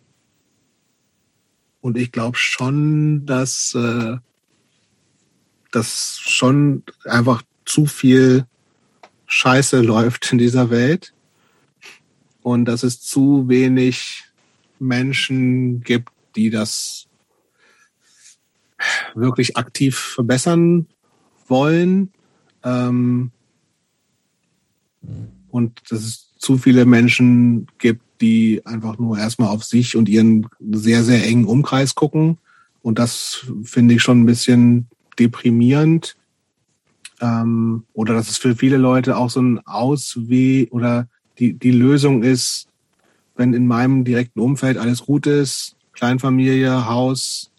und 1.80 1.98
ich 1.98 2.10
glaube 2.10 2.38
schon, 2.38 3.26
dass 3.26 3.74
äh, 3.74 4.16
dass 5.74 6.18
schon 6.20 6.84
einfach 7.04 7.42
zu 7.64 7.86
viel 7.86 8.46
Scheiße 9.26 9.80
läuft 9.82 10.32
in 10.32 10.38
dieser 10.38 10.70
Welt 10.70 11.12
und 12.42 12.66
dass 12.66 12.82
es 12.82 13.00
zu 13.00 13.48
wenig 13.48 14.23
Menschen 14.84 15.82
gibt, 15.82 16.10
die 16.36 16.50
das 16.50 17.08
wirklich 19.14 19.56
aktiv 19.56 19.96
verbessern 19.96 20.86
wollen. 21.48 22.12
Ähm, 22.62 23.30
und 25.50 25.80
dass 25.90 26.00
es 26.00 26.34
zu 26.38 26.58
viele 26.58 26.84
Menschen 26.84 27.66
gibt, 27.78 28.02
die 28.20 28.62
einfach 28.64 28.98
nur 28.98 29.18
erstmal 29.18 29.48
auf 29.48 29.64
sich 29.64 29.96
und 29.96 30.08
ihren 30.08 30.46
sehr, 30.72 31.04
sehr 31.04 31.26
engen 31.26 31.44
Umkreis 31.44 31.94
gucken. 31.94 32.38
Und 32.82 32.98
das 32.98 33.46
finde 33.64 33.94
ich 33.94 34.02
schon 34.02 34.22
ein 34.22 34.26
bisschen 34.26 34.88
deprimierend. 35.18 36.16
Ähm, 37.20 37.84
oder 37.92 38.14
dass 38.14 38.28
es 38.28 38.38
für 38.38 38.56
viele 38.56 38.76
Leute 38.76 39.16
auch 39.16 39.30
so 39.30 39.40
ein 39.40 39.64
Ausweg 39.66 40.72
oder 40.72 41.08
die, 41.38 41.54
die 41.54 41.70
Lösung 41.70 42.22
ist, 42.22 42.68
wenn 43.34 43.52
in 43.52 43.66
meinem 43.66 44.04
direkten 44.04 44.40
Umfeld 44.40 44.78
alles 44.78 45.02
gut 45.02 45.26
ist, 45.26 45.76
Kleinfamilie, 45.92 46.86
Haus, 46.86 47.50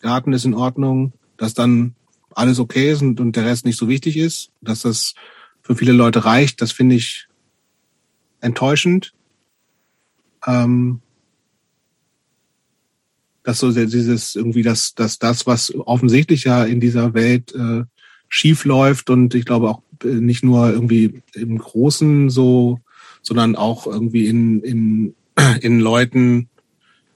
Garten 0.00 0.32
ist 0.32 0.44
in 0.44 0.54
Ordnung, 0.54 1.12
dass 1.36 1.54
dann 1.54 1.94
alles 2.30 2.58
okay 2.58 2.90
ist 2.90 3.02
und, 3.02 3.20
und 3.20 3.36
der 3.36 3.44
Rest 3.44 3.64
nicht 3.64 3.78
so 3.78 3.88
wichtig 3.88 4.16
ist, 4.16 4.50
dass 4.60 4.82
das 4.82 5.14
für 5.62 5.76
viele 5.76 5.92
Leute 5.92 6.24
reicht, 6.24 6.60
das 6.60 6.72
finde 6.72 6.96
ich 6.96 7.28
enttäuschend. 8.40 9.14
Ähm, 10.46 11.00
dass 13.42 13.58
so 13.58 13.72
dieses 13.72 14.34
irgendwie 14.34 14.62
das, 14.62 14.94
das, 14.94 15.18
das, 15.18 15.46
was 15.46 15.74
offensichtlich 15.74 16.44
ja 16.44 16.64
in 16.64 16.80
dieser 16.80 17.14
Welt 17.14 17.54
äh, 17.54 17.84
schief 18.28 18.64
läuft 18.64 19.10
und 19.10 19.34
ich 19.34 19.44
glaube 19.44 19.68
auch 19.68 19.82
äh, 20.04 20.06
nicht 20.06 20.44
nur 20.44 20.70
irgendwie 20.70 21.22
im 21.34 21.58
Großen 21.58 22.30
so, 22.30 22.78
sondern 23.20 23.56
auch 23.56 23.86
irgendwie 23.86 24.26
in, 24.26 24.62
in, 24.62 25.14
in 25.60 25.80
Leuten 25.80 26.48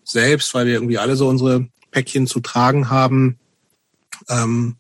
selbst, 0.04 0.54
weil 0.54 0.66
wir 0.66 0.74
irgendwie 0.74 0.98
alle 0.98 1.16
so 1.16 1.28
unsere 1.28 1.68
Päckchen 1.90 2.26
zu 2.26 2.40
tragen 2.40 2.90
haben, 2.90 3.38
ähm, 4.28 4.76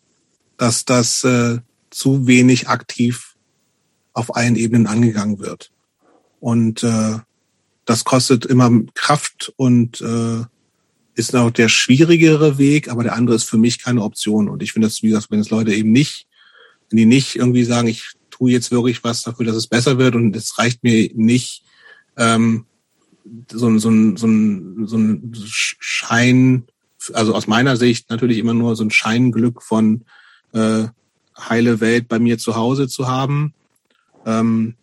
dass 0.56 0.84
das 0.84 1.24
äh, 1.24 1.58
zu 1.90 2.26
wenig 2.26 2.68
aktiv 2.68 3.36
auf 4.12 4.36
allen 4.36 4.56
Ebenen 4.56 4.86
angegangen 4.86 5.38
wird. 5.38 5.70
Und 6.40 6.82
äh, 6.82 7.18
das 7.84 8.04
kostet 8.04 8.46
immer 8.46 8.70
Kraft 8.94 9.52
und 9.56 10.00
äh, 10.00 10.44
ist 11.14 11.34
auch 11.34 11.50
der 11.50 11.68
schwierigere 11.68 12.58
Weg, 12.58 12.88
aber 12.88 13.02
der 13.02 13.14
andere 13.14 13.36
ist 13.36 13.48
für 13.48 13.58
mich 13.58 13.82
keine 13.82 14.02
Option. 14.02 14.48
Und 14.48 14.62
ich 14.62 14.72
finde 14.72 14.88
das, 14.88 15.02
wie 15.02 15.08
gesagt, 15.08 15.30
wenn 15.30 15.40
es 15.40 15.50
Leute 15.50 15.74
eben 15.74 15.92
nicht, 15.92 16.26
wenn 16.90 16.98
die 16.98 17.06
nicht 17.06 17.36
irgendwie 17.36 17.64
sagen, 17.64 17.88
ich 17.88 18.12
tue 18.30 18.50
jetzt 18.50 18.70
wirklich 18.70 19.02
was 19.02 19.22
dafür, 19.22 19.46
dass 19.46 19.56
es 19.56 19.66
besser 19.66 19.98
wird 19.98 20.14
und 20.14 20.36
es 20.36 20.58
reicht 20.58 20.82
mir 20.82 21.10
nicht, 21.14 21.62
ähm, 22.18 22.66
so, 23.50 23.78
so, 23.78 23.90
so, 24.16 24.16
so, 24.16 24.96
ein 24.96 25.32
Schein, 25.44 26.64
also 27.12 27.34
aus 27.34 27.46
meiner 27.46 27.76
Sicht 27.76 28.10
natürlich 28.10 28.38
immer 28.38 28.54
nur 28.54 28.76
so 28.76 28.84
ein 28.84 28.90
Scheinglück 28.90 29.62
von 29.62 30.04
äh, 30.52 30.86
heile 31.38 31.80
Welt 31.80 32.08
bei 32.08 32.18
mir 32.18 32.38
zu 32.38 32.56
Hause 32.56 32.88
zu 32.88 33.08
haben, 33.08 33.54
ähm, 34.24 34.74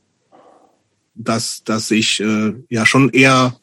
dass, 1.15 1.63
dass 1.63 1.91
ich 1.91 2.19
äh, 2.19 2.53
ja 2.69 2.85
schon 2.85 3.09
eher 3.09 3.57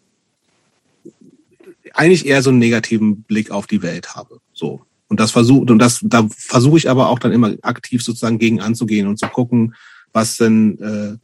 eigentlich 1.94 2.26
eher 2.26 2.42
so 2.42 2.50
einen 2.50 2.58
negativen 2.58 3.22
Blick 3.22 3.50
auf 3.50 3.66
die 3.66 3.82
Welt 3.82 4.14
habe. 4.14 4.40
So. 4.52 4.82
Und 5.08 5.18
das 5.18 5.32
versucht, 5.32 5.70
und 5.70 5.78
das, 5.80 6.00
da 6.02 6.28
versuche 6.30 6.78
ich 6.78 6.88
aber 6.88 7.08
auch 7.08 7.18
dann 7.18 7.32
immer 7.32 7.54
aktiv 7.62 8.02
sozusagen 8.02 8.38
gegen 8.38 8.60
anzugehen 8.60 9.08
und 9.08 9.18
zu 9.18 9.26
gucken, 9.26 9.74
was 10.12 10.36
denn, 10.36 10.78
äh, 10.80 11.16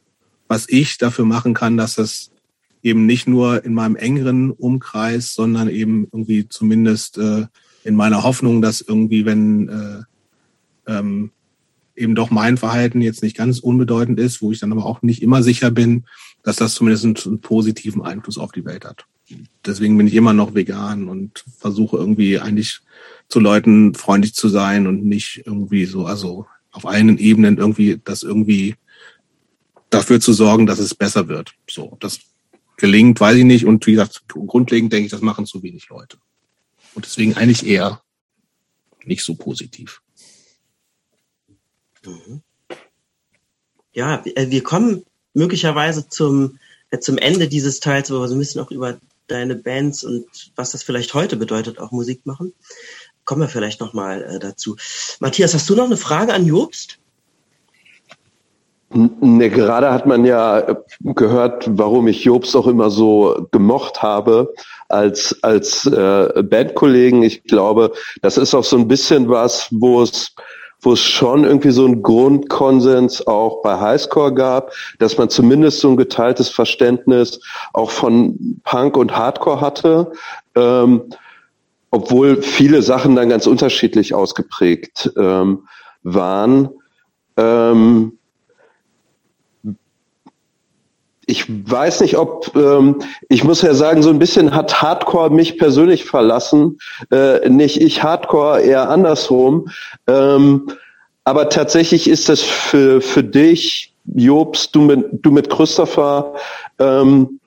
was 0.49 0.68
ich 0.68 0.99
dafür 0.99 1.25
machen 1.25 1.55
kann, 1.55 1.76
dass 1.76 1.94
das 1.94 2.31
eben 2.86 3.06
nicht 3.06 3.28
nur 3.28 3.65
in 3.65 3.74
meinem 3.74 3.97
engeren 3.97 4.50
Umkreis, 4.50 5.34
sondern 5.34 5.68
eben 5.68 6.05
irgendwie 6.12 6.48
zumindest 6.48 7.18
äh, 7.18 7.47
in 7.84 7.94
meiner 7.94 8.23
Hoffnung, 8.23 8.62
dass 8.62 8.81
irgendwie, 8.81 9.24
wenn 9.26 9.68
äh, 9.68 10.02
ähm, 10.92 11.31
eben 11.94 12.15
doch 12.15 12.31
mein 12.31 12.56
Verhalten 12.56 13.00
jetzt 13.00 13.23
nicht 13.23 13.36
ganz 13.36 13.58
unbedeutend 13.58 14.20
ist, 14.20 14.42
wo 14.42 14.52
ich 14.52 14.60
dann 14.60 14.73
aber 14.73 14.86
auch 14.86 15.02
nicht 15.02 15.23
immer 15.23 15.42
sicher 15.42 15.70
bin, 15.70 16.05
dass 16.42 16.56
das 16.56 16.74
zumindest 16.74 17.05
einen, 17.05 17.16
einen 17.16 17.40
positiven 17.40 18.02
Einfluss 18.02 18.39
auf 18.39 18.52
die 18.52 18.65
Welt 18.65 18.84
hat 18.84 19.06
deswegen 19.65 19.97
bin 19.97 20.06
ich 20.06 20.15
immer 20.15 20.32
noch 20.32 20.55
vegan 20.55 21.08
und 21.08 21.44
versuche 21.58 21.97
irgendwie 21.97 22.39
eigentlich 22.39 22.81
zu 23.28 23.40
Leuten 23.40 23.94
freundlich 23.94 24.34
zu 24.34 24.48
sein 24.48 24.86
und 24.86 25.05
nicht 25.05 25.42
irgendwie 25.44 25.84
so, 25.84 26.06
also 26.06 26.47
auf 26.70 26.86
allen 26.86 27.18
Ebenen 27.18 27.58
irgendwie 27.58 28.00
das 28.05 28.23
irgendwie 28.23 28.76
dafür 29.90 30.20
zu 30.20 30.32
sorgen, 30.32 30.66
dass 30.66 30.78
es 30.78 30.94
besser 30.94 31.28
wird. 31.28 31.55
So, 31.68 31.97
das 32.00 32.20
gelingt, 32.76 33.20
weiß 33.20 33.36
ich 33.36 33.44
nicht. 33.44 33.66
Und 33.66 33.86
wie 33.86 33.92
gesagt, 33.92 34.24
grundlegend 34.28 34.92
denke 34.92 35.06
ich, 35.06 35.10
das 35.10 35.22
machen 35.22 35.46
zu 35.46 35.62
wenig 35.62 35.88
Leute. 35.88 36.18
Und 36.94 37.05
deswegen 37.05 37.34
eigentlich 37.34 37.66
eher 37.66 38.02
nicht 39.05 39.24
so 39.24 39.34
positiv. 39.34 40.00
Mhm. 42.05 42.42
Ja, 43.92 44.22
äh, 44.24 44.50
wir 44.50 44.62
kommen 44.62 45.05
möglicherweise 45.34 46.08
zum, 46.08 46.58
äh, 46.90 46.98
zum 46.98 47.18
Ende 47.18 47.48
dieses 47.48 47.80
Teils, 47.80 48.10
wo 48.10 48.20
wir 48.20 48.28
so 48.28 48.34
ein 48.34 48.38
bisschen 48.38 48.60
auch 48.60 48.70
über 48.70 48.98
deine 49.26 49.56
Bands 49.56 50.05
und 50.05 50.26
was 50.55 50.72
das 50.72 50.82
vielleicht 50.82 51.14
heute 51.14 51.36
bedeutet, 51.36 51.78
auch 51.78 51.90
Musik 51.92 52.26
machen. 52.26 52.52
Kommen 53.24 53.40
wir 53.40 53.48
vielleicht 53.48 53.80
nochmal 53.80 54.22
äh, 54.22 54.38
dazu. 54.38 54.76
Matthias, 55.18 55.55
hast 55.55 55.68
du 55.68 55.74
noch 55.74 55.86
eine 55.86 55.96
Frage 55.96 56.32
an 56.32 56.46
Jobst? 56.46 56.98
Ne, 58.94 59.50
gerade 59.50 59.92
hat 59.92 60.06
man 60.06 60.24
ja 60.24 60.76
gehört, 61.00 61.68
warum 61.68 62.06
ich 62.06 62.24
Jobs 62.24 62.55
auch 62.55 62.68
immer 62.68 62.89
so 62.89 63.48
gemocht 63.50 64.00
habe 64.00 64.55
als 64.89 65.36
als 65.42 65.86
äh, 65.86 66.42
Bandkollegen. 66.44 67.23
Ich 67.24 67.42
glaube, 67.44 67.92
das 68.23 68.39
ist 68.39 68.55
auch 68.55 68.62
so 68.62 68.76
ein 68.78 68.86
bisschen 68.86 69.28
was, 69.28 69.68
wo 69.73 70.02
es 70.02 70.34
wo 70.81 70.92
es 70.92 71.00
schon 71.00 71.42
irgendwie 71.42 71.73
so 71.73 71.84
einen 71.84 72.02
Grundkonsens 72.02 73.26
auch 73.26 73.60
bei 73.62 73.81
Highscore 73.81 74.32
gab, 74.32 74.73
dass 75.00 75.18
man 75.18 75.31
zumindest 75.31 75.81
so 75.81 75.89
ein 75.89 75.97
geteiltes 75.97 76.48
Verständnis 76.48 77.40
auch 77.73 77.90
von 77.90 78.60
Punk 78.62 78.97
und 78.97 79.16
Hardcore 79.16 79.60
hatte, 79.60 80.12
ähm, 80.55 81.02
obwohl 81.90 82.40
viele 82.40 82.82
Sachen 82.82 83.16
dann 83.16 83.31
ganz 83.31 83.48
unterschiedlich 83.48 84.15
ausgeprägt 84.15 85.10
ähm, 85.16 85.66
waren. 86.05 86.68
Ähm, 87.36 88.18
ich 91.26 91.44
weiß 91.48 92.00
nicht, 92.00 92.16
ob 92.16 92.55
ähm, 92.55 93.00
ich 93.28 93.42
muss 93.42 93.62
ja 93.62 93.74
sagen, 93.74 94.02
so 94.02 94.10
ein 94.10 94.20
bisschen 94.20 94.55
hat 94.55 94.80
Hardcore 94.80 95.30
mich 95.30 95.58
persönlich 95.58 96.05
verlassen, 96.05 96.78
äh, 97.10 97.48
nicht 97.48 97.80
ich 97.80 98.02
Hardcore, 98.02 98.60
eher 98.60 98.88
andersrum. 98.88 99.68
Ähm, 100.06 100.68
aber 101.24 101.48
tatsächlich 101.48 102.08
ist 102.08 102.28
das 102.28 102.40
für 102.40 103.00
für 103.00 103.24
dich, 103.24 103.92
Jobs, 104.14 104.70
du 104.70 104.82
mit 104.82 105.06
du 105.12 105.32
mit 105.32 105.50
Christopher. 105.50 106.34
Ähm, 106.78 107.40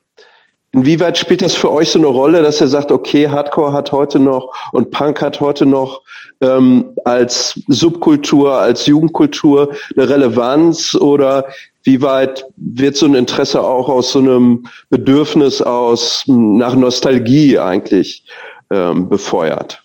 Inwieweit 0.72 1.18
spielt 1.18 1.42
das 1.42 1.56
für 1.56 1.72
euch 1.72 1.90
so 1.90 2.00
eine 2.00 2.08
Rolle, 2.08 2.44
dass 2.44 2.62
ihr 2.62 2.68
sagt, 2.68 2.92
okay, 2.92 3.28
Hardcore 3.28 3.74
hat 3.74 3.92
heute 3.92 4.20
noch 4.20 4.54
und 4.72 4.92
Punk 4.92 5.22
hat 5.22 5.40
heute 5.40 5.66
noch 5.66 6.04
ähm, 6.42 6.92
als 7.06 7.60
Subkultur, 7.68 8.54
als 8.54 8.86
Jugendkultur 8.86 9.74
eine 9.96 10.08
Relevanz 10.08 10.94
oder 10.94 11.46
wie 11.84 12.02
weit 12.02 12.46
wird 12.58 12.96
so 12.98 13.08
ein 13.08 13.16
Interesse 13.16 13.62
auch 13.62 13.90
aus 13.90 14.12
so 14.12 14.20
einem 14.20 14.68
Bedürfnis 14.90 15.62
aus 15.62 16.24
nach 16.28 16.76
Nostalgie 16.76 17.58
eigentlich 17.58 18.26
ähm, 18.70 19.10
befeuert? 19.10 19.84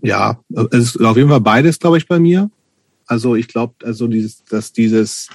Ja, 0.00 0.38
es 0.70 0.94
ist 0.94 1.02
auf 1.02 1.16
jeden 1.16 1.28
Fall 1.28 1.40
beides, 1.40 1.78
glaube 1.78 1.98
ich, 1.98 2.06
bei 2.06 2.18
mir. 2.18 2.50
Also 3.06 3.34
ich 3.34 3.48
glaube, 3.48 3.74
also 3.84 4.06
dieses, 4.06 4.44
dass 4.44 4.72
dieses 4.72 5.28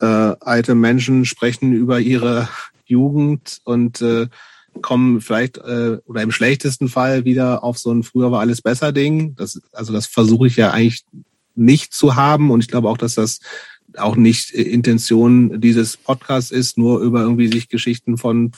äh, 0.00 0.06
alte 0.40 0.74
Menschen 0.74 1.24
sprechen 1.24 1.72
über 1.72 2.00
ihre 2.00 2.48
Jugend 2.84 3.60
und 3.64 4.00
äh, 4.02 4.28
kommen 4.82 5.20
vielleicht 5.20 5.58
äh, 5.58 5.98
oder 6.06 6.22
im 6.22 6.32
schlechtesten 6.32 6.88
Fall 6.88 7.24
wieder 7.24 7.62
auf 7.62 7.78
so 7.78 7.92
ein 7.92 8.02
früher 8.02 8.30
war 8.32 8.40
alles 8.40 8.62
besser 8.62 8.92
Ding. 8.92 9.34
Das, 9.36 9.60
also 9.72 9.92
das 9.92 10.06
versuche 10.06 10.46
ich 10.46 10.56
ja 10.56 10.70
eigentlich 10.70 11.04
nicht 11.54 11.92
zu 11.92 12.16
haben. 12.16 12.50
Und 12.50 12.60
ich 12.60 12.68
glaube 12.68 12.88
auch, 12.88 12.98
dass 12.98 13.14
das 13.14 13.40
auch 13.96 14.16
nicht 14.16 14.50
Intention 14.50 15.60
dieses 15.60 15.96
Podcasts 15.96 16.50
ist, 16.50 16.76
nur 16.76 17.00
über 17.00 17.20
irgendwie 17.20 17.48
sich 17.48 17.68
Geschichten 17.68 18.18
von, 18.18 18.52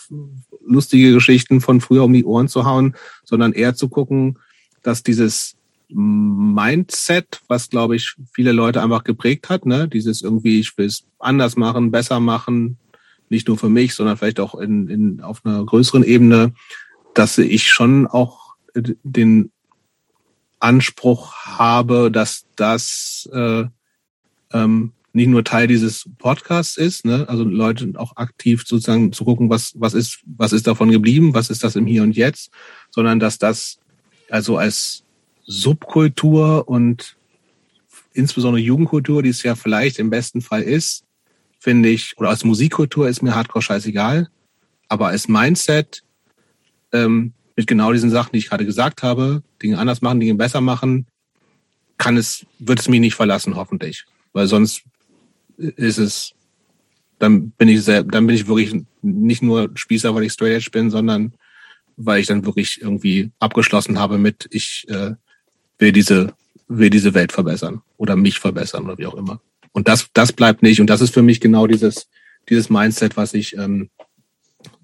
lustige 0.66 1.12
Geschichten 1.12 1.60
von 1.60 1.80
früher 1.80 2.04
um 2.04 2.12
die 2.12 2.24
Ohren 2.24 2.48
zu 2.48 2.64
hauen, 2.64 2.94
sondern 3.24 3.52
eher 3.52 3.74
zu 3.74 3.88
gucken, 3.88 4.38
dass 4.82 5.02
dieses 5.02 5.55
Mindset, 5.88 7.40
was 7.48 7.70
glaube 7.70 7.96
ich 7.96 8.14
viele 8.32 8.52
Leute 8.52 8.82
einfach 8.82 9.04
geprägt 9.04 9.48
hat, 9.48 9.66
ne, 9.66 9.88
dieses 9.88 10.22
irgendwie, 10.22 10.60
ich 10.60 10.76
will 10.78 10.86
es 10.86 11.04
anders 11.18 11.56
machen, 11.56 11.90
besser 11.90 12.20
machen, 12.20 12.78
nicht 13.28 13.48
nur 13.48 13.58
für 13.58 13.68
mich, 13.68 13.94
sondern 13.94 14.16
vielleicht 14.16 14.40
auch 14.40 14.54
in, 14.54 14.88
in, 14.88 15.20
auf 15.20 15.44
einer 15.44 15.64
größeren 15.64 16.04
Ebene, 16.04 16.52
dass 17.14 17.38
ich 17.38 17.68
schon 17.68 18.06
auch 18.06 18.54
den 18.74 19.50
Anspruch 20.58 21.34
habe, 21.34 22.10
dass 22.10 22.46
das 22.56 23.28
äh, 23.32 23.64
ähm, 24.52 24.92
nicht 25.12 25.28
nur 25.28 25.44
Teil 25.44 25.66
dieses 25.66 26.08
Podcasts 26.18 26.76
ist, 26.76 27.04
ne? 27.06 27.26
also 27.28 27.42
Leute 27.42 27.92
auch 27.96 28.16
aktiv 28.16 28.64
sozusagen 28.66 29.12
zu 29.12 29.24
gucken, 29.24 29.48
was, 29.48 29.72
was 29.76 29.94
ist, 29.94 30.20
was 30.26 30.52
ist 30.52 30.66
davon 30.66 30.90
geblieben, 30.90 31.32
was 31.32 31.48
ist 31.48 31.64
das 31.64 31.74
im 31.74 31.86
Hier 31.86 32.02
und 32.02 32.16
Jetzt, 32.16 32.50
sondern 32.90 33.18
dass 33.18 33.38
das 33.38 33.78
also 34.28 34.58
als 34.58 35.05
Subkultur 35.46 36.68
und 36.68 37.16
insbesondere 38.12 38.62
Jugendkultur, 38.62 39.22
die 39.22 39.30
es 39.30 39.42
ja 39.42 39.54
vielleicht 39.54 39.98
im 39.98 40.10
besten 40.10 40.40
Fall 40.40 40.62
ist, 40.62 41.04
finde 41.58 41.88
ich, 41.88 42.14
oder 42.18 42.30
als 42.30 42.44
Musikkultur 42.44 43.08
ist 43.08 43.22
mir 43.22 43.34
Hardcore 43.34 43.62
scheißegal, 43.62 44.28
aber 44.88 45.08
als 45.08 45.28
Mindset 45.28 46.02
ähm, 46.92 47.32
mit 47.56 47.66
genau 47.66 47.92
diesen 47.92 48.10
Sachen, 48.10 48.32
die 48.32 48.38
ich 48.38 48.48
gerade 48.48 48.66
gesagt 48.66 49.02
habe, 49.02 49.42
Dinge 49.62 49.78
anders 49.78 50.02
machen, 50.02 50.20
Dinge 50.20 50.34
besser 50.34 50.60
machen, 50.60 51.06
kann 51.98 52.16
es, 52.16 52.44
wird 52.58 52.80
es 52.80 52.88
mich 52.88 53.00
nicht 53.00 53.14
verlassen, 53.14 53.56
hoffentlich. 53.56 54.04
Weil 54.32 54.46
sonst 54.46 54.82
ist 55.56 55.98
es, 55.98 56.34
dann 57.18 57.50
bin 57.52 57.68
ich 57.68 57.82
sehr, 57.82 58.02
dann 58.02 58.26
bin 58.26 58.36
ich 58.36 58.46
wirklich 58.46 58.84
nicht 59.00 59.42
nur 59.42 59.70
Spießer, 59.74 60.14
weil 60.14 60.24
ich 60.24 60.32
Straight 60.32 60.56
Edge 60.56 60.70
bin, 60.70 60.90
sondern 60.90 61.34
weil 61.96 62.20
ich 62.20 62.26
dann 62.26 62.44
wirklich 62.44 62.82
irgendwie 62.82 63.30
abgeschlossen 63.38 63.98
habe 63.98 64.18
mit, 64.18 64.46
ich 64.50 64.86
äh, 64.88 65.14
will 65.78 65.92
diese, 65.92 66.32
will 66.68 66.90
diese 66.90 67.14
Welt 67.14 67.32
verbessern 67.32 67.82
oder 67.96 68.16
mich 68.16 68.38
verbessern 68.38 68.84
oder 68.84 68.98
wie 68.98 69.06
auch 69.06 69.14
immer. 69.14 69.40
Und 69.72 69.88
das, 69.88 70.08
das 70.14 70.32
bleibt 70.32 70.62
nicht. 70.62 70.80
Und 70.80 70.88
das 70.88 71.00
ist 71.00 71.12
für 71.12 71.22
mich 71.22 71.40
genau 71.40 71.66
dieses, 71.66 72.08
dieses 72.48 72.70
Mindset, 72.70 73.16
was 73.16 73.34
ich, 73.34 73.56
ähm, 73.56 73.90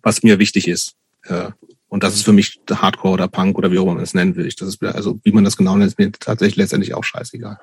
was 0.03 0.23
mir 0.23 0.39
wichtig 0.39 0.69
ist. 0.69 0.95
Äh, 1.25 1.51
und 1.89 2.03
das 2.03 2.15
ist 2.15 2.25
für 2.25 2.33
mich 2.33 2.61
Hardcore 2.71 3.15
oder 3.15 3.29
Punk 3.29 3.59
oder 3.59 3.71
wie 3.71 3.79
auch 3.79 3.85
immer 3.85 3.95
man 3.95 4.03
es 4.03 4.15
nennen 4.15 4.37
will. 4.37 4.49
Das 4.59 4.69
ist, 4.69 4.83
also 4.83 5.19
wie 5.25 5.33
man 5.33 5.45
das 5.45 5.57
genau 5.57 5.77
nennt, 5.77 5.91
ist 5.91 5.99
mir 5.99 6.11
tatsächlich 6.13 6.57
letztendlich 6.57 6.95
auch 6.95 7.05
scheißegal. 7.05 7.59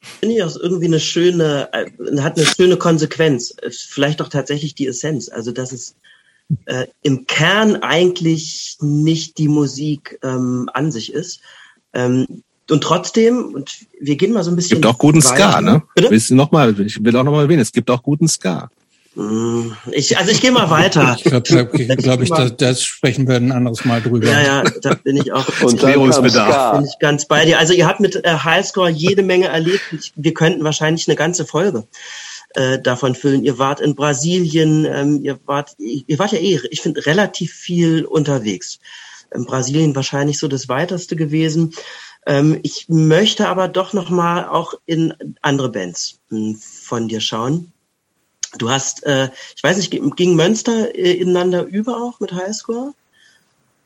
Finde 0.00 0.36
ich 0.36 0.42
auch 0.42 0.56
irgendwie 0.56 0.86
eine 0.86 1.00
schöne, 1.00 1.68
äh, 1.72 2.20
hat 2.20 2.36
eine 2.36 2.46
schöne 2.46 2.76
Konsequenz. 2.76 3.54
Vielleicht 3.70 4.22
auch 4.22 4.28
tatsächlich 4.28 4.74
die 4.74 4.86
Essenz. 4.86 5.28
Also 5.28 5.52
dass 5.52 5.72
es 5.72 5.96
äh, 6.66 6.86
im 7.02 7.26
Kern 7.26 7.76
eigentlich 7.76 8.78
nicht 8.80 9.38
die 9.38 9.48
Musik 9.48 10.18
ähm, 10.22 10.70
an 10.72 10.92
sich 10.92 11.12
ist. 11.12 11.40
Ähm, 11.92 12.42
und 12.70 12.82
trotzdem, 12.82 13.54
und 13.54 13.86
wir 14.00 14.16
gehen 14.16 14.32
mal 14.32 14.44
so 14.44 14.50
ein 14.50 14.56
bisschen. 14.56 14.76
Es 14.76 14.82
gibt 14.82 14.86
auch 14.86 14.98
guten 14.98 15.24
weiter. 15.24 15.50
Ska, 15.50 15.60
ne? 15.60 15.82
Bitte? 15.94 16.10
Willst 16.10 16.30
du 16.30 16.34
noch 16.34 16.50
mal, 16.52 16.78
ich 16.80 17.02
will 17.02 17.16
auch 17.16 17.24
noch 17.24 17.32
mal 17.32 17.42
erwähnen, 17.42 17.60
es 17.60 17.72
gibt 17.72 17.90
auch 17.90 18.02
guten 18.02 18.28
Ska. 18.28 18.70
Hm, 19.18 19.74
ich, 19.90 20.16
also 20.16 20.30
ich 20.30 20.40
gehe 20.40 20.52
mal 20.52 20.70
weiter. 20.70 21.16
Ich 21.18 21.24
glaube, 21.24 21.42
glaub, 21.42 21.72
glaub 21.98 22.22
ich, 22.22 22.30
da, 22.30 22.48
das 22.48 22.84
sprechen 22.84 23.26
wir 23.26 23.34
ein 23.34 23.50
anderes 23.50 23.84
Mal 23.84 24.00
drüber. 24.00 24.28
Ja, 24.28 24.40
ja, 24.40 24.62
da 24.80 24.94
bin 24.94 25.16
ich 25.16 25.32
auch. 25.32 25.44
Und 25.62 25.78
Klärungsbedarf. 25.78 26.76
Bin 26.76 26.86
ich 26.86 26.98
ganz 27.00 27.26
bei 27.26 27.44
dir. 27.44 27.58
Also 27.58 27.72
ihr 27.72 27.88
habt 27.88 27.98
mit 27.98 28.14
äh, 28.24 28.28
Highscore 28.28 28.90
jede 28.90 29.24
Menge 29.24 29.48
erlebt. 29.48 30.12
Wir 30.14 30.34
könnten 30.34 30.62
wahrscheinlich 30.62 31.08
eine 31.08 31.16
ganze 31.16 31.46
Folge 31.46 31.84
äh, 32.54 32.78
davon 32.78 33.16
füllen. 33.16 33.42
Ihr 33.42 33.58
wart 33.58 33.80
in 33.80 33.96
Brasilien, 33.96 34.84
ähm, 34.84 35.20
ihr 35.24 35.38
wart, 35.46 35.74
ihr 35.78 36.18
wart 36.18 36.30
ja 36.30 36.38
eh, 36.38 36.60
ich 36.70 36.80
finde, 36.80 37.04
relativ 37.06 37.52
viel 37.52 38.04
unterwegs. 38.04 38.78
In 39.34 39.44
Brasilien 39.46 39.96
wahrscheinlich 39.96 40.38
so 40.38 40.48
das 40.48 40.68
weiteste 40.68 41.16
gewesen. 41.16 41.74
Ähm, 42.28 42.60
ich 42.62 42.84
möchte 42.88 43.48
aber 43.48 43.68
doch 43.68 43.94
noch 43.94 44.10
mal 44.10 44.46
auch 44.46 44.74
in 44.84 45.14
andere 45.40 45.70
Bands 45.70 46.20
hm, 46.28 46.56
von 46.56 47.08
dir 47.08 47.22
schauen. 47.22 47.72
Du 48.58 48.70
hast, 48.70 49.04
äh, 49.04 49.30
ich 49.56 49.62
weiß 49.62 49.78
nicht, 49.78 49.90
ging 49.90 50.36
Münster 50.36 50.94
äh, 50.94 51.12
ineinander 51.12 51.64
über 51.64 51.96
auch 51.96 52.20
mit 52.20 52.32
Highscore? 52.32 52.92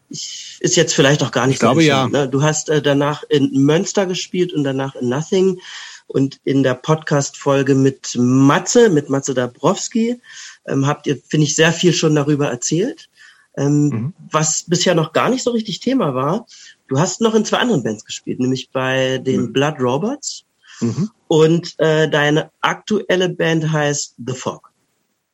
Ich, 0.08 0.58
ist 0.58 0.74
jetzt 0.74 0.92
vielleicht 0.92 1.22
auch 1.22 1.30
gar 1.30 1.46
nicht 1.46 1.54
ich 1.54 1.60
so 1.60 1.66
glaube, 1.66 1.84
ja. 1.84 2.08
Ne? 2.08 2.28
Du 2.28 2.42
hast 2.42 2.68
äh, 2.68 2.82
danach 2.82 3.22
in 3.28 3.52
Münster 3.52 4.06
gespielt 4.06 4.52
und 4.52 4.64
danach 4.64 4.96
in 4.96 5.08
Nothing 5.08 5.60
und 6.08 6.40
in 6.42 6.64
der 6.64 6.74
Podcast-Folge 6.74 7.76
mit 7.76 8.16
Matze, 8.16 8.90
mit 8.90 9.08
Matze 9.08 9.34
Dabrowski, 9.34 10.20
ähm, 10.66 10.86
habt 10.88 11.06
ihr, 11.06 11.16
finde 11.16 11.46
ich, 11.46 11.54
sehr 11.54 11.72
viel 11.72 11.92
schon 11.92 12.16
darüber 12.16 12.48
erzählt. 12.48 13.08
Ähm, 13.56 13.84
mhm. 13.88 14.12
Was 14.30 14.64
bisher 14.66 14.96
noch 14.96 15.12
gar 15.12 15.28
nicht 15.28 15.44
so 15.44 15.50
richtig 15.50 15.78
Thema 15.78 16.14
war. 16.14 16.46
Du 16.92 17.00
hast 17.00 17.20
noch 17.20 17.34
in 17.34 17.44
zwei 17.44 17.58
anderen 17.58 17.82
Bands 17.82 18.04
gespielt, 18.04 18.40
nämlich 18.40 18.70
bei 18.70 19.18
den 19.18 19.42
mhm. 19.42 19.52
Blood 19.52 19.80
Robots 19.80 20.44
Mhm. 20.82 21.10
Und 21.28 21.74
äh, 21.78 22.08
deine 22.08 22.50
aktuelle 22.60 23.28
Band 23.28 23.70
heißt 23.70 24.16
The 24.24 24.34
Fog. 24.34 24.70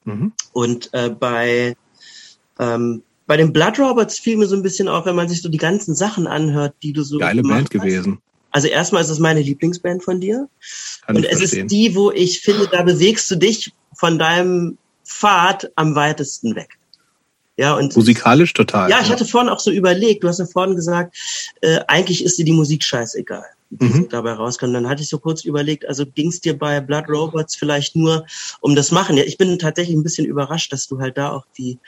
Mhm. 0.05 0.33
Und 0.53 0.91
äh, 0.93 1.11
bei 1.11 1.77
ähm, 2.59 3.03
bei 3.27 3.37
den 3.37 3.53
Blood 3.53 3.79
Robots 3.79 4.19
fiel 4.19 4.39
mir 4.39 4.47
so 4.47 4.57
ein 4.57 4.63
bisschen 4.63 4.89
auf, 4.89 5.05
wenn 5.05 5.17
man 5.17 5.29
sich 5.29 5.43
so 5.43 5.49
die 5.49 5.59
ganzen 5.59 5.95
Sachen 5.95 6.27
anhört, 6.27 6.75
die 6.83 6.93
du 6.93 7.03
so 7.03 7.19
geile 7.19 7.43
Band 7.43 7.65
hast. 7.65 7.71
gewesen. 7.71 8.19
Also 8.51 8.69
erstmal 8.69 9.03
ist 9.03 9.11
es 9.11 9.19
meine 9.19 9.43
Lieblingsband 9.43 10.03
von 10.03 10.21
dir. 10.21 10.49
Kann 11.07 11.17
und 11.17 11.25
es 11.25 11.39
verstehen. 11.39 11.67
ist 11.67 11.73
die, 11.73 11.95
wo 11.95 12.11
ich 12.11 12.41
finde, 12.41 12.69
da 12.69 12.83
bewegst 12.83 13.31
du 13.31 13.37
dich 13.37 13.73
von 13.95 14.19
deinem 14.19 14.79
Pfad 15.05 15.71
am 15.75 15.95
weitesten 15.95 16.55
weg. 16.57 16.78
Ja, 17.59 17.75
und 17.75 17.95
musikalisch 17.97 18.53
total. 18.55 18.89
Ja, 18.89 19.01
ich 19.03 19.11
hatte 19.11 19.25
vorhin 19.25 19.51
auch 19.51 19.59
so 19.59 19.73
überlegt, 19.73 20.23
du 20.23 20.29
hast 20.29 20.39
ja 20.39 20.47
vorhin 20.47 20.77
gesagt, 20.77 21.17
äh, 21.61 21.81
eigentlich 21.89 22.25
ist 22.25 22.39
dir 22.39 22.45
die 22.45 22.53
Musik 22.53 22.85
scheißegal. 22.85 23.45
die 23.71 23.85
mhm. 23.85 24.09
dabei 24.09 24.33
rauskam. 24.35 24.73
Dann 24.73 24.89
hatte 24.89 25.03
ich 25.03 25.09
so 25.09 25.19
kurz 25.19 25.45
überlegt, 25.45 25.85
also 25.87 26.07
ging 26.07 26.29
es 26.29 26.41
dir 26.41 26.57
bei 26.57 26.81
Blood 26.81 27.09
Robots 27.09 27.57
vielleicht 27.57 27.97
nur 27.97 28.25
um 28.61 28.77
das 28.77 28.93
Machen? 28.93 29.17
Ja, 29.17 29.25
ich 29.25 29.39
bin 29.39 29.59
tatsächlich 29.59 29.97
ein 29.97 30.05
bisschen 30.05 30.25
überrascht, 30.25 30.73
dass 30.73 30.87
du 30.87 31.01
halt 31.01 31.19
da 31.19 31.33
auch 31.33 31.47
die 31.59 31.81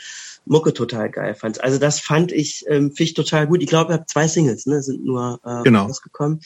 Mucke 0.47 0.73
total 0.73 1.11
geil 1.11 1.35
fandst. 1.35 1.63
Also 1.63 1.79
das 1.79 2.01
fand 2.01 2.33
ich, 2.33 2.65
ähm, 2.69 2.91
find 2.91 3.11
ich 3.11 3.15
total 3.15 3.47
gut. 3.47 3.63
Ich 3.63 3.69
glaube, 3.69 3.93
ihr 3.93 3.99
habt 3.99 4.11
zwei 4.11 4.27
Singles, 4.27 4.67
ne, 4.67 4.83
sind 4.83 5.05
nur 5.05 5.39
äh, 5.45 5.63
genau. 5.63 5.85
rausgekommen. 5.85 6.41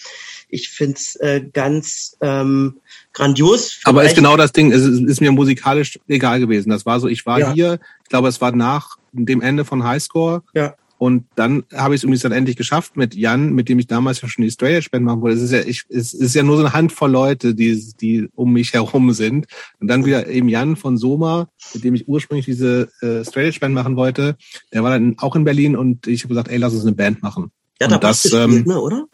Ich 0.48 0.68
find's 0.68 1.16
äh, 1.16 1.42
ganz 1.52 2.16
ähm, 2.20 2.80
grandios. 3.12 3.80
Aber 3.84 4.04
ist 4.04 4.14
genau 4.14 4.36
das 4.36 4.52
Ding, 4.52 4.72
es 4.72 4.82
ist, 4.82 5.00
ist, 5.00 5.20
mir 5.20 5.32
musikalisch 5.32 5.98
egal 6.08 6.40
gewesen. 6.40 6.70
Das 6.70 6.84
war 6.84 7.00
so, 7.00 7.08
ich 7.08 7.24
war 7.24 7.38
ja. 7.38 7.52
hier, 7.52 7.80
ich 8.04 8.08
glaube, 8.10 8.28
es 8.28 8.40
war 8.40 8.52
nach 8.52 8.96
dem 9.12 9.40
Ende 9.40 9.64
von 9.64 9.84
Highscore. 9.84 10.42
Ja. 10.54 10.74
Und 10.96 11.26
dann 11.34 11.64
habe 11.74 11.94
ich 11.94 12.00
es 12.00 12.04
übrigens 12.04 12.22
dann 12.22 12.32
endlich 12.32 12.56
geschafft 12.56 12.96
mit 12.96 13.14
Jan, 13.14 13.52
mit 13.52 13.68
dem 13.68 13.78
ich 13.78 13.86
damals 13.86 14.22
ja 14.22 14.28
schon 14.28 14.42
die 14.42 14.48
Edge 14.48 14.88
Band 14.90 15.04
machen 15.04 15.20
wollte. 15.20 15.36
Es 15.36 15.42
ist 15.42 15.52
ja, 15.52 15.60
ich, 15.60 15.84
es 15.88 16.14
ist 16.14 16.34
ja 16.34 16.42
nur 16.42 16.56
so 16.56 16.62
eine 16.62 16.72
Handvoll 16.72 17.10
Leute, 17.10 17.54
die, 17.54 17.92
die 18.00 18.28
um 18.34 18.52
mich 18.52 18.72
herum 18.72 19.12
sind. 19.12 19.46
Und 19.80 19.88
dann 19.88 20.04
wieder 20.04 20.28
eben 20.28 20.48
Jan 20.48 20.76
von 20.76 20.96
Soma, 20.96 21.48
mit 21.74 21.84
dem 21.84 21.94
ich 21.94 22.08
ursprünglich 22.08 22.46
diese 22.46 22.88
äh, 23.02 23.20
Edge 23.20 23.60
Band 23.60 23.74
machen 23.74 23.96
wollte. 23.96 24.36
Der 24.72 24.82
war 24.84 24.90
dann 24.90 25.16
auch 25.18 25.34
in 25.34 25.44
Berlin 25.44 25.76
und 25.76 26.06
ich 26.06 26.22
habe 26.22 26.28
gesagt, 26.28 26.48
ey, 26.48 26.58
lass 26.58 26.72
uns 26.72 26.86
eine 26.86 26.94
Band 26.94 27.22
machen. 27.22 27.50
Ja, 27.80 27.92
und 27.92 28.04
das, 28.04 28.22
gespielt, 28.22 28.50
ähm, 28.50 28.64
ne, 28.64 28.80
oder? 28.80 29.06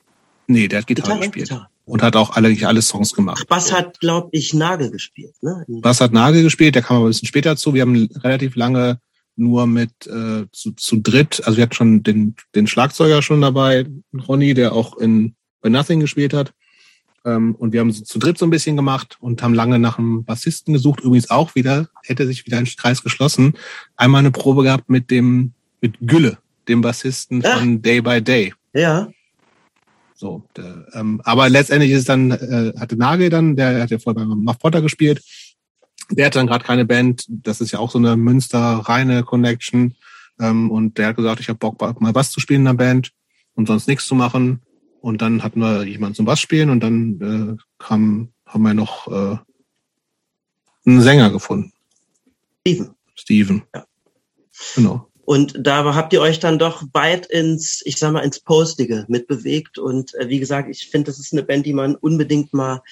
Nee, 0.51 0.67
der 0.67 0.81
hat 0.81 0.87
Gitarre, 0.89 1.15
Gitarre 1.15 1.21
gespielt. 1.21 1.49
Gitarre. 1.49 1.69
Und 1.85 2.03
hat 2.03 2.17
auch 2.17 2.31
alle, 2.31 2.57
alle 2.67 2.83
Songs 2.83 3.13
gemacht. 3.13 3.43
Ach, 3.43 3.47
Bass 3.47 3.73
hat, 3.73 4.01
glaube 4.01 4.29
ich, 4.33 4.53
Nagel 4.53 4.91
gespielt. 4.91 5.35
Ne? 5.43 5.65
Bass 5.69 6.01
hat 6.01 6.13
Nagel 6.13 6.43
gespielt, 6.43 6.75
der 6.75 6.83
kam 6.83 6.97
aber 6.97 7.07
ein 7.07 7.11
bisschen 7.11 7.29
später 7.29 7.57
zu. 7.57 7.73
Wir 7.75 7.83
haben 7.83 8.09
relativ 8.17 8.57
lange 8.57 9.01
nur 9.37 9.67
mit 9.67 9.91
äh, 10.07 10.45
zu, 10.51 10.73
zu 10.73 10.97
dritt, 10.97 11.43
also 11.45 11.57
wir 11.57 11.63
hatten 11.63 11.75
schon 11.75 12.03
den, 12.03 12.35
den 12.55 12.67
Schlagzeuger 12.67 13.23
schon 13.23 13.41
dabei, 13.41 13.87
Ronny, 14.29 14.55
der 14.55 14.73
auch 14.73 14.99
in 14.99 15.35
bei 15.61 15.69
Nothing 15.69 16.01
gespielt 16.01 16.35
hat. 16.35 16.53
Ähm, 17.25 17.55
und 17.55 17.73
wir 17.73 17.81
haben 17.81 17.93
so 17.93 18.03
zu 18.03 18.19
dritt 18.19 18.39
so 18.39 18.47
ein 18.47 18.51
bisschen 18.51 18.77
gemacht 18.77 19.19
und 19.21 19.43
haben 19.43 19.55
lange 19.55 19.79
nach 19.79 19.99
einem 19.99 20.25
Bassisten 20.25 20.75
gesucht. 20.75 21.01
Übrigens 21.01 21.31
auch 21.31 21.55
wieder, 21.55 21.89
hätte 22.03 22.27
sich 22.27 22.47
wieder 22.47 22.59
ein 22.59 22.65
Kreis 22.65 23.03
geschlossen. 23.03 23.55
Einmal 23.97 24.21
eine 24.21 24.31
Probe 24.31 24.63
gehabt 24.63 24.89
mit 24.89 25.11
dem, 25.11 25.53
mit 25.81 25.97
Gülle, 26.01 26.39
dem 26.67 26.81
Bassisten 26.81 27.41
ja. 27.43 27.57
von 27.57 27.83
Day 27.83 28.01
by 28.01 28.23
Day. 28.23 28.55
Ja. 28.73 29.09
So, 30.21 30.45
der, 30.55 30.87
ähm, 30.93 31.23
aber 31.25 31.49
letztendlich 31.49 31.93
ist 31.93 32.01
es 32.01 32.05
dann, 32.05 32.31
äh, 32.31 32.75
hatte 32.79 32.97
Nagel 32.97 33.31
dann, 33.31 33.57
der 33.57 33.81
hat 33.81 33.91
ja 33.91 33.99
vorher 33.99 34.23
bei 34.23 34.35
Muff 34.35 34.59
Potter 34.59 34.83
gespielt 34.83 35.23
der 36.11 36.27
hat 36.27 36.37
dann 36.37 36.47
gerade 36.47 36.65
keine 36.65 36.85
Band. 36.85 37.27
Das 37.29 37.61
ist 37.61 37.71
ja 37.71 37.79
auch 37.79 37.91
so 37.91 37.99
eine 37.99 38.17
Münster-reine 38.17 39.23
Connection. 39.23 39.95
Ähm, 40.39 40.71
und 40.71 40.99
der 40.99 41.09
hat 41.09 41.17
gesagt, 41.17 41.41
ich 41.41 41.49
habe 41.49 41.59
Bock, 41.59 42.01
mal 42.01 42.13
Bass 42.13 42.31
zu 42.31 42.41
spielen 42.41 42.63
in 42.63 42.67
der 42.67 42.75
Band 42.75 43.13
und 43.55 43.67
sonst 43.67 43.87
nichts 43.87 44.07
zu 44.07 44.15
machen. 44.15 44.63
Und 45.01 45.23
dann 45.23 45.43
hatten 45.43 45.61
wir 45.61 45.85
jemanden 45.85 46.15
zum 46.15 46.27
Bass 46.27 46.41
spielen 46.41 46.71
und 46.71 46.81
dann 46.81 47.57
äh, 47.59 47.63
kam, 47.79 48.33
haben 48.47 48.63
wir 48.63 48.75
noch 48.75 49.09
äh, 49.09 49.39
einen 50.85 51.01
Sänger 51.01 51.31
gefunden. 51.31 51.73
Steven. 52.61 52.95
Steven. 53.15 53.63
Ja. 53.75 53.85
Genau. 54.75 55.10
Und 55.31 55.55
da 55.57 55.95
habt 55.95 56.13
ihr 56.13 56.21
euch 56.21 56.41
dann 56.41 56.59
doch 56.59 56.83
weit 56.93 57.27
ins, 57.27 57.83
ich 57.85 57.99
sag 57.99 58.13
mal, 58.13 58.25
ins 58.25 58.41
Postige 58.41 59.05
mitbewegt. 59.07 59.79
Und 59.79 60.13
äh, 60.17 60.29
wie 60.29 60.41
gesagt, 60.41 60.69
ich 60.69 60.89
finde, 60.91 61.13
das 61.13 61.21
ist 61.21 61.33
eine 61.33 61.45
Band, 61.45 61.65
die 61.67 61.73
man 61.73 61.95
unbedingt 61.95 62.53
mal 62.53 62.83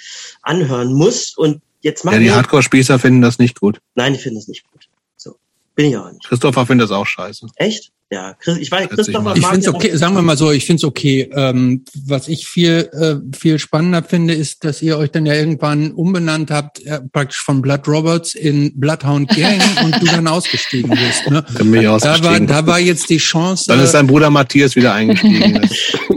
anhören 0.43 0.93
muss. 0.93 1.37
Und 1.37 1.63
Jetzt 1.81 2.05
machen 2.05 2.15
ja, 2.15 2.21
die 2.21 2.31
Hardcore-Spießer 2.31 3.01
finden 3.01 3.23
das 3.23 3.41
nicht 3.41 3.59
gut. 3.59 3.81
Nein, 3.97 4.13
die 4.13 4.21
finden 4.21 4.39
das 4.39 4.47
nicht 4.47 4.71
gut. 4.71 4.89
So. 5.17 5.35
Bin 5.75 5.87
ich 5.87 5.97
auch 5.97 6.13
nicht. 6.13 6.29
Christopher 6.29 6.65
findet 6.65 6.85
das 6.85 6.97
auch 6.97 7.07
scheiße. 7.07 7.49
Echt? 7.57 7.91
Ja, 8.11 8.37
ich 8.59 8.71
weiß, 8.71 8.89
Christopher 8.89 9.35
Ich 9.37 9.45
finde 9.45 9.61
es 9.61 9.69
okay, 9.69 9.95
sagen 9.95 10.15
wir 10.15 10.23
mal 10.23 10.39
so, 10.39 10.51
ich 10.51 10.65
finde 10.65 10.81
es 10.81 10.85
okay. 10.85 11.31
Ähm, 11.35 11.85
was 12.07 12.29
ich 12.29 12.47
viel, 12.47 12.89
äh, 12.93 13.37
viel 13.37 13.59
spannender 13.59 14.03
finde, 14.03 14.33
ist, 14.33 14.65
dass 14.65 14.81
ihr 14.81 14.97
euch 14.97 15.11
dann 15.11 15.27
ja 15.27 15.35
irgendwann 15.35 15.93
umbenannt 15.93 16.51
habt, 16.51 16.85
äh, 16.87 17.01
praktisch 17.13 17.41
von 17.41 17.61
Blood 17.61 17.87
Roberts 17.87 18.35
in 18.35 18.73
Bloodhound 18.81 19.29
Gang 19.29 19.63
und 19.85 20.01
du 20.01 20.07
dann 20.07 20.27
ausgestiegen 20.27 20.91
bist. 20.91 21.31
Ne? 21.31 21.45
Dann 21.55 21.71
bin 21.71 21.83
ich 21.83 21.89
ausgestiegen. 21.89 22.47
Da 22.47 22.55
war, 22.55 22.63
da 22.63 22.67
war 22.67 22.79
jetzt 22.79 23.11
die 23.11 23.19
Chance. 23.19 23.65
Dann 23.69 23.81
ist 23.81 23.93
dein 23.93 24.07
Bruder 24.07 24.31
Matthias 24.31 24.75
wieder 24.75 24.95
eingestiegen. 24.95 25.61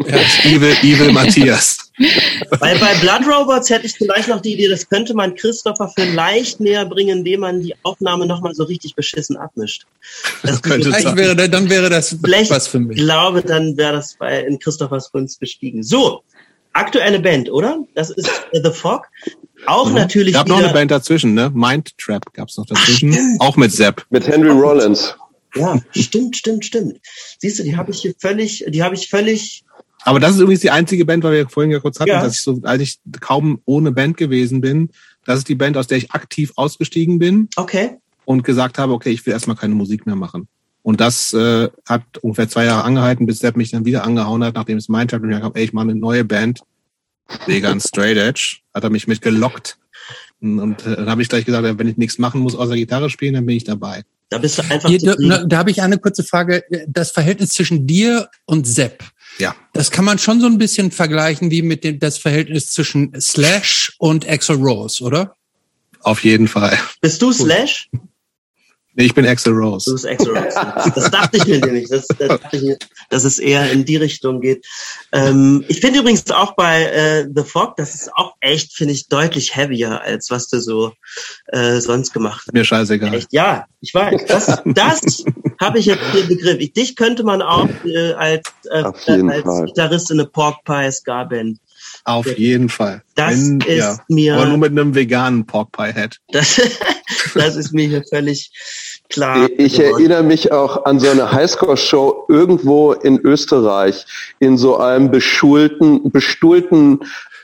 ja. 0.08 0.18
Evil, 0.46 0.74
Evil 0.84 1.12
Matthias. 1.12 1.91
Bei, 2.60 2.78
bei 2.78 2.94
Blood 3.00 3.28
Robots 3.28 3.70
hätte 3.70 3.86
ich 3.86 3.94
vielleicht 3.94 4.28
noch 4.28 4.42
die 4.42 4.54
Idee, 4.54 4.68
das 4.68 4.88
könnte 4.88 5.14
man 5.14 5.36
Christopher 5.36 5.90
vielleicht 5.94 6.60
näher 6.60 6.86
bringen, 6.86 7.20
indem 7.20 7.42
man 7.42 7.62
die 7.62 7.76
Aufnahme 7.84 8.26
nochmal 8.26 8.54
so 8.56 8.64
richtig 8.64 8.96
beschissen 8.96 9.38
abmischt. 9.38 9.86
Das 10.44 10.62
könnte 10.62 10.92
vielleicht 10.92 11.16
wäre, 11.16 11.50
dann 11.50 11.70
wäre 11.70 11.90
das 11.90 12.18
was 12.22 12.68
für 12.68 12.80
mich. 12.80 12.98
Ich 12.98 13.04
glaube, 13.04 13.42
dann 13.42 13.78
wäre 13.78 13.94
das 13.94 14.16
bei 14.16 14.42
in 14.42 14.60
Christophers 14.60 15.12
Gunst 15.12 15.40
gestiegen. 15.40 15.84
So, 15.84 16.24
aktuelle 16.74 17.20
Band, 17.20 17.52
oder? 17.52 17.80
Das 17.96 18.10
ist 18.10 18.30
The 18.54 18.72
Fog. 18.72 19.08
Auch 19.66 19.90
mhm. 19.90 19.96
natürlich. 19.96 20.34
Es 20.34 20.40
gab 20.40 20.48
noch 20.48 20.58
eine 20.58 20.74
Band 20.74 20.92
dazwischen, 20.92 21.34
ne? 21.34 21.52
Mind 21.54 21.98
Trap 21.98 22.34
gab 22.34 22.50
es 22.50 22.58
noch 22.58 22.66
dazwischen. 22.66 23.16
Ach, 23.40 23.48
auch 23.48 23.58
mit 23.58 23.72
Sepp. 23.72 24.06
Mit 24.10 24.28
Henry 24.28 24.50
Rollins. 24.50 25.16
Ja, 25.56 25.80
stimmt, 25.92 26.38
stimmt, 26.38 26.66
stimmt. 26.66 27.00
Siehst 27.40 27.60
du, 27.60 27.64
die 27.64 27.76
habe 27.76 27.92
ich 27.92 28.02
hier 28.02 28.14
völlig, 28.18 28.64
die 28.70 28.84
habe 28.84 28.96
ich 28.96 29.10
völlig 29.10 29.66
aber 30.04 30.20
das 30.20 30.36
ist 30.36 30.40
übrigens 30.40 30.62
die 30.62 30.72
einzige 30.72 31.06
Band, 31.06 31.24
weil 31.24 31.34
wir 31.34 31.50
vorhin 31.50 31.72
ja 31.72 31.80
kurz 31.80 32.00
hatten, 32.00 32.10
ja. 32.10 32.24
dass 32.24 32.36
ich 32.36 32.42
so, 32.42 32.60
als 32.64 32.82
ich 32.82 33.00
kaum 33.20 33.62
ohne 33.66 33.92
Band 33.92 34.18
gewesen 34.18 34.62
bin, 34.62 34.90
das 35.26 35.40
ist 35.40 35.50
die 35.50 35.56
Band, 35.56 35.78
aus 35.78 35.88
der 35.88 35.98
ich 35.98 36.12
aktiv 36.12 36.54
ausgestiegen 36.56 37.20
bin. 37.20 37.50
Okay. 37.56 37.98
Und 38.26 38.44
gesagt 38.44 38.78
habe, 38.78 38.94
okay, 38.94 39.10
ich 39.10 39.26
will 39.26 39.34
erstmal 39.34 39.56
keine 39.56 39.76
Musik 39.76 40.06
mehr 40.06 40.16
machen. 40.16 40.48
Und 40.84 41.00
das 41.00 41.34
äh, 41.34 41.70
hat 41.88 42.04
ungefähr 42.22 42.50
zwei 42.50 42.66
Jahre 42.66 42.84
angehalten, 42.84 43.26
bis 43.26 43.40
Sepp 43.40 43.56
mich 43.56 43.72
dann 43.72 43.86
wieder 43.86 44.04
angehauen 44.04 44.44
hat, 44.44 44.56
nachdem 44.56 44.78
es 44.78 44.90
meint 44.90 45.14
hat 45.14 45.22
und 45.22 45.32
ich 45.32 45.42
habe, 45.42 45.60
ey, 45.60 45.66
ich 45.66 45.74
mache 45.74 45.90
eine 45.90 45.96
neue 45.96 46.24
Band. 46.24 46.62
Vegan 47.46 47.80
Straight 47.80 48.18
Edge. 48.18 48.58
Hat 48.74 48.84
er 48.84 48.90
mich 48.90 49.08
mitgelockt. 49.08 49.78
Und, 50.42 50.60
und 50.60 50.86
äh, 50.86 50.96
dann 50.96 51.10
habe 51.10 51.22
ich 51.22 51.30
gleich 51.30 51.46
gesagt, 51.46 51.78
wenn 51.78 51.88
ich 51.88 51.98
nichts 51.98 52.18
machen 52.18 52.42
muss 52.42 52.56
außer 52.56 52.76
Gitarre 52.76 53.10
spielen, 53.10 53.36
dann 53.36 53.46
bin 53.46 53.58
ich 53.58 53.64
dabei. 53.64 54.04
Da 54.30 54.38
bist 54.38 54.58
du 54.58 54.64
einfach. 54.64 54.90
Hier, 54.90 55.00
da, 55.00 55.44
da 55.44 55.58
habe 55.58 55.72
ich 55.72 55.82
eine 55.82 55.98
kurze 55.98 56.24
Frage. 56.24 56.64
Das 56.88 57.12
Verhältnis 57.12 57.50
zwischen 57.52 57.86
dir 57.86 58.30
und 58.46 58.66
Sepp. 58.66 59.04
Ja. 59.42 59.56
Das 59.74 59.90
kann 59.90 60.06
man 60.06 60.20
schon 60.20 60.40
so 60.40 60.46
ein 60.46 60.60
bisschen 60.60 60.92
vergleichen 60.92 61.50
wie 61.50 61.64
mit 61.64 61.84
dem 61.84 61.98
das 61.98 62.20
Verhältnis 62.20 62.68
zwischen 62.68 63.20
Slash 63.20 63.92
und 63.98 64.30
Axel 64.30 64.56
Rose, 64.58 65.04
oder? 65.04 65.36
Auf 66.02 66.24
jeden 66.24 66.48
Fall. 66.48 66.78
Bist 67.02 67.24
du 67.24 67.34
Slash? 67.34 67.90
Nee, 68.94 69.06
ich 69.06 69.14
bin 69.14 69.26
Axel 69.26 69.54
Rose. 69.54 69.90
Du 69.90 69.94
bist 69.94 70.08
Axel 70.08 70.38
Rose. 70.38 70.92
Das 70.96 71.12
dachte 71.12 71.38
ich 71.38 71.46
mir 71.46 71.60
nämlich, 71.60 71.90
das, 71.90 72.08
das 72.08 72.28
dachte 72.28 72.58
ich 72.58 72.64
mir, 72.64 72.78
dass 73.10 73.24
es 73.24 73.40
eher 73.40 73.72
in 73.72 73.86
die 73.86 73.96
Richtung 73.96 74.42
geht. 74.42 74.66
Ähm, 75.14 75.64
ich 75.70 75.80
finde 75.80 76.00
übrigens 76.00 76.30
auch 76.32 76.56
bei 76.56 76.84
äh, 76.84 77.28
The 77.34 77.44
Fog, 77.44 77.76
das 77.78 77.96
ist 77.96 78.12
auch 78.16 78.34
echt, 78.42 78.74
finde 78.74 78.94
ich, 78.94 79.08
deutlich 79.08 79.56
heavier, 79.56 80.02
als 80.02 80.30
was 80.30 80.50
du 80.50 80.60
so 80.60 80.94
äh, 81.48 81.80
sonst 81.80 82.14
gemacht 82.14 82.44
hast. 82.46 82.54
Mir 82.54 82.66
scheißegal. 82.66 83.14
Echt, 83.14 83.32
ja, 83.32 83.66
ich 83.80 83.94
weiß. 83.94 84.26
Das, 84.28 84.62
das 84.66 85.24
habe 85.60 85.80
ich 85.80 85.86
jetzt 85.86 86.04
hier 86.12 86.28
Begriff. 86.28 86.58
Ich, 86.60 86.74
dich 86.74 86.96
könnte 86.96 87.24
man 87.24 87.42
auch 87.42 87.70
äh, 87.86 88.14
als, 88.14 88.44
äh, 88.70 88.84
als 88.84 89.66
Gitarrist 89.66 90.12
in 90.12 90.20
eine 90.20 90.28
Pork 90.28 90.64
Pie 90.66 90.92
Ska 90.92 91.24
Band 91.24 91.60
auf 92.06 92.38
jeden 92.38 92.70
Fall. 92.70 93.02
Das 93.16 93.34
Wenn, 93.34 93.62
ist 93.62 93.78
ja. 93.78 93.98
mir. 94.08 94.36
Aber 94.36 94.46
nur 94.46 94.58
mit 94.58 94.72
einem 94.72 94.96
veganen 94.96 95.46
Pork 95.46 95.72
Pie 95.72 95.94
Head. 95.94 96.18
Das, 96.30 96.60
das 97.36 97.56
ist 97.56 97.74
mir 97.74 97.88
hier 97.88 98.04
völlig 98.10 98.52
klar. 99.10 99.50
Ich 99.58 99.78
geworden. 99.78 99.94
erinnere 99.94 100.24
mich 100.24 100.52
auch 100.52 100.86
an 100.86 101.00
so 101.00 101.10
eine 101.10 101.32
Highscore-Show 101.32 102.26
irgendwo 102.30 102.94
in 102.94 103.20
Österreich, 103.20 104.06
in 104.40 104.58
so 104.58 104.78
einem 104.78 105.12
beschulten, 105.12 106.12
bestuhlten 106.12 107.00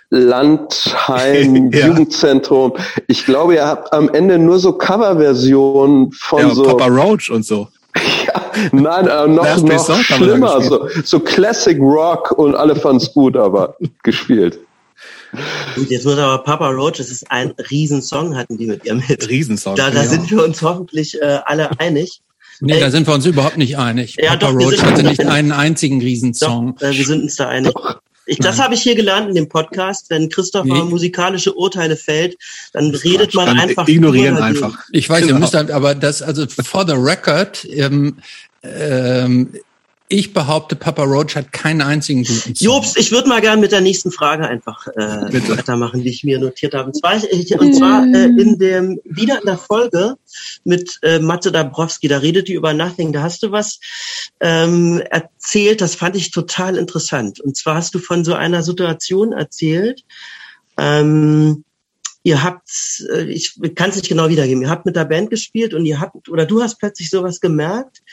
Landheim, 0.10 1.72
ja. 1.74 1.88
Jugendzentrum. 1.88 2.74
Ich 3.08 3.26
glaube, 3.26 3.56
ihr 3.56 3.66
habt 3.66 3.94
am 3.94 4.10
Ende 4.10 4.38
nur 4.38 4.60
so 4.60 4.74
Coverversionen 4.74 6.12
von 6.14 6.40
ja, 6.40 6.56
so. 6.56 6.64
Papa 6.64 6.88
Roach 6.88 7.30
und 7.30 7.46
so. 7.46 7.68
Ja, 8.28 8.42
nein, 8.72 9.08
äh, 9.08 9.28
noch, 9.28 9.62
noch 9.62 10.02
schlimmer. 10.02 10.62
So, 10.62 10.88
so 11.04 11.20
Classic 11.20 11.78
Rock 11.80 12.32
und 12.32 12.56
alle 12.56 12.76
fanden 12.76 12.98
es 13.02 13.14
gut, 13.14 13.38
aber 13.38 13.76
gespielt. 14.04 14.60
Gut, 15.76 15.90
jetzt 15.90 16.06
muss 16.06 16.18
aber 16.18 16.44
Papa 16.44 16.70
Roach, 16.70 16.98
das 16.98 17.10
ist 17.10 17.30
ein 17.30 17.54
Riesensong, 17.70 18.36
hatten 18.36 18.58
die 18.58 18.66
mit 18.66 18.86
ihr 18.86 18.96
mit. 18.96 19.30
Riesensong. 19.30 19.76
Da, 19.76 19.92
da 19.92 20.04
sind 20.04 20.30
wir 20.32 20.44
uns 20.44 20.62
hoffentlich 20.62 21.22
äh, 21.22 21.40
alle 21.46 21.70
einig. 21.80 22.22
Nee, 22.60 22.78
äh, 22.78 22.80
da 22.80 22.90
sind 22.90 23.06
wir 23.08 23.14
uns 23.14 23.26
überhaupt 23.26 23.58
nicht 23.58 23.78
einig. 23.78 24.16
Ja, 24.20 24.36
Papa 24.36 24.52
doch, 24.52 24.60
Roach 24.60 24.82
hatte 24.84 25.04
nicht 25.04 25.26
einen 25.26 25.52
einzigen 25.52 26.02
Riesensong. 26.02 26.76
Doch, 26.80 26.88
äh, 26.88 26.98
wir 26.98 27.06
sind 27.06 27.24
uns 27.24 27.36
da 27.36 27.48
einig. 27.50 27.74
Doch. 27.74 28.02
Ich, 28.28 28.40
das 28.40 28.60
habe 28.60 28.74
ich 28.74 28.82
hier 28.82 28.96
gelernt 28.96 29.30
in 29.30 29.36
dem 29.36 29.50
Podcast. 29.50 30.10
Wenn 30.10 30.30
Christopher 30.30 30.66
nee. 30.66 30.84
musikalische 30.84 31.54
Urteile 31.54 31.96
fällt, 31.96 32.38
dann 32.74 32.94
redet 32.94 33.34
man 33.34 33.48
dann 33.48 33.60
einfach. 33.60 33.88
Ignorieren 33.88 34.38
einfach. 34.38 34.78
Ich 34.92 35.10
weiß, 35.10 35.22
genau. 35.22 35.36
ihr 35.36 35.40
müsst 35.40 35.54
halt, 35.54 35.72
aber 35.72 35.96
das, 35.96 36.22
also 36.22 36.46
for 36.48 36.86
the 36.86 36.94
record, 36.96 37.66
ähm, 37.72 38.18
ähm, 38.64 39.54
Ich 40.10 40.34
behaupte, 40.34 40.78
Papa 40.78 41.04
Roach 41.04 41.36
hat 41.36 41.52
keinen 41.52 41.82
einzigen 41.82 42.24
guten 42.24 42.56
Song. 42.56 42.66
Jobs, 42.66 42.96
ich 42.96 43.12
würde 43.12 43.28
mal 43.28 43.42
gerne 43.42 43.60
mit 43.60 43.74
der 43.74 43.82
nächsten 43.82 44.10
Frage 44.10 44.48
einfach 44.48 44.88
äh, 44.88 45.50
weitermachen, 45.50 46.02
die 46.02 46.10
ich 46.10 46.24
mir 46.24 46.40
notiert 46.40 46.74
habe. 46.74 46.88
Und 46.88 46.96
zwar, 46.96 47.16
und 47.16 47.76
zwar 47.76 48.06
äh, 48.06 48.26
in 48.26 48.58
dem 48.58 49.02
wieder 49.04 49.40
in 49.40 49.46
der 49.46 49.58
Folge 49.58 50.16
mit 50.64 50.98
äh, 51.02 51.20
Matze 51.20 51.52
Dabrowski, 51.52 52.08
da 52.08 52.20
redet 52.20 52.48
die 52.48 52.54
über 52.54 52.74
Nothing. 52.74 53.12
Da 53.12 53.22
hast 53.22 53.44
du 53.44 53.52
was 53.52 53.82
ähm, 54.40 55.02
erzählt, 55.10 55.82
das 55.82 55.96
fand 55.96 56.16
ich 56.16 56.32
total 56.32 56.78
interessant. 56.78 57.42
Und 57.42 57.58
zwar 57.58 57.76
hast 57.76 57.94
du 57.94 58.00
von 58.00 58.24
so 58.24 58.34
einer 58.34 58.64
Situation 58.64 59.34
erzählt. 59.34 60.06
Ähm, 60.78 61.66
ihr 62.24 62.44
habt, 62.44 62.70
äh, 63.12 63.24
ich 63.24 63.60
kann 63.76 63.90
es 63.90 63.98
nicht 63.98 64.08
genau 64.08 64.30
wiedergeben, 64.30 64.62
ihr 64.62 64.70
habt 64.70 64.86
mit 64.86 64.96
der 64.96 65.06
Band 65.06 65.32
gespielt 65.32 65.74
und 65.74 65.86
ihr 65.86 66.00
habt, 66.00 66.30
oder 66.30 66.46
du 66.46 66.62
hast 66.62 66.80
plötzlich 66.80 67.10
sowas 67.10 67.42
gemerkt, 67.42 68.04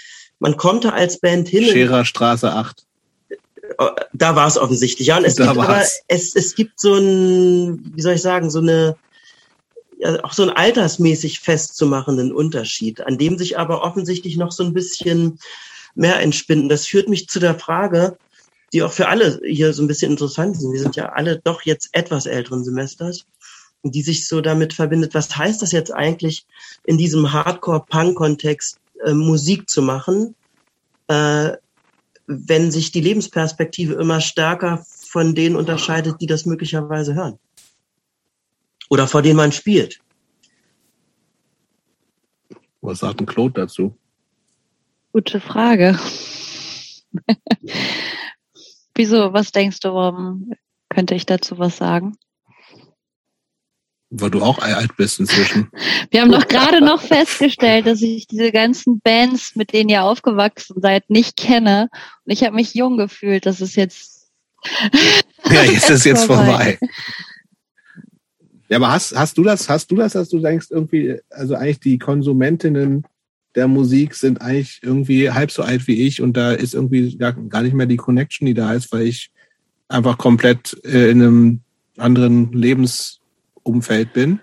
man 0.45 0.59
konnte 0.59 0.93
als 0.93 1.21
Band 1.21 1.49
hin. 1.49 1.65
Scherer 1.65 2.05
Straße 2.05 2.53
8. 2.53 2.85
Äh, 3.31 3.87
da 4.13 4.37
war 4.37 4.47
es 4.47 4.59
offensichtlich, 4.59 5.09
ja. 5.09 5.17
Und 5.17 5.25
es 5.25 5.37
da 5.37 5.47
gibt 5.47 5.59
aber, 5.59 5.83
es, 6.07 6.37
es 6.37 6.55
gibt 6.55 6.79
so 6.79 6.97
ein, 6.97 7.93
wie 7.95 8.03
soll 8.03 8.13
ich 8.13 8.21
sagen, 8.21 8.51
so 8.51 8.59
eine, 8.59 8.95
ja, 9.97 10.23
auch 10.23 10.35
so 10.35 10.43
einen 10.43 10.51
altersmäßig 10.51 11.41
festzumachenden 11.41 12.31
Unterschied, 12.31 13.01
an 13.01 13.17
dem 13.17 13.39
sich 13.39 13.59
aber 13.59 13.83
offensichtlich 13.85 14.37
noch 14.37 14.53
so 14.53 14.65
ein 14.65 14.75
bisschen 14.75 15.39
mehr 15.95 16.21
entspinnen. 16.21 16.69
Das 16.69 16.87
führt 16.87 17.09
mich 17.09 17.27
zu 17.27 17.41
der 17.41 17.59
Frage, 17.59 18.19
die 18.75 18.83
auch 18.83 18.93
für 18.93 19.09
alle 19.09 19.41
hier 19.47 19.73
so 19.73 19.83
ein 19.83 19.89
bisschen 19.89 20.13
interessant 20.13 20.61
sind. 20.61 20.75
Wir 20.75 20.81
sind 20.81 20.97
ja 20.97 21.07
alle 21.15 21.41
doch 21.43 21.63
jetzt 21.63 21.89
etwas 21.93 22.27
älteren 22.27 22.65
Semesters, 22.65 23.25
die 23.83 24.03
sich 24.03 24.29
so 24.29 24.43
damit 24.43 24.75
verbindet. 24.75 25.15
Was 25.15 25.35
heißt 25.35 25.63
das 25.63 25.73
jetzt 25.73 25.95
eigentlich 25.95 26.45
in 26.85 26.99
diesem 26.99 27.33
Hardcore-Punk-Kontext 27.33 28.79
äh, 29.05 29.15
Musik 29.15 29.69
zu 29.69 29.83
machen, 29.83 30.35
äh, 31.09 31.53
wenn 32.27 32.71
sich 32.71 32.91
die 32.93 33.01
Lebensperspektive 33.01 33.95
immer 33.95 34.21
stärker 34.21 34.85
von 34.89 35.35
denen 35.35 35.57
unterscheidet, 35.57 36.21
die 36.21 36.27
das 36.27 36.47
möglicherweise 36.47 37.15
hören. 37.15 37.39
Oder 38.89 39.07
vor 39.07 39.23
denen 39.23 39.37
man 39.37 39.53
spielt. 39.53 40.01
Was 42.81 42.99
sagt 42.99 43.21
ein 43.21 43.27
Claude 43.27 43.61
dazu? 43.63 43.97
Gute 45.13 45.41
Frage. 45.41 45.99
Wieso, 48.95 49.33
was 49.33 49.53
denkst 49.53 49.81
du, 49.81 49.95
warum 49.95 50.53
könnte 50.89 51.15
ich 51.15 51.27
dazu 51.27 51.59
was 51.59 51.77
sagen? 51.77 52.17
Weil 54.21 54.31
du 54.31 54.43
auch 54.43 54.59
alt 54.61 54.97
bist 54.97 55.19
inzwischen. 55.19 55.69
Wir 56.11 56.23
haben 56.23 56.31
doch 56.31 56.47
gerade 56.47 56.81
noch 56.81 57.01
festgestellt, 57.01 57.87
dass 57.87 58.01
ich 58.01 58.27
diese 58.27 58.53
ganzen 58.53 59.01
Bands, 59.01 59.57
mit 59.57 59.73
denen 59.73 59.89
ihr 59.89 60.05
aufgewachsen 60.05 60.81
seid, 60.81 61.11
nicht 61.11 61.37
kenne. 61.37 61.89
Und 62.25 62.33
ich 62.33 62.45
habe 62.45 62.55
mich 62.55 62.75
jung 62.75 62.97
gefühlt. 62.97 63.47
Das 63.47 63.61
ist 63.61 63.77
jetzt. 63.77 64.29
ja, 65.51 65.65
jetzt 65.65 65.91
ist 65.91 66.05
jetzt 66.05 66.25
vorbei. 66.25 66.79
Ja, 68.69 68.79
aber 68.79 68.93
hast, 68.93 69.17
hast 69.17 69.37
du 69.37 69.43
das, 69.43 69.69
hast 69.69 69.91
du 69.91 69.97
das, 69.97 70.13
dass 70.13 70.29
du 70.29 70.39
denkst, 70.39 70.69
irgendwie, 70.71 71.19
also 71.31 71.55
eigentlich 71.55 71.81
die 71.81 71.99
Konsumentinnen 71.99 73.05
der 73.55 73.69
Musik 73.69 74.15
sind 74.15 74.41
eigentlich 74.41 74.81
irgendwie 74.83 75.31
halb 75.31 75.51
so 75.51 75.63
alt 75.63 75.87
wie 75.87 76.07
ich 76.07 76.21
und 76.21 76.37
da 76.37 76.53
ist 76.53 76.75
irgendwie 76.75 77.17
gar, 77.17 77.33
gar 77.33 77.63
nicht 77.63 77.75
mehr 77.75 77.87
die 77.87 77.97
Connection, 77.97 78.47
die 78.47 78.55
da 78.55 78.73
ist, 78.73 78.91
weil 78.91 79.03
ich 79.03 79.31
einfach 79.89 80.19
komplett 80.19 80.77
äh, 80.85 81.11
in 81.11 81.23
einem 81.23 81.61
anderen 81.99 82.53
Lebens 82.53 83.21
Umfeld 83.65 84.13
bin? 84.13 84.41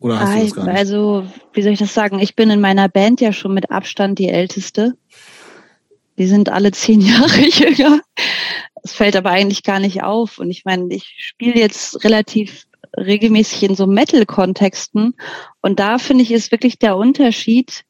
Oder 0.00 0.20
hast 0.20 0.36
du 0.36 0.40
das 0.40 0.54
gar 0.54 0.64
nicht? 0.66 0.76
Also, 0.76 1.26
wie 1.52 1.62
soll 1.62 1.72
ich 1.72 1.78
das 1.78 1.94
sagen? 1.94 2.18
Ich 2.20 2.36
bin 2.36 2.50
in 2.50 2.60
meiner 2.60 2.88
Band 2.88 3.20
ja 3.20 3.32
schon 3.32 3.54
mit 3.54 3.70
Abstand 3.70 4.18
die 4.18 4.28
Älteste. 4.28 4.96
Die 6.18 6.26
sind 6.26 6.50
alle 6.50 6.72
zehn 6.72 7.00
Jahre 7.00 7.40
jünger. 7.40 8.00
Es 8.82 8.92
fällt 8.92 9.16
aber 9.16 9.30
eigentlich 9.30 9.64
gar 9.64 9.80
nicht 9.80 10.02
auf. 10.02 10.38
Und 10.38 10.50
ich 10.50 10.64
meine, 10.64 10.94
ich 10.94 11.14
spiele 11.18 11.58
jetzt 11.58 12.04
relativ 12.04 12.66
regelmäßig 12.96 13.64
in 13.64 13.74
so 13.74 13.86
Metal-Kontexten. 13.86 15.14
Und 15.60 15.80
da 15.80 15.98
finde 15.98 16.22
ich, 16.22 16.32
ist 16.32 16.52
wirklich 16.52 16.78
der 16.78 16.96
Unterschied, 16.96 17.84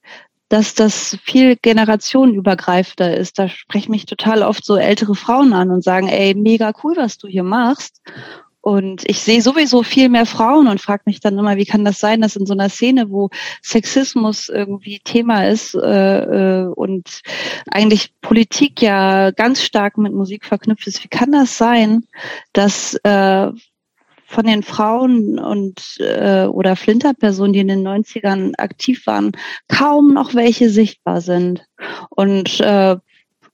dass 0.49 0.75
das 0.75 1.19
viel 1.25 1.57
generationenübergreifender 1.57 3.17
ist. 3.17 3.39
Da 3.39 3.49
sprechen 3.49 3.91
mich 3.91 4.07
total 4.07 4.43
oft 4.43 4.65
so 4.65 4.77
ältere 4.77 5.15
Frauen 5.15 5.53
an 5.53 5.71
und 5.71 5.85
sagen, 5.85 6.09
ey, 6.09 6.35
mega 6.35 6.73
cool, 6.83 6.97
was 6.97 7.19
du 7.19 7.29
hier 7.29 7.43
machst. 7.43 8.01
Und 8.69 9.09
ich 9.09 9.21
sehe 9.21 9.41
sowieso 9.41 9.83
viel 9.83 10.11
mehr 10.11 10.27
Frauen 10.27 10.69
und 10.69 10.79
frage 10.79 11.05
mich 11.07 11.21
dann 11.21 11.39
immer, 11.39 11.57
wie 11.57 11.65
kann 11.65 11.87
das 11.87 12.01
sein, 12.01 12.21
dass 12.21 12.37
in 12.37 12.45
so 12.45 12.53
einer 12.53 12.69
Szene, 12.69 13.09
wo 13.09 13.31
Sexismus 13.63 14.51
irgendwie 14.51 15.01
Thema 15.03 15.49
ist 15.49 15.75
äh, 15.75 16.65
äh, 16.65 16.67
und 16.67 17.23
eigentlich 17.71 18.13
Politik 18.21 18.83
ja 18.83 19.31
ganz 19.31 19.63
stark 19.63 19.97
mit 19.97 20.13
Musik 20.13 20.45
verknüpft 20.45 20.87
ist, 20.87 21.03
wie 21.03 21.09
kann 21.09 21.33
das 21.33 21.57
sein, 21.57 22.05
dass 22.53 22.93
äh, 23.05 23.49
von 24.27 24.45
den 24.45 24.63
Frauen 24.63 25.39
und 25.39 25.97
äh, 26.01 26.45
oder 26.45 26.77
Flinterpersonen, 26.77 27.55
die 27.55 27.61
in 27.61 27.69
den 27.69 27.89
90ern 27.89 28.53
aktiv 28.59 29.07
waren, 29.07 29.33
kaum 29.69 30.13
noch 30.13 30.35
welche 30.35 30.69
sichtbar 30.69 31.23
sind. 31.23 31.65
Und 32.11 32.61
äh, 32.61 32.99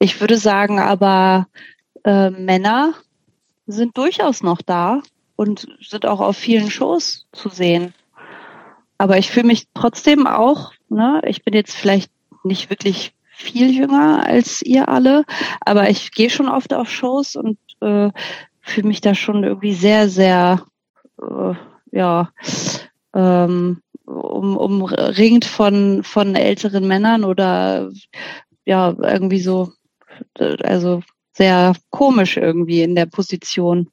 ich 0.00 0.20
würde 0.20 0.38
sagen, 0.38 0.80
aber 0.80 1.46
äh, 2.02 2.30
Männer 2.30 2.94
sind 3.66 3.96
durchaus 3.96 4.42
noch 4.42 4.62
da 4.62 5.00
und 5.36 5.66
sind 5.80 6.06
auch 6.06 6.20
auf 6.20 6.36
vielen 6.36 6.70
Shows 6.70 7.26
zu 7.32 7.48
sehen. 7.48 7.94
Aber 8.98 9.18
ich 9.18 9.30
fühle 9.30 9.46
mich 9.46 9.66
trotzdem 9.74 10.26
auch, 10.26 10.72
ne, 10.88 11.20
ich 11.26 11.44
bin 11.44 11.54
jetzt 11.54 11.74
vielleicht 11.74 12.10
nicht 12.44 12.70
wirklich 12.70 13.12
viel 13.28 13.70
jünger 13.70 14.24
als 14.26 14.62
ihr 14.62 14.88
alle, 14.88 15.24
aber 15.60 15.90
ich 15.90 16.12
gehe 16.12 16.30
schon 16.30 16.48
oft 16.48 16.72
auf 16.72 16.88
Shows 16.88 17.34
und 17.34 17.58
äh, 17.80 18.10
fühle 18.60 18.88
mich 18.88 19.00
da 19.00 19.14
schon 19.14 19.42
irgendwie 19.42 19.74
sehr, 19.74 20.08
sehr, 20.08 20.64
äh, 21.20 21.54
ja, 21.90 22.30
ähm, 23.12 23.80
um, 24.06 24.56
umringt 24.56 25.44
von, 25.44 26.02
von 26.04 26.36
älteren 26.36 26.86
Männern 26.86 27.24
oder 27.24 27.90
ja, 28.64 28.94
irgendwie 28.98 29.40
so, 29.40 29.72
also 30.38 31.02
sehr 31.36 31.74
komisch 31.90 32.36
irgendwie 32.36 32.82
in 32.82 32.94
der 32.94 33.06
Position. 33.06 33.88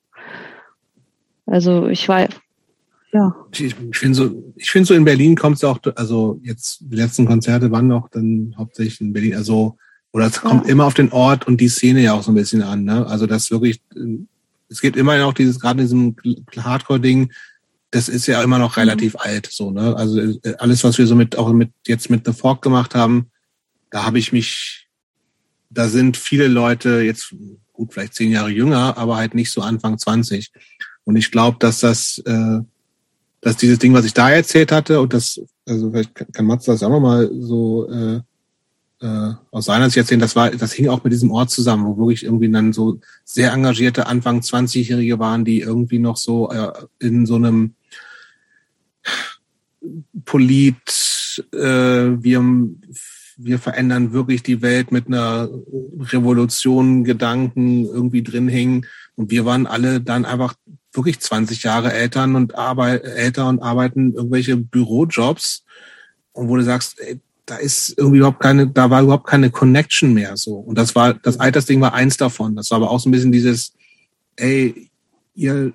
Also 1.46 1.88
ich 1.88 2.08
war, 2.08 2.28
ja. 3.12 3.36
Ich, 3.52 3.62
ich 3.62 3.98
finde 3.98 4.16
so, 4.16 4.54
ich 4.56 4.72
finde 4.72 4.88
so 4.88 4.94
in 4.94 5.04
Berlin 5.04 5.36
kommt 5.36 5.58
es 5.58 5.64
auch, 5.64 5.80
also 5.96 6.40
jetzt 6.44 6.80
die 6.82 6.96
letzten 6.96 7.26
Konzerte 7.26 7.72
waren 7.72 7.88
noch 7.88 8.10
dann 8.10 8.54
hauptsächlich 8.58 9.02
in 9.02 9.14
Berlin, 9.14 9.36
also 9.36 9.78
oder 10.14 10.28
es 10.28 10.42
kommt 10.42 10.66
ja. 10.66 10.72
immer 10.72 10.86
auf 10.86 10.94
den 10.94 11.12
Ort 11.12 11.48
und 11.48 11.60
die 11.60 11.70
Szene 11.70 12.02
ja 12.02 12.14
auch 12.14 12.24
so 12.24 12.32
ein 12.32 12.36
bisschen 12.36 12.62
an, 12.62 12.84
ne? 12.84 13.06
Also 13.08 13.28
das 13.28 13.50
wirklich, 13.50 13.82
es 14.70 14.82
gibt 14.82 14.98
immer 14.98 15.18
noch 15.18 15.34
dieses, 15.34 15.60
gerade 15.60 15.82
in 15.82 15.86
diesem 15.86 16.16
Hardcore-Ding, 16.58 17.32
das 17.92 18.10
ist 18.10 18.28
ja 18.28 18.42
immer 18.44 18.60
noch 18.60 18.78
relativ 18.78 19.14
mhm. 19.14 19.20
alt, 19.22 19.50
so, 19.50 19.72
ne? 19.72 19.96
Also 19.96 20.20
äh, 20.20 20.56
alles, 20.60 20.84
was 20.84 20.98
wir 20.98 21.08
so 21.08 21.16
mit, 21.16 21.38
auch 21.38 21.52
mit, 21.54 21.72
jetzt 21.88 22.10
mit 22.10 22.26
The 22.26 22.34
Fork 22.34 22.62
gemacht 22.62 22.94
haben, 22.94 23.32
da 23.90 24.06
habe 24.06 24.20
ich 24.20 24.32
mich 24.34 24.81
da 25.72 25.88
sind 25.88 26.18
viele 26.18 26.48
Leute 26.48 27.02
jetzt 27.02 27.34
gut 27.74 27.94
vielleicht 27.94 28.14
zehn 28.14 28.32
Jahre 28.32 28.50
jünger, 28.50 28.98
aber 28.98 29.16
halt 29.16 29.34
nicht 29.34 29.52
so 29.52 29.62
Anfang 29.62 29.98
20. 29.98 30.52
Und 31.04 31.16
ich 31.16 31.32
glaube, 31.32 31.58
dass 31.60 31.80
das, 31.80 32.20
äh, 32.20 32.60
dass 33.40 33.58
dieses 33.58 33.80
Ding, 33.80 33.94
was 33.94 34.06
ich 34.06 34.14
da 34.14 34.30
erzählt 34.30 34.72
hatte, 34.72 35.02
und 35.02 35.14
das, 35.14 35.42
also 35.66 35.90
vielleicht 35.90 36.14
kann 36.34 36.46
Mats 36.46 36.66
das 36.66 36.84
auch 36.84 36.90
nochmal 36.90 37.32
so 37.34 37.90
äh, 37.90 38.20
äh, 39.02 39.34
aus 39.50 39.66
seiner 39.66 39.86
Sicht 39.86 39.98
erzählen, 39.98 40.20
das 40.20 40.36
war, 40.36 40.52
das 40.52 40.74
hing 40.74 40.90
auch 40.90 41.04
mit 41.04 41.12
diesem 41.12 41.32
Ort 41.32 41.50
zusammen, 41.50 41.86
wo 41.86 41.98
wirklich 41.98 42.24
irgendwie 42.24 42.52
dann 42.52 42.74
so 42.74 43.00
sehr 43.24 43.52
engagierte 43.52 44.06
Anfang 44.06 44.42
20-Jährige 44.42 45.18
waren, 45.18 45.44
die 45.44 45.62
irgendwie 45.62 46.00
noch 46.00 46.18
so 46.18 46.52
äh, 46.52 46.72
in 47.00 47.26
so 47.26 47.36
einem 47.36 47.74
Polit, 50.26 51.44
äh, 51.54 51.58
wir 51.58 52.44
wir 53.38 53.60
verändern 53.60 54.14
wirklich 54.14 54.44
die 54.44 54.62
Welt 54.62 54.92
mit 54.92 55.08
einer 55.08 55.50
Revolution, 56.00 57.04
Gedanken 57.04 57.86
irgendwie 57.86 58.24
drin 58.24 58.48
hingen. 58.48 58.86
Und 59.16 59.32
wir 59.32 59.46
waren 59.46 59.68
alle 59.68 60.02
dann 60.02 60.26
einfach 60.26 60.56
wirklich 60.94 61.20
20 61.20 61.64
Jahre 61.64 61.94
Eltern 61.94 62.36
und 62.36 62.54
älter 62.54 63.48
und 63.48 63.62
arbeiten 63.62 64.14
irgendwelche 64.14 64.58
Bürojobs. 64.58 65.64
Und 66.34 66.50
wo 66.50 66.56
du 66.56 66.64
sagst, 66.64 67.00
ey, 67.00 67.20
da 67.46 67.58
ist 67.58 67.98
irgendwie 67.98 68.20
überhaupt 68.20 68.40
keine, 68.40 68.68
da 68.68 68.90
war 68.90 69.02
überhaupt 69.02 69.28
keine 69.28 69.50
Connection 69.50 70.14
mehr 70.14 70.38
so. 70.38 70.56
Und 70.56 70.78
das 70.78 70.96
war, 70.96 71.14
das 71.14 71.40
Altersding 71.40 71.82
war 71.82 71.94
eins 71.94 72.18
davon. 72.18 72.56
Das 72.56 72.72
war 72.72 72.78
aber 72.78 72.92
auch 72.92 73.00
so 73.00 73.10
ein 73.10 73.12
bisschen 73.12 73.32
dieses, 73.32 73.74
ey, 74.38 74.90
ihr, 75.36 75.74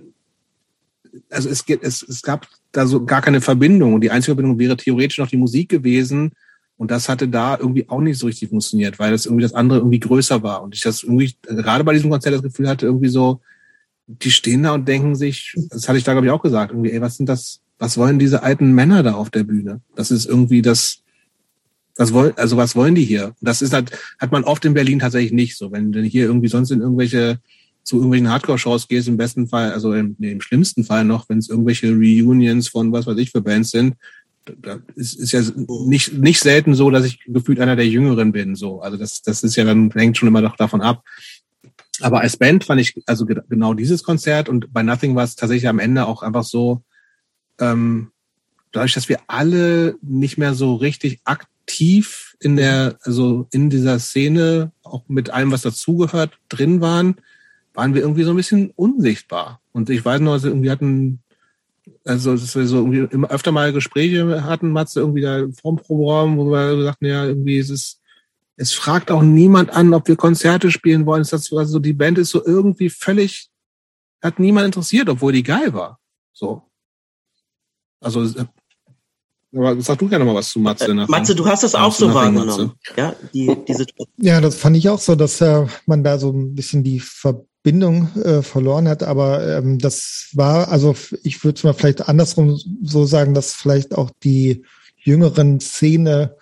also 1.30 1.48
es, 1.48 1.64
es, 1.82 2.02
es 2.02 2.22
gab 2.22 2.48
da 2.72 2.86
so 2.86 3.04
gar 3.04 3.22
keine 3.22 3.40
Verbindung. 3.40 3.94
Und 3.94 4.00
die 4.00 4.10
einzige 4.10 4.34
Verbindung 4.34 4.58
wäre 4.58 4.76
theoretisch 4.76 5.18
noch 5.18 5.28
die 5.28 5.36
Musik 5.36 5.68
gewesen, 5.68 6.32
und 6.78 6.90
das 6.90 7.08
hatte 7.08 7.28
da 7.28 7.56
irgendwie 7.58 7.88
auch 7.88 8.00
nicht 8.00 8.18
so 8.18 8.26
richtig 8.26 8.50
funktioniert, 8.50 8.98
weil 8.98 9.10
das 9.10 9.24
irgendwie 9.24 9.42
das 9.42 9.54
andere 9.54 9.78
irgendwie 9.78 10.00
größer 10.00 10.42
war. 10.42 10.62
Und 10.62 10.74
ich 10.74 10.82
das 10.82 11.02
irgendwie, 11.02 11.34
gerade 11.42 11.84
bei 11.84 11.94
diesem 11.94 12.10
Konzert 12.10 12.34
das 12.34 12.42
Gefühl 12.42 12.68
hatte, 12.68 12.86
irgendwie 12.86 13.08
so, 13.08 13.40
die 14.06 14.30
stehen 14.30 14.62
da 14.62 14.72
und 14.72 14.86
denken 14.86 15.14
sich, 15.14 15.54
das 15.70 15.88
hatte 15.88 15.98
ich 15.98 16.04
da, 16.04 16.12
glaube 16.12 16.26
ich, 16.26 16.32
auch 16.32 16.42
gesagt, 16.42 16.72
irgendwie, 16.72 16.92
ey, 16.92 17.00
was 17.00 17.16
sind 17.16 17.28
das, 17.28 17.60
was 17.78 17.96
wollen 17.96 18.18
diese 18.18 18.42
alten 18.42 18.72
Männer 18.72 19.02
da 19.02 19.14
auf 19.14 19.30
der 19.30 19.44
Bühne? 19.44 19.80
Das 19.94 20.10
ist 20.10 20.26
irgendwie 20.26 20.62
das, 20.62 20.98
was 21.96 22.12
wollen, 22.12 22.34
also 22.36 22.58
was 22.58 22.76
wollen 22.76 22.94
die 22.94 23.04
hier? 23.04 23.34
Das 23.40 23.62
ist 23.62 23.72
halt, 23.72 23.98
hat 24.18 24.32
man 24.32 24.44
oft 24.44 24.64
in 24.66 24.74
Berlin 24.74 24.98
tatsächlich 24.98 25.32
nicht 25.32 25.56
so. 25.56 25.72
Wenn 25.72 25.92
du 25.92 26.02
hier 26.02 26.26
irgendwie 26.26 26.48
sonst 26.48 26.70
in 26.70 26.82
irgendwelche, 26.82 27.40
zu 27.84 27.96
irgendwelchen 27.96 28.28
Hardcore-Shows 28.28 28.88
gehst, 28.88 29.08
im 29.08 29.16
besten 29.16 29.48
Fall, 29.48 29.72
also 29.72 29.94
im, 29.94 30.16
im 30.20 30.40
schlimmsten 30.42 30.84
Fall 30.84 31.04
noch, 31.04 31.28
wenn 31.28 31.38
es 31.38 31.48
irgendwelche 31.48 31.90
Reunions 31.90 32.68
von 32.68 32.92
was 32.92 33.06
weiß 33.06 33.16
ich 33.16 33.30
für 33.30 33.40
Bands 33.40 33.70
sind, 33.70 33.94
ist, 34.94 35.18
ist 35.18 35.32
ja 35.32 35.42
nicht, 35.56 36.12
nicht 36.14 36.40
selten 36.40 36.74
so, 36.74 36.90
dass 36.90 37.04
ich 37.04 37.20
gefühlt 37.26 37.60
einer 37.60 37.76
der 37.76 37.88
Jüngeren 37.88 38.32
bin, 38.32 38.54
so. 38.54 38.80
Also 38.80 38.96
das, 38.96 39.22
das 39.22 39.42
ist 39.42 39.56
ja 39.56 39.64
dann, 39.64 39.90
hängt 39.90 40.16
schon 40.16 40.28
immer 40.28 40.42
doch 40.42 40.56
davon 40.56 40.80
ab. 40.80 41.02
Aber 42.00 42.20
als 42.20 42.36
Band 42.36 42.64
fand 42.64 42.80
ich 42.80 43.02
also 43.06 43.26
genau 43.26 43.74
dieses 43.74 44.02
Konzert 44.02 44.48
und 44.48 44.72
bei 44.72 44.82
Nothing 44.82 45.14
war 45.14 45.24
es 45.24 45.36
tatsächlich 45.36 45.68
am 45.68 45.78
Ende 45.78 46.06
auch 46.06 46.22
einfach 46.22 46.44
so, 46.44 46.82
ähm, 47.58 48.10
dadurch, 48.72 48.94
dass 48.94 49.08
wir 49.08 49.20
alle 49.26 49.96
nicht 50.02 50.36
mehr 50.36 50.54
so 50.54 50.74
richtig 50.74 51.20
aktiv 51.24 52.36
in 52.40 52.56
der, 52.56 52.98
also 53.02 53.48
in 53.50 53.70
dieser 53.70 53.98
Szene, 53.98 54.72
auch 54.82 55.04
mit 55.08 55.30
allem, 55.30 55.50
was 55.50 55.62
dazugehört, 55.62 56.38
drin 56.48 56.80
waren, 56.80 57.16
waren 57.72 57.94
wir 57.94 58.02
irgendwie 58.02 58.24
so 58.24 58.30
ein 58.30 58.36
bisschen 58.36 58.70
unsichtbar. 58.76 59.60
Und 59.72 59.90
ich 59.90 60.04
weiß 60.04 60.20
noch, 60.20 60.32
also 60.32 60.48
irgendwie 60.48 60.70
hatten, 60.70 61.20
also 62.04 62.32
dass 62.32 62.54
wir 62.54 62.66
so 62.66 62.78
irgendwie 62.78 63.14
immer 63.14 63.30
öfter 63.30 63.52
mal 63.52 63.72
Gespräche 63.72 64.44
hatten, 64.44 64.70
Matze, 64.70 65.00
irgendwie 65.00 65.22
da 65.22 65.46
vorm 65.60 65.76
Programm, 65.76 66.36
wo 66.36 66.50
wir 66.50 66.82
sagten, 66.82 67.06
ja, 67.06 67.24
irgendwie 67.24 67.58
ist 67.58 67.70
es, 67.70 68.00
es 68.56 68.72
fragt 68.72 69.10
auch 69.10 69.22
niemand 69.22 69.70
an, 69.70 69.92
ob 69.94 70.08
wir 70.08 70.16
Konzerte 70.16 70.70
spielen 70.70 71.06
wollen. 71.06 71.22
Es 71.22 71.32
ist 71.32 71.52
also 71.52 71.78
die 71.78 71.92
Band 71.92 72.18
ist 72.18 72.30
so 72.30 72.44
irgendwie 72.44 72.90
völlig, 72.90 73.50
hat 74.22 74.38
niemand 74.38 74.66
interessiert, 74.66 75.08
obwohl 75.08 75.32
die 75.32 75.42
geil 75.42 75.74
war. 75.74 75.98
So. 76.32 76.62
Also 78.00 78.26
aber 79.54 79.80
sag 79.80 79.98
du 79.98 80.08
gerne 80.08 80.24
mal 80.24 80.34
was 80.34 80.50
zu 80.50 80.58
Matze. 80.58 80.90
Äh, 80.90 80.94
Matze, 80.94 81.34
du 81.34 81.46
hast 81.46 81.62
das 81.62 81.74
auch 81.74 81.92
so 81.92 82.12
wahrgenommen. 82.12 82.72
Ja, 82.96 83.14
die, 83.32 83.56
diese 83.66 83.86
ja, 84.18 84.40
das 84.40 84.56
fand 84.56 84.76
ich 84.76 84.88
auch 84.88 84.98
so, 84.98 85.14
dass 85.14 85.40
äh, 85.40 85.66
man 85.86 86.04
da 86.04 86.18
so 86.18 86.30
ein 86.30 86.54
bisschen 86.54 86.82
die 86.82 87.00
Verbindung 87.00 87.46
äh, 87.66 88.42
verloren 88.42 88.88
hat. 88.88 89.02
Aber 89.02 89.46
ähm, 89.46 89.78
das 89.78 90.30
war, 90.32 90.68
also 90.68 90.94
ich 91.22 91.42
würde 91.44 91.56
es 91.56 91.64
mal 91.64 91.74
vielleicht 91.74 92.08
andersrum 92.08 92.58
so 92.82 93.04
sagen, 93.04 93.34
dass 93.34 93.54
vielleicht 93.54 93.94
auch 93.94 94.10
die 94.22 94.64
jüngeren 94.96 95.60
Szene 95.60 96.36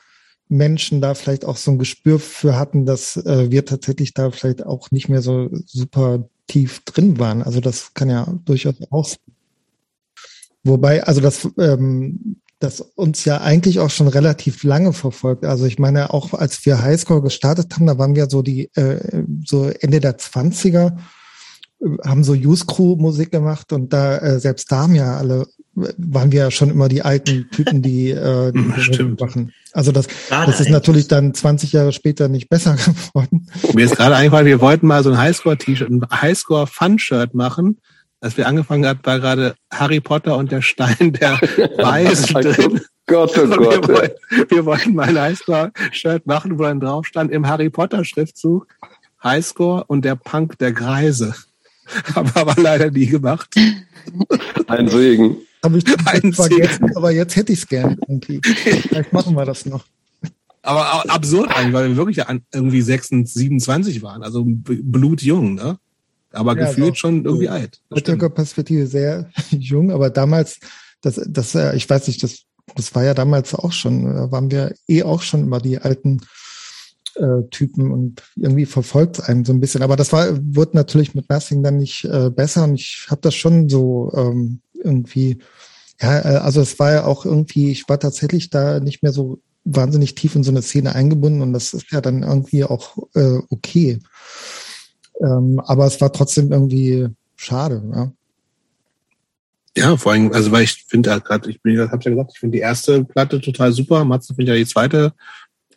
Menschen 0.49 1.01
da 1.01 1.15
vielleicht 1.15 1.45
auch 1.45 1.57
so 1.57 1.71
ein 1.71 1.79
Gespür 1.79 2.19
für 2.19 2.57
hatten, 2.57 2.87
dass 2.87 3.17
äh, 3.17 3.51
wir 3.51 3.65
tatsächlich 3.65 4.15
da 4.15 4.31
vielleicht 4.31 4.65
auch 4.65 4.91
nicht 4.91 5.09
mehr 5.09 5.23
so 5.23 5.49
super 5.67 6.29
tief 6.47 6.85
drin 6.85 7.19
waren. 7.19 7.43
Also 7.43 7.61
das 7.61 7.95
kann 7.95 8.11
ja 8.11 8.27
durchaus 8.45 8.75
auch 8.91 9.09
Wobei, 10.65 11.05
also 11.05 11.21
das, 11.21 11.47
ähm, 11.59 12.37
das 12.59 12.81
uns 12.81 13.25
ja 13.27 13.43
eigentlich 13.43 13.81
auch 13.81 13.91
schon 13.91 14.09
relativ 14.09 14.65
lange 14.65 14.95
verfolgt. 14.95 15.45
Also 15.45 15.67
ich 15.67 15.79
meine, 15.79 16.13
auch 16.13 16.33
als 16.33 16.65
wir 16.65 16.83
Highscore 16.83 17.21
gestartet 17.21 17.75
haben, 17.75 17.87
da 17.87 17.99
waren 17.99 18.15
wir 18.15 18.31
so 18.31 18.41
die, 18.41 18.71
äh, 18.75 19.25
so 19.45 19.69
Ende 19.69 20.01
der 20.01 20.17
Zwanziger, 20.17 20.97
haben 22.05 22.25
so 22.25 22.33
Use 22.33 22.65
Crew 22.67 22.97
Musik 22.97 23.31
gemacht 23.31 23.73
und 23.73 23.93
da, 23.93 24.19
äh, 24.19 24.41
selbst 24.41 24.71
da 24.73 24.83
haben 24.83 24.95
ja 24.95 25.17
alle, 25.17 25.47
waren 25.75 26.33
wir 26.33 26.41
ja 26.41 26.51
schon 26.51 26.71
immer 26.71 26.89
die 26.89 27.03
alten 27.03 27.49
Typen, 27.51 27.83
die, 27.83 28.11
äh, 28.11 28.53
die 28.53 28.73
Stimmt. 28.81 29.21
machen. 29.21 29.53
Also 29.73 29.93
das, 29.93 30.07
das 30.31 30.61
ist 30.61 30.71
natürlich 30.71 31.09
dann 31.09 31.35
20 31.35 31.73
Jahre 31.73 31.93
später 31.93 32.29
nicht 32.29 32.49
besser 32.49 32.75
geworden. 32.77 33.49
Mir 33.75 33.85
ist 33.85 33.97
gerade 33.97 34.17
eingefallen, 34.17 34.47
wir 34.47 34.61
wollten 34.61 34.87
mal 34.87 35.03
so 35.03 35.11
ein 35.11 35.19
Highscore-T-Shirt, 35.19 35.91
ein 35.91 36.03
Highscore-Fun-Shirt 36.11 37.35
machen 37.35 37.79
als 38.25 38.39
wir 38.39 38.47
angefangen 38.49 38.87
hat, 38.87 39.05
war 39.05 39.21
gerade 39.21 39.55
Harry 39.71 40.01
Potter 40.01 40.39
und 40.39 40.51
der 40.51 40.63
Stein 40.63 41.13
der 41.13 41.33
Weisen 41.77 42.35
drin. 42.41 42.81
Gott, 43.07 43.37
oh 43.37 43.47
Gott. 43.47 43.87
Wir, 43.87 43.95
wollten, 43.95 44.51
wir 44.51 44.65
wollten 44.65 44.95
mal 44.95 45.09
ein 45.09 45.21
Highscore-Shirt 45.21 46.27
machen, 46.27 46.59
wo 46.59 46.63
dann 46.63 46.81
drauf 46.81 47.05
stand 47.05 47.31
im 47.31 47.47
Harry 47.47 47.69
Potter-Schriftzug 47.69 48.67
Highscore 49.23 49.85
und 49.89 50.07
der 50.07 50.17
Punk 50.17 50.59
der 50.59 50.73
Greise. 50.73 51.35
Haben 52.15 52.35
wir 52.35 52.41
aber 52.41 52.61
leider 52.61 52.91
nie 52.91 53.07
gemacht. 53.07 53.55
Ein 54.67 54.89
Segen. 54.89 55.37
Habe 55.63 55.79
ich 55.79 55.85
Ein 56.07 56.33
vergessen, 56.33 56.87
Segen. 56.89 56.97
aber 56.97 57.11
jetzt 57.11 57.37
hätte 57.37 57.53
ich 57.53 57.61
es 57.61 57.69
gern 57.69 57.99
irgendwie. 58.07 58.41
Vielleicht 58.43 59.13
machen 59.13 59.35
wir 59.35 59.45
das 59.45 59.67
noch. 59.67 59.85
Aber 60.63 61.11
absurd 61.11 61.55
eigentlich, 61.55 61.75
weil 61.75 61.89
wir 61.91 61.97
wirklich 61.97 62.25
irgendwie 62.53 62.81
26, 62.81 63.35
27 63.35 64.03
waren, 64.03 64.23
also 64.23 64.45
blutjung, 64.47 65.55
ne? 65.55 65.79
aber 66.33 66.57
ja, 66.59 66.67
gefühlt 66.67 66.97
schon 66.97 67.25
irgendwie 67.25 67.49
alt. 67.49 67.81
Heutiger 67.93 68.31
Perspektive 68.31 68.87
sehr 68.87 69.31
jung, 69.51 69.91
aber 69.91 70.11
damals, 70.11 70.59
das, 71.03 71.21
das, 71.27 71.55
äh, 71.55 71.77
ich 71.77 71.89
weiß 71.89 72.07
nicht, 72.09 72.23
das, 72.23 72.45
das 72.75 72.95
war 72.95 73.05
ja 73.05 73.15
damals 73.15 73.55
auch 73.55 73.73
schon, 73.73 74.05
da 74.05 74.31
waren 74.31 74.51
wir 74.51 74.75
eh 74.89 75.03
auch 75.03 75.23
schon 75.23 75.43
immer 75.43 75.61
die 75.61 75.79
alten 75.79 76.21
äh, 76.21 76.25
Typen 77.51 77.93
und 77.93 78.23
irgendwie 78.37 78.67
verfolgt 78.67 79.29
einem 79.29 79.45
so 79.45 79.53
ein 79.53 79.61
bisschen. 79.61 79.83
Aber 79.83 79.97
das 79.97 80.13
war, 80.13 80.37
wurde 80.55 80.77
natürlich 80.77 81.15
mit 81.15 81.31
Nothing 81.31 81.63
dann 81.63 81.77
nicht 81.77 82.05
äh, 82.05 82.31
besser 82.31 82.65
und 82.65 82.75
ich 82.75 83.07
habe 83.09 83.21
das 83.21 83.35
schon 83.35 83.69
so 83.69 84.13
ähm, 84.17 84.61
irgendwie, 84.83 85.39
ja, 86.01 86.19
äh, 86.19 86.37
also 86.39 86.61
es 86.61 86.79
war 86.79 86.93
ja 86.93 87.05
auch 87.05 87.25
irgendwie, 87.25 87.71
ich 87.71 87.89
war 87.89 87.99
tatsächlich 87.99 88.51
da 88.51 88.81
nicht 88.81 89.03
mehr 89.03 89.13
so 89.13 89.41
wahnsinnig 89.65 90.15
tief 90.15 90.35
in 90.35 90.45
so 90.45 90.51
eine 90.51 90.63
Szene 90.63 90.95
eingebunden 90.95 91.41
und 91.41 91.53
das 91.53 91.73
ist 91.73 91.91
ja 91.91 92.01
dann 92.01 92.23
irgendwie 92.23 92.65
auch 92.65 92.99
äh, 93.15 93.39
okay. 93.51 94.01
Ähm, 95.21 95.61
aber 95.65 95.87
es 95.87 96.01
war 96.01 96.13
trotzdem 96.13 96.53
irgendwie 96.53 97.09
schade. 97.37 97.83
Ja. 97.93 98.13
Ja, 99.77 99.97
vor 99.97 100.13
allem, 100.13 100.33
also 100.33 100.53
weil 100.53 100.63
ich 100.63 100.85
finde 100.87 101.11
halt 101.11 101.25
gerade, 101.25 101.51
ich 101.51 101.61
bin, 101.61 101.79
hab's 101.91 102.05
ja 102.05 102.11
gesagt, 102.13 102.31
ich 102.35 102.39
finde 102.39 102.57
die 102.57 102.63
erste 102.63 103.05
Platte 103.05 103.41
total 103.41 103.73
super. 103.73 104.05
Matze 104.05 104.35
finde 104.35 104.53
ja 104.53 104.59
die 104.59 104.67
zweite 104.67 105.13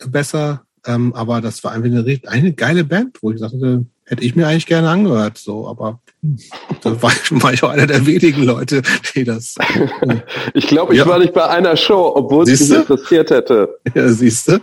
besser. 0.06 0.62
Ähm, 0.88 1.14
aber 1.14 1.42
das 1.42 1.62
war 1.62 1.72
einfach 1.72 1.86
eine, 1.86 2.20
eine 2.26 2.52
geile 2.54 2.82
Band, 2.82 3.18
wo 3.20 3.30
ich 3.30 3.38
sagte, 3.38 3.84
hätte 4.04 4.24
ich 4.24 4.34
mir 4.34 4.48
eigentlich 4.48 4.66
gerne 4.66 4.88
angehört. 4.88 5.36
So, 5.36 5.68
aber 5.68 6.00
da 6.82 7.00
war 7.02 7.12
ich, 7.12 7.42
war 7.42 7.52
ich 7.52 7.62
auch 7.62 7.68
einer 7.68 7.86
der 7.86 8.06
wenigen 8.06 8.42
Leute, 8.42 8.80
die 9.14 9.24
das. 9.24 9.56
ich 10.54 10.66
glaube, 10.66 10.94
ich 10.94 11.00
ja. 11.00 11.06
war 11.06 11.18
nicht 11.18 11.34
bei 11.34 11.46
einer 11.46 11.76
Show, 11.76 12.12
obwohl 12.16 12.48
es 12.48 12.60
mich 12.60 12.78
interessiert 12.78 13.30
hätte. 13.30 13.78
Ja, 13.94 14.08
siehst 14.08 14.48
du. 14.48 14.60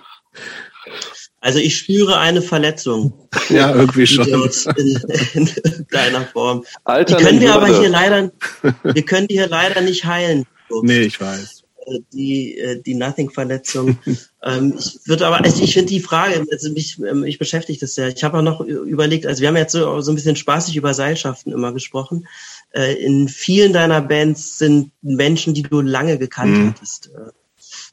Also 1.42 1.60
ich 1.60 1.78
spüre 1.78 2.18
eine 2.18 2.42
Verletzung. 2.42 3.14
Ja, 3.50 3.72
irgendwie 3.76 4.08
schon. 4.08 4.26
In, 4.26 5.14
in 5.36 5.86
deiner 5.92 6.22
Form. 6.22 6.64
Alter, 6.86 7.18
die 7.18 7.24
können 7.24 7.40
wir 7.40 7.54
aber 7.54 7.68
hier 7.68 7.90
leider, 7.90 8.32
wir 8.84 9.06
können 9.06 9.28
die 9.28 9.36
hier 9.36 9.48
leider 9.48 9.82
nicht 9.82 10.06
heilen. 10.06 10.48
Nee, 10.82 11.02
ich 11.02 11.22
weiß. 11.22 11.65
Äh, 11.86 12.00
die, 12.14 12.58
äh, 12.58 12.82
die 12.82 12.96
Nothing-Verletzung. 12.96 13.98
ähm, 14.44 14.76
ich 14.78 15.00
würde 15.06 15.28
aber, 15.28 15.44
also 15.44 15.64
ich 15.64 15.74
finde 15.74 15.90
die 15.90 16.00
Frage, 16.00 16.46
also 16.52 16.72
mich, 16.72 17.00
ähm, 17.00 17.22
mich 17.22 17.40
beschäftigt 17.40 17.82
das 17.82 17.96
sehr. 17.96 18.10
Ich 18.10 18.24
habe 18.24 18.40
auch 18.40 18.44
noch 18.44 18.62
überlegt, 18.62 19.26
also 19.26 19.42
wir 19.42 19.50
haben 19.50 19.58
jetzt 19.58 19.74
so, 19.74 20.02
so 20.02 20.12
ein 20.12 20.16
bisschen 20.16 20.36
spaßig 20.36 20.76
über 20.76 20.94
Seilschaften 20.94 21.52
immer 21.52 21.74
gesprochen. 21.74 22.28
Äh, 22.72 22.94
in 22.96 23.28
vielen 23.28 23.74
deiner 23.74 24.02
Bands 24.02 24.58
sind 24.58 24.92
Menschen, 25.02 25.54
die 25.54 25.64
du 25.64 25.82
lange 25.82 26.18
gekannt 26.18 26.58
mhm. 26.58 26.70
hattest 26.70 27.12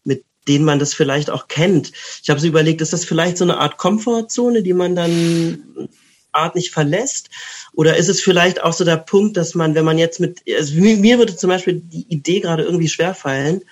mit 0.05 0.25
denen 0.49 0.65
man 0.65 0.79
das 0.79 0.95
vielleicht 0.95 1.31
auch 1.31 1.49
kennt. 1.49 1.93
Ich 2.23 2.29
habe 2.29 2.41
so 2.41 2.47
überlegt, 2.47 2.81
ist 2.81 2.93
das 2.93 3.05
vielleicht 3.05 3.37
so 3.39 3.45
eine 3.45 3.59
Art 3.59 3.79
Komfortzone, 3.79 4.63
die 4.63 4.75
man 4.75 4.97
dann 4.97 5.89
Art 6.33 6.55
nicht 6.55 6.73
verlässt? 6.73 7.31
Oder 7.73 7.97
ist 7.97 8.09
es 8.09 8.21
vielleicht 8.21 8.63
auch 8.63 8.73
so 8.73 8.85
der 8.85 8.97
Punkt, 8.97 9.37
dass 9.37 9.55
man, 9.55 9.75
wenn 9.75 9.85
man 9.85 9.99
jetzt 9.99 10.21
mit, 10.21 10.43
also 10.59 10.75
mir 10.75 11.19
würde 11.19 11.37
zum 11.37 11.49
Beispiel 11.49 11.81
die 11.81 12.07
Idee 12.09 12.41
gerade 12.41 12.65
irgendwie 12.65 12.89
schwerfallen, 12.89 13.63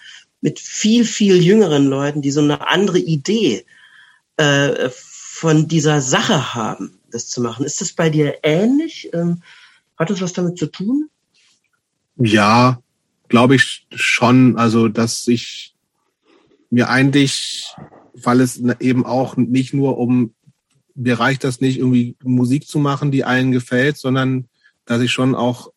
mit 0.41 0.59
viel, 0.59 1.05
viel 1.05 1.43
jüngeren 1.43 1.87
Leuten, 1.87 2.23
die 2.23 2.31
so 2.31 2.41
eine 2.41 2.67
andere 2.67 2.99
Idee 2.99 3.65
äh, 4.37 4.89
von 4.91 5.69
dieser 5.69 6.01
Sache 6.01 6.55
haben, 6.55 6.99
das 7.11 7.29
zu 7.29 7.41
machen. 7.41 7.65
Ist 7.65 7.81
das 7.81 7.93
bei 7.93 8.11
dir 8.11 8.39
ähnlich? 8.43 9.11
Ähm, 9.13 9.43
hat 9.99 10.11
das 10.11 10.21
was 10.21 10.33
damit 10.33 10.59
zu 10.59 10.67
tun? 10.67 11.11
Ja, 12.17 12.83
glaube 13.29 13.55
ich 13.57 13.87
schon. 13.95 14.57
Also, 14.57 14.89
dass 14.89 15.27
ich 15.29 15.75
mir 16.71 16.89
eigentlich, 16.89 17.65
weil 18.15 18.41
es 18.41 18.63
eben 18.81 19.05
auch 19.05 19.37
nicht 19.37 19.75
nur 19.75 19.99
um, 19.99 20.35
mir 20.95 21.19
reicht 21.19 21.45
das 21.45 21.61
nicht, 21.61 21.79
irgendwie 21.79 22.17
Musik 22.23 22.67
zu 22.67 22.79
machen, 22.79 23.11
die 23.11 23.25
allen 23.25 23.53
gefällt, 23.53 23.97
sondern 23.97 24.47
dass 24.85 25.01
ich 25.01 25.13
schon 25.13 25.35
auch 25.35 25.73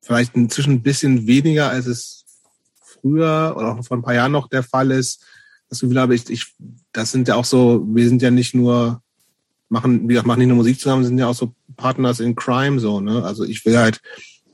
vielleicht 0.00 0.34
inzwischen 0.34 0.74
ein 0.74 0.82
bisschen 0.82 1.26
weniger, 1.26 1.70
als 1.70 1.86
es 1.86 2.24
früher 2.80 3.54
oder 3.56 3.78
auch 3.78 3.84
vor 3.84 3.96
ein 3.96 4.02
paar 4.02 4.14
Jahren 4.14 4.32
noch 4.32 4.48
der 4.48 4.62
Fall 4.62 4.90
ist, 4.90 5.24
das 5.68 5.80
Gefühl 5.80 6.00
habe, 6.00 6.14
ich, 6.14 6.28
ich, 6.28 6.54
das 6.92 7.12
sind 7.12 7.28
ja 7.28 7.36
auch 7.36 7.44
so, 7.44 7.86
wir 7.88 8.06
sind 8.06 8.20
ja 8.20 8.30
nicht 8.30 8.54
nur, 8.54 9.02
machen, 9.68 10.02
wie 10.02 10.08
gesagt, 10.08 10.26
machen 10.26 10.40
nicht 10.40 10.48
nur 10.48 10.58
Musik 10.58 10.78
zusammen, 10.78 11.04
sind 11.04 11.18
ja 11.18 11.28
auch 11.28 11.34
so 11.34 11.54
Partners 11.76 12.20
in 12.20 12.34
Crime 12.36 12.78
so, 12.78 13.00
ne? 13.00 13.24
Also 13.24 13.44
ich 13.44 13.64
will 13.64 13.78
halt, 13.78 14.00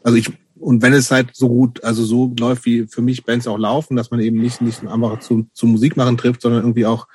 also 0.04 0.16
ich 0.16 0.32
und 0.60 0.82
wenn 0.82 0.92
es 0.92 1.10
halt 1.10 1.34
so 1.34 1.48
gut, 1.48 1.82
also 1.84 2.04
so 2.04 2.34
läuft, 2.38 2.64
wie 2.64 2.86
für 2.86 3.02
mich 3.02 3.24
Bands 3.24 3.46
auch 3.46 3.58
laufen, 3.58 3.96
dass 3.96 4.10
man 4.10 4.20
eben 4.20 4.40
nicht, 4.40 4.60
nicht 4.60 4.84
einfach 4.86 5.20
zu, 5.20 5.46
zu 5.52 5.66
Musik 5.66 5.96
machen 5.96 6.16
trifft, 6.16 6.42
sondern 6.42 6.62
irgendwie 6.62 6.86
auch 6.86 7.06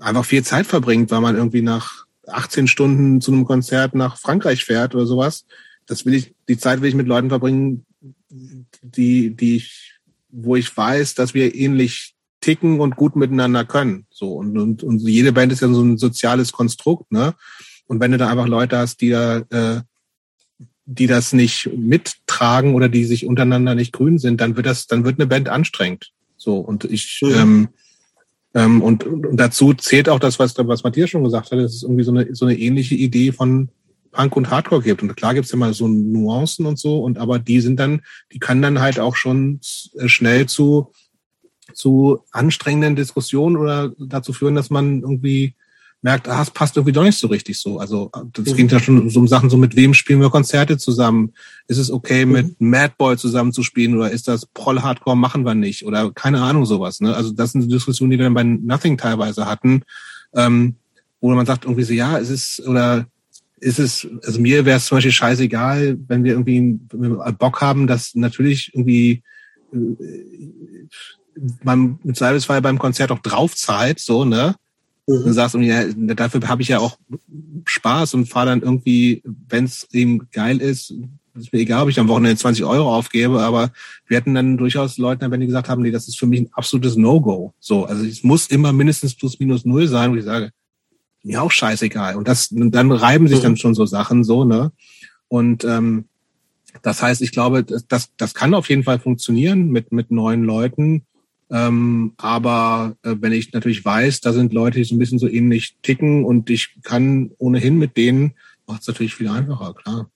einfach 0.00 0.24
viel 0.24 0.42
Zeit 0.42 0.66
verbringt, 0.66 1.10
weil 1.10 1.20
man 1.20 1.36
irgendwie 1.36 1.62
nach 1.62 2.06
18 2.26 2.66
Stunden 2.66 3.20
zu 3.20 3.32
einem 3.32 3.44
Konzert 3.44 3.94
nach 3.94 4.18
Frankreich 4.18 4.64
fährt 4.64 4.94
oder 4.94 5.06
sowas. 5.06 5.44
Das 5.86 6.06
will 6.06 6.14
ich, 6.14 6.34
die 6.48 6.58
Zeit 6.58 6.80
will 6.80 6.88
ich 6.88 6.94
mit 6.94 7.06
Leuten 7.06 7.28
verbringen, 7.28 7.84
die, 8.28 9.34
die 9.34 9.56
ich, 9.56 9.98
wo 10.30 10.56
ich 10.56 10.74
weiß, 10.74 11.14
dass 11.14 11.34
wir 11.34 11.54
ähnlich 11.54 12.14
ticken 12.40 12.80
und 12.80 12.96
gut 12.96 13.16
miteinander 13.16 13.64
können. 13.64 14.06
So 14.10 14.34
und, 14.34 14.56
und, 14.56 14.82
und 14.82 15.00
jede 15.00 15.32
Band 15.32 15.52
ist 15.52 15.60
ja 15.60 15.68
so 15.68 15.82
ein 15.82 15.98
soziales 15.98 16.52
Konstrukt, 16.52 17.12
ne? 17.12 17.34
Und 17.86 17.98
wenn 17.98 18.12
du 18.12 18.18
da 18.18 18.28
einfach 18.28 18.46
Leute 18.46 18.78
hast, 18.78 19.00
die 19.00 19.10
da, 19.10 19.38
äh, 19.50 19.82
die 20.84 21.08
das 21.08 21.32
nicht 21.32 21.70
mittragen 21.76 22.74
oder 22.74 22.88
die 22.88 23.04
sich 23.04 23.26
untereinander 23.26 23.74
nicht 23.74 23.92
grün 23.92 24.18
sind, 24.18 24.40
dann 24.40 24.56
wird 24.56 24.66
das, 24.66 24.86
dann 24.86 25.04
wird 25.04 25.18
eine 25.18 25.26
Band 25.26 25.48
anstrengend. 25.48 26.12
So 26.36 26.58
und 26.58 26.84
ich 26.84 27.20
mhm. 27.22 27.34
ähm, 27.34 27.68
ähm, 28.54 28.82
und, 28.82 29.04
und 29.04 29.36
dazu 29.36 29.74
zählt 29.74 30.08
auch 30.08 30.18
das, 30.18 30.38
was, 30.38 30.54
was 30.56 30.82
Matthias 30.82 31.10
schon 31.10 31.24
gesagt 31.24 31.50
hat, 31.50 31.58
dass 31.58 31.74
es 31.74 31.82
irgendwie 31.82 32.04
so 32.04 32.12
eine, 32.12 32.34
so 32.34 32.46
eine 32.46 32.58
ähnliche 32.58 32.94
Idee 32.94 33.32
von 33.32 33.68
Punk 34.10 34.36
und 34.36 34.50
Hardcore 34.50 34.82
gibt. 34.82 35.02
Und 35.02 35.14
klar 35.16 35.34
gibt's 35.34 35.52
ja 35.52 35.58
mal 35.58 35.72
so 35.72 35.86
Nuancen 35.86 36.66
und 36.66 36.78
so, 36.78 37.00
und 37.00 37.18
aber 37.18 37.38
die 37.38 37.60
sind 37.60 37.78
dann, 37.78 38.02
die 38.32 38.38
kann 38.38 38.60
dann 38.60 38.80
halt 38.80 38.98
auch 38.98 39.16
schon 39.16 39.60
äh, 39.98 40.08
schnell 40.08 40.46
zu 40.46 40.92
zu 41.72 42.24
anstrengenden 42.32 42.96
Diskussionen 42.96 43.56
oder 43.56 43.92
dazu 43.98 44.32
führen, 44.32 44.56
dass 44.56 44.70
man 44.70 45.02
irgendwie 45.02 45.54
merkt, 46.02 46.28
ah, 46.28 46.40
es 46.40 46.50
passt 46.50 46.76
irgendwie 46.76 46.92
doch 46.92 47.02
nicht 47.02 47.18
so 47.18 47.26
richtig 47.26 47.58
so. 47.58 47.78
Also 47.78 48.10
das 48.32 48.52
mhm. 48.52 48.56
geht 48.56 48.72
ja 48.72 48.80
schon 48.80 49.10
so 49.10 49.20
um 49.20 49.28
Sachen, 49.28 49.50
so 49.50 49.56
mit 49.56 49.76
wem 49.76 49.92
spielen 49.92 50.20
wir 50.20 50.30
Konzerte 50.30 50.78
zusammen? 50.78 51.32
Ist 51.68 51.78
es 51.78 51.90
okay, 51.90 52.24
mhm. 52.24 52.32
mit 52.32 52.60
Madboy 52.60 53.16
zusammen 53.16 53.52
zu 53.52 53.62
spielen 53.62 53.96
oder 53.96 54.10
ist 54.10 54.26
das 54.26 54.46
Proll-Hardcore 54.46 55.16
machen 55.16 55.44
wir 55.44 55.54
nicht? 55.54 55.84
Oder 55.84 56.10
keine 56.12 56.40
Ahnung, 56.40 56.64
sowas. 56.64 57.00
Ne? 57.00 57.14
Also 57.14 57.32
das 57.32 57.52
sind 57.52 57.70
Diskussionen, 57.70 58.10
die 58.10 58.18
wir 58.18 58.24
dann 58.24 58.34
bei 58.34 58.44
Nothing 58.44 58.96
teilweise 58.96 59.46
hatten, 59.46 59.82
ähm, 60.34 60.76
wo 61.20 61.30
man 61.34 61.46
sagt 61.46 61.64
irgendwie 61.64 61.84
so, 61.84 61.92
ja, 61.92 62.18
es 62.18 62.30
ist, 62.30 62.66
oder 62.66 63.06
ist 63.58 63.78
es, 63.78 64.08
also 64.24 64.40
mir 64.40 64.64
wäre 64.64 64.78
es 64.78 64.86
zum 64.86 64.96
Beispiel 64.96 65.12
scheißegal, 65.12 65.98
wenn 66.08 66.24
wir 66.24 66.32
irgendwie 66.32 66.78
Bock 67.38 67.60
haben, 67.60 67.86
dass 67.86 68.14
natürlich 68.14 68.72
irgendwie 68.72 69.22
äh, 69.72 69.76
man 71.62 71.98
mit 72.02 72.16
Zweifelsfall 72.16 72.62
beim 72.62 72.78
Konzert 72.78 73.12
auch 73.12 73.18
draufzahlt, 73.18 74.00
so, 74.00 74.24
ne? 74.24 74.54
Mhm. 75.10 75.24
Und 75.24 75.32
sagst, 75.32 75.56
dafür 75.56 76.48
habe 76.48 76.62
ich 76.62 76.68
ja 76.68 76.78
auch 76.78 76.98
Spaß 77.64 78.14
und 78.14 78.28
fahre 78.28 78.46
dann 78.46 78.62
irgendwie, 78.62 79.22
wenn 79.48 79.64
es 79.64 79.88
eben 79.92 80.28
geil 80.30 80.60
ist, 80.60 80.94
ist 81.34 81.52
mir 81.52 81.60
egal, 81.60 81.84
ob 81.84 81.88
ich 81.88 81.98
am 81.98 82.08
Wochenende 82.08 82.36
20 82.36 82.64
Euro 82.64 82.94
aufgebe, 82.94 83.40
aber 83.40 83.70
wir 84.06 84.16
hatten 84.16 84.34
dann 84.34 84.56
durchaus 84.56 84.98
Leute, 84.98 85.30
wenn 85.30 85.40
die 85.40 85.46
gesagt 85.46 85.68
haben, 85.68 85.82
nee, 85.82 85.90
das 85.90 86.08
ist 86.08 86.18
für 86.18 86.26
mich 86.26 86.40
ein 86.40 86.50
absolutes 86.52 86.96
No-Go. 86.96 87.54
So, 87.60 87.84
also 87.84 88.04
es 88.04 88.22
muss 88.22 88.48
immer 88.48 88.72
mindestens 88.72 89.14
plus 89.14 89.38
minus 89.38 89.64
null 89.64 89.86
sein, 89.88 90.12
wo 90.12 90.16
ich 90.16 90.24
sage, 90.24 90.50
mir 91.22 91.42
auch 91.42 91.50
scheißegal. 91.50 92.16
Und 92.16 92.28
das, 92.28 92.48
dann 92.50 92.92
reiben 92.92 93.28
sich 93.28 93.40
dann 93.40 93.52
mhm. 93.52 93.56
schon 93.56 93.74
so 93.74 93.86
Sachen 93.86 94.24
so, 94.24 94.44
ne? 94.44 94.72
Und 95.28 95.64
ähm, 95.64 96.06
das 96.82 97.02
heißt, 97.02 97.22
ich 97.22 97.32
glaube, 97.32 97.64
das, 97.64 98.10
das 98.16 98.34
kann 98.34 98.54
auf 98.54 98.68
jeden 98.68 98.84
Fall 98.84 98.98
funktionieren 98.98 99.68
mit, 99.68 99.92
mit 99.92 100.10
neuen 100.10 100.42
Leuten. 100.44 101.04
Ähm, 101.50 102.12
aber 102.16 102.96
äh, 103.02 103.16
wenn 103.20 103.32
ich 103.32 103.52
natürlich 103.52 103.84
weiß, 103.84 104.20
da 104.20 104.32
sind 104.32 104.52
Leute, 104.52 104.78
die 104.78 104.84
so 104.84 104.94
ein 104.94 104.98
bisschen 104.98 105.18
so 105.18 105.28
ähnlich 105.28 105.76
ticken 105.82 106.24
und 106.24 106.48
ich 106.48 106.76
kann 106.82 107.32
ohnehin 107.38 107.76
mit 107.76 107.96
denen, 107.96 108.34
macht 108.66 108.82
es 108.82 108.88
natürlich 108.88 109.14
viel 109.14 109.28
einfacher, 109.28 109.74
klar. 109.74 110.10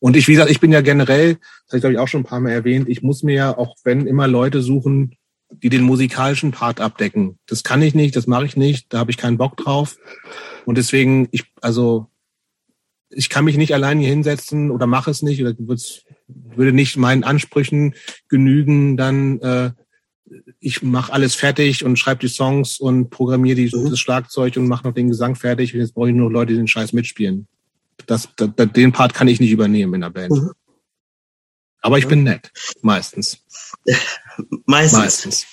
Und 0.00 0.16
ich, 0.16 0.28
wie 0.28 0.32
gesagt, 0.32 0.50
ich 0.50 0.60
bin 0.60 0.70
ja 0.70 0.80
generell, 0.80 1.34
das 1.34 1.68
habe 1.68 1.76
ich 1.76 1.80
glaube 1.80 1.92
ich 1.94 1.98
auch 1.98 2.08
schon 2.08 2.20
ein 2.20 2.26
paar 2.26 2.40
Mal 2.40 2.50
erwähnt, 2.50 2.88
ich 2.88 3.02
muss 3.02 3.22
mir 3.22 3.34
ja 3.34 3.58
auch, 3.58 3.76
wenn 3.84 4.06
immer 4.06 4.28
Leute 4.28 4.62
suchen, 4.62 5.16
die 5.50 5.70
den 5.70 5.82
musikalischen 5.82 6.50
Part 6.52 6.80
abdecken. 6.80 7.38
Das 7.46 7.64
kann 7.64 7.82
ich 7.82 7.94
nicht, 7.94 8.14
das 8.14 8.26
mache 8.26 8.44
ich 8.44 8.56
nicht, 8.56 8.92
da 8.92 8.98
habe 8.98 9.10
ich 9.10 9.16
keinen 9.16 9.38
Bock 9.38 9.56
drauf. 9.56 9.96
Und 10.66 10.76
deswegen, 10.76 11.28
ich, 11.30 11.44
also, 11.62 12.06
ich 13.10 13.30
kann 13.30 13.46
mich 13.46 13.56
nicht 13.56 13.72
allein 13.72 13.98
hier 13.98 14.10
hinsetzen 14.10 14.70
oder 14.70 14.86
mache 14.86 15.10
es 15.10 15.22
nicht 15.22 15.40
oder 15.40 15.54
würde 16.28 16.72
nicht 16.74 16.98
meinen 16.98 17.24
Ansprüchen 17.24 17.94
genügen, 18.28 18.98
dann 18.98 19.40
äh, 19.40 19.70
ich 20.60 20.82
mache 20.82 21.12
alles 21.12 21.34
fertig 21.34 21.84
und 21.84 21.98
schreibe 21.98 22.20
die 22.20 22.28
Songs 22.28 22.78
und 22.78 23.10
programmiere 23.10 23.56
die, 23.56 23.70
mhm. 23.74 23.90
das 23.90 23.98
Schlagzeug 23.98 24.56
und 24.56 24.68
mache 24.68 24.86
noch 24.86 24.94
den 24.94 25.08
Gesang 25.08 25.34
fertig. 25.34 25.74
Und 25.74 25.80
jetzt 25.80 25.94
brauche 25.94 26.08
ich 26.08 26.14
nur 26.14 26.30
Leute, 26.30 26.52
die 26.52 26.58
den 26.58 26.68
Scheiß 26.68 26.92
mitspielen. 26.92 27.46
Das, 28.06 28.28
das, 28.36 28.50
den 28.56 28.92
Part 28.92 29.14
kann 29.14 29.28
ich 29.28 29.40
nicht 29.40 29.50
übernehmen 29.50 29.94
in 29.94 30.00
der 30.02 30.10
Band. 30.10 30.32
Mhm. 30.32 30.52
Aber 31.80 31.98
ich 31.98 32.08
bin 32.08 32.24
nett, 32.24 32.50
meistens. 32.82 33.38
meistens. 34.66 34.98
Meistens. 34.98 35.46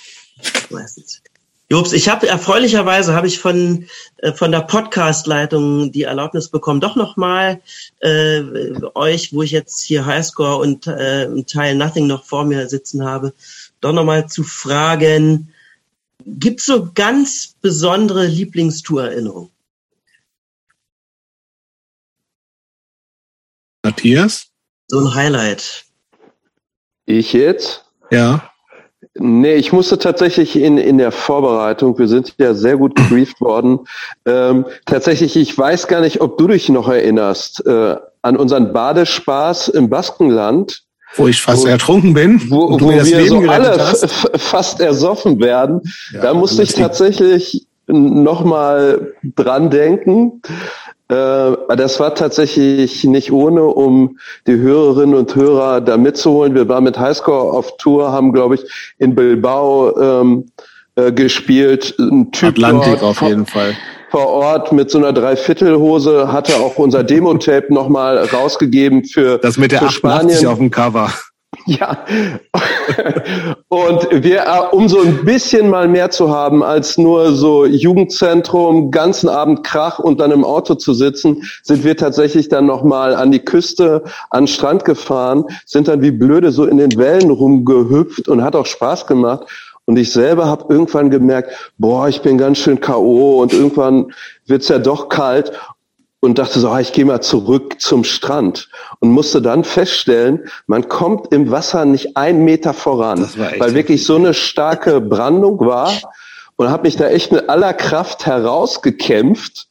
meistens. 0.70 1.22
Jobs, 1.68 1.94
ich 1.94 2.10
habe 2.10 2.28
erfreulicherweise 2.28 3.16
habe 3.16 3.26
ich 3.26 3.40
von 3.40 3.88
äh, 4.18 4.34
von 4.34 4.52
der 4.52 4.62
Podcast-Leitung 4.62 5.92
die 5.92 6.04
Erlaubnis 6.04 6.50
bekommen, 6.50 6.80
doch 6.80 6.96
noch 6.96 7.18
mal 7.18 7.60
äh, 8.02 8.42
euch, 8.94 9.34
wo 9.34 9.42
ich 9.42 9.50
jetzt 9.50 9.82
hier 9.82 10.06
Highscore 10.06 10.58
und 10.58 10.86
äh, 10.86 11.28
Teil 11.44 11.74
Nothing 11.76 12.06
noch 12.06 12.24
vor 12.24 12.46
mir 12.46 12.68
sitzen 12.70 13.04
habe, 13.04 13.34
doch 13.86 13.94
nochmal 13.94 14.28
zu 14.28 14.44
fragen, 14.44 15.54
gibt 16.26 16.60
es 16.60 16.66
so 16.66 16.90
ganz 16.94 17.56
besondere 17.62 18.26
Lieblingstour-Erinnerungen? 18.26 19.52
Matthias? 23.84 24.48
So 24.88 25.00
ein 25.00 25.14
Highlight. 25.14 25.86
Ich 27.06 27.34
jetzt? 27.34 27.86
Ja. 28.10 28.50
Nee, 29.14 29.56
ich 29.56 29.72
musste 29.72 30.00
tatsächlich 30.00 30.56
in, 30.56 30.78
in 30.78 30.98
der 30.98 31.12
Vorbereitung, 31.12 31.98
wir 31.98 32.08
sind 32.08 32.34
ja 32.38 32.54
sehr 32.54 32.78
gut 32.78 32.96
gebrieft 32.96 33.40
worden, 33.40 33.88
ähm, 34.26 34.66
tatsächlich, 34.86 35.38
ich 35.38 35.56
weiß 35.56 35.88
gar 35.88 36.02
nicht, 36.02 36.20
ob 36.20 36.38
du 36.38 36.48
dich 36.48 36.68
noch 36.70 36.90
erinnerst, 36.90 37.66
äh, 37.66 37.96
an 38.24 38.36
unseren 38.36 38.74
Badespaß 38.74 39.70
im 39.70 39.90
Baskenland 39.90 40.85
wo 41.16 41.28
ich 41.28 41.42
fast 41.42 41.64
wo, 41.64 41.68
ertrunken 41.68 42.14
bin, 42.14 42.42
wo, 42.50 42.80
wo 42.80 42.90
wir 42.90 43.06
so 43.06 43.40
alle 43.50 43.78
fast 44.36 44.82
ersoffen 44.82 45.40
werden. 45.40 45.82
Ja, 46.12 46.22
da 46.22 46.34
musste 46.34 46.64
ich 46.64 46.74
tatsächlich 46.74 47.66
nochmal 47.88 49.14
dran 49.36 49.70
denken. 49.70 50.42
Äh, 51.08 51.76
das 51.76 52.00
war 52.00 52.16
tatsächlich 52.16 53.04
nicht 53.04 53.32
ohne, 53.32 53.64
um 53.64 54.18
die 54.48 54.58
Hörerinnen 54.58 55.16
und 55.16 55.36
Hörer 55.36 55.82
da 55.82 55.98
mitzuholen. 55.98 56.56
Wir 56.56 56.68
waren 56.68 56.84
mit 56.84 57.00
Highscore 57.00 57.54
auf 57.54 57.78
Tour, 57.78 58.12
haben, 58.12 58.34
glaube 58.34 58.56
ich, 58.56 58.62
in 58.98 59.14
Bilbao 59.14 60.22
ähm, 60.22 60.46
äh, 60.96 61.12
gespielt. 61.12 61.96
Ein 62.00 62.32
typ 62.32 62.50
Atlantik 62.50 63.04
auf 63.04 63.22
jeden 63.22 63.46
Fall 63.46 63.76
vor 64.16 64.28
Ort 64.28 64.72
mit 64.72 64.90
so 64.90 64.98
einer 64.98 65.12
Dreiviertelhose, 65.12 66.32
hatte 66.32 66.56
auch 66.56 66.78
unser 66.78 67.04
Demo-Tape 67.04 67.74
nochmal 67.74 68.18
rausgegeben 68.18 69.04
für 69.04 69.40
Das 69.40 69.58
mit 69.58 69.74
der 69.74 69.80
für 69.80 69.88
88 69.88 70.38
Spanien. 70.38 70.48
auf 70.48 70.58
dem 70.58 70.72
Cover. 70.72 71.12
Ja. 71.66 72.06
Und 73.70 74.08
wir, 74.12 74.42
äh, 74.42 74.76
um 74.76 74.88
so 74.88 75.02
ein 75.02 75.26
bisschen 75.26 75.70
mal 75.70 75.88
mehr 75.88 76.12
zu 76.12 76.30
haben 76.30 76.64
als 76.64 76.98
nur 76.98 77.32
so 77.34 77.66
Jugendzentrum, 77.66 78.92
ganzen 78.92 79.30
Abend 79.30 79.64
Krach 79.64 80.00
und 80.00 80.20
dann 80.20 80.32
im 80.32 80.44
Auto 80.44 80.76
zu 80.76 80.94
sitzen, 80.94 81.44
sind 81.64 81.84
wir 81.84 81.98
tatsächlich 81.98 82.50
dann 82.50 82.66
nochmal 82.66 83.16
an 83.16 83.32
die 83.32 83.40
Küste, 83.40 84.04
an 84.30 84.44
den 84.44 84.48
Strand 84.48 84.86
gefahren, 84.86 85.46
sind 85.66 85.88
dann 85.88 86.02
wie 86.02 86.12
blöde 86.12 86.52
so 86.52 86.66
in 86.66 86.78
den 86.78 86.98
Wellen 86.98 87.32
rumgehüpft 87.32 88.28
und 88.28 88.44
hat 88.44 88.56
auch 88.56 88.66
Spaß 88.66 89.08
gemacht. 89.08 89.46
Und 89.86 89.98
ich 89.98 90.12
selber 90.12 90.46
habe 90.46 90.74
irgendwann 90.74 91.10
gemerkt, 91.12 91.72
boah, 91.78 92.08
ich 92.08 92.22
bin 92.22 92.38
ganz 92.38 92.58
schön 92.58 92.80
K.O. 92.80 93.42
und 93.42 93.54
irgendwann 93.54 94.12
wird's 94.48 94.68
ja 94.68 94.80
doch 94.80 95.10
kalt 95.10 95.52
und 96.26 96.40
dachte 96.40 96.60
so, 96.60 96.70
ah, 96.70 96.80
ich 96.80 96.92
gehe 96.92 97.06
mal 97.06 97.22
zurück 97.22 97.80
zum 97.80 98.04
Strand 98.04 98.70
und 99.00 99.12
musste 99.12 99.42
dann 99.42 99.64
feststellen, 99.64 100.50
man 100.66 100.90
kommt 100.90 101.32
im 101.32 101.52
Wasser 101.52 101.86
nicht 101.86 102.18
einen 102.18 102.44
Meter 102.44 102.74
voran, 102.74 103.30
weil 103.60 103.76
wirklich 103.76 104.06
so 104.06 104.16
eine 104.16 104.34
starke 104.34 105.02
Brandung 105.02 105.60
war 105.60 105.92
und 106.56 106.70
habe 106.70 106.84
mich 106.84 106.96
da 106.96 107.08
echt 107.08 107.32
mit 107.32 107.48
aller 107.48 107.74
Kraft 107.74 108.26
herausgekämpft. 108.26 109.68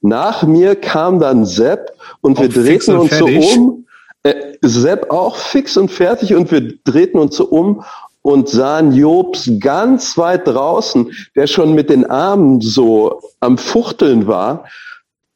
Nach 0.00 0.44
mir 0.44 0.76
kam 0.76 1.18
dann 1.18 1.44
Sepp 1.44 1.92
und 2.20 2.38
auch 2.38 2.42
wir 2.42 2.48
drehten 2.48 2.96
uns 2.96 3.10
fertig. 3.10 3.52
so 3.52 3.60
um. 3.60 3.84
Äh, 4.22 4.34
Sepp 4.62 5.10
auch 5.10 5.36
fix 5.36 5.76
und 5.76 5.90
fertig 5.90 6.34
und 6.34 6.50
wir 6.50 6.76
drehten 6.84 7.20
uns 7.20 7.36
so 7.36 7.44
um 7.44 7.84
und 8.28 8.46
sahen 8.50 8.92
Jobs 8.92 9.50
ganz 9.58 10.18
weit 10.18 10.46
draußen, 10.46 11.10
der 11.34 11.46
schon 11.46 11.74
mit 11.74 11.88
den 11.88 12.04
Armen 12.04 12.60
so 12.60 13.22
am 13.40 13.56
Fuchteln 13.56 14.26
war. 14.26 14.66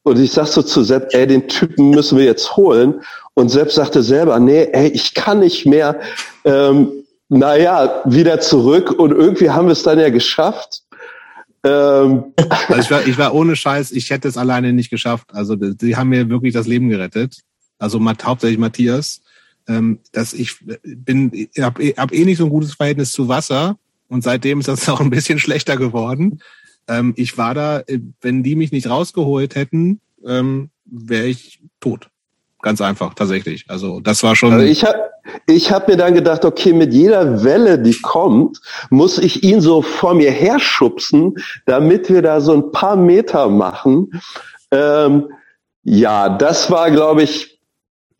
Und 0.03 0.19
ich 0.19 0.31
sag 0.31 0.45
so 0.45 0.61
zu 0.61 0.83
Sepp, 0.83 1.07
ey, 1.11 1.25
den 1.25 1.47
Typen 1.47 1.89
müssen 1.89 2.19
wir 2.19 2.25
jetzt 2.25 2.55
holen. 2.55 3.01
Und 3.33 3.49
Sepp 3.49 3.71
sagte 3.71 4.03
selber, 4.03 4.39
nee, 4.39 4.69
ey, 4.71 4.89
ich 4.89 5.15
kann 5.15 5.39
nicht 5.39 5.65
mehr. 5.65 6.01
Ähm, 6.45 6.91
naja, 7.29 8.03
wieder 8.05 8.39
zurück. 8.41 8.91
Und 8.91 9.11
irgendwie 9.11 9.49
haben 9.49 9.65
wir 9.65 9.73
es 9.73 9.81
dann 9.81 9.97
ja 9.99 10.09
geschafft. 10.09 10.83
Ähm. 11.63 12.25
Also 12.67 12.79
ich, 12.79 12.91
war, 12.91 13.07
ich 13.07 13.17
war 13.17 13.33
ohne 13.33 13.55
Scheiß, 13.55 13.91
ich 13.91 14.11
hätte 14.11 14.27
es 14.27 14.37
alleine 14.37 14.71
nicht 14.71 14.91
geschafft. 14.91 15.29
Also 15.33 15.55
die 15.55 15.97
haben 15.97 16.09
mir 16.09 16.29
wirklich 16.29 16.53
das 16.53 16.67
Leben 16.67 16.89
gerettet. 16.89 17.39
Also 17.79 17.99
hauptsächlich 18.23 18.59
Matthias 18.59 19.22
ähm, 19.67 19.99
dass 20.11 20.33
ich 20.33 20.57
bin, 20.83 21.49
habe 21.59 21.83
hab 21.97 22.13
eh 22.13 22.25
nicht 22.25 22.37
so 22.37 22.45
ein 22.45 22.49
gutes 22.49 22.73
Verhältnis 22.73 23.11
zu 23.11 23.27
Wasser 23.27 23.77
und 24.07 24.23
seitdem 24.23 24.59
ist 24.59 24.67
das 24.67 24.87
auch 24.89 25.01
ein 25.01 25.09
bisschen 25.09 25.39
schlechter 25.39 25.77
geworden. 25.77 26.41
Ähm, 26.87 27.13
ich 27.15 27.37
war 27.37 27.53
da, 27.53 27.79
äh, 27.87 27.99
wenn 28.21 28.43
die 28.43 28.55
mich 28.55 28.71
nicht 28.71 28.89
rausgeholt 28.89 29.55
hätten, 29.55 30.01
ähm, 30.25 30.69
wäre 30.85 31.25
ich 31.25 31.61
tot. 31.79 32.09
Ganz 32.61 32.79
einfach, 32.81 33.13
tatsächlich. 33.13 33.65
Also 33.67 33.99
das 33.99 34.23
war 34.23 34.35
schon. 34.35 34.53
Also 34.53 34.65
ich 34.65 34.85
habe 34.85 34.99
ich 35.45 35.71
habe 35.71 35.91
mir 35.91 35.97
dann 35.97 36.13
gedacht, 36.13 36.45
okay, 36.45 36.73
mit 36.73 36.93
jeder 36.93 37.43
Welle, 37.43 37.79
die 37.79 37.99
kommt, 38.01 38.59
muss 38.89 39.17
ich 39.17 39.43
ihn 39.43 39.61
so 39.61 39.81
vor 39.81 40.13
mir 40.13 40.31
herschubsen, 40.31 41.35
damit 41.65 42.09
wir 42.09 42.21
da 42.21 42.41
so 42.41 42.53
ein 42.53 42.71
paar 42.71 42.95
Meter 42.95 43.49
machen. 43.49 44.21
Ähm, 44.71 45.29
ja, 45.83 46.29
das 46.29 46.69
war, 46.71 46.91
glaube 46.91 47.23
ich, 47.23 47.59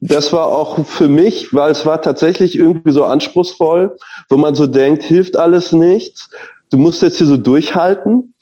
das 0.06 0.34
war 0.34 0.48
auch 0.48 0.86
für 0.86 1.08
mich, 1.08 1.54
weil 1.54 1.72
es 1.72 1.86
war 1.86 2.02
tatsächlich 2.02 2.58
irgendwie 2.58 2.92
so 2.92 3.06
anspruchsvoll, 3.06 3.96
wo 4.28 4.36
man 4.36 4.54
so 4.54 4.68
denkt, 4.68 5.02
hilft 5.02 5.38
alles 5.38 5.72
nichts. 5.72 6.30
Du 6.70 6.78
musst 6.78 7.02
jetzt 7.02 7.20
hier 7.20 7.28
so 7.28 7.38
durchhalten. 7.38 8.34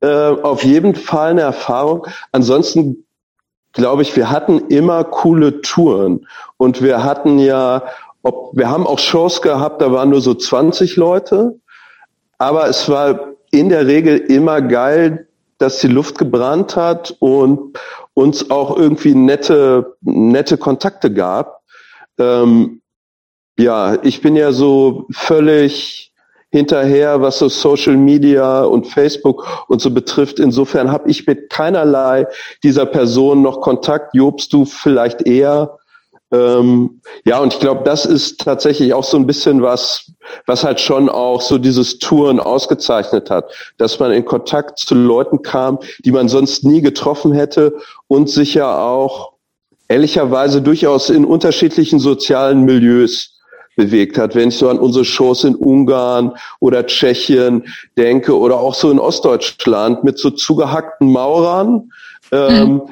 Äh, 0.00 0.08
auf 0.08 0.64
jeden 0.64 0.94
Fall 0.94 1.32
eine 1.32 1.42
Erfahrung. 1.42 2.06
Ansonsten 2.32 3.04
glaube 3.72 4.00
ich, 4.00 4.16
wir 4.16 4.30
hatten 4.30 4.68
immer 4.68 5.04
coole 5.04 5.60
Touren 5.60 6.26
und 6.56 6.80
wir 6.80 7.04
hatten 7.04 7.38
ja, 7.38 7.82
ob, 8.22 8.56
wir 8.56 8.70
haben 8.70 8.86
auch 8.86 8.98
Shows 8.98 9.42
gehabt, 9.42 9.82
da 9.82 9.92
waren 9.92 10.08
nur 10.08 10.22
so 10.22 10.32
20 10.32 10.96
Leute, 10.96 11.60
aber 12.38 12.66
es 12.68 12.88
war 12.88 13.34
in 13.50 13.68
der 13.68 13.86
Regel 13.86 14.16
immer 14.16 14.62
geil, 14.62 15.28
dass 15.58 15.80
die 15.80 15.88
Luft 15.88 16.16
gebrannt 16.16 16.76
hat 16.76 17.14
und 17.18 17.78
uns 18.14 18.50
auch 18.50 18.76
irgendwie 18.76 19.14
nette, 19.14 19.96
nette 20.00 20.58
Kontakte 20.58 21.12
gab. 21.12 21.62
Ähm, 22.18 22.82
ja, 23.58 23.98
ich 24.02 24.20
bin 24.20 24.36
ja 24.36 24.52
so 24.52 25.06
völlig 25.12 26.12
hinterher, 26.50 27.20
was 27.20 27.38
so 27.38 27.48
Social 27.48 27.96
Media 27.96 28.62
und 28.62 28.86
Facebook 28.86 29.64
und 29.68 29.80
so 29.80 29.90
betrifft. 29.90 30.40
Insofern 30.40 30.90
habe 30.90 31.08
ich 31.10 31.26
mit 31.26 31.50
keinerlei 31.50 32.26
dieser 32.62 32.86
Person 32.86 33.42
noch 33.42 33.60
Kontakt. 33.60 34.14
Jobst 34.14 34.52
du 34.52 34.64
vielleicht 34.64 35.26
eher? 35.26 35.78
Ähm, 36.32 37.00
ja, 37.24 37.40
und 37.40 37.52
ich 37.52 37.60
glaube, 37.60 37.82
das 37.84 38.06
ist 38.06 38.40
tatsächlich 38.40 38.94
auch 38.94 39.02
so 39.04 39.16
ein 39.16 39.26
bisschen 39.26 39.62
was, 39.62 40.12
was 40.46 40.62
halt 40.62 40.80
schon 40.80 41.08
auch 41.08 41.40
so 41.40 41.58
dieses 41.58 41.98
Touren 41.98 42.38
ausgezeichnet 42.38 43.30
hat, 43.30 43.50
dass 43.78 43.98
man 43.98 44.12
in 44.12 44.24
Kontakt 44.24 44.78
zu 44.78 44.94
Leuten 44.94 45.42
kam, 45.42 45.80
die 46.04 46.12
man 46.12 46.28
sonst 46.28 46.64
nie 46.64 46.82
getroffen 46.82 47.32
hätte 47.32 47.74
und 48.06 48.30
sich 48.30 48.54
ja 48.54 48.80
auch 48.80 49.32
ehrlicherweise 49.88 50.62
durchaus 50.62 51.10
in 51.10 51.24
unterschiedlichen 51.24 51.98
sozialen 51.98 52.62
Milieus 52.64 53.40
bewegt 53.74 54.16
hat. 54.16 54.36
Wenn 54.36 54.50
ich 54.50 54.58
so 54.58 54.68
an 54.68 54.78
unsere 54.78 55.04
Shows 55.04 55.42
in 55.42 55.56
Ungarn 55.56 56.32
oder 56.60 56.86
Tschechien 56.86 57.64
denke 57.96 58.38
oder 58.38 58.60
auch 58.60 58.74
so 58.74 58.90
in 58.90 59.00
Ostdeutschland 59.00 60.04
mit 60.04 60.18
so 60.18 60.30
zugehackten 60.30 61.10
Maurern, 61.10 61.90
ähm, 62.30 62.72
mhm. 62.72 62.82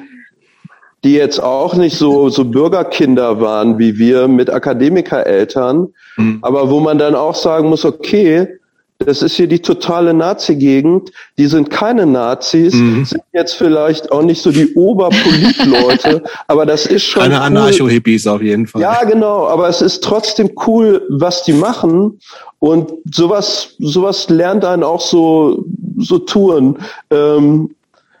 Die 1.03 1.13
jetzt 1.13 1.41
auch 1.41 1.75
nicht 1.75 1.97
so, 1.97 2.29
so 2.29 2.45
Bürgerkinder 2.45 3.39
waren 3.39 3.79
wie 3.79 3.97
wir 3.97 4.27
mit 4.27 4.49
Akademikereltern, 4.49 5.87
mhm. 6.17 6.39
aber 6.41 6.69
wo 6.69 6.79
man 6.79 6.97
dann 6.97 7.15
auch 7.15 7.35
sagen 7.35 7.69
muss, 7.69 7.85
okay, 7.85 8.59
das 9.05 9.21
ist 9.21 9.35
hier 9.35 9.47
die 9.47 9.61
totale 9.61 10.13
Nazi-Gegend. 10.13 11.11
Die 11.37 11.45
sind 11.45 11.69
keine 11.69 12.05
Nazis, 12.05 12.73
mhm. 12.73 13.05
sind 13.05 13.23
jetzt 13.31 13.53
vielleicht 13.53 14.11
auch 14.11 14.23
nicht 14.23 14.41
so 14.41 14.51
die 14.51 14.73
Oberpolit-Leute, 14.73 16.21
aber 16.47 16.65
das 16.65 16.85
ist 16.85 17.03
schon. 17.03 17.23
Keine 17.23 17.35
cool. 17.35 17.41
Anarcho-Hippies 17.41 18.27
auf 18.27 18.41
jeden 18.41 18.67
Fall. 18.67 18.81
Ja, 18.81 19.05
genau, 19.05 19.47
aber 19.47 19.69
es 19.69 19.81
ist 19.81 20.03
trotzdem 20.03 20.51
cool, 20.67 21.01
was 21.09 21.43
die 21.43 21.53
machen. 21.53 22.19
Und 22.59 22.91
sowas, 23.09 23.75
sowas 23.79 24.27
lernt 24.27 24.65
einen 24.65 24.83
auch 24.83 24.99
so, 24.99 25.63
so 25.97 26.19
Touren. 26.19 26.77
Ähm, 27.09 27.69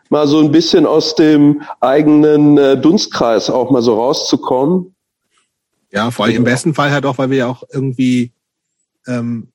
mal 0.09 0.27
so 0.27 0.39
ein 0.39 0.51
bisschen 0.51 0.85
aus 0.85 1.15
dem 1.15 1.61
eigenen 1.79 2.57
äh, 2.57 2.79
Dunstkreis 2.79 3.49
auch 3.49 3.71
mal 3.71 3.81
so 3.81 3.95
rauszukommen. 3.95 4.95
Ja, 5.91 6.11
vor 6.11 6.25
allem 6.25 6.35
im 6.35 6.43
besten 6.43 6.73
Fall 6.73 6.91
halt 6.91 7.05
auch, 7.05 7.17
weil 7.17 7.29
wir 7.29 7.37
ja 7.37 7.47
auch 7.47 7.63
irgendwie 7.71 8.31
ähm, 9.07 9.49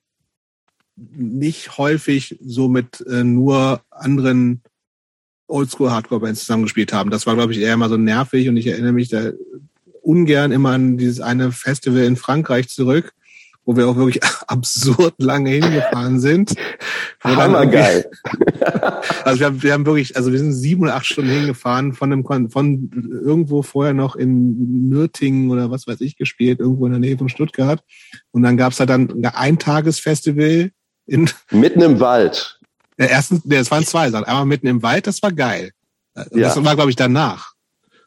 nicht 0.95 1.77
häufig 1.77 2.37
so 2.43 2.67
mit 2.67 3.01
äh, 3.07 3.23
nur 3.23 3.81
anderen 3.89 4.61
Oldschool-Hardcore-Bands 5.47 6.41
zusammengespielt 6.41 6.93
haben. 6.93 7.11
Das 7.11 7.27
war, 7.27 7.35
glaube 7.35 7.53
ich, 7.53 7.59
eher 7.59 7.77
mal 7.77 7.89
so 7.89 7.97
nervig 7.97 8.49
und 8.49 8.57
ich 8.57 8.67
erinnere 8.67 8.93
mich 8.93 9.09
da 9.09 9.31
ungern 10.01 10.51
immer 10.51 10.71
an 10.71 10.97
dieses 10.97 11.19
eine 11.19 11.51
Festival 11.51 12.03
in 12.03 12.15
Frankreich 12.15 12.69
zurück, 12.69 13.13
wo 13.65 13.75
wir 13.75 13.87
auch 13.87 13.95
wirklich 13.95 14.23
absurd 14.47 15.15
lange 15.17 15.49
hingefahren 15.49 16.19
sind. 16.19 16.53
Hammergeil. 17.23 18.09
also 19.23 19.39
wir 19.39 19.45
haben, 19.47 19.63
wir 19.63 19.73
haben 19.73 19.85
wirklich, 19.85 20.15
also 20.15 20.31
wir 20.31 20.39
sind 20.39 20.53
sieben 20.53 20.83
oder 20.83 20.95
acht 20.95 21.05
Stunden 21.05 21.31
hingefahren 21.31 21.93
von 21.93 22.11
einem 22.11 22.49
von 22.49 22.89
irgendwo 23.23 23.63
vorher 23.63 23.93
noch 23.93 24.15
in 24.15 24.89
Nürtingen 24.89 25.49
oder 25.49 25.71
was 25.71 25.87
weiß 25.87 26.01
ich 26.01 26.15
gespielt, 26.15 26.59
irgendwo 26.59 26.85
in 26.85 26.91
der 26.91 26.99
Nähe 26.99 27.17
von 27.17 27.29
Stuttgart. 27.29 27.83
Und 28.31 28.43
dann 28.43 28.57
gab's 28.57 28.77
da 28.77 28.85
dann 28.85 29.09
ein 29.09 29.25
Eintagesfestival 29.25 30.71
in, 31.07 31.29
mitten 31.51 31.81
im 31.81 31.99
Wald. 31.99 32.59
Der 32.97 33.11
ersten, 33.11 33.41
es 33.51 33.71
waren 33.71 33.85
zwei 33.85 34.09
Sachen. 34.09 34.25
Einmal 34.25 34.45
mitten 34.45 34.67
im 34.67 34.81
Wald, 34.81 35.07
das 35.07 35.21
war 35.21 35.31
geil. 35.31 35.71
Ja. 36.15 36.23
Das 36.47 36.63
war, 36.63 36.75
glaube 36.75 36.91
ich, 36.91 36.95
danach. 36.95 37.55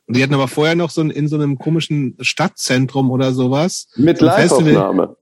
Und 0.07 0.17
die 0.17 0.23
hatten 0.23 0.33
aber 0.33 0.49
vorher 0.49 0.75
noch 0.75 0.89
so 0.89 1.03
ein, 1.03 1.11
in 1.11 1.29
so 1.29 1.37
einem 1.37 1.59
komischen 1.59 2.17
Stadtzentrum 2.21 3.11
oder 3.11 3.33
sowas. 3.33 3.89
Mit 3.97 4.23
Live-Aufnahme. 4.23 5.17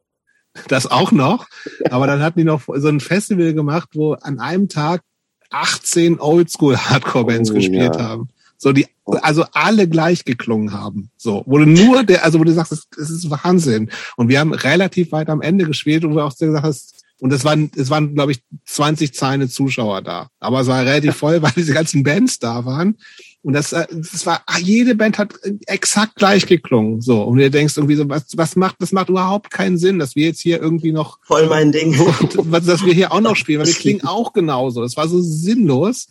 Das 0.68 0.90
auch 0.90 1.12
noch. 1.12 1.46
Aber 1.90 2.06
dann 2.06 2.20
hatten 2.20 2.38
die 2.38 2.44
noch 2.44 2.62
so 2.66 2.88
ein 2.88 3.00
Festival 3.00 3.54
gemacht, 3.54 3.90
wo 3.94 4.14
an 4.14 4.38
einem 4.38 4.68
Tag 4.68 5.02
18 5.50 6.18
Oldschool-Hardcore-Bands 6.20 7.50
oh, 7.50 7.54
gespielt 7.54 7.96
ja. 7.96 8.02
haben. 8.02 8.28
So 8.58 8.72
die, 8.72 8.86
also 9.04 9.44
alle 9.52 9.88
gleich 9.88 10.24
geklungen 10.24 10.72
haben. 10.72 11.10
So, 11.16 11.42
wo 11.46 11.58
du 11.58 11.66
nur 11.66 12.04
der, 12.04 12.24
also 12.24 12.40
wo 12.40 12.44
du 12.44 12.52
sagst, 12.52 12.72
es 12.72 13.10
ist 13.10 13.30
Wahnsinn. 13.30 13.90
Und 14.16 14.28
wir 14.28 14.40
haben 14.40 14.52
relativ 14.52 15.12
weit 15.12 15.28
am 15.28 15.42
Ende 15.42 15.66
gespielt, 15.66 16.04
wo 16.04 16.08
du 16.08 16.20
auch 16.20 16.36
gesagt 16.36 16.64
hast, 16.64 16.96
und 17.18 17.32
es 17.32 17.44
waren, 17.44 17.70
es 17.76 17.88
waren, 17.88 18.14
glaube 18.14 18.32
ich, 18.32 18.42
20 18.66 19.14
zahlende 19.14 19.48
Zuschauer 19.48 20.02
da. 20.02 20.28
Aber 20.38 20.60
es 20.60 20.66
war 20.66 20.84
relativ 20.84 21.16
voll, 21.16 21.40
weil 21.42 21.52
diese 21.56 21.72
ganzen 21.72 22.02
Bands 22.02 22.38
da 22.38 22.64
waren. 22.64 22.98
Und 23.46 23.52
das, 23.52 23.72
äh, 23.72 23.86
das 23.92 24.26
war, 24.26 24.42
ah, 24.46 24.58
jede 24.58 24.96
Band 24.96 25.18
hat 25.18 25.34
exakt 25.68 26.16
gleich 26.16 26.46
geklungen. 26.46 27.00
So. 27.00 27.22
Und 27.22 27.38
du 27.38 27.48
denkst 27.48 27.76
irgendwie 27.76 27.94
so, 27.94 28.08
was, 28.08 28.36
was 28.36 28.56
macht, 28.56 28.74
das 28.80 28.90
macht 28.90 29.08
überhaupt 29.08 29.52
keinen 29.52 29.78
Sinn, 29.78 30.00
dass 30.00 30.16
wir 30.16 30.26
jetzt 30.26 30.40
hier 30.40 30.60
irgendwie 30.60 30.90
noch. 30.90 31.20
Voll 31.22 31.46
mein 31.46 31.70
Ding. 31.70 31.92
dass 32.50 32.84
wir 32.84 32.92
hier 32.92 33.12
auch 33.12 33.20
noch 33.20 33.36
spielen, 33.36 33.60
weil 33.60 33.68
wir 33.68 33.74
klingen 33.74 34.04
auch 34.04 34.32
genauso. 34.32 34.82
Das 34.82 34.96
war 34.96 35.06
so 35.06 35.20
sinnlos. 35.20 36.08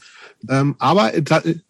Ähm, 0.48 0.76
aber 0.80 1.12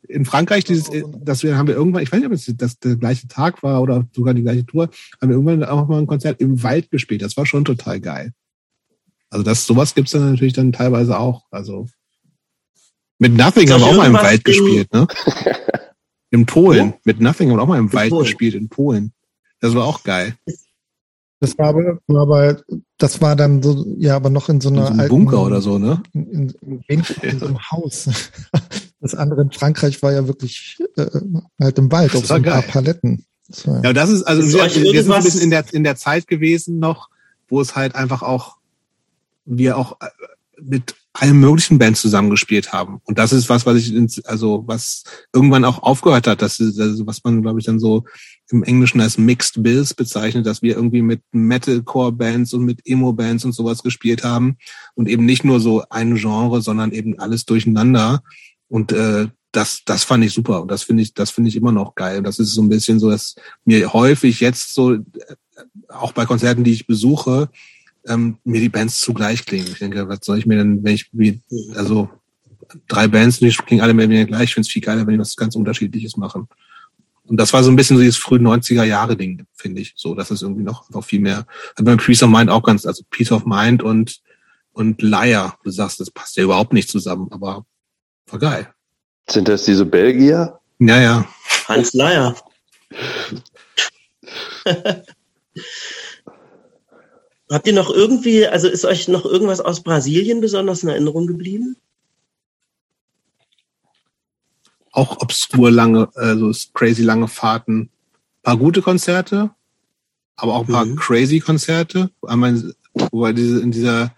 in 0.07 0.25
Frankreich, 0.25 0.65
dieses, 0.65 0.91
dass 1.23 1.41
wir, 1.41 1.57
haben 1.57 1.67
wir 1.67 1.73
irgendwann, 1.73 2.03
ich 2.03 2.11
weiß 2.11 2.19
nicht, 2.19 2.27
ob 2.27 2.33
es 2.33 2.45
das 2.55 2.77
der 2.77 2.97
gleiche 2.97 3.27
Tag 3.27 3.63
war 3.63 3.81
oder 3.81 4.05
sogar 4.15 4.35
die 4.35 4.43
gleiche 4.43 4.67
Tour, 4.67 4.91
haben 5.19 5.29
wir 5.29 5.35
irgendwann 5.35 5.63
auch 5.63 5.87
mal 5.87 5.97
ein 5.97 6.05
Konzert 6.05 6.41
im 6.41 6.61
Wald 6.61 6.91
gespielt. 6.91 7.23
Das 7.23 7.37
war 7.37 7.47
schon 7.47 7.65
total 7.65 7.99
geil. 7.99 8.33
Also 9.31 9.43
das, 9.43 9.65
sowas 9.65 9.95
gibt's 9.95 10.11
dann 10.11 10.29
natürlich 10.29 10.53
dann 10.53 10.71
teilweise 10.71 11.17
auch. 11.17 11.45
Also 11.49 11.87
mit 13.19 13.33
Nothing 13.33 13.69
haben 13.71 13.81
wir 13.81 13.87
auch 13.87 13.97
mal 13.97 14.07
im 14.07 14.13
Wald 14.13 14.43
gespielt, 14.43 14.93
ne? 14.93 15.07
In 16.31 16.45
Polen. 16.45 16.93
Oh? 16.95 16.99
Mit 17.05 17.21
Nothing 17.21 17.49
haben 17.49 17.57
wir 17.57 17.63
auch 17.63 17.67
mal 17.67 17.77
im 17.77 17.85
in 17.85 17.93
Wald 17.93 18.09
Polen. 18.09 18.23
gespielt, 18.25 18.55
in 18.55 18.67
Polen. 18.67 19.13
Das 19.61 19.73
war 19.73 19.85
auch 19.85 20.03
geil. 20.03 20.35
Das 21.39 21.57
war 21.57 21.67
aber, 21.67 21.99
war 22.07 22.21
aber, 22.23 22.61
das 22.97 23.21
war 23.21 23.37
dann 23.37 23.63
so, 23.63 23.85
ja, 23.97 24.15
aber 24.15 24.29
noch 24.29 24.49
in 24.49 24.59
so 24.59 24.69
einer 24.69 24.87
in 24.87 24.95
so 24.95 25.01
alten, 25.01 25.15
Bunker 25.15 25.43
oder 25.43 25.61
so, 25.61 25.77
ne? 25.77 26.01
In, 26.13 26.49
in, 26.61 26.83
in, 26.87 27.03
in 27.21 27.39
so 27.39 27.45
einem 27.45 27.71
Haus. 27.71 28.09
Das 29.01 29.13
andere 29.13 29.43
in 29.43 29.51
Frankreich 29.51 30.01
war 30.01 30.13
ja 30.13 30.27
wirklich 30.27 30.79
äh, 30.95 31.05
halt 31.61 31.77
im 31.77 31.91
Wald, 31.91 32.15
auf 32.15 32.25
so 32.25 32.33
ein 32.33 32.41
geil. 32.41 32.53
paar 32.53 32.61
Paletten. 32.63 33.23
Das 33.47 33.63
ja, 33.65 33.93
das 33.93 34.09
ist, 34.09 34.23
also 34.23 34.41
wir, 34.41 34.93
wir 34.93 35.03
sind 35.03 35.11
ein 35.11 35.23
bisschen 35.23 35.41
in 35.41 35.51
der, 35.51 35.63
in 35.73 35.83
der 35.83 35.95
Zeit 35.95 36.27
gewesen 36.27 36.79
noch, 36.79 37.09
wo 37.47 37.61
es 37.61 37.75
halt 37.75 37.93
einfach 37.93 38.23
auch 38.23 38.57
wir 39.45 39.77
auch 39.77 40.01
äh, 40.01 40.07
mit 40.59 40.95
allen 41.17 41.39
möglichen 41.39 41.79
Bands 41.79 42.01
zusammengespielt 42.01 42.73
haben. 42.73 42.99
Und 43.05 43.17
das 43.17 43.31
ist 43.31 43.47
was, 43.47 43.65
was 43.65 43.77
ich, 43.77 44.27
also 44.27 44.63
was 44.67 45.05
irgendwann 45.33 45.63
auch 45.63 45.81
aufgehört 45.81 46.27
hat. 46.27 46.41
Das 46.41 46.59
ist, 46.59 46.77
also 46.77 47.07
was 47.07 47.23
man, 47.23 47.41
glaube 47.41 47.59
ich, 47.59 47.65
dann 47.65 47.79
so 47.79 48.03
im 48.51 48.63
Englischen 48.63 48.99
als 48.99 49.17
Mixed 49.17 49.63
Bills 49.63 49.93
bezeichnet, 49.93 50.45
dass 50.45 50.61
wir 50.61 50.75
irgendwie 50.75 51.01
mit 51.01 51.21
Metalcore-Bands 51.31 52.53
und 52.53 52.65
mit 52.65 52.81
Emo-Bands 52.83 53.45
und 53.45 53.53
sowas 53.53 53.81
gespielt 53.81 54.25
haben 54.25 54.57
und 54.95 55.07
eben 55.07 55.25
nicht 55.25 55.45
nur 55.45 55.61
so 55.61 55.83
ein 55.89 56.15
Genre, 56.15 56.61
sondern 56.61 56.91
eben 56.91 57.17
alles 57.17 57.45
durcheinander. 57.45 58.21
Und 58.67 58.91
äh, 58.91 59.27
das, 59.53 59.83
das 59.85 60.03
fand 60.03 60.25
ich 60.25 60.33
super 60.33 60.61
und 60.61 60.69
das 60.69 60.83
finde 60.83 61.01
ich, 61.03 61.13
das 61.13 61.31
finde 61.31 61.47
ich 61.47 61.55
immer 61.55 61.71
noch 61.71 61.95
geil. 61.95 62.23
Das 62.23 62.39
ist 62.39 62.53
so 62.53 62.61
ein 62.61 62.69
bisschen 62.69 62.99
so, 62.99 63.09
dass 63.09 63.35
mir 63.63 63.93
häufig 63.93 64.41
jetzt 64.41 64.73
so, 64.73 64.95
äh, 64.95 64.99
auch 65.87 66.11
bei 66.11 66.25
Konzerten, 66.25 66.65
die 66.65 66.73
ich 66.73 66.87
besuche, 66.87 67.49
ähm, 68.07 68.37
mir 68.43 68.61
die 68.61 68.69
Bands 68.69 69.01
zugleich 69.01 69.45
klingen. 69.45 69.67
Ich 69.67 69.79
denke, 69.79 70.07
was 70.07 70.19
soll 70.23 70.37
ich 70.37 70.45
mir 70.45 70.57
denn, 70.57 70.83
wenn 70.83 70.95
ich 70.95 71.09
wie, 71.11 71.41
also 71.75 72.09
drei 72.87 73.07
Bands, 73.07 73.39
die 73.39 73.49
klingen 73.49 73.81
alle 73.81 73.93
mehr 73.93 74.05
oder 74.05 74.13
weniger 74.13 74.27
gleich. 74.27 74.45
Ich 74.45 74.53
finde 74.53 74.67
es 74.67 74.71
viel 74.71 74.81
geiler, 74.81 75.05
wenn 75.05 75.13
die 75.13 75.19
was 75.19 75.35
ganz 75.35 75.55
Unterschiedliches 75.55 76.17
machen. 76.17 76.47
Und 77.27 77.37
das 77.37 77.53
war 77.53 77.63
so 77.63 77.71
ein 77.71 77.75
bisschen 77.75 77.97
so 77.97 78.03
dieses 78.03 78.17
frühen 78.17 78.45
90er 78.45 78.83
Jahre 78.83 79.17
Ding, 79.17 79.47
finde 79.53 79.81
ich. 79.81 79.93
So, 79.95 80.13
dass 80.13 80.29
es 80.29 80.43
irgendwie 80.43 80.63
noch, 80.63 80.89
noch 80.91 81.03
viel 81.03 81.19
mehr. 81.19 81.47
Also 81.75 81.83
beim 81.83 81.97
Peace 81.97 82.21
of 82.21 82.29
Mind 82.29 82.49
auch 82.51 82.61
ganz, 82.61 82.85
also 82.85 83.03
Peace 83.09 83.31
of 83.31 83.45
Mind 83.45 83.81
und, 83.81 84.21
und 84.73 85.01
Liar. 85.01 85.57
Du 85.63 85.71
sagst, 85.71 85.99
das 85.99 86.11
passt 86.11 86.37
ja 86.37 86.43
überhaupt 86.43 86.73
nicht 86.73 86.89
zusammen, 86.89 87.27
aber 87.31 87.65
war 88.27 88.39
geil. 88.39 88.67
Sind 89.27 89.47
das 89.47 89.65
diese 89.65 89.85
Belgier? 89.85 90.59
Ja, 90.79 91.01
ja. 91.01 91.27
Hans 91.67 91.93
Liar. 91.93 92.35
Habt 97.49 97.67
ihr 97.67 97.73
noch 97.73 97.91
irgendwie, 97.91 98.47
also 98.47 98.67
ist 98.67 98.85
euch 98.85 99.07
noch 99.07 99.23
irgendwas 99.23 99.59
aus 99.61 99.83
Brasilien 99.83 100.41
besonders 100.41 100.81
in 100.81 100.89
Erinnerung 100.89 101.27
geblieben? 101.27 101.77
Auch 104.91 105.21
obskur 105.21 105.69
lange, 105.69 106.09
also 106.15 106.51
crazy 106.73 107.03
lange 107.03 107.27
Fahrten. 107.27 107.81
Ein 107.81 107.89
paar 108.41 108.57
gute 108.57 108.81
Konzerte, 108.81 109.51
aber 110.35 110.55
auch 110.55 110.67
ein 110.67 110.73
paar 110.73 110.85
mhm. 110.85 110.95
crazy 110.95 111.39
Konzerte. 111.39 112.09
Einmal, 112.23 112.73
wobei 113.11 113.33
diese, 113.33 113.59
in 113.59 113.71
dieser, 113.71 114.15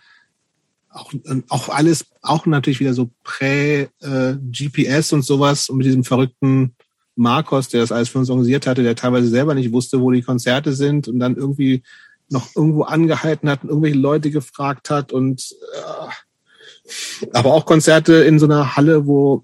auch, 0.90 1.12
auch 1.50 1.70
alles, 1.70 2.06
auch 2.22 2.46
natürlich 2.46 2.80
wieder 2.80 2.94
so 2.94 3.10
prä-GPS 3.24 5.12
äh, 5.12 5.16
und 5.16 5.24
sowas 5.24 5.68
und 5.68 5.78
mit 5.78 5.88
diesem 5.88 6.06
verrückten 6.06 6.76
Marcos, 7.18 7.68
der 7.68 7.82
das 7.82 7.92
alles 7.92 8.10
für 8.10 8.20
uns 8.20 8.30
organisiert 8.30 8.68
hatte, 8.68 8.84
der 8.84 8.96
teilweise 8.96 9.28
selber 9.28 9.54
nicht 9.54 9.74
wusste, 9.74 10.00
wo 10.00 10.12
die 10.12 10.22
Konzerte 10.22 10.72
sind 10.74 11.08
und 11.08 11.20
dann 11.20 11.36
irgendwie 11.36 11.84
noch 12.30 12.56
irgendwo 12.56 12.84
angehalten 12.84 13.50
hat 13.50 13.64
und 13.64 13.70
irgendwelche 13.70 13.98
Leute 13.98 14.32
gefragt 14.32 14.90
hat 14.90 15.12
und 15.12 15.56
äh, 15.74 17.28
aber 17.34 17.54
auch 17.54 17.66
Konzerte 17.66 18.16
in 18.16 18.40
so 18.40 18.46
einer 18.46 18.76
Halle, 18.76 19.08
wo 19.08 19.44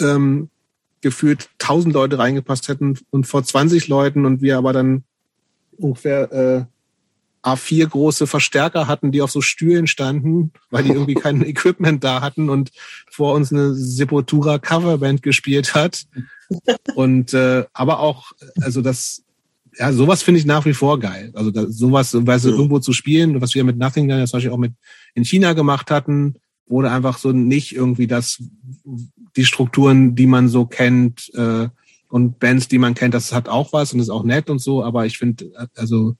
ähm, 0.00 0.48
gefühlt 1.00 1.48
tausend 1.58 1.94
Leute 1.94 2.18
reingepasst 2.18 2.68
hätten 2.68 2.98
und 3.10 3.26
vor 3.26 3.42
20 3.42 3.88
Leuten 3.88 4.24
und 4.24 4.40
wir 4.40 4.58
aber 4.58 4.72
dann 4.72 5.04
ungefähr 5.76 6.32
äh, 6.32 6.64
A4 7.42 7.88
große 7.88 8.26
Verstärker 8.28 8.86
hatten, 8.86 9.10
die 9.10 9.20
auf 9.20 9.32
so 9.32 9.40
Stühlen 9.40 9.88
standen, 9.88 10.52
weil 10.70 10.84
die 10.84 10.90
irgendwie 10.90 11.14
kein 11.14 11.42
Equipment 11.46 12.04
da 12.04 12.20
hatten 12.20 12.48
und 12.48 12.70
vor 13.10 13.34
uns 13.34 13.52
eine 13.52 13.74
Sepultura 13.74 14.58
Coverband 14.58 15.22
gespielt 15.22 15.74
hat. 15.74 16.04
Und 16.94 17.34
äh, 17.34 17.64
aber 17.72 17.98
auch, 17.98 18.32
also 18.60 18.80
das, 18.80 19.24
ja, 19.78 19.92
sowas 19.92 20.22
finde 20.22 20.40
ich 20.40 20.46
nach 20.46 20.64
wie 20.64 20.74
vor 20.74 20.98
geil. 20.98 21.30
Also 21.34 21.50
da, 21.50 21.66
sowas, 21.68 22.14
weißt 22.14 22.44
du, 22.44 22.50
mhm. 22.50 22.56
irgendwo 22.56 22.78
zu 22.78 22.92
spielen, 22.92 23.40
was 23.40 23.54
wir 23.54 23.64
mit 23.64 23.78
Nothing 23.78 24.08
dann 24.08 24.26
zum 24.26 24.36
Beispiel 24.36 24.52
auch 24.52 24.58
mit 24.58 24.72
in 25.14 25.24
China 25.24 25.52
gemacht 25.52 25.90
hatten, 25.90 26.34
wurde 26.66 26.90
einfach 26.90 27.18
so 27.18 27.32
nicht 27.32 27.74
irgendwie 27.74 28.06
das 28.06 28.42
die 29.36 29.44
Strukturen, 29.44 30.14
die 30.14 30.26
man 30.26 30.48
so 30.48 30.66
kennt 30.66 31.30
äh, 31.34 31.68
und 32.08 32.38
Bands, 32.38 32.68
die 32.68 32.78
man 32.78 32.94
kennt, 32.94 33.14
das 33.14 33.32
hat 33.32 33.48
auch 33.48 33.72
was 33.72 33.94
und 33.94 34.00
ist 34.00 34.10
auch 34.10 34.24
nett 34.24 34.50
und 34.50 34.58
so. 34.58 34.84
Aber 34.84 35.06
ich 35.06 35.16
finde, 35.16 35.50
also 35.74 36.16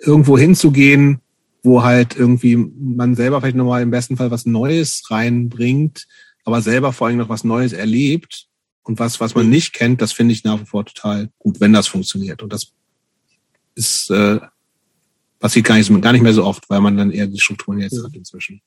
irgendwo 0.00 0.36
hinzugehen, 0.36 1.20
wo 1.62 1.82
halt 1.82 2.16
irgendwie 2.16 2.56
man 2.56 3.14
selber 3.14 3.40
vielleicht 3.40 3.56
nochmal 3.56 3.82
im 3.82 3.90
besten 3.90 4.16
Fall 4.16 4.30
was 4.30 4.44
Neues 4.44 5.02
reinbringt, 5.10 6.06
aber 6.44 6.60
selber 6.60 6.92
vor 6.92 7.06
allem 7.06 7.16
noch 7.16 7.30
was 7.30 7.44
Neues 7.44 7.72
erlebt 7.72 8.47
und 8.88 8.98
was, 8.98 9.20
was 9.20 9.34
man 9.34 9.48
nicht 9.48 9.74
kennt, 9.74 10.00
das 10.00 10.12
finde 10.12 10.32
ich 10.32 10.44
nach 10.44 10.60
wie 10.60 10.66
vor 10.66 10.84
total 10.84 11.30
gut, 11.38 11.60
wenn 11.60 11.72
das 11.72 11.86
funktioniert. 11.86 12.42
Und 12.42 12.52
das 12.52 12.72
ist 13.74 14.10
äh, 14.10 14.40
passiert 15.38 15.66
gar 15.66 15.76
nicht, 15.76 16.02
gar 16.02 16.12
nicht 16.12 16.22
mehr 16.22 16.32
so 16.32 16.44
oft, 16.44 16.68
weil 16.68 16.80
man 16.80 16.96
dann 16.96 17.10
eher 17.10 17.26
die 17.26 17.38
Strukturen 17.38 17.78
jetzt 17.78 18.02
hat 18.02 18.14
inzwischen. 18.14 18.60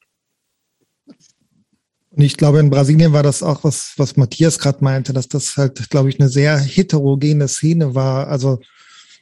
Und 2.11 2.24
ich 2.24 2.38
glaube, 2.38 2.59
in 2.59 2.69
Brasilien 2.69 3.14
war 3.14 3.24
das 3.24 3.41
auch, 3.41 3.64
was, 3.64 3.93
was 3.98 4.17
Matthias 4.17 4.59
gerade 4.59 4.83
meinte, 4.83 5.14
dass 5.14 5.27
das 5.27 5.56
halt, 5.58 5.90
glaube 5.90 6.09
ich, 6.09 6.19
eine 6.19 6.30
sehr 6.30 6.58
heterogene 6.59 7.48
Szene 7.48 7.95
war. 7.95 8.27
Also 8.27 8.59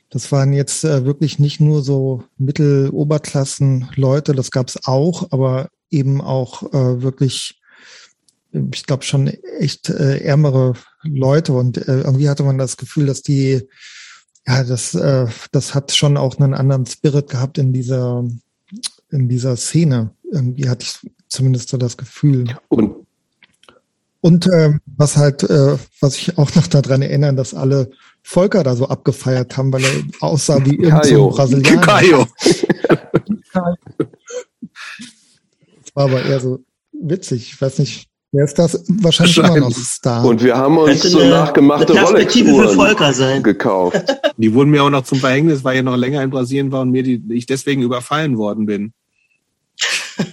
das 0.10 0.32
waren 0.32 0.54
jetzt 0.54 0.84
äh, 0.84 1.06
wirklich 1.06 1.38
nicht 1.38 1.60
nur 1.60 1.84
so 1.84 2.24
Mittel-Oberklassen-Leute, 2.38 4.34
das 4.34 4.50
gab 4.50 4.70
es 4.70 4.86
auch, 4.86 5.32
aber 5.32 5.70
eben 5.92 6.20
auch 6.20 6.64
äh, 6.74 7.02
wirklich, 7.04 7.59
ich 8.52 8.86
glaube 8.86 9.04
schon 9.04 9.28
echt 9.60 9.90
äh, 9.90 10.20
ärmere 10.20 10.74
Leute. 11.04 11.54
Und 11.54 11.78
äh, 11.78 12.02
irgendwie 12.02 12.30
hatte 12.30 12.44
man 12.44 12.58
das 12.58 12.78
Gefühl, 12.78 13.06
dass 13.06 13.22
die, 13.22 13.68
ja, 14.48 14.64
das, 14.64 14.96
äh, 14.96 15.28
das 15.52 15.76
hat 15.76 15.92
schon 15.92 16.18
auch 16.18 16.40
einen 16.40 16.54
anderen 16.54 16.86
Spirit 16.86 17.30
gehabt 17.30 17.58
in 17.58 17.74
dieser, 17.74 18.26
in 19.12 19.30
dieser 19.30 19.56
Szene. 19.56 20.12
Irgendwie 20.32 20.70
hatte 20.70 20.84
ich 20.84 21.12
zumindest 21.28 21.70
so 21.70 21.78
das 21.78 21.98
Gefühl. 21.98 22.56
Und 22.70 23.00
und 24.22 24.48
äh, 24.48 24.74
was 24.98 25.16
halt, 25.16 25.44
äh, 25.44 25.78
was 26.02 26.18
ich 26.18 26.38
auch 26.38 26.54
noch 26.56 26.68
daran 26.68 27.02
erinnern, 27.02 27.38
dass 27.38 27.54
alle 27.54 27.90
Volker 28.22 28.64
da 28.64 28.76
so 28.76 28.88
abgefeiert 28.88 29.56
haben, 29.56 29.72
weil 29.72 29.86
er 29.86 29.92
aussah 30.20 30.64
wie 30.66 30.76
irgendein 30.76 31.04
so 31.04 31.30
Brasilianer. 31.30 32.28
Das 35.82 35.96
war 35.96 36.04
aber 36.06 36.24
eher 36.24 36.40
so 36.40 36.60
witzig. 36.92 37.52
Ich 37.52 37.60
weiß 37.60 37.80
nicht, 37.80 38.10
wer 38.32 38.46
ist 38.46 38.60
das? 38.60 38.84
Wahrscheinlich 38.88 39.38
immer 39.38 39.58
noch 39.58 39.72
Star. 39.72 40.26
Und 40.26 40.44
wir 40.44 40.58
haben 40.58 40.78
uns 40.78 41.02
so 41.04 41.20
eine, 41.20 41.30
nachgemachte 41.30 42.00
Rolex-Uhren 42.00 43.44
gekauft. 43.44 44.04
Die 44.38 44.54
wurden 44.54 44.70
mir 44.70 44.84
auch 44.84 44.90
noch 44.90 45.04
zum 45.04 45.20
Verhängnis, 45.20 45.64
weil 45.64 45.78
ich 45.78 45.84
noch 45.84 45.98
länger 45.98 46.24
in 46.24 46.30
Brasilien 46.30 46.72
war 46.72 46.82
und 46.82 46.92
mir 46.92 47.04
die, 47.04 47.22
ich 47.30 47.46
deswegen 47.46 47.82
überfallen 47.82 48.38
worden 48.38 48.66
bin. 48.66 48.94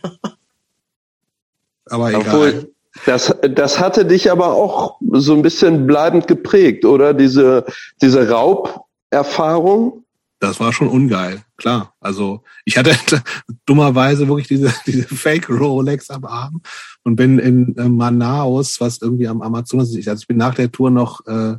Aber 1.86 2.10
egal. 2.10 2.22
Obwohl, 2.22 2.72
das, 3.04 3.34
das 3.50 3.78
hatte 3.78 4.04
dich 4.04 4.30
aber 4.30 4.54
auch 4.54 4.98
so 5.12 5.34
ein 5.34 5.42
bisschen 5.42 5.86
bleibend 5.86 6.26
geprägt, 6.26 6.84
oder? 6.84 7.14
Diese, 7.14 7.64
diese 8.00 8.28
Rauberfahrung? 8.28 10.05
Das 10.38 10.60
war 10.60 10.72
schon 10.72 10.88
ungeil, 10.88 11.42
klar. 11.56 11.94
Also 12.00 12.42
ich 12.64 12.76
hatte 12.76 12.94
dummerweise 13.66 14.28
wirklich 14.28 14.48
diese, 14.48 14.72
diese 14.86 15.08
Fake 15.08 15.48
Rolex 15.48 16.10
am 16.10 16.24
Arm 16.24 16.62
und 17.04 17.16
bin 17.16 17.38
in 17.38 17.76
äh, 17.76 17.88
Manaus, 17.88 18.80
was 18.80 19.00
irgendwie 19.00 19.28
am 19.28 19.42
Amazonas 19.42 19.94
ist. 19.94 20.08
Also 20.08 20.22
ich 20.22 20.28
bin 20.28 20.36
nach 20.36 20.54
der 20.54 20.70
Tour 20.70 20.90
noch, 20.90 21.26
äh, 21.26 21.56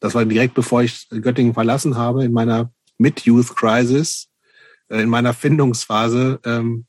das 0.00 0.14
war 0.14 0.24
direkt 0.24 0.54
bevor 0.54 0.82
ich 0.82 1.08
Göttingen 1.08 1.54
verlassen 1.54 1.96
habe, 1.96 2.24
in 2.24 2.32
meiner 2.32 2.70
Mid-Youth-Crisis, 2.98 4.28
äh, 4.88 5.02
in 5.02 5.08
meiner 5.08 5.32
Findungsphase, 5.32 6.40
ähm, 6.44 6.86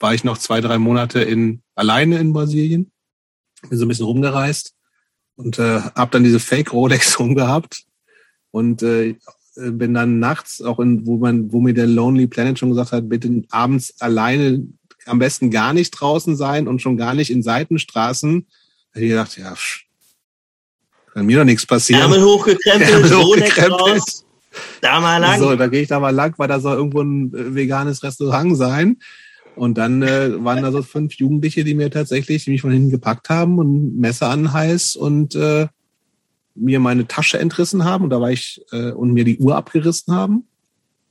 war 0.00 0.14
ich 0.14 0.22
noch 0.22 0.38
zwei, 0.38 0.60
drei 0.60 0.78
Monate 0.78 1.20
in 1.20 1.62
alleine 1.74 2.18
in 2.18 2.32
Brasilien 2.32 2.92
bin 3.62 3.78
so 3.78 3.84
ein 3.84 3.88
bisschen 3.88 4.06
rumgereist 4.06 4.74
und 5.36 5.58
äh, 5.58 5.80
habe 5.80 6.10
dann 6.10 6.24
diese 6.24 6.40
Fake 6.40 6.72
Rolex 6.72 7.18
rumgehabt 7.18 7.84
und 8.50 8.82
äh, 8.82 9.16
bin 9.70 9.94
dann 9.94 10.18
nachts 10.18 10.62
auch 10.62 10.80
in, 10.80 11.06
wo 11.06 11.16
man, 11.16 11.52
wo 11.52 11.60
mir 11.60 11.74
der 11.74 11.86
Lonely 11.86 12.26
Planet 12.26 12.58
schon 12.58 12.70
gesagt 12.70 12.92
hat, 12.92 13.08
bitte 13.08 13.42
abends 13.50 13.94
alleine 14.00 14.66
am 15.06 15.18
besten 15.18 15.50
gar 15.50 15.72
nicht 15.72 15.90
draußen 15.90 16.36
sein 16.36 16.68
und 16.68 16.82
schon 16.82 16.96
gar 16.96 17.14
nicht 17.14 17.30
in 17.30 17.42
Seitenstraßen. 17.42 18.46
Habe 18.94 19.04
ich 19.04 19.10
gedacht, 19.10 19.36
ja, 19.38 19.54
pff, 19.54 19.80
kann 21.12 21.26
mir 21.26 21.38
doch 21.38 21.44
nichts 21.44 21.66
passieren. 21.66 22.02
Ärmel 22.02 22.22
hochgekrempelt, 22.22 22.90
Ärmel 22.90 23.16
hochgekrempelt. 23.16 23.80
raus. 23.80 24.24
Da 24.80 25.00
mal 25.00 25.18
lang. 25.18 25.38
So, 25.40 25.56
da 25.56 25.66
gehe 25.66 25.82
ich 25.82 25.88
da 25.88 26.00
mal 26.00 26.14
lang, 26.14 26.34
weil 26.36 26.48
da 26.48 26.60
soll 26.60 26.76
irgendwo 26.76 27.00
ein 27.02 27.32
äh, 27.34 27.54
veganes 27.54 28.02
Restaurant 28.02 28.56
sein. 28.56 28.98
Und 29.56 29.76
dann 29.76 30.02
äh, 30.02 30.44
waren 30.44 30.62
da 30.62 30.70
so 30.70 30.82
fünf 30.82 31.14
Jugendliche, 31.14 31.64
die 31.64 31.74
mir 31.74 31.90
tatsächlich, 31.90 32.44
die 32.44 32.52
mich 32.52 32.60
von 32.60 32.70
hinten 32.70 32.90
gepackt 32.90 33.28
haben 33.28 33.58
und 33.58 33.98
Messer 33.98 34.30
an 34.30 34.52
Hals 34.52 34.94
und 34.94 35.34
äh, 35.34 35.66
mir 36.60 36.80
meine 36.80 37.06
Tasche 37.06 37.38
entrissen 37.38 37.84
haben. 37.84 38.04
Und 38.04 38.10
da 38.10 38.20
war 38.20 38.30
ich 38.30 38.60
äh, 38.72 38.92
und 38.92 39.12
mir 39.12 39.24
die 39.24 39.38
Uhr 39.38 39.56
abgerissen 39.56 40.14
haben, 40.14 40.44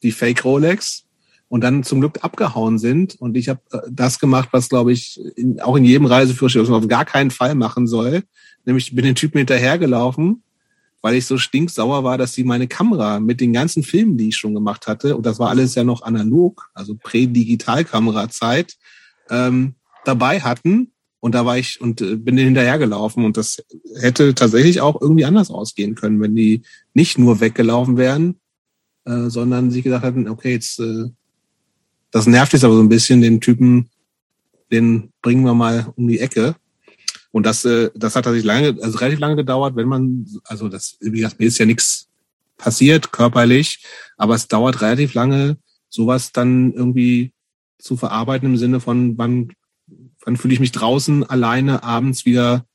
die 0.03 0.11
Fake 0.11 0.43
Rolex. 0.43 1.03
Und 1.49 1.61
dann 1.61 1.83
zum 1.83 2.01
Glück 2.01 2.19
abgehauen 2.23 2.77
sind. 2.77 3.15
Und 3.19 3.37
ich 3.37 3.47
habe 3.47 3.61
äh, 3.71 3.79
das 3.89 4.19
gemacht, 4.19 4.49
was, 4.51 4.69
glaube 4.69 4.91
ich, 4.91 5.19
in, 5.37 5.61
auch 5.61 5.77
in 5.77 5.85
jedem 5.85 6.05
Reiseführer 6.05 6.75
auf 6.75 6.87
gar 6.87 7.05
keinen 7.05 7.31
Fall 7.31 7.55
machen 7.55 7.87
soll. 7.87 8.23
Nämlich 8.65 8.93
bin 8.93 9.05
den 9.05 9.15
Typen 9.15 9.37
hinterhergelaufen 9.37 10.43
weil 11.01 11.15
ich 11.15 11.25
so 11.25 11.37
stinksauer 11.37 12.03
war, 12.03 12.17
dass 12.17 12.33
sie 12.33 12.43
meine 12.43 12.67
Kamera 12.67 13.19
mit 13.19 13.39
den 13.39 13.53
ganzen 13.53 13.83
Filmen, 13.83 14.17
die 14.17 14.29
ich 14.29 14.35
schon 14.35 14.53
gemacht 14.53 14.87
hatte, 14.87 15.15
und 15.15 15.25
das 15.25 15.39
war 15.39 15.49
alles 15.49 15.75
ja 15.75 15.83
noch 15.83 16.01
analog, 16.01 16.69
also 16.73 16.95
Prä-Digital-Kamera-Zeit, 16.95 18.75
ähm, 19.29 19.75
dabei 20.05 20.41
hatten. 20.41 20.91
Und 21.27 21.33
da 21.33 21.45
war 21.45 21.57
ich 21.57 21.81
und 21.81 21.99
äh, 21.99 22.15
bin 22.15 22.37
hinterhergelaufen 22.37 23.25
und 23.25 23.35
das 23.35 23.61
hätte 23.99 24.33
tatsächlich 24.33 24.79
auch 24.79 25.01
irgendwie 25.01 25.25
anders 25.25 25.51
ausgehen 25.51 25.93
können, 25.93 26.21
wenn 26.21 26.35
die 26.35 26.61
nicht 26.93 27.17
nur 27.17 27.41
weggelaufen 27.41 27.97
wären, 27.97 28.35
äh, 29.03 29.27
sondern 29.27 29.69
sich 29.69 29.83
gedacht 29.83 30.03
hätten, 30.03 30.29
okay, 30.29 30.53
jetzt 30.53 30.79
äh, 30.79 31.09
das 32.11 32.27
nervt 32.27 32.53
jetzt 32.53 32.63
aber 32.63 32.75
so 32.75 32.81
ein 32.81 32.87
bisschen, 32.87 33.21
den 33.21 33.41
Typen, 33.41 33.89
den 34.71 35.11
bringen 35.21 35.43
wir 35.43 35.53
mal 35.53 35.91
um 35.97 36.07
die 36.07 36.19
Ecke. 36.19 36.55
Und 37.31 37.45
das, 37.45 37.65
äh, 37.65 37.91
das 37.93 38.15
hat 38.15 38.23
tatsächlich 38.23 38.47
lange, 38.47 38.77
also 38.81 38.99
relativ 38.99 39.19
lange 39.19 39.35
gedauert, 39.35 39.75
wenn 39.75 39.89
man, 39.89 40.25
also 40.45 40.69
das, 40.69 40.95
wie 41.01 41.11
gesagt, 41.11 41.41
mir 41.41 41.47
ist 41.47 41.57
ja 41.57 41.65
nichts 41.65 42.07
passiert 42.55 43.11
körperlich, 43.11 43.83
aber 44.15 44.35
es 44.35 44.47
dauert 44.47 44.81
relativ 44.81 45.13
lange, 45.13 45.57
sowas 45.89 46.31
dann 46.31 46.71
irgendwie 46.71 47.33
zu 47.79 47.97
verarbeiten 47.97 48.47
im 48.47 48.57
Sinne 48.57 48.79
von, 48.79 49.17
wann, 49.17 49.51
wann 50.27 50.37
fühle 50.37 50.53
ich 50.53 50.59
mich 50.59 50.73
draußen 50.73 51.23
alleine 51.23 51.83
abends 51.83 52.25
wieder 52.25 52.65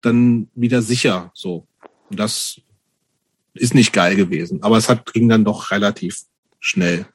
dann 0.00 0.48
wieder 0.54 0.80
sicher, 0.80 1.30
so. 1.34 1.66
Und 2.08 2.20
das 2.20 2.60
ist 3.52 3.74
nicht 3.74 3.92
geil 3.92 4.16
gewesen, 4.16 4.62
aber 4.62 4.78
es 4.78 4.88
hat, 4.88 5.12
ging 5.12 5.28
dann 5.28 5.44
doch 5.44 5.70
relativ 5.70 6.20
schnell. 6.60 7.06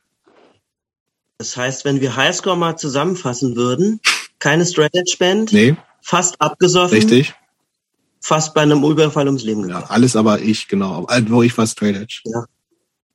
Das 1.37 1.55
heißt, 1.55 1.85
wenn 1.85 2.01
wir 2.01 2.15
Highscore 2.15 2.57
mal 2.57 2.77
zusammenfassen 2.77 3.55
würden, 3.55 4.01
keine 4.39 4.63
Edge 4.63 5.15
Band, 5.17 5.53
nee 5.53 5.75
fast 6.01 6.41
abgesoffen. 6.41 6.97
Richtig. 6.97 7.33
Fast 8.21 8.53
bei 8.53 8.61
einem 8.61 8.83
Überfall 8.83 9.27
ums 9.27 9.43
Leben 9.43 9.63
gekommen. 9.63 9.83
Ja, 9.83 9.89
alles 9.89 10.15
aber 10.15 10.41
ich, 10.41 10.67
genau. 10.67 11.07
Wo 11.27 11.41
ich 11.41 11.57
war 11.57 11.67
Straight 11.67 11.95
Edge. 11.95 12.21
Ja. 12.25 12.45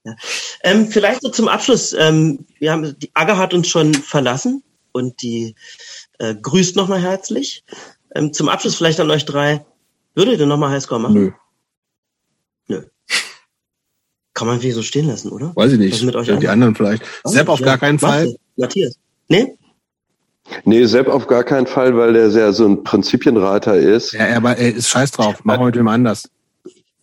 Ja. 0.04 0.14
Ähm, 0.62 0.88
vielleicht 0.88 1.22
so 1.22 1.30
zum 1.30 1.48
Abschluss. 1.48 1.94
Ähm, 1.94 2.46
wir 2.58 2.72
haben, 2.72 2.98
die 2.98 3.10
Aga 3.14 3.36
hat 3.36 3.54
uns 3.54 3.68
schon 3.68 3.94
verlassen 3.94 4.62
und 4.92 5.22
die 5.22 5.54
äh, 6.18 6.34
grüßt 6.34 6.76
nochmal 6.76 7.00
herzlich. 7.00 7.64
Ähm, 8.14 8.32
zum 8.32 8.48
Abschluss 8.48 8.76
vielleicht 8.76 9.00
an 9.00 9.10
euch 9.10 9.24
drei. 9.24 9.64
Würdet 10.14 10.38
ihr 10.38 10.46
nochmal 10.46 10.70
Highscore 10.70 11.00
machen? 11.00 11.14
Nö. 11.14 11.32
Nö. 12.68 12.82
Kann 14.32 14.46
man 14.46 14.56
wirklich 14.56 14.74
so 14.74 14.82
stehen 14.82 15.08
lassen, 15.08 15.30
oder? 15.30 15.54
Weiß 15.54 15.72
ich 15.72 15.78
nicht. 15.78 16.02
mit 16.02 16.14
euch 16.16 16.28
ja, 16.28 16.36
die 16.36 16.48
anderen 16.48 16.74
vielleicht. 16.74 17.04
Sepp 17.24 17.48
auf 17.48 17.60
ja. 17.60 17.66
gar 17.66 17.78
keinen 17.78 17.98
Fall. 17.98 18.34
Matthias. 18.56 18.96
Nee? 19.28 19.56
Nee, 20.64 20.84
Sepp 20.84 21.08
auf 21.08 21.26
gar 21.26 21.42
keinen 21.42 21.66
Fall, 21.66 21.96
weil 21.96 22.12
der 22.12 22.30
sehr 22.30 22.52
so 22.52 22.66
ein 22.66 22.84
Prinzipienreiter 22.84 23.76
ist. 23.76 24.12
Ja, 24.12 24.36
aber 24.36 24.56
er 24.56 24.74
ist 24.74 24.88
scheiß 24.88 25.12
drauf. 25.12 25.44
Machen 25.44 25.60
wir 25.60 25.66
mit 25.66 25.76
wem 25.76 25.88
anders. 25.88 26.28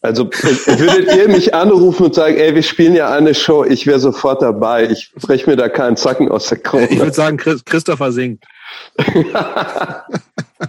Also 0.03 0.25
würdet 0.25 1.15
ihr 1.15 1.27
mich 1.27 1.53
anrufen 1.53 2.05
und 2.05 2.15
sagen, 2.15 2.35
ey, 2.35 2.55
wir 2.55 2.63
spielen 2.63 2.95
ja 2.95 3.11
eine 3.11 3.35
Show, 3.35 3.63
ich 3.63 3.85
wäre 3.85 3.99
sofort 3.99 4.41
dabei. 4.41 4.89
Ich 4.89 5.11
breche 5.13 5.47
mir 5.47 5.55
da 5.55 5.69
keinen 5.69 5.95
Zacken 5.95 6.29
aus 6.29 6.49
der 6.49 6.57
Krone. 6.57 6.87
Ich 6.89 6.97
würde 6.97 7.13
sagen, 7.13 7.37
Christopher 7.37 8.11
singt. 8.11 8.43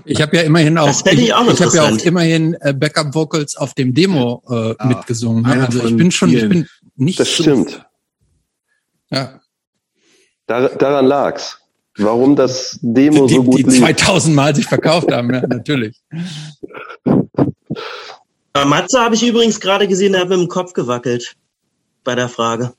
Ich 0.05 0.23
habe 0.23 0.37
ja 0.37 0.43
immerhin 0.43 0.79
auch, 0.79 0.89
ich, 0.89 1.13
ich, 1.13 1.29
ich 1.29 1.33
habe 1.33 1.77
ja 1.77 1.85
auch 1.85 1.99
immerhin 1.99 2.55
äh, 2.61 2.73
Backup 2.73 3.15
Vocals 3.15 3.57
auf 3.57 3.75
dem 3.75 3.95
Demo 3.95 4.43
äh, 4.49 4.75
ah, 4.79 4.87
mitgesungen. 4.87 5.43
Ne? 5.43 5.67
Also 5.67 5.85
ich 5.87 5.97
bin 5.97 6.11
schon, 6.11 6.31
ich 6.31 6.49
bin 6.49 6.69
nicht. 6.97 7.21
Das 7.21 7.29
so, 7.37 7.43
stimmt. 7.43 7.85
Ja. 9.11 9.41
Dar 10.47 10.69
daran 10.71 11.07
lag's. 11.07 11.59
Warum 11.99 12.37
das 12.37 12.79
Demo 12.81 13.27
die, 13.27 13.35
so 13.35 13.45
gut 13.45 13.59
die 13.59 13.65
lief. 13.65 13.81
2000 13.81 14.35
Mal 14.35 14.55
sich 14.55 14.67
verkauft 14.67 15.13
haben, 15.13 15.33
ja, 15.33 15.47
natürlich. 15.47 16.01
Bei 18.53 18.65
Matze 18.65 19.01
habe 19.01 19.15
ich 19.15 19.27
übrigens 19.27 19.61
gerade 19.61 19.87
gesehen, 19.89 20.15
er 20.15 20.23
hat 20.23 20.29
mit 20.31 20.39
dem 20.39 20.49
Kopf 20.49 20.73
gewackelt 20.73 21.37
bei 22.05 22.15
der 22.15 22.29
Frage. 22.29 22.73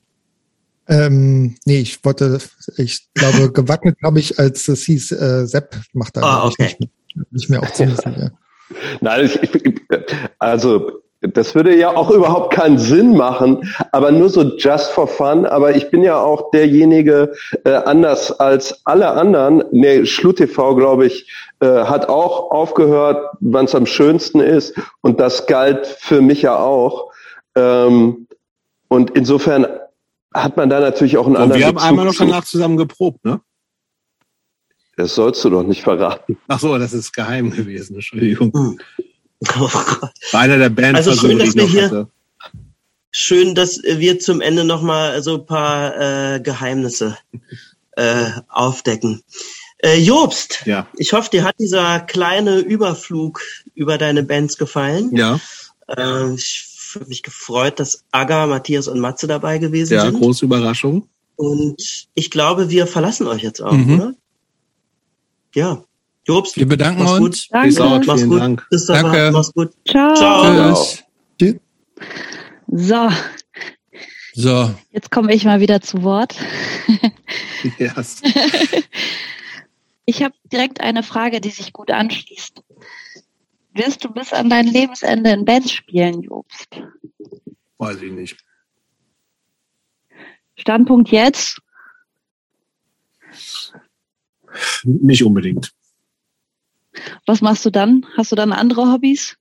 Ähm, 0.88 1.56
nee, 1.64 1.80
ich 1.80 2.04
wollte, 2.04 2.38
ich 2.76 3.08
glaube, 3.14 3.50
gewackelt 3.52 3.96
habe 4.02 4.20
ich, 4.20 4.38
als 4.38 4.68
es 4.68 4.84
hieß, 4.84 5.12
äh, 5.12 5.46
Sepp 5.46 5.76
macht 5.92 6.16
da 6.16 6.22
ah, 6.22 6.46
okay. 6.46 6.76
nicht, 6.78 7.32
nicht 7.32 7.50
mehr 7.50 7.62
auf 7.62 7.72
ziemlich 7.72 7.96
sicher. 7.98 8.32
Nein, 9.00 9.26
ich, 9.26 9.42
ich, 9.42 9.80
also 10.38 11.02
das 11.32 11.54
würde 11.54 11.76
ja 11.76 11.96
auch 11.96 12.10
überhaupt 12.10 12.52
keinen 12.52 12.78
Sinn 12.78 13.16
machen, 13.16 13.74
aber 13.92 14.10
nur 14.10 14.28
so 14.28 14.42
just 14.56 14.90
for 14.90 15.06
fun. 15.06 15.46
Aber 15.46 15.74
ich 15.74 15.90
bin 15.90 16.02
ja 16.02 16.18
auch 16.18 16.50
derjenige, 16.50 17.32
äh, 17.64 17.70
anders 17.70 18.32
als 18.32 18.84
alle 18.84 19.10
anderen. 19.10 19.64
Nee, 19.70 20.04
SchluTV, 20.04 20.76
glaube 20.76 21.06
ich, 21.06 21.30
äh, 21.60 21.66
hat 21.66 22.08
auch 22.08 22.50
aufgehört, 22.50 23.36
wann 23.40 23.64
es 23.64 23.74
am 23.74 23.86
schönsten 23.86 24.40
ist. 24.40 24.74
Und 25.00 25.20
das 25.20 25.46
galt 25.46 25.86
für 25.86 26.20
mich 26.20 26.42
ja 26.42 26.56
auch. 26.56 27.10
Ähm, 27.54 28.26
und 28.88 29.10
insofern 29.10 29.66
hat 30.34 30.56
man 30.56 30.68
da 30.68 30.80
natürlich 30.80 31.16
auch 31.16 31.26
einen 31.26 31.36
und 31.36 31.42
anderen. 31.42 31.60
Wir 31.60 31.66
haben 31.68 31.74
Bezug 31.76 31.88
einmal 31.88 32.04
noch 32.06 32.14
danach 32.16 32.44
zusammen 32.44 32.76
geprobt, 32.76 33.24
ne? 33.24 33.40
Das 34.96 35.14
sollst 35.14 35.44
du 35.44 35.50
doch 35.50 35.64
nicht 35.64 35.82
verraten. 35.82 36.36
Ach 36.46 36.60
so, 36.60 36.78
das 36.78 36.92
ist 36.92 37.12
geheim 37.12 37.50
gewesen. 37.50 37.94
Entschuldigung. 37.94 38.80
Oh 39.58 39.68
Gott. 39.68 40.12
War 40.30 40.40
einer 40.40 40.58
der 40.58 40.70
Band, 40.70 40.96
also 40.96 41.12
schön, 41.12 41.38
dass 41.38 41.54
wir 41.54 41.66
hier, 41.66 41.84
hatte. 41.84 42.08
schön, 43.10 43.54
dass 43.54 43.82
wir 43.82 44.18
zum 44.18 44.40
Ende 44.40 44.64
noch 44.64 44.80
mal 44.80 45.22
so 45.22 45.34
ein 45.34 45.46
paar 45.46 46.34
äh, 46.36 46.40
Geheimnisse 46.40 47.18
äh, 47.92 48.30
aufdecken. 48.48 49.22
Äh, 49.78 49.98
Jobst, 49.98 50.62
ja. 50.64 50.86
ich 50.96 51.12
hoffe, 51.12 51.30
dir 51.30 51.44
hat 51.44 51.56
dieser 51.58 52.00
kleine 52.00 52.60
Überflug 52.60 53.42
über 53.74 53.98
deine 53.98 54.22
Bands 54.22 54.56
gefallen. 54.56 55.14
Ja. 55.14 55.40
Äh, 55.88 56.34
ich 56.34 56.73
mich 57.00 57.22
gefreut, 57.22 57.80
dass 57.80 58.04
Aga, 58.10 58.46
Matthias 58.46 58.88
und 58.88 59.00
Matze 59.00 59.26
dabei 59.26 59.58
gewesen 59.58 59.94
ja, 59.94 60.02
sind. 60.02 60.14
Ja, 60.14 60.20
große 60.20 60.44
Überraschung. 60.44 61.08
Und 61.36 62.06
ich 62.14 62.30
glaube, 62.30 62.70
wir 62.70 62.86
verlassen 62.86 63.26
euch 63.26 63.42
jetzt 63.42 63.60
auch, 63.60 63.72
mhm. 63.72 63.94
oder? 63.94 64.14
Ja. 65.54 65.84
Jobst, 66.26 66.56
wir 66.56 66.66
bedanken 66.66 67.02
uns. 67.02 67.18
Gut. 67.18 67.48
Danke. 67.50 67.68
Peace 67.68 67.80
out, 67.80 68.06
mach's 68.06 68.24
gut. 68.24 68.40
Dank. 68.40 68.66
Bis 68.70 68.86
dann. 68.86 69.02
Danke. 69.04 69.30
Mach's 69.32 69.52
gut. 69.52 69.72
Ciao. 69.86 70.14
Ciao. 70.14 70.88
Tschüss. 71.38 71.56
So. 72.68 73.08
So. 74.32 74.74
Jetzt 74.90 75.10
komme 75.10 75.34
ich 75.34 75.44
mal 75.44 75.60
wieder 75.60 75.80
zu 75.80 76.02
Wort. 76.02 76.34
yes. 77.78 78.22
Ich 80.06 80.22
habe 80.22 80.34
direkt 80.52 80.80
eine 80.80 81.02
Frage, 81.02 81.40
die 81.40 81.50
sich 81.50 81.72
gut 81.72 81.90
anschließt. 81.90 82.62
Wirst 83.74 84.04
du 84.04 84.08
bis 84.12 84.32
an 84.32 84.48
dein 84.48 84.66
Lebensende 84.66 85.30
in 85.30 85.44
Bands 85.44 85.72
spielen, 85.72 86.22
Jobst? 86.22 86.68
Weiß 87.78 88.00
ich 88.02 88.12
nicht. 88.12 88.36
Standpunkt 90.56 91.10
jetzt? 91.10 91.60
Nicht 94.84 95.24
unbedingt. 95.24 95.72
Was 97.26 97.40
machst 97.40 97.64
du 97.66 97.70
dann? 97.70 98.06
Hast 98.16 98.30
du 98.30 98.36
dann 98.36 98.52
andere 98.52 98.92
Hobbys? 98.92 99.36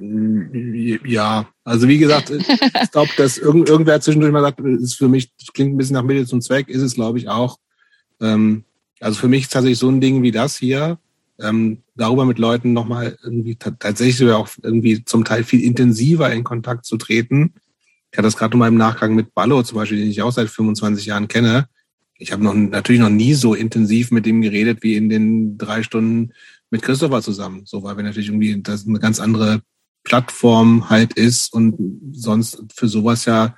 Ja, 0.00 1.48
also 1.62 1.86
wie 1.86 1.98
gesagt, 1.98 2.30
ich 2.30 2.90
glaube, 2.90 3.10
dass 3.16 3.38
irgend, 3.38 3.68
irgendwer 3.68 4.00
zwischendurch 4.00 4.32
mal 4.32 4.42
sagt, 4.42 4.60
ist 4.60 4.94
für 4.94 5.08
mich, 5.08 5.32
das 5.36 5.52
klingt 5.52 5.74
ein 5.74 5.76
bisschen 5.76 5.94
nach 5.94 6.02
Mittel 6.02 6.26
zum 6.26 6.40
Zweck, 6.40 6.68
ist 6.68 6.82
es, 6.82 6.94
glaube 6.94 7.18
ich, 7.18 7.28
auch. 7.28 7.58
Ähm, 8.20 8.64
also 8.98 9.20
für 9.20 9.28
mich 9.28 9.42
ist 9.42 9.52
tatsächlich 9.52 9.78
so 9.78 9.88
ein 9.88 10.00
Ding 10.00 10.22
wie 10.22 10.32
das 10.32 10.56
hier, 10.56 10.98
ähm, 11.42 11.82
darüber 11.94 12.24
mit 12.24 12.38
Leuten 12.38 12.72
nochmal 12.72 13.16
irgendwie 13.22 13.56
tatsächlich 13.56 14.30
auch 14.30 14.48
irgendwie 14.62 15.04
zum 15.04 15.24
Teil 15.24 15.44
viel 15.44 15.62
intensiver 15.62 16.32
in 16.32 16.44
Kontakt 16.44 16.84
zu 16.84 16.96
treten. 16.96 17.54
Ich 18.10 18.18
hatte 18.18 18.26
das 18.26 18.36
gerade 18.36 18.54
in 18.54 18.58
meinem 18.58 18.76
Nachgang 18.76 19.14
mit 19.14 19.34
Ballo 19.34 19.62
zum 19.62 19.76
Beispiel, 19.76 19.98
den 19.98 20.10
ich 20.10 20.22
auch 20.22 20.32
seit 20.32 20.48
25 20.48 21.06
Jahren 21.06 21.28
kenne 21.28 21.68
ich 22.20 22.32
habe 22.32 22.44
noch 22.44 22.54
natürlich 22.54 23.00
noch 23.00 23.08
nie 23.08 23.34
so 23.34 23.54
intensiv 23.54 24.10
mit 24.10 24.26
ihm 24.26 24.42
geredet 24.42 24.82
wie 24.82 24.94
in 24.94 25.08
den 25.08 25.56
drei 25.56 25.82
Stunden 25.82 26.32
mit 26.70 26.82
Christopher 26.82 27.22
zusammen. 27.22 27.62
So, 27.64 27.82
weil 27.82 27.96
wir 27.96 28.04
natürlich 28.04 28.28
irgendwie 28.28 28.62
das 28.62 28.86
eine 28.86 29.00
ganz 29.00 29.18
andere 29.18 29.62
Plattform 30.04 30.90
halt 30.90 31.14
ist 31.14 31.52
und 31.52 31.76
sonst 32.12 32.62
für 32.74 32.88
sowas 32.88 33.24
ja 33.24 33.56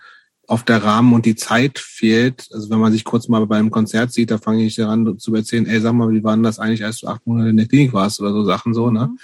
auf 0.52 0.64
der 0.64 0.84
Rahmen 0.84 1.14
und 1.14 1.24
die 1.24 1.34
Zeit 1.34 1.78
fehlt. 1.78 2.46
Also 2.52 2.68
wenn 2.68 2.78
man 2.78 2.92
sich 2.92 3.04
kurz 3.04 3.26
mal 3.26 3.46
beim 3.46 3.70
Konzert 3.70 4.12
sieht, 4.12 4.30
da 4.30 4.36
fange 4.36 4.62
ich 4.64 4.74
daran 4.74 5.18
zu 5.18 5.34
erzählen, 5.34 5.64
ey, 5.64 5.80
sag 5.80 5.94
mal, 5.94 6.10
wie 6.10 6.22
war 6.22 6.36
denn 6.36 6.42
das 6.42 6.58
eigentlich, 6.58 6.84
als 6.84 6.98
du 6.98 7.06
acht 7.06 7.26
Monate 7.26 7.48
in 7.48 7.56
der 7.56 7.66
Klinik 7.66 7.94
warst 7.94 8.20
oder 8.20 8.32
so 8.32 8.44
Sachen 8.44 8.74
so, 8.74 8.90
ne? 8.90 9.06
Mhm. 9.06 9.18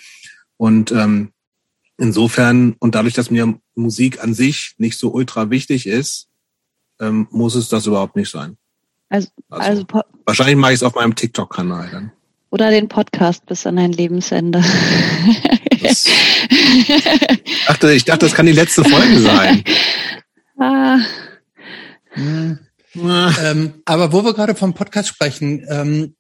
Und 0.57 0.91
ähm, 0.93 1.33
insofern, 1.99 2.77
und 2.79 2.95
dadurch, 2.95 3.13
dass 3.13 3.31
mir 3.31 3.61
Musik 3.75 4.25
an 4.25 4.33
sich 4.33 4.73
nicht 4.79 4.97
so 4.97 5.13
ultra 5.13 5.51
wichtig 5.51 5.87
ist, 5.87 6.29
ähm, 6.99 7.29
muss 7.31 7.55
es 7.57 7.69
das 7.69 7.87
überhaupt 7.87 8.17
nicht 8.17 8.31
sein. 8.31 8.57
Also, 9.11 9.29
also, 9.51 9.85
also 9.87 10.03
wahrscheinlich 10.25 10.57
mache 10.57 10.73
ich 10.73 10.77
es 10.77 10.83
auf 10.83 10.95
meinem 10.95 11.15
TikTok-Kanal 11.15 11.91
dann. 11.93 12.13
Oder 12.51 12.71
den 12.71 12.89
Podcast 12.89 13.45
bis 13.45 13.67
an 13.67 13.77
dein 13.77 13.93
Lebensende. 13.93 14.65
Das, 15.83 16.07
ich, 16.49 17.67
dachte, 17.67 17.93
ich 17.93 18.05
dachte, 18.07 18.25
das 18.25 18.35
kann 18.35 18.47
die 18.47 18.53
letzte 18.53 18.83
Folge 18.83 19.21
sein. 19.21 19.63
Ah. 20.59 20.99
Hm. 22.11 22.59
Ähm, 22.95 23.75
aber 23.85 24.13
wo 24.13 24.25
wir 24.25 24.35
gerade 24.35 24.55
vom 24.55 24.75
Podcast 24.75 25.09
sprechen, 25.09 25.65
ähm, 25.69 26.15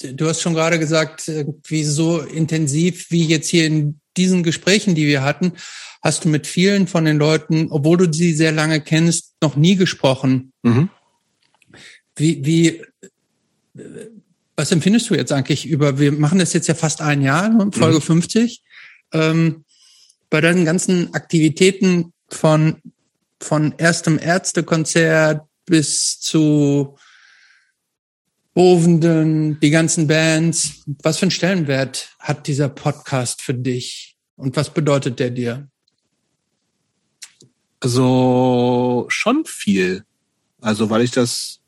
du 0.00 0.28
hast 0.28 0.40
schon 0.40 0.54
gerade 0.54 0.78
gesagt, 0.78 1.30
wie 1.66 1.84
so 1.84 2.20
intensiv 2.20 3.10
wie 3.10 3.24
jetzt 3.26 3.48
hier 3.48 3.66
in 3.66 4.00
diesen 4.16 4.42
Gesprächen, 4.42 4.94
die 4.94 5.06
wir 5.06 5.22
hatten, 5.22 5.52
hast 6.02 6.24
du 6.24 6.28
mit 6.28 6.46
vielen 6.46 6.86
von 6.86 7.04
den 7.04 7.18
Leuten, 7.18 7.68
obwohl 7.70 7.96
du 7.96 8.12
sie 8.12 8.32
sehr 8.32 8.52
lange 8.52 8.80
kennst, 8.80 9.34
noch 9.42 9.56
nie 9.56 9.76
gesprochen. 9.76 10.52
Mhm. 10.62 10.90
Wie, 12.16 12.44
wie, 12.44 12.82
was 14.56 14.72
empfindest 14.72 15.10
du 15.10 15.14
jetzt 15.14 15.32
eigentlich 15.32 15.66
über, 15.66 15.98
wir 15.98 16.12
machen 16.12 16.38
das 16.38 16.52
jetzt 16.52 16.66
ja 16.66 16.74
fast 16.74 17.00
ein 17.00 17.22
Jahr, 17.22 17.48
ne, 17.48 17.70
Folge 17.72 17.98
mhm. 17.98 18.02
50, 18.02 18.62
ähm, 19.12 19.64
bei 20.30 20.40
deinen 20.40 20.64
ganzen 20.64 21.14
Aktivitäten 21.14 22.12
von, 22.28 22.82
von 23.40 23.74
erstem 23.78 24.18
Ärztekonzert 24.18 25.46
bis 25.66 26.18
zu 26.20 26.96
Bovenden, 28.54 29.60
die 29.60 29.70
ganzen 29.70 30.06
Bands. 30.06 30.82
Was 31.02 31.18
für 31.18 31.24
einen 31.24 31.30
Stellenwert 31.30 32.16
hat 32.18 32.46
dieser 32.46 32.68
Podcast 32.68 33.42
für 33.42 33.54
dich? 33.54 34.16
Und 34.36 34.56
was 34.56 34.70
bedeutet 34.70 35.18
der 35.20 35.30
dir? 35.30 35.68
Also 37.80 39.06
schon 39.08 39.44
viel. 39.44 40.04
Also 40.60 40.90
weil 40.90 41.02
ich 41.02 41.12
das 41.12 41.58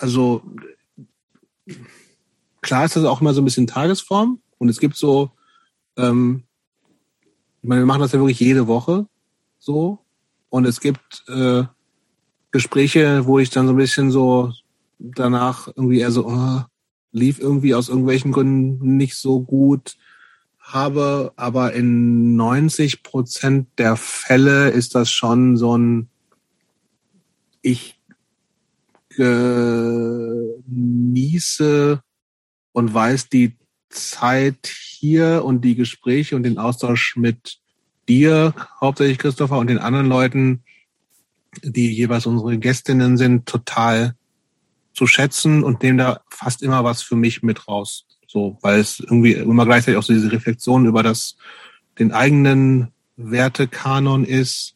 also 0.00 0.42
klar 2.62 2.84
ist 2.84 2.96
das 2.96 3.04
auch 3.04 3.20
immer 3.20 3.34
so 3.34 3.42
ein 3.42 3.44
bisschen 3.44 3.66
Tagesform 3.66 4.40
und 4.58 4.68
es 4.68 4.80
gibt 4.80 4.96
so, 4.96 5.30
ähm, 5.96 6.44
ich 7.62 7.68
meine, 7.68 7.82
wir 7.82 7.86
machen 7.86 8.00
das 8.00 8.12
ja 8.12 8.18
wirklich 8.18 8.40
jede 8.40 8.66
Woche 8.66 9.06
so 9.58 9.98
und 10.50 10.66
es 10.66 10.80
gibt 10.80 11.24
äh, 11.28 11.64
Gespräche, 12.50 13.26
wo 13.26 13.38
ich 13.38 13.50
dann 13.50 13.66
so 13.66 13.72
ein 13.72 13.78
bisschen 13.78 14.10
so 14.10 14.52
danach 14.98 15.68
irgendwie 15.68 16.00
eher 16.00 16.10
so, 16.10 16.26
oh, 16.26 16.60
lief 17.12 17.38
irgendwie 17.38 17.74
aus 17.74 17.88
irgendwelchen 17.88 18.32
Gründen 18.32 18.96
nicht 18.96 19.14
so 19.16 19.40
gut, 19.40 19.96
habe, 20.60 21.32
aber 21.36 21.72
in 21.72 22.36
90 22.36 23.02
Prozent 23.02 23.66
der 23.78 23.96
Fälle 23.96 24.68
ist 24.70 24.94
das 24.94 25.10
schon 25.10 25.56
so 25.56 25.76
ein, 25.76 26.08
ich 27.62 27.98
genieße 30.70 30.70
und 32.72 32.94
weiß 32.94 33.28
die 33.28 33.56
Zeit 33.88 34.66
hier 34.66 35.44
und 35.44 35.62
die 35.62 35.74
Gespräche 35.74 36.36
und 36.36 36.44
den 36.44 36.58
Austausch 36.58 37.16
mit 37.16 37.59
dir, 38.10 38.54
hauptsächlich 38.80 39.18
Christopher, 39.18 39.58
und 39.58 39.68
den 39.68 39.78
anderen 39.78 40.06
Leuten, 40.06 40.64
die 41.62 41.92
jeweils 41.92 42.26
unsere 42.26 42.58
Gästinnen 42.58 43.16
sind, 43.16 43.46
total 43.46 44.14
zu 44.92 45.06
schätzen 45.06 45.62
und 45.62 45.82
nehmen 45.82 45.98
da 45.98 46.20
fast 46.28 46.62
immer 46.62 46.84
was 46.84 47.02
für 47.02 47.16
mich 47.16 47.42
mit 47.42 47.68
raus. 47.68 48.06
So, 48.26 48.58
weil 48.62 48.80
es 48.80 49.00
irgendwie 49.00 49.32
immer 49.32 49.64
gleichzeitig 49.64 49.98
auch 49.98 50.02
so 50.02 50.12
diese 50.12 50.30
Reflexion 50.32 50.86
über 50.86 51.02
das, 51.02 51.36
den 51.98 52.12
eigenen 52.12 52.88
Wertekanon 53.16 54.24
ist 54.24 54.74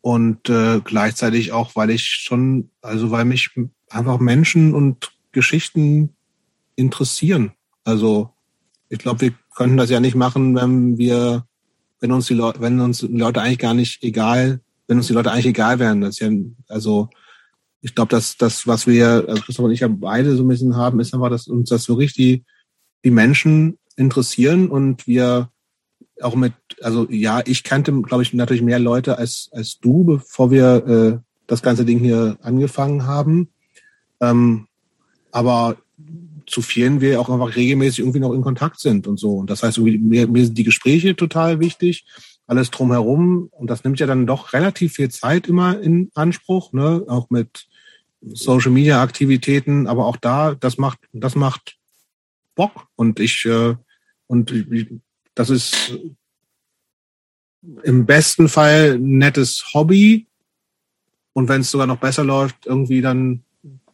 und 0.00 0.48
äh, 0.48 0.80
gleichzeitig 0.80 1.52
auch, 1.52 1.76
weil 1.76 1.90
ich 1.90 2.06
schon, 2.06 2.70
also 2.80 3.10
weil 3.10 3.24
mich 3.24 3.50
einfach 3.88 4.18
Menschen 4.18 4.74
und 4.74 5.12
Geschichten 5.32 6.14
interessieren. 6.76 7.52
Also 7.84 8.30
ich 8.88 8.98
glaube, 8.98 9.20
wir 9.22 9.34
könnten 9.54 9.76
das 9.76 9.90
ja 9.90 10.00
nicht 10.00 10.14
machen, 10.14 10.54
wenn 10.54 10.98
wir, 10.98 11.46
wenn 12.02 12.10
uns 12.12 12.26
die 12.26 12.34
Leute, 12.34 12.60
wenn 12.60 12.80
uns 12.80 12.98
die 12.98 13.06
Leute 13.06 13.40
eigentlich 13.40 13.60
gar 13.60 13.74
nicht 13.74 14.02
egal, 14.02 14.60
wenn 14.88 14.98
uns 14.98 15.06
die 15.06 15.12
Leute 15.12 15.30
eigentlich 15.30 15.46
egal 15.46 15.78
wären. 15.78 16.00
Das 16.00 16.18
ja, 16.18 16.28
also 16.66 17.08
ich 17.80 17.94
glaube, 17.94 18.10
dass 18.10 18.36
das, 18.36 18.66
was 18.66 18.88
wir, 18.88 19.24
also 19.28 19.42
Christoph 19.42 19.64
und 19.66 19.70
ich 19.70 19.80
ja 19.80 19.88
beide 19.88 20.36
so 20.36 20.42
ein 20.42 20.48
bisschen 20.48 20.76
haben, 20.76 20.98
ist 20.98 21.14
einfach, 21.14 21.30
dass 21.30 21.46
uns 21.46 21.70
das 21.70 21.84
so 21.84 21.94
richtig 21.94 22.44
die 23.04 23.10
Menschen 23.12 23.78
interessieren 23.96 24.68
und 24.68 25.06
wir 25.06 25.50
auch 26.20 26.34
mit, 26.34 26.54
also 26.82 27.06
ja, 27.08 27.40
ich 27.46 27.62
kannte, 27.62 27.92
glaube 28.02 28.24
ich, 28.24 28.34
natürlich 28.34 28.62
mehr 28.62 28.80
Leute 28.80 29.18
als, 29.18 29.48
als 29.52 29.78
du, 29.78 30.04
bevor 30.04 30.50
wir 30.50 30.86
äh, 30.86 31.18
das 31.46 31.62
ganze 31.62 31.84
Ding 31.84 32.00
hier 32.00 32.36
angefangen 32.42 33.06
haben. 33.06 33.48
Ähm, 34.20 34.66
aber 35.30 35.76
zu 36.52 36.60
vielen 36.60 37.00
wir 37.00 37.20
auch 37.20 37.30
einfach 37.30 37.56
regelmäßig 37.56 38.00
irgendwie 38.00 38.20
noch 38.20 38.34
in 38.34 38.42
Kontakt 38.42 38.78
sind 38.78 39.06
und 39.06 39.18
so. 39.18 39.38
Und 39.38 39.48
das 39.48 39.62
heißt, 39.62 39.78
mir, 39.78 40.28
mir 40.28 40.44
sind 40.44 40.58
die 40.58 40.64
Gespräche 40.64 41.16
total 41.16 41.60
wichtig, 41.60 42.04
alles 42.46 42.70
drumherum. 42.70 43.48
Und 43.50 43.70
das 43.70 43.84
nimmt 43.84 43.98
ja 43.98 44.06
dann 44.06 44.26
doch 44.26 44.52
relativ 44.52 44.92
viel 44.94 45.10
Zeit 45.10 45.48
immer 45.48 45.80
in 45.80 46.10
Anspruch, 46.14 46.72
ne? 46.74 47.04
auch 47.08 47.30
mit 47.30 47.66
Social 48.20 48.70
Media 48.70 49.02
Aktivitäten. 49.02 49.86
Aber 49.86 50.06
auch 50.06 50.18
da, 50.18 50.54
das 50.54 50.76
macht, 50.76 50.98
das 51.14 51.34
macht 51.34 51.78
Bock. 52.54 52.86
Und 52.96 53.18
ich, 53.18 53.46
äh, 53.46 53.74
und 54.26 54.52
das 55.34 55.48
ist 55.48 55.98
im 57.82 58.04
besten 58.04 58.50
Fall 58.50 58.96
ein 58.96 59.16
nettes 59.16 59.72
Hobby. 59.72 60.26
Und 61.32 61.48
wenn 61.48 61.62
es 61.62 61.70
sogar 61.70 61.86
noch 61.86 61.98
besser 61.98 62.24
läuft, 62.24 62.66
irgendwie 62.66 63.00
dann 63.00 63.42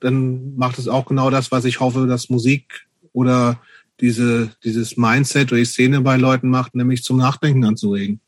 dann 0.01 0.57
macht 0.57 0.79
es 0.79 0.89
auch 0.89 1.07
genau 1.07 1.31
das, 1.31 1.51
was 1.51 1.65
ich 1.65 1.81
hoffe, 1.81 2.07
dass 2.07 2.31
Musik 2.31 2.87
oder 3.13 3.61
diese, 4.01 4.51
dieses 4.63 4.97
Mindset 4.97 5.51
oder 5.51 5.59
die 5.61 5.65
Szene 5.65 6.01
bei 6.01 6.17
Leuten 6.17 6.49
macht, 6.49 6.75
nämlich 6.75 7.03
zum 7.03 7.17
Nachdenken 7.17 7.65
anzuregen. 7.65 8.21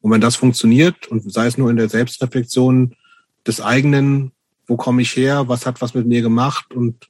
Und 0.00 0.10
wenn 0.10 0.20
das 0.20 0.36
funktioniert 0.36 1.08
und 1.08 1.32
sei 1.32 1.46
es 1.46 1.56
nur 1.56 1.70
in 1.70 1.76
der 1.76 1.88
Selbstreflexion 1.88 2.94
des 3.46 3.60
eigenen, 3.60 4.32
wo 4.66 4.76
komme 4.76 5.02
ich 5.02 5.16
her, 5.16 5.48
was 5.48 5.66
hat 5.66 5.80
was 5.80 5.94
mit 5.94 6.06
mir 6.06 6.20
gemacht 6.20 6.74
und 6.74 7.08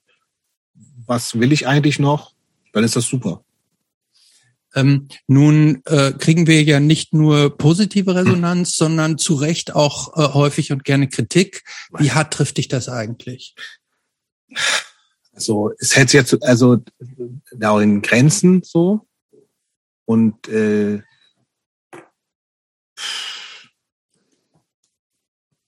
was 1.06 1.38
will 1.38 1.52
ich 1.52 1.66
eigentlich 1.66 1.98
noch, 1.98 2.32
dann 2.72 2.84
ist 2.84 2.96
das 2.96 3.06
super. 3.06 3.44
Ähm, 4.74 5.08
nun 5.28 5.82
äh, 5.86 6.12
kriegen 6.12 6.46
wir 6.46 6.62
ja 6.62 6.80
nicht 6.80 7.14
nur 7.14 7.56
positive 7.56 8.14
Resonanz, 8.14 8.76
sondern 8.76 9.18
zu 9.18 9.34
Recht 9.34 9.74
auch 9.74 10.16
äh, 10.16 10.34
häufig 10.34 10.72
und 10.72 10.84
gerne 10.84 11.08
Kritik. 11.08 11.62
Wie 11.96 12.10
hart 12.10 12.34
trifft 12.34 12.56
dich 12.56 12.66
das 12.66 12.88
eigentlich? 12.88 13.54
Also 15.32 15.72
es 15.78 15.96
hält 15.96 16.10
sich 16.10 16.18
jetzt 16.18 16.42
also 16.44 16.78
da 17.52 17.80
in 17.80 18.02
Grenzen 18.02 18.62
so 18.62 19.06
und 20.04 20.48
äh, 20.48 21.02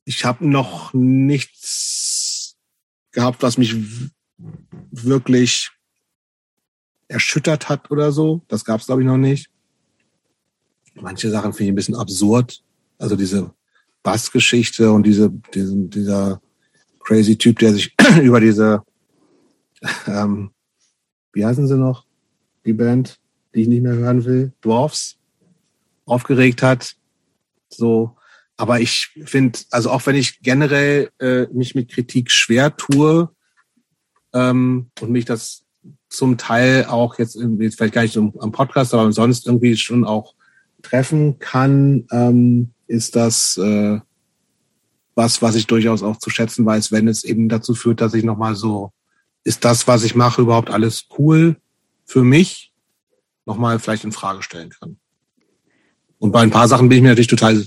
ich 0.05 0.25
habe 0.25 0.47
noch 0.47 0.95
nichts 0.95 2.57
gehabt, 3.11 3.43
was 3.43 3.59
mich 3.59 3.75
wirklich 4.91 5.71
erschüttert 7.09 7.69
hat 7.69 7.91
oder 7.91 8.13
so. 8.13 8.43
Das 8.49 8.65
gab 8.65 8.81
es 8.81 8.87
glaube 8.87 9.03
ich 9.03 9.07
noch 9.07 9.17
nicht. 9.17 9.51
Manche 10.95 11.31
Sachen 11.31 11.53
finde 11.53 11.65
ich 11.65 11.73
ein 11.73 11.77
bisschen 11.77 11.97
absurd. 11.97 12.63
Also 12.99 13.17
diese 13.17 13.53
Bassgeschichte 14.03 14.93
und 14.93 15.03
diese, 15.03 15.31
diesen, 15.53 15.91
dieser 15.91 16.41
crazy 17.07 17.39
Typ, 17.39 17.59
der 17.61 17.73
sich 17.73 17.95
über 18.23 18.41
diese, 18.41 18.83
ähm, 20.07 20.51
wie 21.33 21.45
heißen 21.45 21.69
sie 21.69 21.77
noch, 21.77 22.05
die 22.65 22.73
Band, 22.73 23.19
die 23.55 23.63
ich 23.63 23.69
nicht 23.69 23.83
mehr 23.83 23.95
hören 23.95 24.25
will, 24.25 24.53
Dwarfs, 24.63 25.17
aufgeregt 26.05 26.63
hat. 26.63 26.97
So, 27.69 28.17
aber 28.57 28.81
ich 28.81 29.13
finde, 29.25 29.59
also 29.71 29.91
auch 29.91 30.05
wenn 30.07 30.17
ich 30.17 30.41
generell 30.41 31.11
äh, 31.21 31.47
mich 31.53 31.75
mit 31.75 31.91
Kritik 31.91 32.31
schwer 32.31 32.77
tue 32.77 33.31
ähm, 34.33 34.91
und 35.01 35.11
mich 35.11 35.25
das 35.25 35.65
zum 36.09 36.39
Teil 36.39 36.87
auch 36.87 37.19
jetzt, 37.19 37.37
jetzt 37.59 37.77
vielleicht 37.77 37.95
gar 37.95 38.03
nicht 38.03 38.17
am 38.17 38.53
Podcast, 38.53 38.95
aber 38.95 39.13
sonst 39.13 39.47
irgendwie 39.47 39.77
schon 39.77 40.05
auch 40.05 40.35
treffen 40.83 41.39
kann, 41.39 42.07
ähm, 42.11 42.71
ist 42.87 43.17
das 43.17 43.57
äh, 43.59 44.01
was, 45.17 45.43
was 45.43 45.57
ich 45.57 45.67
durchaus 45.67 46.03
auch 46.03 46.19
zu 46.19 46.31
schätzen 46.31 46.65
weiß, 46.65 46.93
wenn 46.93 47.09
es 47.09 47.25
eben 47.25 47.49
dazu 47.49 47.75
führt, 47.75 48.01
dass 48.01 48.15
ich 48.15 48.23
nochmal 48.23 48.55
so, 48.55 48.93
ist 49.43 49.65
das, 49.65 49.89
was 49.89 50.05
ich 50.05 50.15
mache, 50.15 50.43
überhaupt 50.43 50.71
alles 50.71 51.07
cool 51.19 51.57
für 52.05 52.23
mich, 52.23 52.73
nochmal 53.47 53.79
vielleicht 53.79 54.05
in 54.05 54.13
Frage 54.13 54.43
stellen 54.43 54.71
kann. 54.71 54.99
Und 56.19 56.33
bei 56.33 56.41
ein 56.41 56.51
paar 56.51 56.69
Sachen 56.69 56.89
bin 56.89 56.99
ich 56.99 57.03
mir 57.03 57.09
natürlich 57.09 57.29
total 57.29 57.67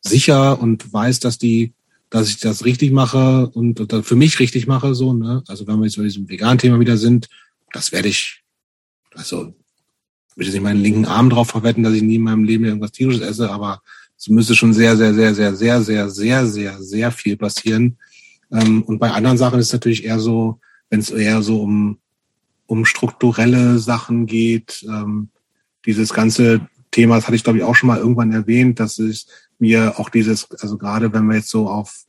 sicher 0.00 0.60
und 0.60 0.92
weiß, 0.92 1.20
dass 1.20 1.38
die, 1.38 1.74
dass 2.08 2.28
ich 2.28 2.38
das 2.38 2.64
richtig 2.64 2.92
mache 2.92 3.48
und 3.48 3.92
für 4.04 4.16
mich 4.16 4.38
richtig 4.40 4.66
mache, 4.66 4.94
so, 4.94 5.12
ne? 5.12 5.42
Also 5.48 5.66
wenn 5.66 5.78
wir 5.78 5.84
jetzt 5.84 5.96
bei 5.96 6.04
diesem 6.04 6.28
Vegan-Thema 6.28 6.80
wieder 6.80 6.96
sind, 6.96 7.28
das 7.72 7.92
werde 7.92 8.08
ich, 8.08 8.42
also, 9.14 9.54
ich 10.36 10.52
nicht 10.52 10.62
meinen 10.62 10.82
linken 10.82 11.04
Arm 11.04 11.28
drauf 11.28 11.48
verwetten, 11.48 11.82
dass 11.82 11.94
ich 11.94 12.02
nie 12.02 12.16
in 12.16 12.22
meinem 12.22 12.44
Leben 12.44 12.64
irgendwas 12.64 12.92
tierisches 12.92 13.22
esse, 13.22 13.50
aber 13.50 13.82
es 14.18 14.28
müsste 14.28 14.54
schon 14.54 14.72
sehr, 14.72 14.96
sehr, 14.96 15.14
sehr, 15.14 15.34
sehr, 15.34 15.54
sehr, 15.54 15.82
sehr, 15.82 16.08
sehr, 16.08 16.46
sehr, 16.46 16.82
sehr 16.82 17.12
viel 17.12 17.36
passieren. 17.36 17.98
Ähm, 18.50 18.82
und 18.82 18.98
bei 18.98 19.10
anderen 19.10 19.38
Sachen 19.38 19.58
ist 19.58 19.66
es 19.66 19.72
natürlich 19.72 20.04
eher 20.04 20.18
so, 20.18 20.60
wenn 20.90 21.00
es 21.00 21.10
eher 21.10 21.42
so 21.42 21.62
um, 21.62 21.98
um 22.66 22.84
strukturelle 22.84 23.78
Sachen 23.78 24.26
geht, 24.26 24.84
ähm, 24.88 25.28
dieses 25.84 26.12
ganze 26.12 26.66
Thema, 26.90 27.16
das 27.16 27.26
hatte 27.26 27.36
ich 27.36 27.44
glaube 27.44 27.58
ich 27.58 27.64
auch 27.64 27.76
schon 27.76 27.88
mal 27.88 27.98
irgendwann 27.98 28.32
erwähnt, 28.32 28.80
dass 28.80 28.98
es 28.98 29.26
mir 29.58 29.98
auch 29.98 30.10
dieses, 30.10 30.50
also 30.60 30.78
gerade 30.78 31.12
wenn 31.12 31.26
wir 31.26 31.36
jetzt 31.36 31.50
so 31.50 31.68
auf 31.68 32.04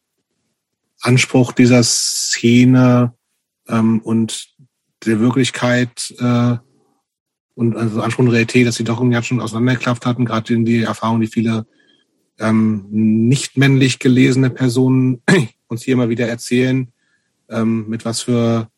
Anspruch 1.01 1.51
dieser 1.51 1.83
Szene 1.83 3.13
ähm, 3.67 3.99
und 3.99 4.49
der 5.05 5.19
Wirklichkeit 5.19 6.13
äh, 6.19 6.57
und 7.55 7.75
also 7.75 8.01
Anspruch 8.01 8.25
und 8.25 8.31
Realität, 8.31 8.67
dass 8.67 8.75
sie 8.75 8.83
doch 8.83 8.99
irgendwie 8.99 9.21
schon 9.23 9.41
auseinandergeklafft 9.41 10.05
hatten, 10.05 10.25
gerade 10.25 10.53
in 10.53 10.65
die 10.65 10.81
Erfahrung, 10.81 11.21
die 11.21 11.27
viele 11.27 11.65
ähm, 12.39 12.85
nicht 12.89 13.57
männlich 13.57 13.99
gelesene 13.99 14.49
Personen 14.49 15.21
uns 15.67 15.83
hier 15.83 15.93
immer 15.93 16.09
wieder 16.09 16.27
erzählen, 16.27 16.87
ähm, 17.49 17.87
mit 17.89 18.05
was 18.05 18.21
für 18.21 18.69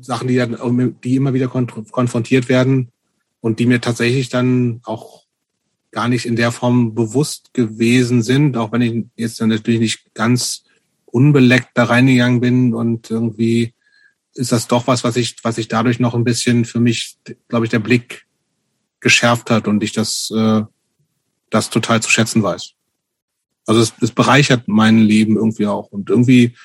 Sachen, 0.00 0.28
die, 0.28 0.36
dann, 0.36 0.96
die 1.04 1.16
immer 1.16 1.34
wieder 1.34 1.48
konfrontiert 1.48 2.48
werden 2.48 2.88
und 3.40 3.58
die 3.58 3.66
mir 3.66 3.80
tatsächlich 3.80 4.28
dann 4.28 4.80
auch 4.84 5.24
gar 5.90 6.08
nicht 6.08 6.24
in 6.24 6.36
der 6.36 6.52
Form 6.52 6.94
bewusst 6.94 7.52
gewesen 7.52 8.22
sind, 8.22 8.56
auch 8.56 8.72
wenn 8.72 8.82
ich 8.82 9.04
jetzt 9.16 9.40
natürlich 9.40 9.80
nicht 9.80 10.14
ganz 10.14 10.64
unbeleckt 11.04 11.70
da 11.74 11.84
reingegangen 11.84 12.40
bin 12.40 12.74
und 12.74 13.10
irgendwie 13.10 13.74
ist 14.34 14.52
das 14.52 14.68
doch 14.68 14.86
was, 14.86 15.02
was 15.02 15.16
ich, 15.16 15.36
was 15.42 15.58
ich 15.58 15.68
dadurch 15.68 15.98
noch 15.98 16.14
ein 16.14 16.24
bisschen 16.24 16.64
für 16.64 16.80
mich, 16.80 17.18
glaube 17.48 17.66
ich, 17.66 17.70
der 17.70 17.80
Blick 17.80 18.26
geschärft 19.00 19.50
hat 19.50 19.66
und 19.66 19.82
ich 19.82 19.92
das 19.92 20.32
äh, 20.34 20.62
das 21.50 21.70
total 21.70 22.00
zu 22.02 22.10
schätzen 22.10 22.42
weiß. 22.42 22.72
Also 23.66 23.80
es, 23.82 23.92
es 24.00 24.12
bereichert 24.12 24.66
mein 24.66 24.98
Leben 24.98 25.36
irgendwie 25.36 25.66
auch. 25.66 25.88
Und 25.88 26.10
irgendwie 26.10 26.56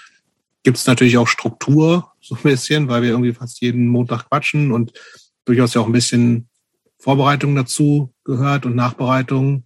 gibt 0.63 0.77
es 0.77 0.87
natürlich 0.87 1.17
auch 1.17 1.27
Struktur, 1.27 2.11
so 2.21 2.35
ein 2.35 2.43
bisschen, 2.43 2.87
weil 2.87 3.01
wir 3.01 3.09
irgendwie 3.09 3.33
fast 3.33 3.61
jeden 3.61 3.87
Montag 3.87 4.29
quatschen 4.29 4.71
und 4.71 4.93
durchaus 5.45 5.73
ja 5.73 5.81
auch 5.81 5.85
ein 5.85 5.91
bisschen 5.91 6.49
Vorbereitung 6.97 7.55
dazu 7.55 8.13
gehört 8.23 8.65
und 8.65 8.75
Nachbereitung. 8.75 9.63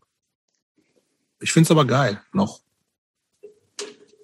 Ich 1.40 1.54
finde 1.54 1.68
es 1.68 1.72
aber 1.72 1.86
geil 1.86 2.20
noch. 2.34 2.60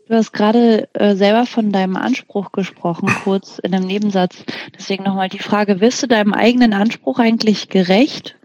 Du 0.07 0.13
hast 0.13 0.33
gerade 0.33 0.87
äh, 0.93 1.15
selber 1.15 1.45
von 1.47 1.71
deinem 1.71 1.95
Anspruch 1.95 2.51
gesprochen, 2.51 3.07
kurz 3.23 3.59
in 3.59 3.73
einem 3.73 3.87
Nebensatz. 3.87 4.35
Deswegen 4.77 5.03
nochmal 5.03 5.29
die 5.29 5.39
Frage, 5.39 5.79
wirst 5.79 6.03
du 6.03 6.07
deinem 6.07 6.33
eigenen 6.33 6.73
Anspruch 6.73 7.19
eigentlich 7.19 7.69
gerecht? 7.69 8.35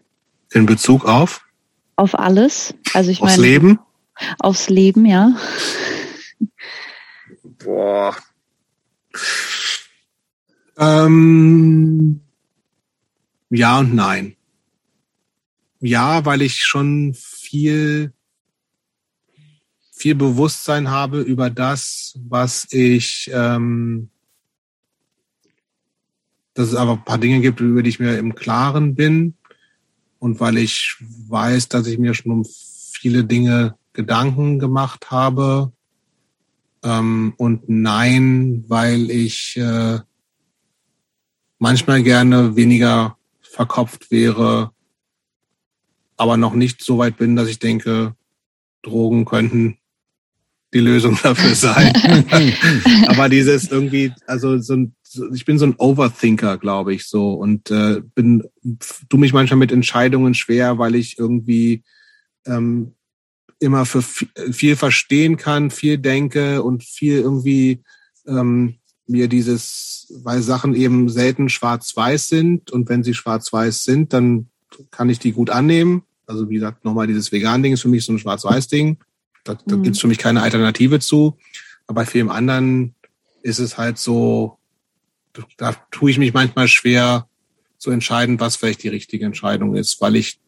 In 0.52 0.66
Bezug 0.66 1.04
auf? 1.04 1.44
Auf 2.00 2.18
alles. 2.18 2.74
Also 2.94 3.10
ich 3.10 3.20
aufs 3.20 3.36
meine. 3.36 3.42
Aufs 3.42 3.42
Leben? 3.42 3.78
Aufs 4.38 4.68
Leben, 4.70 5.04
ja. 5.04 5.36
Boah. 7.62 8.16
Ähm, 10.78 12.22
ja 13.50 13.80
und 13.80 13.94
nein. 13.94 14.34
Ja, 15.80 16.24
weil 16.24 16.40
ich 16.40 16.62
schon 16.62 17.12
viel 17.14 18.14
viel 19.92 20.14
Bewusstsein 20.14 20.88
habe 20.88 21.20
über 21.20 21.50
das, 21.50 22.18
was 22.26 22.66
ich, 22.70 23.30
ähm, 23.34 24.08
dass 26.54 26.68
es 26.68 26.74
aber 26.74 26.92
ein 26.92 27.04
paar 27.04 27.18
Dinge 27.18 27.42
gibt, 27.42 27.60
über 27.60 27.82
die 27.82 27.90
ich 27.90 28.00
mir 28.00 28.16
im 28.16 28.34
Klaren 28.34 28.94
bin 28.94 29.34
und 30.20 30.38
weil 30.38 30.58
ich 30.58 30.96
weiß, 31.00 31.68
dass 31.68 31.88
ich 31.88 31.98
mir 31.98 32.14
schon 32.14 32.30
um 32.30 32.44
viele 32.92 33.24
Dinge 33.24 33.74
Gedanken 33.92 34.60
gemacht 34.60 35.10
habe 35.10 35.72
ähm, 36.84 37.34
und 37.36 37.68
nein, 37.68 38.64
weil 38.68 39.10
ich 39.10 39.56
äh, 39.56 39.98
manchmal 41.58 42.02
gerne 42.02 42.54
weniger 42.54 43.16
verkopft 43.40 44.10
wäre, 44.10 44.70
aber 46.16 46.36
noch 46.36 46.54
nicht 46.54 46.82
so 46.84 46.98
weit 46.98 47.16
bin, 47.16 47.34
dass 47.34 47.48
ich 47.48 47.58
denke, 47.58 48.14
Drogen 48.82 49.24
könnten 49.24 49.78
die 50.72 50.80
Lösung 50.80 51.18
dafür 51.22 51.54
sein. 51.54 51.92
Aber 53.08 53.28
dieses 53.28 53.70
irgendwie, 53.70 54.12
also 54.26 54.58
so 54.58 54.74
ein, 54.74 54.94
ich 55.32 55.44
bin 55.44 55.58
so 55.58 55.66
ein 55.66 55.74
Overthinker, 55.76 56.58
glaube 56.58 56.94
ich, 56.94 57.06
so 57.06 57.32
und 57.34 57.70
äh, 57.70 58.00
bin, 58.14 58.44
tu 59.08 59.16
mich 59.16 59.32
manchmal 59.32 59.58
mit 59.58 59.72
Entscheidungen 59.72 60.34
schwer, 60.34 60.78
weil 60.78 60.94
ich 60.94 61.18
irgendwie 61.18 61.82
ähm, 62.46 62.94
immer 63.58 63.84
für 63.86 64.02
viel 64.02 64.76
verstehen 64.76 65.36
kann, 65.36 65.70
viel 65.70 65.98
denke 65.98 66.62
und 66.62 66.84
viel 66.84 67.18
irgendwie 67.18 67.82
ähm, 68.26 68.76
mir 69.06 69.28
dieses, 69.28 70.12
weil 70.22 70.40
Sachen 70.42 70.74
eben 70.74 71.08
selten 71.08 71.48
schwarz-weiß 71.48 72.28
sind 72.28 72.70
und 72.70 72.88
wenn 72.88 73.02
sie 73.02 73.14
schwarz-weiß 73.14 73.84
sind, 73.84 74.12
dann 74.12 74.48
kann 74.90 75.10
ich 75.10 75.18
die 75.18 75.32
gut 75.32 75.50
annehmen. 75.50 76.04
Also 76.26 76.48
wie 76.48 76.54
gesagt, 76.54 76.84
nochmal 76.84 77.08
dieses 77.08 77.32
Vegan-Ding 77.32 77.72
ist 77.72 77.82
für 77.82 77.88
mich 77.88 78.04
so 78.04 78.12
ein 78.12 78.18
schwarz-weiß-Ding. 78.18 78.98
Da, 79.44 79.54
da 79.66 79.76
mhm. 79.76 79.82
gibt 79.82 79.96
es 79.96 80.00
für 80.00 80.08
mich 80.08 80.18
keine 80.18 80.42
Alternative 80.42 81.00
zu. 81.00 81.36
Aber 81.86 82.02
bei 82.02 82.06
vielen 82.06 82.30
anderen 82.30 82.94
ist 83.42 83.58
es 83.58 83.76
halt 83.76 83.98
so, 83.98 84.59
da 85.56 85.74
tue 85.90 86.10
ich 86.10 86.18
mich 86.18 86.32
manchmal 86.32 86.68
schwer 86.68 87.28
zu 87.78 87.90
entscheiden, 87.90 88.40
was 88.40 88.56
vielleicht 88.56 88.82
die 88.82 88.88
richtige 88.88 89.24
Entscheidung 89.24 89.74
ist, 89.74 90.00
weil 90.00 90.16
ich 90.16 90.40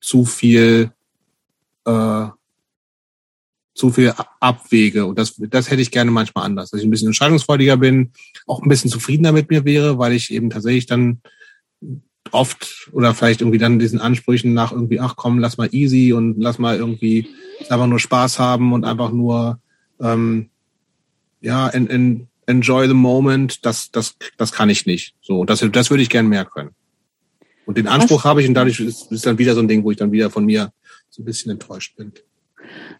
zu 0.00 0.24
viel 0.24 0.92
äh, 1.84 2.28
zu 3.78 3.92
viel 3.92 4.12
abwege. 4.40 5.06
Und 5.06 5.18
das, 5.18 5.34
das 5.38 5.70
hätte 5.70 5.80
ich 5.80 5.92
gerne 5.92 6.10
manchmal 6.10 6.44
anders, 6.44 6.70
dass 6.70 6.80
ich 6.80 6.86
ein 6.86 6.90
bisschen 6.90 7.08
entscheidungsfreudiger 7.08 7.76
bin, 7.76 8.10
auch 8.46 8.60
ein 8.60 8.68
bisschen 8.68 8.90
zufriedener 8.90 9.30
mit 9.30 9.50
mir 9.50 9.64
wäre, 9.64 9.98
weil 9.98 10.12
ich 10.12 10.32
eben 10.32 10.50
tatsächlich 10.50 10.86
dann 10.86 11.22
oft 12.32 12.90
oder 12.92 13.14
vielleicht 13.14 13.40
irgendwie 13.40 13.58
dann 13.58 13.78
diesen 13.78 14.00
Ansprüchen 14.00 14.52
nach 14.52 14.72
irgendwie, 14.72 15.00
ach 15.00 15.14
komm, 15.16 15.38
lass 15.38 15.58
mal 15.58 15.68
easy 15.72 16.12
und 16.12 16.40
lass 16.40 16.58
mal 16.58 16.76
irgendwie 16.76 17.28
einfach 17.70 17.86
nur 17.86 18.00
Spaß 18.00 18.40
haben 18.40 18.72
und 18.72 18.84
einfach 18.84 19.12
nur 19.12 19.60
ähm, 20.00 20.50
ja, 21.40 21.68
en, 21.68 21.88
en, 21.88 22.27
enjoy 22.48 22.88
the 22.88 22.94
moment, 22.94 23.64
das, 23.64 23.90
das, 23.90 24.16
das 24.36 24.52
kann 24.52 24.70
ich 24.70 24.86
nicht. 24.86 25.14
So, 25.20 25.44
das, 25.44 25.64
das 25.70 25.90
würde 25.90 26.02
ich 26.02 26.08
gern 26.08 26.28
mehr 26.28 26.46
können. 26.46 26.70
Und 27.66 27.76
den 27.76 27.86
Anspruch 27.86 28.24
habe 28.24 28.40
ich 28.40 28.48
und 28.48 28.54
dadurch 28.54 28.80
ist, 28.80 29.12
ist 29.12 29.26
dann 29.26 29.36
wieder 29.36 29.54
so 29.54 29.60
ein 29.60 29.68
Ding, 29.68 29.84
wo 29.84 29.90
ich 29.90 29.98
dann 29.98 30.10
wieder 30.10 30.30
von 30.30 30.46
mir 30.46 30.72
so 31.10 31.22
ein 31.22 31.26
bisschen 31.26 31.52
enttäuscht 31.52 31.96
bin. 31.96 32.12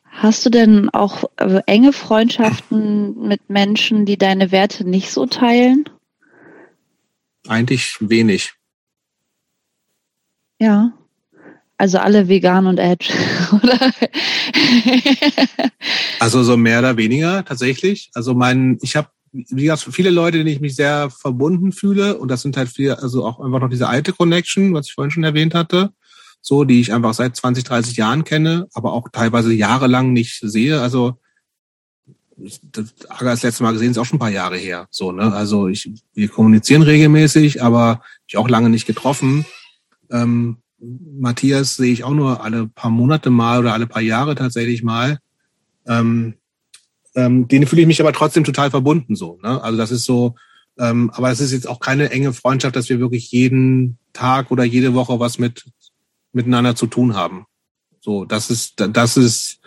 Hast 0.04 0.44
du 0.44 0.50
denn 0.50 0.90
auch 0.90 1.24
äh, 1.36 1.62
enge 1.66 1.94
Freundschaften 1.94 3.26
mit 3.26 3.48
Menschen, 3.48 4.04
die 4.04 4.18
deine 4.18 4.52
Werte 4.52 4.86
nicht 4.86 5.10
so 5.10 5.24
teilen? 5.24 5.88
Eigentlich 7.46 7.96
wenig. 8.00 8.52
Ja. 10.60 10.92
Also 11.78 11.98
alle 11.98 12.28
vegan 12.28 12.66
und 12.66 12.78
Edge, 12.78 13.14
oder? 13.52 13.92
also 16.18 16.42
so 16.42 16.56
mehr 16.56 16.80
oder 16.80 16.96
weniger 16.96 17.44
tatsächlich. 17.44 18.10
Also 18.14 18.34
mein, 18.34 18.78
ich 18.82 18.96
habe 18.96 19.08
wie 19.32 19.62
gesagt, 19.62 19.94
viele 19.94 20.10
Leute, 20.10 20.38
denen 20.38 20.48
ich 20.48 20.60
mich 20.60 20.76
sehr 20.76 21.10
verbunden 21.10 21.72
fühle, 21.72 22.18
und 22.18 22.30
das 22.30 22.42
sind 22.42 22.56
halt 22.56 22.68
viele, 22.68 23.00
also 23.02 23.24
auch 23.24 23.40
einfach 23.40 23.60
noch 23.60 23.70
diese 23.70 23.88
alte 23.88 24.12
Connection, 24.12 24.74
was 24.74 24.86
ich 24.86 24.94
vorhin 24.94 25.10
schon 25.10 25.24
erwähnt 25.24 25.54
hatte, 25.54 25.90
so, 26.40 26.64
die 26.64 26.80
ich 26.80 26.92
einfach 26.92 27.14
seit 27.14 27.36
20, 27.36 27.64
30 27.64 27.96
Jahren 27.96 28.24
kenne, 28.24 28.68
aber 28.72 28.92
auch 28.92 29.08
teilweise 29.12 29.52
jahrelang 29.52 30.12
nicht 30.12 30.40
sehe. 30.40 30.80
Also 30.80 31.18
das 32.62 32.94
Aga 33.08 33.30
das 33.30 33.42
letzte 33.42 33.62
Mal 33.62 33.72
gesehen 33.72 33.90
ist 33.90 33.98
auch 33.98 34.04
schon 34.04 34.16
ein 34.16 34.20
paar 34.20 34.30
Jahre 34.30 34.56
her. 34.56 34.86
So, 34.90 35.12
ne? 35.12 35.32
Also 35.32 35.68
ich, 35.68 35.90
wir 36.14 36.28
kommunizieren 36.28 36.82
regelmäßig, 36.82 37.62
aber 37.62 38.02
ich 38.26 38.36
auch 38.36 38.48
lange 38.48 38.70
nicht 38.70 38.86
getroffen. 38.86 39.44
Ähm, 40.10 40.58
Matthias 40.78 41.76
sehe 41.76 41.92
ich 41.92 42.04
auch 42.04 42.14
nur 42.14 42.44
alle 42.44 42.68
paar 42.68 42.90
Monate 42.90 43.30
mal 43.30 43.58
oder 43.58 43.72
alle 43.72 43.86
paar 43.86 44.02
Jahre 44.02 44.36
tatsächlich 44.36 44.82
mal. 44.82 45.18
Ähm, 45.86 46.34
ähm, 47.18 47.48
denen 47.48 47.66
fühle 47.66 47.82
ich 47.82 47.88
mich 47.88 48.00
aber 48.00 48.12
trotzdem 48.12 48.44
total 48.44 48.70
verbunden 48.70 49.16
so. 49.16 49.40
Ne? 49.42 49.60
Also 49.62 49.76
das 49.76 49.90
ist 49.90 50.04
so, 50.04 50.36
ähm, 50.78 51.10
aber 51.14 51.32
es 51.32 51.40
ist 51.40 51.52
jetzt 51.52 51.68
auch 51.68 51.80
keine 51.80 52.10
enge 52.10 52.32
Freundschaft, 52.32 52.76
dass 52.76 52.88
wir 52.88 53.00
wirklich 53.00 53.32
jeden 53.32 53.98
Tag 54.12 54.52
oder 54.52 54.62
jede 54.62 54.94
Woche 54.94 55.18
was 55.18 55.38
mit 55.38 55.64
miteinander 56.32 56.76
zu 56.76 56.86
tun 56.86 57.16
haben. 57.16 57.46
So, 58.00 58.24
das 58.24 58.50
ist, 58.50 58.74
das 58.76 59.16
ist, 59.16 59.58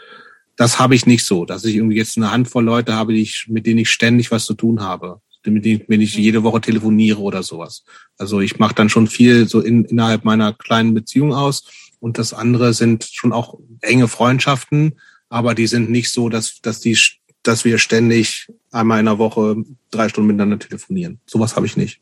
das 0.55 0.79
habe 0.79 0.95
ich 0.95 1.05
nicht 1.05 1.25
so, 1.25 1.43
dass 1.43 1.65
ich 1.65 1.75
irgendwie 1.75 1.97
jetzt 1.97 2.15
eine 2.15 2.31
Handvoll 2.31 2.63
Leute 2.63 2.93
habe, 2.93 3.13
die 3.13 3.21
ich, 3.21 3.47
mit 3.49 3.65
denen 3.65 3.79
ich 3.79 3.89
ständig 3.89 4.31
was 4.31 4.45
zu 4.45 4.53
tun 4.53 4.81
habe 4.81 5.19
mit 5.43 5.65
denen 5.65 5.83
wenn 5.87 6.01
ich 6.01 6.15
jede 6.15 6.43
Woche 6.43 6.61
telefoniere 6.61 7.19
oder 7.19 7.41
sowas. 7.41 7.83
Also 8.17 8.41
ich 8.41 8.59
mache 8.59 8.75
dann 8.75 8.89
schon 8.89 9.07
viel 9.07 9.47
so 9.47 9.59
in, 9.59 9.85
innerhalb 9.85 10.23
meiner 10.23 10.53
kleinen 10.53 10.93
Beziehung 10.93 11.33
aus. 11.33 11.63
Und 11.99 12.19
das 12.19 12.31
andere 12.33 12.75
sind 12.75 13.09
schon 13.11 13.33
auch 13.33 13.59
enge 13.81 14.07
Freundschaften, 14.07 14.99
aber 15.29 15.55
die 15.55 15.65
sind 15.65 15.89
nicht 15.89 16.11
so, 16.11 16.29
dass, 16.29 16.59
dass 16.61 16.79
die, 16.79 16.97
dass 17.43 17.65
wir 17.65 17.77
ständig 17.77 18.47
einmal 18.71 18.99
in 18.99 19.05
der 19.05 19.17
Woche 19.17 19.55
drei 19.89 20.09
Stunden 20.09 20.27
miteinander 20.27 20.59
telefonieren. 20.59 21.19
Sowas 21.25 21.55
habe 21.55 21.65
ich 21.65 21.77
nicht. 21.77 22.01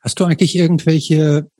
Hast 0.00 0.20
du 0.20 0.24
eigentlich 0.24 0.54
irgendwelche 0.56 1.50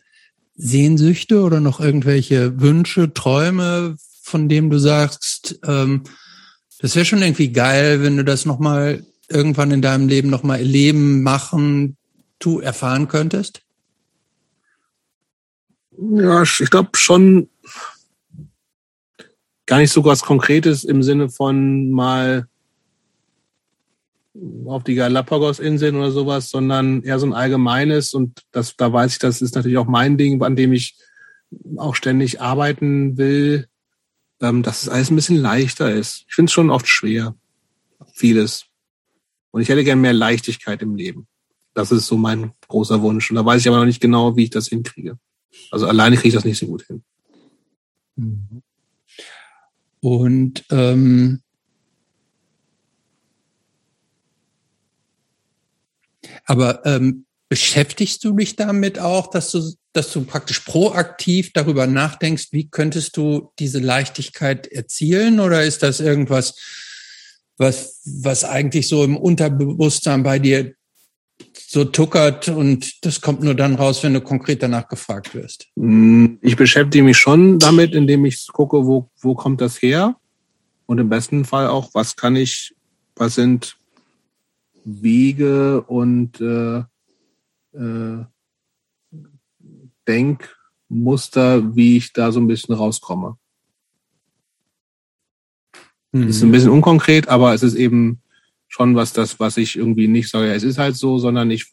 Sehnsüchte 0.56 1.40
oder 1.42 1.60
noch 1.60 1.80
irgendwelche 1.80 2.60
Wünsche, 2.60 3.12
Träume, 3.12 3.96
von 4.22 4.48
denen 4.48 4.70
du 4.70 4.78
sagst, 4.78 5.58
ähm, 5.66 6.04
das 6.80 6.94
wäre 6.94 7.04
schon 7.04 7.22
irgendwie 7.22 7.50
geil, 7.50 8.02
wenn 8.02 8.16
du 8.16 8.24
das 8.24 8.44
nochmal 8.44 9.04
irgendwann 9.28 9.70
in 9.70 9.82
deinem 9.82 10.08
Leben 10.08 10.28
nochmal 10.28 10.58
erleben, 10.58 11.22
machen, 11.22 11.96
du 12.38 12.60
erfahren 12.60 13.08
könntest? 13.08 13.62
Ja, 15.98 16.42
ich 16.42 16.70
glaube 16.70 16.90
schon 16.94 17.48
gar 19.66 19.78
nicht 19.78 19.92
so 19.92 20.04
was 20.04 20.22
Konkretes 20.22 20.84
im 20.84 21.02
Sinne 21.02 21.28
von 21.28 21.90
mal 21.90 22.48
auf 24.66 24.82
die 24.82 24.96
Galapagos-Inseln 24.96 25.96
oder 25.96 26.10
sowas, 26.10 26.50
sondern 26.50 27.02
eher 27.02 27.18
so 27.18 27.26
ein 27.26 27.32
allgemeines 27.32 28.14
und 28.14 28.42
das, 28.50 28.76
da 28.76 28.92
weiß 28.92 29.12
ich, 29.12 29.18
das 29.18 29.40
ist 29.40 29.54
natürlich 29.54 29.78
auch 29.78 29.86
mein 29.86 30.18
Ding, 30.18 30.42
an 30.42 30.56
dem 30.56 30.72
ich 30.72 30.96
auch 31.76 31.94
ständig 31.94 32.40
arbeiten 32.40 33.16
will, 33.16 33.68
ähm, 34.40 34.62
dass 34.62 34.82
es 34.82 34.88
alles 34.88 35.10
ein 35.10 35.16
bisschen 35.16 35.36
leichter 35.36 35.92
ist. 35.92 36.24
Ich 36.28 36.34
finde 36.34 36.48
es 36.48 36.52
schon 36.52 36.70
oft 36.70 36.88
schwer, 36.88 37.36
vieles. 38.12 38.66
Und 39.52 39.62
ich 39.62 39.68
hätte 39.68 39.84
gern 39.84 40.00
mehr 40.00 40.12
Leichtigkeit 40.12 40.82
im 40.82 40.96
Leben. 40.96 41.28
Das 41.74 41.92
ist 41.92 42.06
so 42.06 42.16
mein 42.16 42.52
großer 42.66 43.02
Wunsch. 43.02 43.30
Und 43.30 43.36
da 43.36 43.44
weiß 43.44 43.60
ich 43.60 43.68
aber 43.68 43.78
noch 43.78 43.84
nicht 43.84 44.00
genau, 44.00 44.36
wie 44.36 44.44
ich 44.44 44.50
das 44.50 44.66
hinkriege. 44.66 45.16
Also 45.70 45.86
alleine 45.86 46.16
kriege 46.16 46.28
ich 46.28 46.34
das 46.34 46.44
nicht 46.44 46.58
so 46.58 46.66
gut 46.66 46.82
hin. 46.82 47.04
Mhm. 48.16 48.63
Und 50.04 50.66
ähm, 50.70 51.40
aber 56.44 56.84
ähm, 56.84 57.24
beschäftigst 57.48 58.22
du 58.22 58.36
dich 58.36 58.54
damit 58.54 58.98
auch, 58.98 59.30
dass 59.30 59.50
du, 59.50 59.72
dass 59.94 60.12
du 60.12 60.24
praktisch 60.24 60.60
proaktiv 60.60 61.54
darüber 61.54 61.86
nachdenkst, 61.86 62.48
wie 62.50 62.68
könntest 62.68 63.16
du 63.16 63.50
diese 63.58 63.78
Leichtigkeit 63.78 64.66
erzielen? 64.66 65.40
Oder 65.40 65.64
ist 65.64 65.82
das 65.82 66.00
irgendwas, 66.00 66.54
was, 67.56 68.02
was 68.04 68.44
eigentlich 68.44 68.88
so 68.88 69.04
im 69.04 69.16
Unterbewusstsein 69.16 70.22
bei 70.22 70.38
dir 70.38 70.74
so 71.54 71.84
tuckert 71.84 72.48
und 72.48 73.04
das 73.04 73.20
kommt 73.20 73.42
nur 73.42 73.54
dann 73.54 73.74
raus, 73.74 74.02
wenn 74.02 74.14
du 74.14 74.20
konkret 74.20 74.62
danach 74.62 74.88
gefragt 74.88 75.34
wirst? 75.34 75.66
Mm, 75.74 76.36
ich 76.40 76.56
beschäftige 76.56 77.04
mich 77.04 77.18
schon 77.18 77.58
damit, 77.58 77.94
indem 77.94 78.24
ich 78.24 78.46
gucke, 78.52 78.86
wo, 78.86 79.10
wo 79.20 79.34
kommt 79.34 79.60
das 79.60 79.82
her? 79.82 80.16
und 80.86 80.98
im 80.98 81.08
besten 81.08 81.44
Fall 81.44 81.68
auch, 81.68 81.90
was 81.94 82.16
kann 82.16 82.36
ich, 82.36 82.74
was 83.16 83.34
sind 83.36 83.76
Wege 84.84 85.82
und 85.82 86.40
äh, 86.40 86.84
äh, 87.72 88.24
Denkmuster, 90.06 91.74
wie 91.74 91.96
ich 91.96 92.12
da 92.12 92.32
so 92.32 92.40
ein 92.40 92.46
bisschen 92.46 92.74
rauskomme. 92.74 93.36
Mhm. 96.12 96.28
Ist 96.28 96.42
ein 96.42 96.52
bisschen 96.52 96.70
unkonkret, 96.70 97.28
aber 97.28 97.54
es 97.54 97.62
ist 97.62 97.74
eben 97.74 98.20
schon 98.74 98.96
was 98.96 99.12
das, 99.12 99.38
was 99.38 99.56
ich 99.56 99.76
irgendwie 99.76 100.08
nicht 100.08 100.28
sage, 100.28 100.52
es 100.52 100.64
ist 100.64 100.78
halt 100.78 100.96
so, 100.96 101.18
sondern 101.18 101.48
ich 101.52 101.66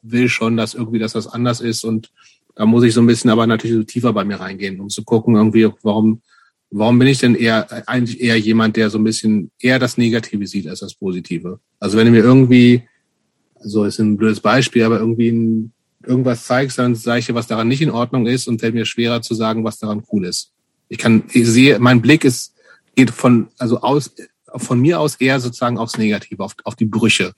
will 0.00 0.28
schon, 0.28 0.56
dass 0.56 0.74
irgendwie, 0.74 1.00
dass 1.00 1.14
das 1.14 1.26
anders 1.26 1.60
ist 1.60 1.82
und 1.82 2.12
da 2.54 2.66
muss 2.66 2.84
ich 2.84 2.94
so 2.94 3.00
ein 3.00 3.06
bisschen 3.08 3.30
aber 3.30 3.48
natürlich 3.48 3.86
tiefer 3.86 4.12
bei 4.12 4.24
mir 4.24 4.38
reingehen, 4.38 4.78
um 4.78 4.88
zu 4.88 5.02
gucken 5.02 5.34
irgendwie, 5.34 5.68
warum, 5.82 6.22
warum 6.70 7.00
bin 7.00 7.08
ich 7.08 7.18
denn 7.18 7.34
eher, 7.34 7.88
eigentlich 7.88 8.20
eher 8.20 8.38
jemand, 8.38 8.76
der 8.76 8.90
so 8.90 8.98
ein 8.98 9.02
bisschen 9.02 9.50
eher 9.58 9.80
das 9.80 9.98
Negative 9.98 10.46
sieht 10.46 10.68
als 10.68 10.78
das 10.78 10.94
Positive? 10.94 11.58
Also 11.80 11.98
wenn 11.98 12.06
du 12.06 12.12
mir 12.12 12.22
irgendwie, 12.22 12.84
so 13.58 13.82
also 13.82 13.84
ist 13.86 13.98
ein 13.98 14.16
blödes 14.16 14.38
Beispiel, 14.38 14.84
aber 14.84 15.00
irgendwie 15.00 15.30
ein, 15.32 15.72
irgendwas 16.06 16.44
zeigst, 16.44 16.78
dann 16.78 16.94
sage 16.94 17.18
ich 17.18 17.26
dir, 17.26 17.34
was 17.34 17.48
daran 17.48 17.66
nicht 17.66 17.82
in 17.82 17.90
Ordnung 17.90 18.28
ist 18.28 18.46
und 18.46 18.60
fällt 18.60 18.74
mir 18.74 18.84
schwerer 18.84 19.20
zu 19.20 19.34
sagen, 19.34 19.64
was 19.64 19.80
daran 19.80 20.04
cool 20.12 20.26
ist. 20.26 20.52
Ich 20.88 20.98
kann, 20.98 21.24
ich 21.32 21.48
sehe, 21.48 21.80
mein 21.80 22.00
Blick 22.00 22.24
ist, 22.24 22.54
geht 22.94 23.10
von, 23.10 23.48
also 23.58 23.80
aus, 23.80 24.14
von 24.56 24.80
mir 24.80 25.00
aus 25.00 25.16
eher 25.16 25.40
sozusagen 25.40 25.78
aufs 25.78 25.98
Negative, 25.98 26.42
auf, 26.42 26.54
auf 26.64 26.76
die 26.76 26.84
Brüche. 26.84 27.34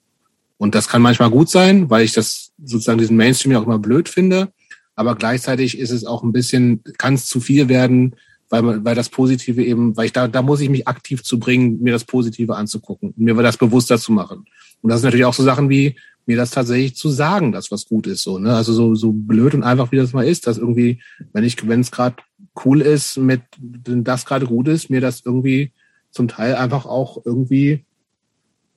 Und 0.59 0.75
das 0.75 0.89
kann 0.89 1.03
manchmal 1.03 1.31
gut 1.31 1.49
sein, 1.51 1.91
weil 1.91 2.05
ich 2.05 2.13
das 2.13 2.53
sozusagen 2.63 2.99
diesen 2.99 3.17
Mainstream 3.17 3.53
ja 3.53 3.61
auch 3.61 3.67
immer 3.67 3.79
blöd 3.79 4.09
finde. 4.09 4.53
Aber 4.95 5.15
gleichzeitig 5.15 5.79
ist 5.79 5.91
es 5.91 6.07
auch 6.07 6.23
ein 6.23 6.33
bisschen, 6.33 6.83
kann 6.97 7.15
es 7.15 7.27
zu 7.27 7.41
viel 7.41 7.69
werden, 7.69 8.17
weil, 8.49 8.85
weil 8.85 8.95
das 8.95 9.11
Positive 9.11 9.63
eben, 9.63 9.97
weil 9.97 10.07
ich 10.07 10.13
da, 10.13 10.29
da 10.29 10.41
muss 10.41 10.61
ich 10.61 10.71
mich 10.71 10.89
aktiv 10.89 11.23
zu 11.23 11.39
bringen, 11.39 11.83
mir 11.83 11.93
das 11.93 12.05
Positive 12.05 12.57
anzugucken, 12.57 13.13
mir 13.17 13.35
das 13.35 13.59
bewusster 13.59 13.99
zu 13.99 14.13
machen. 14.13 14.47
Und 14.81 14.91
das 14.91 15.01
sind 15.01 15.09
natürlich 15.09 15.27
auch 15.27 15.35
so 15.35 15.43
Sachen 15.43 15.69
wie, 15.69 15.97
mir 16.27 16.37
das 16.37 16.51
tatsächlich 16.51 16.97
zu 16.97 17.09
sagen, 17.09 17.53
dass 17.53 17.71
was 17.71 17.87
gut 17.87 18.07
ist, 18.07 18.23
so, 18.23 18.39
ne? 18.39 18.55
Also 18.55 18.73
so, 18.73 18.95
so 18.95 19.13
blöd 19.13 19.55
und 19.55 19.63
einfach 19.63 19.93
wie 19.93 19.97
das 19.97 20.13
mal 20.13 20.27
ist, 20.27 20.47
dass 20.47 20.59
irgendwie, 20.59 21.01
wenn 21.33 21.45
ich, 21.45 21.69
wenn 21.69 21.81
es 21.81 21.93
gerade 21.93 22.17
cool 22.65 22.81
ist, 22.81 23.17
mit, 23.17 23.43
wenn 23.61 24.03
das 24.03 24.27
gerade 24.27 24.47
gut 24.47 24.67
ist, 24.67 24.91
mir 24.91 25.01
das 25.01 25.23
irgendwie 25.25 25.73
zum 26.17 26.29
Teil 26.29 26.57
einfach 26.57 26.87
auch 26.87 27.25
irgendwie, 27.25 27.85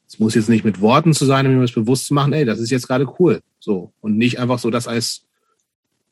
es 0.08 0.20
muss 0.20 0.36
jetzt 0.36 0.50
nicht 0.50 0.66
mit 0.66 0.82
Worten 0.82 1.14
zu 1.14 1.26
sein, 1.26 1.48
um 1.48 1.56
mir 1.56 1.62
das 1.62 1.72
bewusst 1.72 2.06
zu 2.06 2.14
machen, 2.14 2.34
ey, 2.34 2.46
das 2.46 2.60
ist 2.60 2.70
jetzt 2.70 2.88
gerade 2.88 3.08
cool. 3.20 3.42
So. 3.60 3.92
Und 4.02 4.18
nicht 4.18 4.40
einfach 4.40 4.60
so 4.60 4.70
das 4.70 4.88
als 4.88 5.24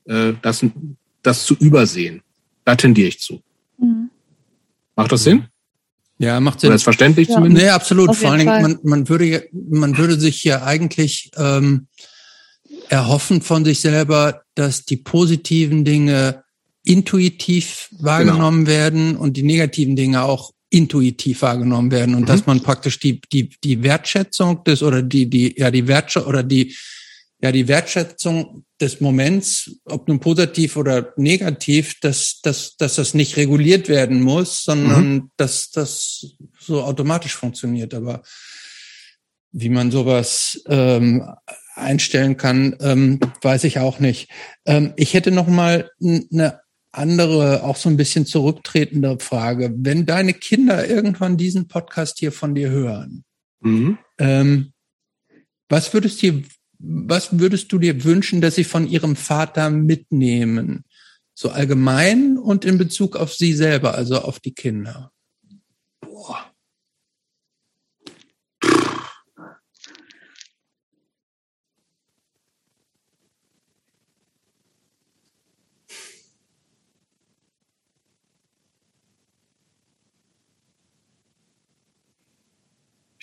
äh, 0.06 0.34
das, 0.42 0.66
das 1.22 1.46
zu 1.46 1.56
übersehen. 1.56 2.22
Da 2.66 2.76
tendiere 2.76 3.10
ich 3.10 3.20
zu. 3.20 3.42
Mhm. 3.78 4.10
Macht 4.96 5.12
das 5.12 5.24
Sinn? 5.24 5.46
Ja, 6.18 6.40
macht 6.40 6.60
Sinn. 6.60 6.70
Oder 6.70 6.76
ist 6.76 6.84
verständlich 6.84 7.28
ja. 7.28 7.36
zumindest? 7.36 7.64
Nee, 7.64 7.70
absolut. 7.70 8.16
Vor 8.16 8.32
allen 8.32 8.40
Dingen, 8.40 8.62
man, 8.62 8.80
man, 8.84 9.10
würde, 9.10 9.48
man 9.52 9.98
würde 9.98 10.20
sich 10.20 10.44
ja 10.44 10.64
eigentlich 10.64 11.32
ähm, 11.38 11.88
erhoffen 12.90 13.42
von 13.42 13.64
sich 13.64 13.80
selber, 13.80 14.42
dass 14.56 14.86
die 14.86 14.98
positiven 14.98 15.86
Dinge 15.86 16.44
intuitiv 16.84 17.90
wahrgenommen 18.00 18.66
genau. 18.66 18.78
werden 18.78 19.18
und 19.18 19.38
die 19.38 19.44
negativen 19.44 19.96
Dinge 19.96 20.24
auch 20.24 20.54
intuitiv 20.70 21.42
wahrgenommen 21.42 21.92
werden 21.92 22.16
und 22.16 22.22
mhm. 22.22 22.26
dass 22.26 22.46
man 22.46 22.62
praktisch 22.62 23.00
die, 23.00 23.22
die, 23.32 23.50
die 23.64 23.84
Wertschätzung 23.84 24.64
des 24.64 24.84
oder 24.84 25.02
die, 25.02 25.30
die, 25.30 25.56
ja, 25.58 25.72
die 25.72 25.88
Wertschätzung 25.88 26.30
oder 26.30 26.44
die, 26.44 26.76
ja, 27.40 27.52
die 27.52 27.68
Wertschätzung 27.68 28.66
des 28.82 29.00
Moments, 29.00 29.80
ob 29.86 30.08
nun 30.08 30.20
positiv 30.20 30.76
oder 30.76 31.14
negativ, 31.18 32.00
dass, 32.02 32.42
dass, 32.42 32.76
dass 32.78 32.96
das 32.96 33.14
nicht 33.14 33.38
reguliert 33.38 33.90
werden 33.90 34.22
muss, 34.22 34.64
sondern 34.64 35.10
mhm. 35.10 35.32
dass 35.38 35.70
das 35.72 36.36
so 36.60 36.84
automatisch 36.84 37.36
funktioniert. 37.36 37.94
Aber 37.94 38.24
wie 39.52 39.70
man 39.70 39.92
sowas 39.92 40.62
ähm, 40.68 41.24
einstellen 41.76 42.38
kann, 42.38 42.76
ähm, 42.82 43.20
weiß 43.42 43.64
ich 43.64 43.80
auch 43.80 44.00
nicht. 44.00 44.30
Ähm, 44.66 44.94
ich 44.96 45.14
hätte 45.14 45.32
noch 45.32 45.48
mal 45.48 45.92
eine 46.02 46.60
andere, 46.98 47.64
auch 47.64 47.76
so 47.76 47.90
ein 47.90 47.98
bisschen 47.98 48.26
zurücktretende 48.26 49.20
Frage. 49.20 49.74
Wenn 49.78 50.06
deine 50.06 50.34
Kinder 50.34 50.88
irgendwann 50.88 51.38
diesen 51.38 51.68
Podcast 51.68 52.20
hier 52.20 52.32
von 52.32 52.56
dir 52.56 52.70
hören, 52.70 53.24
mhm. 53.62 53.98
ähm, 54.18 54.74
was 55.70 55.94
würdest 55.94 56.22
du, 56.24 56.44
was 56.80 57.40
würdest 57.40 57.72
du 57.72 57.80
dir 57.80 58.04
wünschen, 58.04 58.42
dass 58.42 58.56
sie 58.56 58.64
von 58.64 58.88
ihrem 58.88 59.16
Vater 59.16 59.70
mitnehmen? 59.70 60.84
So 61.34 61.50
allgemein 61.50 62.38
und 62.38 62.66
in 62.66 62.78
Bezug 62.78 63.16
auf 63.16 63.34
sie 63.34 63.54
selber, 63.54 63.94
also 63.94 64.22
auf 64.22 64.40
die 64.40 64.54
Kinder. 64.54 65.12
Boah. 66.02 66.52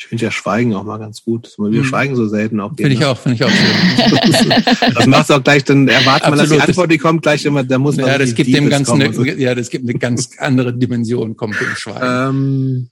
Ich 0.04 0.08
finde 0.08 0.26
ja 0.26 0.30
Schweigen 0.30 0.74
auch 0.74 0.84
mal 0.84 0.98
ganz 0.98 1.24
gut. 1.24 1.54
Wir 1.56 1.80
hm. 1.80 1.84
schweigen 1.84 2.14
so 2.14 2.28
selten 2.28 2.60
auch. 2.60 2.76
Finde 2.76 2.92
ich 2.92 3.02
auch, 3.06 3.16
finde 3.16 3.36
ich 3.36 3.44
auch 3.44 3.48
schön. 3.48 4.50
das 4.94 5.06
macht 5.06 5.32
auch 5.32 5.42
gleich, 5.42 5.64
dann 5.64 5.88
erwartet 5.88 6.28
man, 6.28 6.38
dass 6.38 6.50
die 6.50 6.60
Antwort, 6.60 6.92
die 6.92 6.98
kommt, 6.98 7.22
gleich 7.22 7.46
immer, 7.46 7.64
da 7.64 7.78
muss 7.78 7.96
man. 7.96 8.08
Ja, 8.08 8.18
das 8.18 8.34
gibt 8.34 8.54
dem 8.54 8.68
Ganzen, 8.68 9.00
eine, 9.00 9.14
so. 9.14 9.24
ja, 9.24 9.54
das 9.54 9.70
gibt 9.70 9.88
eine 9.88 9.98
ganz 9.98 10.28
andere 10.36 10.74
Dimension, 10.74 11.38
kommt 11.38 11.58
dem 11.58 11.74
Schweigen. 11.74 12.00
Ähm, 12.04 12.90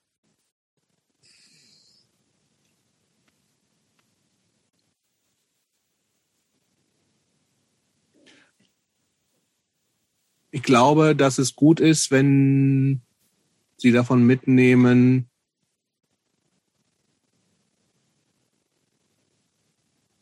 ich 10.50 10.62
glaube, 10.62 11.14
dass 11.14 11.36
es 11.36 11.54
gut 11.54 11.78
ist, 11.78 12.10
wenn 12.10 13.02
Sie 13.76 13.92
davon 13.92 14.24
mitnehmen, 14.24 15.26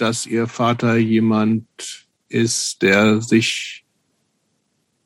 dass 0.00 0.26
ihr 0.26 0.46
Vater 0.46 0.96
jemand 0.96 2.06
ist, 2.28 2.82
der 2.82 3.20
sich 3.20 3.84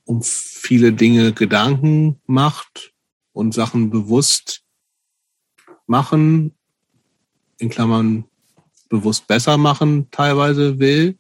um 0.05 0.23
viele 0.23 0.92
Dinge 0.92 1.32
Gedanken 1.32 2.20
macht 2.26 2.92
und 3.32 3.55
Sachen 3.55 3.90
bewusst 3.90 4.62
machen, 5.86 6.55
in 7.58 7.70
Klammern 7.70 8.24
bewusst 8.89 9.26
besser 9.26 9.56
machen 9.56 10.10
teilweise 10.10 10.78
will. 10.78 11.18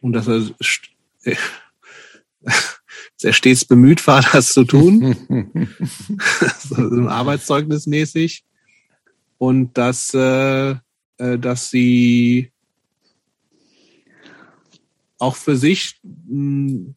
Und 0.00 0.12
dass 0.12 0.28
er 0.28 0.48
sehr 3.16 3.32
stets 3.32 3.64
bemüht 3.64 4.06
war, 4.06 4.22
das 4.22 4.52
zu 4.52 4.64
tun. 4.64 5.16
so 6.58 6.76
Arbeitszeugnis 7.08 7.86
mäßig. 7.86 8.44
Und 9.38 9.76
dass 9.76 10.14
äh, 10.14 10.76
äh, 11.20 11.38
dass 11.38 11.68
sie 11.70 12.50
auch 15.18 15.36
für 15.36 15.56
sich 15.56 16.00
hm, 16.02 16.94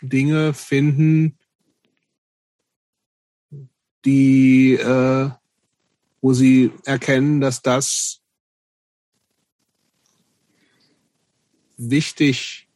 Dinge 0.00 0.54
finden, 0.54 1.36
die, 4.04 4.74
äh, 4.74 5.30
wo 6.20 6.32
sie 6.32 6.70
erkennen, 6.84 7.40
dass 7.40 7.60
das 7.60 8.20
wichtig 11.76 12.68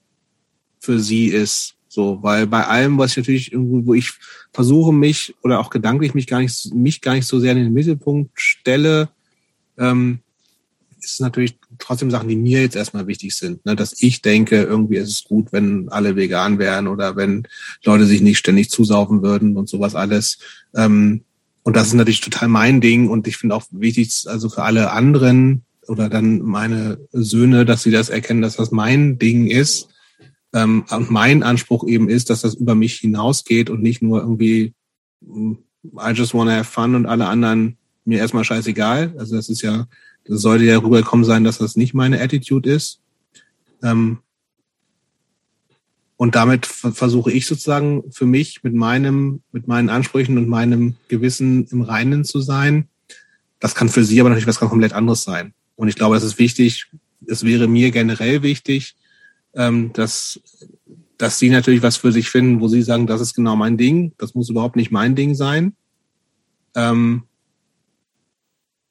für 0.81 0.99
sie 0.99 1.27
ist. 1.27 1.77
So, 1.86 2.20
weil 2.23 2.49
bei 2.49 2.67
allem, 2.67 2.99
was 2.99 3.12
ich 3.12 3.17
natürlich 3.19 3.52
irgendwo, 3.52 3.86
wo 3.86 3.94
ich 3.94 4.12
versuche 4.52 4.93
mich 4.93 5.35
oder 5.43 5.60
auch 5.60 5.70
gedanklich 5.70 6.15
mich 6.15 6.27
gar 6.27 6.41
nicht, 6.41 6.75
mich 6.75 7.01
gar 7.01 7.15
nicht 7.15 7.27
so 7.27 7.39
sehr 7.39 7.52
in 7.52 7.59
den 7.59 7.73
Mittelpunkt 7.73 8.41
stelle, 8.41 9.09
ähm, 9.78 10.20
ist 11.02 11.20
natürlich 11.20 11.58
trotzdem 11.78 12.10
Sachen, 12.10 12.28
die 12.28 12.36
mir 12.36 12.60
jetzt 12.62 12.76
erstmal 12.76 13.06
wichtig 13.06 13.34
sind. 13.34 13.64
Ne? 13.66 13.76
Dass 13.76 14.00
ich 14.00 14.22
denke, 14.22 14.62
irgendwie 14.62 14.96
ist 14.96 15.10
es 15.10 15.24
gut, 15.24 15.52
wenn 15.52 15.88
alle 15.88 16.16
vegan 16.16 16.58
wären 16.58 16.86
oder 16.86 17.16
wenn 17.16 17.46
Leute 17.84 18.06
sich 18.06 18.20
nicht 18.20 18.38
ständig 18.38 18.70
zusaufen 18.70 19.22
würden 19.22 19.56
und 19.56 19.68
sowas 19.68 19.94
alles. 19.94 20.38
Ähm, 20.74 21.22
und 21.62 21.76
das 21.76 21.88
ist 21.88 21.94
natürlich 21.94 22.20
total 22.20 22.48
mein 22.48 22.80
Ding 22.80 23.08
und 23.08 23.26
ich 23.26 23.36
finde 23.36 23.54
auch 23.54 23.64
wichtig, 23.70 24.24
also 24.26 24.48
für 24.48 24.62
alle 24.62 24.92
anderen 24.92 25.64
oder 25.86 26.08
dann 26.08 26.40
meine 26.40 26.98
Söhne, 27.12 27.64
dass 27.64 27.82
sie 27.82 27.90
das 27.90 28.08
erkennen, 28.08 28.42
dass 28.42 28.56
das 28.56 28.70
mein 28.70 29.18
Ding 29.18 29.46
ist. 29.46 29.88
Ähm, 30.52 30.84
und 30.90 31.10
mein 31.10 31.42
Anspruch 31.42 31.86
eben 31.86 32.08
ist, 32.08 32.30
dass 32.30 32.42
das 32.42 32.54
über 32.54 32.74
mich 32.74 32.96
hinausgeht 32.96 33.70
und 33.70 33.82
nicht 33.82 34.02
nur 34.02 34.20
irgendwie 34.20 34.74
mm, 35.20 35.52
I 35.96 36.10
just 36.12 36.34
wanna 36.34 36.56
have 36.56 36.70
fun 36.70 36.94
und 36.94 37.06
alle 37.06 37.26
anderen 37.26 37.76
mir 38.04 38.18
erstmal 38.18 38.44
scheißegal. 38.44 39.14
Also 39.18 39.36
das 39.36 39.48
ist 39.48 39.62
ja 39.62 39.86
sollte 40.26 40.65
ja 40.65 40.78
rüberkommen 40.78 41.24
sein, 41.24 41.44
dass 41.44 41.58
das 41.58 41.76
nicht 41.76 41.94
meine 41.94 42.20
Attitude 42.20 42.70
ist. 42.70 43.00
Ähm, 43.82 44.18
und 46.16 46.34
damit 46.34 46.66
versuche 46.66 47.32
ich 47.32 47.47
sozusagen 47.47 48.05
für 48.12 48.26
mich 48.26 48.62
mit 48.62 48.74
meinem, 48.74 49.40
mit 49.52 49.66
meinen 49.68 49.89
Ansprüchen 49.89 50.36
und 50.36 50.49
meinem 50.49 50.97
Gewissen 51.08 51.66
im 51.68 51.81
Reinen 51.81 52.24
zu 52.24 52.42
sein. 52.42 52.89
Das 53.58 53.74
kann 53.74 53.89
für 53.89 54.05
Sie 54.05 54.20
aber 54.20 54.28
natürlich 54.28 54.47
was 54.47 54.58
komplett 54.58 54.92
anderes 54.92 55.23
sein. 55.23 55.55
Und 55.76 55.89
ich 55.89 55.94
glaube, 55.94 56.16
das 56.16 56.24
ist 56.24 56.39
wichtig. 56.39 56.89
Es 57.26 57.42
wäre 57.42 57.68
mir 57.68 57.90
generell 57.90 58.42
wichtig, 58.42 58.97
ähm, 59.55 59.94
dass, 59.94 60.39
dass 61.16 61.39
Sie 61.39 61.49
natürlich 61.49 61.82
was 61.82 61.97
für 61.97 62.12
sich 62.12 62.28
finden, 62.28 62.60
wo 62.60 62.68
Sie 62.68 62.82
sagen, 62.82 63.07
das 63.07 63.23
ist 63.23 63.34
genau 63.34 63.57
mein 63.57 63.78
Ding. 63.78 64.12
Das 64.18 64.34
muss 64.34 64.50
überhaupt 64.50 64.76
nicht 64.76 64.90
mein 64.90 65.15
Ding 65.15 65.34
sein. 65.34 65.74
Ähm, 66.74 67.23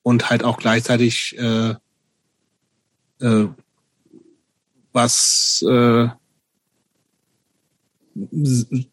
und 0.10 0.32
halt 0.32 0.44
auch 0.44 0.58
gleichzeitig 0.58 1.38
äh, 1.38 1.76
äh, 3.20 3.48
was 4.92 5.64
äh, 5.70 6.08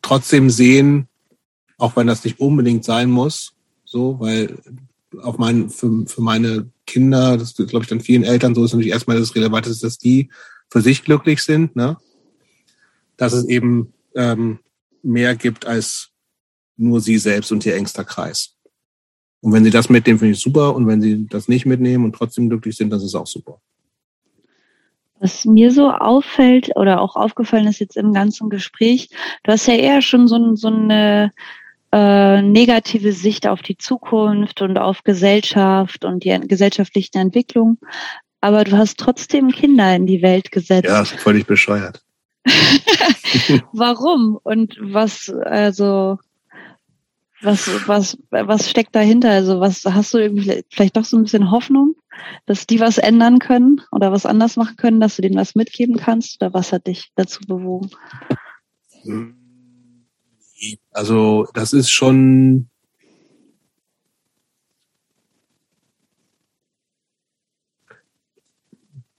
trotzdem 0.03 0.51
sehen, 0.51 1.09
auch 1.79 1.97
wenn 1.97 2.07
das 2.07 2.23
nicht 2.23 2.39
unbedingt 2.39 2.85
sein 2.85 3.11
muss, 3.11 3.55
so, 3.87 4.21
weil 4.21 4.59
auch 5.23 5.39
mein, 5.39 5.71
für, 5.71 6.07
für 6.07 6.21
meine 6.21 6.71
Kinder, 6.87 7.39
das 7.39 7.55
glaube 7.55 7.85
ich 7.85 7.89
dann 7.89 8.01
vielen 8.01 8.23
Eltern 8.23 8.55
so 8.55 8.63
ist 8.63 8.73
natürlich 8.73 8.93
erstmal 8.93 9.19
das 9.19 9.35
Relevanteste, 9.35 9.87
dass 9.87 9.97
die 9.97 10.29
für 10.69 10.83
sich 10.83 11.03
glücklich 11.03 11.43
sind, 11.43 11.77
ne? 11.77 11.97
Dass 13.17 13.33
es 13.33 13.47
eben 13.47 13.95
ähm, 14.15 14.59
mehr 15.03 15.35
gibt 15.35 15.67
als 15.67 16.11
nur 16.77 17.01
sie 17.01 17.17
selbst 17.17 17.51
und 17.53 17.65
ihr 17.65 17.75
engster 17.75 18.05
Kreis. 18.05 18.56
Und 19.41 19.53
wenn 19.53 19.65
sie 19.65 19.71
das 19.71 19.89
mitnehmen, 19.89 20.19
finde 20.19 20.33
ich 20.33 20.41
super. 20.41 20.75
Und 20.75 20.87
wenn 20.87 21.01
sie 21.01 21.27
das 21.27 21.49
nicht 21.49 21.67
mitnehmen 21.67 22.05
und 22.05 22.15
trotzdem 22.15 22.49
glücklich 22.49 22.77
sind, 22.77 22.91
das 22.91 23.05
ist 23.05 23.15
auch 23.15 23.27
super. 23.27 23.61
Was 25.19 25.45
mir 25.45 25.71
so 25.71 25.91
auffällt 25.91 26.77
oder 26.77 27.01
auch 27.01 27.17
aufgefallen 27.17 27.67
ist 27.67 27.81
jetzt 27.81 27.97
im 27.97 28.13
ganzen 28.13 28.51
Gespräch, 28.51 29.09
du 29.45 29.53
hast 29.53 29.67
ja 29.67 29.75
eher 29.75 30.03
schon 30.03 30.29
so, 30.29 30.55
so 30.57 30.69
eine 30.69 31.33
äh, 31.93 32.43
negative 32.43 33.13
Sicht 33.13 33.47
auf 33.47 33.63
die 33.63 33.79
Zukunft 33.79 34.61
und 34.61 34.77
auf 34.77 35.05
Gesellschaft 35.05 36.05
und 36.05 36.25
die 36.25 36.39
gesellschaftlichen 36.41 37.17
Entwicklungen, 37.17 37.79
aber 38.41 38.65
du 38.65 38.77
hast 38.77 38.99
trotzdem 38.99 39.51
Kinder 39.51 39.95
in 39.97 40.07
die 40.07 40.21
Welt 40.21 40.53
gesetzt. 40.53 40.89
Ja, 40.89 41.05
völlig 41.05 41.47
bescheuert. 41.47 42.03
Warum? 43.73 44.39
Und 44.43 44.77
was, 44.81 45.31
also, 45.31 46.19
was, 47.43 47.69
was, 47.87 48.19
was 48.31 48.71
steckt 48.71 48.95
dahinter? 48.95 49.31
Also, 49.31 49.61
was 49.61 49.85
hast 49.85 50.15
du 50.15 50.19
irgendwie 50.19 50.65
vielleicht 50.71 50.97
doch 50.97 51.05
so 51.05 51.17
ein 51.17 51.25
bisschen 51.25 51.51
Hoffnung? 51.51 51.95
dass 52.47 52.67
die 52.67 52.81
was 52.81 52.99
ändern 52.99 53.39
können 53.39 53.83
oder 53.91 54.13
was 54.13 54.27
anders 54.27 54.57
machen 54.57 54.77
können, 54.77 55.01
dass 55.01 55.17
du 55.17 55.23
denen 55.23 55.37
was 55.37 55.55
mitgeben 55.55 55.97
kannst? 55.97 56.41
Oder 56.41 56.55
was 56.55 56.73
hat 56.73 56.87
dich 56.87 57.11
dazu 57.15 57.41
bewogen? 57.47 57.91
Also 60.93 61.47
das 61.55 61.73
ist 61.73 61.91
schon 61.91 62.69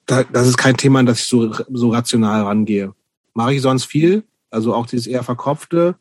das 0.06 0.48
ist 0.48 0.58
kein 0.58 0.78
Thema, 0.78 1.00
an 1.00 1.06
das 1.06 1.20
ich 1.20 1.26
so, 1.26 1.52
so 1.52 1.90
rational 1.90 2.44
rangehe. 2.44 2.94
Mache 3.34 3.56
ich 3.56 3.62
sonst 3.62 3.84
viel, 3.84 4.24
also 4.50 4.74
auch 4.74 4.88
dieses 4.88 5.06
eher 5.06 5.24
verkopfte, 5.24 5.98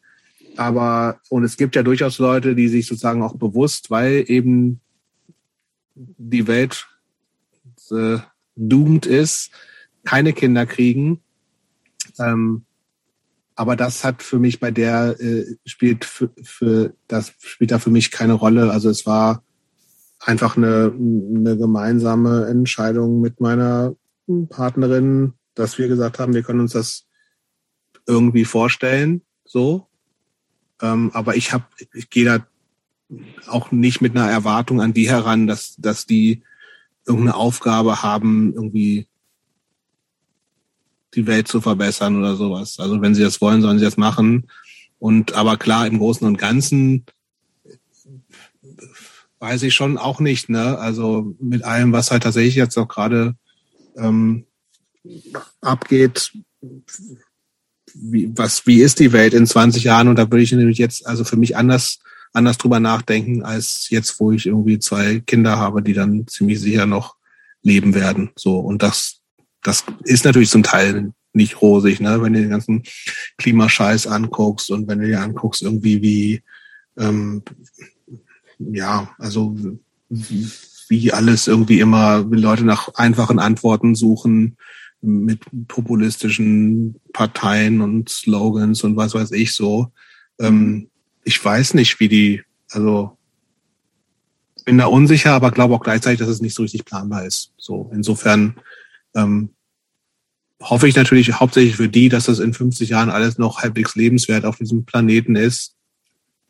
aber 0.57 1.21
und 1.29 1.45
es 1.45 1.57
gibt 1.57 1.77
ja 1.77 1.83
durchaus 1.83 2.19
Leute, 2.19 2.55
die 2.55 2.69
sich 2.69 2.87
sozusagen 2.87 3.23
auch 3.23 3.37
bewusst, 3.37 3.91
weil 3.91 4.25
eben 4.27 4.81
die 5.95 6.47
Welt 6.47 6.87
äh, 7.91 8.19
doomed 8.57 9.07
ist, 9.07 9.51
keine 10.05 10.33
Kinder 10.33 10.67
kriegen. 10.67 11.21
Ähm, 12.19 12.65
aber 13.55 13.75
das 13.75 14.05
hat 14.05 14.23
für 14.23 14.39
mich 14.39 14.61
bei 14.61 14.71
der 14.71 15.19
äh, 15.19 15.57
spielt 15.65 16.05
für, 16.05 16.31
für 16.43 16.95
das 17.09 17.33
spielt 17.39 17.71
da 17.71 17.79
für 17.79 17.91
mich 17.91 18.11
keine 18.11 18.35
Rolle. 18.35 18.71
Also 18.71 18.91
es 18.91 19.07
war 19.07 19.43
einfach 20.21 20.57
eine, 20.57 20.93
eine 20.95 21.57
gemeinsame 21.57 22.47
Entscheidung 22.47 23.21
mit 23.21 23.41
meiner 23.41 23.97
Partnerin, 24.49 25.35
dass 25.55 25.79
wir 25.79 25.89
gesagt 25.89 26.19
haben, 26.19 26.35
wir 26.35 26.43
können 26.43 26.61
uns 26.61 26.73
das 26.73 27.07
irgendwie 28.07 28.45
vorstellen, 28.45 29.23
so. 29.45 29.89
Ähm, 30.83 31.11
aber 31.15 31.37
ich 31.37 31.53
habe, 31.53 31.65
ich 31.95 32.11
gehe 32.11 32.25
da 32.25 32.47
auch 33.47 33.71
nicht 33.71 34.01
mit 34.01 34.17
einer 34.17 34.31
Erwartung 34.31 34.81
an 34.81 34.93
die 34.93 35.09
heran, 35.09 35.47
dass, 35.47 35.77
dass 35.77 36.07
die 36.07 36.43
irgendeine 37.07 37.37
Aufgabe 37.37 38.03
haben, 38.03 38.53
irgendwie 38.55 39.07
die 41.15 41.27
Welt 41.27 41.49
zu 41.49 41.61
verbessern 41.61 42.17
oder 42.17 42.37
sowas. 42.37 42.79
Also 42.79 43.01
wenn 43.01 43.15
sie 43.15 43.23
das 43.23 43.41
wollen, 43.41 43.63
sollen 43.63 43.79
sie 43.79 43.85
das 43.85 43.97
machen. 43.97 44.49
Und 44.99 45.35
aber 45.35 45.57
klar, 45.57 45.87
im 45.87 45.99
Großen 45.99 46.27
und 46.27 46.37
Ganzen 46.37 47.07
weiß 49.39 49.63
ich 49.63 49.75
schon 49.75 49.99
auch 49.99 50.21
nicht, 50.21 50.49
ne? 50.49 50.79
Also 50.79 51.35
mit 51.39 51.65
allem, 51.65 51.93
was 51.93 52.11
halt 52.11 52.23
tatsächlich 52.23 52.55
jetzt 52.55 52.77
auch 52.77 52.89
gerade 52.89 53.37
ähm, 53.97 54.45
abgeht, 55.61 56.33
wie, 57.99 58.31
was, 58.35 58.67
wie 58.67 58.83
ist 58.83 59.01
die 59.01 59.13
Welt 59.13 59.35
in 59.35 59.47
20 59.47 59.85
Jahren? 59.85 60.09
Und 60.09 60.17
da 60.17 60.31
würde 60.31 60.43
ich 60.43 60.53
nämlich 60.53 60.79
jetzt 60.79 61.07
also 61.07 61.25
für 61.25 61.37
mich 61.37 61.57
anders 61.57 61.99
anders 62.37 62.59
drüber 62.59 62.81
nachdenken, 62.81 63.43
als 63.43 63.89
jetzt, 63.89 64.21
wo 64.21 64.31
ich 64.31 64.47
irgendwie 64.47 64.79
zwei 64.79 65.21
Kinder 65.21 65.57
habe, 65.57 65.83
die 65.83 65.95
dann 65.95 66.27
ziemlich 66.27 66.61
sicher 66.61 66.85
noch 66.85 67.17
leben 67.63 67.95
werden. 67.95 68.31
So, 68.37 68.59
und 68.59 68.83
das, 68.83 69.21
das 69.63 69.85
ist 70.05 70.25
natürlich 70.25 70.51
zum 70.51 70.63
Teil 70.63 71.13
nicht 71.33 71.61
rosig, 71.63 72.01
ne? 72.01 72.23
wenn 72.23 72.35
du 72.35 72.41
den 72.41 72.51
ganzen 72.51 72.83
Klimascheiß 73.39 74.07
anguckst 74.07 74.71
und 74.71 74.87
wenn 74.87 75.01
du 75.01 75.07
dir 75.07 75.23
anguckst, 75.23 75.63
irgendwie 75.63 76.03
wie, 76.03 76.43
ähm, 76.99 77.43
ja, 78.59 79.11
also 79.19 79.57
wie 80.89 81.13
alles 81.13 81.47
irgendwie 81.47 81.81
immer, 81.81 82.31
wie 82.31 82.37
Leute 82.37 82.65
nach 82.65 82.95
einfachen 82.95 83.39
Antworten 83.39 83.95
suchen 83.95 84.57
mit 85.01 85.41
populistischen 85.69 86.97
Parteien 87.13 87.81
und 87.81 88.09
Slogans 88.09 88.83
und 88.83 88.97
was 88.97 89.15
weiß 89.15 89.33
ich 89.33 89.55
so. 89.55 89.93
Ähm, 90.41 90.89
ich 91.25 91.43
weiß 91.45 91.75
nicht, 91.75 92.01
wie 92.01 92.09
die, 92.09 92.43
also 92.71 93.17
bin 94.65 94.79
da 94.79 94.87
unsicher, 94.87 95.33
aber 95.33 95.53
glaube 95.53 95.75
auch 95.75 95.83
gleichzeitig, 95.83 96.19
dass 96.19 96.29
es 96.29 96.41
nicht 96.41 96.55
so 96.55 96.63
richtig 96.63 96.85
planbar 96.85 97.25
ist. 97.25 97.53
So, 97.57 97.91
insofern 97.95 98.57
ähm, 99.15 99.51
hoffe 100.61 100.89
ich 100.89 100.97
natürlich 100.97 101.33
hauptsächlich 101.33 101.77
für 101.77 101.89
die, 101.89 102.09
dass 102.09 102.27
das 102.27 102.41
in 102.41 102.53
50 102.53 102.89
Jahren 102.89 103.11
alles 103.11 103.39
noch 103.39 103.63
halbwegs 103.63 103.95
lebenswert 103.95 104.45
auf 104.45 104.59
diesem 104.59 104.85
Planeten 104.85 105.37
ist. 105.37 105.75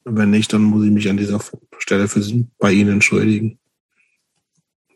Und 0.05 0.17
wenn 0.17 0.31
nicht, 0.31 0.53
dann 0.53 0.63
muss 0.63 0.85
ich 0.85 0.93
mich 0.93 1.11
an 1.11 1.17
dieser 1.17 1.41
Stelle 1.79 2.09
für 2.09 2.23
Sie, 2.23 2.47
bei 2.59 2.73
Ihnen 2.73 2.95
entschuldigen, 2.95 3.59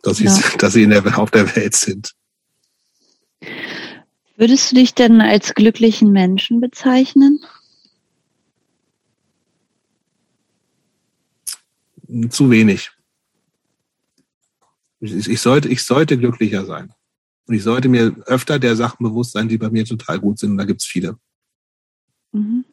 dass, 0.02 0.18
ja. 0.20 0.36
dass 0.58 0.72
Sie 0.72 0.82
in 0.82 0.90
der, 0.90 1.18
auf 1.18 1.30
der 1.30 1.54
Welt 1.56 1.74
sind. 1.74 2.14
Würdest 4.36 4.70
du 4.70 4.76
dich 4.76 4.94
denn 4.94 5.20
als 5.20 5.54
glücklichen 5.54 6.12
Menschen 6.12 6.60
bezeichnen? 6.60 7.40
zu 12.30 12.50
wenig. 12.50 12.90
Ich, 15.00 15.28
ich, 15.28 15.40
sollte, 15.40 15.68
ich 15.68 15.82
sollte 15.82 16.18
glücklicher 16.18 16.64
sein. 16.66 16.92
Und 17.46 17.54
ich 17.54 17.62
sollte 17.62 17.88
mir 17.88 18.14
öfter 18.26 18.58
der 18.58 18.76
Sachen 18.76 19.04
bewusst 19.04 19.32
sein, 19.32 19.48
die 19.48 19.58
bei 19.58 19.70
mir 19.70 19.84
total 19.84 20.18
gut 20.18 20.38
sind. 20.38 20.52
Und 20.52 20.58
da 20.58 20.64
gibt's 20.64 20.86
viele. 20.86 21.18
Mhm. 22.32 22.64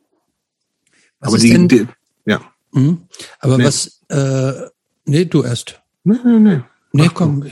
Aber 1.20 1.38
die, 1.38 1.50
denn, 1.50 1.68
die, 1.68 1.88
ja. 2.26 2.42
Mhm. 2.72 3.08
Aber 3.40 3.58
nee. 3.58 3.64
was, 3.64 4.02
äh, 4.10 4.70
nee, 5.06 5.26
du 5.26 5.44
erst. 5.44 5.82
Nee, 6.04 6.18
nee, 6.24 6.40
nee. 6.40 6.62
Nee, 6.92 7.10
komm. 7.14 7.46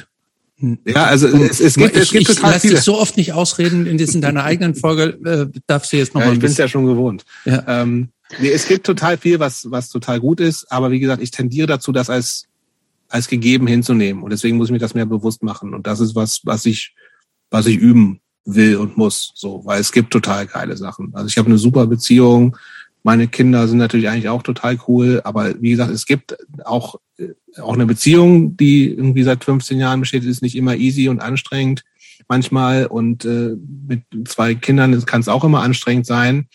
Ja, 0.85 1.06
also 1.06 1.27
es, 1.27 1.60
es 1.60 1.76
gibt, 1.76 1.95
ich, 1.95 2.03
es 2.03 2.11
gibt 2.11 2.30
ich 2.30 2.35
total 2.35 2.52
lass 2.53 2.61
viele. 2.61 2.76
dich 2.76 2.84
so 2.84 3.00
oft 3.00 3.18
nicht 3.18 3.34
ausreden 3.34 3.85
in, 3.85 3.98
in 4.00 4.22
deiner 4.22 4.44
eigenen 4.44 4.76
Folge, 4.76 5.18
äh, 5.26 5.60
darfst 5.68 5.92
du 5.94 5.98
jetzt 5.98 6.14
noch 6.14 6.22
ja, 6.22 6.32
Ich 6.32 6.40
bin 6.40 6.52
es 6.52 6.58
ja 6.58 6.68
schon 6.68 6.85
gewohnt. 6.85 7.26
Ja. 7.45 7.64
Ähm, 7.68 8.10
Nee, 8.40 8.50
es 8.50 8.68
gibt 8.68 8.85
total 8.85 9.18
viel, 9.18 9.40
was, 9.40 9.69
was 9.69 9.90
total 9.90 10.19
gut 10.19 10.40
ist, 10.40 10.72
aber 10.72 10.92
wie 10.92 11.00
gesagt, 11.00 11.22
ich 11.22 11.32
tendiere 11.32 11.68
dazu, 11.68 11.92
das 11.92 12.10
als, 12.10 12.48
als 13.08 13.27
gegeben 13.27 13.68
hinzunehmen. 13.68 14.24
Und 14.24 14.32
deswegen 14.32 14.58
muss 14.58 14.68
ich 14.68 14.72
mir 14.72 14.80
das 14.80 14.95
mehr 14.95 15.06
bewusst 15.06 15.44
machen. 15.44 15.74
Und 15.74 15.85
das 15.85 16.00
ist 16.00 16.16
was, 16.16 16.42
was 16.44 16.66
ich, 16.66 16.95
was 17.52 17.68
ich 17.68 17.77
üben 17.77 18.19
will 18.44 18.77
und 18.77 18.98
muss. 18.98 19.32
So, 19.35 19.61
weil 19.66 19.80
es 19.80 19.92
gibt 19.92 20.11
total 20.11 20.48
geile 20.48 20.76
Sachen. 20.76 21.14
Also 21.14 21.27
ich 21.27 21.38
habe 21.38 21.48
eine 21.48 21.58
super 21.58 21.85
Beziehung. 21.85 22.58
Meine 23.06 23.27
Kinder 23.27 23.67
sind 23.67 23.77
natürlich 23.77 24.09
eigentlich 24.09 24.30
auch 24.30 24.42
total 24.42 24.80
cool, 24.88 25.22
aber 25.24 25.61
wie 25.61 25.69
gesagt, 25.69 25.92
es 25.92 26.08
gibt 26.08 26.35
auch, 26.64 26.95
auch 27.61 27.75
eine 27.75 27.85
Beziehung, 27.85 28.58
die 28.58 28.90
irgendwie 28.90 29.22
seit 29.22 29.43
15 29.43 29.80
Jahren 29.80 30.00
besteht, 30.00 30.24
ist 30.24 30.42
nicht 30.42 30.56
immer 30.56 30.75
easy 30.75 31.08
und 31.08 31.22
anstrengend 31.22 31.84
manchmal. 32.27 32.88
Und 32.88 33.24
äh, 33.24 33.56
mit 33.88 34.01
zwei 34.27 34.56
Kindern 34.56 35.06
kann 35.06 35.22
es 35.22 35.27
auch 35.27 35.43
immer 35.43 35.61
anstrengend 35.61 36.08
sein. 36.08 36.48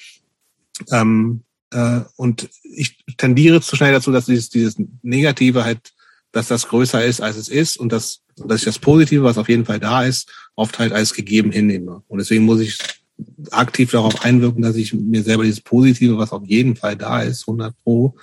Ähm, 0.90 1.44
äh, 1.70 2.00
und 2.16 2.50
ich 2.64 2.98
tendiere 3.16 3.60
zu 3.60 3.76
schnell 3.76 3.92
dazu, 3.92 4.10
dass 4.10 4.26
dieses, 4.26 4.50
dieses 4.50 4.74
Negative 5.02 5.62
halt, 5.62 5.92
dass 6.32 6.48
das 6.48 6.66
größer 6.66 7.04
ist, 7.04 7.20
als 7.20 7.36
es 7.36 7.48
ist 7.48 7.76
und 7.76 7.92
dass, 7.92 8.22
dass 8.34 8.62
ich 8.62 8.64
das 8.64 8.80
Positive, 8.80 9.22
was 9.22 9.38
auf 9.38 9.48
jeden 9.48 9.66
Fall 9.66 9.78
da 9.78 10.02
ist, 10.02 10.28
oft 10.56 10.80
halt 10.80 10.92
als 10.92 11.14
gegeben 11.14 11.52
hinnehme. 11.52 12.02
Und 12.08 12.18
deswegen 12.18 12.44
muss 12.44 12.58
ich 12.58 12.76
aktiv 13.50 13.90
darauf 13.90 14.24
einwirken, 14.24 14.62
dass 14.62 14.76
ich 14.76 14.94
mir 14.94 15.22
selber 15.22 15.44
dieses 15.44 15.60
Positive, 15.60 16.18
was 16.18 16.32
auf 16.32 16.44
jeden 16.44 16.76
Fall 16.76 16.96
da 16.96 17.22
ist, 17.22 17.42
100 17.42 17.74
pro, 17.82 18.14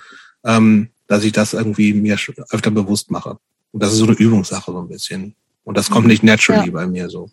ähm, 0.44 0.88
dass 1.06 1.24
ich 1.24 1.32
das 1.32 1.54
irgendwie 1.54 1.94
mir 1.94 2.16
öfter 2.50 2.70
bewusst 2.70 3.10
mache. 3.10 3.38
Und 3.72 3.82
das 3.82 3.92
ist 3.92 3.98
so 3.98 4.06
eine 4.06 4.16
Übungssache 4.16 4.72
so 4.72 4.80
ein 4.80 4.88
bisschen. 4.88 5.34
Und 5.64 5.76
das 5.76 5.90
kommt 5.90 6.06
nicht 6.06 6.22
naturally 6.22 6.68
ja. 6.68 6.72
bei 6.72 6.86
mir 6.86 7.10
so. 7.10 7.30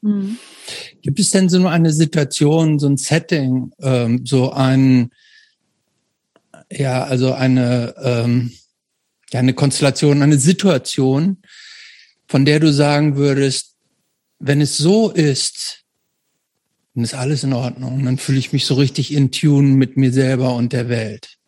Mhm. 0.00 0.38
Gibt 1.02 1.18
es 1.18 1.30
denn 1.30 1.48
so 1.48 1.66
eine 1.66 1.92
Situation, 1.92 2.78
so 2.78 2.88
ein 2.88 2.96
Setting, 2.96 3.72
ähm, 3.80 4.24
so 4.24 4.52
ein, 4.52 5.10
ja, 6.70 7.04
also 7.04 7.32
eine, 7.32 7.94
ähm, 8.02 8.52
ja, 9.32 9.40
eine 9.40 9.54
Konstellation, 9.54 10.22
eine 10.22 10.38
Situation, 10.38 11.38
von 12.26 12.44
der 12.44 12.60
du 12.60 12.72
sagen 12.72 13.16
würdest, 13.16 13.74
wenn 14.38 14.60
es 14.60 14.76
so 14.76 15.10
ist, 15.10 15.77
dann 16.98 17.04
ist 17.04 17.14
alles 17.14 17.44
in 17.44 17.52
Ordnung. 17.52 18.04
Dann 18.04 18.18
fühle 18.18 18.40
ich 18.40 18.52
mich 18.52 18.66
so 18.66 18.74
richtig 18.74 19.14
in 19.14 19.30
Tune 19.30 19.76
mit 19.76 19.96
mir 19.96 20.12
selber 20.12 20.56
und 20.56 20.72
der 20.72 20.88
Welt. 20.88 21.38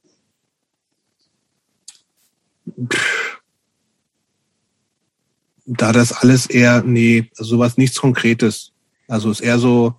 Da 5.66 5.90
das 5.90 6.12
alles 6.12 6.46
eher, 6.46 6.84
nee, 6.84 7.32
also 7.36 7.56
sowas 7.56 7.76
nichts 7.78 7.98
Konkretes. 7.98 8.70
Also 9.08 9.28
ist 9.28 9.40
eher 9.40 9.58
so, 9.58 9.96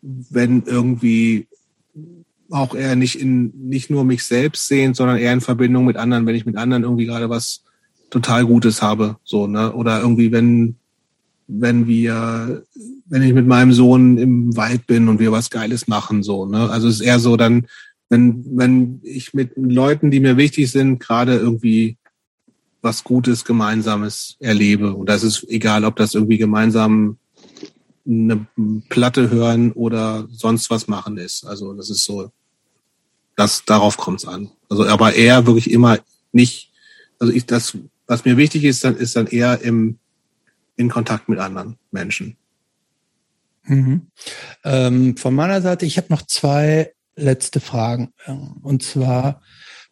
wenn 0.00 0.62
irgendwie 0.62 1.48
auch 2.50 2.76
eher 2.76 2.94
nicht 2.94 3.18
in, 3.18 3.52
nicht 3.68 3.90
nur 3.90 4.04
mich 4.04 4.22
selbst 4.22 4.68
sehen, 4.68 4.94
sondern 4.94 5.18
eher 5.18 5.32
in 5.32 5.40
Verbindung 5.40 5.86
mit 5.86 5.96
anderen, 5.96 6.24
wenn 6.24 6.36
ich 6.36 6.46
mit 6.46 6.56
anderen 6.56 6.84
irgendwie 6.84 7.06
gerade 7.06 7.28
was 7.28 7.64
total 8.10 8.46
Gutes 8.46 8.80
habe, 8.80 9.16
so, 9.24 9.48
ne, 9.48 9.72
oder 9.72 10.00
irgendwie, 10.00 10.30
wenn, 10.30 10.76
wenn 11.46 11.86
wir, 11.86 12.64
wenn 13.06 13.22
ich 13.22 13.34
mit 13.34 13.46
meinem 13.46 13.72
Sohn 13.72 14.18
im 14.18 14.56
Wald 14.56 14.86
bin 14.86 15.08
und 15.08 15.18
wir 15.18 15.32
was 15.32 15.50
Geiles 15.50 15.88
machen, 15.88 16.22
so, 16.22 16.46
ne, 16.46 16.70
also 16.70 16.88
es 16.88 16.96
ist 16.96 17.00
eher 17.02 17.18
so 17.18 17.36
dann, 17.36 17.66
wenn, 18.08 18.44
wenn 18.56 19.00
ich 19.02 19.34
mit 19.34 19.52
Leuten, 19.56 20.10
die 20.10 20.20
mir 20.20 20.36
wichtig 20.36 20.70
sind, 20.70 21.00
gerade 21.00 21.36
irgendwie 21.36 21.96
was 22.80 23.02
Gutes, 23.02 23.44
Gemeinsames 23.44 24.36
erlebe. 24.40 24.94
Und 24.94 25.08
das 25.08 25.22
ist 25.22 25.44
egal, 25.48 25.84
ob 25.84 25.96
das 25.96 26.14
irgendwie 26.14 26.36
gemeinsam 26.36 27.16
eine 28.06 28.46
Platte 28.90 29.30
hören 29.30 29.72
oder 29.72 30.28
sonst 30.30 30.68
was 30.70 30.86
machen 30.86 31.16
ist. 31.16 31.46
Also 31.46 31.72
das 31.72 31.88
ist 31.88 32.04
so, 32.04 32.30
das, 33.36 33.64
darauf 33.64 33.96
kommt 33.96 34.20
es 34.20 34.28
an. 34.28 34.50
Also 34.68 34.86
aber 34.86 35.14
eher 35.14 35.46
wirklich 35.46 35.70
immer 35.70 35.98
nicht, 36.32 36.70
also 37.18 37.32
ich, 37.32 37.46
das, 37.46 37.76
was 38.06 38.24
mir 38.26 38.36
wichtig 38.36 38.64
ist, 38.64 38.84
dann 38.84 38.96
ist 38.96 39.16
dann 39.16 39.26
eher 39.28 39.62
im, 39.62 39.98
in 40.76 40.88
Kontakt 40.88 41.28
mit 41.28 41.38
anderen 41.38 41.78
Menschen. 41.90 42.36
Mhm. 43.64 44.10
Ähm, 44.64 45.16
von 45.16 45.34
meiner 45.34 45.62
Seite, 45.62 45.86
ich 45.86 45.96
habe 45.96 46.08
noch 46.10 46.22
zwei 46.22 46.92
letzte 47.16 47.60
Fragen. 47.60 48.12
Und 48.62 48.82
zwar, 48.82 49.40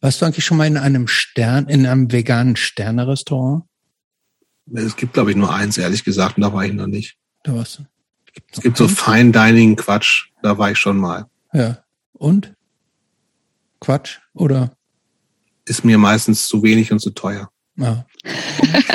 warst 0.00 0.20
du 0.20 0.26
eigentlich 0.26 0.44
schon 0.44 0.56
mal 0.58 0.66
in 0.66 0.76
einem 0.76 1.08
Stern, 1.08 1.68
in 1.68 1.86
einem 1.86 2.10
veganen 2.10 2.56
Sterne-Restaurant? 2.56 3.64
Es 4.74 4.96
gibt, 4.96 5.14
glaube 5.14 5.30
ich, 5.30 5.36
nur 5.36 5.54
eins, 5.54 5.78
ehrlich 5.78 6.04
gesagt, 6.04 6.36
und 6.36 6.42
da 6.42 6.52
war 6.52 6.64
ich 6.64 6.72
noch 6.72 6.86
nicht. 6.86 7.16
Da 7.44 7.54
warst 7.54 7.78
du. 7.78 7.86
Es 8.50 8.60
gibt 8.60 8.76
so 8.76 8.88
Fine 8.88 9.32
Dining 9.32 9.76
Quatsch, 9.76 10.30
da 10.42 10.56
war 10.56 10.70
ich 10.70 10.78
schon 10.78 10.96
mal. 10.96 11.26
Ja. 11.52 11.84
Und? 12.12 12.54
Quatsch 13.80 14.20
oder? 14.32 14.76
Ist 15.64 15.84
mir 15.84 15.98
meistens 15.98 16.46
zu 16.48 16.62
wenig 16.62 16.92
und 16.92 17.00
zu 17.00 17.10
teuer. 17.10 17.51
Ja. 17.78 18.04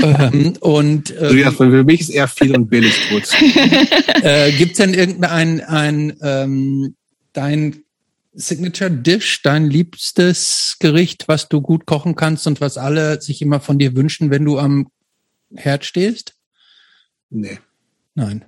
ähm, 0.03 0.53
und 0.61 1.14
ähm, 1.19 1.38
ja, 1.38 1.51
für 1.51 1.83
mich 1.83 2.01
ist 2.01 2.09
eher 2.09 2.27
viel 2.27 2.56
und 2.56 2.69
billig 2.69 3.09
gut. 3.09 3.23
äh, 4.22 4.51
Gibt 4.51 4.77
denn 4.77 4.93
irgendein 4.93 5.61
ein, 5.61 6.15
ähm, 6.22 6.95
dein 7.33 7.81
Signature 8.33 8.91
Dish, 8.91 9.41
dein 9.41 9.67
liebstes 9.67 10.77
Gericht, 10.80 11.27
was 11.27 11.49
du 11.49 11.59
gut 11.59 11.88
kochen 11.88 12.15
kannst 12.15 12.45
und 12.45 12.61
was 12.61 12.77
alle 12.77 13.19
sich 13.19 13.41
immer 13.41 13.59
von 13.59 13.80
dir 13.80 13.95
wünschen, 13.95 14.30
wenn 14.30 14.45
du 14.45 14.59
am 14.59 14.89
Herd 15.56 15.83
stehst? 15.83 16.35
Nee. 17.31 17.59
Nein. 18.14 18.45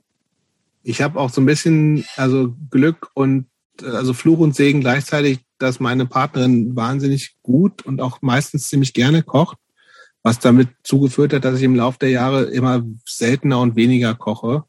Ich 0.83 1.01
habe 1.01 1.19
auch 1.19 1.31
so 1.31 1.41
ein 1.41 1.47
bisschen 1.47 2.05
also 2.15 2.55
Glück 2.69 3.09
und 3.15 3.47
also 3.83 4.13
Fluch 4.13 4.39
und 4.39 4.55
Segen 4.55 4.81
gleichzeitig, 4.81 5.39
dass 5.57 5.79
meine 5.79 6.05
Partnerin 6.05 6.75
wahnsinnig 6.75 7.35
gut 7.41 7.81
und 7.83 7.99
auch 8.01 8.21
meistens 8.21 8.69
ziemlich 8.69 8.93
gerne 8.93 9.23
kocht, 9.23 9.57
was 10.23 10.39
damit 10.39 10.69
zugeführt 10.83 11.33
hat, 11.33 11.45
dass 11.45 11.57
ich 11.57 11.63
im 11.63 11.75
Laufe 11.75 11.99
der 11.99 12.09
Jahre 12.09 12.43
immer 12.43 12.83
seltener 13.05 13.59
und 13.59 13.75
weniger 13.75 14.15
koche. 14.15 14.63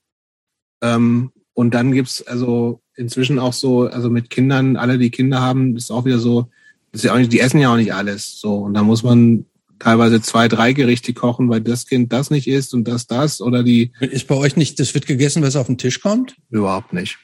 Ähm, 0.82 1.32
und 1.54 1.74
dann 1.74 1.92
gibt's 1.92 2.22
also 2.26 2.80
inzwischen 2.96 3.38
auch 3.38 3.52
so, 3.52 3.82
also 3.82 4.10
mit 4.10 4.30
Kindern, 4.30 4.76
alle, 4.76 4.98
die 4.98 5.10
Kinder 5.10 5.40
haben, 5.40 5.76
ist 5.76 5.90
auch 5.90 6.04
wieder 6.04 6.18
so, 6.18 6.48
ist 6.92 7.04
ja 7.04 7.12
auch 7.12 7.18
nicht, 7.18 7.32
die 7.32 7.40
essen 7.40 7.60
ja 7.60 7.72
auch 7.72 7.76
nicht 7.76 7.94
alles. 7.94 8.38
So. 8.38 8.56
Und 8.56 8.74
da 8.74 8.82
muss 8.82 9.02
man 9.02 9.46
teilweise 9.78 10.20
zwei, 10.20 10.48
drei 10.48 10.72
Gerichte 10.72 11.12
kochen, 11.12 11.48
weil 11.48 11.60
das 11.60 11.86
Kind 11.86 12.12
das 12.12 12.30
nicht 12.30 12.46
isst 12.46 12.74
und 12.74 12.86
das 12.86 13.06
das 13.06 13.40
oder 13.40 13.62
die. 13.62 13.92
Ist 14.00 14.28
bei 14.28 14.36
euch 14.36 14.56
nicht, 14.56 14.78
das 14.78 14.94
wird 14.94 15.06
gegessen, 15.06 15.42
was 15.42 15.56
auf 15.56 15.66
den 15.66 15.78
Tisch 15.78 16.00
kommt? 16.00 16.36
Überhaupt 16.50 16.92
nicht. 16.92 17.18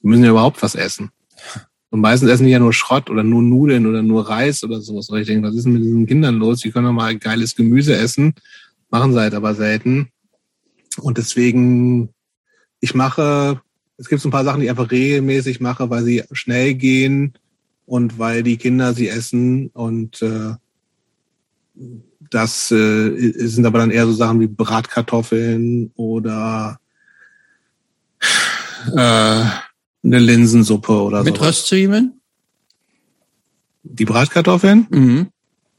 Wir 0.00 0.10
müssen 0.10 0.24
ja 0.24 0.30
überhaupt 0.30 0.62
was 0.62 0.74
essen. 0.74 1.10
Und 1.90 2.00
meistens 2.00 2.30
essen 2.30 2.44
die 2.44 2.52
ja 2.52 2.58
nur 2.58 2.72
Schrott 2.72 3.08
oder 3.08 3.22
nur 3.22 3.42
Nudeln 3.42 3.86
oder 3.86 4.02
nur 4.02 4.28
Reis 4.28 4.62
oder 4.62 4.80
sowas. 4.80 5.08
Und 5.08 5.20
ich 5.20 5.26
denke, 5.26 5.48
was 5.48 5.54
ist 5.54 5.64
denn 5.64 5.72
mit 5.72 5.82
diesen 5.82 6.06
Kindern 6.06 6.36
los? 6.36 6.60
Die 6.60 6.70
können 6.70 6.86
doch 6.86 6.92
mal 6.92 7.16
geiles 7.16 7.56
Gemüse 7.56 7.96
essen. 7.96 8.34
Machen 8.90 9.12
sie 9.12 9.20
halt 9.20 9.34
aber 9.34 9.54
selten. 9.54 10.08
Und 10.98 11.16
deswegen, 11.16 12.10
ich 12.80 12.94
mache, 12.94 13.60
es 13.96 14.08
gibt 14.08 14.20
so 14.20 14.28
ein 14.28 14.32
paar 14.32 14.44
Sachen, 14.44 14.60
die 14.60 14.66
ich 14.66 14.70
einfach 14.70 14.90
regelmäßig 14.90 15.60
mache, 15.60 15.88
weil 15.88 16.04
sie 16.04 16.24
schnell 16.32 16.74
gehen 16.74 17.34
und 17.86 18.18
weil 18.18 18.42
die 18.42 18.58
Kinder 18.58 18.92
sie 18.92 19.08
essen. 19.08 19.68
Und 19.68 20.20
äh, 20.20 20.54
das 22.30 22.70
äh, 22.70 23.32
sind 23.46 23.64
aber 23.64 23.78
dann 23.78 23.90
eher 23.90 24.06
so 24.06 24.12
Sachen 24.12 24.40
wie 24.40 24.46
Bratkartoffeln 24.46 25.90
oder 25.96 26.78
äh, 28.94 29.44
eine 30.08 30.18
Linsensuppe 30.18 30.92
oder 30.92 31.18
so. 31.18 31.24
Mit 31.24 31.40
Röstzwiebeln? 31.40 32.20
Die 33.82 34.04
Bratkartoffeln? 34.04 34.86
Mhm. 34.90 35.28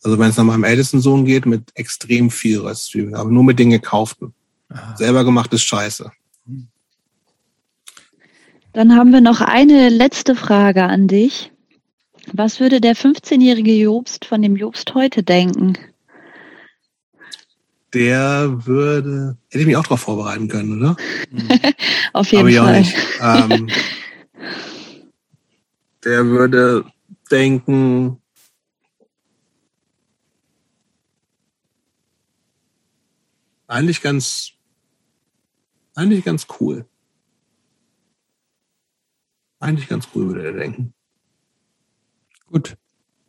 Also 0.04 0.18
wenn 0.18 0.30
es 0.30 0.38
nach 0.38 0.46
meinem 0.46 0.64
ältesten 0.64 1.02
Sohn 1.02 1.26
geht, 1.26 1.46
mit 1.46 1.64
extrem 1.76 2.32
viel 2.32 2.60
Röstzwiebeln, 2.60 3.16
aber 3.16 3.30
nur 3.30 3.44
mit 3.44 3.60
den 3.60 3.70
gekauften. 3.70 4.34
Aha. 4.70 4.96
Selber 4.96 5.24
gemacht 5.26 5.54
ist 5.54 5.64
scheiße. 5.64 6.12
Dann 8.74 8.96
haben 8.96 9.12
wir 9.12 9.22
noch 9.22 9.42
eine 9.42 9.90
letzte 9.90 10.36
Frage 10.36 10.84
an 10.84 11.08
dich. 11.08 11.52
Was 12.32 12.60
würde 12.60 12.80
der 12.80 12.96
15-jährige 12.96 13.74
Jobst 13.74 14.26
von 14.26 14.42
dem 14.42 14.56
Jobst 14.56 14.94
heute 14.94 15.24
denken? 15.24 15.78
Der 17.94 18.68
würde, 18.68 19.38
hätte 19.50 19.62
ich 19.62 19.66
mich 19.66 19.76
auch 19.76 19.84
darauf 19.84 20.02
vorbereiten 20.02 20.48
können, 20.48 20.80
oder? 20.80 20.96
Auf 22.14 22.32
jeden 22.32 22.56
Aber 22.58 22.84
Fall. 22.84 23.50
Ähm, 23.52 23.68
der 26.04 26.26
würde 26.26 26.86
denken, 27.32 28.22
eigentlich 33.68 34.02
ganz, 34.02 34.54
eigentlich 35.96 36.26
ganz 36.26 36.48
cool. 36.60 36.86
Eigentlich 39.60 39.90
ganz 39.90 40.08
cool, 40.16 40.28
würde 40.28 40.46
er 40.46 40.54
denken. 40.54 40.94
Gut. 42.48 42.78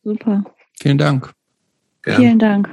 Super. 0.05 0.45
Vielen 0.81 0.99
Dank. 0.99 1.33
Gern. 2.03 2.17
Vielen 2.17 2.39
Dank. 2.39 2.69